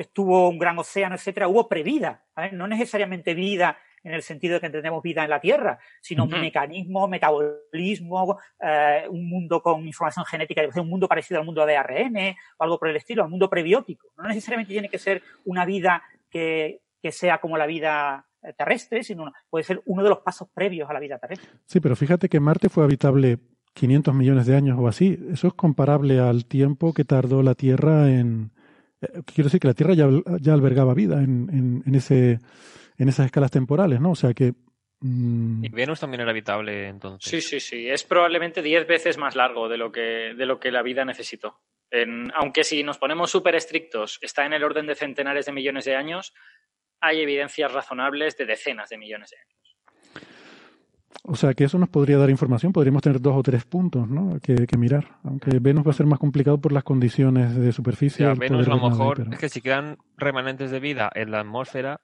estuvo 0.00 0.48
un 0.48 0.58
gran 0.58 0.78
océano, 0.78 1.16
etcétera, 1.16 1.48
hubo 1.48 1.68
previda, 1.68 2.24
no 2.52 2.68
necesariamente 2.68 3.34
vida 3.34 3.76
en 4.04 4.14
el 4.14 4.22
sentido 4.22 4.54
de 4.54 4.60
que 4.60 4.66
entendemos 4.66 5.02
vida 5.02 5.24
en 5.24 5.30
la 5.30 5.40
Tierra, 5.40 5.78
sino 6.00 6.24
un 6.24 6.40
mecanismo, 6.40 7.08
metabolismo, 7.08 8.38
eh, 8.60 9.06
un 9.10 9.28
mundo 9.28 9.60
con 9.60 9.84
información 9.84 10.24
genética, 10.24 10.62
un 10.76 10.88
mundo 10.88 11.08
parecido 11.08 11.40
al 11.40 11.46
mundo 11.46 11.66
de 11.66 11.76
ARN 11.76 12.16
o 12.58 12.62
algo 12.62 12.78
por 12.78 12.88
el 12.88 12.96
estilo, 12.96 13.24
un 13.24 13.30
mundo 13.30 13.50
prebiótico. 13.50 14.12
No 14.16 14.28
necesariamente 14.28 14.72
tiene 14.72 14.88
que 14.88 14.98
ser 14.98 15.22
una 15.44 15.64
vida 15.64 16.02
que, 16.30 16.80
que 17.02 17.10
sea 17.10 17.38
como 17.38 17.58
la 17.58 17.66
vida 17.66 18.24
terrestre, 18.56 19.02
sino 19.02 19.32
puede 19.50 19.64
ser 19.64 19.82
uno 19.84 20.04
de 20.04 20.10
los 20.10 20.20
pasos 20.20 20.48
previos 20.54 20.88
a 20.88 20.92
la 20.92 21.00
vida 21.00 21.18
terrestre. 21.18 21.50
Sí, 21.66 21.80
pero 21.80 21.96
fíjate 21.96 22.28
que 22.28 22.38
Marte 22.38 22.68
fue 22.68 22.84
habitable 22.84 23.38
500 23.74 24.14
millones 24.14 24.46
de 24.46 24.56
años 24.56 24.78
o 24.80 24.86
así. 24.86 25.18
Eso 25.32 25.48
es 25.48 25.54
comparable 25.54 26.20
al 26.20 26.46
tiempo 26.46 26.94
que 26.94 27.04
tardó 27.04 27.42
la 27.42 27.56
Tierra 27.56 28.08
en... 28.10 28.52
Eh, 29.00 29.22
quiero 29.24 29.44
decir 29.44 29.60
que 29.60 29.68
la 29.68 29.74
Tierra 29.74 29.94
ya, 29.94 30.08
ya 30.40 30.54
albergaba 30.54 30.94
vida 30.94 31.22
en, 31.22 31.48
en, 31.52 31.82
en 31.86 31.94
ese 31.94 32.38
en 32.98 33.08
esas 33.08 33.26
escalas 33.26 33.50
temporales, 33.50 34.00
¿no? 34.00 34.10
O 34.10 34.16
sea 34.16 34.34
que... 34.34 34.52
Mm, 35.00 35.64
y 35.64 35.68
Venus 35.68 36.00
también 36.00 36.20
era 36.20 36.30
habitable 36.30 36.88
entonces. 36.88 37.30
Sí, 37.30 37.40
sí, 37.40 37.60
sí. 37.60 37.88
Es 37.88 38.02
probablemente 38.02 38.60
10 38.60 38.86
veces 38.86 39.16
más 39.16 39.36
largo 39.36 39.68
de 39.68 39.78
lo 39.78 39.92
que, 39.92 40.34
de 40.36 40.46
lo 40.46 40.58
que 40.58 40.72
la 40.72 40.82
vida 40.82 41.04
necesitó. 41.04 41.60
aunque 42.34 42.64
si 42.64 42.82
nos 42.82 42.98
ponemos 42.98 43.30
súper 43.30 43.54
estrictos, 43.54 44.18
está 44.20 44.44
en 44.44 44.52
el 44.52 44.64
orden 44.64 44.86
de 44.86 44.96
centenares 44.96 45.46
de 45.46 45.52
millones 45.52 45.84
de 45.84 45.94
años, 45.94 46.34
hay 47.00 47.20
evidencias 47.20 47.72
razonables 47.72 48.36
de 48.36 48.44
decenas 48.44 48.90
de 48.90 48.98
millones 48.98 49.30
de 49.30 49.36
años. 49.38 49.67
O 51.24 51.36
sea 51.36 51.54
que 51.54 51.64
eso 51.64 51.78
nos 51.78 51.88
podría 51.88 52.16
dar 52.16 52.30
información, 52.30 52.72
podríamos 52.72 53.02
tener 53.02 53.20
dos 53.20 53.36
o 53.36 53.42
tres 53.42 53.64
puntos 53.64 54.08
¿no? 54.08 54.38
que, 54.40 54.66
mirar, 54.78 55.18
aunque 55.24 55.58
Venus 55.58 55.86
va 55.86 55.90
a 55.90 55.94
ser 55.94 56.06
más 56.06 56.18
complicado 56.18 56.58
por 56.58 56.72
las 56.72 56.84
condiciones 56.84 57.54
de 57.54 57.72
superficie. 57.72 58.26
Venus 58.34 58.66
a 58.66 58.70
lo 58.70 58.88
mejor 58.88 59.26
es 59.30 59.38
que 59.38 59.48
si 59.48 59.60
quedan 59.60 59.98
remanentes 60.16 60.70
de 60.70 60.80
vida 60.80 61.10
en 61.14 61.30
la 61.30 61.40
atmósfera, 61.40 62.00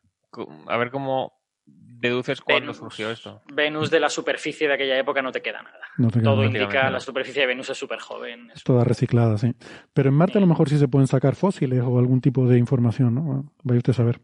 a 0.66 0.76
ver 0.76 0.90
cómo 0.90 1.32
deduces 1.66 2.40
cuándo 2.40 2.74
surgió 2.74 3.10
esto. 3.10 3.40
Venus 3.52 3.90
de 3.90 4.00
la 4.00 4.10
superficie 4.10 4.68
de 4.68 4.74
aquella 4.74 4.98
época 4.98 5.22
no 5.22 5.32
te 5.32 5.40
queda 5.40 5.62
nada. 5.62 6.12
Todo 6.22 6.44
indica 6.44 6.90
la 6.90 7.00
superficie 7.00 7.42
de 7.42 7.46
Venus 7.48 7.70
es 7.70 7.78
súper 7.78 8.00
joven. 8.00 8.50
Es 8.54 8.62
toda 8.62 8.84
reciclada, 8.84 9.38
sí. 9.38 9.54
Pero 9.92 10.10
en 10.10 10.14
Marte 10.16 10.38
a 10.38 10.40
lo 10.40 10.46
mejor 10.46 10.68
sí 10.68 10.78
se 10.78 10.88
pueden 10.88 11.06
sacar 11.06 11.34
fósiles 11.34 11.80
o 11.82 11.98
algún 11.98 12.20
tipo 12.20 12.46
de 12.46 12.58
información, 12.58 13.14
¿no? 13.14 13.52
Vaya 13.62 13.78
usted 13.78 13.92
a 13.92 13.96
saber. 13.96 14.20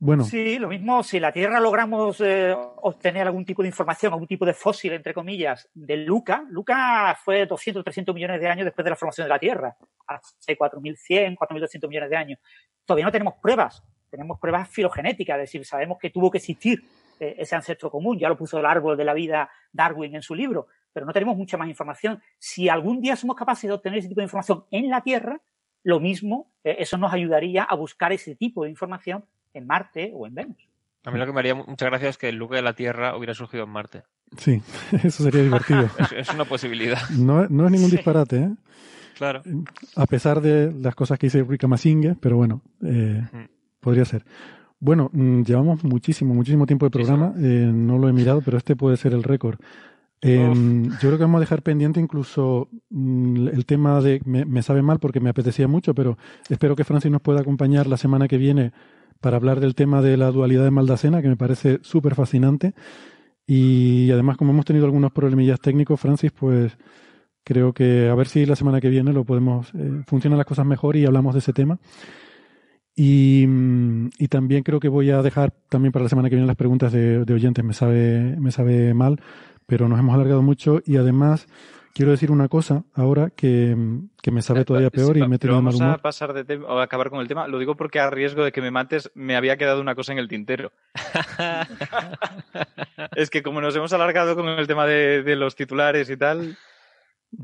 Bueno. 0.00 0.22
Sí, 0.24 0.58
lo 0.58 0.68
mismo, 0.68 1.02
si 1.02 1.18
la 1.18 1.32
Tierra 1.32 1.58
logramos 1.58 2.20
eh, 2.20 2.54
obtener 2.82 3.26
algún 3.26 3.44
tipo 3.44 3.62
de 3.62 3.68
información, 3.68 4.12
algún 4.12 4.28
tipo 4.28 4.46
de 4.46 4.54
fósil, 4.54 4.92
entre 4.92 5.12
comillas, 5.12 5.68
de 5.74 5.96
Luca, 5.96 6.44
Luca 6.50 7.18
fue 7.22 7.46
200, 7.46 7.82
300 7.82 8.14
millones 8.14 8.40
de 8.40 8.48
años 8.48 8.64
después 8.64 8.84
de 8.84 8.90
la 8.90 8.96
formación 8.96 9.24
de 9.24 9.30
la 9.30 9.38
Tierra, 9.40 9.76
hace 10.06 10.56
4.100, 10.56 11.36
4.200 11.36 11.88
millones 11.88 12.10
de 12.10 12.16
años. 12.16 12.38
Todavía 12.84 13.06
no 13.06 13.12
tenemos 13.12 13.34
pruebas 13.42 13.82
tenemos 14.08 14.38
pruebas 14.38 14.68
filogenéticas, 14.68 15.36
es 15.36 15.42
decir, 15.42 15.64
sabemos 15.64 15.98
que 15.98 16.10
tuvo 16.10 16.30
que 16.30 16.38
existir 16.38 16.82
eh, 17.20 17.36
ese 17.38 17.56
ancestro 17.56 17.90
común, 17.90 18.18
ya 18.18 18.28
lo 18.28 18.36
puso 18.36 18.58
el 18.58 18.66
árbol 18.66 18.96
de 18.96 19.04
la 19.04 19.14
vida 19.14 19.50
Darwin 19.72 20.14
en 20.14 20.22
su 20.22 20.34
libro, 20.34 20.68
pero 20.92 21.06
no 21.06 21.12
tenemos 21.12 21.36
mucha 21.36 21.56
más 21.56 21.68
información. 21.68 22.20
Si 22.38 22.68
algún 22.68 23.00
día 23.00 23.16
somos 23.16 23.36
capaces 23.36 23.68
de 23.68 23.74
obtener 23.74 23.98
ese 23.98 24.08
tipo 24.08 24.20
de 24.20 24.26
información 24.26 24.64
en 24.70 24.88
la 24.88 25.02
Tierra, 25.02 25.40
lo 25.84 26.00
mismo, 26.00 26.50
eh, 26.64 26.76
eso 26.78 26.96
nos 26.98 27.12
ayudaría 27.12 27.62
a 27.62 27.74
buscar 27.74 28.12
ese 28.12 28.34
tipo 28.34 28.64
de 28.64 28.70
información 28.70 29.24
en 29.54 29.66
Marte 29.66 30.12
o 30.14 30.26
en 30.26 30.34
Venus. 30.34 30.68
A 31.04 31.10
mí 31.10 31.18
lo 31.18 31.26
que 31.26 31.32
me 31.32 31.40
haría 31.40 31.54
muchas 31.54 31.88
gracias 31.88 32.10
es 32.10 32.18
que 32.18 32.28
el 32.28 32.36
lugar 32.36 32.58
de 32.58 32.62
la 32.62 32.74
Tierra 32.74 33.16
hubiera 33.16 33.34
surgido 33.34 33.64
en 33.64 33.70
Marte. 33.70 34.02
Sí, 34.36 34.60
eso 35.02 35.22
sería 35.22 35.42
divertido. 35.42 35.88
es, 36.16 36.28
una 36.32 36.44
posibilidad. 36.44 37.08
No, 37.10 37.44
es 37.44 37.50
ningún 37.50 37.90
disparate, 37.90 38.36
¿eh? 38.36 38.50
Claro. 39.16 39.42
A 39.96 40.06
pesar 40.06 40.40
de 40.40 40.72
las 40.72 40.94
cosas 40.94 41.18
que 41.18 41.26
dice 41.26 41.42
Rika 41.42 41.66
Masingue, 41.66 42.14
pero 42.20 42.36
bueno, 42.36 42.62
eh, 42.84 43.20
Podría 43.80 44.04
ser. 44.04 44.24
Bueno, 44.80 45.10
mm, 45.12 45.42
llevamos 45.42 45.84
muchísimo, 45.84 46.34
muchísimo 46.34 46.66
tiempo 46.66 46.86
de 46.86 46.90
programa. 46.90 47.32
Eh, 47.38 47.70
no 47.72 47.98
lo 47.98 48.08
he 48.08 48.12
mirado, 48.12 48.42
pero 48.44 48.58
este 48.58 48.76
puede 48.76 48.96
ser 48.96 49.12
el 49.12 49.22
récord. 49.22 49.58
Em, 50.20 50.90
yo 50.90 50.98
creo 50.98 51.16
que 51.16 51.24
vamos 51.24 51.38
a 51.38 51.40
dejar 51.40 51.62
pendiente 51.62 52.00
incluso 52.00 52.68
mm, 52.90 53.48
el 53.48 53.66
tema 53.66 54.00
de. 54.00 54.20
Me, 54.24 54.62
sabe 54.62 54.82
mal 54.82 54.98
porque 54.98 55.20
me 55.20 55.30
apetecía 55.30 55.68
mucho, 55.68 55.94
pero 55.94 56.18
espero 56.48 56.74
que 56.74 56.84
Francis 56.84 57.10
nos 57.10 57.22
pueda 57.22 57.40
acompañar 57.40 57.86
la 57.86 57.96
semana 57.96 58.26
que 58.26 58.36
viene 58.36 58.72
para 59.20 59.36
hablar 59.36 59.60
del 59.60 59.74
tema 59.74 60.02
de 60.02 60.16
la 60.16 60.30
dualidad 60.30 60.64
de 60.64 60.70
Maldacena, 60.70 61.22
que 61.22 61.28
me 61.28 61.36
parece 61.36 61.78
súper 61.82 62.14
fascinante. 62.14 62.74
Y 63.46 64.10
además, 64.10 64.36
como 64.36 64.52
hemos 64.52 64.64
tenido 64.64 64.84
algunos 64.84 65.12
problemillas 65.12 65.60
técnicos, 65.60 65.98
Francis, 66.00 66.32
pues 66.32 66.76
creo 67.48 67.72
que 67.72 68.10
a 68.10 68.14
ver 68.14 68.28
si 68.28 68.44
la 68.44 68.56
semana 68.56 68.78
que 68.78 68.90
viene 68.90 69.12
lo 69.12 69.24
podemos. 69.24 69.72
Eh, 69.74 70.02
funcionan 70.06 70.36
las 70.36 70.46
cosas 70.46 70.66
mejor 70.66 70.96
y 70.96 71.06
hablamos 71.06 71.34
de 71.34 71.38
ese 71.38 71.54
tema. 71.54 71.78
Y, 72.94 73.46
y, 74.18 74.28
también 74.28 74.64
creo 74.64 74.80
que 74.80 74.88
voy 74.88 75.10
a 75.10 75.22
dejar 75.22 75.52
también 75.68 75.92
para 75.92 76.02
la 76.02 76.08
semana 76.08 76.28
que 76.28 76.34
viene 76.34 76.48
las 76.48 76.56
preguntas 76.56 76.92
de, 76.92 77.24
oyentes. 77.32 77.64
Me 77.64 77.72
sabe, 77.72 78.36
me 78.38 78.50
sabe 78.50 78.92
mal, 78.92 79.20
pero 79.66 79.88
nos 79.88 80.00
hemos 80.00 80.14
alargado 80.14 80.42
mucho 80.42 80.82
y 80.84 80.96
además 80.96 81.46
quiero 81.98 82.12
decir 82.12 82.30
una 82.30 82.46
cosa 82.46 82.84
ahora 82.94 83.30
que, 83.30 83.76
que 84.22 84.30
me 84.30 84.40
sabe 84.40 84.64
todavía 84.64 84.88
peor 84.88 85.16
y 85.16 85.26
me 85.26 85.34
he 85.34 85.38
tenido 85.40 85.60
mal 85.60 85.74
humor. 85.74 85.88
Vamos 85.88 85.98
a 85.98 86.02
pasar 86.02 86.32
de 86.32 86.44
tema, 86.44 86.68
o 86.68 86.78
a 86.78 86.84
acabar 86.84 87.10
con 87.10 87.18
el 87.18 87.26
tema. 87.26 87.48
Lo 87.48 87.58
digo 87.58 87.74
porque 87.74 87.98
a 87.98 88.08
riesgo 88.08 88.44
de 88.44 88.52
que 88.52 88.60
me 88.60 88.70
mates 88.70 89.10
me 89.16 89.34
había 89.34 89.56
quedado 89.56 89.80
una 89.80 89.96
cosa 89.96 90.12
en 90.12 90.18
el 90.18 90.28
tintero. 90.28 90.70
es 93.16 93.30
que 93.30 93.42
como 93.42 93.60
nos 93.60 93.74
hemos 93.74 93.92
alargado 93.92 94.36
con 94.36 94.48
el 94.48 94.68
tema 94.68 94.86
de, 94.86 95.24
de 95.24 95.34
los 95.34 95.56
titulares 95.56 96.08
y 96.08 96.16
tal. 96.16 96.56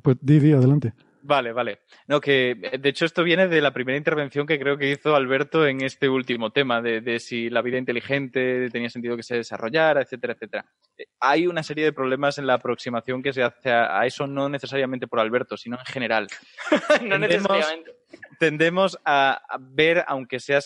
Pues 0.03 0.19
di, 0.21 0.39
di, 0.39 0.53
adelante. 0.53 0.93
Vale, 1.27 1.53
vale. 1.53 1.79
No, 2.07 2.21
que 2.21 2.51
eh, 2.51 2.79
de 2.79 2.89
hecho 2.91 3.07
esto 3.07 3.25
viene 3.25 3.49
de 3.49 3.63
la 3.63 3.73
primera 3.73 3.97
intervención 3.97 4.47
que 4.47 4.59
creo 4.59 4.77
que 4.77 4.91
hizo 4.91 5.17
Alberto 5.17 5.67
en 5.67 5.83
este 5.83 6.07
último 6.07 6.51
tema, 6.51 6.83
de, 6.83 7.19
si 7.19 7.49
la 7.49 7.63
vida 7.63 7.79
inteligente 7.79 8.69
tenía 8.71 8.91
sentido 8.91 9.17
que 9.17 9.23
se 9.23 9.37
desarrollara, 9.37 10.03
etcétera, 10.03 10.35
etcétera. 10.35 10.67
Eh, 10.99 11.07
hay 11.21 11.47
una 11.47 11.63
serie 11.63 11.87
de 11.87 11.95
problemas 11.95 12.37
en 12.37 12.47
la 12.47 12.55
aproximación 12.55 13.23
que 13.23 13.33
se 13.33 13.43
hace 13.43 13.71
a, 13.71 14.05
eso, 14.05 14.27
no 14.27 14.51
necesariamente 14.51 15.07
por 15.07 15.19
Alberto, 15.19 15.57
sino 15.57 15.79
en 15.79 15.87
general. 15.87 16.27
no 17.03 17.19
necesariamente. 17.19 17.93
Tendemos 18.39 18.99
a, 19.07 19.41
ver, 19.61 20.05
aunque 20.07 20.41
sea 20.41 20.61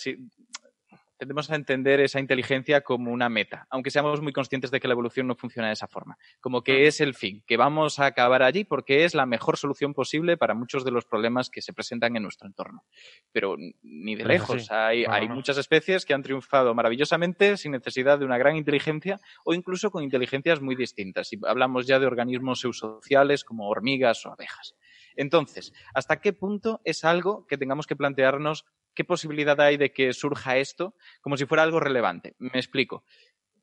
tendemos 1.19 1.51
a 1.51 1.57
entender 1.57 2.01
esa 2.01 2.21
inteligencia 2.21 2.81
como 2.83 3.11
una 3.11 3.29
meta, 3.29 3.67
aunque 3.71 3.91
seamos 3.91 4.23
muy 4.23 4.33
conscientes 4.33 4.71
de 4.71 4.81
que 4.81 4.89
la 4.89 4.93
evolución 4.93 5.27
no 5.27 5.35
funciona 5.35 5.69
de 5.69 5.75
esa 5.75 5.89
forma, 5.89 6.17
como 6.41 6.63
que 6.63 6.87
es 6.87 7.01
el 7.01 7.15
fin, 7.15 7.43
que 7.47 7.57
vamos 7.57 7.99
a 7.99 8.07
acabar 8.07 8.43
allí 8.43 8.65
porque 8.65 9.05
es 9.05 9.15
la 9.15 9.27
mejor 9.27 9.57
solución 9.57 9.95
posible 9.95 10.37
para 10.37 10.55
muchos 10.55 10.85
de 10.85 10.93
los 10.93 11.05
problemas 11.05 11.51
que 11.51 11.61
se 11.61 11.73
presentan 11.73 12.17
en 12.17 12.23
nuestro 12.23 12.47
entorno. 12.47 12.85
Pero 13.33 13.57
ni 13.83 14.15
de 14.15 14.25
lejos, 14.25 14.71
hay, 14.71 15.05
hay 15.05 15.29
muchas 15.29 15.59
especies 15.59 16.07
que 16.07 16.15
han 16.15 16.23
triunfado 16.23 16.75
maravillosamente 16.75 17.57
sin 17.57 17.73
necesidad 17.73 18.19
de 18.19 18.25
una 18.25 18.39
gran 18.39 18.57
inteligencia 18.57 19.21
o 19.45 19.55
incluso 19.55 19.91
con 19.91 20.05
inteligencias 20.05 20.61
muy 20.61 20.77
distintas. 20.77 21.33
Y 21.33 21.41
hablamos 21.47 21.87
ya 21.87 21.99
de 21.99 22.07
organismos 22.07 22.65
eusociales 22.65 23.45
como 23.45 23.69
hormigas 23.69 24.25
o 24.25 24.33
abejas. 24.33 24.77
Entonces, 25.17 25.73
¿hasta 25.95 26.21
qué 26.21 26.33
punto 26.33 26.81
es 26.85 27.05
algo 27.05 27.45
que 27.47 27.59
tengamos 27.59 27.89
que 27.89 27.97
plantearnos 27.97 28.65
¿qué 28.99 29.05
posibilidad 29.05 29.61
hay 29.61 29.77
de 29.77 29.93
que 29.93 30.13
surja 30.13 30.57
esto 30.57 30.97
como 31.21 31.37
si 31.37 31.47
fuera 31.47 31.63
algo 31.63 31.79
relevante? 31.79 32.35
Me 32.41 32.59
explico. 32.59 33.05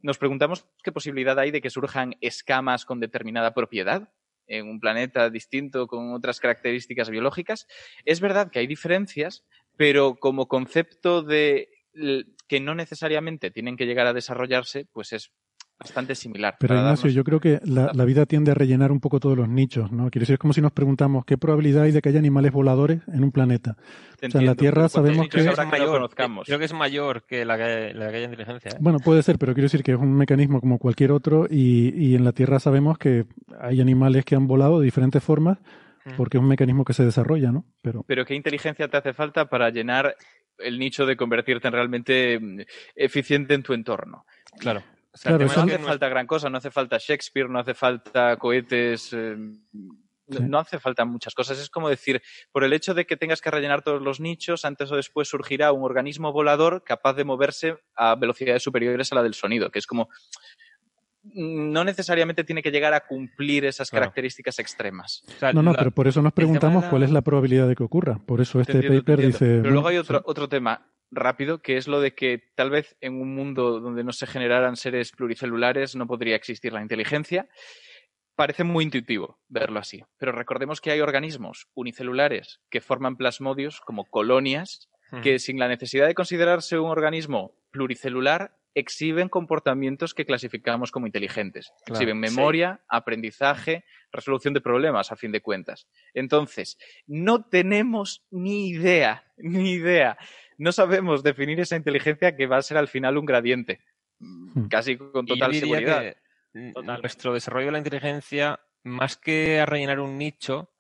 Nos 0.01 0.17
preguntamos 0.17 0.65
qué 0.81 0.93
posibilidad 0.93 1.37
hay 1.37 1.51
de 1.51 1.59
que 1.59 1.69
surjan 1.69 2.15
escamas 2.21 2.85
con 2.85 3.01
determinada 3.01 3.53
propiedad 3.53 4.13
en 4.47 4.69
un 4.69 4.79
planeta 4.79 5.29
distinto 5.29 5.87
con 5.87 6.13
otras 6.13 6.39
características 6.39 7.09
biológicas. 7.09 7.67
Es 8.05 8.21
verdad 8.21 8.49
que 8.49 8.59
hay 8.59 8.67
diferencias, 8.67 9.43
pero 9.75 10.15
como 10.15 10.47
concepto 10.47 11.21
de 11.21 11.67
que 12.47 12.61
no 12.61 12.73
necesariamente 12.73 13.51
tienen 13.51 13.75
que 13.75 13.87
llegar 13.87 14.07
a 14.07 14.13
desarrollarse, 14.13 14.85
pues 14.85 15.11
es 15.11 15.33
bastante 15.79 16.15
similar. 16.15 16.55
Pero 16.59 16.75
Ignacio, 16.75 17.09
yo 17.09 17.23
creo 17.23 17.39
que 17.39 17.59
la, 17.63 18.05
vida 18.05 18.25
tiende 18.25 18.51
a 18.51 18.53
rellenar 18.53 18.91
un 18.91 18.99
poco 18.99 19.19
todos 19.19 19.37
los 19.37 19.49
nichos, 19.49 19.91
¿no? 19.91 20.09
Quiero 20.09 20.23
decir, 20.23 20.33
es 20.33 20.39
como 20.39 20.53
si 20.53 20.61
nos 20.61 20.71
preguntamos 20.71 21.25
qué 21.25 21.37
probabilidad 21.37 21.83
hay 21.83 21.91
de 21.91 22.01
que 22.01 22.09
haya 22.09 22.19
animales 22.19 22.51
voladores 22.51 23.01
en 23.07 23.23
un 23.23 23.31
planeta. 23.31 23.75
o 23.77 24.29
sea, 24.29 24.39
en 24.39 24.45
la 24.45 24.55
Tierra 24.55 24.87
sabemos 24.89 25.27
que... 25.27 25.39
Es 25.39 25.45
mayor, 25.45 26.09
creo 26.45 26.59
que 26.59 26.65
es 26.65 26.73
mayor 26.73 27.23
que 27.25 27.45
la 27.45 27.57
que, 27.57 27.93
la 27.93 28.09
que 28.09 28.17
haya 28.17 28.25
inteligencia. 28.25 28.71
¿eh? 28.71 28.77
Bueno, 28.79 28.99
puede 28.99 29.21
ser, 29.23 29.37
pero 29.37 29.53
quiero 29.53 29.65
decir 29.65 29.83
que 29.83 29.91
es 29.91 29.97
un 29.97 30.13
mecanismo 30.13 30.61
como 30.61 30.79
cualquier 30.79 31.11
otro 31.11 31.47
y, 31.49 31.93
y 31.95 32.15
en 32.15 32.23
la 32.23 32.31
Tierra 32.31 32.59
sabemos 32.59 32.97
que 32.97 33.25
hay 33.59 33.81
animales 33.81 34.23
que 34.23 34.35
han 34.35 34.47
volado 34.47 34.79
de 34.79 34.85
diferentes 34.85 35.23
formas 35.23 35.57
porque 36.17 36.37
es 36.37 36.41
un 36.43 36.47
mecanismo 36.47 36.85
que 36.85 36.93
se 36.93 37.03
desarrolla, 37.03 37.51
¿no? 37.51 37.65
Pero... 37.81 38.03
Pero 38.07 38.25
¿qué 38.25 38.35
inteligencia 38.35 38.87
te 38.87 38.97
hace 38.97 39.13
falta 39.13 39.45
para 39.49 39.71
llenar 39.71 40.15
el 40.59 40.77
nicho 40.77 41.07
de 41.07 41.17
convertirte 41.17 41.67
en 41.67 41.73
realmente 41.73 42.39
mm, 42.39 42.59
eficiente 42.95 43.55
en 43.55 43.63
tu 43.63 43.73
entorno? 43.73 44.23
Claro 44.59 44.83
no 45.23 45.45
hace 45.45 45.79
falta 45.79 46.09
gran 46.09 46.27
cosa, 46.27 46.49
no 46.49 46.57
hace 46.57 46.71
falta 46.71 46.97
Shakespeare, 46.99 47.49
no 47.49 47.59
hace 47.59 47.73
falta 47.73 48.37
cohetes 48.37 49.13
eh, 49.13 49.35
No, 50.27 50.59
hace 50.59 50.79
falta 50.79 51.05
muchas 51.05 51.33
cosas. 51.33 51.59
Es 51.59 51.69
como 51.69 51.89
decir, 51.89 52.21
por 52.51 52.63
el 52.63 52.73
hecho 52.73 52.93
de 52.93 53.05
que 53.05 53.15
tengas 53.15 53.41
que 53.41 53.51
rellenar 53.51 53.83
todos 53.83 54.01
los 54.01 54.19
nichos, 54.19 54.65
antes 54.65 54.91
o 54.91 54.95
después 54.95 55.27
surgirá 55.27 55.71
un 55.71 55.83
organismo 55.83 56.31
volador 56.31 56.83
capaz 56.83 57.13
de 57.13 57.23
moverse 57.23 57.77
a 57.95 58.15
velocidades 58.15 58.63
superiores 58.63 59.11
a 59.11 59.15
la 59.15 59.23
del 59.23 59.35
sonido, 59.35 59.69
que 59.69 59.79
es 59.79 59.87
como 59.87 60.09
no 61.33 61.83
necesariamente 61.83 62.43
tiene 62.43 62.61
que 62.61 62.71
llegar 62.71 62.93
a 62.93 63.01
cumplir 63.01 63.65
esas 63.65 63.89
características 63.89 64.59
extremas. 64.59 65.23
no, 65.53 65.63
no, 65.63 65.73
pero 65.73 65.91
por 65.91 66.07
eso 66.07 66.21
nos 66.21 66.33
preguntamos 66.33 66.85
cuál 66.85 67.03
es 67.03 67.11
la 67.11 67.21
probabilidad 67.21 67.67
de 67.67 67.75
que 67.75 67.83
ocurra. 67.83 68.19
Por 68.25 68.41
eso 68.41 68.59
este 68.61 68.81
paper 68.81 69.21
dice... 69.21 69.59
Pero 69.61 69.71
luego 69.71 69.87
hay 69.87 69.97
otro, 69.97 70.21
otro 70.25 70.47
tema 70.47 70.87
rápido, 71.11 71.61
que 71.61 71.77
es 71.77 71.87
lo 71.87 72.01
de 72.01 72.13
que 72.13 72.43
tal 72.55 72.69
vez 72.69 72.95
en 73.01 73.19
un 73.19 73.33
mundo 73.33 73.79
donde 73.79 74.03
no 74.03 74.11
se 74.11 74.27
generaran 74.27 74.75
seres 74.75 75.11
pluricelulares 75.11 75.95
no 75.95 76.07
podría 76.07 76.35
existir 76.35 76.73
la 76.73 76.81
inteligencia. 76.81 77.47
Parece 78.35 78.63
muy 78.63 78.83
intuitivo 78.83 79.39
verlo 79.47 79.79
así, 79.79 80.03
pero 80.17 80.33
recordemos 80.33 80.81
que 80.81 80.91
hay 80.91 80.99
organismos 80.99 81.67
unicelulares 81.73 82.59
que 82.69 82.81
forman 82.81 83.15
plasmodios 83.15 83.79
como 83.81 84.05
colonias 84.05 84.89
que 85.21 85.39
sin 85.39 85.59
la 85.59 85.69
necesidad 85.69 86.07
de 86.07 86.15
considerarse 86.15 86.77
un 86.77 86.89
organismo 86.89 87.55
pluricelular 87.71 88.57
exhiben 88.75 89.29
comportamientos 89.29 90.13
que 90.13 90.25
clasificamos 90.25 90.91
como 90.91 91.07
inteligentes. 91.07 91.71
exhiben 91.87 92.19
memoria, 92.19 92.81
aprendizaje, 92.89 93.85
resolución 94.11 94.53
de 94.53 94.61
problemas, 94.61 95.11
a 95.11 95.15
fin 95.15 95.31
de 95.31 95.41
cuentas. 95.41 95.87
Entonces, 96.13 96.77
no 97.07 97.45
tenemos 97.45 98.25
ni 98.29 98.69
idea, 98.69 99.23
ni 99.37 99.71
idea. 99.71 100.17
No 100.57 100.71
sabemos 100.71 101.23
definir 101.23 101.59
esa 101.59 101.77
inteligencia 101.77 102.35
que 102.35 102.47
va 102.47 102.57
a 102.57 102.61
ser 102.61 102.77
al 102.77 102.89
final 102.89 103.17
un 103.17 103.25
gradiente. 103.25 103.79
Hmm. 104.19 104.67
Casi 104.67 104.97
con 104.97 105.25
total 105.25 105.55
seguridad. 105.55 106.15
Nuestro 106.53 107.33
desarrollo 107.33 107.67
de 107.67 107.71
la 107.73 107.77
inteligencia, 107.79 108.59
más 108.83 109.17
que 109.17 109.59
a 109.59 109.65
rellenar 109.65 109.99
un 109.99 110.17
nicho, 110.17 110.71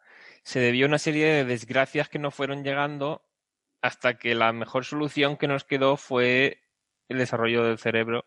se 0.43 0.59
debió 0.59 0.85
a 0.85 0.89
una 0.89 0.99
serie 0.99 1.25
de 1.25 1.45
desgracias 1.45 2.07
que 2.07 2.19
no 2.19 2.31
fueron 2.31 2.63
llegando 2.63 3.25
hasta 3.81 4.17
que 4.17 4.35
la 4.35 4.53
mejor 4.53 4.85
solución 4.85 5.37
que 5.37 5.47
nos 5.47 5.63
quedó 5.63 5.97
fue 5.97 6.64
el 7.09 7.17
desarrollo 7.17 7.63
del 7.63 7.77
cerebro. 7.77 8.25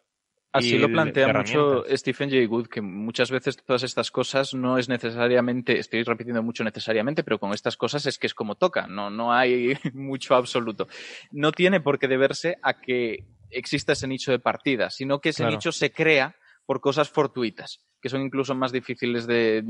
Así 0.51 0.79
lo 0.79 0.89
plantea 0.89 1.33
mucho 1.33 1.85
Stephen 1.91 2.31
Jay 2.31 2.47
Gould, 2.47 2.69
que 2.69 2.81
muchas 2.81 3.31
veces 3.31 3.57
todas 3.59 3.83
estas 3.83 4.11
cosas 4.11 4.55
no 4.55 4.79
es 4.79 4.89
necesariamente, 4.89 5.79
estoy 5.79 6.03
repitiendo 6.03 6.43
mucho 6.43 6.65
necesariamente, 6.65 7.23
pero 7.23 7.39
con 7.39 7.53
estas 7.53 7.77
cosas 7.77 8.07
es 8.07 8.19
que 8.19 8.27
es 8.27 8.35
como 8.35 8.55
toca, 8.55 8.87
no, 8.87 9.11
no 9.11 9.33
hay 9.33 9.75
mucho 9.93 10.35
absoluto. 10.35 10.89
No 11.31 11.53
tiene 11.53 11.81
por 11.81 11.99
qué 11.99 12.09
deberse 12.09 12.57
a 12.63 12.81
que 12.81 13.27
exista 13.51 13.93
ese 13.93 14.09
nicho 14.09 14.33
de 14.33 14.39
partida, 14.39 14.89
sino 14.89 15.21
que 15.21 15.31
ese 15.31 15.45
nicho 15.45 15.71
se 15.71 15.93
crea 15.93 16.35
por 16.65 16.81
cosas 16.81 17.11
fortuitas, 17.11 17.85
que 18.01 18.09
son 18.09 18.23
incluso 18.23 18.55
más 18.55 18.73
difíciles 18.73 19.27
de 19.27 19.63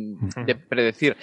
predecir. 0.69 1.17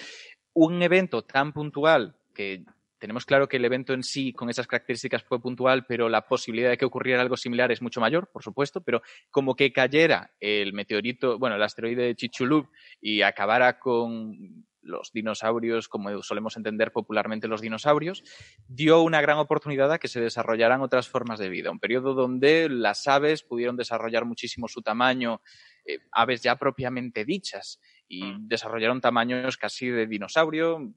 Un 0.53 0.81
evento 0.81 1.23
tan 1.23 1.53
puntual 1.53 2.15
que 2.33 2.65
tenemos 2.99 3.25
claro 3.25 3.48
que 3.48 3.57
el 3.57 3.65
evento 3.65 3.93
en 3.93 4.03
sí, 4.03 4.33
con 4.33 4.49
esas 4.49 4.67
características, 4.67 5.24
fue 5.24 5.41
puntual, 5.41 5.85
pero 5.85 6.09
la 6.09 6.27
posibilidad 6.27 6.69
de 6.69 6.77
que 6.77 6.85
ocurriera 6.85 7.22
algo 7.22 7.38
similar 7.38 7.72
es 7.72 7.82
mucho 7.82 8.01
mayor, 8.01 8.30
por 8.32 8.43
supuesto, 8.43 8.82
pero 8.82 9.01
como 9.32 9.56
que 9.56 9.72
cayera 9.74 10.32
el 10.40 10.74
meteorito, 10.74 11.38
bueno, 11.38 11.56
el 11.56 11.64
asteroide 11.64 12.15
Chicxulub 12.15 12.69
y 13.01 13.22
acabara 13.22 13.80
con 13.80 14.65
los 14.85 15.11
dinosaurios, 15.11 15.90
como 15.90 16.22
solemos 16.22 16.56
entender 16.57 16.91
popularmente 16.91 17.48
los 17.48 17.61
dinosaurios, 17.61 18.24
dio 18.67 19.01
una 19.01 19.19
gran 19.19 19.40
oportunidad 19.40 19.91
a 19.91 19.98
que 19.98 20.07
se 20.07 20.22
desarrollaran 20.22 20.82
otras 20.82 21.09
formas 21.09 21.40
de 21.40 21.49
vida. 21.49 21.72
Un 21.72 21.80
periodo 21.80 22.14
donde 22.14 22.69
las 22.69 23.07
aves 23.07 23.43
pudieron 23.43 23.75
desarrollar 23.75 24.25
muchísimo 24.25 24.67
su 24.67 24.82
tamaño, 24.82 25.41
eh, 25.85 25.99
aves 26.11 26.41
ya 26.41 26.56
propiamente 26.56 27.25
dichas, 27.25 27.80
y 28.08 28.24
mm. 28.24 28.48
desarrollaron 28.48 29.01
tamaños 29.01 29.58
casi 29.58 29.88
de 29.90 30.08
dinosaurio, 30.08 30.92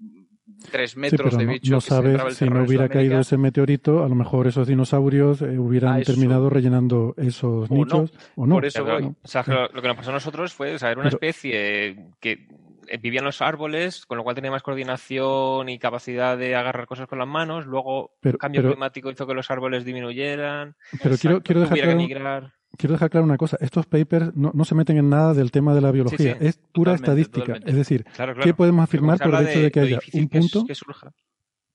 tres 0.71 0.97
metros 0.97 1.37
de 1.37 1.47
bicho. 1.47 1.73
No, 1.73 1.81
sabes 1.81 2.37
si 2.37 2.49
no 2.49 2.63
hubiera 2.63 2.89
caído 2.89 3.21
ese 3.21 3.37
meteorito, 3.37 4.05
a 4.05 4.09
lo 4.09 4.15
mejor 4.15 4.47
esos 4.47 4.67
dinosaurios 4.67 5.43
eh, 5.43 5.59
hubieran 5.59 6.03
terminado 6.03 6.51
rellenando 6.51 7.15
esos 7.17 7.71
nichos 7.71 8.13
o 8.37 8.47
no. 8.47 8.57
Por 8.57 8.67
eso 8.67 8.85
lo, 8.85 8.99
que 9.83 9.89
nos 9.89 9.97
pasó 9.97 10.11
a 10.11 10.15
nosotros 10.15 10.53
fue 10.53 10.79
saber 10.79 10.99
una 10.99 11.09
especie 11.09 12.07
que 12.21 12.49
eh, 12.89 12.99
vivía 12.99 13.21
en 13.21 13.27
los 13.27 13.43
árboles, 13.43 14.07
con 14.07 14.19
lo 14.19 14.25
cual 14.25 14.35
tenía 14.35 14.51
más 14.51 14.63
coordinación 14.63 15.69
y 15.69 15.79
capacidad 15.79 16.37
de 16.37 16.57
agarrar 16.57 16.87
cosas 16.87 17.07
con 17.07 17.19
las 17.19 17.29
manos. 17.29 17.67
Luego, 17.67 18.13
el 18.23 18.39
cambio 18.39 18.63
climático 18.63 19.11
hizo 19.11 19.27
que 19.27 19.35
los 19.35 19.51
árboles 19.51 19.85
disminuyeran. 19.85 20.77
Pero 21.03 21.17
quiero, 21.17 21.43
quiero 21.43 21.61
dejar 21.63 21.79
claro, 21.79 22.53
quiero 22.79 22.95
dejar 22.95 23.11
claro 23.11 23.25
una 23.25 23.37
cosa. 23.37 23.59
Estos 23.61 23.85
papers 23.87 24.35
no, 24.35 24.53
no, 24.55 24.65
se 24.65 24.75
meten 24.75 24.97
en 24.97 25.11
nada 25.11 25.35
del 25.35 25.51
tema 25.51 25.75
de 25.75 25.83
la 25.83 25.91
biología. 25.91 26.37
es 26.41 26.59
pura 26.73 26.95
estadística. 26.95 27.59
Es 27.67 27.75
decir, 27.75 28.07
¿qué 28.43 28.55
podemos 28.55 28.83
afirmar 28.85 29.19
por 29.19 29.35
el 29.35 29.49
hecho 29.49 29.61
de, 29.61 29.71
que 29.71 29.81
haya 29.81 29.99
un 30.15 30.29
punto? 30.29 30.65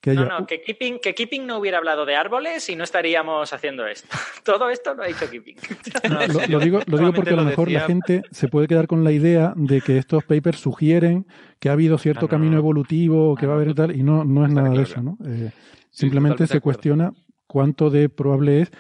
Que 0.01 0.13
No, 0.15 0.25
no, 0.25 0.45
que 0.45 0.61
Keeping, 0.61 0.99
que 0.99 1.15
Keeping 1.15 1.47
no 1.47 1.59
hubiera 1.59 1.77
hablado 1.77 2.05
de 2.05 2.15
árboles 2.15 2.67
y 2.67 2.75
no 2.75 2.83
estaríamos 2.83 3.53
haciendo 3.53 3.87
esto. 3.87 4.09
Todo 4.43 4.69
esto 4.69 4.93
lo 4.95 5.03
ha 5.03 5.07
dicho 5.07 5.29
Keeping. 5.29 5.55
lo, 6.49 6.59
digo, 6.59 6.81
lo 6.85 6.97
digo 6.97 7.13
porque 7.13 7.29
a 7.29 7.37
lo 7.37 7.43
mejor 7.43 7.71
la 7.71 7.81
gente 7.81 8.23
se 8.31 8.47
puede 8.47 8.67
quedar 8.67 8.87
con 8.87 9.03
la 9.03 9.11
idea 9.11 9.53
de 9.55 9.79
que 9.81 9.97
estos 9.97 10.25
papers 10.25 10.59
sugieren 10.59 11.25
que 11.59 11.69
ha 11.69 11.73
habido 11.73 11.97
cierto 11.97 12.27
camino 12.27 12.57
evolutivo, 12.57 13.35
que 13.35 13.45
va 13.45 13.53
a 13.53 13.55
haber 13.55 13.73
tal, 13.75 13.95
y 13.95 14.03
no, 14.03 14.25
no 14.25 14.45
es 14.45 14.51
nada 14.51 14.71
de 14.71 14.81
eso. 14.81 15.01
¿no? 15.01 15.17
Eh, 15.25 15.51
simplemente 15.89 16.47
se 16.47 16.59
cuestiona 16.59 17.13
cuánto 17.47 17.89
de 17.89 18.09
probable 18.09 18.61
es 18.61 18.71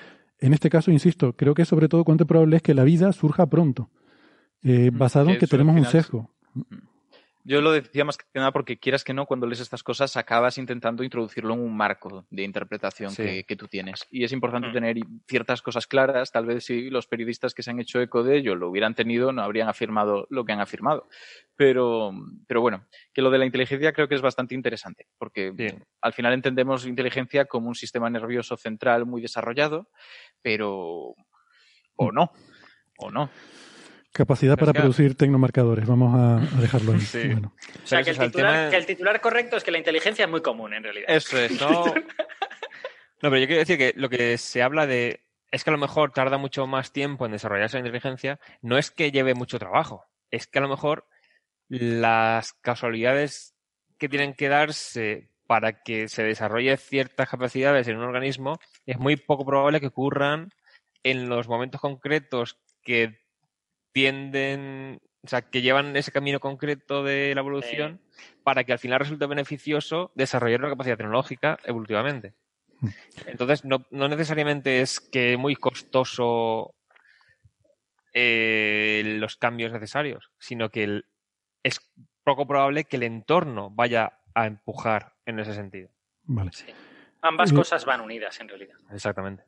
en 0.43 0.53
este 0.53 0.69
caso, 0.69 0.91
insisto, 0.91 1.31
creo 1.37 1.53
que 1.53 1.63
sobre 1.63 1.87
todo 1.87 2.03
cuánto 2.03 2.27
probable 2.27 2.57
es 2.57 2.61
que 2.61 2.73
la 2.73 2.83
vida 2.83 3.13
surja 3.13 3.45
pronto, 3.47 3.89
eh, 4.61 4.91
mm, 4.91 4.97
basado 4.97 5.29
en 5.29 5.39
que 5.39 5.47
tenemos 5.47 5.73
un 5.73 5.85
sesgo. 5.85 6.29
Mm. 6.53 6.63
Yo 7.45 7.61
lo 7.61 7.73
decía 7.73 8.05
más 8.05 8.17
que 8.17 8.25
nada 8.35 8.53
porque 8.53 8.79
quieras 8.79 9.03
que 9.03 9.13
no, 9.13 9.25
cuando 9.25 9.47
lees 9.47 9.59
estas 9.59 9.83
cosas 9.83 10.15
acabas 10.15 10.57
intentando 10.57 11.03
introducirlo 11.03 11.53
en 11.53 11.59
un 11.59 11.75
marco 11.75 12.25
de 12.29 12.43
interpretación 12.43 13.13
que, 13.13 13.55
tú 13.57 13.67
tienes. 13.67 14.07
Y 14.09 14.23
es 14.23 14.31
importante 14.31 14.69
mm. 14.69 14.73
tener 14.73 14.97
ciertas 15.27 15.61
cosas 15.61 15.85
claras. 15.85 16.31
Tal 16.31 16.45
vez 16.45 16.63
si 16.63 16.89
los 16.89 17.05
periodistas 17.05 17.53
que 17.53 17.61
se 17.61 17.71
han 17.71 17.81
hecho 17.81 18.01
eco 18.01 18.23
de 18.23 18.37
ello 18.37 18.55
lo 18.55 18.69
hubieran 18.69 18.95
tenido, 18.95 19.33
no 19.33 19.41
habrían 19.41 19.67
afirmado 19.67 20.25
lo 20.29 20.45
que 20.45 20.53
han 20.53 20.61
afirmado. 20.61 21.09
Pero, 21.57 22.13
pero 22.47 22.61
bueno, 22.61 22.87
que 23.13 23.21
lo 23.21 23.29
de 23.29 23.39
la 23.39 23.45
inteligencia 23.45 23.91
creo 23.91 24.07
que 24.07 24.15
es 24.15 24.21
bastante 24.21 24.55
interesante, 24.55 25.07
porque 25.17 25.53
al 26.01 26.13
final 26.13 26.33
entendemos 26.33 26.87
inteligencia 26.87 27.45
como 27.45 27.67
un 27.67 27.75
sistema 27.75 28.09
nervioso 28.09 28.55
central 28.55 29.05
muy 29.05 29.21
desarrollado, 29.21 29.89
pero 30.43 31.15
o 31.95 32.11
no, 32.11 32.31
o 32.97 33.09
no. 33.09 33.29
Capacidad 34.11 34.55
para 34.55 34.73
producir 34.73 35.15
tecnomarcadores, 35.15 35.87
vamos 35.87 36.13
a, 36.15 36.39
dejarlo 36.61 36.93
ahí. 36.93 36.99
O 37.83 37.87
sea, 37.87 38.03
que 38.03 38.11
el, 38.11 38.85
titular, 38.85 39.19
correcto 39.21 39.57
es 39.57 39.63
que 39.63 39.71
la 39.71 39.79
inteligencia 39.79 40.25
es 40.25 40.31
muy 40.31 40.41
común 40.41 40.73
en 40.73 40.83
realidad. 40.83 41.09
Eso 41.09 41.39
es, 41.39 41.59
no. 41.59 41.85
no, 41.85 41.93
pero 43.21 43.37
yo 43.39 43.47
quiero 43.47 43.59
decir 43.59 43.77
que 43.79 43.93
lo 43.95 44.09
que 44.09 44.37
se 44.37 44.61
habla 44.61 44.85
de 44.85 45.23
es 45.49 45.63
que 45.63 45.71
a 45.71 45.73
lo 45.73 45.79
mejor 45.79 46.11
tarda 46.11 46.37
mucho 46.37 46.67
más 46.67 46.91
tiempo 46.91 47.25
en 47.25 47.31
desarrollarse 47.31 47.77
la 47.77 47.81
inteligencia, 47.87 48.39
no 48.61 48.77
es 48.77 48.91
que 48.91 49.11
lleve 49.11 49.33
mucho 49.33 49.57
trabajo, 49.57 50.05
es 50.29 50.45
que 50.45 50.59
a 50.59 50.61
lo 50.61 50.69
mejor 50.69 51.07
las 51.69 52.53
casualidades 52.53 53.55
que 53.97 54.09
tienen 54.09 54.35
que 54.35 54.47
darse 54.47 55.32
para 55.53 55.83
que 55.83 56.07
se 56.07 56.23
desarrolle 56.23 56.75
ciertas 56.77 57.29
capacidades 57.29 57.87
en 57.87 57.97
un 57.97 58.05
organismo 58.05 58.57
es 58.87 58.97
muy 58.97 59.17
poco 59.17 59.45
probable 59.45 59.79
que 59.79 59.85
ocurran 59.85 60.49
en 61.03 61.29
los 61.29 61.47
momentos 61.47 61.79
concretos 61.79 62.57
que 62.81 63.19
tienden, 63.91 64.99
o 65.21 65.27
sea, 65.27 65.43
que 65.43 65.61
llevan 65.61 65.95
ese 65.95 66.11
camino 66.11 66.39
concreto 66.39 67.03
de 67.03 67.35
la 67.35 67.41
evolución 67.41 68.01
para 68.43 68.63
que 68.63 68.71
al 68.73 68.79
final 68.79 69.01
resulte 69.01 69.27
beneficioso 69.27 70.11
desarrollar 70.15 70.61
una 70.61 70.71
capacidad 70.71 70.97
tecnológica 70.97 71.59
evolutivamente. 71.65 72.33
Hmm. 72.79 72.89
Entonces, 73.27 73.63
no, 73.63 73.85
no 73.91 74.07
necesariamente 74.07 74.81
es 74.81 74.99
que 74.99 75.37
muy 75.37 75.55
costoso 75.55 76.73
eh, 78.11 79.03
los 79.19 79.37
cambios 79.37 79.71
necesarios, 79.71 80.31
sino 80.39 80.69
que 80.69 81.03
es 81.61 81.79
poco 82.23 82.47
probable 82.47 82.85
que 82.85 82.95
el 82.95 83.03
entorno 83.03 83.69
vaya 83.69 84.13
a 84.35 84.47
empujar 84.47 85.15
en 85.25 85.39
ese 85.39 85.53
sentido. 85.53 85.89
Vale. 86.23 86.51
Ambas 87.21 87.53
cosas 87.53 87.85
van 87.85 88.01
unidas 88.01 88.39
en 88.39 88.49
realidad. 88.49 88.75
Exactamente. 88.91 89.43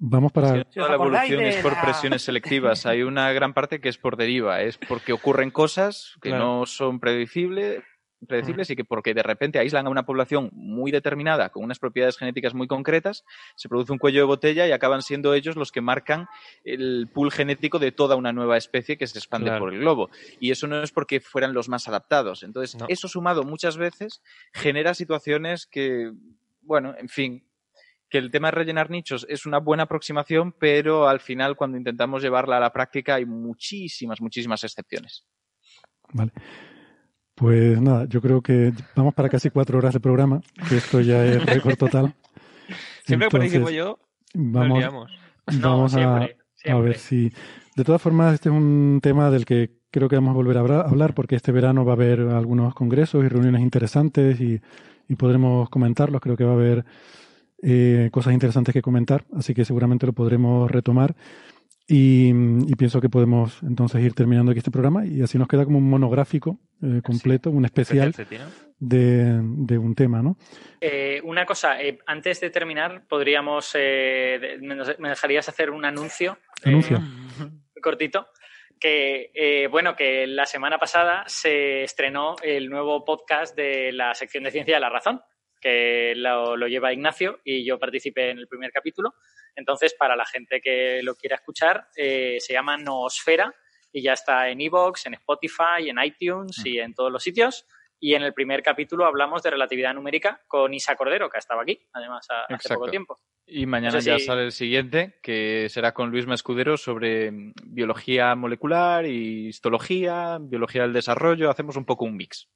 Vamos 0.00 0.30
para. 0.30 0.54
la 0.54 0.94
evolución 0.94 1.42
es 1.42 1.56
por 1.56 1.80
presiones 1.80 2.22
selectivas. 2.22 2.86
Hay 2.86 3.02
una 3.02 3.32
gran 3.32 3.52
parte 3.52 3.80
que 3.80 3.88
es 3.88 3.98
por 3.98 4.16
deriva. 4.16 4.60
Es 4.60 4.78
porque 4.78 5.12
ocurren 5.12 5.50
cosas 5.50 6.16
que 6.22 6.30
no 6.30 6.66
son 6.66 7.00
predecibles, 7.00 7.82
predecibles 8.26 8.70
y 8.70 8.76
que 8.76 8.84
porque 8.84 9.14
de 9.14 9.22
repente 9.22 9.58
aíslan 9.58 9.86
a 9.86 9.90
una 9.90 10.04
población 10.04 10.50
muy 10.52 10.90
determinada 10.90 11.50
con 11.50 11.64
unas 11.64 11.78
propiedades 11.78 12.16
genéticas 12.16 12.54
muy 12.54 12.66
concretas, 12.66 13.24
se 13.54 13.68
produce 13.68 13.92
un 13.92 13.98
cuello 13.98 14.20
de 14.20 14.26
botella 14.26 14.66
y 14.66 14.72
acaban 14.72 15.02
siendo 15.02 15.34
ellos 15.34 15.56
los 15.56 15.72
que 15.72 15.80
marcan 15.80 16.26
el 16.64 17.08
pool 17.12 17.30
genético 17.30 17.78
de 17.78 17.92
toda 17.92 18.16
una 18.16 18.32
nueva 18.32 18.56
especie 18.56 18.96
que 18.96 19.06
se 19.06 19.18
expande 19.18 19.56
por 19.58 19.72
el 19.72 19.80
globo. 19.80 20.10
Y 20.40 20.50
eso 20.50 20.66
no 20.66 20.82
es 20.82 20.90
porque 20.90 21.20
fueran 21.20 21.52
los 21.52 21.68
más 21.68 21.88
adaptados. 21.88 22.42
Entonces, 22.42 22.76
eso 22.88 23.08
sumado 23.08 23.44
muchas 23.44 23.76
veces 23.76 24.22
genera 24.52 24.94
situaciones 24.94 25.66
que, 25.66 26.12
bueno, 26.62 26.94
en 26.98 27.08
fin, 27.08 27.44
que 28.08 28.18
el 28.18 28.30
tema 28.30 28.48
de 28.48 28.52
rellenar 28.52 28.90
nichos 28.90 29.26
es 29.28 29.46
una 29.46 29.58
buena 29.58 29.84
aproximación, 29.84 30.52
pero 30.52 31.08
al 31.08 31.20
final 31.20 31.56
cuando 31.56 31.76
intentamos 31.76 32.22
llevarla 32.22 32.56
a 32.56 32.60
la 32.60 32.72
práctica 32.72 33.16
hay 33.16 33.26
muchísimas, 33.26 34.20
muchísimas 34.20 34.64
excepciones. 34.64 35.24
Vale. 36.12 36.32
Pues 37.38 37.80
nada, 37.80 38.06
yo 38.08 38.20
creo 38.20 38.42
que 38.42 38.72
vamos 38.96 39.14
para 39.14 39.28
casi 39.28 39.50
cuatro 39.50 39.78
horas 39.78 39.94
de 39.94 40.00
programa, 40.00 40.40
que 40.68 40.76
esto 40.76 41.00
ya 41.00 41.24
es 41.24 41.44
récord 41.46 41.76
total. 41.76 42.14
Siempre 43.04 43.28
que 43.28 43.38
participo 43.38 43.70
yo, 43.70 43.98
vamos, 44.34 44.84
vamos 45.60 45.94
a, 45.94 46.28
a, 46.66 46.78
ver 46.80 46.98
si... 46.98 47.32
De 47.76 47.84
todas 47.84 48.02
formas, 48.02 48.34
este 48.34 48.48
es 48.48 48.54
un 48.54 48.98
tema 49.00 49.30
del 49.30 49.44
que 49.44 49.70
creo 49.92 50.08
que 50.08 50.16
vamos 50.16 50.32
a 50.32 50.34
volver 50.34 50.56
a 50.58 50.80
hablar 50.80 51.14
porque 51.14 51.36
este 51.36 51.52
verano 51.52 51.84
va 51.84 51.92
a 51.92 51.94
haber 51.94 52.20
algunos 52.20 52.74
congresos 52.74 53.24
y 53.24 53.28
reuniones 53.28 53.62
interesantes 53.62 54.40
y, 54.40 54.60
y 55.08 55.14
podremos 55.14 55.70
comentarlos. 55.70 56.20
Creo 56.20 56.36
que 56.36 56.44
va 56.44 56.52
a 56.52 56.54
haber 56.54 56.84
eh, 57.62 58.08
cosas 58.12 58.34
interesantes 58.34 58.72
que 58.72 58.82
comentar, 58.82 59.24
así 59.36 59.54
que 59.54 59.64
seguramente 59.64 60.06
lo 60.06 60.12
podremos 60.12 60.68
retomar. 60.70 61.14
Y, 61.90 62.34
pienso 62.76 63.00
que 63.00 63.08
podemos 63.08 63.62
entonces 63.62 64.02
ir 64.02 64.12
terminando 64.12 64.50
aquí 64.50 64.58
este 64.58 64.70
programa 64.70 65.06
y 65.06 65.22
así 65.22 65.38
nos 65.38 65.48
queda 65.48 65.64
como 65.64 65.78
un 65.78 65.88
monográfico 65.88 66.60
eh, 66.82 67.00
completo, 67.02 67.50
un 67.50 67.64
especial 67.64 68.14
de, 68.78 69.40
de, 69.42 69.78
un 69.78 69.94
tema, 69.94 70.20
¿no? 70.22 70.36
Eh, 70.82 71.22
una 71.24 71.46
cosa, 71.46 71.80
eh, 71.80 71.98
antes 72.04 72.42
de 72.42 72.50
terminar, 72.50 73.04
podríamos, 73.08 73.72
me 73.74 75.08
dejarías 75.08 75.48
hacer 75.48 75.70
un 75.70 75.86
anuncio. 75.86 76.36
Anuncio. 76.62 77.00
cortito. 77.82 78.28
Que, 78.78 79.66
bueno, 79.70 79.96
que 79.96 80.26
la 80.26 80.44
semana 80.44 80.76
pasada 80.76 81.24
se 81.26 81.84
estrenó 81.84 82.36
el 82.42 82.68
nuevo 82.68 83.02
podcast 83.02 83.56
de 83.56 83.92
la 83.92 84.14
sección 84.14 84.44
de 84.44 84.50
Ciencia 84.50 84.74
de 84.74 84.80
la 84.80 84.90
Razón, 84.90 85.22
que 85.60 86.14
lo, 86.16 86.56
lo 86.56 86.68
lleva 86.68 86.92
Ignacio 86.92 87.40
y 87.44 87.64
yo 87.64 87.78
participé 87.78 88.30
en 88.30 88.38
el 88.38 88.48
primer 88.48 88.70
capítulo. 88.70 89.14
Entonces, 89.54 89.94
para 89.94 90.16
la 90.16 90.24
gente 90.24 90.60
que 90.60 91.02
lo 91.02 91.14
quiera 91.16 91.36
escuchar, 91.36 91.88
eh, 91.96 92.36
se 92.40 92.52
llama 92.52 92.76
Noosfera 92.76 93.52
y 93.92 94.02
ya 94.02 94.12
está 94.12 94.48
en 94.48 94.60
Evox, 94.60 95.06
en 95.06 95.14
Spotify, 95.14 95.88
en 95.88 95.98
iTunes 96.02 96.64
y 96.64 96.78
en 96.78 96.94
todos 96.94 97.10
los 97.10 97.22
sitios. 97.22 97.66
Y 98.00 98.14
en 98.14 98.22
el 98.22 98.32
primer 98.32 98.62
capítulo 98.62 99.04
hablamos 99.04 99.42
de 99.42 99.50
relatividad 99.50 99.92
numérica 99.92 100.40
con 100.46 100.72
Isa 100.72 100.94
Cordero, 100.94 101.28
que 101.28 101.38
estaba 101.38 101.62
aquí, 101.62 101.80
además, 101.92 102.28
hace 102.48 102.74
poco 102.74 102.88
tiempo. 102.88 103.20
Y 103.44 103.66
mañana 103.66 103.98
ya 103.98 104.18
sale 104.18 104.44
el 104.44 104.52
siguiente, 104.52 105.18
que 105.22 105.68
será 105.70 105.92
con 105.92 106.10
Luis 106.10 106.26
Mascudero 106.26 106.76
sobre 106.76 107.30
mm, 107.32 107.54
biología 107.64 108.34
molecular 108.34 109.06
y 109.06 109.48
histología, 109.48 110.38
biología 110.40 110.82
del 110.82 110.92
desarrollo. 110.92 111.50
Hacemos 111.50 111.76
un 111.76 111.86
poco 111.86 112.04
un 112.04 112.16
mix. 112.16 112.48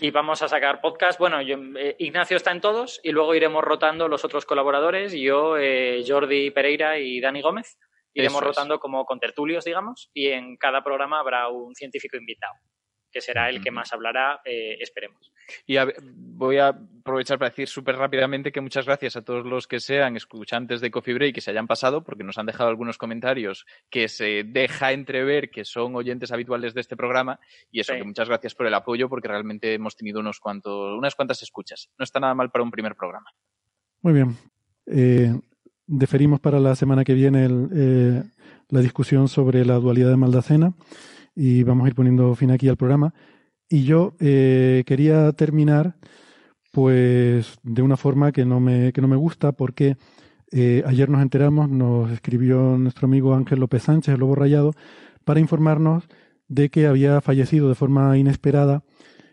Y 0.00 0.10
vamos 0.10 0.42
a 0.42 0.48
sacar 0.48 0.80
podcast. 0.80 1.18
Bueno, 1.18 1.40
eh, 1.40 1.96
Ignacio 1.98 2.36
está 2.36 2.52
en 2.52 2.60
todos 2.60 3.00
y 3.02 3.10
luego 3.10 3.34
iremos 3.34 3.64
rotando 3.64 4.08
los 4.08 4.24
otros 4.24 4.46
colaboradores. 4.46 5.12
Yo, 5.12 5.56
eh, 5.58 6.04
Jordi 6.06 6.50
Pereira 6.50 6.98
y 6.98 7.20
Dani 7.20 7.42
Gómez. 7.42 7.78
Iremos 8.14 8.42
rotando 8.42 8.80
como 8.80 9.04
con 9.04 9.20
tertulios, 9.20 9.64
digamos, 9.64 10.10
y 10.12 10.28
en 10.28 10.56
cada 10.56 10.82
programa 10.82 11.20
habrá 11.20 11.48
un 11.48 11.74
científico 11.74 12.16
invitado 12.16 12.54
que 13.10 13.20
será 13.20 13.48
el 13.48 13.62
que 13.62 13.70
más 13.70 13.92
hablará, 13.92 14.40
eh, 14.44 14.76
esperemos. 14.80 15.32
Y 15.66 15.76
voy 16.12 16.58
a 16.58 16.68
aprovechar 16.68 17.38
para 17.38 17.50
decir 17.50 17.68
súper 17.68 17.96
rápidamente 17.96 18.52
que 18.52 18.60
muchas 18.60 18.86
gracias 18.86 19.16
a 19.16 19.22
todos 19.22 19.46
los 19.46 19.66
que 19.66 19.80
sean 19.80 20.16
escuchantes 20.16 20.80
de 20.80 20.90
Coffee 20.90 21.14
Break 21.14 21.38
y 21.38 21.40
se 21.40 21.50
hayan 21.50 21.66
pasado, 21.66 22.04
porque 22.04 22.24
nos 22.24 22.38
han 22.38 22.46
dejado 22.46 22.68
algunos 22.68 22.98
comentarios 22.98 23.66
que 23.90 24.08
se 24.08 24.44
deja 24.44 24.92
entrever 24.92 25.50
que 25.50 25.64
son 25.64 25.96
oyentes 25.96 26.32
habituales 26.32 26.74
de 26.74 26.80
este 26.80 26.96
programa. 26.96 27.40
Y 27.70 27.80
eso, 27.80 27.94
que 27.94 28.04
muchas 28.04 28.28
gracias 28.28 28.54
por 28.54 28.66
el 28.66 28.74
apoyo, 28.74 29.08
porque 29.08 29.28
realmente 29.28 29.74
hemos 29.74 29.96
tenido 29.96 30.20
unos 30.20 30.38
cuantos, 30.40 30.96
unas 30.96 31.14
cuantas 31.14 31.42
escuchas. 31.42 31.90
No 31.98 32.04
está 32.04 32.20
nada 32.20 32.34
mal 32.34 32.50
para 32.50 32.62
un 32.62 32.70
primer 32.70 32.94
programa. 32.94 33.30
Muy 34.02 34.12
bien. 34.12 34.36
Eh, 34.86 35.32
deferimos 35.86 36.40
para 36.40 36.60
la 36.60 36.76
semana 36.76 37.04
que 37.04 37.14
viene 37.14 37.48
eh, 37.74 38.22
la 38.68 38.80
discusión 38.80 39.28
sobre 39.28 39.64
la 39.64 39.74
dualidad 39.74 40.10
de 40.10 40.16
Maldacena 40.16 40.74
y 41.40 41.62
vamos 41.62 41.84
a 41.84 41.88
ir 41.88 41.94
poniendo 41.94 42.34
fin 42.34 42.50
aquí 42.50 42.68
al 42.68 42.76
programa. 42.76 43.14
Y 43.70 43.84
yo 43.84 44.14
eh, 44.18 44.82
quería 44.86 45.30
terminar 45.32 45.94
pues 46.72 47.58
de 47.62 47.82
una 47.82 47.96
forma 47.96 48.32
que 48.32 48.44
no 48.44 48.58
me, 48.58 48.92
que 48.92 49.00
no 49.00 49.06
me 49.06 49.14
gusta 49.14 49.52
porque 49.52 49.96
eh, 50.50 50.82
ayer 50.84 51.08
nos 51.08 51.22
enteramos, 51.22 51.70
nos 51.70 52.10
escribió 52.10 52.76
nuestro 52.76 53.06
amigo 53.06 53.34
Ángel 53.34 53.60
López 53.60 53.84
Sánchez, 53.84 54.14
el 54.14 54.20
Lobo 54.20 54.34
Rayado, 54.34 54.72
para 55.24 55.38
informarnos 55.38 56.08
de 56.48 56.70
que 56.70 56.88
había 56.88 57.20
fallecido 57.20 57.68
de 57.68 57.76
forma 57.76 58.18
inesperada 58.18 58.82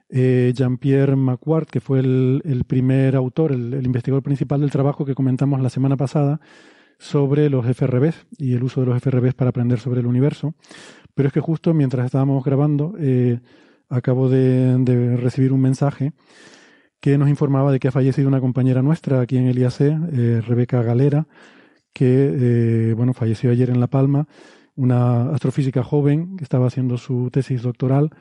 eh, 0.10 0.54
Jean-Pierre 0.56 1.16
Macquart, 1.16 1.68
que 1.68 1.80
fue 1.80 2.02
el, 2.02 2.64
primer 2.68 3.16
autor, 3.16 3.52
el, 3.52 3.74
el, 3.74 3.86
investigador 3.86 4.22
principal 4.22 4.62
del 4.62 4.70
trabajo 4.70 5.06
que 5.06 5.16
comentamos 5.16 5.60
la 5.60 5.72
semana 5.72 5.98
pasada 5.98 6.40
sobre 7.00 7.50
los 7.50 7.66
FRBs 7.66 8.28
y 8.38 8.54
el 8.54 8.64
uso 8.64 8.82
de 8.82 8.88
los 8.88 9.02
FRBs 9.02 9.34
para 9.34 9.50
aprender 9.50 9.80
sobre 9.80 10.02
el 10.02 10.06
universo. 10.06 10.54
Pero 11.16 11.28
es 11.28 11.34
que 11.34 11.40
justo 11.40 11.74
mientras 11.74 12.06
estábamos 12.06 12.44
grabando, 12.44 12.94
eh, 13.00 13.40
acabo 13.90 14.30
de, 14.30 15.18
recibir 15.18 15.54
un 15.54 15.62
mensaje 15.62 16.12
que 17.00 17.18
nos 17.18 17.30
informaba 17.30 17.72
de 17.72 17.80
que 17.80 17.88
ha 17.88 17.92
fallecido 17.92 18.28
una 18.28 18.42
compañera 18.42 18.82
nuestra 18.82 19.22
aquí 19.22 19.38
en 19.38 19.48
el 19.48 19.58
IAC, 19.58 19.82
eh, 19.82 20.42
Rebeca 20.46 20.82
Galera, 20.84 21.28
que 21.94 22.90
eh, 22.90 22.94
bueno, 22.96 23.14
falleció 23.14 23.52
ayer 23.52 23.70
en 23.70 23.80
La 23.80 23.88
Palma, 23.88 24.28
una 24.76 25.32
astrofísica 25.32 25.84
joven 25.84 26.36
que 26.38 26.44
estaba 26.44 26.68
haciendo 26.68 26.98
su 26.98 27.30
tesis 27.32 27.62
doctoral, 27.62 28.12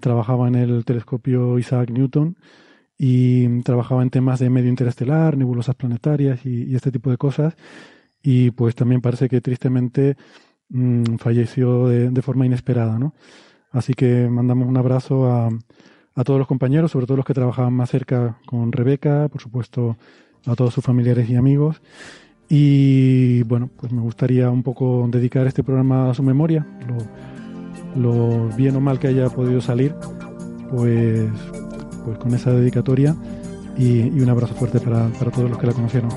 trabajaba 0.00 0.48
en 0.48 0.56
el 0.56 0.84
telescopio 0.84 1.60
Isaac 1.60 1.90
Newton 1.90 2.36
y 2.98 3.62
trabajaba 3.62 4.02
en 4.02 4.10
temas 4.10 4.40
de 4.40 4.50
medio 4.50 4.68
interestelar, 4.68 5.36
nebulosas 5.36 5.76
planetarias 5.76 6.44
y 6.44 6.74
este 6.74 6.90
tipo 6.90 7.08
de 7.08 7.16
cosas. 7.16 7.54
Y 8.20 8.50
pues 8.50 8.74
también 8.74 9.00
parece 9.00 9.28
que 9.28 9.40
tristemente 9.40 10.16
Mm, 10.68 11.16
falleció 11.18 11.88
de, 11.88 12.22
forma 12.22 12.44
inesperada, 12.46 12.98
¿no? 12.98 13.14
Así 13.70 13.94
que 13.94 14.28
mandamos 14.28 14.66
un 14.68 14.76
abrazo 14.76 15.30
a, 15.30 15.48
todos 16.24 16.38
los 16.38 16.48
compañeros, 16.48 16.90
sobre 16.92 17.06
todo 17.06 17.18
los 17.18 17.26
que 17.26 17.34
trabajaban 17.34 17.74
más 17.74 17.90
cerca 17.90 18.38
con 18.46 18.72
Rebeca, 18.72 19.28
por 19.28 19.40
supuesto 19.40 19.96
a 20.46 20.54
todos 20.54 20.72
sus 20.74 20.84
familiares 20.84 21.28
y 21.28 21.36
amigos. 21.36 21.82
Y 22.48 23.42
bueno, 23.44 23.68
pues 23.76 23.92
me 23.92 24.00
gustaría 24.00 24.50
un 24.50 24.62
poco 24.62 25.06
dedicar 25.10 25.46
este 25.46 25.62
programa 25.62 26.10
a 26.10 26.14
su 26.14 26.22
memoria, 26.22 26.66
lo, 27.96 28.48
bien 28.56 28.76
o 28.76 28.80
mal 28.80 28.98
que 28.98 29.08
haya 29.08 29.28
podido 29.28 29.60
salir, 29.60 29.94
pues, 30.70 31.28
pues 32.04 32.18
con 32.18 32.34
esa 32.34 32.52
dedicatoria 32.52 33.14
y, 33.76 34.08
un 34.20 34.28
abrazo 34.30 34.54
fuerte 34.54 34.80
para, 34.80 35.10
todos 35.10 35.50
los 35.50 35.58
que 35.58 35.66
la 35.66 35.72
conocieron. 35.74 36.10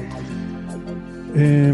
Eh, 1.36 1.74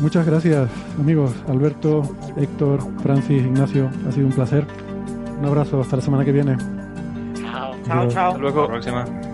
Muchas 0.00 0.26
gracias, 0.26 0.68
amigos. 0.98 1.32
Alberto, 1.48 2.02
Héctor, 2.36 2.80
Francis, 3.02 3.44
Ignacio, 3.44 3.90
ha 4.08 4.12
sido 4.12 4.26
un 4.26 4.32
placer. 4.32 4.66
Un 5.38 5.46
abrazo, 5.46 5.80
hasta 5.80 5.96
la 5.96 6.02
semana 6.02 6.24
que 6.24 6.32
viene. 6.32 6.56
Chao, 7.34 7.74
chao, 7.84 8.08
chao. 8.08 8.28
Hasta 8.28 8.38
luego. 8.38 8.62
Hasta 8.62 8.92
la 8.92 9.02
próxima. 9.04 9.33